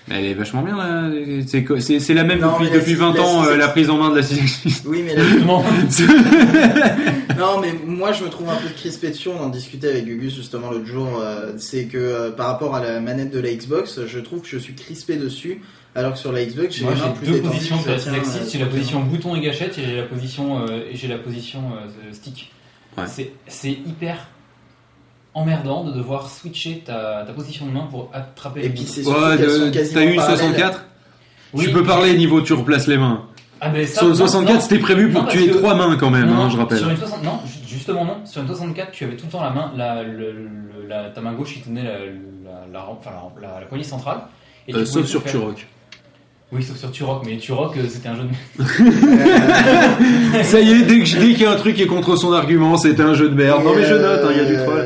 Elle 0.09 0.25
est 0.25 0.33
vachement 0.35 0.61
bien 0.61 0.77
là. 0.77 1.09
C'est 1.47 2.13
la 2.13 2.23
même 2.23 2.39
Non, 2.39 2.51
depuis, 2.53 2.65
la 2.65 2.71
depuis 2.75 2.91
six- 2.91 2.97
20 2.97 3.13
la 3.15 3.21
ans, 3.23 3.43
euh, 3.45 3.57
la 3.57 3.67
prise 3.69 3.89
en 3.89 3.97
main 3.97 4.11
de 4.11 4.17
la 4.17 4.23
6 4.23 4.83
Oui, 4.85 5.01
mais 5.03 5.15
la- 5.15 5.23
Justement. 5.23 5.63
Non, 7.37 7.59
mais 7.59 7.73
moi 7.85 8.11
je 8.13 8.23
me 8.23 8.29
trouve 8.29 8.47
un 8.49 8.55
peu 8.55 8.69
crispé 8.75 9.09
dessus. 9.09 9.27
On 9.29 9.39
en 9.43 9.49
discutait 9.49 9.89
avec 9.89 10.05
Gugus 10.05 10.35
justement 10.35 10.69
l'autre 10.71 10.85
jour. 10.85 11.19
euh, 11.21 11.51
c'est 11.57 11.85
que 11.85 11.97
euh, 11.97 12.31
par 12.31 12.47
rapport 12.47 12.75
à 12.75 12.81
la 12.83 12.99
manette 13.01 13.31
de 13.31 13.39
la 13.39 13.51
Xbox, 13.53 13.99
je 14.05 14.19
trouve 14.19 14.41
que 14.41 14.47
je 14.47 14.57
suis 14.57 14.73
crispé 14.73 15.17
dessus. 15.17 15.61
Alors 15.95 16.13
que 16.13 16.19
sur 16.19 16.31
la 16.31 16.45
Xbox, 16.45 16.75
j'ai 16.75 16.83
Moi 16.85 16.93
deux 17.25 17.41
positions 17.41 17.79
sur 17.81 17.91
la 17.91 17.97
tiens, 17.97 18.13
6 18.13 18.19
Axis, 18.37 18.51
j'ai 18.53 18.59
la 18.59 18.65
position 18.67 18.99
bouton 19.01 19.35
et 19.35 19.41
gâchette 19.41 19.77
et 19.79 19.83
j'ai 19.85 19.95
la 19.97 20.03
position, 20.03 20.61
euh, 20.67 20.81
et 20.91 20.95
j'ai 20.95 21.07
la 21.07 21.17
position 21.17 21.61
euh, 21.73 22.13
stick. 22.13 22.51
Ouais. 22.97 23.05
C'est- 23.07 23.31
C'est 23.47 23.71
hyper 23.71 24.27
emmerdant 25.35 25.83
de 25.83 25.91
devoir 25.91 26.29
switcher 26.29 26.81
ta, 26.85 27.23
ta 27.27 27.33
position 27.33 27.67
de 27.67 27.71
main 27.71 27.87
pour 27.91 28.09
attraper 28.13 28.61
Et 28.61 28.63
les 28.63 28.69
puis 28.69 28.83
c'est 28.87 29.03
surtout 29.03 29.19
Ouais, 29.21 29.37
qu'elles 29.37 29.45
de- 29.45 29.51
sont 29.65 29.71
quasiment 29.71 29.99
t'as 30.01 30.05
eu 30.05 30.09
une 30.11 30.15
parallèles. 30.15 30.37
64 30.39 30.85
Oui, 31.53 31.65
Tu 31.65 31.71
peux 31.71 31.83
parler 31.83 32.17
niveau 32.17 32.41
tu 32.41 32.53
replaces 32.53 32.87
les 32.87 32.97
mains. 32.97 33.21
Ah, 33.61 33.69
mais 33.69 33.85
ça, 33.85 33.99
Sur 33.99 34.05
le 34.07 34.11
non, 34.13 34.17
64, 34.17 34.53
non. 34.55 34.59
c'était 34.61 34.79
prévu 34.79 35.09
pour 35.11 35.21
Non, 35.21 35.27
que 35.27 35.31
tu 35.31 35.37
parce 35.37 35.49
aies 35.49 35.51
que- 35.53 35.57
trois 35.57 35.75
mains 35.75 35.95
quand 35.97 36.09
même, 36.09 36.27
Non, 36.29 36.43
hein, 36.43 36.49
je 36.49 36.57
rappelle. 36.57 36.77
Sur 36.79 36.89
une 36.89 36.97
60 36.97 37.23
non, 37.23 37.39
ju- 37.45 37.59
justement 37.75 38.03
non. 38.05 38.17
Sur 38.25 38.41
une 38.41 38.47
64, 38.47 38.91
tu 38.91 39.03
avais 39.05 39.15
tout 39.15 39.25
le 39.27 39.31
temps 39.31 39.41
la 39.43 39.49
main, 39.51 39.71
la, 39.77 40.03
le- 40.03 40.31
le- 40.31 40.87
la- 40.89 41.09
ta 41.09 41.21
main 41.21 41.33
gauche 41.33 41.53
qui 41.53 41.61
tenait 41.61 41.83
la, 41.83 41.91
la, 41.99 42.67
la, 42.73 42.85
enfin, 42.89 43.11
la- 43.41 43.47
la- 43.47 43.59
la 43.61 43.65
poignée 43.65 43.83
centrale. 43.85 44.17
Et 44.67 44.71
tu 44.73 44.77
Euh, 44.77 44.81
pouvais 44.81 44.91
sauf 44.93 45.01
tout 45.03 45.07
sur 45.09 45.21
faire. 45.21 45.31
Turok. 45.33 45.67
Oui, 46.51 46.63
sauf 46.63 46.77
sur 46.77 46.91
Turok, 46.91 47.23
mais 47.25 47.37
Turok, 47.37 47.75
euh, 47.77 47.83
c'était 47.89 48.09
un 48.09 48.15
jeu 48.15 48.23
de. 48.23 48.63
Ça 50.43 50.59
y 50.59 50.71
est, 50.73 50.81
dès 50.83 50.99
que 50.99 51.05
je 51.05 51.17
dis 51.17 51.33
qu'il 51.33 51.43
y 51.43 51.45
a 51.45 51.51
un 51.51 51.55
truc 51.55 51.75
qui 51.75 51.81
est 51.83 51.87
contre 51.87 52.15
son 52.17 52.33
argument, 52.33 52.77
c'était 52.77 53.03
un 53.03 53.13
jeu 53.13 53.29
de 53.29 53.35
merde. 53.35 53.63
Non 53.63 53.73
mais 53.75 53.85
je 53.85 53.93
note, 53.95 54.21
hein, 54.23 54.29
il 54.31 54.37
y 54.37 54.41
a 54.41 54.45
du 54.45 54.55
troll. 54.57 54.85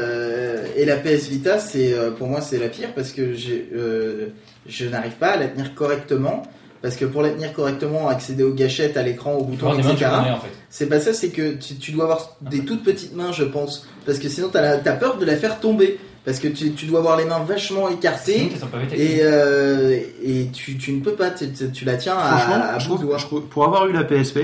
Et 0.80 0.86
la 0.86 0.96
PS 0.98 1.28
Vita, 1.28 1.60
c'est 1.60 1.94
euh, 1.94 2.12
pour 2.12 2.28
moi 2.28 2.42
c'est 2.42 2.58
la 2.58 2.70
pire 2.70 2.94
parce 2.96 3.12
que 3.12 3.34
j'ai, 3.34 3.70
euh, 3.76 4.28
je 4.68 4.86
n'arrive 4.86 5.14
pas 5.14 5.30
à 5.32 5.38
la 5.38 5.48
tenir 5.48 5.76
correctement. 5.76 6.44
Parce 6.82 6.96
que 6.96 7.04
pour 7.04 7.22
la 7.22 7.32
tenir 7.32 7.52
correctement, 7.52 8.08
accéder 8.08 8.42
aux 8.44 8.54
gâchettes, 8.54 8.96
à 8.96 9.04
l'écran, 9.04 9.34
aux 9.34 9.44
boutons, 9.44 9.68
etc. 9.80 10.06
connais, 10.22 10.32
en 10.32 10.40
fait. 10.40 10.48
C'est 10.70 10.86
pas 10.86 11.02
ça, 11.02 11.12
c'est 11.12 11.28
que 11.28 11.56
tu, 11.56 11.76
tu 11.76 11.92
dois 11.92 12.06
avoir 12.06 12.38
des 12.40 12.60
toutes 12.64 12.84
petites 12.86 13.14
mains, 13.18 13.34
je 13.34 13.44
pense. 13.44 13.86
Parce 14.06 14.18
que 14.18 14.30
sinon, 14.30 14.48
t'as, 14.48 14.62
la- 14.62 14.78
t'as 14.78 14.94
peur 14.94 15.18
de 15.18 15.26
la 15.26 15.36
faire 15.36 15.60
tomber. 15.60 16.00
Parce 16.24 16.40
que 16.40 16.48
tu, 16.48 16.72
tu 16.72 16.86
dois 16.86 17.00
avoir 17.00 17.18
les 17.18 17.26
mains 17.26 17.40
vachement 17.46 17.90
écartées. 17.90 18.50
Et, 18.96 19.20
euh, 19.24 20.00
et 20.24 20.48
tu, 20.54 20.78
tu 20.78 20.94
ne 20.94 21.02
peux 21.02 21.16
pas, 21.16 21.32
tu, 21.32 21.84
la 21.84 21.98
tiens 21.98 22.16
à, 22.18 22.38
à 22.76 22.80
bout 22.88 22.98
doigt. 23.04 23.18
pour 23.50 23.66
avoir 23.66 23.86
eu 23.88 23.92
la 23.92 24.06
PSP, 24.06 24.40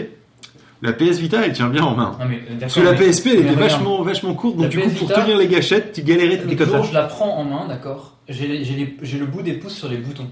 la 0.85 0.93
PS 0.93 1.19
Vita 1.19 1.45
elle 1.45 1.53
tient 1.53 1.69
bien 1.69 1.83
en 1.83 1.95
main. 1.95 2.15
Non, 2.19 2.25
mais, 2.29 2.35
euh, 2.49 2.55
Parce 2.59 2.75
que 2.75 2.79
la 2.81 2.91
mais- 2.93 2.97
PSP 2.99 3.27
elle 3.33 3.39
était 3.45 3.55
vachement, 3.55 4.01
vachement 4.03 4.33
courte, 4.33 4.55
donc 4.55 4.63
La 4.63 4.69
du 4.69 4.79
coup 4.79 4.89
pour 4.91 5.11
tenir 5.13 5.37
les 5.37 5.47
gâchettes, 5.47 5.93
tu 5.93 6.01
galérais 6.03 6.37
jour 6.37 6.45
où 6.45 6.49
décollages. 6.49 6.87
je 6.89 6.93
la 6.93 7.03
prends 7.03 7.35
en 7.37 7.43
main, 7.43 7.67
d'accord, 7.67 8.17
j'ai 8.29 8.47
le 8.47 9.25
bout 9.25 9.41
des 9.41 9.53
pouces 9.53 9.75
sur 9.75 9.89
les 9.89 9.97
boutons. 9.97 10.27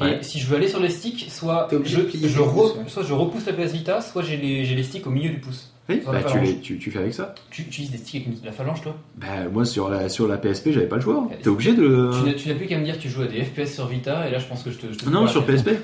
Ouais. 0.00 0.18
Et 0.18 0.22
si 0.24 0.40
je 0.40 0.46
veux 0.48 0.56
aller 0.56 0.66
sur 0.66 0.80
les 0.80 0.90
sticks, 0.90 1.26
soit 1.30 1.68
je, 1.70 1.76
de 1.98 2.02
plier 2.02 2.28
je 2.28 2.36
tes 2.38 2.44
re- 2.44 2.52
pouces, 2.52 2.72
ouais. 2.72 2.82
soit 2.88 3.04
je 3.04 3.12
repousse 3.12 3.46
la 3.46 3.52
PS 3.52 3.72
Vita, 3.72 4.00
soit 4.00 4.22
j'ai 4.22 4.36
les, 4.36 4.64
j'ai 4.64 4.74
les 4.74 4.82
sticks 4.82 5.06
au 5.06 5.10
milieu 5.10 5.30
du 5.30 5.38
pouce. 5.38 5.70
Oui, 5.88 6.00
bah, 6.04 6.14
tu, 6.16 6.28
phalange. 6.32 6.48
les- 6.48 6.58
tu, 6.60 6.78
tu 6.78 6.90
fais 6.90 6.98
avec 6.98 7.14
ça. 7.14 7.32
Tu 7.50 7.62
tu 7.62 7.68
utilises 7.68 7.90
des 7.92 7.98
sticks 7.98 8.26
avec 8.26 8.38
la 8.44 8.50
phalange, 8.50 8.80
toi? 8.82 8.96
Bah 9.16 9.26
moi 9.52 9.64
sur 9.64 9.88
la, 9.90 10.08
sur 10.08 10.26
la 10.26 10.36
PSP 10.38 10.72
j'avais 10.72 10.86
pas 10.88 10.96
le 10.96 11.02
choix. 11.02 11.28
Euh, 11.30 11.34
T'es 11.40 11.48
obligé 11.48 11.74
de... 11.74 12.10
Tu 12.42 12.48
n'as- 12.48 12.54
plus 12.56 12.66
qu'à 12.66 12.76
me 12.78 12.84
dire 12.84 12.96
que 12.96 13.02
tu 13.02 13.08
joues 13.08 13.22
à 13.22 13.26
des 13.26 13.44
FPS 13.44 13.72
sur 13.74 13.86
Vita, 13.86 14.26
et 14.26 14.32
là 14.32 14.38
je 14.40 14.46
pense 14.46 14.64
que 14.64 14.70
je 14.72 14.78
te. 14.78 14.86
je 14.92 14.98
te 14.98 15.08
Non, 15.08 15.28
sur. 15.28 15.44
PSP. 15.46 15.68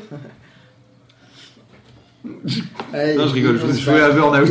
Non, 2.25 3.29
je 3.29 3.33
rigole, 3.33 3.59
je, 3.59 3.81
jouais 3.81 4.03
à. 4.03 4.11
Burnout. 4.11 4.49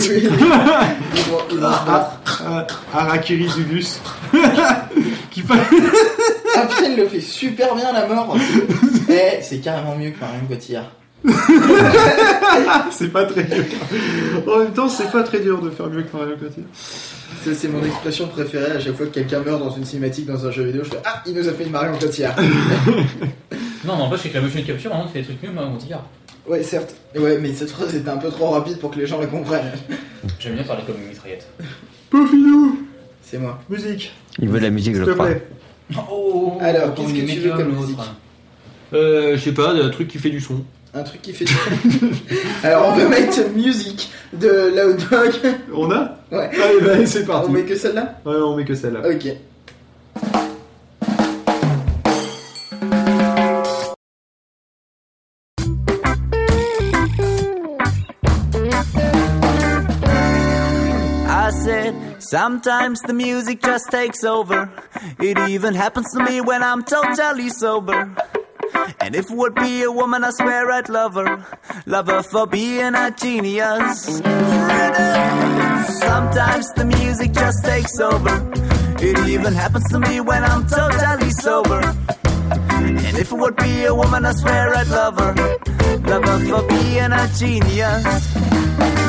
Harakiri 2.94 3.48
Zubus. 3.48 4.00
qui 5.32 5.44
Ah 5.50 6.66
putain, 6.68 6.90
il 6.90 6.98
le 6.98 7.08
fait 7.08 7.22
super 7.22 7.76
bien 7.76 7.92
la 7.92 8.08
mort. 8.08 8.36
Eh, 9.12 9.42
c'est 9.42 9.58
carrément 9.58 9.96
mieux 9.96 10.12
que 10.12 10.20
Marion 10.20 10.46
Cotillard. 10.48 10.92
c'est 12.92 13.12
pas 13.12 13.26
très 13.26 13.42
dur. 13.44 13.64
En 14.48 14.60
même 14.60 14.72
temps, 14.72 14.88
c'est 14.88 15.12
pas 15.12 15.24
très 15.24 15.40
dur 15.40 15.60
de 15.64 15.72
faire 15.72 15.88
mieux 15.88 16.04
que 16.04 16.16
Mario 16.16 16.36
Cotillard. 16.36 16.70
Ça, 16.74 17.56
c'est 17.56 17.70
mon 17.70 17.84
expression 17.84 18.28
préférée 18.28 18.74
à 18.74 18.80
chaque 18.80 18.96
fois 18.96 19.08
que 19.08 19.14
quelqu'un 19.14 19.40
meurt 19.40 19.60
dans 19.60 19.72
une 19.72 19.84
cinématique 19.84 20.28
dans 20.28 20.46
un 20.46 20.52
jeu 20.52 20.64
vidéo. 20.64 20.84
Je 20.84 20.92
fais 20.92 21.02
Ah, 21.06 21.24
il 21.26 21.34
nous 21.34 21.48
a 21.48 21.54
fait 21.54 21.64
une 21.64 21.72
Marion 21.72 21.98
Cotillard. 21.98 22.36
Non, 23.84 23.98
non, 23.98 24.12
c'est 24.16 24.30
que 24.30 24.36
la 24.36 24.42
motion 24.42 24.62
capture, 24.62 24.92
maintenant, 24.92 25.08
tu 25.08 25.14
fais 25.14 25.20
des 25.22 25.26
trucs 25.26 25.42
mieux, 25.42 25.52
mon 25.52 25.78
tigre. 25.78 26.04
Ouais, 26.48 26.64
certes. 26.64 26.96
Ouais, 27.18 27.38
mais 27.40 27.54
cette 27.54 27.72
phrase 27.72 27.96
était 27.96 28.10
un 28.10 28.18
peu 28.18 28.30
trop 28.30 28.50
rapide 28.52 28.80
pour 28.80 28.92
que 28.92 29.00
les 29.00 29.08
gens 29.08 29.20
la 29.20 29.28
comprennent. 29.28 29.72
J'aime 30.40 30.56
bien 30.56 30.64
parler 30.64 30.84
comme 30.86 31.02
une 31.02 31.10
mitraillette. 31.10 31.48
Pofinou 32.10 32.80
C'est 33.24 33.38
moi. 33.38 33.60
Musique, 33.70 34.12
Il 34.40 34.50
veut 34.50 34.60
de 34.60 34.64
la 34.66 34.70
musique, 34.70 34.96
s'il 34.96 35.04
je 35.06 35.10
te 35.10 35.14
crois. 35.16 35.28
plaît. 35.28 35.48
Oh 36.12 36.58
Alors, 36.62 36.94
comme 36.94 37.12
qu'est-ce 37.14 37.26
que 37.26 37.32
tu 37.32 37.40
veux 37.40 37.52
comme 37.58 37.76
musique 37.76 37.98
Euh, 38.94 39.36
je 39.36 39.42
sais 39.42 39.54
pas, 39.54 39.72
un 39.72 39.90
truc 39.90 40.08
qui 40.08 40.18
fait 40.20 40.30
du 40.30 40.40
son. 40.42 40.64
Un 40.94 41.04
truc 41.04 41.22
qui 41.22 41.34
fait 41.34 41.46
du 41.46 41.54
Alors, 42.64 42.90
on 42.94 43.00
peut 43.00 43.08
mettre 43.08 43.50
musique 43.56 44.10
de 44.34 44.72
Loud 44.76 44.98
Dog. 45.10 45.54
On 45.74 45.92
a 45.92 46.16
Ouais. 46.32 46.50
Allez, 46.62 46.82
bah, 46.82 47.06
c'est 47.06 47.26
parti. 47.26 47.48
On 47.50 47.52
met 47.52 47.64
que 47.64 47.76
celle-là? 47.76 48.20
Ouais, 48.26 48.36
on 48.36 48.56
met 48.56 48.66
que 48.66 48.76
celle-là. 48.76 49.02
Ok. 49.08 49.28
Sometimes 62.30 63.02
the 63.02 63.14
music 63.14 63.62
just 63.62 63.90
takes 63.90 64.24
over. 64.24 64.72
It 65.20 65.38
even 65.50 65.74
happens 65.74 66.12
to 66.14 66.24
me 66.24 66.42
when 66.42 66.62
I'm 66.62 66.84
totally 66.84 67.50
sober. 67.50 68.16
And 69.02 69.16
if 69.16 69.32
it 69.32 69.36
would 69.36 69.56
be 69.56 69.84
a 69.84 69.92
woman, 69.92 70.24
I 70.24 70.30
swear 70.30 70.70
I'd 70.72 70.90
love 70.90 71.16
her. 71.16 71.44
Love 71.88 72.08
her 72.08 72.22
for 72.22 72.46
being 72.46 72.94
a 72.94 73.10
genius. 73.12 74.04
Sometimes 76.06 76.72
the 76.74 76.86
music 76.86 77.32
just 77.34 77.66
takes 77.66 78.00
over. 78.00 78.36
It 79.02 79.18
even 79.28 79.54
happens 79.54 79.90
to 79.90 80.00
me 80.00 80.22
when 80.22 80.44
I'm 80.44 80.68
totally 80.68 81.32
sober. 81.32 81.82
And 82.78 83.18
if 83.18 83.32
it 83.32 83.38
would 83.38 83.56
be 83.56 83.86
a 83.86 83.96
woman, 83.96 84.26
I 84.26 84.34
swear 84.34 84.76
I'd 84.76 84.88
love 84.90 85.18
her. 85.18 85.34
Love 86.06 86.24
her 86.26 86.40
for 86.48 86.68
being 86.68 87.12
a 87.12 87.28
genius. 87.40 89.09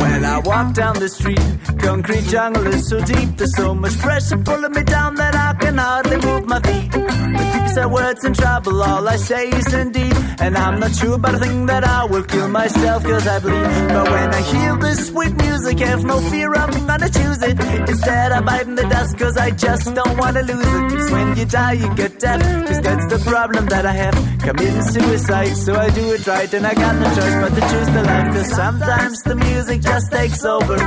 When 0.00 0.24
I 0.24 0.40
walk 0.44 0.74
down 0.74 0.98
the 0.98 1.08
street, 1.08 1.40
concrete 1.78 2.24
jungle 2.24 2.66
is 2.66 2.88
so 2.88 3.00
deep. 3.00 3.36
There's 3.36 3.56
so 3.56 3.74
much 3.74 3.96
pressure 3.98 4.38
pulling 4.38 4.72
me 4.72 4.82
down 4.82 5.14
that 5.16 5.35
I 5.46 5.54
can 5.54 5.78
hardly 5.78 6.16
move 6.26 6.44
my 6.48 6.60
feet. 6.60 6.90
The 6.90 7.44
people 7.52 7.68
say 7.76 7.86
words 7.86 8.24
in 8.24 8.34
trouble, 8.34 8.82
all 8.82 9.08
I 9.08 9.16
say 9.16 9.48
is 9.48 9.72
indeed. 9.72 10.16
And 10.40 10.56
I'm 10.56 10.80
not 10.80 10.92
sure 10.96 11.14
about 11.14 11.34
a 11.36 11.38
thing 11.38 11.66
that 11.66 11.84
I 11.84 12.04
will 12.04 12.24
kill 12.24 12.48
myself 12.48 13.04
cause 13.04 13.26
I 13.28 13.38
bleed. 13.38 13.68
But 13.94 14.06
when 14.14 14.28
I 14.34 14.42
hear 14.52 14.76
this 14.76 15.06
sweet 15.08 15.34
music, 15.36 15.78
have 15.78 16.04
no 16.04 16.18
fear 16.30 16.52
I'm 16.52 16.86
gonna 16.86 17.08
choose 17.08 17.40
it. 17.42 17.60
Instead, 17.92 18.32
I 18.32 18.40
bite 18.40 18.66
in 18.66 18.74
the 18.74 18.88
dust 18.94 19.18
cause 19.18 19.36
I 19.36 19.50
just 19.52 19.94
don't 19.94 20.16
wanna 20.18 20.42
lose 20.42 20.66
it. 20.78 20.84
Cause 20.90 21.10
when 21.12 21.36
you 21.36 21.44
die, 21.44 21.72
you 21.82 21.94
get 21.94 22.18
dead. 22.18 22.40
Cause 22.66 22.80
that's 22.80 23.06
the 23.14 23.20
problem 23.30 23.66
that 23.66 23.86
I 23.86 23.92
have. 23.92 24.16
Committing 24.40 24.82
suicide, 24.82 25.54
so 25.64 25.76
I 25.76 25.90
do 25.90 26.12
it 26.14 26.26
right. 26.26 26.52
And 26.54 26.66
I 26.66 26.74
got 26.74 26.94
no 26.96 27.06
choice 27.18 27.36
but 27.42 27.52
to 27.54 27.62
choose 27.72 27.90
the 27.96 28.02
life. 28.02 28.28
Cause 28.34 28.50
sometimes 28.52 29.22
the 29.22 29.36
music 29.36 29.80
just 29.80 30.10
takes 30.10 30.44
over. 30.44 30.78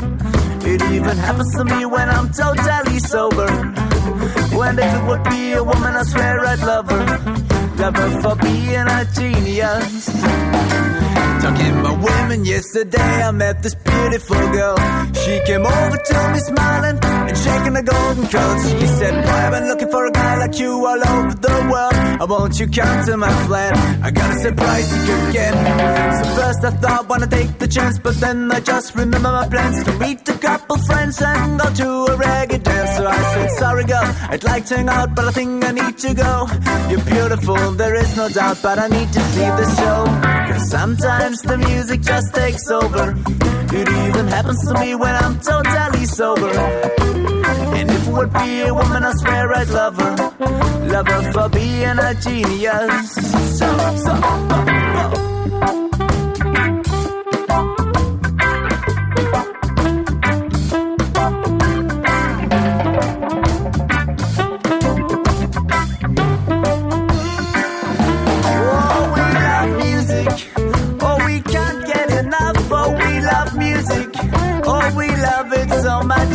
It 0.72 0.82
even 0.92 1.16
happens 1.18 1.56
to 1.56 1.64
me 1.64 1.86
when 1.86 2.10
I'm 2.10 2.28
totally 2.34 3.00
sober. 3.00 3.89
When 4.60 4.78
if 4.78 4.94
it 4.94 5.04
would 5.08 5.24
be 5.24 5.54
a 5.54 5.64
woman, 5.64 5.96
I 5.96 6.04
swear 6.04 6.46
I'd 6.46 6.60
love 6.60 6.90
her. 6.90 7.06
Love 7.78 7.96
her 7.96 8.22
for 8.22 8.36
being 8.36 8.76
a 8.76 9.06
genius. 9.16 10.10
Talking 11.42 11.80
about 11.80 11.98
women 12.04 12.46
yesterday, 12.46 13.24
I 13.24 13.32
met 13.32 13.64
this 13.64 13.76
beautiful 13.76 14.36
girl. 14.52 14.76
She 15.24 15.40
came 15.46 15.66
over 15.66 15.98
to 15.98 16.18
me 16.34 16.40
smiling 16.40 17.00
and 17.02 17.38
shaking 17.38 17.76
her 17.76 17.82
golden 17.82 18.28
curls. 18.28 18.62
She 18.72 18.88
said, 18.88 19.14
Boy, 19.24 19.32
I've 19.32 19.52
been 19.54 19.68
looking 19.68 19.90
for 19.90 20.06
a 20.06 20.12
guy 20.12 20.38
like 20.38 20.60
you 20.60 20.72
all 20.86 21.08
over 21.08 21.34
the 21.48 21.56
world. 21.72 21.94
I 22.22 22.26
won't 22.26 22.60
you 22.60 22.68
come 22.68 23.06
to 23.06 23.18
my 23.18 23.32
flat? 23.48 23.74
I 24.04 24.12
got 24.12 24.36
a 24.36 24.40
surprise 24.40 24.88
you 24.96 25.02
could 25.08 25.34
get. 25.34 25.54
So 26.20 26.24
first 26.36 26.62
I 26.66 26.72
thought, 26.82 27.08
wanna 27.10 27.28
take 27.28 27.58
the 27.58 27.68
chance, 27.68 27.98
but 28.00 28.16
then 28.20 28.52
I 28.52 28.60
just 28.60 28.96
remember 28.96 29.32
my 29.32 29.48
plans 29.48 29.84
to 29.86 29.94
meet 30.00 30.28
a 30.28 30.38
couple 30.38 30.78
friends 30.90 31.22
and 31.22 31.60
go 31.60 31.68
to 31.82 31.90
a 32.12 32.16
reggae 32.18 32.62
dance. 32.62 32.98
So 32.98 33.08
I 33.08 33.22
said, 33.34 33.50
Sorry, 33.52 33.86
girl, 33.86 34.08
I'd 34.30 34.44
like 34.44 34.66
to 34.66 34.78
hang 34.78 34.90
out, 34.90 35.16
but 35.16 35.26
I 35.26 35.32
think 35.32 35.64
I 35.64 35.72
need 35.72 35.98
to 36.00 36.14
go. 36.14 36.34
You're 36.90 37.06
beautiful, 37.16 37.72
there 37.82 37.96
is 37.96 38.18
no 38.18 38.28
doubt, 38.30 38.58
but 38.62 38.78
I 38.78 38.88
need 38.88 39.10
to 39.14 39.22
see 39.34 39.50
the 39.62 39.68
show. 39.78 40.00
Cause 40.52 40.70
sometimes 40.70 41.29
the 41.38 41.58
music 41.58 42.02
just 42.02 42.34
takes 42.34 42.72
over. 42.72 43.14
It 43.72 43.88
even 43.88 44.28
happens 44.28 44.68
to 44.68 44.74
me 44.80 44.96
when 44.96 45.16
I'm 45.16 45.40
totally 45.40 46.06
sober. 46.06 46.50
And 46.50 47.90
if 47.90 48.08
it 48.08 48.12
would 48.12 48.34
be 48.34 48.62
a 48.62 48.74
woman, 48.74 49.04
I 49.04 49.12
swear 49.14 49.54
I'd 49.54 49.70
love 49.70 49.96
her. 49.98 50.16
Love 50.88 51.08
her 51.08 51.32
for 51.32 51.50
being 51.50 52.00
a 52.00 52.16
genius. 52.16 53.12
So, 53.60 53.78
so, 53.98 54.79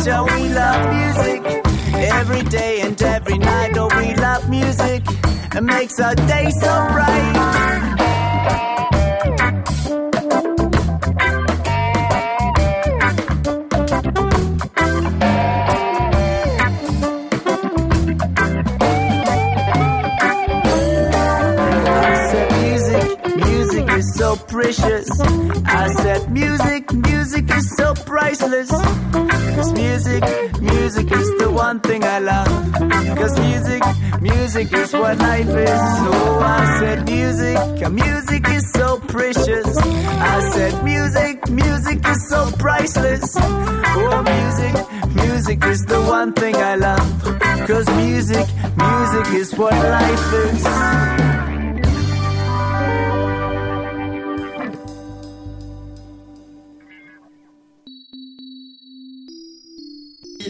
we 0.05 0.49
love 0.49 0.93
music. 0.93 1.63
Every 1.95 2.43
day 2.43 2.81
and 2.81 3.01
every 3.01 3.39
night. 3.39 3.71
Oh, 3.75 3.89
we 3.97 4.13
love 4.15 4.47
music. 4.49 5.03
It 5.55 5.63
makes 5.63 5.99
our 5.99 6.13
day 6.13 6.51
so 6.51 6.87
bright. 6.93 7.35
Precious. 24.47 25.09
I 25.65 25.87
said 26.01 26.31
music, 26.31 26.91
music 26.93 27.49
is 27.51 27.75
so 27.77 27.93
priceless. 27.93 28.69
Cause 28.71 29.73
music, 29.73 30.23
music 30.61 31.11
is 31.11 31.37
the 31.39 31.49
one 31.51 31.79
thing 31.79 32.03
I 32.03 32.19
love. 32.19 32.47
Cause 33.17 33.39
music, 33.39 33.81
music 34.21 34.73
is 34.73 34.93
what 34.93 35.17
life 35.17 35.47
is. 35.47 35.79
So 36.03 36.39
I 36.39 36.77
said 36.79 37.05
music, 37.05 37.91
music 37.91 38.47
is 38.49 38.71
so 38.71 38.99
precious. 38.99 39.77
I 39.77 40.49
said 40.53 40.83
music, 40.83 41.49
music 41.49 42.07
is 42.07 42.29
so 42.29 42.51
priceless. 42.57 43.35
Oh, 43.37 44.23
music, 44.23 45.15
music 45.15 45.63
is 45.65 45.85
the 45.85 46.01
one 46.01 46.33
thing 46.33 46.55
I 46.55 46.75
love. 46.75 47.23
Cause 47.67 47.87
music, 47.95 48.47
music 48.77 49.33
is 49.33 49.53
what 49.57 49.73
life 49.73 50.33
is. 50.33 51.34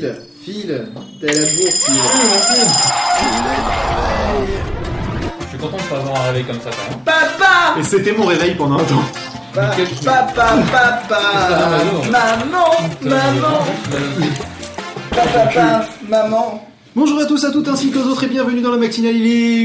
File, 0.05 0.15
file, 0.43 0.87
t'as 1.19 1.27
la 1.27 1.33
bourre, 1.33 1.73
file. 1.73 2.01
Je 5.41 5.47
suis 5.49 5.57
content 5.57 5.77
de 5.77 5.81
pas 5.83 5.95
avoir 5.97 6.21
un 6.21 6.25
réveil 6.27 6.43
comme 6.43 6.59
ça 6.59 6.69
quand 6.69 6.89
même. 6.95 6.99
Papa 7.05 7.79
Et 7.79 7.83
c'était 7.83 8.11
mon 8.11 8.25
réveil 8.25 8.53
pendant 8.55 8.75
un 8.79 8.83
temps. 8.83 9.03
Pa- 9.53 9.71
Papa, 10.03 10.55
papa, 10.71 11.21
maman, 12.11 12.69
maman, 13.09 13.65
papa, 15.09 15.29
papa, 15.33 15.85
maman. 16.09 16.67
Bonjour 16.95 17.19
à 17.19 17.25
tous, 17.25 17.43
à 17.43 17.51
toutes 17.51 17.67
ainsi 17.67 17.89
qu'aux 17.91 18.01
autres 18.01 18.23
et 18.25 18.27
bienvenue 18.27 18.61
dans 18.61 18.71
la 18.71 18.77
matinale. 18.77 19.15
Il 19.15 19.25
est 19.27 19.63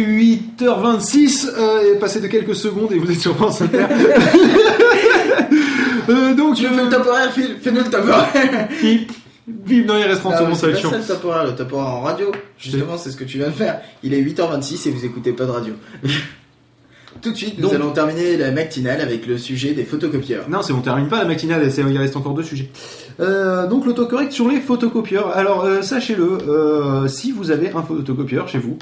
8h26 0.61 1.49
euh, 1.57 1.95
et 1.95 1.99
passé 1.99 2.21
de 2.21 2.27
quelques 2.29 2.55
secondes 2.57 2.93
et 2.93 2.99
vous 2.99 3.11
êtes 3.11 3.21
sur 3.21 3.37
France 3.37 3.61
Inter. 3.63 3.85
euh, 6.09 6.35
donc, 6.35 6.55
Tu 6.57 6.67
veux 6.67 6.75
faire 6.75 6.85
le 6.85 6.91
top 6.91 7.07
horaire, 7.07 7.31
Phil? 7.33 7.57
Fais-nous 7.63 7.85
le 7.85 7.91
top 7.91 8.05
30 9.67 9.87
Non, 9.87 9.95
mais 9.95 10.15
secondes, 10.15 10.33
ça 10.57 10.67
va 10.69 10.73
c'est 10.75 10.79
être 10.81 10.91
ça 10.91 10.99
le 10.99 11.05
top 11.05 11.25
horaire, 11.25 11.45
le 11.47 11.55
top 11.55 11.73
horaire 11.73 11.87
en 11.95 12.01
radio. 12.03 12.33
Justement, 12.59 12.97
c'est 12.97 13.11
ce 13.11 13.17
que 13.17 13.25
tu 13.25 13.39
viens 13.39 13.49
de 13.49 13.53
faire. 13.53 13.81
Il 14.03 14.15
est 14.15 14.21
8h26 14.23 14.89
et 14.89 14.91
vous 14.91 15.05
écoutez 15.05 15.33
pas 15.33 15.45
de 15.47 15.51
radio. 15.51 15.75
Tout 17.23 17.33
de 17.33 17.37
suite, 17.37 17.57
nous 17.59 17.65
Donc- 17.65 17.75
allons 17.75 17.91
terminer 17.91 18.37
la 18.37 18.51
matinale 18.53 19.01
avec 19.01 19.27
le 19.27 19.37
sujet 19.37 19.73
des 19.73 19.85
photocopieurs. 19.85 20.49
Non, 20.49 20.63
c'est 20.63 20.73
on 20.73 20.81
termine 20.81 21.09
pas 21.09 21.19
la 21.19 21.25
matinale, 21.27 21.71
c'est- 21.71 21.83
il 21.83 21.99
reste 21.99 22.17
encore 22.17 22.33
deux 22.35 22.45
sujets. 22.45 22.71
Euh, 23.19 23.67
donc 23.67 23.85
l'autocorrect 23.85 24.33
sur 24.33 24.49
les 24.49 24.61
photocopieurs. 24.61 25.37
Alors 25.37 25.65
euh, 25.65 25.83
sachez-le, 25.83 26.39
euh, 26.49 27.09
si 27.09 27.33
vous 27.33 27.51
avez 27.51 27.71
un 27.73 27.83
photocopieur 27.83 28.49
chez 28.49 28.59
vous, 28.59 28.79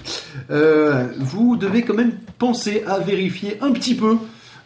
vous 1.19 1.57
devez 1.57 1.83
quand 1.83 1.95
même 1.95 2.13
penser 2.39 2.85
à 2.87 2.99
vérifier 3.01 3.57
un 3.63 3.73
petit 3.73 3.95
peu 3.95 4.17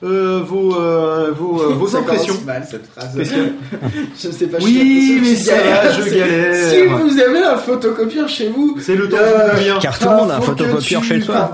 euh, 0.05 0.41
vos, 0.45 0.75
euh, 0.75 1.31
vos, 1.31 1.61
euh, 1.63 1.75
vos 1.75 1.97
impressions. 1.97 2.35
mal 2.45 2.67
cette 2.69 2.87
phrase. 2.87 3.15
Que- 3.17 3.89
je 4.21 4.31
sais 4.31 4.47
pas. 4.47 4.59
Oui, 4.61 5.15
je 5.19 5.23
mais 5.31 5.37
ça 5.37 5.55
va, 5.55 5.93
je 5.93 6.03
galère. 6.11 6.71
Si 6.71 6.83
vous 6.87 7.21
avez 7.21 7.39
un 7.43 7.57
photocopieur 7.57 8.29
chez 8.29 8.49
vous, 8.49 8.77
C'est 8.81 8.97
le 8.97 9.09
temps 9.09 9.17
euh, 9.21 9.51
convient. 9.51 9.79
Car 9.79 9.99
tout 9.99 10.09
le 10.09 10.17
monde 10.17 10.31
a 10.31 10.37
un 10.37 10.41
photocopieur 10.41 11.05
chez 11.05 11.21
soi. 11.21 11.53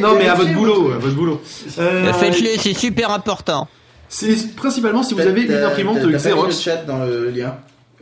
Non, 0.00 0.16
mais 0.18 0.28
à 0.28 0.34
votre 0.34 0.52
boulot, 0.52 0.92
à 0.92 0.98
votre 0.98 1.14
boulot. 1.14 1.40
Euh, 1.78 2.12
Faites-le, 2.12 2.48
c'est 2.58 2.74
super 2.74 3.10
important. 3.10 3.68
c'est 4.08 4.54
principalement 4.56 5.02
si 5.02 5.14
vous 5.14 5.20
avez 5.20 5.42
une 5.42 5.52
imprimante 5.52 5.98
Xerox 5.98 6.46
le 6.46 6.52
chat 6.62 6.84
dans 6.86 7.04
le 7.04 7.30
lien. 7.30 7.54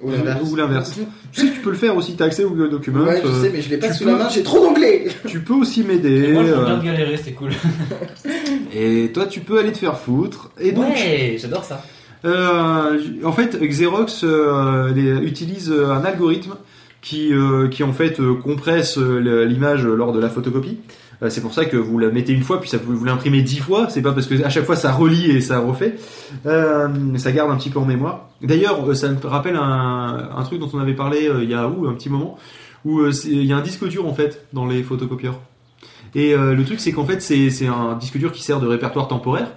Ou 0.02 0.56
l'inverse. 0.56 0.92
tu 1.32 1.40
sais 1.40 1.46
que 1.46 1.54
tu 1.54 1.60
peux 1.60 1.70
le 1.70 1.76
faire 1.76 1.96
aussi, 1.96 2.14
t'as 2.14 2.26
accès 2.26 2.44
au 2.44 2.50
Google 2.50 2.68
Document. 2.68 3.04
Ouais, 3.04 3.22
je 3.24 3.40
sais, 3.40 3.50
mais 3.54 3.62
je 3.62 3.70
l'ai 3.70 3.78
pas 3.78 3.88
tu 3.88 3.94
sous 3.94 4.04
peux- 4.04 4.10
la 4.10 4.16
main, 4.18 4.28
j'ai 4.28 4.42
trop 4.42 4.58
d'onglets. 4.58 5.06
Tu 5.26 5.40
peux 5.40 5.54
aussi 5.54 5.82
m'aider. 5.82 6.32
Moi 6.32 6.44
je 6.44 6.50
euh, 6.50 6.58
regarde 6.62 6.84
galérer, 6.84 7.18
c'est 7.24 7.32
cool. 7.32 7.50
et 8.74 9.12
toi, 9.12 9.26
tu 9.26 9.40
peux 9.40 9.58
aller 9.58 9.72
te 9.72 9.78
faire 9.78 9.96
foutre. 9.98 10.50
Et 10.60 10.72
donc, 10.72 10.86
Ouais, 10.94 11.36
j'adore 11.40 11.64
ça. 11.64 11.82
Euh, 12.24 12.98
en 13.22 13.32
fait, 13.32 13.58
Xerox 13.60 14.22
euh, 14.24 14.92
les- 14.94 15.26
utilise 15.26 15.70
euh, 15.70 15.90
un 15.92 16.04
algorithme 16.04 16.54
qui, 17.02 17.32
euh, 17.34 17.68
qui 17.68 17.82
en 17.84 17.92
fait 17.92 18.18
compresse 18.42 18.96
l'image 18.96 19.84
lors 19.84 20.12
de 20.12 20.20
la 20.20 20.28
photocopie. 20.30 20.78
C'est 21.28 21.40
pour 21.40 21.54
ça 21.54 21.64
que 21.64 21.76
vous 21.76 21.98
la 21.98 22.10
mettez 22.10 22.32
une 22.32 22.42
fois, 22.42 22.60
puis 22.60 22.68
ça 22.68 22.76
vous, 22.82 22.96
vous 22.96 23.04
l'imprimez 23.04 23.40
dix 23.40 23.58
fois. 23.58 23.86
C'est 23.88 24.02
pas 24.02 24.12
parce 24.12 24.26
que 24.26 24.42
à 24.42 24.50
chaque 24.50 24.64
fois 24.64 24.76
ça 24.76 24.92
relie 24.92 25.30
et 25.30 25.40
ça 25.40 25.58
refait. 25.58 25.94
Ça 26.44 27.32
garde 27.32 27.50
un 27.50 27.56
petit 27.56 27.70
peu 27.70 27.78
en 27.78 27.84
mémoire. 27.86 28.28
D'ailleurs, 28.42 28.94
ça 28.96 29.08
me 29.08 29.16
rappelle 29.26 29.56
un, 29.56 30.28
un 30.36 30.42
truc 30.44 30.58
dont 30.60 30.68
on 30.72 30.78
avait 30.80 30.92
parlé 30.94 31.30
il 31.42 31.48
y 31.48 31.54
a 31.54 31.66
où, 31.68 31.86
un 31.86 31.94
petit 31.94 32.10
moment, 32.10 32.36
où 32.84 33.00
il 33.26 33.44
y 33.44 33.52
a 33.52 33.56
un 33.56 33.62
disque 33.62 33.86
dur 33.88 34.06
en 34.06 34.12
fait 34.14 34.44
dans 34.52 34.66
les 34.66 34.82
photocopieurs. 34.82 35.40
Et 36.14 36.34
euh, 36.34 36.54
le 36.54 36.64
truc, 36.64 36.80
c'est 36.80 36.92
qu'en 36.92 37.04
fait, 37.04 37.20
c'est 37.20 37.50
c'est 37.50 37.66
un 37.66 37.96
disque 37.96 38.18
dur 38.18 38.32
qui 38.32 38.42
sert 38.42 38.60
de 38.60 38.66
répertoire 38.66 39.08
temporaire. 39.08 39.52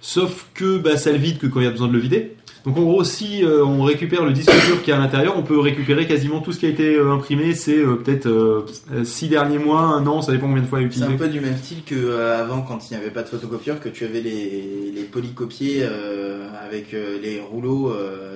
Sauf 0.00 0.46
que 0.54 0.78
bah, 0.78 0.96
ça 0.96 1.12
le 1.12 1.18
vide 1.18 1.38
que 1.38 1.46
quand 1.46 1.60
il 1.60 1.64
y 1.64 1.68
a 1.68 1.70
besoin 1.70 1.88
de 1.88 1.92
le 1.92 1.98
vider. 2.00 2.36
Donc 2.64 2.76
en 2.76 2.82
gros, 2.82 3.02
si 3.02 3.44
euh, 3.44 3.64
on 3.64 3.82
récupère 3.82 4.24
le 4.24 4.32
disque 4.32 4.52
dur 4.66 4.82
qui 4.82 4.90
est 4.90 4.94
à 4.94 4.98
l'intérieur, 4.98 5.34
on 5.36 5.42
peut 5.42 5.58
récupérer 5.58 6.06
quasiment 6.06 6.40
tout 6.40 6.52
ce 6.52 6.60
qui 6.60 6.66
a 6.66 6.68
été 6.68 6.94
euh, 6.94 7.12
imprimé. 7.12 7.54
C'est 7.54 7.78
euh, 7.78 7.96
peut-être 7.96 8.26
euh, 8.26 8.66
six 9.04 9.28
derniers 9.28 9.58
mois, 9.58 9.80
un 9.80 10.06
an, 10.06 10.22
ça 10.22 10.30
dépend 10.30 10.46
combien 10.46 10.62
de 10.62 10.68
fois 10.68 10.80
il 10.80 10.84
C'est 10.92 10.98
utilisé. 10.98 11.12
un 11.14 11.16
peu 11.16 11.28
du 11.28 11.40
même 11.40 11.56
style 11.56 11.82
que 11.84 11.94
euh, 11.96 12.40
avant 12.40 12.62
quand 12.62 12.78
il 12.88 12.94
n'y 12.96 13.00
avait 13.02 13.10
pas 13.10 13.22
de 13.24 13.28
photocopieur, 13.28 13.80
que 13.80 13.88
tu 13.88 14.04
avais 14.04 14.20
les, 14.20 14.92
les 14.94 15.02
polycopiers 15.04 15.84
avec 16.64 16.92
les 16.92 17.40
rouleaux 17.40 17.92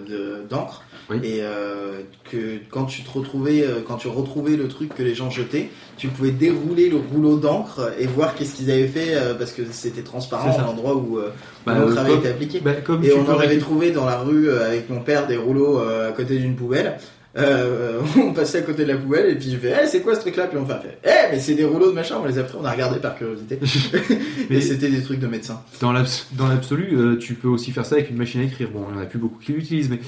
de- 0.09 0.43
d'encre. 0.49 0.83
Oui. 1.11 1.19
Et 1.23 1.39
euh, 1.41 2.01
que 2.31 2.59
quand 2.71 2.87
tu 2.87 3.03
te 3.03 3.11
retrouvais, 3.11 3.63
euh, 3.63 3.81
quand 3.87 3.97
tu 3.97 4.09
retrouvais 4.09 4.57
le 4.57 4.67
truc 4.67 4.95
que 4.95 5.03
les 5.03 5.15
gens 5.15 5.31
jetaient, 5.31 5.69
tu 5.97 6.09
pouvais 6.09 6.33
dérouler 6.33 6.89
le 6.89 6.97
rouleau 6.97 7.37
d'encre 7.37 7.93
et 7.99 8.07
voir 8.07 8.35
qu'est-ce 8.35 8.55
qu'ils 8.55 8.71
avaient 8.71 8.89
fait 8.89 9.15
euh, 9.15 9.35
parce 9.35 9.53
que 9.53 9.63
c'était 9.71 10.03
transparent 10.03 10.59
à 10.59 10.63
l'endroit 10.63 10.97
où, 10.97 11.19
euh, 11.19 11.29
où 11.29 11.67
Bah, 11.67 11.79
l'encre 11.79 11.97
euh, 11.97 12.01
avait 12.01 12.15
été 12.15 12.29
appliquée. 12.29 12.61
Bah, 12.61 12.75
comme 12.75 13.05
Et 13.05 13.13
on 13.13 13.29
en 13.29 13.39
avait 13.39 13.59
trouvé 13.59 13.93
dans 13.93 14.05
la 14.05 14.19
rue 14.19 14.49
euh, 14.49 14.67
avec 14.67 14.91
mon 14.91 15.01
père 15.01 15.27
des 15.27 15.37
rouleaux 15.37 15.81
euh, 15.81 16.11
à 16.11 16.13
côté 16.13 16.39
d'une 16.39 16.57
poubelle. 16.57 16.99
Euh, 17.39 18.01
on 18.17 18.33
passait 18.33 18.59
à 18.59 18.63
côté 18.63 18.85
de 18.85 18.89
la 18.93 18.97
poubelle 18.97 19.31
et 19.31 19.35
puis 19.35 19.51
je 19.51 19.57
fais 19.59 19.75
Eh, 19.83 19.87
c'est 19.87 20.01
quoi 20.01 20.15
ce 20.15 20.21
truc 20.21 20.37
là 20.37 20.47
puis 20.47 20.57
on 20.59 20.65
fait 20.65 20.99
Eh 21.05 21.31
mais 21.33 21.39
c'est 21.39 21.55
des 21.55 21.65
rouleaux 21.67 21.89
de 21.91 21.95
machin 21.95 22.17
on 22.23 22.27
les 22.27 22.39
a 22.39 22.45
pris 22.45 22.57
on 22.59 22.65
a 22.65 22.73
regardé 22.73 22.99
par 22.99 23.15
curiosité 23.15 23.59
Mais- 24.51 24.61
c'était 24.63 24.89
des 24.89 25.03
trucs 25.03 25.21
de 25.21 25.27
médecin 25.27 25.61
Dans 25.81 25.93
l'abs- 25.93 26.29
dans 26.33 26.49
l'absolu, 26.49 26.89
euh, 26.93 27.17
tu 27.19 27.35
peux 27.35 27.49
aussi 27.49 27.73
faire 27.73 27.85
ça 27.85 27.97
avec 27.97 28.09
une 28.11 28.17
machine 28.17 28.41
à 28.41 28.45
écrire. 28.45 28.69
Bon, 28.73 28.85
il 28.89 28.95
n'y 28.95 29.01
en 29.01 29.03
a 29.03 29.07
plus 29.07 29.19
beaucoup 29.19 29.39
qui 29.39 29.53
l'utilisent, 29.53 29.91
mais 29.91 30.01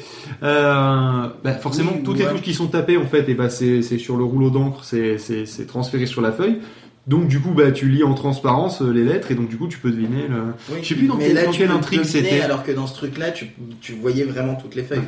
euh, 0.42 1.26
bah, 1.44 1.52
forcément, 1.54 1.92
Oui, 1.96 2.02
toutes 2.02 2.18
les 2.18 2.26
touches 2.26 2.42
qui 2.42 2.54
sont 2.54 2.68
tapées, 2.68 2.96
en 2.96 3.06
fait, 3.06 3.28
et 3.28 3.34
bah, 3.34 3.50
c'est 3.50 3.82
sur 3.82 4.16
le 4.16 4.24
rouleau 4.24 4.50
d'encre, 4.50 4.84
c'est 4.84 5.66
transféré 5.66 6.06
sur 6.06 6.20
la 6.22 6.32
feuille. 6.32 6.58
Donc 7.06 7.26
du 7.28 7.40
coup, 7.40 7.52
bah, 7.52 7.72
tu 7.72 7.88
lis 7.88 8.04
en 8.04 8.12
transparence 8.14 8.82
euh, 8.82 8.90
les 8.92 9.02
lettres 9.02 9.30
et 9.30 9.34
donc 9.34 9.48
du 9.48 9.56
coup, 9.56 9.66
tu 9.66 9.78
peux 9.78 9.90
deviner 9.90 10.28
le. 10.28 10.52
Oui, 10.70 10.78
Je 10.82 10.88
sais 10.88 10.94
plus 10.94 11.06
dans 11.06 11.16
mais 11.16 11.26
quelle, 11.28 11.34
là, 11.36 11.44
dans 11.46 11.50
tu 11.52 11.58
quelle 11.60 11.70
intrigue 11.70 12.04
c'était. 12.04 12.40
Alors 12.42 12.62
que 12.64 12.72
dans 12.72 12.86
ce 12.86 12.94
truc-là, 12.94 13.30
tu, 13.30 13.46
tu 13.80 13.92
voyais 13.94 14.24
vraiment 14.24 14.56
toutes 14.56 14.74
les 14.74 14.82
feuilles. 14.82 15.00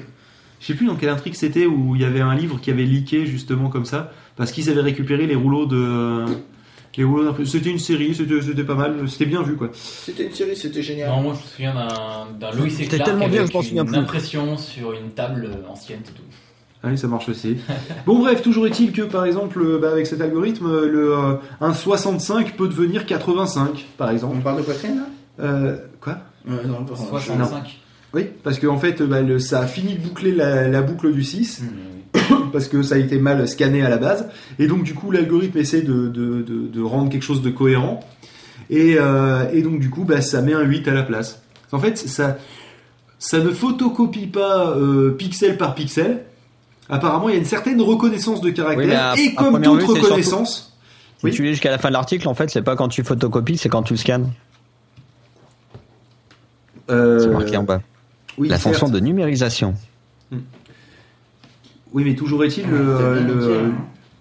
Je 0.60 0.66
sais 0.66 0.74
plus 0.74 0.86
dans 0.86 0.94
quelle 0.94 1.08
intrigue 1.08 1.34
c'était 1.34 1.66
où 1.66 1.96
il 1.96 2.02
y 2.02 2.04
avait 2.04 2.20
un 2.20 2.34
livre 2.34 2.60
qui 2.60 2.70
avait 2.70 2.84
leaké 2.84 3.26
justement 3.26 3.68
comme 3.68 3.86
ça 3.86 4.12
parce 4.36 4.52
qu'ils 4.52 4.70
avaient 4.70 4.82
récupéré 4.82 5.26
les 5.26 5.34
rouleaux 5.34 5.66
de. 5.66 6.24
Les 6.96 7.04
rouleaux 7.04 7.34
C'était 7.46 7.70
une 7.70 7.78
série, 7.78 8.14
c'était 8.14 8.64
pas 8.64 8.74
mal, 8.74 9.08
c'était 9.08 9.24
bien 9.24 9.42
vu 9.42 9.56
quoi. 9.56 9.70
C'était 9.72 10.26
une 10.26 10.34
série, 10.34 10.54
c'était 10.54 10.82
génial. 10.82 11.08
Non, 11.08 11.22
moi 11.22 11.34
je 11.34 11.40
me 11.40 11.46
souviens 11.46 11.74
d'un 11.74 12.26
d'un 12.38 12.54
Louis 12.54 12.70
C. 12.70 12.84
C'était 12.84 12.96
Clark 12.96 13.10
tellement 13.10 13.28
bien, 13.28 13.40
avec 13.40 13.52
je 13.56 13.62
souviens 13.62 13.84
une 13.84 13.88
plus. 13.88 13.98
impression 13.98 14.56
sur 14.58 14.92
une 14.92 15.10
table 15.12 15.46
euh, 15.50 15.70
ancienne, 15.70 16.00
c'est 16.04 16.12
tout. 16.14 16.22
Allez, 16.82 16.96
ça 16.96 17.08
marche 17.08 17.28
aussi. 17.28 17.56
bon, 18.06 18.18
bref, 18.18 18.42
toujours 18.42 18.66
est-il 18.66 18.92
que, 18.92 19.02
par 19.02 19.24
exemple, 19.26 19.60
euh, 19.62 19.78
bah, 19.78 19.90
avec 19.92 20.06
cet 20.06 20.20
algorithme, 20.20 20.66
euh, 20.66 20.86
le, 20.86 21.12
euh, 21.12 21.34
un 21.60 21.74
65 21.74 22.56
peut 22.56 22.68
devenir 22.68 23.06
85, 23.06 23.86
par 23.96 24.10
exemple. 24.10 24.36
On 24.38 24.40
parle 24.40 24.58
de 24.58 24.62
poitrine 24.62 24.96
là? 24.96 25.06
Euh, 25.40 25.76
quoi? 26.00 26.18
Ouais, 26.46 26.56
non, 26.66 26.84
pardon. 26.84 27.06
65. 27.08 27.80
Oui, 28.14 28.26
parce 28.42 28.58
qu'en 28.58 28.78
fait, 28.78 29.00
euh, 29.00 29.06
bah, 29.06 29.20
le- 29.20 29.38
ça 29.38 29.60
a 29.60 29.66
fini 29.66 29.94
de 29.94 30.00
boucler 30.00 30.32
la, 30.32 30.66
la 30.68 30.82
boucle 30.82 31.12
du 31.12 31.22
6, 31.22 31.62
parce 32.52 32.66
que 32.68 32.82
ça 32.82 32.96
a 32.96 32.98
été 32.98 33.18
mal 33.18 33.46
scanné 33.48 33.82
à 33.82 33.88
la 33.88 33.98
base, 33.98 34.28
et 34.58 34.66
donc 34.66 34.82
du 34.82 34.94
coup, 34.94 35.10
l'algorithme 35.12 35.58
essaie 35.58 35.82
de, 35.82 36.08
de, 36.08 36.42
de, 36.42 36.66
de 36.66 36.82
rendre 36.82 37.08
quelque 37.10 37.22
chose 37.22 37.40
de 37.42 37.50
cohérent, 37.50 38.00
et, 38.68 38.96
euh, 38.98 39.48
et 39.52 39.62
donc 39.62 39.78
du 39.80 39.90
coup, 39.90 40.04
bah, 40.04 40.20
ça 40.20 40.42
met 40.42 40.54
un 40.54 40.62
8 40.62 40.88
à 40.88 40.94
la 40.94 41.02
place. 41.04 41.40
En 41.72 41.78
fait, 41.78 41.96
ça, 41.98 42.36
ça 43.20 43.38
ne 43.38 43.50
photocopie 43.50 44.26
pas 44.26 44.70
euh, 44.76 45.12
pixel 45.12 45.56
par 45.56 45.74
pixel. 45.76 46.22
Apparemment, 46.88 47.28
il 47.28 47.32
y 47.34 47.36
a 47.36 47.38
une 47.38 47.44
certaine 47.44 47.80
reconnaissance 47.80 48.40
de 48.40 48.50
caractère, 48.50 48.86
Oui, 48.86 48.92
à- 48.92 49.14
et 49.16 49.34
comme 49.36 49.62
toute 49.62 49.74
vue, 49.74 49.80
c'est 49.82 49.86
surtout- 49.86 50.02
reconnaissance, 50.04 50.76
Si 51.18 51.26
Oui. 51.26 51.30
tu 51.32 51.42
lis 51.44 51.50
jusqu'à 51.50 51.70
la 51.70 51.78
fin 51.78 51.88
de 51.88 51.92
l'article, 51.92 52.26
en 52.26 52.34
fait, 52.34 52.50
c'est 52.50 52.62
pas 52.62 52.74
quand 52.74 52.88
tu 52.88 53.04
photocopies, 53.04 53.56
c'est 53.58 53.68
quand 53.68 53.82
tu 53.84 53.96
scannes. 53.96 54.32
euh, 56.90 57.18
C'est 57.20 57.28
marqué 57.28 57.56
en 57.56 57.62
bas. 57.62 57.80
Oui, 58.40 58.48
la 58.48 58.56
certes. 58.58 58.74
fonction 58.76 58.88
de 58.88 58.98
numérisation. 59.00 59.74
Oui, 61.92 62.04
mais 62.04 62.14
toujours 62.14 62.44
est-il 62.44 62.66
le, 62.68 62.96
t'as 62.98 63.12
bien 63.20 63.34
le- 63.34 63.40
dit, 63.40 63.52
hein. 63.52 63.72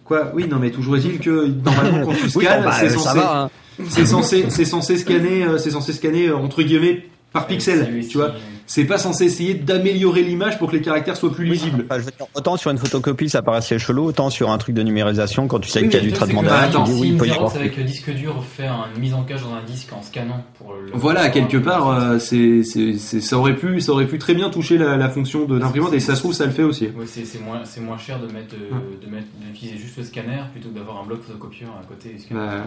quoi? 0.04 0.32
Oui, 0.34 0.48
non, 0.50 0.58
mais 0.58 0.72
toujours 0.72 0.98
est-il 0.98 1.20
que 1.20 1.46
normalement 1.48 2.06
quand 2.06 2.14
tu 2.14 2.24
Oui, 2.36 2.46
scannes, 2.46 2.64
bah, 2.64 2.72
c'est 2.80 2.90
censé, 2.90 3.20
hein. 3.20 3.50
c'est 3.88 4.06
censé, 4.06 4.46
c'est 4.50 4.66
censé 4.66 4.98
scanner, 4.98 5.44
euh, 5.46 5.58
c'est 5.58 5.70
censé 5.72 5.94
scanner 5.94 6.28
euh, 6.30 6.36
entre 6.38 6.64
guillemets 6.64 7.06
par 7.32 7.46
pixel, 7.46 7.88
tu 8.10 8.18
vois? 8.18 8.34
C'est 8.72 8.86
pas 8.86 9.00
censé 9.00 9.26
essayer 9.26 9.56
d'améliorer 9.56 10.22
l'image 10.22 10.60
pour 10.60 10.70
que 10.70 10.76
les 10.76 10.82
caractères 10.84 11.18
soient 11.18 11.34
plus 11.34 11.46
lisibles. 11.46 11.86
Enfin, 11.90 12.00
je 12.00 12.06
veux 12.06 12.12
dire, 12.12 12.28
autant 12.36 12.56
sur 12.56 12.70
une 12.70 12.78
photocopie 12.78 13.28
ça 13.28 13.42
paraissait 13.42 13.80
chelou, 13.80 14.06
autant 14.06 14.30
sur 14.30 14.52
un 14.52 14.60
truc 14.60 14.76
de 14.76 14.84
numérisation 14.84 15.48
quand 15.48 15.60
tu 15.60 15.70
sais 15.70 15.82
Oui, 15.82 15.90
qu'il 15.90 16.00
y 16.00 16.04
a 16.04 16.06
du 16.06 16.14
traitement 16.14 16.44
que, 16.44 16.50
attends, 16.50 16.84
tu 16.84 16.92
dis 16.92 16.96
si 16.98 17.02
oui, 17.02 17.18
il 17.20 17.28
y 17.30 17.32
avoir. 17.32 17.56
avec 17.56 17.76
le 17.78 17.84
disque 17.84 18.12
dur 18.12 18.44
fait 18.44 18.68
une 18.68 19.02
mise 19.02 19.16
en 19.16 19.24
cache 19.24 19.42
dans 19.42 19.56
un 19.56 19.64
disque 19.64 19.92
en 19.92 20.04
scannant 20.04 20.44
pour 20.60 20.74
le. 20.74 20.92
Voilà, 20.94 21.30
quelque 21.30 21.58
part, 21.58 21.90
euh, 21.90 22.20
c'est, 22.20 22.62
ça 22.64 23.40
aurait 23.40 23.56
pu, 23.56 23.82
ça 23.82 23.92
aurait 23.92 24.06
pu 24.06 24.20
très 24.20 24.36
bien 24.36 24.52
toucher 24.52 24.78
la, 24.78 24.98
la 24.98 25.10
fonction 25.10 25.46
de 25.46 25.58
l'imprimante 25.58 25.94
et 25.94 26.00
ça 26.00 26.14
se 26.14 26.20
trouve 26.20 26.34
ça 26.34 26.46
le 26.46 26.52
fait 26.52 26.62
aussi. 26.62 26.90
Oui, 26.96 27.06
c'est 27.08 27.42
moins, 27.42 27.62
c'est 27.66 27.82
moins 27.82 27.98
cher 27.98 28.20
de 28.20 28.28
mettre, 28.32 28.54
euh, 28.54 29.04
de 29.04 29.12
mettre, 29.12 29.28
d'utiliser 29.42 29.80
juste 29.80 29.98
le 29.98 30.04
scanner 30.04 30.44
plutôt 30.52 30.70
que 30.70 30.76
d'avoir 30.76 31.02
un 31.02 31.08
bloc 31.08 31.24
photocopieur 31.24 31.72
à 31.82 31.86
côté 31.88 32.10
du 32.10 32.20
scanner. 32.20 32.40
Bah. 32.40 32.64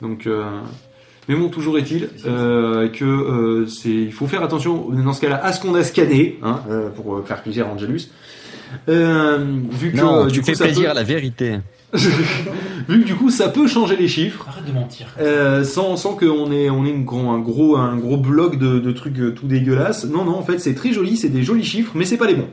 Donc, 0.00 0.28
euh, 0.28 0.60
mais 1.28 1.34
bon, 1.36 1.48
toujours 1.48 1.78
est-il 1.78 2.08
euh, 2.26 2.88
que 2.88 3.04
euh, 3.04 3.66
c'est, 3.66 3.88
il 3.90 4.12
faut 4.12 4.26
faire 4.26 4.42
attention 4.42 4.88
dans 4.90 5.12
ce 5.12 5.20
cas-là 5.20 5.40
à 5.44 5.52
ce 5.52 5.60
qu'on 5.60 5.74
a 5.74 5.84
scanné, 5.84 6.38
hein, 6.42 6.60
euh, 6.70 6.88
pour 6.90 7.16
euh, 7.16 7.22
faire 7.26 7.42
plaisir 7.42 7.66
à 7.66 7.70
Angelus. 7.70 8.08
Euh, 8.88 9.38
vu 9.70 9.92
que 9.92 9.96
Non, 9.96 10.24
euh, 10.24 10.26
tu 10.26 10.34
du 10.34 10.40
coup, 10.40 10.46
fais 10.46 10.54
ça 10.54 10.64
plaisir 10.64 10.84
peut- 10.84 10.90
à 10.90 10.94
la 10.94 11.02
vérité. 11.02 11.58
vu 11.94 13.00
que 13.02 13.06
du 13.06 13.14
coup 13.14 13.30
ça 13.30 13.48
peut 13.48 13.66
changer 13.66 13.96
les 13.96 14.08
chiffres. 14.08 14.44
Arrête 14.46 14.66
de 14.66 14.72
mentir. 14.72 15.06
Euh, 15.20 15.64
sans, 15.64 15.96
sans 15.96 16.14
qu'on 16.14 16.52
ait, 16.52 16.68
on 16.68 16.84
ait 16.84 16.90
une 16.90 17.06
un, 17.08 17.38
gros, 17.38 17.76
un 17.76 17.96
gros 17.96 18.18
bloc 18.18 18.58
de, 18.58 18.78
de 18.78 18.92
trucs 18.92 19.14
tout 19.34 19.46
dégueulasses. 19.46 20.04
Non, 20.04 20.24
non, 20.24 20.32
en 20.36 20.42
fait, 20.42 20.58
c'est 20.58 20.74
très 20.74 20.92
joli, 20.92 21.16
c'est 21.16 21.30
des 21.30 21.42
jolis 21.42 21.64
chiffres, 21.64 21.92
mais 21.94 22.04
c'est 22.04 22.18
pas 22.18 22.26
les 22.26 22.34
bons. 22.34 22.48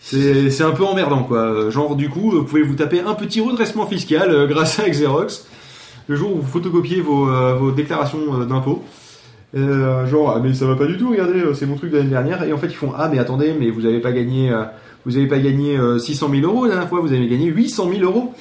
C'est 0.00 0.50
c'est 0.50 0.64
un 0.64 0.72
peu 0.72 0.84
emmerdant, 0.84 1.22
quoi. 1.22 1.70
Genre, 1.70 1.94
du 1.96 2.08
coup, 2.10 2.30
vous 2.32 2.44
pouvez 2.44 2.62
vous 2.62 2.74
taper 2.74 3.00
un 3.00 3.14
petit 3.14 3.40
redressement 3.40 3.86
fiscal 3.86 4.30
euh, 4.30 4.46
grâce 4.46 4.78
à 4.80 4.88
Xerox 4.90 5.46
le 6.06 6.16
jour 6.16 6.32
où 6.34 6.40
vous 6.40 6.46
photocopiez 6.46 7.00
vos, 7.00 7.28
euh, 7.28 7.54
vos 7.54 7.70
déclarations 7.70 8.40
euh, 8.40 8.44
d'impôts. 8.44 8.82
Euh, 9.56 10.04
genre, 10.06 10.34
ah, 10.36 10.40
mais 10.42 10.52
ça 10.52 10.66
va 10.66 10.74
pas 10.74 10.86
du 10.86 10.96
tout, 10.96 11.10
regardez, 11.10 11.42
c'est 11.54 11.66
mon 11.66 11.76
truc 11.76 11.92
de 11.92 11.98
l'année 11.98 12.10
dernière. 12.10 12.42
Et 12.42 12.52
en 12.52 12.58
fait, 12.58 12.66
ils 12.66 12.74
font, 12.74 12.92
ah, 12.96 13.08
mais 13.08 13.18
attendez, 13.18 13.54
mais 13.58 13.70
vous 13.70 13.86
avez 13.86 14.00
pas 14.00 14.12
gagné, 14.12 14.50
euh, 14.50 14.64
vous 15.04 15.16
avez 15.16 15.28
pas 15.28 15.38
gagné 15.38 15.76
euh, 15.76 15.98
600 15.98 16.28
000 16.30 16.42
euros 16.42 16.64
la 16.64 16.72
dernière 16.72 16.88
fois, 16.88 17.00
vous 17.00 17.12
avez 17.12 17.26
gagné 17.28 17.46
800 17.46 17.90
000 17.92 18.02
euros. 18.02 18.34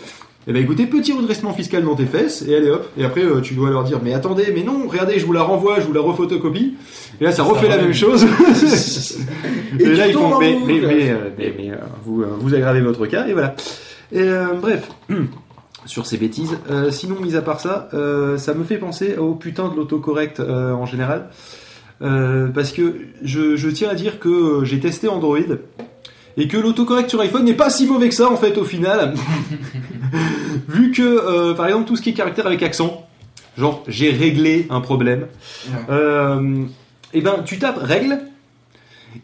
Eh 0.45 0.51
ben 0.51 0.61
écoutez, 0.61 0.88
petit 0.88 1.14
redressement 1.14 1.53
fiscal 1.53 1.85
dans 1.85 1.95
tes 1.95 2.06
fesses, 2.06 2.43
et 2.45 2.53
allez 2.53 2.69
hop. 2.69 2.85
Et 2.98 3.06
après, 3.06 3.22
tu 3.43 3.53
dois 3.53 3.69
leur 3.69 3.85
dire, 3.85 4.00
mais 4.03 4.14
attendez, 4.14 4.51
mais 4.53 4.64
non, 4.64 4.88
regardez, 4.90 5.17
je 5.17 5.25
vous 5.25 5.32
la 5.32 5.43
renvoie, 5.43 5.80
je 5.80 5.85
vous 5.85 5.93
la 5.93 6.01
refotocopie. 6.01 6.75
Et 7.22 7.24
là, 7.24 7.32
ça 7.32 7.43
refait 7.43 7.69
la 7.69 7.77
même 7.77 7.93
chose. 7.93 8.25
et, 9.80 9.83
Et 9.83 9.95
là, 9.95 10.08
ils 10.08 10.14
font, 10.14 10.38
mais, 10.40 10.58
mais, 10.66 10.82
mais, 10.82 11.53
mais, 11.58 11.72
vous, 12.03 12.25
vous 12.42 12.53
aggravez 12.53 12.82
votre 12.82 13.06
cas, 13.06 13.25
et 13.27 13.32
voilà. 13.32 13.56
Et, 14.11 14.27
bref. 14.59 14.90
Sur 15.85 16.05
ces 16.05 16.17
bêtises. 16.17 16.57
Euh, 16.69 16.91
sinon, 16.91 17.19
mis 17.19 17.35
à 17.35 17.41
part 17.41 17.59
ça, 17.59 17.89
euh, 17.93 18.37
ça 18.37 18.53
me 18.53 18.63
fait 18.63 18.77
penser 18.77 19.17
au 19.17 19.35
putain 19.35 19.69
de 19.69 19.75
l'autocorrect 19.75 20.39
euh, 20.39 20.71
en 20.73 20.85
général. 20.85 21.29
Parce 21.99 22.73
que 22.73 22.95
je, 23.21 23.55
je 23.55 23.69
tiens 23.69 23.89
à 23.89 23.95
dire 23.95 24.19
que 24.19 24.65
j'ai 24.65 24.81
testé 24.81 25.07
Android 25.07 25.37
et 26.35 26.49
que 26.49 26.57
l'autocorrect 26.57 27.09
sur 27.09 27.21
iPhone 27.21 27.45
n'est 27.45 27.53
pas 27.53 27.69
si 27.69 27.87
mauvais 27.87 28.09
que 28.09 28.15
ça 28.15 28.29
en 28.29 28.35
fait 28.35 28.57
au 28.57 28.65
final. 28.65 29.13
Vu 30.67 30.91
que, 30.91 31.53
par 31.53 31.65
exemple, 31.67 31.87
tout 31.87 31.95
ce 31.95 32.01
qui 32.01 32.09
est 32.09 32.13
caractère 32.13 32.45
avec 32.45 32.61
accent, 32.61 33.07
genre 33.57 33.83
j'ai 33.87 34.11
réglé 34.11 34.67
un 34.69 34.81
problème, 34.81 35.27
euh, 35.89 36.63
et 37.13 37.21
ben 37.21 37.43
tu 37.45 37.59
tapes 37.59 37.79
règle, 37.81 38.19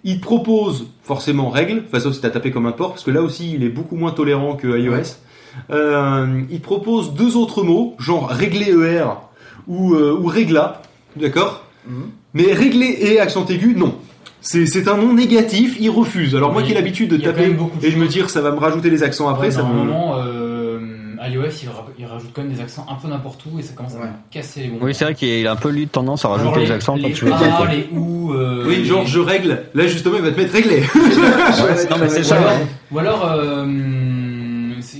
il 0.03 0.19
te 0.19 0.21
propose 0.21 0.87
forcément 1.03 1.49
règle, 1.49 1.83
enfin 1.87 1.99
sauf 1.99 2.13
si 2.13 2.21
t'as 2.21 2.29
tapé 2.29 2.51
comme 2.51 2.65
un 2.65 2.71
porc, 2.71 2.91
parce 2.91 3.03
que 3.03 3.11
là 3.11 3.21
aussi 3.21 3.53
il 3.53 3.63
est 3.63 3.69
beaucoup 3.69 3.95
moins 3.95 4.11
tolérant 4.11 4.55
que 4.55 4.67
iOS. 4.67 4.93
Ouais. 4.93 5.03
Euh, 5.71 6.41
il 6.49 6.59
propose 6.61 7.13
deux 7.13 7.35
autres 7.37 7.63
mots, 7.63 7.95
genre 7.99 8.29
régler 8.29 8.71
ER 8.71 9.05
ou, 9.67 9.93
euh, 9.93 10.17
ou 10.19 10.27
régla, 10.27 10.81
d'accord 11.15 11.63
Mhm. 11.87 12.09
Mais 12.33 12.53
régler 12.53 12.97
et 13.01 13.19
accent 13.19 13.45
aigu, 13.47 13.73
non. 13.75 13.95
C'est 14.41 14.87
un 14.87 14.95
nom 14.97 15.13
négatif, 15.13 15.75
il 15.79 15.89
refuse. 15.89 16.35
Alors 16.35 16.51
moi 16.51 16.61
Oui, 16.61 16.67
qui 16.67 16.71
ai 16.73 16.75
l'habitude 16.75 17.09
de 17.09 17.17
taper 17.17 17.41
même 17.47 17.55
beaucoup 17.57 17.77
de 17.79 17.85
et 17.85 17.91
de 17.91 17.97
me 17.97 18.07
dire 18.07 18.29
ça 18.29 18.41
va 18.41 18.51
me 18.51 18.57
rajouter 18.59 18.89
les 18.89 19.03
accents 19.03 19.27
après, 19.27 19.47
Ouais, 19.47 19.51
ça 19.51 19.63
me... 19.63 19.67
normalement, 19.67 20.15
euh, 20.17 20.79
iOS 21.29 21.43
il, 21.63 21.67
ra- 21.69 21.85
il 21.97 22.05
rajoute 22.05 22.29
quand 22.33 22.43
même 22.43 22.51
des 22.53 22.61
accents 22.61 22.85
un 22.89 22.95
peu 22.95 23.07
n'importe 23.09 23.41
où 23.51 23.59
et 23.59 23.61
ça 23.63 23.73
commence 23.73 23.95
à 23.95 23.99
Ouais. 23.99 24.03
me 24.05 24.11
casser 24.31 24.61
les 24.61 24.67
bons. 24.69 24.77
Oui, 24.81 24.93
c'est 24.95 25.03
vrai 25.05 25.15
qu'il 25.15 25.45
a 25.47 25.51
un 25.51 25.55
peu 25.57 25.69
lui 25.69 25.87
tendance 25.87 26.23
à 26.23 26.29
rajouter 26.29 26.61
les 26.61 26.71
accents 26.71 26.97
quand 26.97 27.11
tu 27.13 27.25
veux 27.25 27.31
dire. 27.31 27.67
les 27.69 27.89
ou. 27.97 28.31
euh, 28.33 28.63
Oui, 28.67 28.85
genre 28.85 29.01
les- 29.01 29.07
je 29.07 29.19
règle. 29.19 29.63
Là 29.73 29.87
justement 29.87 30.15
il 30.17 30.21
va 30.23 30.31
te 30.31 30.37
mettre 30.39 30.53
réglé. 30.53 30.83
Non, 31.89 31.97
mais 31.99 32.07
c'est 32.09 32.21
Ou 32.21 32.23
ça. 32.23 32.37
ou 32.91 32.99
alors 32.99 33.25
euh, 33.29 33.65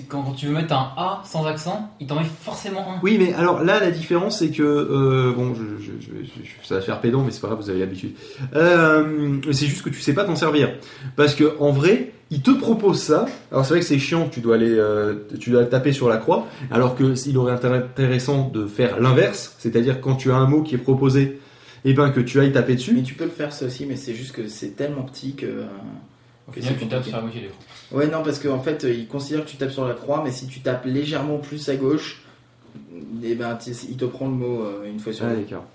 quand, 0.10 0.24
quand 0.24 0.34
tu 0.34 0.48
veux 0.48 0.54
mettre 0.54 0.74
un 0.74 0.92
A 0.98 1.22
sans 1.26 1.46
accent, 1.46 1.90
il 2.00 2.08
t'en 2.08 2.16
met 2.16 2.26
forcément 2.42 2.82
un. 2.82 3.00
Oui, 3.04 3.18
mais 3.20 3.34
alors 3.34 3.64
là, 3.64 3.80
la 3.80 3.92
différence, 3.92 4.40
c'est 4.40 4.50
que 4.50 4.64
euh, 4.64 5.32
bon, 5.36 5.54
je, 5.56 5.62
je, 5.84 5.92
je, 6.02 6.10
je- 6.44 6.68
ça 6.68 6.76
va 6.76 6.82
faire 6.82 7.00
pédant, 7.00 7.24
mais 7.24 7.32
c'est 7.32 7.40
pas 7.42 7.48
grave, 7.48 7.60
vous 7.62 7.70
avez 7.70 7.80
l'habitude. 7.80 8.12
Euh, 8.56 9.38
c'est 9.52 9.68
juste 9.68 9.82
que 9.84 9.90
tu 9.90 10.02
sais 10.02 10.14
pas 10.14 10.24
t'en 10.26 10.36
servir, 10.36 10.74
parce 11.16 11.36
que 11.36 11.56
en 11.60 11.72
vrai, 11.72 12.12
il 12.32 12.42
te 12.42 12.52
propose 12.52 13.02
ça. 13.02 13.26
Alors 13.52 13.66
c'est 13.66 13.72
vrai 13.74 13.80
que 13.80 13.86
c'est 13.86 14.00
chiant, 14.00 14.28
tu 14.30 14.40
dois 14.42 14.56
aller, 14.56 14.70
euh, 14.76 15.16
tu 15.40 15.50
dois 15.52 15.66
taper 15.66 15.94
sur 15.94 16.10
la 16.10 16.18
croix, 16.18 16.48
alors 16.72 16.96
que 16.96 17.16
s'il 17.16 17.38
aurait 17.38 17.56
été 17.56 17.68
intéressant 17.68 18.50
de 18.50 18.66
faire 18.68 19.00
l'inverse, 19.00 19.56
c'est-à-dire 19.60 20.02
quand 20.02 20.16
tu 20.16 20.32
as 20.32 20.36
un 20.36 20.48
mot 20.48 20.62
qui 20.62 20.76
est 20.76 20.80
proposé, 20.80 21.40
et 21.86 21.94
ben 21.94 22.10
que 22.12 22.20
tu 22.20 22.40
ailles 22.40 22.52
taper 22.52 22.74
Mais 22.74 22.76
dessus. 22.78 23.04
tu 23.04 23.14
peux 23.14 23.24
le 23.24 23.30
faire 23.30 23.54
ça 23.54 23.66
aussi, 23.66 23.86
mais 23.86 23.96
c'est 23.96 24.14
juste 24.14 24.34
que 24.34 24.48
c'est 24.48 24.76
tellement 24.76 25.04
petit 25.04 25.34
que. 25.36 25.64
Au 26.50 26.52
que 26.56 26.62
final, 26.62 26.78
tu 26.80 26.88
tapes 26.88 27.04
sur 27.06 27.16
la 27.16 27.22
moitié 27.22 27.42
des 27.42 27.48
l'écran. 27.48 27.60
Ouais, 27.92 28.08
non, 28.08 28.22
parce 28.24 28.40
qu'en 28.40 28.60
fait, 28.60 28.84
euh, 28.84 28.94
il 28.94 29.08
considère 29.08 29.46
que 29.46 29.50
tu 29.50 29.58
tapes 29.58 29.72
sur 29.72 29.88
la 29.88 29.94
croix, 29.94 30.22
mais 30.24 30.32
si 30.32 30.48
tu 30.48 30.60
tapes 30.60 30.86
légèrement 30.86 31.38
plus 31.38 31.68
à 31.70 31.76
gauche, 31.76 32.22
eh 33.24 33.36
ben, 33.36 33.58
il 33.90 33.98
te 33.98 34.06
prend 34.06 34.26
le 34.28 34.34
mot 34.34 34.62
euh, 34.64 34.90
une 34.90 35.00
fois 35.00 35.14
sur 35.14 35.26
Ah, 35.26 35.30
l'autre. 35.30 35.42
d'accord. 35.42 35.66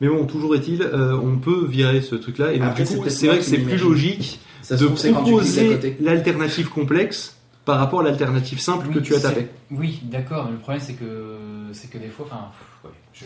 Mais 0.00 0.08
bon, 0.08 0.24
toujours 0.26 0.54
est-il, 0.56 0.82
euh, 0.82 1.16
on 1.16 1.36
peut 1.38 1.66
virer 1.66 2.02
ce 2.02 2.16
truc-là, 2.16 2.52
et 2.52 2.58
donc 2.58 2.68
Après, 2.70 2.82
du 2.84 3.10
c'est 3.10 3.26
vrai 3.28 3.38
que 3.38 3.44
c'est 3.44 3.58
plus 3.58 3.78
logique 3.78 4.40
Ça 4.62 4.76
de 4.76 4.86
trouve, 4.86 5.12
proposer 5.12 5.78
l'alternative 6.00 6.68
complexe 6.68 7.36
par 7.64 7.78
rapport 7.78 8.00
à 8.00 8.02
l'alternative 8.02 8.58
simple 8.60 8.88
que 8.92 8.98
tu 8.98 9.14
as 9.14 9.20
tapé. 9.20 9.46
Oui, 9.70 10.00
d'accord, 10.02 10.46
mais 10.46 10.52
le 10.52 10.58
problème 10.58 10.82
c'est 10.84 10.94
que 10.94 11.36
c'est 11.72 11.88
que 11.88 11.96
des 11.98 12.08
fois, 12.08 12.26
enfin, 12.28 12.48
ouais, 12.84 12.90
je, 13.14 13.24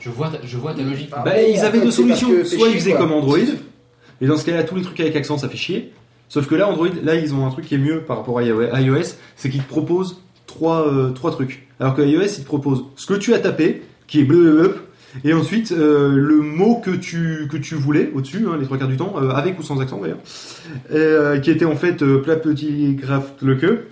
je 0.00 0.10
vois 0.10 0.30
ta, 0.30 0.38
je 0.44 0.56
vois 0.56 0.74
ta 0.74 0.82
logique. 0.82 1.10
Ah, 1.12 1.22
Bah, 1.24 1.40
ils 1.40 1.60
en 1.60 1.64
avaient 1.64 1.80
deux 1.82 1.90
solutions. 1.90 2.28
Soit 2.44 2.68
ils 2.68 2.74
faisaient 2.76 2.90
quoi. 2.92 3.00
comme 3.00 3.12
Android, 3.12 3.36
et 4.20 4.26
dans 4.26 4.36
ce 4.36 4.44
cas-là, 4.44 4.64
tous 4.64 4.74
les 4.74 4.82
trucs 4.82 4.98
avec 5.00 5.16
accent, 5.16 5.38
ça 5.38 5.48
fait 5.48 5.56
chier. 5.56 5.92
Sauf 6.28 6.46
que 6.46 6.54
là, 6.54 6.68
Android, 6.68 6.88
là, 7.02 7.14
ils 7.14 7.34
ont 7.34 7.46
un 7.46 7.50
truc 7.50 7.66
qui 7.66 7.74
est 7.74 7.78
mieux 7.78 8.00
par 8.00 8.18
rapport 8.18 8.38
à 8.38 8.42
iOS, 8.42 9.14
c'est 9.36 9.48
qu'ils 9.48 9.62
te 9.62 9.68
proposent 9.68 10.22
trois, 10.46 10.86
euh, 10.86 11.10
trois 11.10 11.30
trucs. 11.30 11.66
Alors 11.80 11.94
que 11.94 12.02
iOS, 12.02 12.38
il 12.38 12.42
te 12.42 12.46
propose 12.46 12.84
ce 12.96 13.06
que 13.06 13.14
tu 13.14 13.34
as 13.34 13.38
tapé, 13.38 13.82
qui 14.06 14.20
est 14.20 14.24
bleu, 14.24 14.76
Et 15.24 15.32
ensuite, 15.32 15.72
euh, 15.72 16.14
le 16.14 16.42
mot 16.42 16.82
que 16.84 16.90
tu, 16.90 17.48
que 17.50 17.56
tu 17.56 17.74
voulais 17.74 18.10
au-dessus, 18.14 18.44
hein, 18.46 18.58
les 18.58 18.66
trois 18.66 18.76
quarts 18.76 18.88
du 18.88 18.98
temps, 18.98 19.14
euh, 19.16 19.30
avec 19.30 19.58
ou 19.58 19.62
sans 19.62 19.80
accent 19.80 20.00
d'ailleurs, 20.00 20.20
qui 21.40 21.50
était 21.50 21.64
en 21.64 21.76
fait 21.76 22.04
plat 22.22 22.36
petit 22.36 22.94
graphe 22.94 23.32
le 23.40 23.54
queue. 23.54 23.86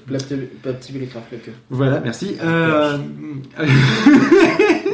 Pas 0.63 0.75
petit 0.75 0.93
télégraphe 0.93 1.29
le 1.33 1.39
queue. 1.39 1.53
Voilà, 1.71 2.01
merci. 2.01 2.37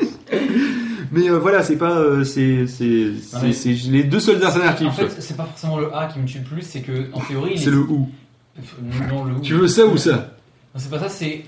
Mais 1.12 1.28
euh, 1.28 1.38
voilà, 1.38 1.62
c'est 1.62 1.76
pas, 1.76 1.98
euh, 1.98 2.24
c'est, 2.24 2.64
les 3.90 4.04
deux 4.04 4.18
seules 4.20 4.42
alternatives. 4.44 4.88
En 4.88 4.92
fait, 4.92 5.10
c'est 5.20 5.36
pas 5.36 5.44
forcément 5.44 5.78
le 5.78 5.94
A 5.94 6.06
qui 6.06 6.18
me 6.18 6.24
tue 6.26 6.38
le 6.38 6.44
plus, 6.44 6.62
c'est 6.62 6.80
que 6.80 7.08
en 7.12 7.20
théorie. 7.20 7.58
c'est 7.58 7.70
le 7.70 7.78
ou. 7.80 8.10
Non, 9.10 9.24
le 9.24 9.34
ou. 9.34 9.40
Tu 9.40 9.54
veux 9.54 9.68
ça 9.68 9.84
ou 9.86 9.96
ça? 9.98 10.12
Non, 10.12 10.24
c'est 10.76 10.90
pas 10.90 10.98
ça, 10.98 11.08
c'est. 11.08 11.44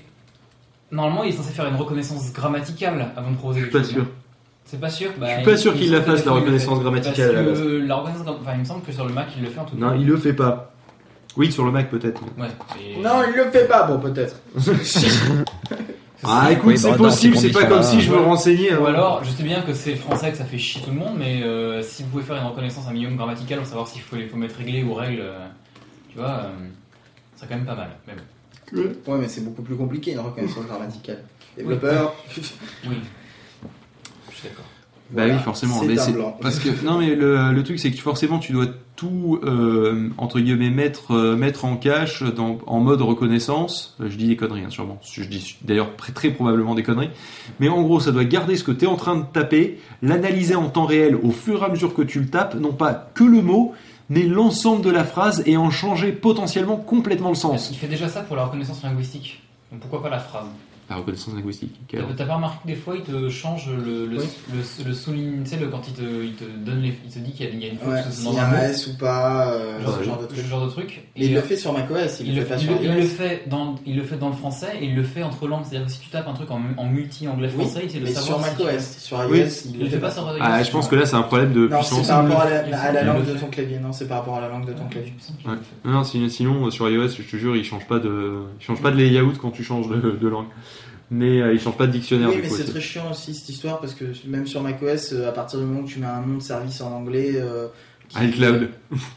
Normalement, 0.91 1.23
il 1.23 1.29
est 1.33 1.37
censé 1.37 1.51
faire 1.51 1.65
une 1.67 1.75
reconnaissance 1.75 2.31
grammaticale 2.31 3.11
avant 3.17 3.31
de 3.31 3.35
proposer 3.37 3.61
Je 3.61 3.65
suis 3.65 3.71
quelque 3.73 3.81
pas 3.81 3.87
chose. 3.87 4.03
sûr. 4.03 4.05
C'est 4.65 4.79
pas 4.79 4.89
sûr? 4.89 5.11
Bah, 5.19 5.27
Je 5.29 5.35
suis 5.35 5.43
pas 5.45 5.57
sûr 5.57 5.73
il- 5.73 5.77
qu'il 5.79 5.87
il 5.87 5.91
la 5.93 6.01
fasse, 6.01 6.25
la 6.25 6.31
reconnaissance 6.31 6.79
grammaticale, 6.79 7.45
Parce 7.45 7.59
que 7.59 7.85
la 7.87 7.95
reconnaissance 7.95 8.27
enfin, 8.27 8.51
il 8.53 8.59
me 8.59 8.65
semble 8.65 8.81
que 8.83 8.91
sur 8.91 9.05
le 9.05 9.13
Mac, 9.13 9.27
il 9.37 9.43
le 9.43 9.49
fait 9.49 9.59
en 9.59 9.65
tout 9.65 9.75
cas. 9.75 9.81
Non, 9.85 9.93
il 9.95 10.05
le 10.07 10.17
fait 10.17 10.33
pas. 10.33 10.71
Oui, 11.37 11.51
sur 11.51 11.65
le 11.65 11.71
Mac 11.71 11.89
peut-être. 11.89 12.21
Ouais. 12.37 12.47
Non, 13.03 13.21
il 13.27 13.35
le 13.35 13.49
fait 13.51 13.67
pas, 13.67 13.83
bon, 13.83 13.99
peut-être. 13.99 14.35
Ah, 16.27 16.51
écoute, 16.51 16.65
Oui, 16.67 16.77
c'est 16.77 16.95
possible, 16.95 17.37
ces 17.37 17.47
c'est 17.47 17.53
pas 17.53 17.65
comme 17.65 17.83
si 17.83 18.01
je 18.01 18.11
me 18.11 18.17
renseignais. 18.17 18.73
Ou 18.73 18.77
avant. 18.77 18.85
alors, 18.87 19.23
je 19.23 19.31
sais 19.31 19.43
bien 19.43 19.61
que 19.61 19.73
c'est 19.73 19.95
français, 19.95 20.31
que 20.31 20.37
ça 20.37 20.45
fait 20.45 20.57
chier 20.57 20.81
tout 20.81 20.91
le 20.91 20.97
monde, 20.97 21.15
mais 21.17 21.43
euh, 21.43 21.81
si 21.83 22.03
vous 22.03 22.09
pouvez 22.09 22.23
faire 22.23 22.37
une 22.37 22.47
reconnaissance 22.47 22.87
un 22.87 22.93
minimum 22.93 23.15
grammaticale 23.15 23.59
pour 23.59 23.67
savoir 23.67 23.87
s'il 23.87 24.01
faut, 24.01 24.15
il 24.15 24.27
faut 24.27 24.37
mettre 24.37 24.57
réglé 24.57 24.83
ou 24.83 24.93
règle, 24.93 25.21
euh, 25.21 25.45
tu 26.09 26.17
vois, 26.17 26.29
euh, 26.45 26.51
c'est 27.35 27.47
quand 27.47 27.55
même 27.55 27.65
pas 27.65 27.75
mal. 27.75 27.89
Mais 28.07 28.13
bon. 28.13 29.11
Ouais, 29.11 29.17
mais 29.19 29.27
c'est 29.27 29.41
beaucoup 29.41 29.61
plus 29.61 29.75
compliqué 29.75 30.13
une 30.13 30.19
reconnaissance 30.19 30.65
grammaticale. 30.65 31.23
Développeur. 31.55 32.13
Oui. 32.37 32.41
Je 34.31 34.35
suis 34.35 34.49
d'accord. 34.49 34.65
Bah 35.11 35.21
Voilà, 35.23 35.35
oui, 35.35 35.39
forcément. 35.43 35.79
c'est 35.81 35.85
mais 35.87 35.99
un 35.99 36.03
c'est- 36.03 36.11
blanc. 36.13 36.37
Parce 36.41 36.59
que 36.59 36.69
non, 36.85 36.97
mais 36.97 37.15
le, 37.15 37.51
le 37.51 37.63
truc 37.63 37.79
c'est 37.79 37.91
que 37.91 37.97
forcément 37.99 38.39
tu 38.39 38.53
dois 38.53 38.65
tout 38.95 39.39
euh, 39.43 40.09
entre 40.17 40.39
guillemets 40.39 40.69
mettre 40.69 41.11
euh, 41.13 41.35
mettre 41.35 41.65
en 41.65 41.75
cache 41.77 42.23
dans, 42.23 42.57
en 42.65 42.79
mode 42.79 43.01
reconnaissance. 43.01 43.95
Euh, 44.01 44.09
Je 44.09 44.17
dis 44.17 44.27
des 44.27 44.35
conneries, 44.35 44.61
hein, 44.63 44.69
sûrement. 44.69 44.99
Je 45.03 45.23
dis 45.23 45.57
d'ailleurs 45.61 45.95
très, 45.95 46.11
très 46.13 46.31
probablement 46.31 46.73
des 46.75 46.83
conneries. 46.83 47.09
Mais 47.59 47.69
en 47.69 47.81
gros, 47.83 47.99
ça 47.99 48.11
doit 48.11 48.23
garder 48.25 48.55
ce 48.55 48.63
que 48.63 48.71
tu 48.71 48.85
es 48.85 48.87
en 48.87 48.95
train 48.95 49.15
de 49.17 49.25
taper, 49.31 49.79
l'analyser 50.01 50.55
en 50.55 50.69
temps 50.69 50.85
réel 50.85 51.15
au 51.21 51.31
fur 51.31 51.61
et 51.61 51.65
à 51.65 51.69
mesure 51.69 51.93
que 51.93 52.01
tu 52.01 52.19
le 52.19 52.27
tapes, 52.27 52.55
non 52.55 52.71
pas 52.73 53.09
que 53.13 53.23
le 53.23 53.41
mot, 53.41 53.73
mais 54.09 54.23
l'ensemble 54.23 54.81
de 54.81 54.89
la 54.91 55.03
phrase 55.03 55.43
et 55.45 55.57
en 55.57 55.69
changer 55.71 56.11
potentiellement 56.13 56.77
complètement 56.77 57.29
le 57.29 57.35
sens. 57.35 57.69
Il 57.71 57.77
fait 57.77 57.87
déjà 57.87 58.07
ça 58.09 58.21
pour 58.21 58.35
la 58.37 58.45
reconnaissance 58.45 58.81
linguistique? 58.83 59.41
Donc 59.71 59.81
pourquoi 59.81 60.01
pas 60.01 60.09
la 60.09 60.19
phrase? 60.19 60.45
La 60.87 60.97
reconnaissance 60.97 61.33
linguistique. 61.33 61.73
T'as 62.15 62.25
pas 62.25 62.35
remarqué 62.35 62.57
que 62.63 62.67
des 62.67 62.75
fois 62.75 62.95
il 62.95 63.01
te 63.01 63.27
change 63.29 63.69
le, 63.69 64.05
le, 64.05 64.19
Oui. 64.19 64.25
le, 64.53 64.87
le 64.87 64.93
souligne, 64.93 65.41
tu 65.43 65.49
sais, 65.49 65.57
le, 65.57 65.67
quand 65.69 65.81
il 65.87 65.93
te, 65.95 66.01
il 66.23 66.33
te 66.33 66.43
donne 66.43 66.81
les, 66.81 66.93
il 67.03 67.11
te 67.11 67.17
dit 67.17 67.31
qu'il 67.31 67.59
y 67.59 67.65
a, 67.65 67.69
une 67.71 67.77
faute 67.79 67.87
Ouais, 67.87 68.01
dans 68.23 68.29
un 68.29 68.33
y 68.33 68.37
a 68.39 68.47
un 68.47 68.51
mot, 68.51 68.57
S 68.57 68.87
ou 68.87 68.97
pas, 68.97 69.47
euh, 69.51 69.83
genre, 69.83 69.97
ce 69.97 70.03
genre 70.03 70.21
de 70.21 70.25
truc. 70.27 70.37
ce 70.39 70.45
genre 70.47 70.65
de 70.65 70.69
truc. 70.69 71.03
Et 71.15 71.25
il 71.25 71.33
le 71.33 71.39
euh, 71.39 71.41
fait 71.41 71.57
sur 71.57 71.73
macOS, 71.73 72.19
il, 72.19 72.27
il 72.27 72.35
le 72.35 72.41
fait 72.43 72.49
pas 72.49 72.55
il 72.57 72.61
sur 72.67 72.73
le- 72.75 72.83
il 72.83 72.91
le 72.93 73.01
iOS. 73.01 73.07
fait 73.07 73.43
dans, 73.47 73.75
il 73.87 73.95
le 73.95 74.03
fait 74.03 74.17
dans 74.17 74.29
le 74.29 74.35
français 74.35 74.73
et 74.79 74.85
il 74.85 74.95
le 74.95 75.01
fait 75.03 75.23
entre 75.23 75.47
langues. 75.47 75.63
C'est-à-dire 75.67 75.87
que 75.87 75.91
si 75.93 75.99
tu 76.01 76.09
tapes 76.09 76.27
un 76.27 76.33
truc 76.33 76.51
en, 76.51 76.61
en 76.77 76.85
multi 76.85 77.27
anglais 77.27 77.49
Oui, 77.57 77.63
français, 77.65 77.81
il 77.85 77.89
sait 77.89 77.97
le 77.97 78.05
mais 78.05 78.11
sur 78.11 78.21
savoir. 78.21 78.45
si 78.45 78.63
macOS, 78.63 78.97
sur 78.99 79.17
iOS, 79.23 79.29
Oui. 79.31 79.39
il 79.65 79.75
Il 79.77 79.79
le 79.85 79.89
fait 79.89 79.97
pas 79.99 80.11
sur 80.11 80.35
Ah, 80.39 80.61
je 80.61 80.69
pense 80.69 80.87
que 80.87 80.95
là 80.95 81.07
c'est 81.07 81.15
un 81.15 81.23
problème 81.23 81.51
de 81.51 81.61
Non, 81.67 81.81
c'est 81.81 81.95
puissance. 81.95 82.07
par 82.09 82.21
rapport 82.23 82.41
à 82.41 82.49
la, 82.51 82.63
fait. 82.63 83.03
langue 83.03 83.25
de 83.25 83.33
fait. 83.33 83.39
ton 83.39 83.47
clavier. 83.47 83.79
Non, 83.79 83.91
c'est 83.91 84.07
par 84.07 84.19
rapport 84.19 84.35
à 84.37 84.41
la 84.41 84.49
langue 84.49 84.67
de 84.67 84.73
ton 84.73 84.85
clavier. 84.85 85.13
Non, 85.83 85.91
non, 85.93 86.03
sinon, 86.03 86.69
sur 86.69 86.87
iOS, 86.89 87.07
je 87.09 87.23
te 87.23 87.37
jure, 87.37 87.55
il 87.55 87.63
change 87.65 87.87
pas 87.87 87.97
de, 87.97 88.33
il 88.59 88.63
change 88.63 88.83
pas 88.83 88.91
de 88.91 88.97
layout 88.97 89.33
quand 89.41 89.49
tu 89.49 89.63
changes 89.63 89.87
de, 89.89 90.11
de 90.11 90.27
langue. 90.27 90.45
Mais 91.11 91.41
euh, 91.41 91.53
il 91.53 91.59
change 91.59 91.77
pas 91.77 91.85
de 91.87 91.91
dictionnaire 91.91 92.29
Oui, 92.29 92.35
du 92.37 92.41
mais 92.41 92.49
c'est 92.49 92.63
très 92.65 92.81
chiant 92.81 93.11
aussi 93.11 93.33
cette 93.35 93.49
histoire 93.49 93.79
parce 93.79 93.93
que 93.93 94.05
même 94.25 94.47
sur 94.47 94.61
macOS, 94.61 95.13
euh, 95.13 95.29
à 95.29 95.31
partir 95.31 95.59
du 95.59 95.65
moment 95.65 95.81
où 95.81 95.85
tu 95.87 95.99
mets 95.99 96.07
un 96.07 96.21
nom 96.21 96.37
de 96.37 96.41
service 96.43 96.81
en 96.81 96.91
anglais. 96.91 97.33
euh, 97.35 97.67
qui- 98.09 98.23
iCloud. 98.25 98.69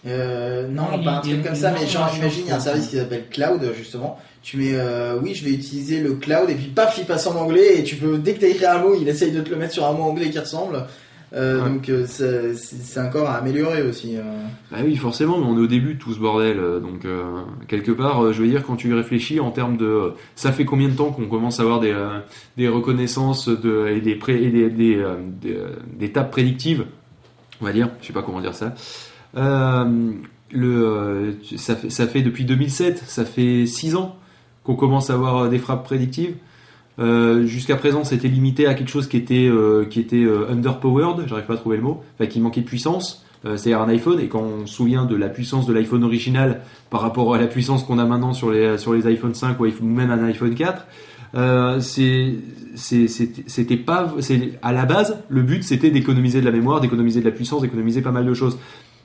Euh, 0.07 0.67
non, 0.69 0.85
Non, 0.97 1.05
pas 1.05 1.19
un 1.19 1.21
truc 1.21 1.43
comme 1.45 1.55
ça, 1.55 1.71
non, 1.73 1.77
mais 1.81 1.87
genre, 1.87 2.11
imagine, 2.17 2.43
il 2.47 2.49
y 2.49 2.53
a 2.53 2.57
un 2.57 2.61
service 2.61 2.87
qui 2.89 2.97
s'appelle 2.97 3.25
Cloud, 3.31 3.61
justement. 3.77 4.19
Tu 4.43 4.57
mets, 4.57 4.73
euh, 4.75 5.19
oui, 5.23 5.35
je 5.35 5.45
vais 5.45 5.51
utiliser 5.53 6.01
le 6.01 6.15
cloud, 6.15 6.49
et 6.49 6.55
puis 6.55 6.67
paf, 6.69 6.97
il 6.99 7.05
passe 7.05 7.27
en 7.27 7.37
anglais, 7.37 7.79
et 7.81 7.85
tu 7.85 7.97
peux, 7.97 8.17
dès 8.19 8.33
que 8.35 8.41
t'as 8.41 8.47
écrit 8.49 8.65
un 8.65 8.79
mot, 8.79 8.95
il 8.99 9.07
essaye 9.09 9.31
de 9.33 9.41
te 9.43 9.51
le 9.51 9.57
mettre 9.57 9.75
sur 9.75 9.85
un 9.87 9.93
mot 9.93 10.05
anglais 10.05 10.31
qui 10.31 10.39
ressemble. 10.39 10.87
Euh, 11.35 11.63
Ouais. 11.63 11.69
Donc, 11.69 11.89
euh, 11.91 12.07
c'est 12.07 13.01
encore 13.01 13.29
à 13.29 13.35
améliorer 13.35 13.83
aussi. 13.83 14.17
euh. 14.17 14.23
Bah 14.71 14.79
oui, 14.85 14.97
forcément, 14.97 15.39
mais 15.39 15.45
on 15.47 15.57
est 15.59 15.61
au 15.61 15.67
début 15.67 15.95
de 15.95 15.99
tout 15.99 16.13
ce 16.15 16.19
bordel, 16.19 16.57
donc 16.81 17.05
euh, 17.05 17.43
quelque 17.67 17.93
part, 17.93 18.33
je 18.33 18.43
veux 18.43 18.49
dire, 18.49 18.63
quand 18.65 18.77
tu 18.77 18.89
y 18.89 18.95
réfléchis 18.95 19.39
en 19.41 19.51
termes 19.51 19.77
de, 19.77 20.13
ça 20.37 20.53
fait 20.53 20.65
combien 20.65 20.89
de 20.89 20.95
temps 20.95 21.11
qu'on 21.11 21.27
commence 21.27 21.61
à 21.61 21.65
avoir 21.65 21.81
des, 21.81 21.95
des 22.57 22.69
reconnaissances 22.69 23.49
de, 23.49 23.89
et 23.89 24.01
des, 24.01 24.15
pré- 24.15 24.43
et 24.43 24.51
des, 24.51 24.71
des, 24.71 25.05
des, 25.43 25.59
des 25.99 26.13
tables 26.13 26.31
prédictives, 26.31 26.87
on 27.61 27.65
va 27.67 27.73
dire, 27.73 27.91
je 28.01 28.07
sais 28.07 28.13
pas 28.15 28.23
comment 28.23 28.41
dire 28.41 28.55
ça. 28.55 28.75
Euh, 29.37 30.13
le, 30.51 31.37
ça, 31.57 31.77
fait, 31.77 31.91
ça 31.91 32.07
fait 32.07 32.23
depuis 32.23 32.45
2007, 32.47 33.03
ça 33.07 33.25
fait 33.27 33.67
6 33.67 33.97
ans 33.97 34.17
qu'on 34.65 34.77
commence 34.77 35.11
à 35.11 35.15
avoir 35.15 35.49
des 35.51 35.59
frappes 35.59 35.85
prédictives. 35.85 36.35
Euh, 36.99 37.47
Jusqu'à 37.47 37.77
présent, 37.77 38.05
c'était 38.05 38.29
limité 38.29 38.67
à 38.67 38.75
quelque 38.75 38.91
chose 38.91 39.09
qui 39.09 39.17
était, 39.17 39.49
euh, 39.49 39.85
qui 39.85 40.01
était 40.01 40.17
euh, 40.17 40.51
underpowered, 40.51 41.27
j'arrive 41.27 41.47
pas 41.47 41.55
à 41.55 41.57
trouver 41.57 41.77
le 41.77 41.83
mot, 41.83 42.03
enfin 42.15 42.27
qui 42.27 42.41
manquait 42.41 42.63
de 42.63 42.67
puissance. 42.67 43.25
C'est-à-dire 43.45 43.81
un 43.81 43.89
iPhone, 43.89 44.19
et 44.19 44.27
quand 44.27 44.43
on 44.43 44.67
se 44.67 44.75
souvient 44.75 45.05
de 45.05 45.15
la 45.15 45.29
puissance 45.29 45.65
de 45.65 45.73
l'iPhone 45.73 46.03
original 46.03 46.61
par 46.91 47.01
rapport 47.01 47.33
à 47.37 47.39
la 47.39 47.47
puissance 47.47 47.85
qu'on 47.85 48.01
a 48.01 48.05
maintenant 48.05 48.33
sur 48.33 48.51
les, 48.51 48.79
sur 48.79 48.93
les 48.93 49.07
iPhone 49.07 49.33
5 49.33 49.61
ou 49.61 49.65
même 49.85 50.11
un 50.11 50.25
iPhone 50.25 50.57
4, 50.57 50.85
euh, 51.37 51.81
c'était 51.81 53.77
pas, 53.77 54.13
à 54.61 54.73
la 54.73 54.85
base, 54.87 55.19
le 55.29 55.43
but 55.43 55.63
c'était 55.63 55.91
d'économiser 55.91 56.41
de 56.41 56.47
la 56.47 56.51
mémoire, 56.51 56.81
d'économiser 56.81 57.21
de 57.21 57.27
la 57.27 57.31
puissance, 57.31 57.63
d'économiser 57.63 58.03
pas 58.03 58.11
mal 58.11 58.27
de 58.27 58.35
choses. 58.35 58.59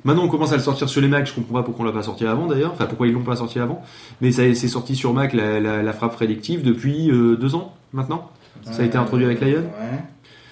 Maintenant, 0.04 0.24
on 0.24 0.30
commence 0.30 0.52
à 0.52 0.58
le 0.58 0.64
sortir 0.64 0.90
sur 0.90 1.00
les 1.00 1.08
Mac. 1.08 1.28
Je 1.28 1.34
comprends 1.36 1.54
pas 1.54 1.64
pourquoi 1.64 1.86
on 1.86 1.88
l'a 1.88 1.94
pas 1.94 2.02
sorti 2.02 2.26
avant 2.26 2.48
d'ailleurs. 2.48 2.72
Enfin, 2.74 2.88
pourquoi 2.88 3.06
ils 3.06 3.14
l'ont 3.14 3.22
pas 3.22 3.36
sorti 3.36 3.60
avant. 3.60 3.84
Mais 4.20 4.32
c'est 4.32 4.56
sorti 4.56 4.96
sur 4.96 5.14
Mac 5.14 5.34
la, 5.34 5.94
frappe 5.94 6.16
prédictive 6.16 6.64
depuis 6.64 7.08
deux 7.10 7.56
ans 7.56 7.72
maintenant. 7.94 8.30
Ça 8.72 8.82
a 8.82 8.86
été 8.86 8.98
introduit 8.98 9.26
avec 9.26 9.42
Lion. 9.42 9.62
Ouais. 9.62 10.00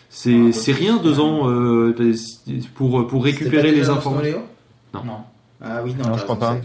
C'est, 0.10 0.72
rien 0.74 0.98
deux 0.98 1.20
ans 1.20 1.50
euh, 1.50 1.96
pour 2.76 3.08
pour 3.08 3.24
récupérer 3.24 3.70
pas 3.72 3.76
les 3.76 3.90
informations. 3.90 4.42
Non. 4.94 5.04
Non. 5.06 5.14
Ah 5.64 5.82
oui, 5.84 5.96
non, 5.98 6.10
Non, 6.10 6.18
je 6.18 6.24
crois 6.24 6.40
pas. 6.40 6.58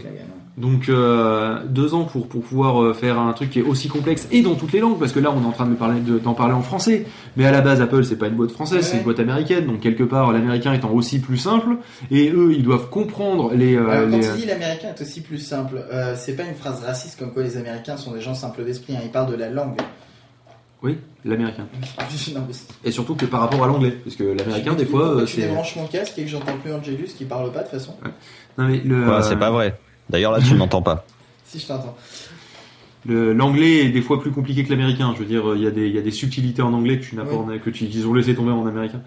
Donc 0.57 0.89
euh, 0.89 1.59
deux 1.69 1.93
ans 1.93 2.05
pour, 2.05 2.27
pour 2.27 2.41
pouvoir 2.41 2.81
euh, 2.81 2.93
faire 2.95 3.19
un 3.19 3.31
truc 3.33 3.51
qui 3.51 3.59
est 3.59 3.63
aussi 3.63 3.89
complexe 3.89 4.27
et 4.31 4.41
dans 4.41 4.55
toutes 4.55 4.71
les 4.71 4.79
langues 4.79 4.97
parce 4.97 5.11
que 5.11 5.19
là 5.19 5.29
on 5.31 5.43
est 5.43 5.45
en 5.45 5.51
train 5.51 5.67
de 5.67 5.75
parler 5.75 5.99
de- 6.01 6.17
d'en 6.17 6.33
parler 6.33 6.55
en 6.55 6.63
français 6.63 7.05
mais 7.35 7.45
à 7.45 7.51
la 7.51 7.61
base 7.61 7.79
Apple 7.79 8.03
c'est 8.03 8.15
pas 8.15 8.25
une 8.25 8.33
boîte 8.33 8.49
française 8.49 8.83
c'est 8.83 8.97
une 8.97 9.03
boîte 9.03 9.19
américaine 9.19 9.67
donc 9.67 9.81
quelque 9.81 10.01
part 10.01 10.31
l'américain 10.31 10.73
étant 10.73 10.89
aussi 10.89 11.19
plus 11.19 11.37
simple 11.37 11.77
et 12.09 12.31
eux 12.31 12.53
ils 12.55 12.63
doivent 12.63 12.89
comprendre 12.89 13.53
les, 13.53 13.75
euh, 13.75 13.87
Alors, 13.87 14.09
quand 14.09 14.17
les- 14.17 14.25
il 14.25 14.33
dit 14.33 14.45
l'américain 14.47 14.87
est 14.97 14.99
aussi 15.03 15.21
plus 15.21 15.37
simple, 15.37 15.75
euh, 15.93 16.15
c'est 16.17 16.35
pas 16.35 16.41
une 16.41 16.55
phrase 16.55 16.83
raciste 16.83 17.19
comme 17.19 17.33
quoi 17.33 17.43
les 17.43 17.55
américains 17.57 17.95
sont 17.97 18.13
des 18.13 18.21
gens 18.21 18.33
simples 18.33 18.63
d'esprit, 18.65 18.95
hein, 18.95 19.01
ils 19.03 19.11
parlent 19.11 19.29
de 19.31 19.37
la 19.37 19.51
langue. 19.51 19.77
Oui 20.83 20.97
l'américain 21.25 21.67
Non, 22.33 22.45
mais 22.47 22.53
et 22.83 22.91
surtout 22.91 23.15
que 23.15 23.25
par 23.25 23.41
rapport 23.41 23.63
à 23.63 23.67
l'anglais 23.67 23.91
parce 24.03 24.15
que 24.15 24.23
l'américain 24.23 24.73
des 24.73 24.85
fois 24.85 25.07
euh, 25.21 25.25
c'est 25.25 25.41
débranches 25.41 25.75
mon 25.75 25.87
casque 25.87 26.17
et 26.19 26.23
que 26.23 26.29
j'entends 26.29 26.57
plus 26.57 26.71
Angelus 26.73 27.07
qui 27.17 27.25
parle 27.25 27.51
pas 27.51 27.59
de 27.59 27.63
toute 27.69 27.79
façon 27.79 27.95
non 28.57 28.67
mais 28.67 28.79
le, 28.85 29.07
Ouais, 29.09 29.21
c'est 29.23 29.35
pas 29.37 29.51
vrai. 29.51 29.79
D'ailleurs, 30.09 30.31
là, 30.31 30.39
tu 30.39 30.53
n'entends 30.55 30.81
pas. 30.81 31.05
Si 31.45 31.59
je 31.59 31.67
t'entends. 31.67 31.95
le- 33.05 33.33
l'anglais 33.33 33.85
est 33.85 33.89
des 33.89 34.01
fois 34.01 34.19
plus 34.21 34.31
compliqué 34.31 34.63
que 34.63 34.69
l'américain 34.69 35.13
je 35.15 35.19
veux 35.19 35.25
dire 35.27 35.43
il 35.55 35.61
y 35.63 35.67
a 35.67 35.71
des 35.71 35.87
il 35.87 35.95
y 35.95 35.97
a 35.97 36.01
des 36.01 36.11
subtilités 36.11 36.61
en 36.61 36.73
anglais 36.73 36.99
que 36.99 37.05
tu 37.05 37.15
n'as 37.15 37.23
pas 37.25 37.35
en- 37.35 37.47
que 37.59 37.69
tu 37.69 37.85
qu'ils 37.87 38.05
ont 38.07 38.13
laissé 38.13 38.35
tomber 38.35 38.51
en 38.51 38.65
américain 38.65 39.01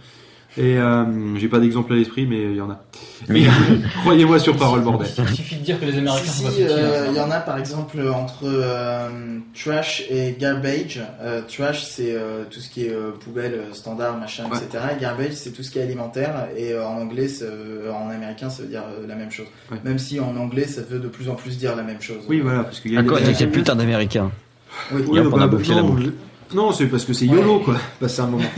et 0.59 0.79
euh, 0.79 1.37
j'ai 1.39 1.47
pas 1.49 1.61
d'exemple 1.61 1.93
à 1.93 1.97
l'esprit 1.97 2.27
mais 2.27 2.43
il 2.43 2.57
y 2.57 2.61
en 2.61 2.71
a 2.71 2.83
Mais- 3.29 3.45
croyez-moi 4.03 4.39
sur 4.41 4.57
parole 4.57 4.81
bordel 4.81 5.09
Il 5.19 5.27
suffit 5.37 5.57
de 5.57 5.63
dire 5.65 5.79
que 5.79 5.85
les 5.87 5.97
Américains 5.99 6.25
Si, 6.31 6.43
sont 6.43 6.51
si, 6.51 6.65
euh, 6.65 7.07
il 7.09 7.15
y 7.15 7.19
hein. 7.21 7.27
en 7.27 7.31
a 7.31 7.39
par 7.39 7.57
exemple 7.59 7.99
entre 8.13 8.45
euh, 8.47 9.09
trash 9.55 10.03
et 10.11 10.35
garbage. 10.39 11.01
Euh, 11.23 11.43
trash 11.47 11.85
c'est 11.85 12.13
euh, 12.15 12.45
tout 12.51 12.59
ce 12.61 12.69
qui 12.69 12.87
est 12.87 12.91
euh, 12.93 13.13
poubelle, 13.13 13.55
euh, 13.55 13.73
standard, 13.75 14.17
machin, 14.19 14.45
Ouais. 14.51 14.59
etc. 14.59 14.85
Et 14.97 15.01
garbage 15.01 15.33
c'est 15.35 15.51
tout 15.51 15.63
ce 15.63 15.71
qui 15.71 15.79
est 15.79 15.83
alimentaire. 15.83 16.49
Et 16.57 16.73
euh, 16.73 16.85
en 16.85 17.01
anglais, 17.01 17.29
euh, 17.43 17.93
en 17.93 18.11
américain, 18.11 18.51
ça 18.51 18.63
veut 18.63 18.69
dire 18.69 18.83
euh, 18.83 19.07
la 19.07 19.15
même 19.15 19.31
chose. 19.31 19.47
Ouais. 19.71 19.79
Même 19.85 19.99
si 20.01 20.19
en 20.19 20.37
anglais, 20.37 20.67
ça 20.67 20.81
veut 20.83 20.99
de 20.99 21.09
plus 21.09 21.29
en 21.29 21.35
plus 21.37 21.59
dire 21.59 21.77
la 21.77 21.83
même 21.85 22.01
chose. 22.01 22.25
oui 22.29 22.41
voilà 22.41 22.65
parce 22.65 22.81
qu'il 22.81 22.93
y 22.93 22.97
a 22.97 23.01
À 23.01 23.03
quoi 23.05 23.21
des- 23.21 23.27
T'es 23.27 23.35
quel 23.35 23.51
putain 23.51 23.77
d'américain 23.77 24.31
Oui. 24.93 25.03
A 25.19 25.47
bouclé 25.47 25.75
la 25.75 25.83
non, 25.83 25.97
Non, 26.55 26.73
c'est 26.73 26.87
parce 26.87 27.05
que 27.05 27.13
c'est 27.13 27.27
YOLO, 27.27 27.61
quoi. 27.61 27.77
Passer 28.01 28.23
un 28.23 28.27
moment. 28.27 28.45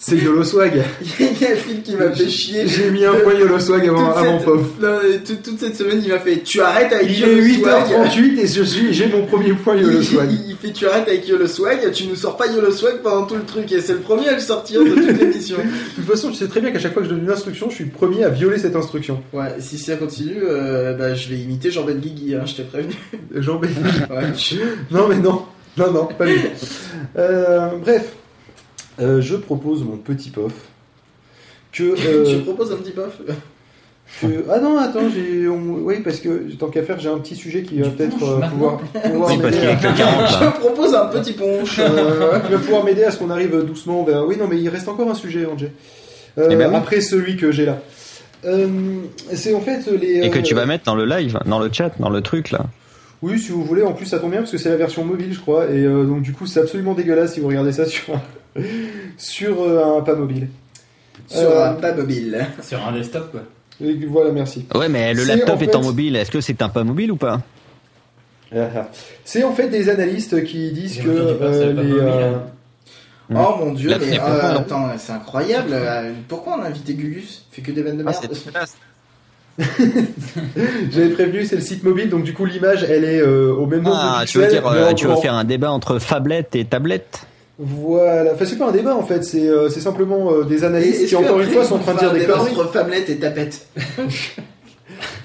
C'est 0.00 0.16
YOLO 0.16 0.44
Swag. 0.44 0.80
Il 1.18 1.26
y 1.40 1.44
a 1.44 1.56
Phil 1.56 1.82
qui 1.82 1.96
m'a 1.96 2.12
fait 2.12 2.28
chier. 2.28 2.68
J'ai 2.68 2.88
mis 2.92 3.04
un 3.04 3.14
point 3.14 3.34
YOLO 3.34 3.58
Swag 3.58 3.88
avant, 3.88 4.12
avant 4.12 4.38
cette- 4.38 4.44
Pof. 4.44 4.60
Non, 4.80 4.98
toute, 5.26 5.42
toute 5.42 5.58
cette 5.58 5.74
semaine, 5.76 6.00
il 6.04 6.08
m'a 6.12 6.20
fait 6.20 6.38
Tu 6.44 6.60
arrêtes 6.60 6.92
avec 6.92 7.08
Il 7.10 7.18
Yolo 7.18 7.42
est 7.42 7.54
Swag. 7.54 7.84
8h38 8.06 8.38
et 8.38 8.46
je 8.46 8.62
suis, 8.62 8.94
j'ai 8.94 9.08
mon 9.08 9.26
premier 9.26 9.54
point 9.54 9.74
YOLO 9.76 9.98
Il, 9.98 10.04
Swag. 10.04 10.30
il- 10.30 10.50
il 10.50 10.56
fait 10.56 10.70
tu 10.72 10.86
arrêtes 10.86 11.08
avec 11.08 11.26
Yolo 11.26 11.48
Swag, 11.48 11.90
tu 11.92 12.06
nous 12.06 12.14
sors 12.14 12.36
pas 12.36 12.46
Yolo 12.46 12.70
Swag 12.70 12.98
pendant 13.02 13.26
tout 13.26 13.34
le 13.34 13.42
truc 13.42 13.72
et 13.72 13.80
c'est 13.80 13.94
le 13.94 13.98
premier 13.98 14.28
à 14.28 14.34
le 14.34 14.40
sortir 14.40 14.84
de 14.84 14.90
toute 14.90 15.20
l'émission. 15.20 15.56
De 15.98 16.02
toute 16.02 16.10
façon, 16.12 16.30
tu 16.30 16.36
sais 16.36 16.46
très 16.46 16.60
bien 16.60 16.70
qu'à 16.70 16.78
chaque 16.78 16.92
fois 16.92 17.02
que 17.02 17.08
je 17.08 17.14
donne 17.14 17.24
une 17.24 17.30
instruction, 17.30 17.68
je 17.68 17.74
suis 17.74 17.84
le 17.84 17.90
premier 17.90 18.22
à 18.22 18.28
violer 18.28 18.58
cette 18.58 18.76
instruction. 18.76 19.20
Ouais, 19.32 19.56
si 19.58 19.78
ça 19.78 19.96
continue, 19.96 20.36
euh, 20.44 20.92
bah, 20.94 21.14
je 21.14 21.28
vais 21.28 21.38
imiter 21.38 21.72
Jean 21.72 21.84
Benguigui, 21.84 22.36
hein, 22.36 22.42
je 22.46 22.54
t'ai 22.54 22.62
prévenu. 22.62 22.94
Jean 23.34 23.60
Ouais. 23.60 23.66
Non, 24.92 25.08
mais 25.08 25.16
non. 25.16 25.42
Non, 25.76 25.90
non, 25.92 26.06
pas 26.06 26.24
lui. 26.26 26.38
Euh, 27.18 27.68
bref. 27.84 28.12
Euh, 29.00 29.20
je 29.20 29.36
propose 29.36 29.82
mon 29.84 29.96
petit 29.96 30.30
pof 30.30 30.52
que, 31.72 31.82
euh, 31.84 32.24
Tu 32.38 32.42
proposes 32.44 32.72
un 32.72 32.76
petit 32.76 32.92
pof 32.92 33.18
que- 34.22 34.44
ah 34.50 34.58
non 34.58 34.78
attends 34.78 35.08
j'ai 35.14 35.46
oui 35.48 35.96
parce 36.02 36.18
que 36.20 36.50
tant 36.58 36.68
qu'à 36.68 36.82
faire 36.82 36.98
j'ai 36.98 37.10
un 37.10 37.18
petit 37.18 37.36
sujet 37.36 37.62
qui 37.62 37.80
va 37.80 37.90
peut-être 37.90 38.14
euh, 38.22 38.40
pouvoir, 38.48 38.78
pouvoir 38.78 39.30
Oui, 39.30 39.38
parce 39.42 39.54
m'aider 39.54 39.58
qu'il 39.58 39.64
y 39.64 39.66
a 39.66 39.72
à- 39.72 39.76
que 39.76 39.98
40 39.98 40.20
là. 40.22 40.52
Je 40.54 40.60
propose 40.60 40.94
un 40.94 41.06
petit 41.06 41.32
punch. 41.34 41.78
euh, 41.78 42.40
qui 42.40 42.52
va 42.52 42.58
pouvoir 42.58 42.84
m'aider 42.84 43.04
à 43.04 43.10
ce 43.10 43.18
qu'on 43.18 43.28
arrive 43.30 43.62
doucement 43.66 44.02
vers 44.04 44.26
oui 44.26 44.36
non 44.38 44.46
mais 44.48 44.58
il 44.58 44.68
reste 44.70 44.88
encore 44.88 45.10
un 45.10 45.14
sujet 45.14 45.44
Angé 45.46 45.72
Euh, 46.38 46.48
Eh 46.50 46.56
ben 46.56 46.70
oui. 46.70 46.76
après 46.76 47.00
celui 47.02 47.36
que 47.36 47.52
j'ai 47.52 47.66
là 47.66 47.78
Euh, 48.46 48.66
c'est 49.34 49.52
en 49.52 49.60
fait 49.60 49.80
les 50.00 50.24
Et 50.26 50.30
que 50.30 50.38
euh, 50.38 50.42
tu 50.42 50.54
vas 50.54 50.64
mettre 50.64 50.84
dans 50.84 50.94
le 50.94 51.04
live, 51.04 51.38
dans 51.44 51.58
le 51.58 51.68
chat, 51.72 51.90
dans 51.98 52.08
le 52.10 52.20
truc 52.22 52.50
là. 52.52 52.60
Oui, 53.22 53.38
si 53.38 53.50
vous 53.50 53.64
voulez, 53.64 53.82
en 53.82 53.92
plus 53.94 54.06
ça 54.06 54.18
tombe 54.18 54.30
bien 54.30 54.40
parce 54.40 54.52
que 54.52 54.58
c'est 54.58 54.68
la 54.68 54.76
version 54.76 55.04
mobile, 55.04 55.32
je 55.32 55.40
crois, 55.40 55.66
et 55.66 55.84
euh, 55.84 56.04
donc 56.04 56.22
du 56.22 56.32
coup 56.32 56.46
c'est 56.46 56.60
absolument 56.60 56.94
dégueulasse 56.94 57.34
si 57.34 57.40
vous 57.40 57.48
regardez 57.48 57.72
ça 57.72 57.84
sur 57.86 58.14
un, 58.14 58.22
sur 59.16 59.60
euh, 59.62 59.98
un 59.98 60.02
pas 60.02 60.14
mobile. 60.14 60.48
Sur 61.26 61.40
Euh, 61.50 61.70
un 61.70 61.74
pas 61.74 61.92
mobile. 61.94 62.46
Sur 62.62 62.86
un 62.86 62.92
desktop, 62.92 63.32
quoi. 63.32 63.42
et 63.80 63.94
voilà, 64.06 64.30
merci. 64.30 64.66
Ouais, 64.74 64.88
mais 64.88 65.12
le 65.14 65.24
laptop 65.24 65.56
en 65.56 65.58
fait- 65.58 65.64
étant 65.66 65.82
mobile, 65.82 66.14
est-ce 66.16 66.30
que 66.30 66.40
c'est 66.40 66.62
un 66.62 66.68
pas 66.68 66.84
mobile 66.84 67.10
ou 67.12 67.16
pas? 67.16 67.40
C'est 69.24 69.44
en 69.44 69.52
fait 69.52 69.68
des 69.68 69.88
analystes 69.90 70.42
qui 70.44 70.70
disent 70.72 70.98
que 70.98 71.08
euh, 71.08 71.34
pas 71.38 71.50
les 71.50 71.72
mobile, 71.74 71.98
euh, 72.00 72.34
hein. 72.36 72.42
Oh 73.34 73.56
mon 73.62 73.72
dieu, 73.74 73.90
mais 74.00 74.18
euh, 74.18 74.56
attends, 74.58 74.88
c'est 74.96 75.12
incroyable. 75.12 75.74
Pourquoi 76.28 76.56
on 76.58 76.62
a 76.62 76.68
invité 76.68 76.94
Gugus? 76.94 77.44
Il 77.52 77.56
fait 77.56 77.62
que 77.62 77.72
des 77.72 77.82
vannes 77.82 77.98
de 77.98 78.04
Ah, 78.06 78.10
merde. 78.12 78.34
j'avais 80.92 81.08
prévenu, 81.10 81.44
c'est 81.44 81.56
le 81.56 81.62
site 81.62 81.82
mobile, 81.82 82.08
donc 82.08 82.22
du 82.22 82.32
coup 82.32 82.44
l'image 82.44 82.84
elle 82.88 83.04
est 83.04 83.20
euh, 83.20 83.52
au 83.52 83.66
même 83.66 83.82
nombre 83.82 83.98
Ah, 84.00 84.24
de 84.24 84.28
tu 84.28 84.38
veux 84.38 84.46
dire, 84.46 84.66
euh, 84.66 84.92
tu 84.92 85.06
veux 85.06 85.16
faire 85.16 85.34
un 85.34 85.44
débat 85.44 85.72
entre 85.72 85.98
phablette 85.98 86.54
et 86.54 86.64
tablette? 86.64 87.26
Voilà, 87.58 88.34
enfin 88.34 88.44
c'est 88.44 88.56
pas 88.56 88.68
un 88.68 88.72
débat 88.72 88.94
en 88.94 89.02
fait, 89.02 89.24
c'est 89.24 89.48
euh, 89.48 89.68
c'est 89.68 89.80
simplement 89.80 90.32
euh, 90.32 90.44
des 90.44 90.62
analystes 90.62 91.08
qui 91.08 91.16
encore 91.16 91.40
une 91.40 91.50
fois 91.50 91.64
sont 91.64 91.74
en 91.74 91.78
train 91.80 91.94
de 91.94 91.98
dire 91.98 92.12
des 92.12 92.20
débat 92.20 92.34
conneries. 92.34 92.52
entre 92.52 92.72
femmelette 92.72 93.10
et 93.10 93.16
tapette. 93.16 93.66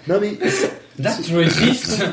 Non 0.08 0.16
mais 0.20 0.34
That's 1.02 1.32
racist. 1.32 2.04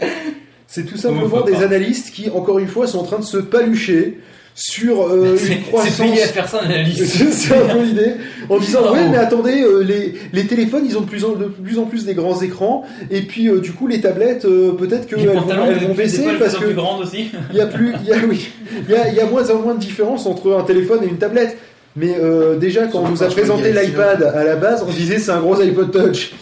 c'est 0.66 0.84
tout 0.84 0.96
simplement 0.96 1.42
des 1.42 1.62
analystes 1.62 2.12
qui 2.12 2.28
encore 2.30 2.58
une 2.58 2.66
fois 2.66 2.86
sont 2.86 2.98
en 2.98 3.04
train 3.04 3.18
de 3.18 3.24
se 3.24 3.36
palucher 3.36 4.18
sur 4.54 5.02
euh, 5.06 5.36
C'est 5.38 5.46
une 5.46 5.52
c'est 5.54 5.60
croissance. 5.62 5.96
payé 5.96 6.22
à 6.22 6.26
faire 6.26 6.48
ça, 6.48 6.60
l'analyse. 6.62 7.10
C'est 7.12 7.32
c'est 7.32 7.54
un 7.56 7.74
peu 7.74 7.82
l'idée. 7.82 8.12
En 8.48 8.58
disant, 8.60 8.80
Bravo. 8.82 8.96
ouais, 8.96 9.08
mais 9.08 9.16
attendez, 9.16 9.62
euh, 9.62 9.80
les, 9.82 10.14
les 10.32 10.46
téléphones, 10.46 10.84
ils 10.86 10.96
ont 10.98 11.00
de 11.00 11.06
plus 11.06 11.24
en, 11.24 11.32
de 11.32 11.46
plus 11.46 11.78
en 11.78 11.84
plus 11.84 12.04
des 12.04 12.14
grands 12.14 12.40
écrans. 12.42 12.84
Et 13.10 13.22
puis, 13.22 13.48
euh, 13.48 13.60
du 13.60 13.72
coup, 13.72 13.86
les 13.86 14.00
tablettes, 14.00 14.44
euh, 14.44 14.72
peut-être 14.72 15.10
Les 15.10 15.16
qu'elles 15.24 15.28
vont, 15.28 15.44
elles 15.66 15.86
vont 15.88 15.94
baisser 15.94 16.24
parce 16.38 16.52
de 16.54 16.56
plus 16.56 16.56
en 16.56 16.58
plus 16.58 16.68
que 16.68 16.74
grandes 16.74 17.02
aussi. 17.02 17.30
il 17.50 17.56
y 17.56 17.60
a 17.60 17.66
plus, 17.66 17.94
il 18.02 18.08
y 18.08 18.12
a, 18.12 18.16
oui, 18.28 18.48
il 18.88 18.94
y 18.94 18.96
a, 18.96 19.08
il 19.08 19.14
y 19.14 19.20
a 19.20 19.26
moins 19.26 19.48
en 19.50 19.58
moins 19.58 19.74
de 19.74 19.80
différence 19.80 20.26
entre 20.26 20.52
un 20.52 20.64
téléphone 20.64 21.00
et 21.02 21.06
une 21.06 21.18
tablette. 21.18 21.56
Mais 21.96 22.16
euh, 22.20 22.56
déjà, 22.56 22.86
quand 22.86 23.00
on 23.00 23.08
nous 23.08 23.22
a 23.22 23.26
présenté 23.26 23.72
l'iPad 23.72 24.22
à 24.22 24.44
la 24.44 24.56
base, 24.56 24.84
on 24.86 24.90
disait 24.90 25.18
c'est 25.18 25.30
un 25.30 25.40
gros 25.40 25.60
iPod 25.60 25.90
Touch. 25.92 26.32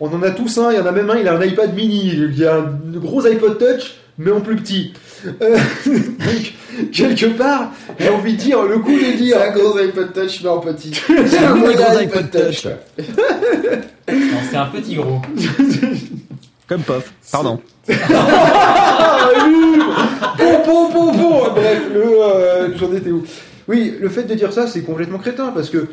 On 0.00 0.08
en 0.08 0.22
a 0.22 0.30
tous 0.30 0.58
un, 0.58 0.72
il 0.72 0.76
y 0.78 0.80
en 0.80 0.86
a 0.86 0.92
même 0.92 1.08
un, 1.10 1.16
il 1.18 1.26
a 1.28 1.34
un 1.34 1.42
iPad 1.42 1.74
mini. 1.74 2.12
Il 2.14 2.38
y 2.38 2.44
a 2.46 2.56
un 2.56 2.98
gros 2.98 3.26
iPod 3.26 3.58
Touch, 3.58 3.94
mais 4.18 4.30
en 4.30 4.40
plus 4.40 4.56
petit. 4.56 4.92
Euh, 5.42 5.58
donc, 5.86 6.52
quelque 6.92 7.26
part, 7.36 7.72
j'ai 7.98 8.08
envie 8.10 8.34
de 8.34 8.38
dire, 8.38 8.62
le 8.62 8.78
coup 8.78 8.92
de 8.92 9.00
C'est 9.00 9.12
dire. 9.16 9.40
un 9.40 9.50
gros 9.50 9.76
iPod 9.78 10.12
Touch, 10.12 10.42
mais 10.42 10.48
en 10.48 10.58
petit. 10.58 10.92
C'est 11.26 11.38
un 11.38 11.56
gros 11.56 11.68
iPod 11.70 11.96
iPod 12.02 12.30
Touch. 12.30 12.62
Touch. 12.62 12.66
Non, 14.08 14.38
c'est 14.50 14.56
un 14.56 14.66
petit 14.66 14.94
gros. 14.94 15.20
Comme 16.68 16.82
Pof. 16.82 17.12
Pardon. 17.32 17.60
Ah, 17.90 19.30
Bon, 20.38 20.62
bon, 20.64 20.92
bon, 20.92 21.12
bon 21.12 21.40
Bref, 21.54 21.82
le, 21.92 22.02
euh, 22.02 22.68
j'en 22.78 22.92
étais 22.94 23.10
où 23.10 23.24
Oui, 23.68 23.94
le 24.00 24.08
fait 24.08 24.22
de 24.24 24.34
dire 24.34 24.52
ça, 24.52 24.66
c'est 24.68 24.82
complètement 24.82 25.18
crétin, 25.18 25.48
parce 25.48 25.70
que, 25.70 25.88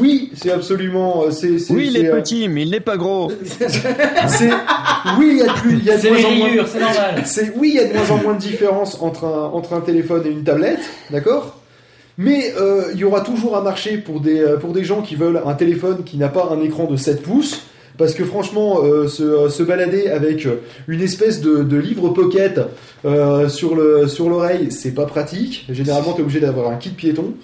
oui, 0.00 0.32
c'est 0.34 0.50
absolument... 0.50 1.30
C'est, 1.30 1.58
c'est, 1.60 1.72
Oui, 1.72 1.86
il 1.88 1.96
est 1.96 2.08
euh, 2.08 2.16
petit, 2.20 2.48
mais 2.48 2.62
il 2.62 2.70
n'est 2.70 2.80
pas 2.80 2.96
gros. 2.96 3.30
c'est- 4.28 4.50
Oui, 5.18 5.28
il 5.32 5.36
y 5.38 5.42
a 5.42 5.46
de 5.46 5.52
plus... 5.60 5.72
il 5.78 5.84
y 5.84 5.90
a 5.90 5.96
de 5.96 6.00
C'est 6.00 6.10
moins 6.10 6.24
en 6.24 6.30
moins- 6.32 6.46
rayures, 6.48 6.66
c'est 6.68 6.80
normal. 6.80 7.22
C'est 7.24 7.52
oui, 7.56 7.70
il 7.74 7.76
y 7.76 7.78
a 7.78 7.84
de 7.86 7.92
moins 7.92 8.10
en 8.10 8.16
moins 8.22 8.34
de 8.34 8.40
différence 8.40 9.00
entre 9.00 9.24
un, 9.24 9.50
entre 9.52 9.72
un 9.74 9.80
téléphone 9.80 10.22
et 10.26 10.30
une 10.30 10.42
tablette, 10.44 10.80
d'accord? 11.10 11.58
Mais 12.18 12.52
euh, 12.58 12.90
il 12.92 12.98
y 13.00 13.04
aura 13.04 13.20
toujours 13.22 13.56
un 13.56 13.62
marché 13.62 13.96
pour 13.98 14.20
des, 14.20 14.40
euh, 14.40 14.56
pour 14.58 14.72
des 14.72 14.84
gens 14.84 15.00
qui 15.02 15.14
veulent 15.16 15.40
un 15.46 15.54
téléphone 15.54 16.04
qui 16.04 16.18
n'a 16.18 16.28
pas 16.28 16.48
un 16.50 16.60
écran 16.60 16.84
de 16.84 16.96
7 16.96 17.22
pouces. 17.22 17.62
Parce 17.98 18.14
que 18.14 18.24
franchement, 18.24 18.80
euh, 18.82 19.06
se, 19.06 19.22
euh, 19.22 19.48
se 19.48 19.62
balader 19.62 20.08
avec 20.08 20.46
euh, 20.46 20.56
une 20.88 21.00
espèce 21.00 21.40
de, 21.40 21.62
de 21.62 21.76
livre 21.76 22.08
pocket 22.08 22.60
euh, 23.04 23.48
sur 23.48 23.74
le 23.74 24.08
sur 24.08 24.28
l'oreille, 24.28 24.72
c'est 24.72 24.92
pas 24.92 25.06
pratique. 25.06 25.66
Généralement, 25.70 26.12
tu 26.12 26.20
es 26.20 26.22
obligé 26.22 26.40
d'avoir 26.40 26.70
un 26.70 26.76
kit 26.76 26.90
piéton. 26.90 27.34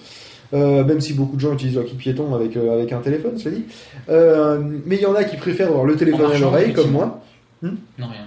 Euh, 0.51 0.83
même 0.83 0.99
si 0.99 1.13
beaucoup 1.13 1.35
de 1.35 1.41
gens 1.41 1.53
utilisent 1.53 1.75
leur 1.75 1.85
kit 1.85 1.93
piéton 1.93 2.33
avec, 2.33 2.57
euh, 2.57 2.73
avec 2.73 2.91
un 2.91 3.01
téléphone, 3.01 3.37
cela 3.37 3.55
dit. 3.55 3.65
Euh, 4.09 4.59
mais 4.85 4.95
il 4.95 5.01
y 5.01 5.05
en 5.05 5.13
a 5.13 5.23
qui 5.23 5.37
préfèrent 5.37 5.67
avoir 5.67 5.85
le 5.85 5.95
téléphone 5.95 6.25
à 6.25 6.29
marchant, 6.29 6.45
l'oreille, 6.45 6.73
comme 6.73 6.89
moi. 6.89 7.21
Non, 7.61 7.71
rien. 7.99 8.25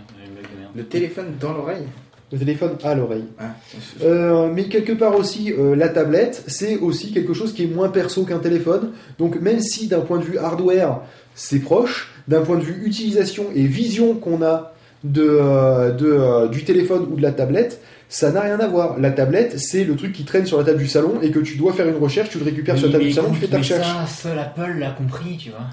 Le 0.76 0.84
téléphone 0.84 1.26
dans 1.40 1.52
l'oreille. 1.52 1.82
Le 2.30 2.38
téléphone 2.38 2.76
à 2.82 2.94
l'oreille. 2.94 3.24
Ah. 3.38 3.56
Euh, 4.02 4.48
mais 4.54 4.64
quelque 4.68 4.92
part 4.92 5.16
aussi, 5.16 5.52
euh, 5.52 5.74
la 5.74 5.88
tablette, 5.88 6.44
c'est 6.46 6.78
aussi 6.78 7.12
quelque 7.12 7.34
chose 7.34 7.52
qui 7.52 7.64
est 7.64 7.66
moins 7.66 7.90
perso 7.90 8.24
qu'un 8.24 8.38
téléphone. 8.38 8.92
Donc 9.18 9.38
même 9.40 9.60
si 9.60 9.88
d'un 9.88 10.00
point 10.00 10.18
de 10.18 10.24
vue 10.24 10.38
hardware, 10.38 11.00
c'est 11.34 11.58
proche, 11.60 12.10
d'un 12.28 12.42
point 12.42 12.56
de 12.56 12.62
vue 12.62 12.82
utilisation 12.86 13.46
et 13.54 13.62
vision 13.66 14.14
qu'on 14.14 14.42
a 14.42 14.72
de, 15.04 15.26
euh, 15.26 15.90
de, 15.90 16.06
euh, 16.06 16.48
du 16.48 16.64
téléphone 16.64 17.06
ou 17.10 17.16
de 17.16 17.22
la 17.22 17.32
tablette, 17.32 17.80
ça 18.08 18.30
n'a 18.30 18.42
rien 18.42 18.60
à 18.60 18.66
voir. 18.68 18.98
La 18.98 19.10
tablette, 19.10 19.58
c'est 19.58 19.84
le 19.84 19.96
truc 19.96 20.12
qui 20.12 20.24
traîne 20.24 20.46
sur 20.46 20.58
la 20.58 20.64
table 20.64 20.78
du 20.78 20.86
salon 20.86 21.20
et 21.22 21.30
que 21.30 21.38
tu 21.40 21.56
dois 21.56 21.72
faire 21.72 21.88
une 21.88 21.96
recherche, 21.96 22.28
tu 22.30 22.38
le 22.38 22.44
récupères 22.44 22.76
sur 22.76 22.86
la 22.86 22.92
table 22.92 23.04
du 23.04 23.12
salon, 23.12 23.30
tu 23.32 23.40
fais 23.40 23.46
ta 23.48 23.58
recherche. 23.58 23.86
Ça, 23.86 24.06
seul 24.06 24.38
Apple 24.38 24.76
l'a 24.78 24.90
compris, 24.90 25.36
tu 25.38 25.50
vois. 25.50 25.66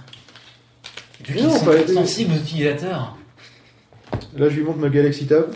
Vu 1.27 1.41
non, 1.41 1.53
sont 1.57 1.65
pas- 1.65 1.87
sensibles 1.93 2.33
aux 2.33 2.37
utilisateurs. 2.37 3.17
Là, 4.37 4.49
je 4.49 4.55
lui 4.55 4.63
montre 4.63 4.79
ma 4.79 4.89
Galaxy 4.89 5.27
Tab. 5.27 5.47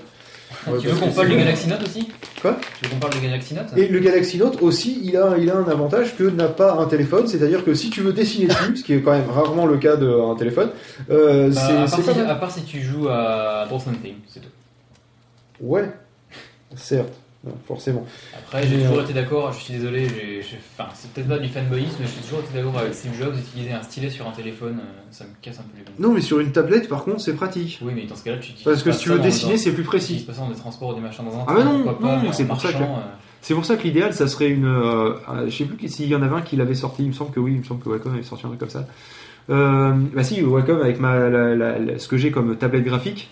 Ouais, 0.67 0.79
tu 0.79 0.87
veux 0.87 0.95
qu'on 0.99 1.11
parle 1.11 1.29
du 1.29 1.37
Galaxy 1.37 1.67
Note 1.67 1.83
aussi 1.83 2.07
Quoi 2.41 2.57
Tu 2.79 2.85
veux 2.85 2.91
qu'on 2.91 2.99
parle 2.99 3.13
du 3.13 3.19
Galaxy 3.19 3.53
Note 3.53 3.65
Et 3.75 3.87
le 3.87 3.99
Galaxy 3.99 4.37
Note 4.37 4.61
aussi, 4.61 5.01
il 5.03 5.17
a, 5.17 5.37
il 5.37 5.49
a 5.49 5.55
un 5.57 5.67
avantage 5.69 6.15
que 6.15 6.23
n'a 6.23 6.47
pas 6.47 6.73
un 6.73 6.85
téléphone, 6.85 7.27
c'est-à-dire 7.27 7.63
que 7.65 7.73
si 7.73 7.89
tu 7.89 8.01
veux 8.01 8.13
dessiner 8.13 8.47
dessus, 8.47 8.77
ce 8.77 8.83
qui 8.83 8.93
est 8.93 9.01
quand 9.01 9.11
même 9.11 9.29
rarement 9.29 9.65
le 9.65 9.77
cas 9.77 9.95
d'un 9.95 10.35
téléphone, 10.35 10.69
euh, 11.09 11.49
Bah, 11.49 11.61
c'est 11.87 11.99
à, 11.99 12.03
part 12.03 12.13
si, 12.15 12.19
à 12.21 12.35
part 12.35 12.51
si 12.51 12.63
tu 12.63 12.81
joues 12.81 13.09
à 13.09 13.65
Dawson 13.69 13.91
Theme, 14.01 14.15
c'est 14.27 14.39
tout. 14.39 14.49
Ouais, 15.59 15.89
certes, 16.75 17.13
non, 17.45 17.53
forcément. 17.67 18.05
Après, 18.37 18.65
j'ai 18.65 18.77
Mais, 18.77 18.83
toujours 18.83 18.99
euh, 18.99 19.03
été 19.03 19.13
d'accord, 19.13 19.51
je 19.51 19.59
suis 19.59 19.73
désolé, 19.73 20.07
enfin, 20.77 20.89
c'est 20.93 21.11
peut-être 21.11 21.27
pas 21.27 21.39
du 21.39 21.49
fanboyisme, 21.49 21.97
mais 21.99 22.05
j'ai 22.07 22.21
toujours 22.21 22.39
été 22.39 22.53
d'accord 22.53 22.77
avec 22.79 22.93
Steve 22.93 23.13
Jobs 23.19 23.35
d'utiliser 23.35 23.73
un 23.73 23.83
stylet 23.83 24.09
sur 24.09 24.27
un 24.27 24.31
téléphone, 24.31 24.79
euh, 24.79 25.01
ça 25.11 25.25
me 25.25 25.29
casse 25.41 25.59
un 25.59 25.63
peu 25.63 25.77
les 25.77 25.83
bonbons. 25.83 26.07
Non, 26.09 26.13
mais 26.15 26.21
sur 26.21 26.39
une 26.39 26.51
tablette, 26.53 26.87
par 26.87 27.03
contre, 27.03 27.19
c'est 27.21 27.33
pratique. 27.33 27.79
Oui, 27.81 27.91
mais 27.95 28.05
dans 28.05 28.15
ce 28.15 28.23
cas-là, 28.23 28.37
tu 28.37 28.51
utilises 28.51 28.63
Parce 28.63 28.81
que 28.81 28.89
pas 28.89 28.95
si 28.95 29.03
tu 29.03 29.09
veux 29.09 29.19
dessiner, 29.19 29.57
c'est 29.57 29.71
plus 29.73 29.83
tu 29.83 29.87
précis. 29.89 30.13
utilises 30.13 30.27
pas 30.27 30.33
ça 30.33 30.41
dans 30.41 30.49
des 30.51 30.55
transports 30.59 30.89
ou 30.89 30.93
des 30.95 31.01
machins 31.01 31.25
dans 31.25 31.35
un 31.37 31.43
Ah 31.47 31.53
bah 31.53 31.61
train, 31.61 31.63
non, 31.65 31.79
non, 31.79 31.93
pas, 31.95 32.19
mais 32.23 32.31
c'est 32.31 32.45
pour 32.45 32.61
ça 32.61 32.71
que- 32.71 32.77
euh, 32.77 32.85
C'est 33.41 33.53
pour 33.55 33.65
ça 33.65 33.75
que 33.75 33.83
l'idéal, 33.83 34.13
ça 34.13 34.27
serait 34.27 34.47
une. 34.49 34.65
euh, 34.65 35.15
euh, 35.29 35.49
je 35.49 35.57
sais 35.57 35.65
plus 35.65 35.89
s'il 35.89 36.07
y 36.07 36.15
en 36.15 36.21
avait 36.21 36.35
un 36.37 36.41
qui 36.41 36.55
l'avait 36.55 36.75
sorti, 36.75 37.03
il 37.03 37.09
me 37.09 37.13
semble 37.13 37.31
que 37.31 37.41
oui, 37.41 37.51
il 37.55 37.59
me 37.59 37.63
semble 37.65 37.83
que 37.83 37.89
Wacom 37.89 38.13
avait 38.13 38.23
sorti 38.23 38.45
un 38.45 38.49
truc 38.49 38.59
comme 38.61 38.69
ça. 38.69 38.87
Euh, 39.49 39.91
bah 40.15 40.23
si, 40.23 40.41
Wacom 40.41 40.79
avec 40.81 40.97
ma, 41.01 41.27
la- 41.29 41.53
la- 41.53 41.77
la- 41.77 41.99
ce 41.99 42.07
que 42.07 42.15
j'ai 42.15 42.31
comme 42.31 42.55
tablette 42.55 42.85
graphique. 42.85 43.29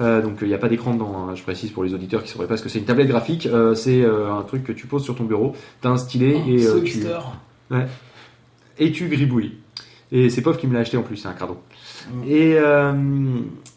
Euh, 0.00 0.20
donc 0.20 0.38
il 0.42 0.48
n'y 0.48 0.54
a 0.54 0.58
pas 0.58 0.68
d'écran 0.68 0.92
dedans, 0.94 1.28
hein, 1.30 1.34
je 1.34 1.42
précise 1.42 1.70
pour 1.70 1.82
les 1.82 1.94
auditeurs 1.94 2.22
qui 2.22 2.28
ne 2.28 2.32
sauraient 2.34 2.46
pas 2.46 2.56
ce 2.56 2.62
que 2.62 2.68
c'est 2.68 2.78
une 2.78 2.84
tablette 2.84 3.08
graphique. 3.08 3.46
euh, 3.46 3.74
c'est 3.74 4.02
euh, 4.02 4.30
un 4.32 4.42
truc 4.42 4.62
que 4.64 4.72
tu 4.72 4.86
poses 4.86 5.04
sur 5.04 5.14
ton 5.14 5.24
bureau, 5.24 5.54
tu 5.80 5.88
as 5.88 5.90
un 5.90 5.96
stylet 5.96 6.36
oh, 6.36 6.50
et, 6.50 6.56
tu, 6.84 7.00
et 8.78 8.92
tu 8.92 9.08
gribouilles. 9.08 9.52
Et 10.12 10.28
c'est 10.30 10.42
Pof 10.42 10.58
qui 10.58 10.66
me 10.66 10.74
l'a 10.74 10.80
acheté 10.80 10.96
en 10.96 11.02
plus, 11.02 11.16
c'est 11.16 11.28
un 11.28 11.32
crado. 11.32 11.56
Mm. 12.12 12.28
Et, 12.28 12.50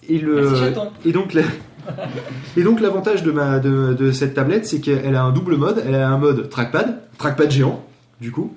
et, 0.10 0.18
le, 0.20 0.42
Merci, 0.50 0.64
et 1.06 1.12
donc 1.12 1.34
la- 1.34 1.42
et 2.58 2.64
donc 2.64 2.82
l'avantage 2.82 3.24
de, 3.24 3.32
ma, 3.32 3.60
de, 3.60 3.94
de 3.94 4.12
cette 4.12 4.34
tablette, 4.34 4.66
c'est 4.66 4.80
qu'elle 4.80 5.16
a 5.16 5.24
un 5.24 5.32
double 5.32 5.56
mode. 5.56 5.84
Elle 5.88 5.96
a 5.96 6.10
un 6.10 6.18
mode 6.18 6.50
trackpad, 6.50 7.02
trackpad 7.18 7.50
géant, 7.50 7.84
du 8.22 8.32
coup. 8.32 8.54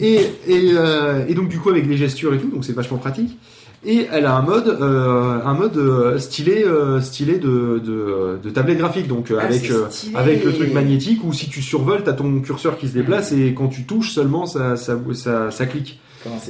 Et, 0.00 0.16
et, 0.46 0.72
euh, 0.74 1.24
et 1.28 1.34
donc 1.34 1.48
du 1.48 1.58
coup 1.58 1.70
avec 1.70 1.86
des 1.86 1.96
gestures 1.96 2.34
et 2.34 2.38
tout, 2.38 2.48
donc 2.48 2.64
c'est 2.64 2.72
vachement 2.72 2.98
pratique. 2.98 3.38
Et 3.84 4.06
elle 4.12 4.26
a 4.26 4.36
un 4.36 4.42
mode, 4.42 4.68
euh, 4.68 5.40
un 5.42 5.54
mode 5.54 5.76
euh, 5.78 6.18
stylé, 6.18 6.64
euh, 6.64 7.00
stylé 7.00 7.38
de, 7.38 7.80
de, 7.82 8.38
de 8.42 8.50
tablette 8.50 8.78
graphique, 8.78 9.08
donc 9.08 9.32
Ah, 9.36 9.44
avec 9.44 9.70
avec 10.14 10.44
le 10.44 10.52
truc 10.52 10.72
magnétique 10.74 11.24
où 11.24 11.32
si 11.32 11.48
tu 11.48 11.62
survoles, 11.62 12.02
t'as 12.04 12.12
ton 12.12 12.40
curseur 12.40 12.76
qui 12.76 12.88
se 12.88 12.92
déplace 12.92 13.32
et 13.32 13.54
quand 13.54 13.68
tu 13.68 13.84
touches 13.84 14.12
seulement 14.12 14.44
ça, 14.44 14.76
ça, 14.76 14.98
ça, 15.14 15.50
ça 15.50 15.66
clique. 15.66 15.98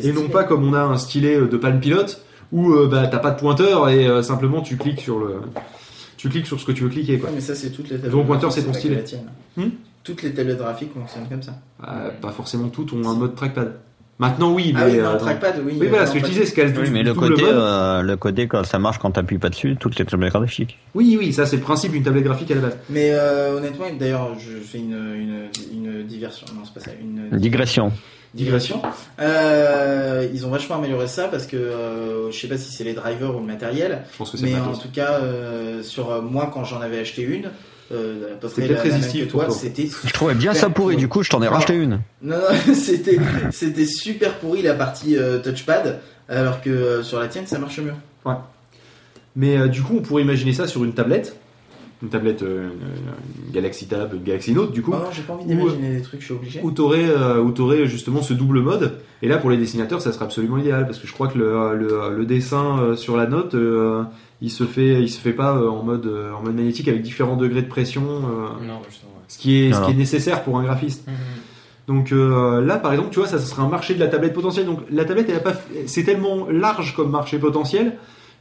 Et 0.02 0.12
non 0.12 0.28
pas 0.28 0.42
comme 0.42 0.65
on 0.65 0.75
a 0.75 0.83
un 0.83 0.99
stylet 0.99 1.39
de 1.47 1.57
Palm 1.57 1.78
Pilot 1.78 2.17
où 2.50 2.75
bah, 2.89 3.07
t'as 3.07 3.18
pas 3.18 3.31
de 3.31 3.39
pointeur 3.39 3.89
et 3.89 4.23
simplement 4.25 4.60
tu 4.60 4.76
cliques 4.76 5.00
sur 5.00 5.20
le, 5.20 5.36
tu 6.17 6.28
cliques 6.28 6.47
sur 6.47 6.60
ce 6.60 6.67
que 6.67 6.73
tu 6.73 6.83
veux 6.83 6.91
cliquer 6.91 7.18
quoi. 7.18 7.31
Ouais, 7.31 7.36
mais 7.36 7.41
ça, 7.41 7.55
c'est 7.55 7.70
toutes 7.70 7.89
les 7.89 7.97
tablettes. 7.97 8.12
Donc, 8.12 8.26
pointeur, 8.26 8.52
c'est 8.52 8.62
ton 8.62 8.75
stylet. 8.75 9.02
Hmm? 9.57 9.68
Toutes 10.05 10.23
les 10.23 10.34
tablettes 10.34 10.59
graphiques 10.59 10.92
fonctionnent 10.92 11.28
comme 11.31 11.42
ça. 11.42 11.55
Euh, 11.86 12.10
pas 12.20 12.31
forcément 12.31 12.68
toutes 12.68 12.92
ont 12.92 13.09
un 13.09 13.15
mode 13.15 13.34
trackpad. 13.34 13.76
Maintenant, 14.20 14.52
oui, 14.52 14.73
mais. 14.74 14.81
Ah 14.82 14.86
oui, 14.86 14.99
euh, 14.99 15.02
non, 15.02 15.12
dans- 15.15 15.18
trackpad, 15.18 15.62
oui. 15.65 15.78
Oui, 15.81 15.86
voilà, 15.89 16.07
ce 16.07 16.12
que 16.12 16.18
je 16.20 16.24
disais, 16.26 16.44
c'est 16.44 16.55
qu'elle 16.55 16.78
Oui, 16.78 16.90
mais 16.92 17.02
le 17.02 17.15
côté, 17.15 17.42
euh, 17.42 18.02
le 18.02 18.16
côté 18.16 18.47
quand 18.47 18.62
ça 18.65 18.78
marche 18.78 18.99
quand 18.99 19.10
t'appuies 19.10 19.39
pas 19.39 19.49
dessus, 19.49 19.76
toutes 19.81 19.99
les 19.99 20.05
tablettes 20.05 20.32
graphiques. 20.34 20.78
Oui, 20.94 21.16
oui, 21.18 21.32
ça 21.32 21.47
c'est 21.47 21.57
le 21.57 21.62
principe 21.62 21.92
d'une 21.92 22.02
tablette 22.02 22.24
graphique 22.24 22.50
à 22.50 22.55
la 22.55 22.60
base. 22.60 22.76
Mais 22.90 23.10
euh, 23.12 23.57
honnêtement, 23.57 23.86
d'ailleurs, 23.99 24.39
je 24.39 24.58
fais 24.58 24.78
une, 24.78 24.92
une, 24.92 25.49
une 25.73 26.07
diversion. 26.07 26.47
Non, 26.55 26.62
c'est 26.65 26.74
pas 26.74 26.81
ça. 26.81 26.90
Une 27.00 27.39
Digression. 27.39 27.90
digression. 28.34 28.82
Euh, 29.20 30.26
ils 30.32 30.47
ont 30.47 30.50
vachement 30.50 30.76
amélioré 30.76 31.07
ça 31.07 31.28
parce 31.28 31.47
que 31.47 31.57
euh, 31.57 32.31
je 32.31 32.39
sais 32.39 32.47
pas 32.47 32.58
si 32.58 32.70
c'est 32.73 32.84
les 32.84 32.92
drivers 32.92 33.34
ou 33.34 33.40
le 33.40 33.47
matériel, 33.47 34.02
Je 34.12 34.18
pense 34.18 34.31
que 34.31 34.36
c'est 34.36 34.44
mais 34.44 34.52
pas 34.52 34.66
en 34.68 34.76
tout 34.76 34.90
cas, 34.92 35.15
euh, 35.23 35.82
euh, 35.99 36.20
moi 36.20 36.50
quand 36.52 36.65
j'en 36.65 36.81
avais 36.81 36.99
acheté 37.00 37.23
une, 37.23 37.50
euh, 37.93 38.35
C'était 38.55 38.75
résistif 38.75 39.28
toi, 39.28 39.51
c'était. 39.51 39.89
Je 40.05 40.12
trouvais 40.12 40.35
bien 40.35 40.55
ça 40.55 40.70
pourri, 40.70 40.97
du 40.97 41.09
coup 41.09 41.23
je 41.23 41.31
t'en 41.31 41.43
ai 41.43 41.47
Non. 41.47 41.52
racheté 41.52 41.75
une. 41.75 42.01
Non, 42.23 42.36
non, 42.36 42.75
c'était 42.75 43.19
c'était 43.51 43.86
super 43.86 44.35
pourri 44.39 44.62
la 44.62 44.75
partie 44.75 45.17
euh, 45.17 45.39
touchpad, 45.39 46.01
alors 46.28 46.60
que 46.60 46.70
euh, 46.70 47.02
sur 47.02 47.19
la 47.19 47.28
tienne 47.28 47.47
ça 47.47 47.59
marche 47.59 47.78
mieux. 47.81 47.93
Mais 49.36 49.57
euh, 49.57 49.69
du 49.69 49.83
coup, 49.83 49.94
on 49.99 50.02
pourrait 50.02 50.23
imaginer 50.23 50.52
ça 50.52 50.67
sur 50.67 50.85
une 50.85 50.93
tablette. 50.93 51.36
Une 52.02 52.09
tablette 52.09 52.43
euh, 52.43 52.69
une- 52.70 53.47
une 53.47 53.52
Galaxy 53.52 53.86
Tab, 53.86 54.15
une 54.15 54.23
Galaxy 54.25 54.52
Note, 54.52 54.73
du 54.73 54.83
coup. 54.83 54.93
Oh 54.94 54.99
non, 54.99 55.10
j'ai 55.12 55.23
pas 55.23 55.35
envie 55.35 55.44
d'imaginer 55.44 55.97
des 55.97 56.02
trucs, 56.02 56.20
je 56.20 56.25
suis 56.27 56.35
obligé. 56.35 56.60
Où 56.62 56.70
t'aurais 56.70 57.05
euh, 57.09 57.39
où 57.41 57.51
t'aurais 57.52 57.86
justement 57.86 58.23
ce 58.23 58.33
double 58.33 58.60
mode. 58.60 58.94
Et 59.23 59.28
là, 59.28 59.36
pour 59.36 59.51
les 59.51 59.57
dessinateurs, 59.59 60.01
ça 60.01 60.12
serait 60.12 60.25
absolument 60.25 60.57
idéal 60.59 60.86
parce 60.86 60.99
que 60.99 61.07
je 61.07 61.12
crois 61.12 61.28
que 61.28 61.39
le, 61.39 61.77
le, 61.77 62.17
le 62.17 62.27
dessin 62.27 62.81
euh, 62.81 62.97
sur 62.97 63.17
la 63.17 63.27
note, 63.27 63.55
euh, 63.55 64.02
il 64.43 64.51
se 64.51 64.65
fait 64.65 65.02
il 65.02 65.09
se 65.10 65.20
fait 65.20 65.33
pas 65.33 65.57
euh, 65.57 65.69
en 65.69 65.83
mode 65.83 66.07
euh, 66.07 66.33
en 66.33 66.43
mode 66.43 66.55
magnétique 66.55 66.89
avec 66.89 67.02
différents 67.02 67.36
degrés 67.36 67.62
de 67.62 67.69
pression. 67.69 68.02
euh, 68.05 68.65
Non, 68.67 68.81
justement, 68.89 69.12
ouais. 69.12 69.25
ce 69.28 69.39
qui 69.39 69.62
est 69.65 69.73
ce 69.73 69.81
qui 69.85 69.91
est 69.91 69.94
nécessaire 69.94 70.43
pour 70.44 70.59
un 70.59 70.62
graphiste. 70.65 71.07
Mhm. 71.07 71.15
Donc 71.89 72.12
euh, 72.12 72.60
là, 72.65 72.77
par 72.78 72.93
exemple, 72.93 73.10
tu 73.10 73.19
vois, 73.19 73.27
ça, 73.28 73.39
ce 73.39 73.47
serait 73.47 73.62
un 73.62 73.69
marché 73.69 73.94
de 73.94 74.01
la 74.01 74.07
tablette 74.09 74.33
potentielle. 74.33 74.67
Donc 74.67 74.81
la 74.91 75.05
tablette, 75.05 75.28
elle 75.28 75.36
a 75.36 75.41
pas, 75.41 75.55
c'est 75.86 76.05
tellement 76.05 76.47
large 76.49 76.94
comme 76.94 77.10
marché 77.10 77.39
potentiel 77.39 77.97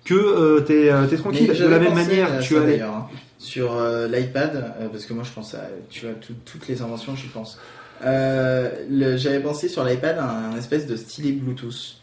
que 0.06 0.14
euh, 0.14 0.60
t'es 0.61 0.90
euh, 0.92 1.08
t'es 1.08 1.18
tranquille. 1.18 1.48
De 1.48 1.66
la 1.68 1.80
même 1.80 1.95
manière, 1.95 2.40
tu 2.42 2.53
ça, 2.56 2.61
as 2.61 2.66
les- 2.66 2.72
d'ailleurs, 2.74 2.94
hein, 2.95 3.08
sur 3.40 3.74
euh, 3.76 4.08
l'iPad, 4.08 4.74
euh, 4.82 4.88
parce 4.90 5.06
que 5.06 5.14
moi 5.14 5.24
je 5.24 5.32
pense 5.32 5.56
à 5.56 5.61
tu 5.90 6.06
vois 6.06 6.14
tout- 6.16 6.34
toutes 6.45 6.68
les 6.68 6.82
inventions, 6.82 7.16
j'y 7.16 7.28
pense. 7.28 7.60
Euh, 8.06 8.69
J'avais 9.18 9.40
pensé 9.42 9.68
sur 9.68 9.84
l'iPad 9.84 10.18
un, 10.19 10.53
un 10.53 10.58
espèce 10.58 10.88
de 10.88 10.95
stylet 10.95 11.32
Bluetooth 11.34 11.95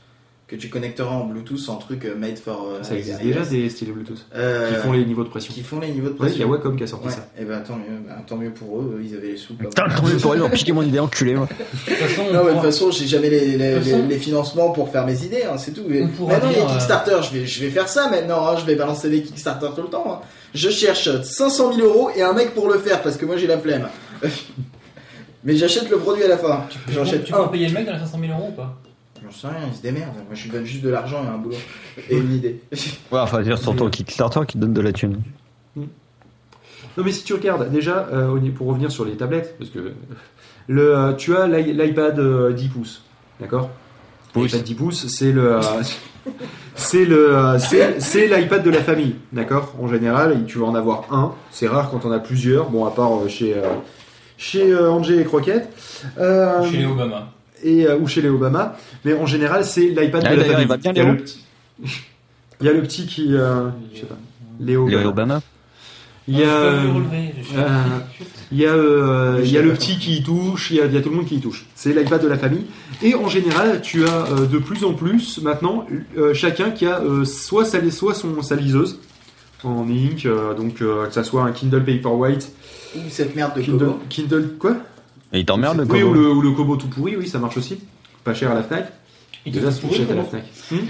que 0.48 0.54
tu 0.54 0.68
connecteras 0.68 1.10
en 1.12 1.24
Bluetooth 1.24 1.68
en 1.68 1.74
truc 1.74 2.04
euh, 2.04 2.14
made 2.14 2.38
for. 2.38 2.68
euh, 2.70 2.82
ça 2.84 2.94
existe 2.94 3.20
déjà 3.20 3.40
des 3.44 3.68
stylés 3.68 3.90
Bluetooth 3.90 4.24
Euh, 4.36 4.68
qui 4.68 4.74
font 4.76 4.92
les 4.92 5.04
niveaux 5.04 5.24
de 5.24 5.28
pression. 5.28 5.52
qui 5.52 5.62
font 5.64 5.80
les 5.80 5.88
niveaux 5.90 6.10
de 6.10 6.12
Ouais, 6.12 6.18
il 6.18 6.22
y 6.22 6.26
a 6.26 6.46
pression. 6.46 6.48
Wacom 6.50 6.76
qui 6.76 6.84
a 6.84 6.86
sorti 6.86 7.08
Ouais, 7.08 7.12
ça. 7.12 7.26
et 7.36 7.44
ben 7.44 7.58
tant 7.66 7.74
mieux, 7.74 7.98
bah, 8.06 8.14
tant 8.24 8.36
mieux 8.36 8.52
pour 8.52 8.78
eux, 8.80 9.00
ils 9.04 9.12
avaient 9.16 9.28
les 9.32 9.36
sous. 9.36 9.54
tant 9.54 9.84
mieux 10.04 10.16
pour 10.18 10.34
eux, 10.34 10.36
ils 10.36 10.42
ont 10.42 10.48
piqué 10.50 10.70
mon 10.72 10.82
idée, 10.82 11.00
enculé. 11.00 11.34
moi. 11.34 11.48
De 11.48 11.90
toute 11.90 11.94
façon, 12.00 12.22
Non, 12.22 12.28
mais 12.30 12.36
de 12.36 12.38
pourra- 12.38 12.52
toute 12.52 12.62
façon, 12.62 12.90
j'ai 12.92 13.06
jamais 13.08 13.28
les, 13.28 13.56
les, 13.56 13.80
les- 13.80 14.02
les 14.02 14.18
financements 14.18 14.70
pour 14.70 14.88
faire 14.90 15.04
mes 15.04 15.20
idées, 15.24 15.42
hein, 15.52 15.58
c'est 15.58 15.72
tout. 15.72 15.82
Pourra 16.16 16.34
Maintenant, 16.34 16.50
il 16.50 16.56
y 16.56 16.60
a 16.60 16.60
dire, 16.60 16.70
euh, 16.70 16.72
Kickstarter, 16.74 17.16
je 17.22 17.38
vais, 17.38 17.46
je 17.46 17.60
vais 17.64 17.70
faire 17.70 17.88
ça 17.88 18.08
maintenant, 18.08 18.46
hein, 18.46 18.54
je 18.56 18.64
vais 18.66 18.76
balancer 18.76 19.10
des 19.10 19.22
Kickstarter 19.22 19.66
tout 19.74 19.82
le 19.82 19.88
temps. 19.88 20.04
hein. 20.08 20.20
Je 20.54 20.70
cherche 20.70 21.22
500 21.22 21.72
000 21.72 21.88
euros 21.88 22.10
et 22.14 22.22
un 22.22 22.32
mec 22.34 22.54
pour 22.54 22.68
le 22.68 22.78
faire 22.78 23.02
parce 23.02 23.16
que 23.16 23.26
moi 23.26 23.36
j'ai 23.36 23.48
la 23.48 23.58
flemme. 23.58 23.88
Mais 25.44 25.56
j'achète 25.56 25.90
le 25.90 25.98
produit 25.98 26.22
à 26.24 26.28
la 26.28 26.38
fin. 26.38 26.64
tu 26.70 26.78
peux, 26.78 26.92
J'achète 26.92 27.24
tu 27.24 27.32
peux 27.32 27.50
payer 27.50 27.68
le 27.68 27.74
mec 27.74 27.86
dans 27.86 27.92
les 27.92 27.98
500 27.98 28.18
000 28.20 28.32
euros 28.32 28.48
ou 28.50 28.56
pas? 28.56 28.78
J'en 29.26 29.32
sais 29.36 29.46
rien, 29.48 29.66
il 29.70 29.76
se 29.76 29.82
démerde. 29.82 30.14
Moi 30.14 30.34
je 30.34 30.44
lui 30.44 30.50
donne 30.50 30.64
juste 30.64 30.82
de 30.84 30.88
l'argent 30.90 31.22
et 31.24 31.28
un 31.28 31.38
boulot. 31.38 31.56
Et 32.10 32.16
une 32.18 32.32
idée. 32.32 32.60
Ouais, 33.12 33.18
enfin, 33.20 33.42
dire 33.42 33.58
sur 33.58 33.74
ton 33.76 33.88
Kickstarter 33.90 34.40
qui 34.46 34.54
te 34.54 34.58
donne 34.58 34.72
de 34.74 34.80
la 34.80 34.92
thune. 34.92 35.20
Non, 35.76 37.04
mais 37.04 37.12
si 37.12 37.24
tu 37.24 37.34
regardes 37.34 37.70
déjà, 37.70 38.08
euh, 38.12 38.38
pour 38.56 38.68
revenir 38.68 38.90
sur 38.90 39.04
les 39.04 39.16
tablettes, 39.16 39.56
parce 39.58 39.70
que 39.70 39.92
le, 40.68 40.96
euh, 40.96 41.12
tu 41.12 41.36
as 41.36 41.46
l'i- 41.46 41.74
l'iPad 41.74 42.18
euh, 42.18 42.52
10 42.52 42.68
pouces, 42.68 43.02
d'accord? 43.40 43.68
L'iPad 44.34 44.62
10 44.62 44.74
pouces, 44.74 45.06
c'est 45.08 45.30
le, 45.32 45.56
euh, 45.56 45.60
c'est 46.74 47.04
le, 47.04 47.36
euh, 47.36 47.58
c'est 47.58 48.26
l'iPad 48.28 48.62
de 48.62 48.70
la 48.70 48.80
famille, 48.82 49.16
d'accord? 49.32 49.74
En 49.80 49.88
général, 49.88 50.44
tu 50.46 50.58
vas 50.58 50.66
en 50.66 50.74
avoir 50.74 51.12
un. 51.12 51.32
C'est 51.50 51.68
rare 51.68 51.90
quand 51.90 52.04
on 52.06 52.12
a 52.12 52.18
plusieurs. 52.18 52.70
Bon, 52.70 52.86
à 52.86 52.90
part 52.90 53.14
euh, 53.14 53.28
chez 53.28 53.54
euh, 53.54 53.62
chez 54.38 54.70
euh, 54.72 54.90
Angé 54.90 55.20
et 55.20 55.24
Croquette. 55.24 55.68
Euh, 56.18 56.62
Chez 56.70 56.78
les 56.78 56.86
Obama. 56.86 57.28
Et 57.62 57.86
euh, 57.86 57.96
ou 57.98 58.06
chez 58.06 58.22
les 58.22 58.28
Obama, 58.28 58.76
mais 59.04 59.14
en 59.14 59.26
général 59.26 59.64
c'est 59.64 59.88
l'iPad 59.88 60.22
Ah, 60.26 60.34
de 60.34 60.40
la 60.40 60.44
famille. 60.44 60.62
il 60.62 60.68
va 60.68 60.76
bien, 60.76 60.92
il 60.92 60.96
y 60.98 61.00
a 61.00 61.04
Léo 61.04 61.12
le 61.12 61.18
petit, 61.22 61.44
il 62.60 62.66
y 62.66 62.68
a 62.68 62.72
le 62.72 62.82
petit 62.82 63.06
qui, 63.06 63.34
euh, 63.34 63.68
je 63.94 64.00
sais 64.00 64.06
pas, 64.06 64.16
Léo. 64.60 64.88
Léo 64.88 64.98
Obama. 65.00 65.10
Obama. 65.10 65.42
Il 66.28 66.38
y 66.40 66.42
a, 66.42 66.48
Ah, 66.48 66.60
euh, 66.60 66.92
euh, 67.56 67.72
il 68.50 68.58
y 68.58 68.66
a, 68.66 68.72
euh, 68.72 69.40
il 69.44 69.50
y 69.52 69.56
a 69.58 69.62
le 69.62 69.72
petit 69.74 69.96
qui 69.96 70.16
y 70.16 70.22
touche, 70.24 70.72
il 70.72 70.78
y 70.78 70.80
a, 70.80 70.86
il 70.86 70.92
y 70.92 70.96
a 70.96 71.00
tout 71.00 71.10
le 71.10 71.14
monde 71.16 71.26
qui 71.26 71.36
y 71.36 71.40
touche. 71.40 71.66
C'est 71.76 71.92
l'iPad 71.92 72.20
de 72.20 72.26
la 72.26 72.36
famille. 72.36 72.64
Et 73.00 73.14
en 73.14 73.28
général, 73.28 73.80
tu 73.80 74.04
as 74.04 74.26
euh, 74.32 74.46
de 74.46 74.58
plus 74.58 74.84
en 74.84 74.92
plus 74.94 75.38
maintenant 75.40 75.86
euh, 76.18 76.34
chacun 76.34 76.70
qui 76.72 76.84
a 76.84 76.98
euh, 77.00 77.24
soit 77.24 77.64
sa, 77.64 77.78
soit 77.92 78.14
son, 78.14 78.42
sa 78.42 78.56
liseuse 78.56 78.98
en 79.62 79.88
ink, 79.88 80.26
euh, 80.26 80.52
donc 80.54 80.82
euh, 80.82 81.06
que 81.06 81.14
ça 81.14 81.22
soit 81.22 81.42
un 81.44 81.52
Kindle 81.52 81.84
Paperwhite, 81.84 82.50
Ou 82.96 83.00
cette 83.08 83.36
merde 83.36 83.54
de 83.56 83.62
Kindle. 83.62 83.92
Kindle 84.08 84.48
quoi? 84.58 84.76
Et 85.32 85.40
il 85.40 85.44
t'emmerde 85.44 85.78
le 85.78 85.84
Oui, 85.84 86.02
ou 86.02 86.12
le, 86.12 86.30
ou 86.30 86.40
le 86.40 86.52
Kobo 86.52 86.76
tout 86.76 86.88
pourri, 86.88 87.16
oui, 87.16 87.28
ça 87.28 87.38
marche 87.38 87.56
aussi. 87.56 87.78
Pas 88.24 88.34
cher 88.34 88.50
à 88.50 88.54
la 88.54 88.62
Fnac. 88.62 88.92
Il 89.44 89.52
Déjà, 89.52 89.70
c'est 89.70 89.80
pourrir, 89.80 89.98
cher 89.98 90.10
à 90.10 90.14
la 90.14 90.22
comment 90.22 90.28
Fnac. 90.30 90.44
Hmm 90.70 90.86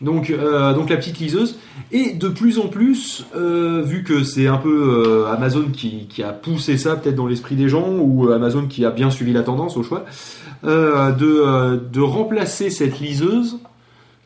donc, 0.00 0.30
euh, 0.30 0.74
donc 0.74 0.90
la 0.90 0.96
petite 0.96 1.18
liseuse. 1.20 1.56
Et 1.92 2.12
de 2.12 2.28
plus 2.28 2.58
en 2.58 2.66
plus, 2.66 3.24
euh, 3.36 3.82
vu 3.82 4.02
que 4.02 4.24
c'est 4.24 4.48
un 4.48 4.56
peu 4.56 5.04
euh, 5.06 5.32
Amazon 5.32 5.66
qui, 5.72 6.08
qui 6.08 6.22
a 6.24 6.32
poussé 6.32 6.76
ça 6.76 6.96
peut-être 6.96 7.14
dans 7.14 7.28
l'esprit 7.28 7.54
des 7.54 7.68
gens, 7.68 7.88
ou 7.88 8.30
Amazon 8.30 8.66
qui 8.66 8.84
a 8.84 8.90
bien 8.90 9.10
suivi 9.10 9.32
la 9.32 9.42
tendance 9.42 9.76
au 9.76 9.84
choix, 9.84 10.04
euh, 10.64 11.10
de, 11.10 11.42
euh, 11.44 11.76
de 11.76 12.00
remplacer 12.00 12.70
cette 12.70 13.00
liseuse, 13.00 13.58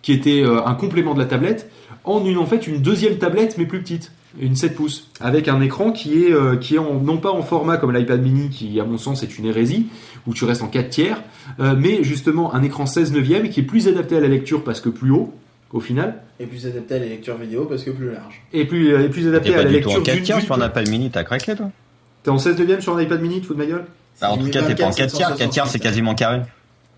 qui 0.03 0.13
était 0.13 0.43
euh, 0.43 0.65
un 0.67 0.75
complément 0.75 1.15
de 1.15 1.19
la 1.19 1.25
tablette, 1.25 1.71
en 2.05 2.25
une 2.27 2.37
en 2.37 2.45
fait 2.45 2.67
une 2.67 2.83
deuxième 2.83 3.17
tablette 3.17 3.57
mais 3.57 3.65
plus 3.65 3.81
petite, 3.81 4.13
une 4.41 4.57
7 4.57 4.75
pouces, 4.75 5.09
avec 5.21 5.49
un 5.49 5.61
écran 5.61 5.93
qui 5.93 6.25
est, 6.25 6.33
euh, 6.33 6.57
qui 6.57 6.77
est 6.77 6.79
en, 6.79 6.95
non 6.95 7.19
pas 7.19 7.31
en 7.31 7.43
format 7.43 7.77
comme 7.77 7.95
l'iPad 7.95 8.23
mini, 8.23 8.51
qui 8.51 8.79
à 8.81 8.85
mon 8.85 8.99
sens 8.99 9.23
est 9.23 9.39
une 9.39 9.47
hérésie, 9.47 9.87
où 10.27 10.35
tu 10.35 10.45
restes 10.45 10.63
en 10.63 10.69
4 10.69 10.91
tiers, 10.91 11.23
euh, 11.61 11.75
mais 11.79 12.03
justement 12.05 12.55
un 12.55 12.63
écran 12.63 12.87
16 12.87 13.13
neuvième 13.13 13.49
qui 13.49 13.61
est 13.61 13.65
plus 13.65 13.89
adapté 13.89 14.17
à 14.17 14.21
la 14.21 14.29
lecture 14.29 14.65
parce 14.65 14.81
que 14.81 14.89
plus 14.89 15.11
haut, 15.11 15.33
au 15.73 15.81
final, 15.81 16.23
Et 16.39 16.47
plus 16.47 16.67
adapté 16.67 16.95
à 16.95 16.99
la 16.99 17.07
lecture 17.07 17.37
vidéo 17.37 17.65
parce 17.65 17.83
que 17.83 17.91
plus 17.91 18.13
large. 18.13 18.41
et 18.53 18.65
plus, 18.67 18.93
et 19.03 19.09
plus 19.09 19.27
adapté 19.29 19.51
T'es 19.51 19.55
à 19.55 19.59
pas 19.59 19.65
la 19.65 19.71
du 19.71 19.81
tout 19.81 19.89
en 19.91 19.95
lecture 19.95 20.05
4 20.05 20.15
d'une 20.15 20.25
tiers 20.25 20.41
sur 20.41 20.55
un 20.55 20.67
iPad 20.67 20.89
mini, 20.89 21.11
t'as 21.11 21.25
craqué 21.25 21.57
toi? 21.57 21.71
T'es 22.23 22.31
en 22.31 22.39
16 22.39 22.59
neuvième 22.59 22.81
sur 22.81 22.97
un 22.97 23.03
iPad 23.03 23.21
mini, 23.21 23.41
tu 23.41 23.47
fous 23.47 23.55
de 23.55 23.59
ma 23.59 23.67
gueule? 23.67 23.85
Bah, 24.21 24.31
En 24.31 24.39
tout 24.39 24.49
cas, 24.49 24.63
t'es 24.63 24.75
pas 24.75 24.87
en 24.87 24.91
4 24.91 25.13
tiers. 25.13 25.35
4 25.37 25.51
tiers, 25.51 25.67
c'est 25.67 25.79
quasiment 25.79 26.15
carré. 26.15 26.41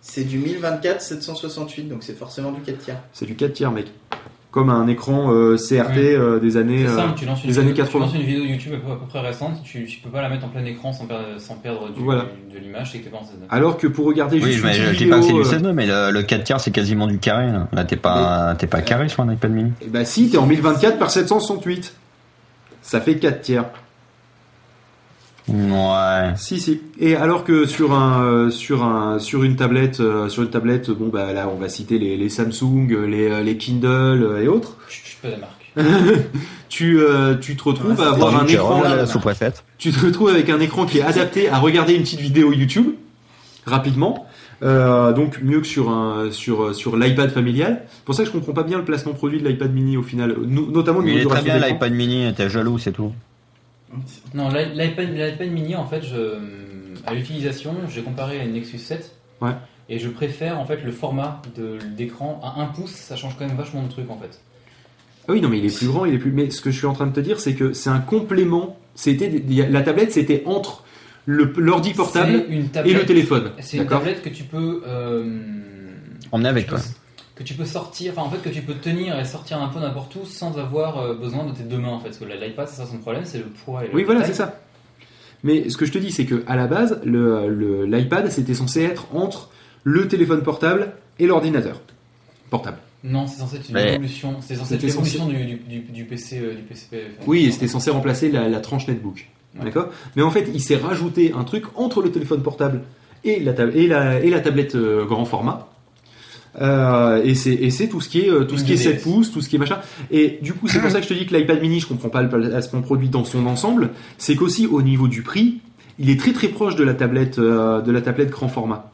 C'est 0.01 0.25
du 0.25 0.39
1024 0.39 1.01
768, 1.01 1.89
donc 1.89 2.03
c'est 2.03 2.17
forcément 2.17 2.53
du 2.53 2.61
4 2.61 2.79
tiers. 2.79 3.03
C'est 3.13 3.27
du 3.27 3.35
4 3.35 3.53
tiers, 3.53 3.73
mec. 3.73 3.87
Comme 4.51 4.71
un 4.71 4.87
écran 4.89 5.31
euh, 5.31 5.57
CRT 5.59 5.99
euh, 5.99 6.41
des 6.41 6.57
années, 6.57 6.87
euh, 6.87 6.97
simple, 6.97 7.15
tu 7.19 7.27
lances, 7.27 7.45
une 7.45 7.51
des 7.51 7.59
années 7.59 7.69
vidéo, 7.73 7.85
tu 7.85 7.93
80. 7.93 8.07
lances 8.07 8.15
une 8.15 8.23
vidéo 8.23 8.45
YouTube 8.45 8.73
à 8.75 8.79
peu, 8.79 8.93
à 8.93 8.97
peu 8.97 9.07
près 9.07 9.21
récente, 9.21 9.63
tu, 9.63 9.85
tu 9.85 9.99
peux 10.01 10.09
pas 10.09 10.23
la 10.23 10.31
mettre 10.31 10.47
en 10.47 10.49
plein 10.49 10.65
écran 10.65 10.91
sans 10.95 11.05
perdre, 11.07 11.25
sans 11.39 11.57
perdre 11.57 11.93
du, 11.93 12.01
Voilà. 12.01 12.25
du- 12.51 12.55
de 12.55 12.59
l'image, 12.65 12.91
c'est 12.91 12.99
que 13.01 13.05
t'es 13.05 13.11
pas 13.11 13.19
en 13.19 13.25
16 13.25 13.35
Alors 13.51 13.77
que 13.77 13.87
pour 13.87 14.07
regarder 14.07 14.37
Oui, 14.41 14.53
juste 14.53 14.65
mais 14.65 14.75
une 14.79 14.85
je 14.85 14.97
dis 14.97 15.05
pas 15.07 15.17
que 15.17 15.23
c'est 15.23 15.29
vidéo, 15.29 15.43
du 15.43 15.49
euh, 15.49 15.53
16 15.53 15.63
9 15.63 15.75
mais 15.75 15.87
le, 15.87 16.11
le 16.13 16.23
4 16.23 16.45
tiers, 16.45 16.61
c'est 16.61 16.71
quasiment 16.71 17.07
du 17.07 17.19
carré. 17.19 17.47
Là, 17.53 17.69
Là, 17.73 17.85
t'es 17.85 17.97
pas, 17.97 18.55
t'es 18.59 18.67
pas 18.67 18.81
carré 18.81 19.11
sur 19.11 19.23
un 19.23 19.31
iPad 19.33 19.51
mini. 19.53 19.73
eh 19.83 19.87
ben 19.89 20.07
si, 20.07 20.31
t'es 20.31 20.39
en 20.39 20.47
1024 20.47 20.99
par 20.99 21.11
768. 21.11 21.95
Ça 22.81 23.03
fait 23.03 23.17
4 23.19 23.43
tiers. 23.43 23.65
Ouais. 25.49 26.33
Si 26.37 26.61
si. 26.61 26.81
Et 27.01 27.17
alors 27.17 27.45
que 27.45 27.67
sur 27.67 27.93
un 27.95 28.23
euh, 28.23 28.51
sur 28.51 28.83
un 28.85 29.19
sur 29.19 29.45
une 29.45 29.57
tablette 29.57 30.01
euh, 30.01 30.29
sur 30.29 30.43
une 30.43 30.51
tablette 30.51 30.91
bon 30.91 31.09
bah 31.09 31.33
là 31.33 31.49
on 31.55 31.59
va 31.59 31.69
citer 31.69 31.99
les, 31.99 32.17
les 32.17 32.29
Samsung, 32.29 32.89
les 33.09 33.29
euh, 33.31 33.43
les 33.43 33.57
Kindle 33.57 34.39
et 34.43 34.49
autres. 34.49 34.77
Je 34.89 34.95
suis 34.95 35.17
pas 35.23 35.29
la 35.31 35.37
marque. 35.39 35.55
Tu 36.69 37.01
euh, 37.01 37.35
tu 37.35 37.57
te 37.57 37.63
retrouves 37.65 37.99
à 38.01 38.11
avoir 38.11 38.43
un 38.43 38.47
écran 38.47 38.77
Roland, 38.81 38.95
la 38.95 39.07
sous-préfète. 39.07 39.65
tu 39.79 39.91
te 39.91 40.05
retrouves 40.05 40.29
avec 40.29 40.51
un 40.51 40.61
écran 40.61 40.85
qui 40.85 40.99
est 40.99 41.03
adapté 41.03 41.49
à 41.49 41.59
regarder 41.59 41.95
une 41.95 42.03
petite 42.03 42.21
vidéo 42.21 42.53
YouTube 42.53 42.89
rapidement. 43.67 44.27
Euh, 44.63 45.13
donc 45.13 45.41
mieux 45.43 45.61
que 45.61 45.67
sur 45.67 45.89
un 45.91 46.31
sur 46.31 46.75
sur 46.75 46.97
l'iPad 46.97 47.31
familial. 47.31 47.83
C'est 47.91 48.05
pour 48.05 48.15
ça 48.15 48.23
que 48.25 48.29
je 48.29 48.33
comprends 48.33 48.53
pas 48.53 48.65
bien 48.65 48.77
le 48.79 48.85
placement 48.85 49.13
produit 49.15 49.41
de 49.41 49.49
l'iPad 49.49 49.73
mini 49.73 49.97
au 49.97 50.03
final, 50.03 50.37
no- 50.47 50.69
notamment 50.71 51.01
Mais 51.01 51.13
il 51.15 51.19
est 51.21 51.25
très 51.27 51.43
bien 51.43 51.59
l'iPad 51.59 51.93
mini, 51.93 52.33
t'es 52.37 52.51
jaloux, 52.51 52.79
c'est 52.79 52.93
tout. 52.93 53.13
Non, 54.35 54.49
l'i- 54.49 54.75
l'iPad 54.75 55.11
l'iPad 55.15 55.51
mini, 55.51 55.75
en 55.77 55.87
fait, 55.87 56.03
je, 56.03 56.37
à 57.07 57.15
l'utilisation, 57.15 57.75
j'ai 57.89 58.03
comparé 58.03 58.41
à 58.41 58.45
une 58.45 58.53
Nexus 58.53 58.79
7. 58.79 59.13
Ouais. 59.41 59.53
Et 59.89 59.99
je 59.99 60.09
préfère 60.09 60.59
en 60.61 60.67
fait 60.67 60.83
le 60.85 60.93
format 60.93 61.41
de- 61.57 61.79
d'écran 61.97 62.41
à 62.45 62.61
1 62.61 62.67
pouce, 62.67 62.91
ça 62.91 63.17
change 63.17 63.37
quand 63.39 63.47
même 63.47 63.57
vachement 63.57 63.83
de 63.83 63.89
trucs 63.89 64.11
en 64.11 64.19
fait. 64.19 64.41
Ah 65.27 65.33
oui, 65.33 65.41
non, 65.41 65.49
mais 65.49 65.59
il 65.59 65.65
est 65.67 65.75
plus 65.77 65.87
grand, 65.87 66.05
il 66.05 66.15
est 66.15 66.19
plus. 66.19 66.31
Mais 66.33 66.51
ce 66.51 66.61
que 66.61 66.71
je 66.71 66.77
suis 66.77 66.87
en 66.87 66.93
train 66.93 67.07
de 67.07 67.13
te 67.13 67.21
dire, 67.21 67.41
c'est 67.41 67.55
que 67.55 67.73
c'est 67.73 67.91
un 67.91 68.01
complément. 68.01 68.79
C'était 68.95 69.43
la 69.71 69.81
tablette, 69.83 70.13
c'était 70.13 70.43
entre 70.45 70.85
le 71.25 71.53
l'ordi 71.57 71.95
portable 71.95 72.45
et 72.85 72.93
le 72.93 73.05
téléphone. 73.07 73.53
C'est 73.61 73.79
une 73.79 73.87
tablette 73.87 74.23
que 74.23 74.29
tu 74.29 74.45
peux. 74.45 74.83
euh, 74.87 75.39
Emmener 76.33 76.49
avec 76.51 76.67
toi. 76.67 76.79
Que 77.39 77.45
tu 77.45 77.55
peux 77.55 77.65
sortir, 77.65 78.13
enfin 78.17 78.23
en 78.27 78.31
fait 78.31 78.43
que 78.43 78.53
tu 78.53 78.63
peux 78.63 78.75
tenir 78.75 79.17
et 79.17 79.25
sortir 79.25 79.63
un 79.63 79.69
peu 79.69 79.79
n'importe 79.79 80.13
où 80.17 80.25
sans 80.25 80.59
avoir 80.59 80.99
euh, 80.99 81.15
besoin 81.15 81.47
de 81.47 81.53
tes 81.53 81.63
deux 81.63 81.79
mains 81.79 81.91
en 81.93 82.01
fait. 82.01 82.07
Parce 82.09 82.19
que 82.19 82.25
l'iPad, 82.25 82.67
c'est 82.69 82.77
ça 82.83 82.87
son 82.87 82.99
problème, 82.99 83.23
c'est 83.25 83.39
le 83.39 83.45
poids 83.45 83.85
et 83.85 83.89
le 83.89 83.95
Oui, 83.95 84.03
voilà, 84.03 84.25
c'est 84.25 84.35
ça. 84.35 84.61
Mais 85.45 85.71
ce 85.71 85.77
que 85.77 85.87
je 85.87 85.93
te 85.93 85.99
dis, 85.99 86.11
c'est 86.11 86.25
que 86.27 86.43
à 86.49 86.57
la 86.57 86.67
base, 86.67 87.01
le 87.05 87.49
le- 87.49 87.87
l'iPad, 87.87 88.29
c'était 88.31 88.55
censé 88.55 88.83
être 88.83 89.07
entre 89.15 89.51
le 89.85 90.09
téléphone 90.09 90.43
portable 90.43 90.93
et 91.21 91.27
l'ordinateur 91.27 91.81
portable. 92.51 92.79
Non, 93.05 93.29
c'est 93.29 93.39
censé 93.39 93.57
être 93.59 93.69
une 93.71 93.77
évolution. 93.79 94.37
C'est 94.41 94.57
censé 94.57 94.75
être 94.75 94.83
l'évolution 94.83 95.27
du, 95.27 95.45
du, 95.45 95.55
du, 95.59 95.79
du 95.81 96.05
PC. 96.05 96.41
euh, 96.41 96.55
du 96.55 96.63
PCP. 96.63 97.07
Oui, 97.29 97.45
et 97.47 97.53
c'était 97.53 97.69
censé 97.69 97.91
remplacer 97.93 98.31
la, 98.33 98.49
la 98.49 98.59
tranche 98.61 98.89
netbook. 98.89 99.29
D'accord? 99.55 99.89
Mais 100.17 100.23
en 100.23 100.31
fait, 100.33 100.49
il 100.53 100.61
s'est 100.61 100.77
rajouté 100.77 101.33
un 101.37 101.45
truc 101.45 101.65
entre 101.77 102.03
le 102.03 102.11
téléphone 102.11 102.43
portable 102.43 102.83
et 103.25 103.39
la, 103.41 103.53
et 103.75 103.87
la, 103.87 104.21
et 104.21 104.31
la 104.31 104.41
tablette 104.41 104.75
euh, 104.75 105.05
grand 105.05 105.25
format. 105.25 105.69
Euh, 106.61 107.23
et 107.25 107.35
c'est 107.35 107.89
tout 107.89 108.01
ce 108.01 108.09
qui 108.09 108.21
est 108.21 108.31
euh, 108.31 108.45
tout 108.45 108.57
ce 108.57 108.65
qui 108.65 108.73
est 108.73 108.77
7 108.77 109.03
pouces, 109.03 109.33
tout 109.33 109.41
ce 109.41 109.49
qui 109.49 109.57
est 109.57 109.59
machin. 109.59 109.79
Et 110.11 110.39
du 110.43 110.55
coup, 110.55 110.69
c'est 110.69 110.81
pour 110.81 110.91
ça 110.91 110.99
que 110.99 111.05
je 111.05 111.09
te 111.09 111.15
dis 111.15 111.27
que 111.27 111.35
l'iPad 111.35 111.61
mini, 111.61 111.81
je 111.81 111.87
comprends 111.87 112.09
pas 112.09 112.23
le 112.23 112.29
placement 112.29 112.83
produit 112.83 113.09
dans 113.09 113.25
son 113.25 113.47
ensemble. 113.47 113.91
C'est 114.17 114.37
qu'aussi 114.37 114.67
au 114.67 114.83
niveau 114.83 115.09
du 115.09 115.23
prix, 115.23 115.61
il 115.99 116.11
est 116.11 116.19
très 116.19 116.33
très 116.33 116.49
proche 116.49 116.77
de 116.77 116.85
la 116.85 116.95
tablette 116.95 117.39
euh, 117.39 117.81
de 117.81 117.93
la 117.93 118.01
tablette 118.01 118.31
grand 118.31 118.49
format. 118.49 118.91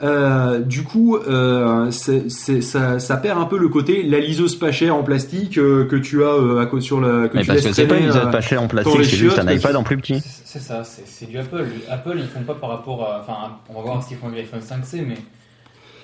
Euh, 0.00 0.60
du 0.60 0.84
coup, 0.84 1.16
euh, 1.16 1.90
ça, 1.90 3.00
ça 3.00 3.16
perd 3.16 3.40
un 3.40 3.46
peu 3.46 3.58
le 3.58 3.68
côté 3.68 4.04
la 4.04 4.20
liseuse 4.20 4.54
pas 4.54 4.70
chère 4.70 4.94
en 4.94 5.02
plastique 5.02 5.58
euh, 5.58 5.86
que 5.86 5.96
tu 5.96 6.22
as 6.22 6.28
euh, 6.28 6.60
à 6.60 6.66
côté 6.66 6.84
sur 6.84 7.00
la. 7.00 7.28
Que 7.28 7.36
Mais 7.36 7.42
tu 7.42 7.48
parce 7.48 7.62
que 7.62 7.72
c'est 7.72 7.86
pas 7.86 7.96
une 7.96 8.04
euh, 8.04 8.08
liseuse 8.08 8.30
pas 8.30 8.40
chère 8.40 8.62
en 8.62 8.68
plastique, 8.68 9.04
c'est 9.04 9.16
juste 9.16 9.38
un 9.40 9.50
iPad 9.50 9.74
en 9.74 9.82
plus 9.82 9.96
petit. 9.96 10.22
C'est 10.44 10.60
ça, 10.60 10.84
c'est 10.84 11.06
c'est 11.06 11.26
du 11.26 11.36
Apple. 11.36 11.64
Apple, 11.90 12.16
ils 12.16 12.28
font 12.28 12.42
pas 12.42 12.54
par 12.54 12.70
rapport 12.70 13.02
à. 13.04 13.20
Enfin, 13.20 13.56
on 13.68 13.74
va 13.74 13.80
voir 13.80 14.02
ce 14.02 14.08
qu'ils 14.08 14.18
font 14.18 14.28
avec 14.28 14.52
l'iPhone 14.52 14.60
5C, 14.60 15.04
mais. 15.06 15.16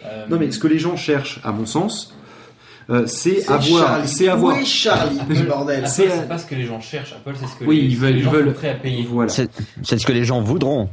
Euh, 0.07 0.27
Non 0.29 0.39
mais 0.39 0.51
ce 0.51 0.59
que 0.59 0.67
les 0.69 0.79
gens 0.79 0.97
cherchent, 0.97 1.41
à 1.45 1.53
mon 1.53 1.67
sens, 1.67 2.15
euh, 2.91 3.07
c'est 3.07 3.49
avoir, 3.51 3.87
Charlie. 3.89 4.09
c'est 4.09 4.29
avoir. 4.29 4.59
Est 4.59 4.65
Charlie, 4.65 5.19
bordel 5.49 5.79
Apple, 5.81 5.89
C'est- 5.89 6.29
pas 6.29 6.39
ce 6.39 6.47
que 6.47 6.55
les 6.55 6.65
gens 6.65 6.81
cherchent. 6.81 7.13
Apple, 7.15 7.37
c'est 7.41 7.47
ce 7.47 7.57
que 7.57 7.65
Oui, 7.65 7.81
les, 7.81 7.87
ils 7.89 7.97
veulent- 7.97 8.13
les 8.13 8.19
ils 8.19 8.25
gens 8.25 8.31
veulent- 8.31 8.47
sont 8.49 8.53
prêts 8.53 8.71
à 8.71 8.75
payer. 8.75 9.07
Voilà. 9.11 9.31
C'est 9.31 9.51
c'est 9.83 9.99
ce 9.99 10.07
que 10.07 10.13
les 10.13 10.25
gens 10.25 10.41
voudront. 10.43 10.89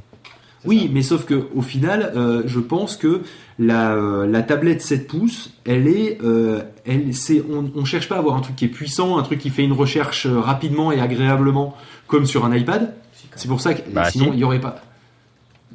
Oui, 0.64 0.92
mais 0.94 1.02
sauf 1.02 1.26
que 1.26 1.48
au 1.56 1.64
final, 1.64 2.14
euh, 2.16 2.44
je 2.46 2.60
pense 2.60 2.96
que 2.96 3.22
la, 3.58 3.94
euh, 3.96 4.28
la 4.28 4.44
tablette 4.44 4.82
7 4.84 5.08
pouces, 5.08 5.50
elle 5.66 5.88
est, 5.88 6.20
euh, 6.24 6.62
elle, 6.86 7.16
c'est, 7.16 7.44
on, 7.52 7.72
on 7.76 7.84
cherche 7.84 8.08
pas 8.08 8.16
à 8.16 8.20
avoir 8.20 8.36
un 8.38 8.42
truc 8.42 8.56
qui 8.56 8.66
est 8.66 8.70
puissant, 8.70 9.18
un 9.18 9.24
truc 9.24 9.40
qui 9.40 9.50
fait 9.50 9.64
une 9.64 9.74
recherche 9.74 10.28
rapidement 10.28 10.92
et 10.92 11.02
agréablement, 11.02 11.76
comme 12.06 12.28
sur 12.28 12.46
un 12.46 12.56
iPad. 12.56 12.94
C'est 13.36 13.48
pour 13.48 13.60
ça 13.60 13.74
que 13.74 13.82
Bah, 13.90 14.12
sinon 14.12 14.26
si. 14.26 14.32
il 14.34 14.40
y 14.40 14.44
aurait 14.44 14.62
pas. 14.62 14.76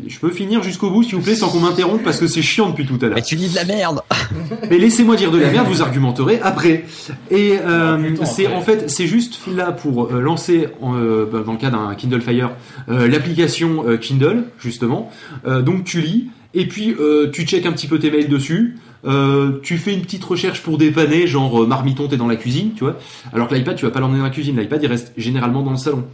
Je 0.05 0.19
peux 0.19 0.31
finir 0.31 0.63
jusqu'au 0.63 0.91
bout, 0.91 1.03
s'il 1.03 1.17
vous 1.17 1.23
plaît, 1.23 1.35
sans 1.35 1.49
qu'on 1.49 1.61
m'interrompe, 1.61 2.03
parce 2.03 2.19
que 2.21 2.27
c'est 2.27 2.43
chiant 2.43 2.69
depuis 2.69 2.85
tout 2.85 2.99
à 3.01 3.07
l'heure. 3.07 3.15
Mais 3.15 3.23
tu 3.23 3.35
dis 3.35 3.49
de 3.49 3.55
la 3.55 3.65
merde 3.65 4.03
Mais 4.71 4.77
laissez-moi 4.79 5.17
dire 5.17 5.31
de 5.31 5.39
la 5.39 5.51
merde, 5.51 5.67
vous 5.69 5.81
argumenterez 5.81 6.39
après. 6.43 6.85
Et 7.31 7.55
euh, 7.59 8.15
c'est 8.25 8.47
en 8.47 8.61
fait, 8.61 8.91
c'est 8.91 9.07
juste 9.07 9.39
là 9.47 9.73
pour 9.73 10.13
euh, 10.13 10.21
lancer, 10.21 10.69
euh, 10.83 11.25
bah, 11.25 11.43
dans 11.45 11.53
le 11.53 11.59
cas 11.59 11.71
d'un 11.71 11.95
Kindle 11.95 12.21
Fire, 12.21 12.51
euh, 12.91 13.09
l'application 13.09 13.85
euh, 13.89 13.97
Kindle 13.97 14.45
justement. 14.59 15.11
Euh, 15.47 15.63
donc 15.63 15.85
tu 15.85 16.03
lis 16.03 16.29
et 16.53 16.67
puis 16.67 16.95
euh, 16.99 17.31
tu 17.31 17.45
checkes 17.45 17.67
un 17.67 17.73
petit 17.73 17.87
peu 17.87 17.99
tes 17.99 18.11
mails 18.11 18.29
dessus. 18.29 18.77
Euh, 19.05 19.61
tu 19.63 19.79
fais 19.79 19.93
une 19.95 20.03
petite 20.03 20.25
recherche 20.25 20.63
pour 20.63 20.79
dépanner, 20.79 21.27
genre 21.27 21.63
euh, 21.63 21.67
marmiton 21.67 22.09
t'es 22.09 22.17
dans 22.17 22.27
la 22.27 22.37
cuisine, 22.37 22.73
tu 22.75 22.85
vois. 22.85 22.97
Alors 23.33 23.47
que 23.49 23.55
l'iPad, 23.55 23.77
tu 23.77 23.85
vas 23.85 23.91
pas 23.91 24.01
l'emmener 24.01 24.19
dans 24.19 24.25
la 24.25 24.31
cuisine. 24.31 24.59
L'iPad, 24.59 24.83
il 24.83 24.87
reste 24.89 25.13
généralement 25.17 25.63
dans 25.63 25.71
le 25.73 25.77
salon 25.77 26.05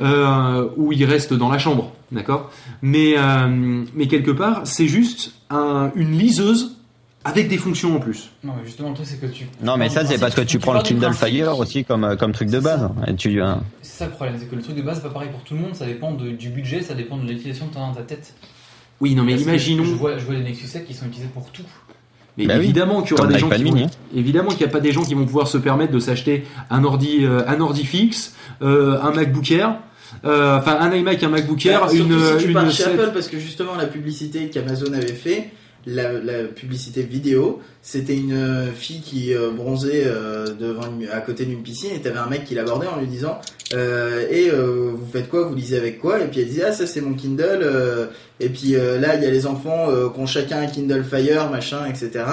euh, 0.00 0.68
ou 0.76 0.92
il 0.92 1.04
reste 1.04 1.32
dans 1.32 1.48
la 1.48 1.58
chambre, 1.58 1.92
d'accord? 2.12 2.50
Mais 2.82 3.14
euh, 3.18 3.84
mais 3.94 4.06
quelque 4.06 4.30
part, 4.30 4.62
c'est 4.64 4.88
juste 4.88 5.32
un- 5.50 5.90
une 5.94 6.16
liseuse 6.18 6.76
avec 7.24 7.48
des 7.48 7.58
fonctions 7.58 7.96
en 7.96 7.98
plus. 7.98 8.30
Non, 8.44 8.52
mais 8.56 8.64
justement, 8.64 8.90
le 8.90 8.94
truc, 8.94 9.06
c'est 9.08 9.20
que 9.20 9.26
tu. 9.26 9.46
Non, 9.62 9.76
mais 9.76 9.88
ça, 9.88 10.04
c'est 10.04 10.18
parce 10.18 10.34
que 10.34 10.42
tu 10.42 10.58
prends 10.60 10.74
le 10.74 10.82
Kindle 10.82 11.12
Fire 11.12 11.58
aussi 11.58 11.84
comme, 11.84 12.16
comme 12.18 12.30
truc 12.32 12.50
de 12.50 12.60
base. 12.60 12.88
Et 13.08 13.14
tu, 13.16 13.40
C'est 13.82 13.98
ça 13.98 14.04
le 14.06 14.12
problème, 14.12 14.36
c'est 14.38 14.46
que 14.46 14.54
le 14.54 14.62
truc 14.62 14.76
de 14.76 14.82
base, 14.82 14.98
c'est 14.98 15.02
pas 15.08 15.10
pareil 15.12 15.30
pour 15.32 15.40
tout 15.42 15.54
le 15.54 15.60
monde. 15.60 15.74
Ça 15.74 15.86
dépend 15.86 16.12
de- 16.12 16.30
du 16.30 16.50
budget, 16.50 16.82
ça 16.82 16.94
dépend 16.94 17.16
de 17.16 17.26
l'utilisation 17.26 17.66
que 17.66 17.72
tu 17.72 17.78
as 17.78 17.80
dans 17.80 17.94
ta 17.94 18.02
tête. 18.02 18.34
Oui, 19.00 19.14
non, 19.14 19.24
mais 19.24 19.32
Parce 19.32 19.42
imaginons. 19.42 19.84
Je 19.84 19.90
vois, 19.94 20.18
je 20.18 20.24
vois 20.24 20.36
des 20.36 20.42
Nexus 20.42 20.68
7 20.68 20.86
qui 20.86 20.94
sont 20.94 21.06
utilisés 21.06 21.28
pour 21.34 21.50
tout. 21.50 21.64
Mais 22.36 22.46
Bah 22.46 22.54
oui, 22.58 22.64
évidemment 22.64 23.00
qu'il 23.02 23.12
y 23.12 23.14
aura 23.14 23.22
comme 23.24 23.32
des 23.32 23.38
gens 23.38 23.48
qui 23.48 23.64
vont, 23.64 23.76
hein. 23.76 23.86
évidemment 24.14 24.50
qu'il 24.50 24.58
n'y 24.58 24.64
a 24.64 24.68
pas 24.72 24.80
des 24.80 24.92
gens 24.92 25.02
qui 25.02 25.14
vont 25.14 25.24
pouvoir 25.24 25.48
se 25.48 25.56
permettre 25.58 25.92
de 25.92 25.98
s'acheter 25.98 26.44
un 26.70 26.84
ordi, 26.84 27.20
euh, 27.24 27.42
un 27.46 27.60
ordi 27.60 27.84
fixe, 27.84 28.34
euh, 28.62 29.00
un 29.00 29.10
MacBook 29.12 29.50
Air, 29.50 29.76
euh, 30.24 30.58
enfin 30.58 30.76
un 30.80 30.94
iMac, 30.94 31.22
un 31.22 31.28
MacBook 31.30 31.64
Air, 31.66 31.80
Bah, 31.86 31.92
une, 31.92 31.98
si 32.38 32.42
tu 32.44 32.48
une 32.48 32.52
pars 32.54 32.70
chez 32.70 32.82
set- 32.84 32.94
Apple 33.00 33.10
parce 33.14 33.28
que 33.28 33.38
justement 33.38 33.74
la 33.74 33.86
publicité 33.86 34.50
qu'Amazon 34.50 34.92
avait 34.92 35.06
fait, 35.06 35.50
la, 35.86 36.12
la 36.12 36.42
publicité 36.44 37.02
vidéo, 37.02 37.60
c'était 37.80 38.16
une 38.16 38.32
euh, 38.32 38.72
fille 38.72 39.00
qui 39.00 39.32
euh, 39.34 39.50
bronzait 39.50 40.02
euh, 40.06 40.46
devant 40.58 40.86
une- 40.88 41.08
à 41.08 41.20
côté 41.20 41.44
d'une 41.44 41.62
piscine 41.62 41.90
et 41.94 42.00
t'avais 42.00 42.18
un 42.18 42.26
mec 42.28 42.44
qui 42.44 42.54
l'abordait 42.56 42.88
en 42.88 42.98
lui 42.98 43.06
disant 43.06 43.38
euh, 43.74 44.26
et 44.30 44.50
euh, 44.50 44.90
vous 44.94 45.06
faites 45.12 45.28
quoi, 45.28 45.44
vous 45.46 45.54
lisez 45.54 45.76
avec 45.76 46.00
quoi? 46.00 46.20
Et 46.20 46.26
puis 46.26 46.40
elle 46.40 46.48
disait 46.48 46.64
ah 46.66 46.72
ça 46.72 46.86
c'est 46.86 47.00
mon 47.00 47.14
Kindle 47.14 47.60
euh, 47.62 48.06
et 48.40 48.48
puis 48.48 48.74
euh, 48.74 48.98
là 48.98 49.14
il 49.14 49.22
y 49.22 49.26
a 49.26 49.30
les 49.30 49.46
enfants 49.46 49.88
euh, 49.90 50.08
qui 50.08 50.18
ont 50.20 50.26
chacun 50.26 50.58
un 50.60 50.66
Kindle 50.66 51.04
Fire 51.04 51.50
machin 51.50 51.84
etc. 51.88 52.24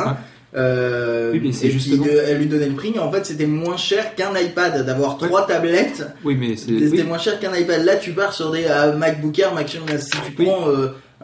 Euh, 0.56 1.32
Oui, 1.32 1.41
mais 1.43 1.51
c'est 1.51 1.67
et 1.67 1.69
puis, 1.72 1.99
euh, 2.07 2.25
elle 2.27 2.38
lui 2.38 2.45
donnait 2.45 2.67
le 2.69 2.75
prix. 2.75 2.93
En 2.99 3.11
fait, 3.11 3.25
c'était 3.25 3.48
moins 3.48 3.75
cher 3.77 4.14
qu'un 4.14 4.38
iPad 4.38 4.85
d'avoir 4.85 5.17
trois 5.17 5.48
tablettes. 5.48 6.06
Oui, 6.23 6.38
mais 6.40 6.56
c'est. 6.56 6.77
C'était 6.77 7.01
oui. 7.01 7.03
moins 7.03 7.17
cher 7.17 7.40
qu'un 7.40 7.56
iPad. 7.56 7.83
Là, 7.83 7.95
tu 7.95 8.11
pars 8.11 8.32
sur 8.33 8.51
des 8.51 8.65
euh, 8.69 8.95
MacBook 8.95 9.38
Air, 9.40 9.56
machin. 9.56 9.80
Si 9.98 10.11
tu 10.11 10.43
prends 10.43 10.67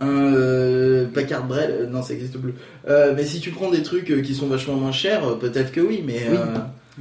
euh, 0.02 1.06
un 1.06 1.10
Packard 1.10 1.46
Braille, 1.46 1.70
euh, 1.82 1.88
non, 1.88 2.02
ça 2.02 2.14
existe 2.14 2.38
plus. 2.38 2.54
Euh, 2.88 3.14
mais 3.16 3.26
si 3.26 3.40
tu 3.40 3.52
prends 3.52 3.70
des 3.70 3.84
trucs 3.84 4.10
euh, 4.12 4.22
qui 4.22 4.36
sont 4.36 4.48
vachement 4.48 4.76
moins 4.76 4.92
chers, 4.92 5.38
peut-être 5.40 5.72
que 5.72 5.82
oui. 5.82 6.04
Mais 6.06 6.28
Oui. 6.32 6.38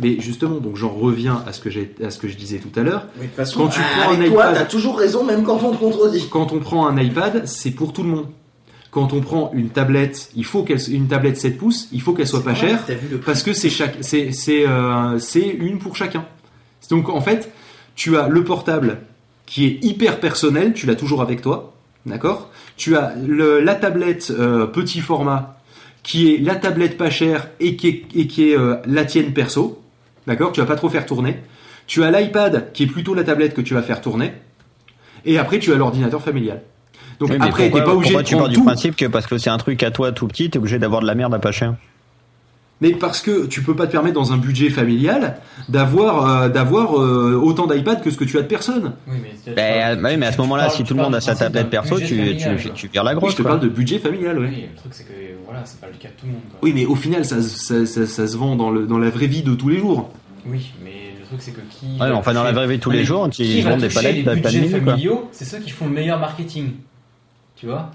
Mais 0.01 0.21
justement, 0.21 0.59
donc 0.59 0.77
j'en 0.77 0.91
reviens 0.91 1.43
à 1.47 1.53
ce 1.53 1.61
que 1.61 1.71
j'ai, 1.71 1.93
à 2.05 2.11
ce 2.11 2.19
que 2.21 2.29
je 2.29 2.37
disais 2.37 2.59
tout 2.59 2.79
à 2.79 2.85
l'heure. 2.85 3.07
mais 3.17 3.23
de 3.25 3.27
toute 3.29 3.37
façon, 3.37 3.59
Quand 3.61 3.69
tu 3.69 3.81
prends 3.81 4.13
un 4.13 4.17
toi, 4.17 4.27
iPad- 4.27 4.55
t'as 4.55 4.65
toujours 4.65 4.97
raison, 4.97 5.25
même 5.25 5.43
quand 5.43 5.61
on 5.65 5.73
te 5.73 5.77
contredit. 5.77 6.29
Quand 6.31 6.53
on 6.53 6.61
prend 6.61 6.87
un 6.87 6.97
iPad, 7.03 7.43
c'est 7.49 7.73
pour 7.73 7.93
tout 7.93 8.05
le 8.05 8.11
monde. 8.11 8.27
Quand 8.93 9.13
on 9.13 9.21
prend 9.21 9.51
une 9.55 9.71
tablette, 9.71 10.31
il 10.37 10.45
faut 10.45 10.63
qu'elle, 10.63 10.79
une 10.91 11.09
tablette 11.09 11.37
7 11.37 11.59
pouces, 11.59 11.89
il 11.93 12.01
faut 12.01 12.13
qu'elle 12.15 12.29
soit 12.29 12.45
pas 12.45 12.53
vrai, 12.53 12.69
chère. 12.69 12.85
Parce 13.27 13.43
que 13.43 13.53
c'est 13.53 13.69
chaque 13.71 13.97
c'est 14.03 14.31
c'est 14.33 14.65
c'est 15.19 15.47
une 15.49 15.79
pour 15.79 15.95
chacun. 15.97 16.25
Donc 16.91 17.09
en 17.09 17.21
fait, 17.21 17.51
tu 17.97 18.17
as 18.17 18.29
le 18.29 18.45
portable 18.45 18.99
qui 19.47 19.67
est 19.67 19.85
hyper 19.85 20.21
personnel, 20.21 20.73
tu 20.75 20.87
l'as 20.87 20.95
toujours 20.95 21.21
avec 21.23 21.43
toi, 21.43 21.75
d'accord? 22.09 22.51
Tu 22.77 22.97
as 22.97 23.15
le, 23.27 23.61
la 23.61 23.75
tablette 23.75 24.31
euh, 24.31 24.67
petit 24.67 25.01
format 25.01 25.59
qui 26.03 26.35
est 26.35 26.39
la 26.39 26.55
tablette 26.57 26.97
pas 26.97 27.11
chère 27.11 27.49
et 27.61 27.77
qui 27.77 27.89
est, 27.89 28.05
et 28.15 28.27
qui 28.27 28.51
est 28.51 28.59
euh, 28.59 28.77
la 28.87 29.05
tienne 29.05 29.33
perso, 29.33 29.83
d'accord? 30.27 30.53
Tu 30.53 30.61
vas 30.61 30.67
pas 30.67 30.77
trop 30.77 30.89
faire 30.89 31.07
tourner. 31.07 31.39
Tu 31.87 32.05
as 32.05 32.11
l'iPad 32.11 32.73
qui 32.73 32.85
est 32.85 32.87
plutôt 32.87 33.15
la 33.15 33.25
tablette 33.25 33.55
que 33.55 33.61
tu 33.61 33.75
vas 33.75 33.83
faire 33.83 34.01
tourner. 34.01 34.33
Et 35.25 35.39
après, 35.39 35.59
tu 35.59 35.73
as 35.73 35.77
l'ordinateur 35.77 36.23
familial. 36.23 36.63
Donc 37.19 37.31
oui, 37.31 37.37
après, 37.41 37.71
t'es 37.71 37.83
pas 37.83 37.95
obligé 37.95 38.15
de 38.15 38.23
tu 38.23 38.37
pars 38.37 38.49
du 38.49 38.57
tout. 38.57 38.65
principe 38.65 38.95
que 38.95 39.07
parce 39.07 39.27
que 39.27 39.39
c'est 39.39 39.51
un 39.51 39.59
truc 39.59 39.83
à 39.83 39.91
toi 39.91 40.13
tout 40.13 40.29
petit, 40.29 40.51
t'es 40.51 40.59
obligé 40.59 40.79
d'avoir 40.79 41.03
de 41.03 41.07
la 41.07 41.15
merde 41.15 41.35
à 41.35 41.39
pas 41.39 41.53
cher? 41.53 41.75
Mais 42.81 42.93
parce 42.93 43.21
que 43.21 43.47
tu 43.47 43.63
peux 43.63 43.75
pas 43.75 43.87
te 43.89 43.93
permettre 43.93 44.15
dans 44.15 44.33
un 44.33 44.37
budget 44.37 44.71
familial 44.71 45.39
d'avoir 45.69 46.43
euh, 46.45 46.49
d'avoir 46.49 46.97
euh, 47.01 47.35
autant 47.43 47.67
d'iPad 47.67 48.01
que 48.03 48.11
ce 48.11 48.17
que 48.17 48.25
tu 48.25 48.39
as 48.39 48.43
de 48.43 48.47
personnes. 48.47 48.93
Oui, 49.09 49.17
mais, 49.21 49.53
Ben, 49.55 49.97
parles- 49.97 50.07
oui, 50.13 50.17
mais 50.17 50.27
à 50.27 50.33
ce 50.33 50.39
moment-là, 50.39 50.69
si 50.71 50.85
tout 50.85 50.95
le 50.95 51.03
monde 51.03 51.15
a 51.17 51.21
sa 51.21 51.35
tablette 51.35 51.71
perso, 51.71 51.99
tu, 51.99 52.07
familial, 52.17 52.57
tu, 52.75 52.89
tu 52.89 52.91
la 52.95 53.03
Oui, 53.05 53.15
grosse. 53.17 53.33
je 53.33 53.37
te 53.39 53.43
quoi. 53.43 53.51
parle 53.53 53.63
de 53.63 53.69
budget 53.69 53.99
familial, 53.99 54.39
oui. 54.39 54.47
Oui, 54.49 54.65
le 54.73 54.77
truc, 54.77 54.93
c'est 54.93 55.05
que 55.05 55.13
voilà, 55.45 55.63
c'est 55.65 55.81
pas 55.81 55.89
le 55.89 55.95
cas 55.95 56.09
de 56.09 56.15
tout 56.21 56.27
le 56.27 56.33
monde. 56.33 56.43
Quoi. 56.51 56.59
Oui, 56.63 56.73
mais 56.73 56.87
au 56.87 56.95
final, 56.95 57.25
ça, 57.25 57.43
ça, 57.43 57.85
ça, 57.85 58.07
ça 58.07 58.27
se 58.29 58.37
vend 58.37 58.55
dans, 58.55 58.71
le, 58.71 58.87
dans 58.87 58.99
la 58.99 59.11
vraie 59.11 59.27
vie 59.27 59.43
de 59.43 59.55
tous 59.55 59.69
les 59.69 59.79
jours. 59.79 60.11
Oui, 60.47 60.71
mais 60.85 61.15
le 61.19 61.27
truc, 61.27 61.41
c'est 61.41 61.51
que 61.51 61.61
qui. 61.69 61.87
Ouais, 62.01 62.09
mais 62.09 62.13
enfin, 62.15 62.33
dans 62.33 62.45
la 62.45 62.53
vraie 62.53 62.69
vie 62.69 62.77
de 62.79 62.83
tous 62.83 62.91
les 62.93 63.05
jours, 63.05 63.29
qui 63.29 63.61
vendent 63.63 63.81
des 63.81 63.89
palettes 63.89 64.25
les 64.25 64.35
d'iPad 64.37 64.53
familiaux, 64.83 65.29
c'est 65.33 65.45
ceux 65.45 65.59
qui 65.59 65.71
font 65.71 65.87
le 65.87 65.93
meilleur 65.95 66.21
marketing. 66.21 66.75
Tu 67.57 67.67
vois? 67.67 67.91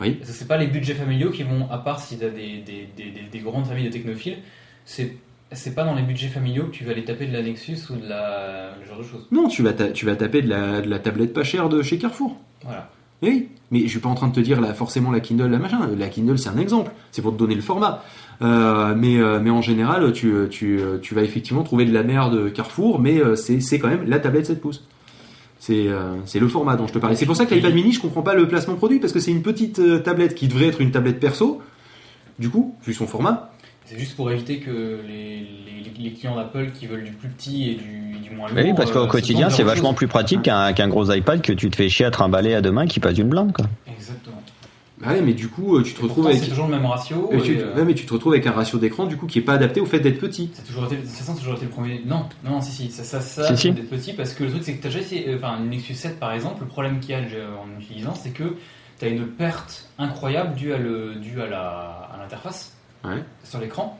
Oui. 0.00 0.18
Que 0.18 0.26
c'est 0.26 0.48
pas 0.48 0.56
les 0.56 0.66
budgets 0.66 0.94
familiaux 0.94 1.30
qui 1.30 1.42
vont, 1.44 1.68
à 1.70 1.78
part 1.78 2.00
si 2.00 2.16
t'as 2.18 2.28
des, 2.28 2.58
des, 2.64 2.88
des, 2.96 3.10
des, 3.10 3.22
des 3.30 3.38
grandes 3.38 3.66
familles 3.66 3.86
de 3.86 3.92
technophiles, 3.92 4.38
c'est. 4.84 5.16
C'est 5.52 5.74
pas 5.74 5.84
dans 5.84 5.94
les 5.94 6.02
budgets 6.02 6.26
familiaux 6.28 6.64
que 6.64 6.70
tu 6.72 6.84
vas 6.84 6.90
aller 6.92 7.04
taper 7.04 7.26
de 7.26 7.32
la 7.32 7.40
Nexus 7.42 7.76
ou 7.90 7.96
de 7.96 8.08
la. 8.08 8.70
le 8.80 8.86
genre 8.88 8.98
de 8.98 9.04
choses. 9.04 9.28
Non, 9.30 9.46
tu 9.46 9.62
vas, 9.62 9.72
ta- 9.72 9.90
tu 9.90 10.04
vas 10.04 10.16
taper 10.16 10.42
de 10.42 10.48
la, 10.48 10.80
de 10.80 10.88
la 10.88 10.98
tablette 10.98 11.32
pas 11.32 11.44
chère 11.44 11.68
de 11.68 11.80
chez 11.80 11.96
Carrefour. 11.98 12.36
Voilà. 12.64 12.90
Oui, 13.22 13.50
mais 13.70 13.80
je 13.82 13.86
suis 13.88 14.00
pas 14.00 14.08
en 14.08 14.16
train 14.16 14.26
de 14.26 14.32
te 14.34 14.40
dire 14.40 14.60
là, 14.60 14.74
forcément 14.74 15.12
la 15.12 15.20
Kindle, 15.20 15.46
la 15.46 15.58
machin. 15.58 15.88
La 15.96 16.08
Kindle, 16.08 16.38
c'est 16.38 16.48
un 16.48 16.58
exemple. 16.58 16.90
C'est 17.12 17.22
pour 17.22 17.32
te 17.34 17.38
donner 17.38 17.54
le 17.54 17.60
format. 17.60 18.02
Euh, 18.42 18.94
mais, 18.96 19.18
euh, 19.18 19.38
mais 19.40 19.50
en 19.50 19.62
général, 19.62 20.12
tu, 20.12 20.32
tu, 20.50 20.80
tu 21.02 21.14
vas 21.14 21.22
effectivement 21.22 21.62
trouver 21.62 21.84
de 21.84 21.92
la 21.92 22.02
merde 22.02 22.52
Carrefour, 22.52 22.98
mais 22.98 23.18
euh, 23.20 23.36
c'est 23.36 23.60
c'est 23.60 23.78
quand 23.78 23.88
même 23.88 24.08
la 24.08 24.18
tablette 24.18 24.46
7 24.46 24.60
pouces. 24.60 24.82
C'est 25.66 25.88
euh, 25.88 26.16
c'est 26.26 26.40
le 26.40 26.48
format 26.48 26.76
dont 26.76 26.86
je 26.86 26.92
te 26.92 26.98
parlais. 26.98 27.16
C'est 27.16 27.24
pour 27.24 27.36
ça 27.36 27.46
que 27.46 27.54
l'iPad 27.54 27.72
mini, 27.72 27.90
je 27.90 27.98
comprends 27.98 28.20
pas 28.20 28.34
le 28.34 28.46
placement 28.46 28.74
produit, 28.74 28.98
parce 28.98 29.14
que 29.14 29.18
c'est 29.18 29.30
une 29.30 29.40
petite 29.40 29.78
euh, 29.78 29.98
tablette 29.98 30.34
qui 30.34 30.46
devrait 30.46 30.66
être 30.66 30.82
une 30.82 30.90
tablette 30.90 31.18
perso. 31.18 31.62
Du 32.38 32.50
coup, 32.50 32.74
vu 32.84 32.92
son 32.92 33.06
format, 33.06 33.50
C'est 33.86 33.98
juste 33.98 34.14
pour 34.14 34.30
éviter 34.30 34.58
que 34.60 35.00
les, 35.08 35.38
les, 35.38 35.90
les 35.98 36.12
clients 36.12 36.36
d'Apple 36.36 36.72
qui 36.74 36.86
veulent 36.86 37.04
du 37.04 37.12
plus 37.12 37.30
petit 37.30 37.70
et 37.70 37.74
du, 37.76 38.18
du 38.28 38.36
moins 38.36 38.48
lourd. 38.48 38.58
Oui, 38.62 38.74
parce 38.76 38.90
euh, 38.90 38.92
qu'au 38.92 39.06
se 39.06 39.10
quotidien, 39.10 39.48
c'est 39.48 39.62
vachement 39.62 39.90
chose. 39.90 39.96
plus 39.96 40.06
pratique 40.06 40.42
qu'un 40.42 40.88
gros 40.88 41.10
iPad 41.10 41.40
que 41.40 41.54
tu 41.54 41.70
te 41.70 41.76
fais 41.76 41.88
chier 41.88 42.04
à 42.04 42.10
trimballer 42.10 42.52
à 42.52 42.60
deux 42.60 42.72
mains 42.72 42.86
qui 42.86 43.00
passe 43.00 43.16
une 43.16 43.30
blinde, 43.30 43.52
quoi. 43.54 43.64
Exactement. 43.86 44.42
Ouais, 45.12 45.20
mais 45.22 45.32
du 45.34 45.48
coup, 45.48 45.76
euh, 45.76 45.82
tu 45.82 45.92
te 45.94 46.00
retrouves 46.02 46.24
Pourtant, 46.24 46.30
avec. 46.30 46.42
c'est 46.42 46.48
toujours 46.50 46.66
le 46.66 46.76
même 46.76 46.86
ratio. 46.86 47.30
Et 47.32 47.40
tu, 47.40 47.54
et, 47.54 47.60
euh, 47.62 47.74
ouais, 47.74 47.84
mais 47.84 47.94
tu 47.94 48.06
te 48.06 48.12
retrouves 48.12 48.32
avec 48.32 48.46
un 48.46 48.52
ratio 48.52 48.78
d'écran 48.78 49.06
du 49.06 49.16
coup 49.16 49.26
qui 49.26 49.38
est 49.38 49.42
pas 49.42 49.54
adapté 49.54 49.80
au 49.80 49.86
fait 49.86 50.00
d'être 50.00 50.18
petit. 50.18 50.50
C'est 50.54 50.64
toujours 50.66 50.84
été, 50.86 50.98
ça, 51.06 51.32
toujours 51.34 51.54
été 51.54 51.64
le 51.64 51.70
premier. 51.70 52.02
Non, 52.06 52.26
non, 52.44 52.52
non, 52.52 52.60
si, 52.60 52.70
si, 52.72 52.90
ça, 52.90 53.04
ça, 53.04 53.20
ça, 53.20 53.48
Si, 53.56 53.62
si. 53.62 53.72
d'être 53.72 53.90
petit 53.90 54.12
parce 54.12 54.32
que 54.34 54.44
le 54.44 54.50
truc, 54.50 54.62
c'est 54.64 54.74
que 54.76 54.82
t'as 54.82 54.88
déjà 54.88 55.00
essayé, 55.00 55.28
euh, 55.28 55.36
enfin, 55.36 55.58
une 55.58 55.70
Nexus 55.70 55.94
7 55.94 56.18
par 56.20 56.32
exemple, 56.32 56.62
le 56.62 56.68
problème 56.68 57.00
qu'il 57.00 57.10
y 57.10 57.14
a 57.14 57.18
euh, 57.18 57.48
en 57.56 57.80
utilisant, 57.80 58.14
c'est 58.14 58.30
que 58.30 58.56
tu 58.98 59.04
as 59.04 59.08
une 59.08 59.26
perte 59.26 59.88
incroyable 59.98 60.54
due 60.54 60.72
à 60.72 60.78
le- 60.78 61.14
due 61.16 61.40
à 61.42 61.46
la- 61.46 62.08
à 62.14 62.16
l'interface 62.20 62.72
Ouais. 63.04 63.22
sur 63.42 63.58
l'écran. 63.60 63.98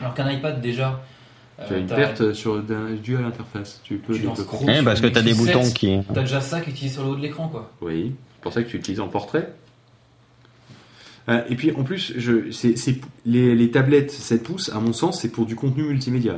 Alors 0.00 0.14
qu'un 0.14 0.30
iPad 0.30 0.60
déjà. 0.60 1.00
Tu 1.68 1.72
as 1.72 1.76
une 1.78 1.86
t'as- 1.86 1.94
perte 1.94 2.32
sur, 2.32 2.60
due 2.60 3.16
à 3.16 3.20
l'interface. 3.20 3.80
Tu 3.84 3.98
peux 3.98 4.12
Tu 4.14 4.22
sur 4.22 4.34
parce 4.84 5.00
que 5.00 5.06
le 5.06 5.12
t'as 5.12 5.22
des 5.22 5.34
boutons 5.34 5.62
7, 5.62 5.74
qui. 5.74 6.00
T'as 6.12 6.22
déjà 6.22 6.40
ça 6.40 6.60
qui 6.60 6.70
est 6.70 6.72
utilisé 6.72 6.94
sur 6.94 7.04
le 7.04 7.10
haut 7.10 7.14
de 7.16 7.20
l'écran 7.22 7.46
quoi. 7.48 7.70
Oui, 7.80 8.12
c'est 8.34 8.40
pour 8.42 8.52
ça 8.52 8.64
que 8.64 8.68
tu 8.68 8.76
utilises 8.76 8.98
en 8.98 9.06
portrait. 9.06 9.52
Euh, 11.28 11.42
et 11.48 11.56
puis 11.56 11.72
en 11.72 11.84
plus, 11.84 12.12
je, 12.16 12.50
c'est, 12.50 12.76
c'est- 12.76 13.00
les, 13.24 13.54
les 13.54 13.70
tablettes 13.70 14.10
7 14.10 14.42
pouces, 14.42 14.70
à 14.74 14.78
mon 14.80 14.92
sens, 14.92 15.20
c'est 15.22 15.30
pour 15.30 15.46
du 15.46 15.56
contenu 15.56 15.84
multimédia. 15.84 16.36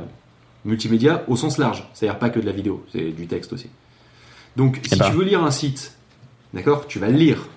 Multimédia 0.65 1.23
au 1.27 1.35
sens 1.35 1.57
large, 1.57 1.87
c'est-à-dire 1.93 2.19
pas 2.19 2.29
que 2.29 2.39
de 2.39 2.45
la 2.45 2.51
vidéo, 2.51 2.85
c'est 2.91 3.11
du 3.11 3.27
texte 3.27 3.53
aussi. 3.53 3.69
Donc 4.55 4.79
si 4.83 4.91
Eh 4.93 4.95
ben. 4.97 5.05
tu 5.09 5.11
veux 5.17 5.23
lire 5.23 5.43
un 5.43 5.51
site, 5.51 5.93
d'accord, 6.53 6.87
tu 6.87 6.99
vas 6.99 7.09
le 7.09 7.17
lire. 7.17 7.47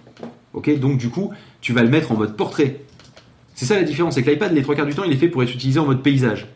Ok, 0.52 0.76
donc 0.78 0.98
du 0.98 1.08
coup, 1.08 1.32
tu 1.60 1.72
vas 1.72 1.82
le 1.82 1.88
mettre 1.88 2.10
en 2.12 2.16
mode 2.16 2.36
portrait. 2.36 2.80
C'est 3.54 3.64
ça 3.66 3.76
la 3.76 3.82
différence, 3.84 4.14
c'est 4.14 4.22
que 4.22 4.30
l'iPad, 4.30 4.52
les 4.52 4.62
trois 4.62 4.74
quarts 4.74 4.86
du 4.86 4.94
temps, 4.94 5.04
il 5.04 5.12
est 5.12 5.16
fait 5.16 5.28
pour 5.28 5.42
être 5.42 5.54
utilisé 5.54 5.78
en 5.78 5.86
mode 5.86 6.02
paysage. 6.02 6.46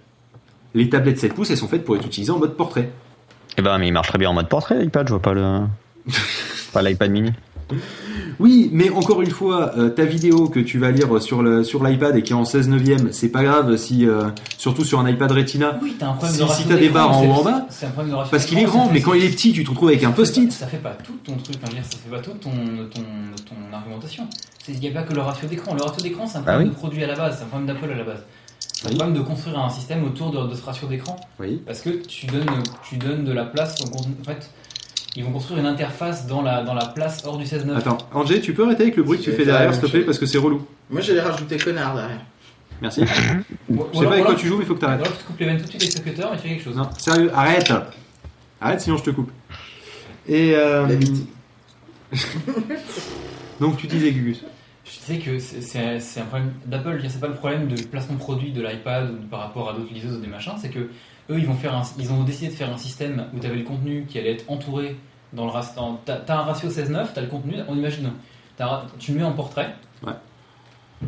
Les 0.75 0.89
tablettes 0.89 1.19
7 1.19 1.35
pouces, 1.35 1.51
elles 1.51 1.57
sont 1.57 1.69
faites 1.69 1.85
pour 1.85 1.95
être 1.97 2.07
utilisées 2.07 2.33
en 2.33 2.39
mode 2.39 2.57
portrait. 2.57 2.91
Eh 3.57 3.63
ben, 3.63 3.79
mais 3.79 3.87
il 3.89 3.93
marche 3.93 4.09
très 4.09 4.19
bien 4.19 4.31
en 4.31 4.35
mode 4.35 4.49
portrait, 4.49 4.81
l'iPad, 4.81 5.07
je 5.07 5.13
vois 5.13 5.23
pas 5.23 5.33
le. 5.35 5.61
pas 6.73 6.83
l'iPad 6.83 7.11
mini. 7.11 7.31
Oui, 8.41 8.69
mais 8.73 8.91
encore 8.91 9.23
une 9.23 9.31
fois, 9.31 9.73
euh, 9.79 9.89
ta 9.91 10.05
vidéo 10.05 10.49
que 10.49 10.61
tu 10.61 10.79
vas 10.79 10.91
lire 10.91 11.21
sur 11.23 11.43
le 11.43 11.65
sur 11.65 11.85
l'iPad 11.85 12.17
et 12.17 12.23
qui 12.23 12.33
est 12.33 12.37
en 12.37 12.45
16 12.45 12.69
neuvième, 12.69 13.13
c'est 13.13 13.29
pas 13.29 13.43
grave 13.45 13.77
si 13.77 14.07
euh, 14.07 14.25
surtout 14.59 14.85
sur 14.85 15.01
un 15.01 15.09
iPad 15.09 15.31
Retina. 15.31 15.79
Oui, 15.83 15.97
t'as 15.99 16.09
un 16.09 16.13
problème 16.15 16.35
Si- 16.37 16.43
de 16.43 16.49
si 16.49 16.65
t'as 16.67 16.77
des 16.77 16.89
barres 16.89 17.17
en 17.17 17.23
c'est- 17.23 17.29
haut 17.29 17.33
en 17.33 17.43
bas, 17.45 17.67
c'est 17.71 17.87
un 17.87 17.91
problème 17.91 18.13
de 18.13 18.17
ratio 18.17 18.31
Parce 18.31 18.45
qu'il 18.47 18.59
est 18.59 18.65
grand, 18.65 18.91
mais 18.93 19.01
quand 19.01 19.15
il 19.15 19.25
est 19.25 19.29
petit, 19.31 19.53
tu 19.53 19.65
te 19.65 19.71
retrouves 19.71 19.89
avec 19.89 20.03
un 20.05 20.11
ça 20.11 20.17
post-it. 20.17 20.49
pas- 20.49 20.55
Ça 20.55 20.67
fait 20.67 20.77
pas 20.79 20.97
tout 21.05 21.15
ton 21.25 21.37
truc, 21.37 21.57
dire, 21.59 21.69
ça 21.85 21.97
fait 22.05 22.11
pas 22.11 22.19
toute 22.21 22.41
ton, 22.41 22.51
ton, 22.51 23.03
ton 23.49 23.77
argumentation. 23.77 24.27
Il 24.69 24.79
n'y 24.81 24.89
a 24.89 24.93
pas 24.93 25.03
que 25.03 25.15
le 25.15 25.21
ratio 25.21 25.49
d'écran. 25.49 25.75
Le 25.75 25.83
ratio 25.83 26.03
d'écran, 26.03 26.27
c'est 26.27 26.39
un 26.39 26.41
Ah 26.41 26.51
problème 26.53 26.69
oui. 26.69 26.75
de 26.75 26.79
produit 26.79 27.05
à 27.05 27.07
la 27.07 27.15
base, 27.17 27.37
c'est 27.39 27.45
un 27.45 27.47
problème 27.49 27.67
d'Apple 27.75 27.91
à 27.93 27.97
la 27.97 28.05
base. 28.05 28.25
C'est 28.73 28.87
un 28.87 28.91
Oui. 28.91 28.97
problème 28.97 29.17
de 29.17 29.23
construire 29.27 29.59
un 29.59 29.71
système 29.71 30.05
autour 30.05 30.31
de, 30.31 30.49
de 30.51 30.55
ce 30.55 30.65
ratio 30.65 30.89
d'écran. 30.89 31.17
Oui. 31.39 31.63
Parce 31.67 31.81
que 31.81 31.91
tu 31.91 32.27
donnes, 32.27 32.47
tu 32.89 32.97
donnes 32.97 33.25
de 33.25 33.33
la 33.33 33.45
place 33.45 33.77
au 33.85 33.89
contenu. 33.89 34.15
En 34.21 34.25
fait, 34.25 34.51
ils 35.17 35.25
vont 35.25 35.31
construire 35.33 35.61
une 35.61 35.67
interface 35.67 36.27
dans 36.27 36.43
la, 36.43 36.63
dans 36.63 36.75
la 36.75 36.87
place 36.87 37.23
hors 37.25 37.37
du 37.39 37.45
16.9. 37.45 37.77
Attends, 37.77 37.99
Angé, 38.13 38.41
tu 38.41 38.53
peux 38.55 38.65
arrêter 38.65 38.83
avec 38.85 38.97
le 38.97 39.03
bruit 39.03 39.19
que 39.19 39.25
tu 39.25 39.33
fais 39.33 39.45
derrière, 39.45 39.73
s'il 39.73 39.83
te 39.83 39.87
plaît, 39.89 40.01
parce 40.03 40.19
que 40.19 40.27
c'est 40.27 40.39
relou. 40.39 40.67
Moi 40.91 41.01
j'allais 41.01 41.21
rajouter 41.21 41.57
connard 41.57 41.95
derrière. 41.97 42.21
Merci. 42.83 43.03
Je 43.69 43.99
sais 43.99 44.05
pas 44.07 44.13
avec 44.13 44.25
quoi 44.25 44.35
tu 44.35 44.47
joues, 44.49 44.57
mais 44.57 44.65
il 44.65 44.67
faut 44.67 44.75
que 44.75 44.81
t'arrêtes. 44.81 45.01
alors 45.01 45.13
tu 45.17 45.23
te 45.23 45.27
coupes 45.29 45.39
les 45.41 45.47
veines 45.47 45.59
tout 45.59 45.65
de 45.65 45.71
suite 45.71 45.83
avec 45.83 45.93
ce 45.93 45.99
cutter 46.01 46.23
et 46.23 46.37
tu 46.37 46.43
fais 46.43 46.49
quelque 46.51 46.65
chose. 46.65 46.77
Non, 46.77 46.89
sérieux, 46.99 47.31
arrête 47.35 47.73
Arrête, 48.61 48.81
sinon 48.81 48.97
je 48.97 49.03
te 49.05 49.11
coupe. 49.11 49.31
Et. 50.29 50.55
euh, 50.57 50.87
La 50.89 50.95
bite. 50.97 51.27
Donc 53.61 53.77
tu 53.77 53.87
disais, 53.87 54.11
Gugus. 54.13 54.43
Je 54.85 54.91
sais 54.91 55.19
que 55.19 55.39
c'est- 55.39 56.21
un 56.21 56.25
problème 56.25 56.53
d'Apple, 56.67 57.01
c'est 57.09 57.21
pas 57.21 57.29
le 57.29 57.35
problème 57.35 57.69
de 57.69 57.81
placement 57.83 58.15
de 58.17 58.21
produit 58.21 58.53
de 58.53 58.61
l'iPad 58.63 59.17
par 59.31 59.41
rapport 59.41 59.71
à 59.71 59.73
d'autres 59.73 59.93
liseuses 59.93 60.17
ou 60.17 60.21
des 60.21 60.27
machins, 60.27 60.53
c'est 60.61 60.69
que 60.69 60.91
eux 61.31 61.39
ils 61.39 61.47
vont 61.47 61.55
faire 61.55 61.75
un- 61.75 61.83
ils 61.99 62.13
ont 62.13 62.23
décidé 62.25 62.49
de 62.49 62.57
faire 62.57 62.73
un 62.73 62.77
système 62.79 63.27
où 63.35 63.39
tu 63.41 63.47
avais 63.47 63.57
le 63.57 63.65
contenu 63.65 64.05
qui 64.09 64.19
allait 64.19 64.33
être 64.33 64.45
entouré 64.51 64.97
dans 65.33 65.45
le 65.47 65.51
ratio. 65.51 65.99
T'as 66.05 66.17
t'as 66.17 66.37
un 66.39 66.43
ratio 66.43 66.69
16-9, 66.71 67.13
t'as 67.15 67.21
le 67.23 67.27
contenu, 67.29 67.57
on 67.69 67.77
imagine, 67.77 68.13
tu 68.99 69.13
le 69.13 69.19
mets 69.19 69.25
en 69.25 69.33
portrait, 69.33 69.75
Ouais. 70.07 70.13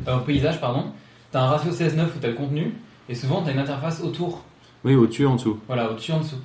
euh, 0.09 0.17
en 0.17 0.21
paysage 0.21 0.61
pardon, 0.61 0.87
t'as 1.31 1.41
un 1.43 1.49
ratio 1.49 1.71
16-9 1.73 2.17
où 2.17 2.19
t'as 2.21 2.29
le 2.29 2.35
contenu, 2.35 2.75
et 3.09 3.15
souvent 3.15 3.43
t'as 3.43 3.53
une 3.53 3.59
interface 3.59 4.01
autour, 4.01 4.43
Oui, 4.85 4.95
au-dessus 4.95 5.23
et 5.23 5.27
en 5.27 5.37
dessous. 5.37 5.61
voilà, 5.67 5.91
au-dessus 5.91 6.13
en 6.13 6.21
dessous. 6.21 6.41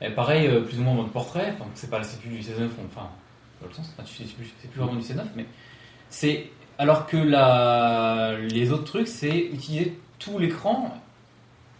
Et 0.00 0.10
pareil, 0.10 0.46
euh, 0.46 0.60
plus 0.60 0.78
ou 0.78 0.82
moins 0.82 0.92
en 0.92 0.96
mode 0.96 1.10
portrait, 1.10 1.52
enfin, 1.54 1.68
c'est 1.74 1.90
pas 1.90 2.00
plus 2.00 2.30
du 2.30 2.40
16-9, 2.42 2.70
enfin, 2.86 3.08
dans 3.60 3.68
le 3.68 3.74
sens, 3.74 3.92
c'est 4.06 4.24
plus, 4.36 4.46
plus 4.70 4.80
vraiment 4.80 4.94
du 4.94 5.02
16-9, 5.02 5.26
mais 5.36 5.44
c'est 6.08 6.50
alors 6.78 7.06
que 7.06 7.16
la, 7.16 8.36
les 8.38 8.70
autres 8.70 8.84
trucs, 8.84 9.08
c'est 9.08 9.36
utiliser 9.36 9.98
tout 10.20 10.38
l'écran. 10.38 10.94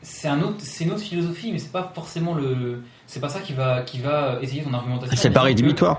C'est 0.02 0.28
un 0.28 0.40
autre, 0.42 0.56
c'est 0.60 0.84
une 0.84 0.92
autre 0.92 1.02
philosophie, 1.02 1.50
mais 1.52 1.58
c'est 1.58 1.72
pas 1.72 1.90
forcément 1.94 2.34
le, 2.34 2.82
c'est 3.06 3.20
pas 3.20 3.28
ça 3.28 3.40
qui 3.40 3.52
va, 3.52 3.82
qui 3.82 3.98
va 3.98 4.38
essayer 4.42 4.62
ton 4.62 4.72
argumentation. 4.72 5.16
C'est 5.16 5.30
pas 5.30 5.42
rédhibitoire. 5.42 5.98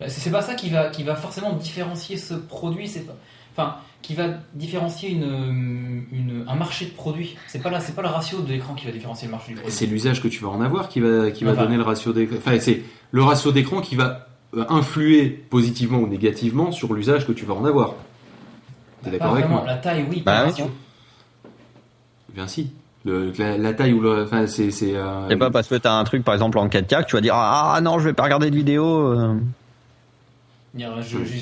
Bah, 0.00 0.08
C'est 0.08 0.30
pas 0.30 0.42
ça 0.42 0.54
qui 0.54 0.70
va, 0.70 0.88
qui 0.88 1.02
va 1.04 1.14
forcément 1.14 1.52
différencier 1.52 2.16
ce 2.16 2.34
produit. 2.34 2.88
C'est 2.88 3.06
pas, 3.06 3.14
enfin, 3.54 3.76
qui 4.02 4.14
va 4.14 4.28
différencier 4.54 5.10
une, 5.10 6.04
une- 6.10 6.44
un 6.48 6.54
marché 6.56 6.86
de 6.86 6.90
produits. 6.90 7.36
C'est 7.46 7.62
pas 7.62 7.70
là, 7.70 7.80
c'est 7.80 7.94
pas 7.94 8.02
le 8.02 8.08
ratio 8.08 8.40
de 8.40 8.48
l'écran 8.50 8.74
qui 8.74 8.86
va 8.86 8.92
différencier 8.92 9.26
le 9.28 9.32
marché 9.32 9.48
du 9.48 9.54
produit. 9.56 9.72
C'est 9.72 9.86
l'usage 9.86 10.20
que 10.22 10.28
tu 10.28 10.42
vas 10.42 10.48
en 10.48 10.60
avoir 10.60 10.88
qui 10.88 11.00
va, 11.00 11.30
qui 11.30 11.44
va 11.44 11.52
Enfin. 11.52 11.62
donner 11.62 11.76
le 11.76 11.82
ratio 11.82 12.12
d'écran. 12.12 12.36
Enfin, 12.38 12.58
c'est 12.60 12.82
le 13.12 13.22
ratio 13.22 13.52
d'écran 13.52 13.80
qui 13.82 13.94
va 13.94 14.26
euh, 14.56 14.64
influer 14.68 15.26
positivement 15.28 15.98
ou 15.98 16.08
négativement 16.08 16.72
sur 16.72 16.92
l'usage 16.94 17.24
que 17.26 17.32
tu 17.32 17.44
vas 17.44 17.54
en 17.54 17.64
avoir. 17.64 17.94
T'es 19.04 19.10
d'accord 19.10 19.32
avec 19.34 19.48
moi 19.48 19.62
La 19.66 19.76
taille, 19.76 20.04
oui. 20.10 20.22
Bah. 20.26 20.48
Bien 22.34 22.46
si. 22.48 22.70
Le- 23.06 23.32
la, 23.38 23.56
la 23.56 23.72
taille 23.72 23.92
ou 23.94 24.00
le. 24.00 24.24
Enfin, 24.24 24.46
c'est. 24.46 24.70
c'est 24.70 24.92
euh, 24.94 25.34
pas 25.38 25.50
parce 25.50 25.68
que 25.68 25.74
t'as 25.76 25.94
un 25.94 26.04
truc, 26.04 26.22
par 26.24 26.34
exemple, 26.34 26.58
en 26.58 26.68
4K, 26.68 27.04
que 27.04 27.08
tu 27.08 27.16
vas 27.16 27.22
dire 27.22 27.34
Ah 27.34 27.78
non, 27.82 27.98
je 27.98 28.04
vais 28.04 28.12
pas 28.12 28.24
regarder 28.24 28.50
de 28.50 28.56
vidéo. 28.56 28.84
euh. 29.18 29.34
Évidemment. 30.74 30.96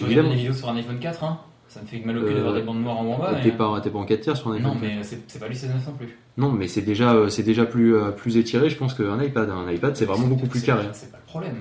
regarde 0.06 0.28
des 0.28 0.34
vidéos 0.36 0.52
sur 0.54 0.68
un 0.68 0.76
iPhone 0.76 0.98
4. 0.98 1.24
Hein. 1.24 1.38
Ça 1.68 1.80
me 1.82 1.86
fait 1.86 2.00
mal 2.04 2.16
au 2.16 2.22
cul 2.22 2.28
Euh, 2.30 2.34
d'avoir 2.36 2.54
des 2.54 2.62
bandes 2.62 2.80
noires 2.82 2.98
en 2.98 3.04
haut 3.04 3.12
en 3.12 3.18
bas. 3.18 3.34
T'es 3.42 3.50
mais- 3.50 3.56
pas, 3.56 3.80
t'es 3.82 3.90
pas 3.90 3.98
en 3.98 4.04
4 4.06 4.20
tiers 4.20 4.36
sur 4.36 4.48
un 4.50 4.54
iPhone 4.54 4.72
Non, 4.72 4.76
mais 4.80 5.02
c'est 5.02 5.20
c'est 5.26 5.38
pas 5.38 5.48
lui 5.48 5.56
16 5.56 5.70
non 5.86 5.92
plus. 5.98 6.16
Non, 6.38 6.50
mais 6.50 6.66
c'est 6.68 6.80
déjà, 6.80 7.12
euh, 7.12 7.28
c'est 7.28 7.42
déjà 7.42 7.66
plus, 7.66 7.94
euh, 7.94 8.10
plus 8.10 8.36
étiré, 8.38 8.70
je 8.70 8.76
pense, 8.76 8.94
qu'un 8.94 9.20
iPad. 9.22 9.50
Un 9.50 9.70
iPad, 9.70 9.94
c'est 9.96 10.06
vraiment 10.06 10.26
beaucoup 10.28 10.46
plus 10.46 10.62
carré. 10.62 10.86
C'est 10.92 11.10
pas 11.12 11.18
le 11.18 11.26
problème. 11.30 11.56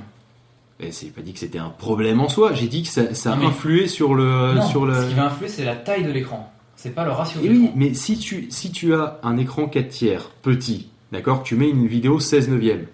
Et 0.80 0.92
c'est 0.92 1.08
pas 1.08 1.22
dit 1.22 1.34
que 1.34 1.40
c'était 1.40 1.58
un 1.58 1.69
problème 1.69 2.22
en 2.22 2.30
soi. 2.30 2.53
J'ai 2.53 2.67
dit 2.67 2.84
que 2.84 2.88
ça, 2.90 3.14
ça 3.16 3.32
a 3.34 3.35
Non, 3.35 3.42
mais- 3.42 3.48
influé 3.48 3.88
sur 3.88 4.14
le, 4.14 4.53
non, 4.53 4.61
sur 4.61 4.85
le. 4.85 4.93
ce 4.93 5.08
qui 5.09 5.16
va 5.16 5.26
influer, 5.26 5.48
c'est 5.50 5.66
la 5.66 5.76
taille 5.76 6.03
de 6.06 6.11
l'écran. 6.11 6.53
C'est 6.88 6.94
pas 6.96 7.06
le 7.06 7.12
ratio 7.12 7.42
Et 7.44 7.50
oui, 7.50 7.72
mais 7.76 7.94
si 7.94 8.18
tu, 8.18 8.48
si 8.50 8.72
tu 8.72 8.94
as 8.94 9.20
un 9.24 9.38
écran 9.38 9.68
4 9.68 9.90
tiers 9.90 10.30
petit, 10.42 10.88
d'accord, 11.12 11.44
tu 11.44 11.56
mets 11.56 11.70
une 11.70 11.86
vidéo 11.88 12.20
16 12.20 12.50
neuvième 12.50 12.86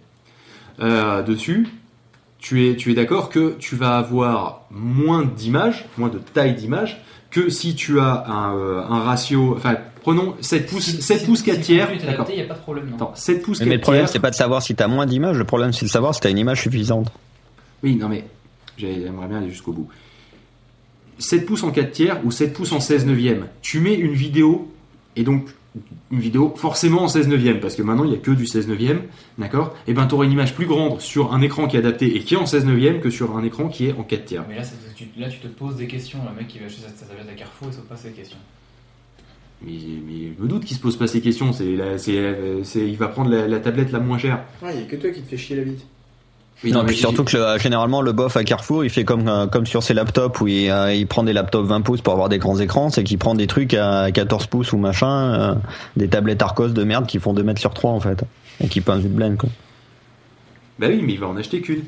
euh, 0.80 1.22
dessus, 1.24 1.68
tu 2.40 2.68
es, 2.70 2.76
tu 2.76 2.92
es 2.92 2.96
d'accord 2.96 3.30
que 3.30 3.56
tu 3.60 3.76
vas 3.76 3.98
avoir 3.98 4.64
moins 4.72 5.24
d'images, 5.26 5.86
moins 5.98 6.10
de 6.10 6.18
taille 6.18 6.56
d'image, 6.56 7.02
que 7.32 7.50
si 7.50 7.76
tu 7.76 8.00
as 8.00 8.26
un, 8.28 8.56
euh, 8.56 8.82
un 8.84 9.00
ratio. 9.04 9.54
Enfin, 9.56 9.76
prenons 10.02 10.36
7 10.42 10.68
pouces, 10.70 10.84
Si- 10.84 11.02
7 11.02 11.20
si- 11.22 11.26
pouces 11.26 11.40
si 11.40 11.46
4 11.46 11.58
le 11.58 11.64
tiers. 11.64 11.88
D'accord. 11.88 12.10
adapté, 12.26 12.38
y 12.38 12.42
a 12.42 12.46
pas 12.46 12.54
de 12.56 12.60
problème. 12.60 12.88
non. 12.90 12.96
Attends, 12.96 13.12
7 13.16 13.42
pouces 13.44 13.60
Mais 13.60 13.66
4 13.68 13.76
le 13.76 13.82
problème, 13.82 14.08
c'est 14.08 14.20
pas 14.20 14.32
de 14.32 14.36
savoir 14.36 14.62
si 14.64 14.76
t'as 14.76 14.88
moins 14.88 15.06
d'images, 15.06 15.38
le 15.38 15.46
problème, 15.46 15.72
c'est 15.72 15.86
de 15.86 15.92
savoir 15.92 16.14
si 16.16 16.22
t'as 16.22 16.32
une 16.32 16.38
image 16.40 16.62
suffisante. 16.62 17.12
Oui, 17.84 17.96
non 17.96 18.10
mais 18.10 18.24
j'ai- 18.78 19.02
j'aimerais 19.04 19.28
bien 19.28 19.38
aller 19.38 19.50
jusqu'au 19.50 19.72
bout. 19.72 19.88
7 21.24 21.46
pouces 21.46 21.64
en 21.64 21.72
4 21.72 21.92
tiers 21.92 22.20
ou 22.26 22.32
7 22.32 22.54
pouces 22.54 22.72
en 22.72 22.80
16 22.80 23.06
neuvième. 23.06 23.48
Tu 23.62 23.80
mets 23.80 23.96
une 23.96 24.14
vidéo, 24.14 24.72
et 25.16 25.24
donc 25.24 25.50
une 26.12 26.20
vidéo 26.20 26.54
forcément 26.56 27.02
en 27.04 27.08
16 27.08 27.28
neuvième, 27.28 27.60
parce 27.60 27.76
que 27.76 27.82
maintenant 27.82 28.04
il 28.04 28.12
n'y 28.12 28.16
a 28.16 28.20
que 28.20 28.30
du 28.32 28.46
16 28.46 28.68
neuvième, 28.68 29.02
d'accord? 29.40 29.74
Et 29.88 29.94
ben 29.94 30.06
tu 30.06 30.14
auras 30.14 30.26
une 30.26 30.32
image 30.32 30.54
plus 30.54 30.68
grande 30.68 31.02
sur 31.02 31.34
un 31.34 31.42
écran 31.42 31.68
qui 31.68 31.78
est 31.78 31.80
adapté 31.80 32.16
et 32.16 32.20
qui 32.20 32.36
est 32.36 32.38
en 32.38 32.46
16 32.46 32.66
neuvième 32.66 33.00
que 33.00 33.10
sur 33.10 33.36
un 33.36 33.44
écran 33.44 33.70
qui 33.70 33.88
est 33.88 33.94
en 33.94 34.04
4 34.04 34.26
tiers. 34.26 34.46
Mais 34.48 34.58
là, 34.58 34.64
tu, 34.96 35.06
là, 35.18 35.30
tu 35.30 35.40
te 35.40 35.48
poses 35.48 35.76
des 35.78 35.88
questions. 35.88 36.20
Le 36.30 36.36
mec 36.36 36.48
qui 36.48 36.60
va 36.60 36.66
acheter 36.68 36.82
sa, 36.82 37.06
tablette 37.08 37.28
à 37.30 37.34
Carrefour, 37.34 37.70
il 37.70 37.74
se 37.74 37.80
pose 37.80 37.88
pas 37.90 37.98
ces 37.98 38.12
questions. 38.12 38.38
Mais, 39.66 39.72
mais 40.06 40.34
je 40.38 40.44
me 40.44 40.48
doute 40.50 40.66
qu'il 40.66 40.76
se 40.76 40.82
pose 40.82 40.98
pas 40.98 41.08
ces 41.08 41.22
questions, 41.22 41.54
c'est, 41.54 41.76
la- 41.76 41.98
c'est, 41.98 42.18
euh, 42.18 42.64
c'est- 42.64 42.86
il 42.88 42.98
va 42.98 43.08
prendre 43.08 43.30
la, 43.32 43.48
la 43.48 43.60
tablette 43.60 43.92
la 43.92 44.00
moins 44.00 44.18
chère. 44.18 44.44
Ouais, 44.62 44.76
y 44.76 44.80
a 44.80 44.86
que 44.86 44.96
toi 44.98 45.10
qui 45.10 45.22
te 45.22 45.28
fais 45.30 45.38
chier 45.38 45.56
la 45.56 45.64
bite. 45.64 45.86
Oui, 46.64 46.72
non, 46.72 46.82
mais 46.82 46.88
puis 46.88 46.98
surtout 46.98 47.24
que 47.26 47.36
le- 47.36 47.60
généralement 47.60 48.02
le 48.02 48.12
bof 48.14 48.38
à 48.38 48.44
Carrefour 48.44 48.86
il 48.86 48.90
fait 48.90 49.04
comme 49.04 49.28
euh, 49.28 49.48
comme 49.48 49.66
sur 49.66 49.84
ses 49.84 49.94
laptops 49.94 50.40
où 50.42 50.48
il, 50.48 50.70
euh, 50.70 50.94
il 50.94 51.06
prend 51.08 51.24
des 51.24 51.34
laptops 51.34 51.68
20 51.68 51.82
pouces 51.82 52.02
pour 52.02 52.14
avoir 52.14 52.30
des 52.30 52.38
grands 52.38 52.58
écrans, 52.60 52.90
c'est 52.90 53.04
qu'il 53.04 53.18
prend 53.18 53.36
des 53.36 53.48
trucs 53.48 53.74
à 53.74 54.12
14 54.12 54.48
pouces 54.48 54.72
ou 54.72 54.78
machin, 54.78 55.34
euh, 55.34 55.56
des 55.98 56.08
tablettes 56.08 56.42
Arcos 56.42 56.70
de 56.70 56.84
merde 56.84 57.06
qui 57.06 57.20
font 57.20 57.34
2 57.34 57.44
mètres 57.44 57.60
sur 57.60 57.74
3 57.74 57.92
en 57.92 58.00
fait, 58.00 58.24
et 58.64 58.68
qui 58.70 58.80
pince 58.82 59.04
une 59.04 59.10
blende 59.10 59.38
quoi. 59.38 59.50
Bah 60.80 60.88
oui, 60.90 61.02
mais 61.04 61.14
il 61.14 61.20
va 61.20 61.28
en 61.28 61.38
acheter 61.38 61.62
qu'une. 61.62 61.84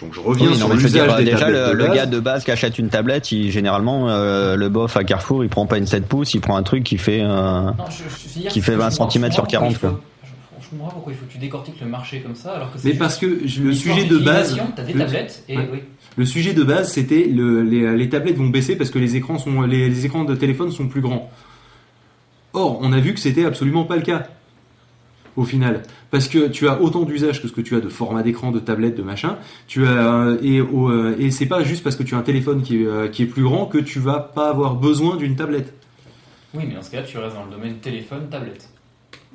Donc 0.00 0.12
je 0.14 0.20
reviens 0.20 0.46
Oui, 0.48 0.52
non, 0.54 0.58
sur 0.66 0.68
mais 0.74 0.78
je 0.80 0.88
dire, 0.88 1.16
des 1.16 1.24
déjà 1.24 1.38
tablettes 1.40 1.72
le, 1.72 1.74
le 1.86 1.94
gars 1.94 2.06
de 2.06 2.18
base 2.18 2.42
qui 2.44 2.50
achète 2.50 2.78
une 2.78 2.88
tablette, 2.88 3.30
il, 3.32 3.50
généralement 3.52 4.08
euh, 4.08 4.56
le 4.56 4.68
bof 4.68 4.96
à 4.96 5.04
Carrefour 5.04 5.44
il 5.44 5.48
prend 5.50 5.66
pas 5.66 5.78
une 5.78 5.86
7 5.86 6.06
pouces, 6.06 6.34
il 6.34 6.40
prend 6.40 6.56
un 6.56 6.62
truc 6.62 6.82
qui 6.84 6.98
fait 6.98 7.20
euh, 7.22 7.26
Non, 7.26 7.74
je- 7.90 8.40
je- 8.42 8.48
Qui 8.48 8.60
fait 8.60 8.72
je 8.72 8.76
20 8.78 8.84
comprends- 8.88 8.90
centimètres 8.90 9.32
je 9.32 9.36
sur 9.36 9.44
comprends 9.44 9.68
pourquoi 9.68 9.70
40, 9.70 9.72
il 9.72 9.76
faut- 9.78 9.88
quoi. 9.88 10.00
Je, 10.64 10.70
je 10.70 10.70
comprends 10.70 10.86
pas 10.88 10.94
pourquoi 10.94 11.12
il 11.12 11.16
faut 11.18 11.26
que 11.26 11.32
tu 11.32 11.38
décortiques 11.38 11.80
le 11.80 11.86
marché 11.86 12.20
comme 12.20 12.34
ça, 12.34 12.52
alors 12.54 12.72
que 12.72 12.78
c'est 12.78 12.88
Mais 12.92 12.94
parce 12.98 13.16
que 13.18 13.26
le 13.26 13.72
sujet 13.74 14.04
de 14.04 14.18
base. 14.18 14.58
T'as 14.76 14.82
des 14.82 14.92
le- 14.92 14.98
tablettes 15.00 15.44
et 15.48 15.56
Ouais. 15.58 15.68
oui. 15.72 15.78
Le 16.16 16.24
sujet 16.24 16.52
de 16.52 16.62
base, 16.62 16.92
c'était 16.92 17.24
le, 17.24 17.62
les, 17.62 17.96
les 17.96 18.08
tablettes 18.08 18.36
vont 18.36 18.48
baisser 18.48 18.76
parce 18.76 18.90
que 18.90 18.98
les 18.98 19.16
écrans 19.16 19.38
sont 19.38 19.62
les, 19.62 19.88
les 19.88 20.06
écrans 20.06 20.24
de 20.24 20.34
téléphone 20.36 20.70
sont 20.70 20.86
plus 20.88 21.00
grands. 21.00 21.30
Or, 22.52 22.78
on 22.82 22.92
a 22.92 23.00
vu 23.00 23.14
que 23.14 23.20
c'était 23.20 23.44
absolument 23.44 23.84
pas 23.84 23.96
le 23.96 24.02
cas. 24.02 24.28
Au 25.36 25.42
final, 25.44 25.82
parce 26.12 26.28
que 26.28 26.46
tu 26.46 26.68
as 26.68 26.80
autant 26.80 27.02
d'usages 27.02 27.42
que 27.42 27.48
ce 27.48 27.52
que 27.52 27.60
tu 27.60 27.74
as 27.74 27.80
de 27.80 27.88
format 27.88 28.22
d'écran, 28.22 28.52
de 28.52 28.60
tablette, 28.60 28.96
de 28.96 29.02
machin. 29.02 29.36
Tu 29.66 29.84
as 29.84 29.90
euh, 29.90 30.38
et 30.40 30.60
euh, 30.60 31.16
et 31.18 31.32
c'est 31.32 31.46
pas 31.46 31.64
juste 31.64 31.82
parce 31.82 31.96
que 31.96 32.04
tu 32.04 32.14
as 32.14 32.18
un 32.18 32.22
téléphone 32.22 32.62
qui 32.62 32.82
est, 32.82 32.86
euh, 32.86 33.08
qui 33.08 33.24
est 33.24 33.26
plus 33.26 33.42
grand 33.42 33.66
que 33.66 33.78
tu 33.78 33.98
vas 33.98 34.20
pas 34.20 34.48
avoir 34.48 34.76
besoin 34.76 35.16
d'une 35.16 35.34
tablette. 35.34 35.74
Oui, 36.54 36.62
mais 36.68 36.74
dans 36.74 36.82
ce 36.82 36.92
cas-là, 36.92 37.02
tu 37.04 37.18
restes 37.18 37.34
dans 37.34 37.46
le 37.46 37.50
domaine 37.50 37.78
téléphone, 37.78 38.28
tablette. 38.30 38.68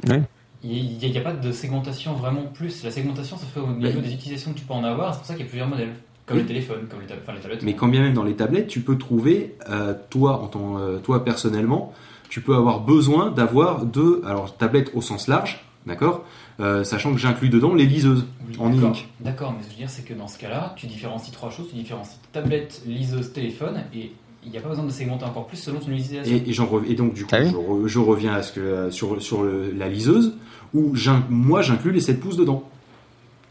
Oui. 0.08 0.16
Il 0.64 0.98
n'y 0.98 1.18
a, 1.18 1.22
pas 1.22 1.34
de 1.34 1.52
segmentation 1.52 2.14
vraiment 2.14 2.44
plus. 2.54 2.84
La 2.84 2.92
segmentation 2.92 3.38
se 3.38 3.46
fait 3.46 3.60
au 3.62 3.68
niveau 3.68 3.80
Mais- 3.80 4.08
des 4.08 4.14
utilisations 4.14 4.52
que 4.54 4.60
tu 4.60 4.66
peux 4.66 4.74
en 4.74 4.84
avoir, 4.84 5.14
c'est 5.14 5.20
pour 5.20 5.28
ça 5.28 5.34
qu'il 5.36 5.44
y 5.44 5.48
a 5.48 5.50
plusieurs 5.50 5.68
modèles. 5.70 5.94
Comme 6.26 6.38
Oui. 6.38 6.44
les 6.44 6.48
téléphones, 6.50 6.88
comme 6.90 7.00
les, 7.02 7.08
enfin, 7.14 7.34
les 7.34 7.40
tablettes. 7.40 7.64
Mais 7.64 7.74
quand 7.76 7.88
bien 7.88 8.02
même 8.02 8.14
dans 8.14 8.24
les 8.24 8.36
tablettes, 8.36 8.68
tu 8.68 8.82
peux 8.82 8.98
trouver, 8.98 9.56
euh, 9.70 9.94
toi, 10.10 10.42
en 10.44 10.48
tant, 10.48 10.78
euh, 10.78 11.00
toi 11.00 11.24
personnellement, 11.26 11.94
tu 12.30 12.42
peux 12.42 12.56
avoir 12.56 12.82
besoin 12.82 13.32
d'avoir 13.32 13.86
deux, 13.86 14.22
alors 14.26 14.56
tablettes 14.56 14.92
au 14.94 15.02
sens 15.02 15.28
large, 15.28 15.64
d'accord 15.88 16.24
Euh, 16.60 16.84
Sachant 16.84 17.14
que 17.14 17.18
j'inclus 17.18 17.48
dedans 17.48 17.74
les 17.74 17.86
liseuses 17.86 18.26
Oui, 18.50 18.58
en 18.60 18.70
e-ink. 18.70 19.08
D'accord, 19.22 19.54
mais 19.54 19.60
ce 19.64 19.68
que 19.68 19.72
je 19.72 19.76
veux 19.78 19.82
dire, 19.84 19.90
c'est 19.90 20.04
que 20.04 20.14
dans 20.14 20.28
ce 20.28 20.38
cas-là, 20.38 20.74
tu 20.76 20.88
différencies 20.88 21.32
trois 21.32 21.50
choses. 21.52 21.70
Tu 21.70 21.76
différencies 21.78 22.18
tablette, 22.34 22.82
liseuse, 22.86 23.32
téléphone, 23.32 23.82
et 23.96 24.12
il 24.46 24.52
n'y 24.52 24.58
a 24.58 24.62
pas 24.62 24.70
besoin 24.70 24.86
de 24.86 24.92
segmenter 24.92 25.26
encore 25.26 25.48
plus 25.48 25.58
selon 25.58 25.80
ton 25.80 25.92
utilisation. 25.92 26.34
Et, 26.36 26.50
et, 26.50 26.54
j'en 26.54 26.66
rev- 26.66 26.86
et 26.90 26.96
donc 26.96 27.14
du 27.14 27.24
coup, 27.26 27.30
Ah 27.34 27.40
oui 27.44 27.50
je, 27.52 27.56
re- 27.56 27.88
je 27.88 28.00
reviens 28.00 28.34
à 28.34 28.42
ce 28.44 28.54
que, 28.54 28.60
euh, 28.62 28.92
sur, 28.92 29.22
sur 29.22 29.44
le- 29.44 29.72
la 29.78 29.90
liseuse, 29.90 30.34
où 30.74 30.94
moi 31.30 31.62
j'inclus 31.62 31.92
les 31.92 32.00
7 32.00 32.20
pouces 32.20 32.38
dedans. 32.38 32.64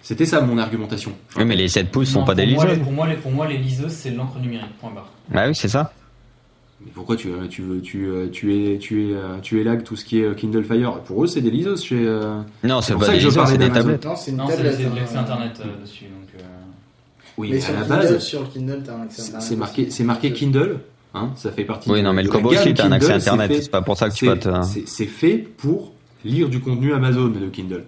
C'était 0.00 0.24
ça 0.26 0.40
mon 0.40 0.56
argumentation. 0.58 1.12
Oui, 1.36 1.44
mais 1.44 1.56
les 1.56 1.68
7 1.68 1.90
pouces 1.90 2.10
sont 2.10 2.20
Non, 2.20 2.24
pas 2.26 2.34
des 2.34 2.46
pour 2.46 2.54
moi, 2.54 2.64
les- 2.64 2.70
liseuses. 2.70 2.84
pour, 2.84 2.92
moi, 2.92 3.06
les, 3.08 3.16
pour 3.16 3.32
moi, 3.32 3.46
les 3.48 3.58
liseuses, 3.58 3.92
c'est 3.92 4.10
de 4.12 4.16
l'encre 4.16 4.38
numérique, 4.38 4.78
point 4.80 4.90
barre. 4.90 5.10
Ah 5.34 5.46
oui, 5.48 5.54
c'est 5.54 5.68
ça. 5.68 5.92
Mais 6.80 6.92
pourquoi 6.94 7.16
tu, 7.16 7.28
euh, 7.28 7.48
tu, 7.50 7.62
veux- 7.62 7.80
tu, 7.82 8.06
euh, 8.06 8.28
tu, 8.30 8.54
es, 8.72 8.78
tu, 8.78 9.10
es, 9.10 9.16
tu 9.42 9.60
es 9.60 9.64
lag 9.64 9.82
tout 9.82 9.96
ce 9.96 10.04
qui 10.04 10.20
est 10.20 10.34
Kindle 10.36 10.62
Fire? 10.64 11.00
Pour 11.00 11.24
eux, 11.24 11.26
c'est 11.26 11.40
des 11.40 11.50
liseuses 11.50 11.82
chez. 11.82 11.96
Non, 12.62 12.80
c'est 12.80 12.92
pour 12.92 13.00
pas 13.00 13.06
ça 13.06 13.12
des 13.12 13.18
liseuses, 13.18 13.36
c'est 13.46 13.58
des 13.58 13.68
tablettes. 13.68 14.04
Non, 14.06 14.14
c'est 14.16 14.30
une 14.30 14.36
Non, 14.36 14.46
c'est 14.48 14.56
tablette. 14.56 14.74
c'est 14.76 14.84
de 14.84 14.88
hein. 14.88 14.92
l'accès 14.96 15.16
internet 15.16 15.60
euh, 15.60 15.82
dessus. 15.82 16.04
Donc, 16.04 16.27
Oui, 17.38 17.48
Mais 17.50 17.54
mais 17.56 17.60
sur 17.60 17.70
à 17.70 17.76
la 17.76 17.82
Kindle, 17.84 17.96
base, 17.96 18.18
sur 18.18 18.40
le 18.42 18.46
Kindle, 18.48 18.82
t'as 18.84 18.94
un 18.96 19.02
accès 19.02 19.22
c'est 19.22 19.28
internet. 19.28 19.48
c'est 19.48 19.56
marqué, 19.56 19.90
c'est 19.90 20.04
marqué 20.04 20.32
Kindle. 20.32 20.80
Hein, 21.14 21.30
ça 21.36 21.50
fait 21.52 21.64
partie. 21.64 21.90
Oui, 21.90 22.02
non, 22.02 22.12
mais 22.12 22.22
le 22.22 22.28
Kobo 22.28 22.50
aussi, 22.50 22.74
t'as 22.74 22.84
un 22.86 22.92
accès 22.92 23.08
Kindle, 23.08 23.20
c'est 23.22 23.30
internet. 23.30 23.62
C'est 23.62 23.70
pas 23.70 23.80
pour 23.82 23.96
ça 23.96 24.10
que 24.10 24.14
tu 24.14 24.26
vas 24.26 24.34
C'est 24.62 24.80
te. 24.82 24.86
c'est- 24.86 25.06
fait 25.06 25.38
pour 25.38 25.92
lire 26.24 26.48
du 26.50 26.60
contenu 26.60 26.92
Amazon, 26.92 27.32
le 27.40 27.48
Kindle. 27.48 27.84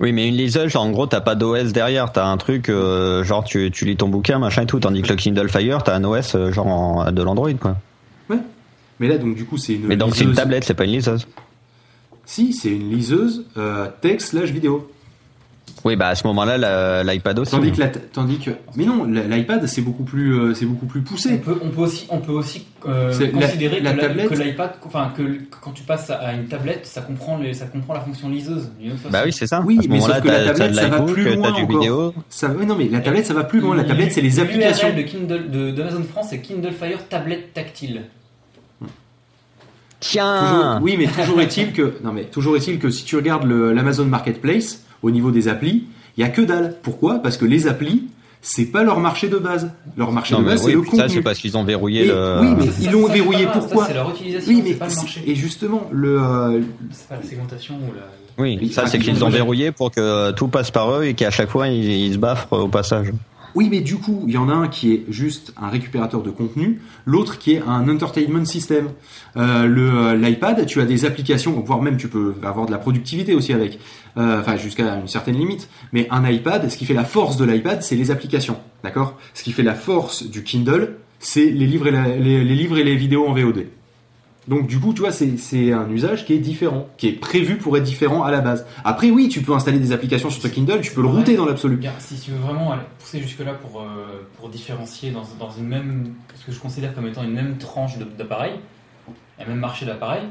Oui, 0.00 0.12
mais 0.12 0.26
une 0.28 0.34
liseuse, 0.34 0.68
genre, 0.70 0.82
en 0.82 0.90
gros, 0.90 1.06
t'as 1.06 1.20
pas 1.20 1.36
d'OS 1.36 1.72
derrière. 1.72 2.10
T'as 2.10 2.26
un 2.26 2.36
truc, 2.36 2.68
euh, 2.68 3.22
genre, 3.22 3.44
tu, 3.44 3.70
tu 3.70 3.84
lis 3.84 3.96
ton 3.96 4.08
bouquin, 4.08 4.38
machin 4.40 4.62
et 4.62 4.66
tout. 4.66 4.80
Tandis 4.80 5.00
que 5.02 5.08
le 5.10 5.14
Kindle 5.16 5.48
Fire, 5.48 5.82
t'as 5.84 5.94
un 5.94 6.02
OS, 6.04 6.34
euh, 6.34 6.50
genre, 6.50 6.66
en- 6.66 7.12
de 7.12 7.22
l'Android, 7.22 7.52
quoi. 7.54 7.76
Mais 9.00 9.08
là, 9.08 9.18
donc, 9.18 9.34
du 9.34 9.44
coup, 9.44 9.58
c'est 9.58 9.74
une. 9.74 9.86
Mais 9.86 9.96
donc, 9.96 10.14
c'est 10.14 10.22
une 10.24 10.32
tablette, 10.34 10.64
c'est 10.64 10.74
pas 10.74 10.84
une 10.84 10.92
liseuse. 10.92 11.26
Si, 12.24 12.52
c'est 12.52 12.70
une 12.70 12.90
liseuse 12.90 13.44
euh, 13.56 13.86
texte 14.00 14.28
slash 14.30 14.50
vidéo. 14.50 14.88
Oui, 15.84 15.96
bah, 15.96 16.08
à 16.08 16.14
ce 16.14 16.24
moment-là, 16.28 17.02
l'iPad 17.02 17.40
aussi. 17.40 17.50
Tandis 17.50 17.72
que, 17.72 17.80
la, 17.80 17.88
tandis 17.88 18.38
que, 18.38 18.52
mais 18.76 18.84
non, 18.84 19.04
l'iPad 19.04 19.66
c'est 19.66 19.80
beaucoup 19.82 20.04
plus, 20.04 20.32
euh, 20.38 20.54
c'est 20.54 20.64
beaucoup 20.64 20.86
plus 20.86 21.00
on, 21.00 21.02
poussé. 21.02 21.38
peut, 21.38 21.58
on 21.60 21.70
peut 21.70 21.80
aussi, 21.80 22.06
on 22.08 22.18
peut 22.18 22.30
aussi 22.30 22.66
euh, 22.86 23.12
considérer 23.32 23.80
la 23.80 23.92
que 23.94 24.00
la- 24.00 24.26
que 24.28 24.34
l'iPad, 24.34 24.74
enfin 24.86 25.12
que, 25.16 25.22
que 25.22 25.56
quand 25.60 25.72
tu 25.72 25.82
passes 25.82 26.08
à 26.10 26.34
une 26.34 26.46
tablette, 26.46 26.86
ça 26.86 27.00
comprend, 27.00 27.36
les, 27.36 27.52
ça 27.52 27.66
comprend 27.66 27.94
la 27.94 28.00
fonction 28.00 28.28
liseuse. 28.28 28.70
Bah 29.10 29.22
oui, 29.24 29.32
c'est 29.32 29.48
ça. 29.48 29.60
Oui, 29.66 29.78
à 29.80 29.82
ce 29.82 29.88
mais 29.88 29.98
sauf 29.98 30.08
moment-là, 30.08 30.20
que 30.20 30.28
la 30.28 30.52
tablette, 30.52 30.74
ça 30.76 30.88
va 30.88 31.00
plus 31.02 31.34
loin 31.34 31.50
du 31.52 31.62
encore. 31.62 31.80
vidéo. 31.80 32.14
Ça, 32.28 32.48
oui, 32.56 32.64
non, 32.64 32.76
mais 32.76 32.88
la 32.88 33.00
tablette 33.00 33.26
ça 33.26 33.34
va 33.34 33.42
plus 33.42 33.58
loin. 33.58 33.74
La 33.74 33.82
tablette 33.84 34.12
c'est 34.12 34.20
les 34.20 34.38
applications. 34.38 34.94
De 34.94 35.02
Kindle 35.02 35.50
de 35.50 35.70
d'Amazon 35.72 36.04
France, 36.04 36.26
c'est 36.30 36.40
Kindle 36.40 36.72
Fire 36.72 37.08
tablette 37.08 37.54
tactile. 37.54 38.02
Tiens 40.00 40.40
Toujours- 40.40 40.78
oui, 40.82 40.96
mais 40.98 41.06
toujours 41.06 41.40
est-il 41.40 41.72
que, 41.72 41.94
non 42.02 42.12
mais 42.12 42.24
toujours 42.24 42.56
est-il 42.56 42.78
que 42.78 42.90
si 42.90 43.04
tu 43.04 43.16
regardes 43.16 43.44
le- 43.44 43.72
l'Amazon 43.72 44.04
Marketplace 44.04 44.84
au 45.02 45.10
niveau 45.10 45.30
des 45.30 45.48
applis, 45.48 45.84
il 46.16 46.20
y 46.20 46.24
a 46.24 46.28
que 46.28 46.42
dalle. 46.42 46.74
Pourquoi? 46.82 47.20
Parce 47.20 47.36
que 47.36 47.44
les 47.44 47.66
applis, 47.66 48.04
c'est 48.40 48.66
pas 48.66 48.82
leur 48.82 48.98
marché 49.00 49.28
de 49.28 49.36
base. 49.38 49.70
Leur 49.96 50.10
marché 50.12 50.34
Non, 50.34 50.40
de 50.40 50.46
base, 50.46 50.60
oui, 50.64 50.70
c'est 50.70 50.76
le 50.76 50.82
contenu. 50.82 51.08
c'est 51.08 51.22
parce 51.22 51.38
qu'ils 51.38 51.56
ont 51.56 51.64
verrouillé 51.64 52.02
Et- 52.04 52.08
le. 52.08 52.38
oui, 52.40 52.48
mais 52.58 52.64
ils 52.80 52.90
l'ont 52.90 53.06
verrouillé 53.06 53.44
pas- 53.46 53.52
pourquoi? 53.52 53.86
C'est 53.86 53.94
leur 53.94 54.10
utilisation, 54.10 54.52
Oui, 54.52 54.62
mais 54.64 54.74
pas 54.74 54.88
le 54.88 54.94
marché. 54.94 55.22
et 55.26 55.34
justement 55.34 55.88
le 55.92 56.20
euh, 56.20 56.60
C'est 56.90 57.08
pas 57.08 57.16
la 57.16 57.22
segmentation 57.22 57.74
ou 57.76 57.92
la. 57.94 58.02
Oui, 58.38 58.70
ça, 58.72 58.86
c'est 58.86 58.96
ils 58.96 59.04
qu'ils 59.04 59.22
ont- 59.22 59.26
ont 59.26 59.30
verrouillé 59.30 59.72
pour 59.72 59.90
que 59.90 60.30
tout 60.32 60.48
passe 60.48 60.70
par 60.70 60.90
eux 60.92 61.04
et 61.04 61.14
qu'à 61.14 61.30
chaque 61.30 61.50
fois, 61.50 61.68
ils, 61.68 61.84
ils 61.84 62.12
se 62.14 62.18
baffrent 62.18 62.52
au 62.52 62.66
passage. 62.68 63.12
Oui, 63.54 63.68
mais 63.70 63.80
du 63.80 63.96
coup, 63.96 64.24
il 64.26 64.32
y 64.32 64.38
en 64.38 64.48
a 64.48 64.52
un 64.54 64.68
qui 64.68 64.92
est 64.92 65.04
juste 65.08 65.52
un 65.60 65.68
récupérateur 65.68 66.22
de 66.22 66.30
contenu, 66.30 66.80
l'autre 67.04 67.38
qui 67.38 67.52
est 67.52 67.62
un 67.66 67.88
entertainment 67.88 68.44
system. 68.44 68.90
Euh, 69.36 69.66
le 69.66 69.90
euh, 69.90 70.16
l'iPad, 70.16 70.64
tu 70.66 70.80
as 70.80 70.86
des 70.86 71.04
applications, 71.04 71.60
voire 71.60 71.82
même 71.82 71.96
tu 71.96 72.08
peux 72.08 72.34
avoir 72.42 72.66
de 72.66 72.70
la 72.70 72.78
productivité 72.78 73.34
aussi 73.34 73.52
avec, 73.52 73.78
euh, 74.16 74.40
enfin 74.40 74.56
jusqu'à 74.56 74.96
une 74.96 75.08
certaine 75.08 75.36
limite. 75.36 75.68
Mais 75.92 76.08
un 76.10 76.28
iPad, 76.28 76.70
ce 76.70 76.76
qui 76.76 76.86
fait 76.86 76.94
la 76.94 77.04
force 77.04 77.36
de 77.36 77.44
l'iPad, 77.44 77.82
c'est 77.82 77.96
les 77.96 78.10
applications, 78.10 78.56
d'accord? 78.82 79.18
Ce 79.34 79.42
qui 79.42 79.52
fait 79.52 79.62
la 79.62 79.74
force 79.74 80.24
du 80.24 80.42
Kindle, 80.42 80.96
c'est 81.18 81.46
les 81.46 81.66
livres 81.66 81.88
et 81.88 82.18
les 82.18 82.44
livres 82.44 82.78
et 82.78 82.84
les 82.84 82.96
vidéos 82.96 83.26
en 83.26 83.34
VOD. 83.34 83.66
Donc 84.48 84.66
du 84.66 84.80
coup, 84.80 84.92
tu 84.92 85.00
vois, 85.00 85.12
c'est 85.12 85.72
un 85.72 85.88
usage 85.88 86.24
qui 86.24 86.34
est 86.34 86.38
différent, 86.38 86.88
qui 86.96 87.08
est 87.08 87.12
prévu 87.12 87.56
pour 87.58 87.76
être 87.76 87.84
différent 87.84 88.24
à 88.24 88.30
la 88.30 88.40
base. 88.40 88.66
Après, 88.84 89.10
oui, 89.10 89.28
tu 89.28 89.40
peux 89.40 89.52
installer 89.52 89.78
des 89.78 89.92
applications 89.92 90.30
sur 90.30 90.42
ton 90.42 90.48
Kindle, 90.48 90.80
tu 90.80 90.92
peux 90.92 91.02
le 91.02 91.08
router 91.08 91.36
dans 91.36 91.46
l'absolu. 91.46 91.80
Si 91.98 92.18
tu 92.18 92.32
veux 92.32 92.38
vraiment 92.38 92.72
aller 92.72 92.82
pousser 92.98 93.20
jusque-là 93.20 93.54
pour, 93.54 93.80
euh, 93.82 94.26
pour 94.38 94.48
différencier 94.48 95.12
dans, 95.12 95.22
dans 95.38 95.50
une 95.50 95.66
même, 95.66 96.14
ce 96.34 96.46
que 96.46 96.52
je 96.52 96.58
considère 96.58 96.94
comme 96.94 97.06
étant 97.06 97.22
une 97.22 97.34
même 97.34 97.56
tranche 97.58 97.98
d'appareils, 98.18 98.58
un 99.38 99.46
même 99.46 99.60
marché 99.60 99.86
d'appareils, 99.86 100.24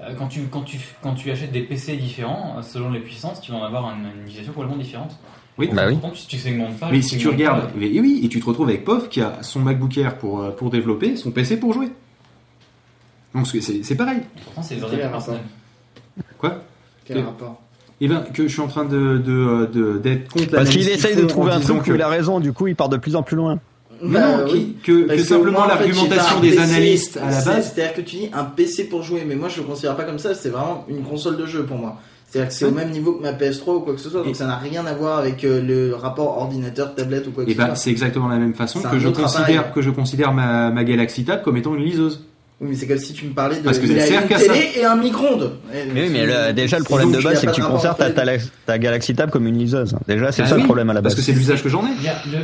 euh, 0.00 0.14
quand, 0.16 0.28
tu, 0.28 0.42
quand, 0.50 0.62
tu, 0.62 0.78
quand 1.02 1.14
tu 1.14 1.30
achètes 1.30 1.52
des 1.52 1.62
PC 1.62 1.96
différents, 1.96 2.56
euh, 2.58 2.62
selon 2.62 2.90
les 2.90 3.00
puissances, 3.00 3.40
tu 3.40 3.52
vas 3.52 3.58
en 3.58 3.64
avoir 3.64 3.92
une, 3.94 4.04
une 4.04 4.22
utilisation 4.22 4.52
complètement 4.52 4.78
différente. 4.78 5.18
Oui. 5.58 5.68
Bah 5.72 5.86
oui. 5.88 5.98
Si 6.14 6.26
tu 6.28 6.38
segmentes 6.38 6.78
pas, 6.78 6.88
Mais 6.90 7.00
tu 7.00 7.08
si 7.08 7.18
tu 7.18 7.28
regardes, 7.28 7.66
pas, 7.66 7.72
mais 7.76 7.88
oui, 7.98 8.20
et 8.22 8.28
tu 8.28 8.40
te 8.40 8.46
retrouves 8.46 8.68
avec 8.68 8.84
POF 8.84 9.08
qui 9.08 9.20
a 9.20 9.42
son 9.42 9.60
MacBook 9.60 9.98
Air 9.98 10.16
pour, 10.16 10.40
euh, 10.40 10.50
pour 10.50 10.70
développer, 10.70 11.16
son 11.16 11.32
PC 11.32 11.58
pour 11.58 11.72
jouer. 11.72 11.88
Donc 13.34 13.46
c'est- 13.46 13.94
pareil. 13.94 14.18
Pourtant, 14.44 14.62
c'est 14.62 14.74
Quel 14.76 14.84
ordinateurs 14.84 15.12
rapport 15.12 15.26
personnels. 15.26 15.50
Quoi? 16.38 16.62
Quel 17.04 17.18
Et- 17.18 17.22
rapport? 17.22 17.60
Eh 18.00 18.06
ben, 18.06 18.20
que 18.32 18.44
je 18.44 18.52
suis 18.52 18.60
en 18.60 18.68
train 18.68 18.84
de 18.84 19.18
de- 19.18 19.68
de- 19.72 19.98
d'être 19.98 20.28
contre 20.32 20.50
Parce 20.50 20.68
l'analyse 20.68 20.86
qu'il 20.86 20.94
essaye 20.94 21.16
de 21.16 21.24
trouver 21.24 21.50
un 21.52 21.60
truc 21.60 21.82
que... 21.82 21.90
où 21.90 21.94
il 21.96 22.02
a 22.02 22.08
raison, 22.08 22.38
du 22.38 22.52
coup, 22.52 22.68
il 22.68 22.76
part 22.76 22.88
de 22.88 22.96
plus 22.96 23.16
en 23.16 23.22
plus 23.24 23.36
loin. 23.36 23.58
Mais 24.00 24.20
Bah, 24.20 24.36
non, 24.44 24.52
oui. 24.52 24.76
que, 24.84 25.06
Parce 25.08 25.18
que 25.20 25.26
simplement 25.26 25.58
en 25.58 25.62
fait, 25.68 25.68
l'argumentation 25.88 26.38
des 26.40 26.50
PC, 26.50 26.62
analystes 26.62 27.16
à 27.16 27.30
la 27.30 27.42
base. 27.44 27.72
C'est-à-dire 27.74 27.94
que 27.94 28.00
tu 28.02 28.16
dis 28.16 28.28
un 28.32 28.44
PC 28.44 28.84
pour 28.84 29.02
jouer, 29.02 29.24
mais 29.26 29.34
moi 29.34 29.48
je 29.48 29.58
le 29.60 29.66
considère 29.66 29.96
pas 29.96 30.04
comme 30.04 30.20
ça, 30.20 30.34
c'est 30.34 30.50
vraiment 30.50 30.84
une 30.88 31.02
console 31.02 31.36
de 31.36 31.46
jeu 31.46 31.64
pour 31.66 31.76
moi. 31.76 31.96
C'est-à-dire 32.28 32.48
que 32.50 32.54
c'est 32.54 32.66
au 32.66 32.70
même 32.70 32.90
niveau 32.90 33.14
que 33.14 33.22
ma 33.22 33.32
PS3 33.32 33.74
ou 33.76 33.80
quoi 33.80 33.94
que 33.94 34.00
ce 34.00 34.10
soit, 34.10 34.20
donc 34.20 34.30
Et- 34.30 34.34
ça 34.34 34.46
n'a 34.46 34.56
rien 34.58 34.86
à 34.86 34.92
voir 34.94 35.18
avec 35.18 35.42
euh, 35.42 35.60
le 35.60 35.94
rapport 35.96 36.38
ordinateur, 36.38 36.94
tablette 36.94 37.26
ou 37.26 37.32
quoi 37.32 37.44
que 37.44 37.50
Et 37.50 37.54
ce 37.54 37.58
ben, 37.58 37.66
soit. 37.66 37.74
c'est 37.74 37.90
exactement 37.90 38.28
la 38.28 38.36
même 38.38 38.54
façon 38.54 38.80
que 38.80 38.98
je 39.00 39.08
considère 39.08 39.72
que 39.72 39.82
je 39.82 39.90
considère 39.90 40.32
ma, 40.32 40.70
ma 40.70 40.84
Galaxy 40.84 41.24
Tab 41.24 41.42
comme 41.42 41.56
étant 41.56 41.74
une 41.74 41.82
liseuse. 41.82 42.22
Oui, 42.60 42.68
mais 42.70 42.74
c'est 42.76 42.88
comme 42.88 42.98
si 42.98 43.12
tu 43.12 43.26
me 43.26 43.32
parlais 43.34 43.56
de 43.56 43.62
Parce 43.62 43.78
que 43.78 43.86
il 43.86 43.98
a 43.98 44.06
une 44.20 44.26
télé 44.28 44.44
ça. 44.46 44.54
et 44.80 44.84
un 44.84 44.96
micro-ondes. 44.96 45.52
Mais 45.94 46.02
oui, 46.02 46.08
mais 46.10 46.52
déjà, 46.52 46.78
le 46.78 46.84
problème 46.84 47.12
de 47.12 47.20
base, 47.20 47.40
c'est 47.40 47.46
que 47.46 47.52
tu 47.52 47.62
conserves 47.62 47.96
ta, 47.96 48.10
ta, 48.10 48.24
ta 48.66 48.78
Galaxy 48.78 49.14
Tab 49.14 49.30
comme 49.30 49.46
une 49.46 49.58
liseuse. 49.58 49.94
Déjà, 50.08 50.32
c'est 50.32 50.42
Ah 50.42 50.46
ça 50.46 50.54
oui, 50.56 50.62
le 50.62 50.66
problème 50.66 50.90
à 50.90 50.94
la 50.94 51.00
Parce 51.02 51.14
base. 51.14 51.24
que 51.24 51.32
c'est 51.32 51.38
l'usage 51.38 51.62
que 51.62 51.68
j'en 51.68 51.86
ai. 51.86 51.94
Bien, 52.00 52.14
le, 52.32 52.38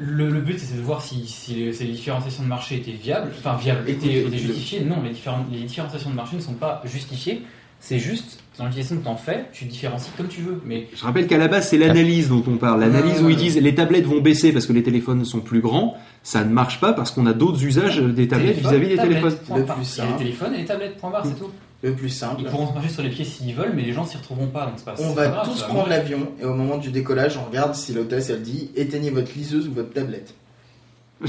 le, 0.00 0.30
le 0.30 0.40
but, 0.40 0.58
c'est 0.58 0.76
de 0.76 0.80
voir 0.82 1.02
si, 1.02 1.26
si 1.26 1.54
les, 1.56 1.72
ces 1.74 1.84
différenciations 1.84 2.42
de 2.42 2.48
marché 2.48 2.76
étaient 2.76 2.92
viables, 2.92 3.30
enfin 3.38 3.58
viables, 3.60 3.86
étaient, 3.88 4.20
étaient 4.22 4.38
justifiées. 4.38 4.80
Non, 4.80 4.96
les, 5.04 5.10
différen- 5.10 5.44
les 5.52 5.60
différenciations 5.60 6.08
de 6.10 6.14
marché 6.16 6.36
ne 6.36 6.40
sont 6.40 6.54
pas 6.54 6.80
justifiées. 6.86 7.42
C'est 7.80 7.98
juste, 7.98 8.40
dans 8.58 8.64
l'utilisation 8.64 8.96
que 8.96 9.02
tu 9.02 9.08
en 9.08 9.16
fais, 9.16 9.44
tu 9.52 9.64
différencies 9.66 10.10
comme 10.16 10.26
tu 10.28 10.40
veux. 10.40 10.60
Mais 10.64 10.88
Je 10.96 11.04
rappelle 11.04 11.26
qu'à 11.28 11.38
la 11.38 11.46
base, 11.48 11.68
c'est 11.68 11.78
l'analyse 11.78 12.28
dont 12.28 12.42
on 12.48 12.56
parle. 12.56 12.80
L'analyse 12.80 13.22
où 13.22 13.28
ils 13.28 13.36
disent 13.36 13.56
les 13.60 13.74
tablettes 13.74 14.06
vont 14.06 14.20
baisser 14.20 14.52
parce 14.52 14.66
que 14.66 14.72
les 14.72 14.82
téléphones 14.82 15.24
sont 15.24 15.40
plus 15.40 15.60
grands. 15.60 15.96
Ça 16.22 16.44
ne 16.44 16.50
marche 16.50 16.80
pas 16.80 16.92
parce 16.92 17.10
qu'on 17.10 17.26
a 17.26 17.32
d'autres 17.32 17.62
usages 17.64 17.98
des 17.98 18.28
tablettes 18.28 18.58
vis-à-vis 18.58 18.88
des 18.88 18.96
téléphones. 18.96 19.34
Le 19.34 19.36
plus 19.36 19.48
Il 19.48 19.56
y 19.56 19.62
a 19.62 19.76
les 19.78 19.84
simple. 19.84 20.18
téléphones 20.18 20.54
et 20.54 20.58
les 20.58 20.64
tablettes, 20.66 20.96
point 20.98 21.10
barre, 21.10 21.24
c'est 21.24 21.38
tout. 21.38 21.50
Le 21.82 21.92
plus 21.92 22.08
simple. 22.08 22.40
Ils 22.40 22.46
pourront 22.46 22.68
se 22.68 22.74
marcher 22.74 22.88
sur 22.88 23.02
les 23.04 23.08
pieds 23.08 23.24
s'ils 23.24 23.54
veulent, 23.54 23.72
mais 23.74 23.82
les 23.82 23.92
gens 23.92 24.04
s'y 24.04 24.16
retrouveront 24.16 24.48
pas. 24.48 24.64
Donc 24.66 24.74
c'est 24.78 24.84
pas, 24.84 24.94
On 24.98 25.12
va 25.14 25.28
grave, 25.28 25.46
tous 25.48 25.62
prendre 25.62 25.88
l'avion 25.88 26.28
et 26.40 26.44
au 26.44 26.54
moment 26.54 26.76
du 26.76 26.90
décollage, 26.90 27.36
on 27.38 27.44
regarde 27.48 27.74
si 27.76 27.94
l'hôtesse 27.94 28.30
elle 28.30 28.42
dit 28.42 28.70
éteignez 28.74 29.10
votre 29.10 29.32
liseuse 29.36 29.68
ou 29.68 29.72
votre 29.72 29.92
tablette. 29.92 30.34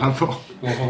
Rapport. 0.00 0.42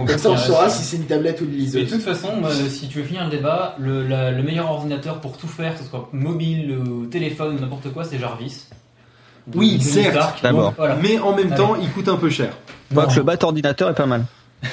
Comme 0.07 0.18
ça 0.18 0.31
on 0.31 0.36
saura 0.36 0.68
si 0.68 0.84
c'est 0.84 0.97
une 0.97 1.05
tablette 1.07 1.41
ou 1.41 1.44
une 1.44 1.50
Mais 1.50 1.57
liseuse. 1.57 1.84
de 1.86 1.91
toute 1.97 2.02
façon, 2.05 2.36
moi, 2.41 2.50
si 2.52 2.89
tu 2.89 2.99
veux 2.99 3.05
finir 3.05 3.25
le 3.25 3.31
débat, 3.31 3.76
le, 3.78 4.07
la- 4.07 4.31
le 4.31 4.42
meilleur 4.42 4.70
ordinateur 4.70 5.20
pour 5.20 5.36
tout 5.36 5.49
faire, 5.49 5.75
que 5.75 5.83
ce 5.83 5.89
soit 5.89 6.08
mobile, 6.12 6.76
ou 6.78 7.07
téléphone, 7.07 7.58
n'importe 7.60 7.92
quoi, 7.92 8.05
c'est 8.05 8.18
Jarvis. 8.18 8.66
Oui, 9.55 9.81
certes, 9.81 10.42
d'abord. 10.42 10.75
Voilà. 10.76 10.97
Mais 11.02 11.18
en 11.18 11.34
même 11.36 11.49
Allez. 11.49 11.57
temps, 11.57 11.76
il 11.76 11.91
coûte 11.91 12.08
un 12.08 12.16
peu 12.16 12.31
cher. 12.31 12.57
Quoique 12.94 13.15
le 13.16 13.23
bat 13.23 13.36
ordinateur 13.42 13.90
est 13.90 13.94
pas 13.94 14.06
mal. 14.06 14.24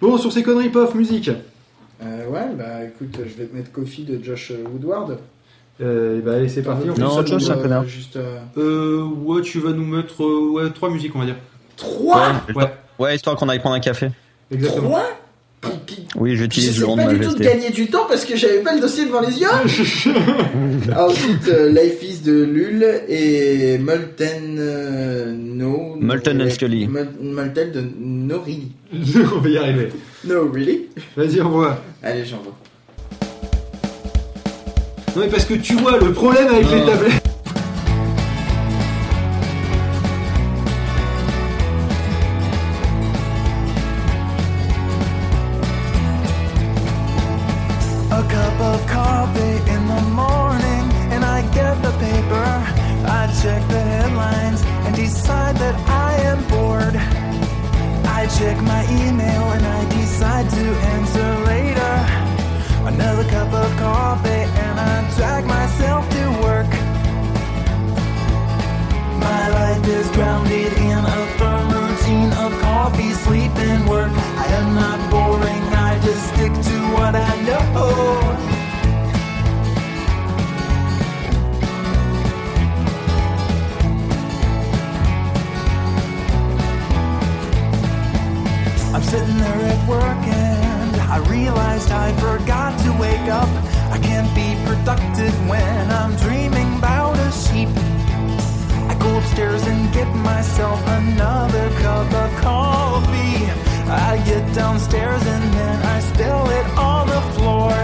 Bon, 0.00 0.18
sur 0.18 0.32
ces 0.32 0.42
conneries, 0.42 0.68
pof, 0.70 0.94
musique. 0.96 1.30
Euh, 2.02 2.26
ouais, 2.26 2.46
bah 2.58 2.82
écoute, 2.84 3.16
je 3.24 3.34
vais 3.40 3.46
te 3.46 3.54
mettre 3.54 3.70
Coffee 3.70 4.02
de 4.04 4.22
Josh 4.22 4.50
Woodward. 4.72 5.18
Euh, 5.80 6.20
bah 6.24 6.34
allez, 6.34 6.48
c'est 6.48 6.62
parti. 6.62 6.90
on 6.90 6.94
fait 6.94 7.00
Non, 7.00 7.10
ça. 7.16 7.24
Josh, 7.24 7.42
c'est 7.44 7.52
un 7.52 7.58
euh, 7.58 7.62
connard. 7.62 7.84
Juste. 7.84 8.16
euh, 8.16 8.38
Euh, 8.56 9.04
ouais, 9.04 9.42
tu 9.42 9.60
vas 9.60 9.70
nous 9.70 9.84
mettre 9.86 10.24
euh, 10.24 10.50
ouais, 10.50 10.70
trois 10.70 10.90
musiques, 10.90 11.14
on 11.14 11.20
va 11.20 11.26
dire. 11.26 11.36
Trois 11.76 12.32
Ouais, 12.56 12.64
Ouais, 12.98 13.14
histoire 13.14 13.36
qu'on 13.36 13.48
aille 13.48 13.60
prendre 13.60 13.76
un 13.76 13.80
café. 13.80 14.10
exactement. 14.50 14.88
Trois 14.90 15.04
Puis- 15.86 16.06
Oui, 16.16 16.36
j'utilise 16.36 16.78
le 16.80 16.86
rond 16.86 16.96
de 16.96 17.02
pas 17.02 17.08
du 17.08 17.20
tout 17.20 17.34
de 17.34 17.38
majesté. 17.38 17.44
gagner 17.44 17.70
du 17.70 17.86
temps 17.88 18.06
parce 18.08 18.24
que 18.24 18.36
j'avais 18.36 18.58
pas 18.58 18.74
le 18.74 18.80
dossier 18.80 19.04
devant 19.06 19.20
les 19.20 19.38
yeux. 19.40 19.46
Ensuite, 20.96 21.48
euh, 21.48 21.68
Life 21.70 22.02
is 22.02 22.18
de 22.24 22.42
Lul 22.42 22.84
et 23.08 23.78
Molten 23.78 24.56
euh, 24.58 25.32
No. 25.36 25.96
Molten 26.00 26.42
and 26.42 26.50
Scully. 26.50 26.86
Mol- 26.88 27.08
Molten 27.22 27.70
de 27.72 27.84
No 28.00 28.40
Really. 28.44 28.72
on 29.34 29.38
va 29.38 29.48
y 29.48 29.56
arriver. 29.58 29.88
No 30.24 30.48
Really? 30.52 30.88
Vas-y, 31.16 31.40
envoie. 31.40 31.80
Allez, 32.02 32.24
j'envoie. 32.24 32.56
Non, 35.14 35.22
mais 35.22 35.28
parce 35.28 35.44
que 35.44 35.54
tu 35.54 35.74
vois, 35.74 35.98
le 35.98 36.12
problème 36.12 36.48
avec 36.48 36.64
les 36.70 36.84
tablettes. 36.84 37.22
I 91.92 92.12
forgot 92.16 92.72
to 92.84 92.90
wake 92.98 93.28
up. 93.28 93.48
I 93.92 93.98
can't 93.98 94.32
be 94.34 94.56
productive 94.66 95.34
when 95.48 95.90
I'm 95.90 96.16
dreaming 96.16 96.78
about 96.78 97.18
a 97.18 97.30
sheep. 97.30 97.68
I 98.88 98.96
go 98.98 99.18
upstairs 99.18 99.62
and 99.66 99.92
get 99.92 100.08
myself 100.16 100.80
another 100.86 101.68
cup 101.84 102.10
of 102.12 102.30
coffee. 102.40 103.44
I 103.88 104.22
get 104.24 104.54
downstairs 104.54 105.22
and 105.22 105.44
then 105.52 105.82
I 105.82 106.00
spill 106.00 106.44
it 106.58 106.66
on 106.78 107.06
the 107.08 107.22
floor. 107.36 107.76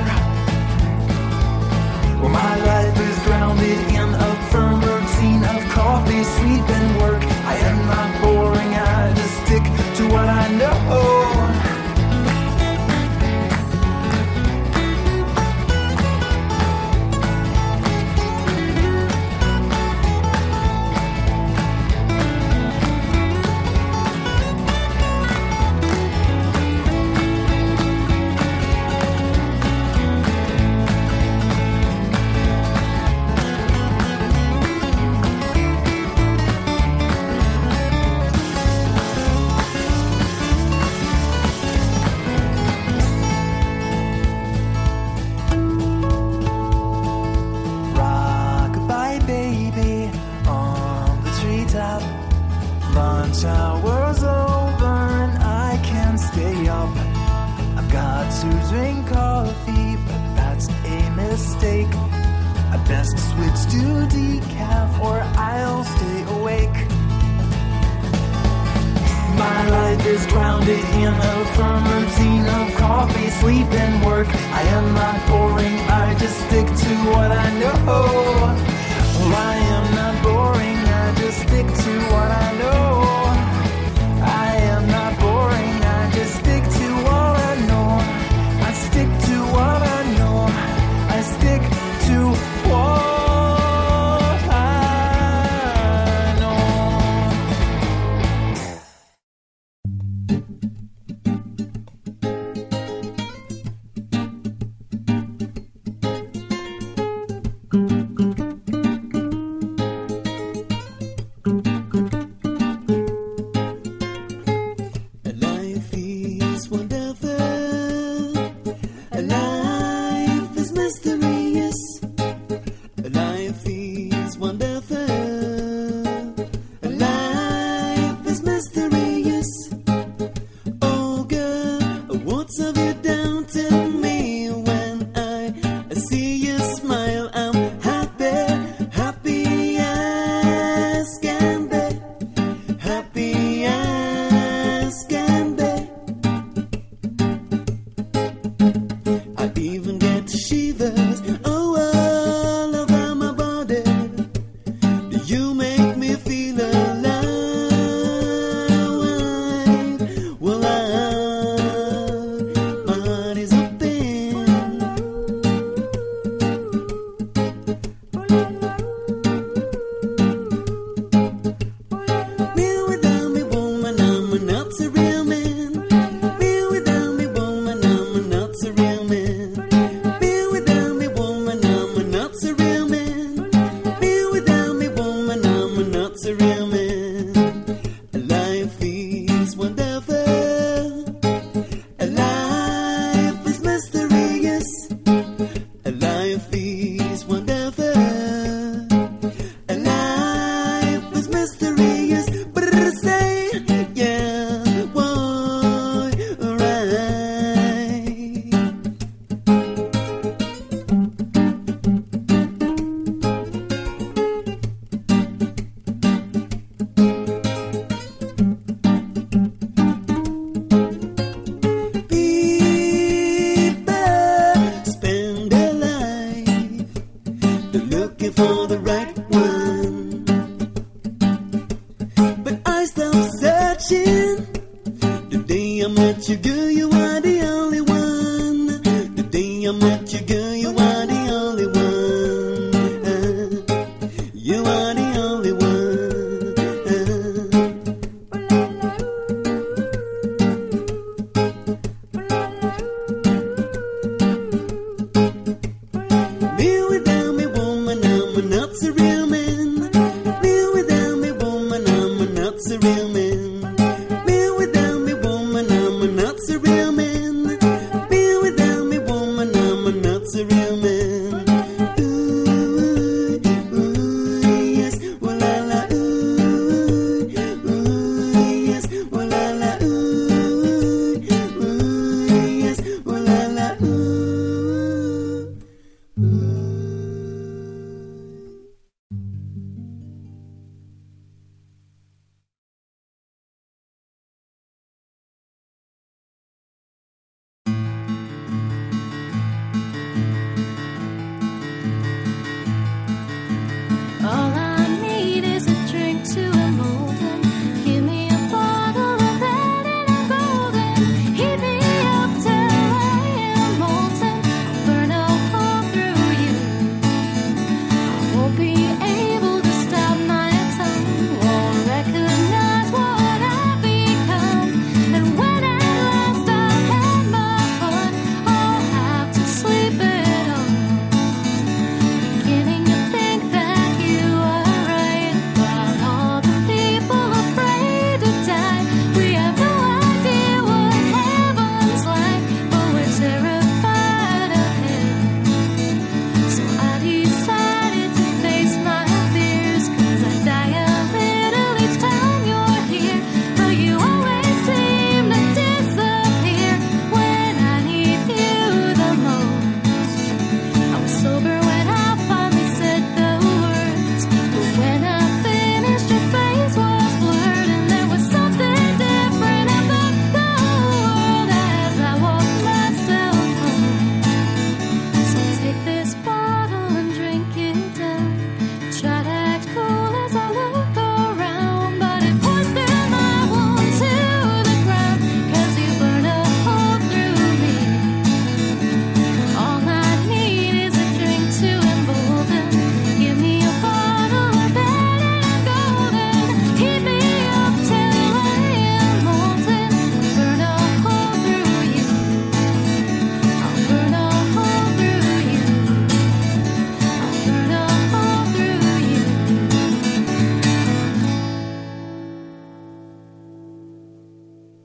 Well, 2.21 2.33
my 2.33 2.55
life 2.65 2.99
is 2.99 3.19
grounded 3.27 3.79
in 3.93 4.09
a 4.15 4.31
firm 4.51 4.81
routine 4.81 5.45
of 5.45 5.61
coffee, 5.71 6.25
sleep, 6.25 6.67
and 6.79 6.89
work. 7.03 7.23
I 7.53 7.57
am 7.57 7.79
not 7.93 8.11
boring, 8.23 8.73
I 8.75 9.13
just 9.15 9.35
stick 9.45 9.65
to 9.99 10.03
what 10.13 10.29
I 10.29 10.49
know. 10.57 11.48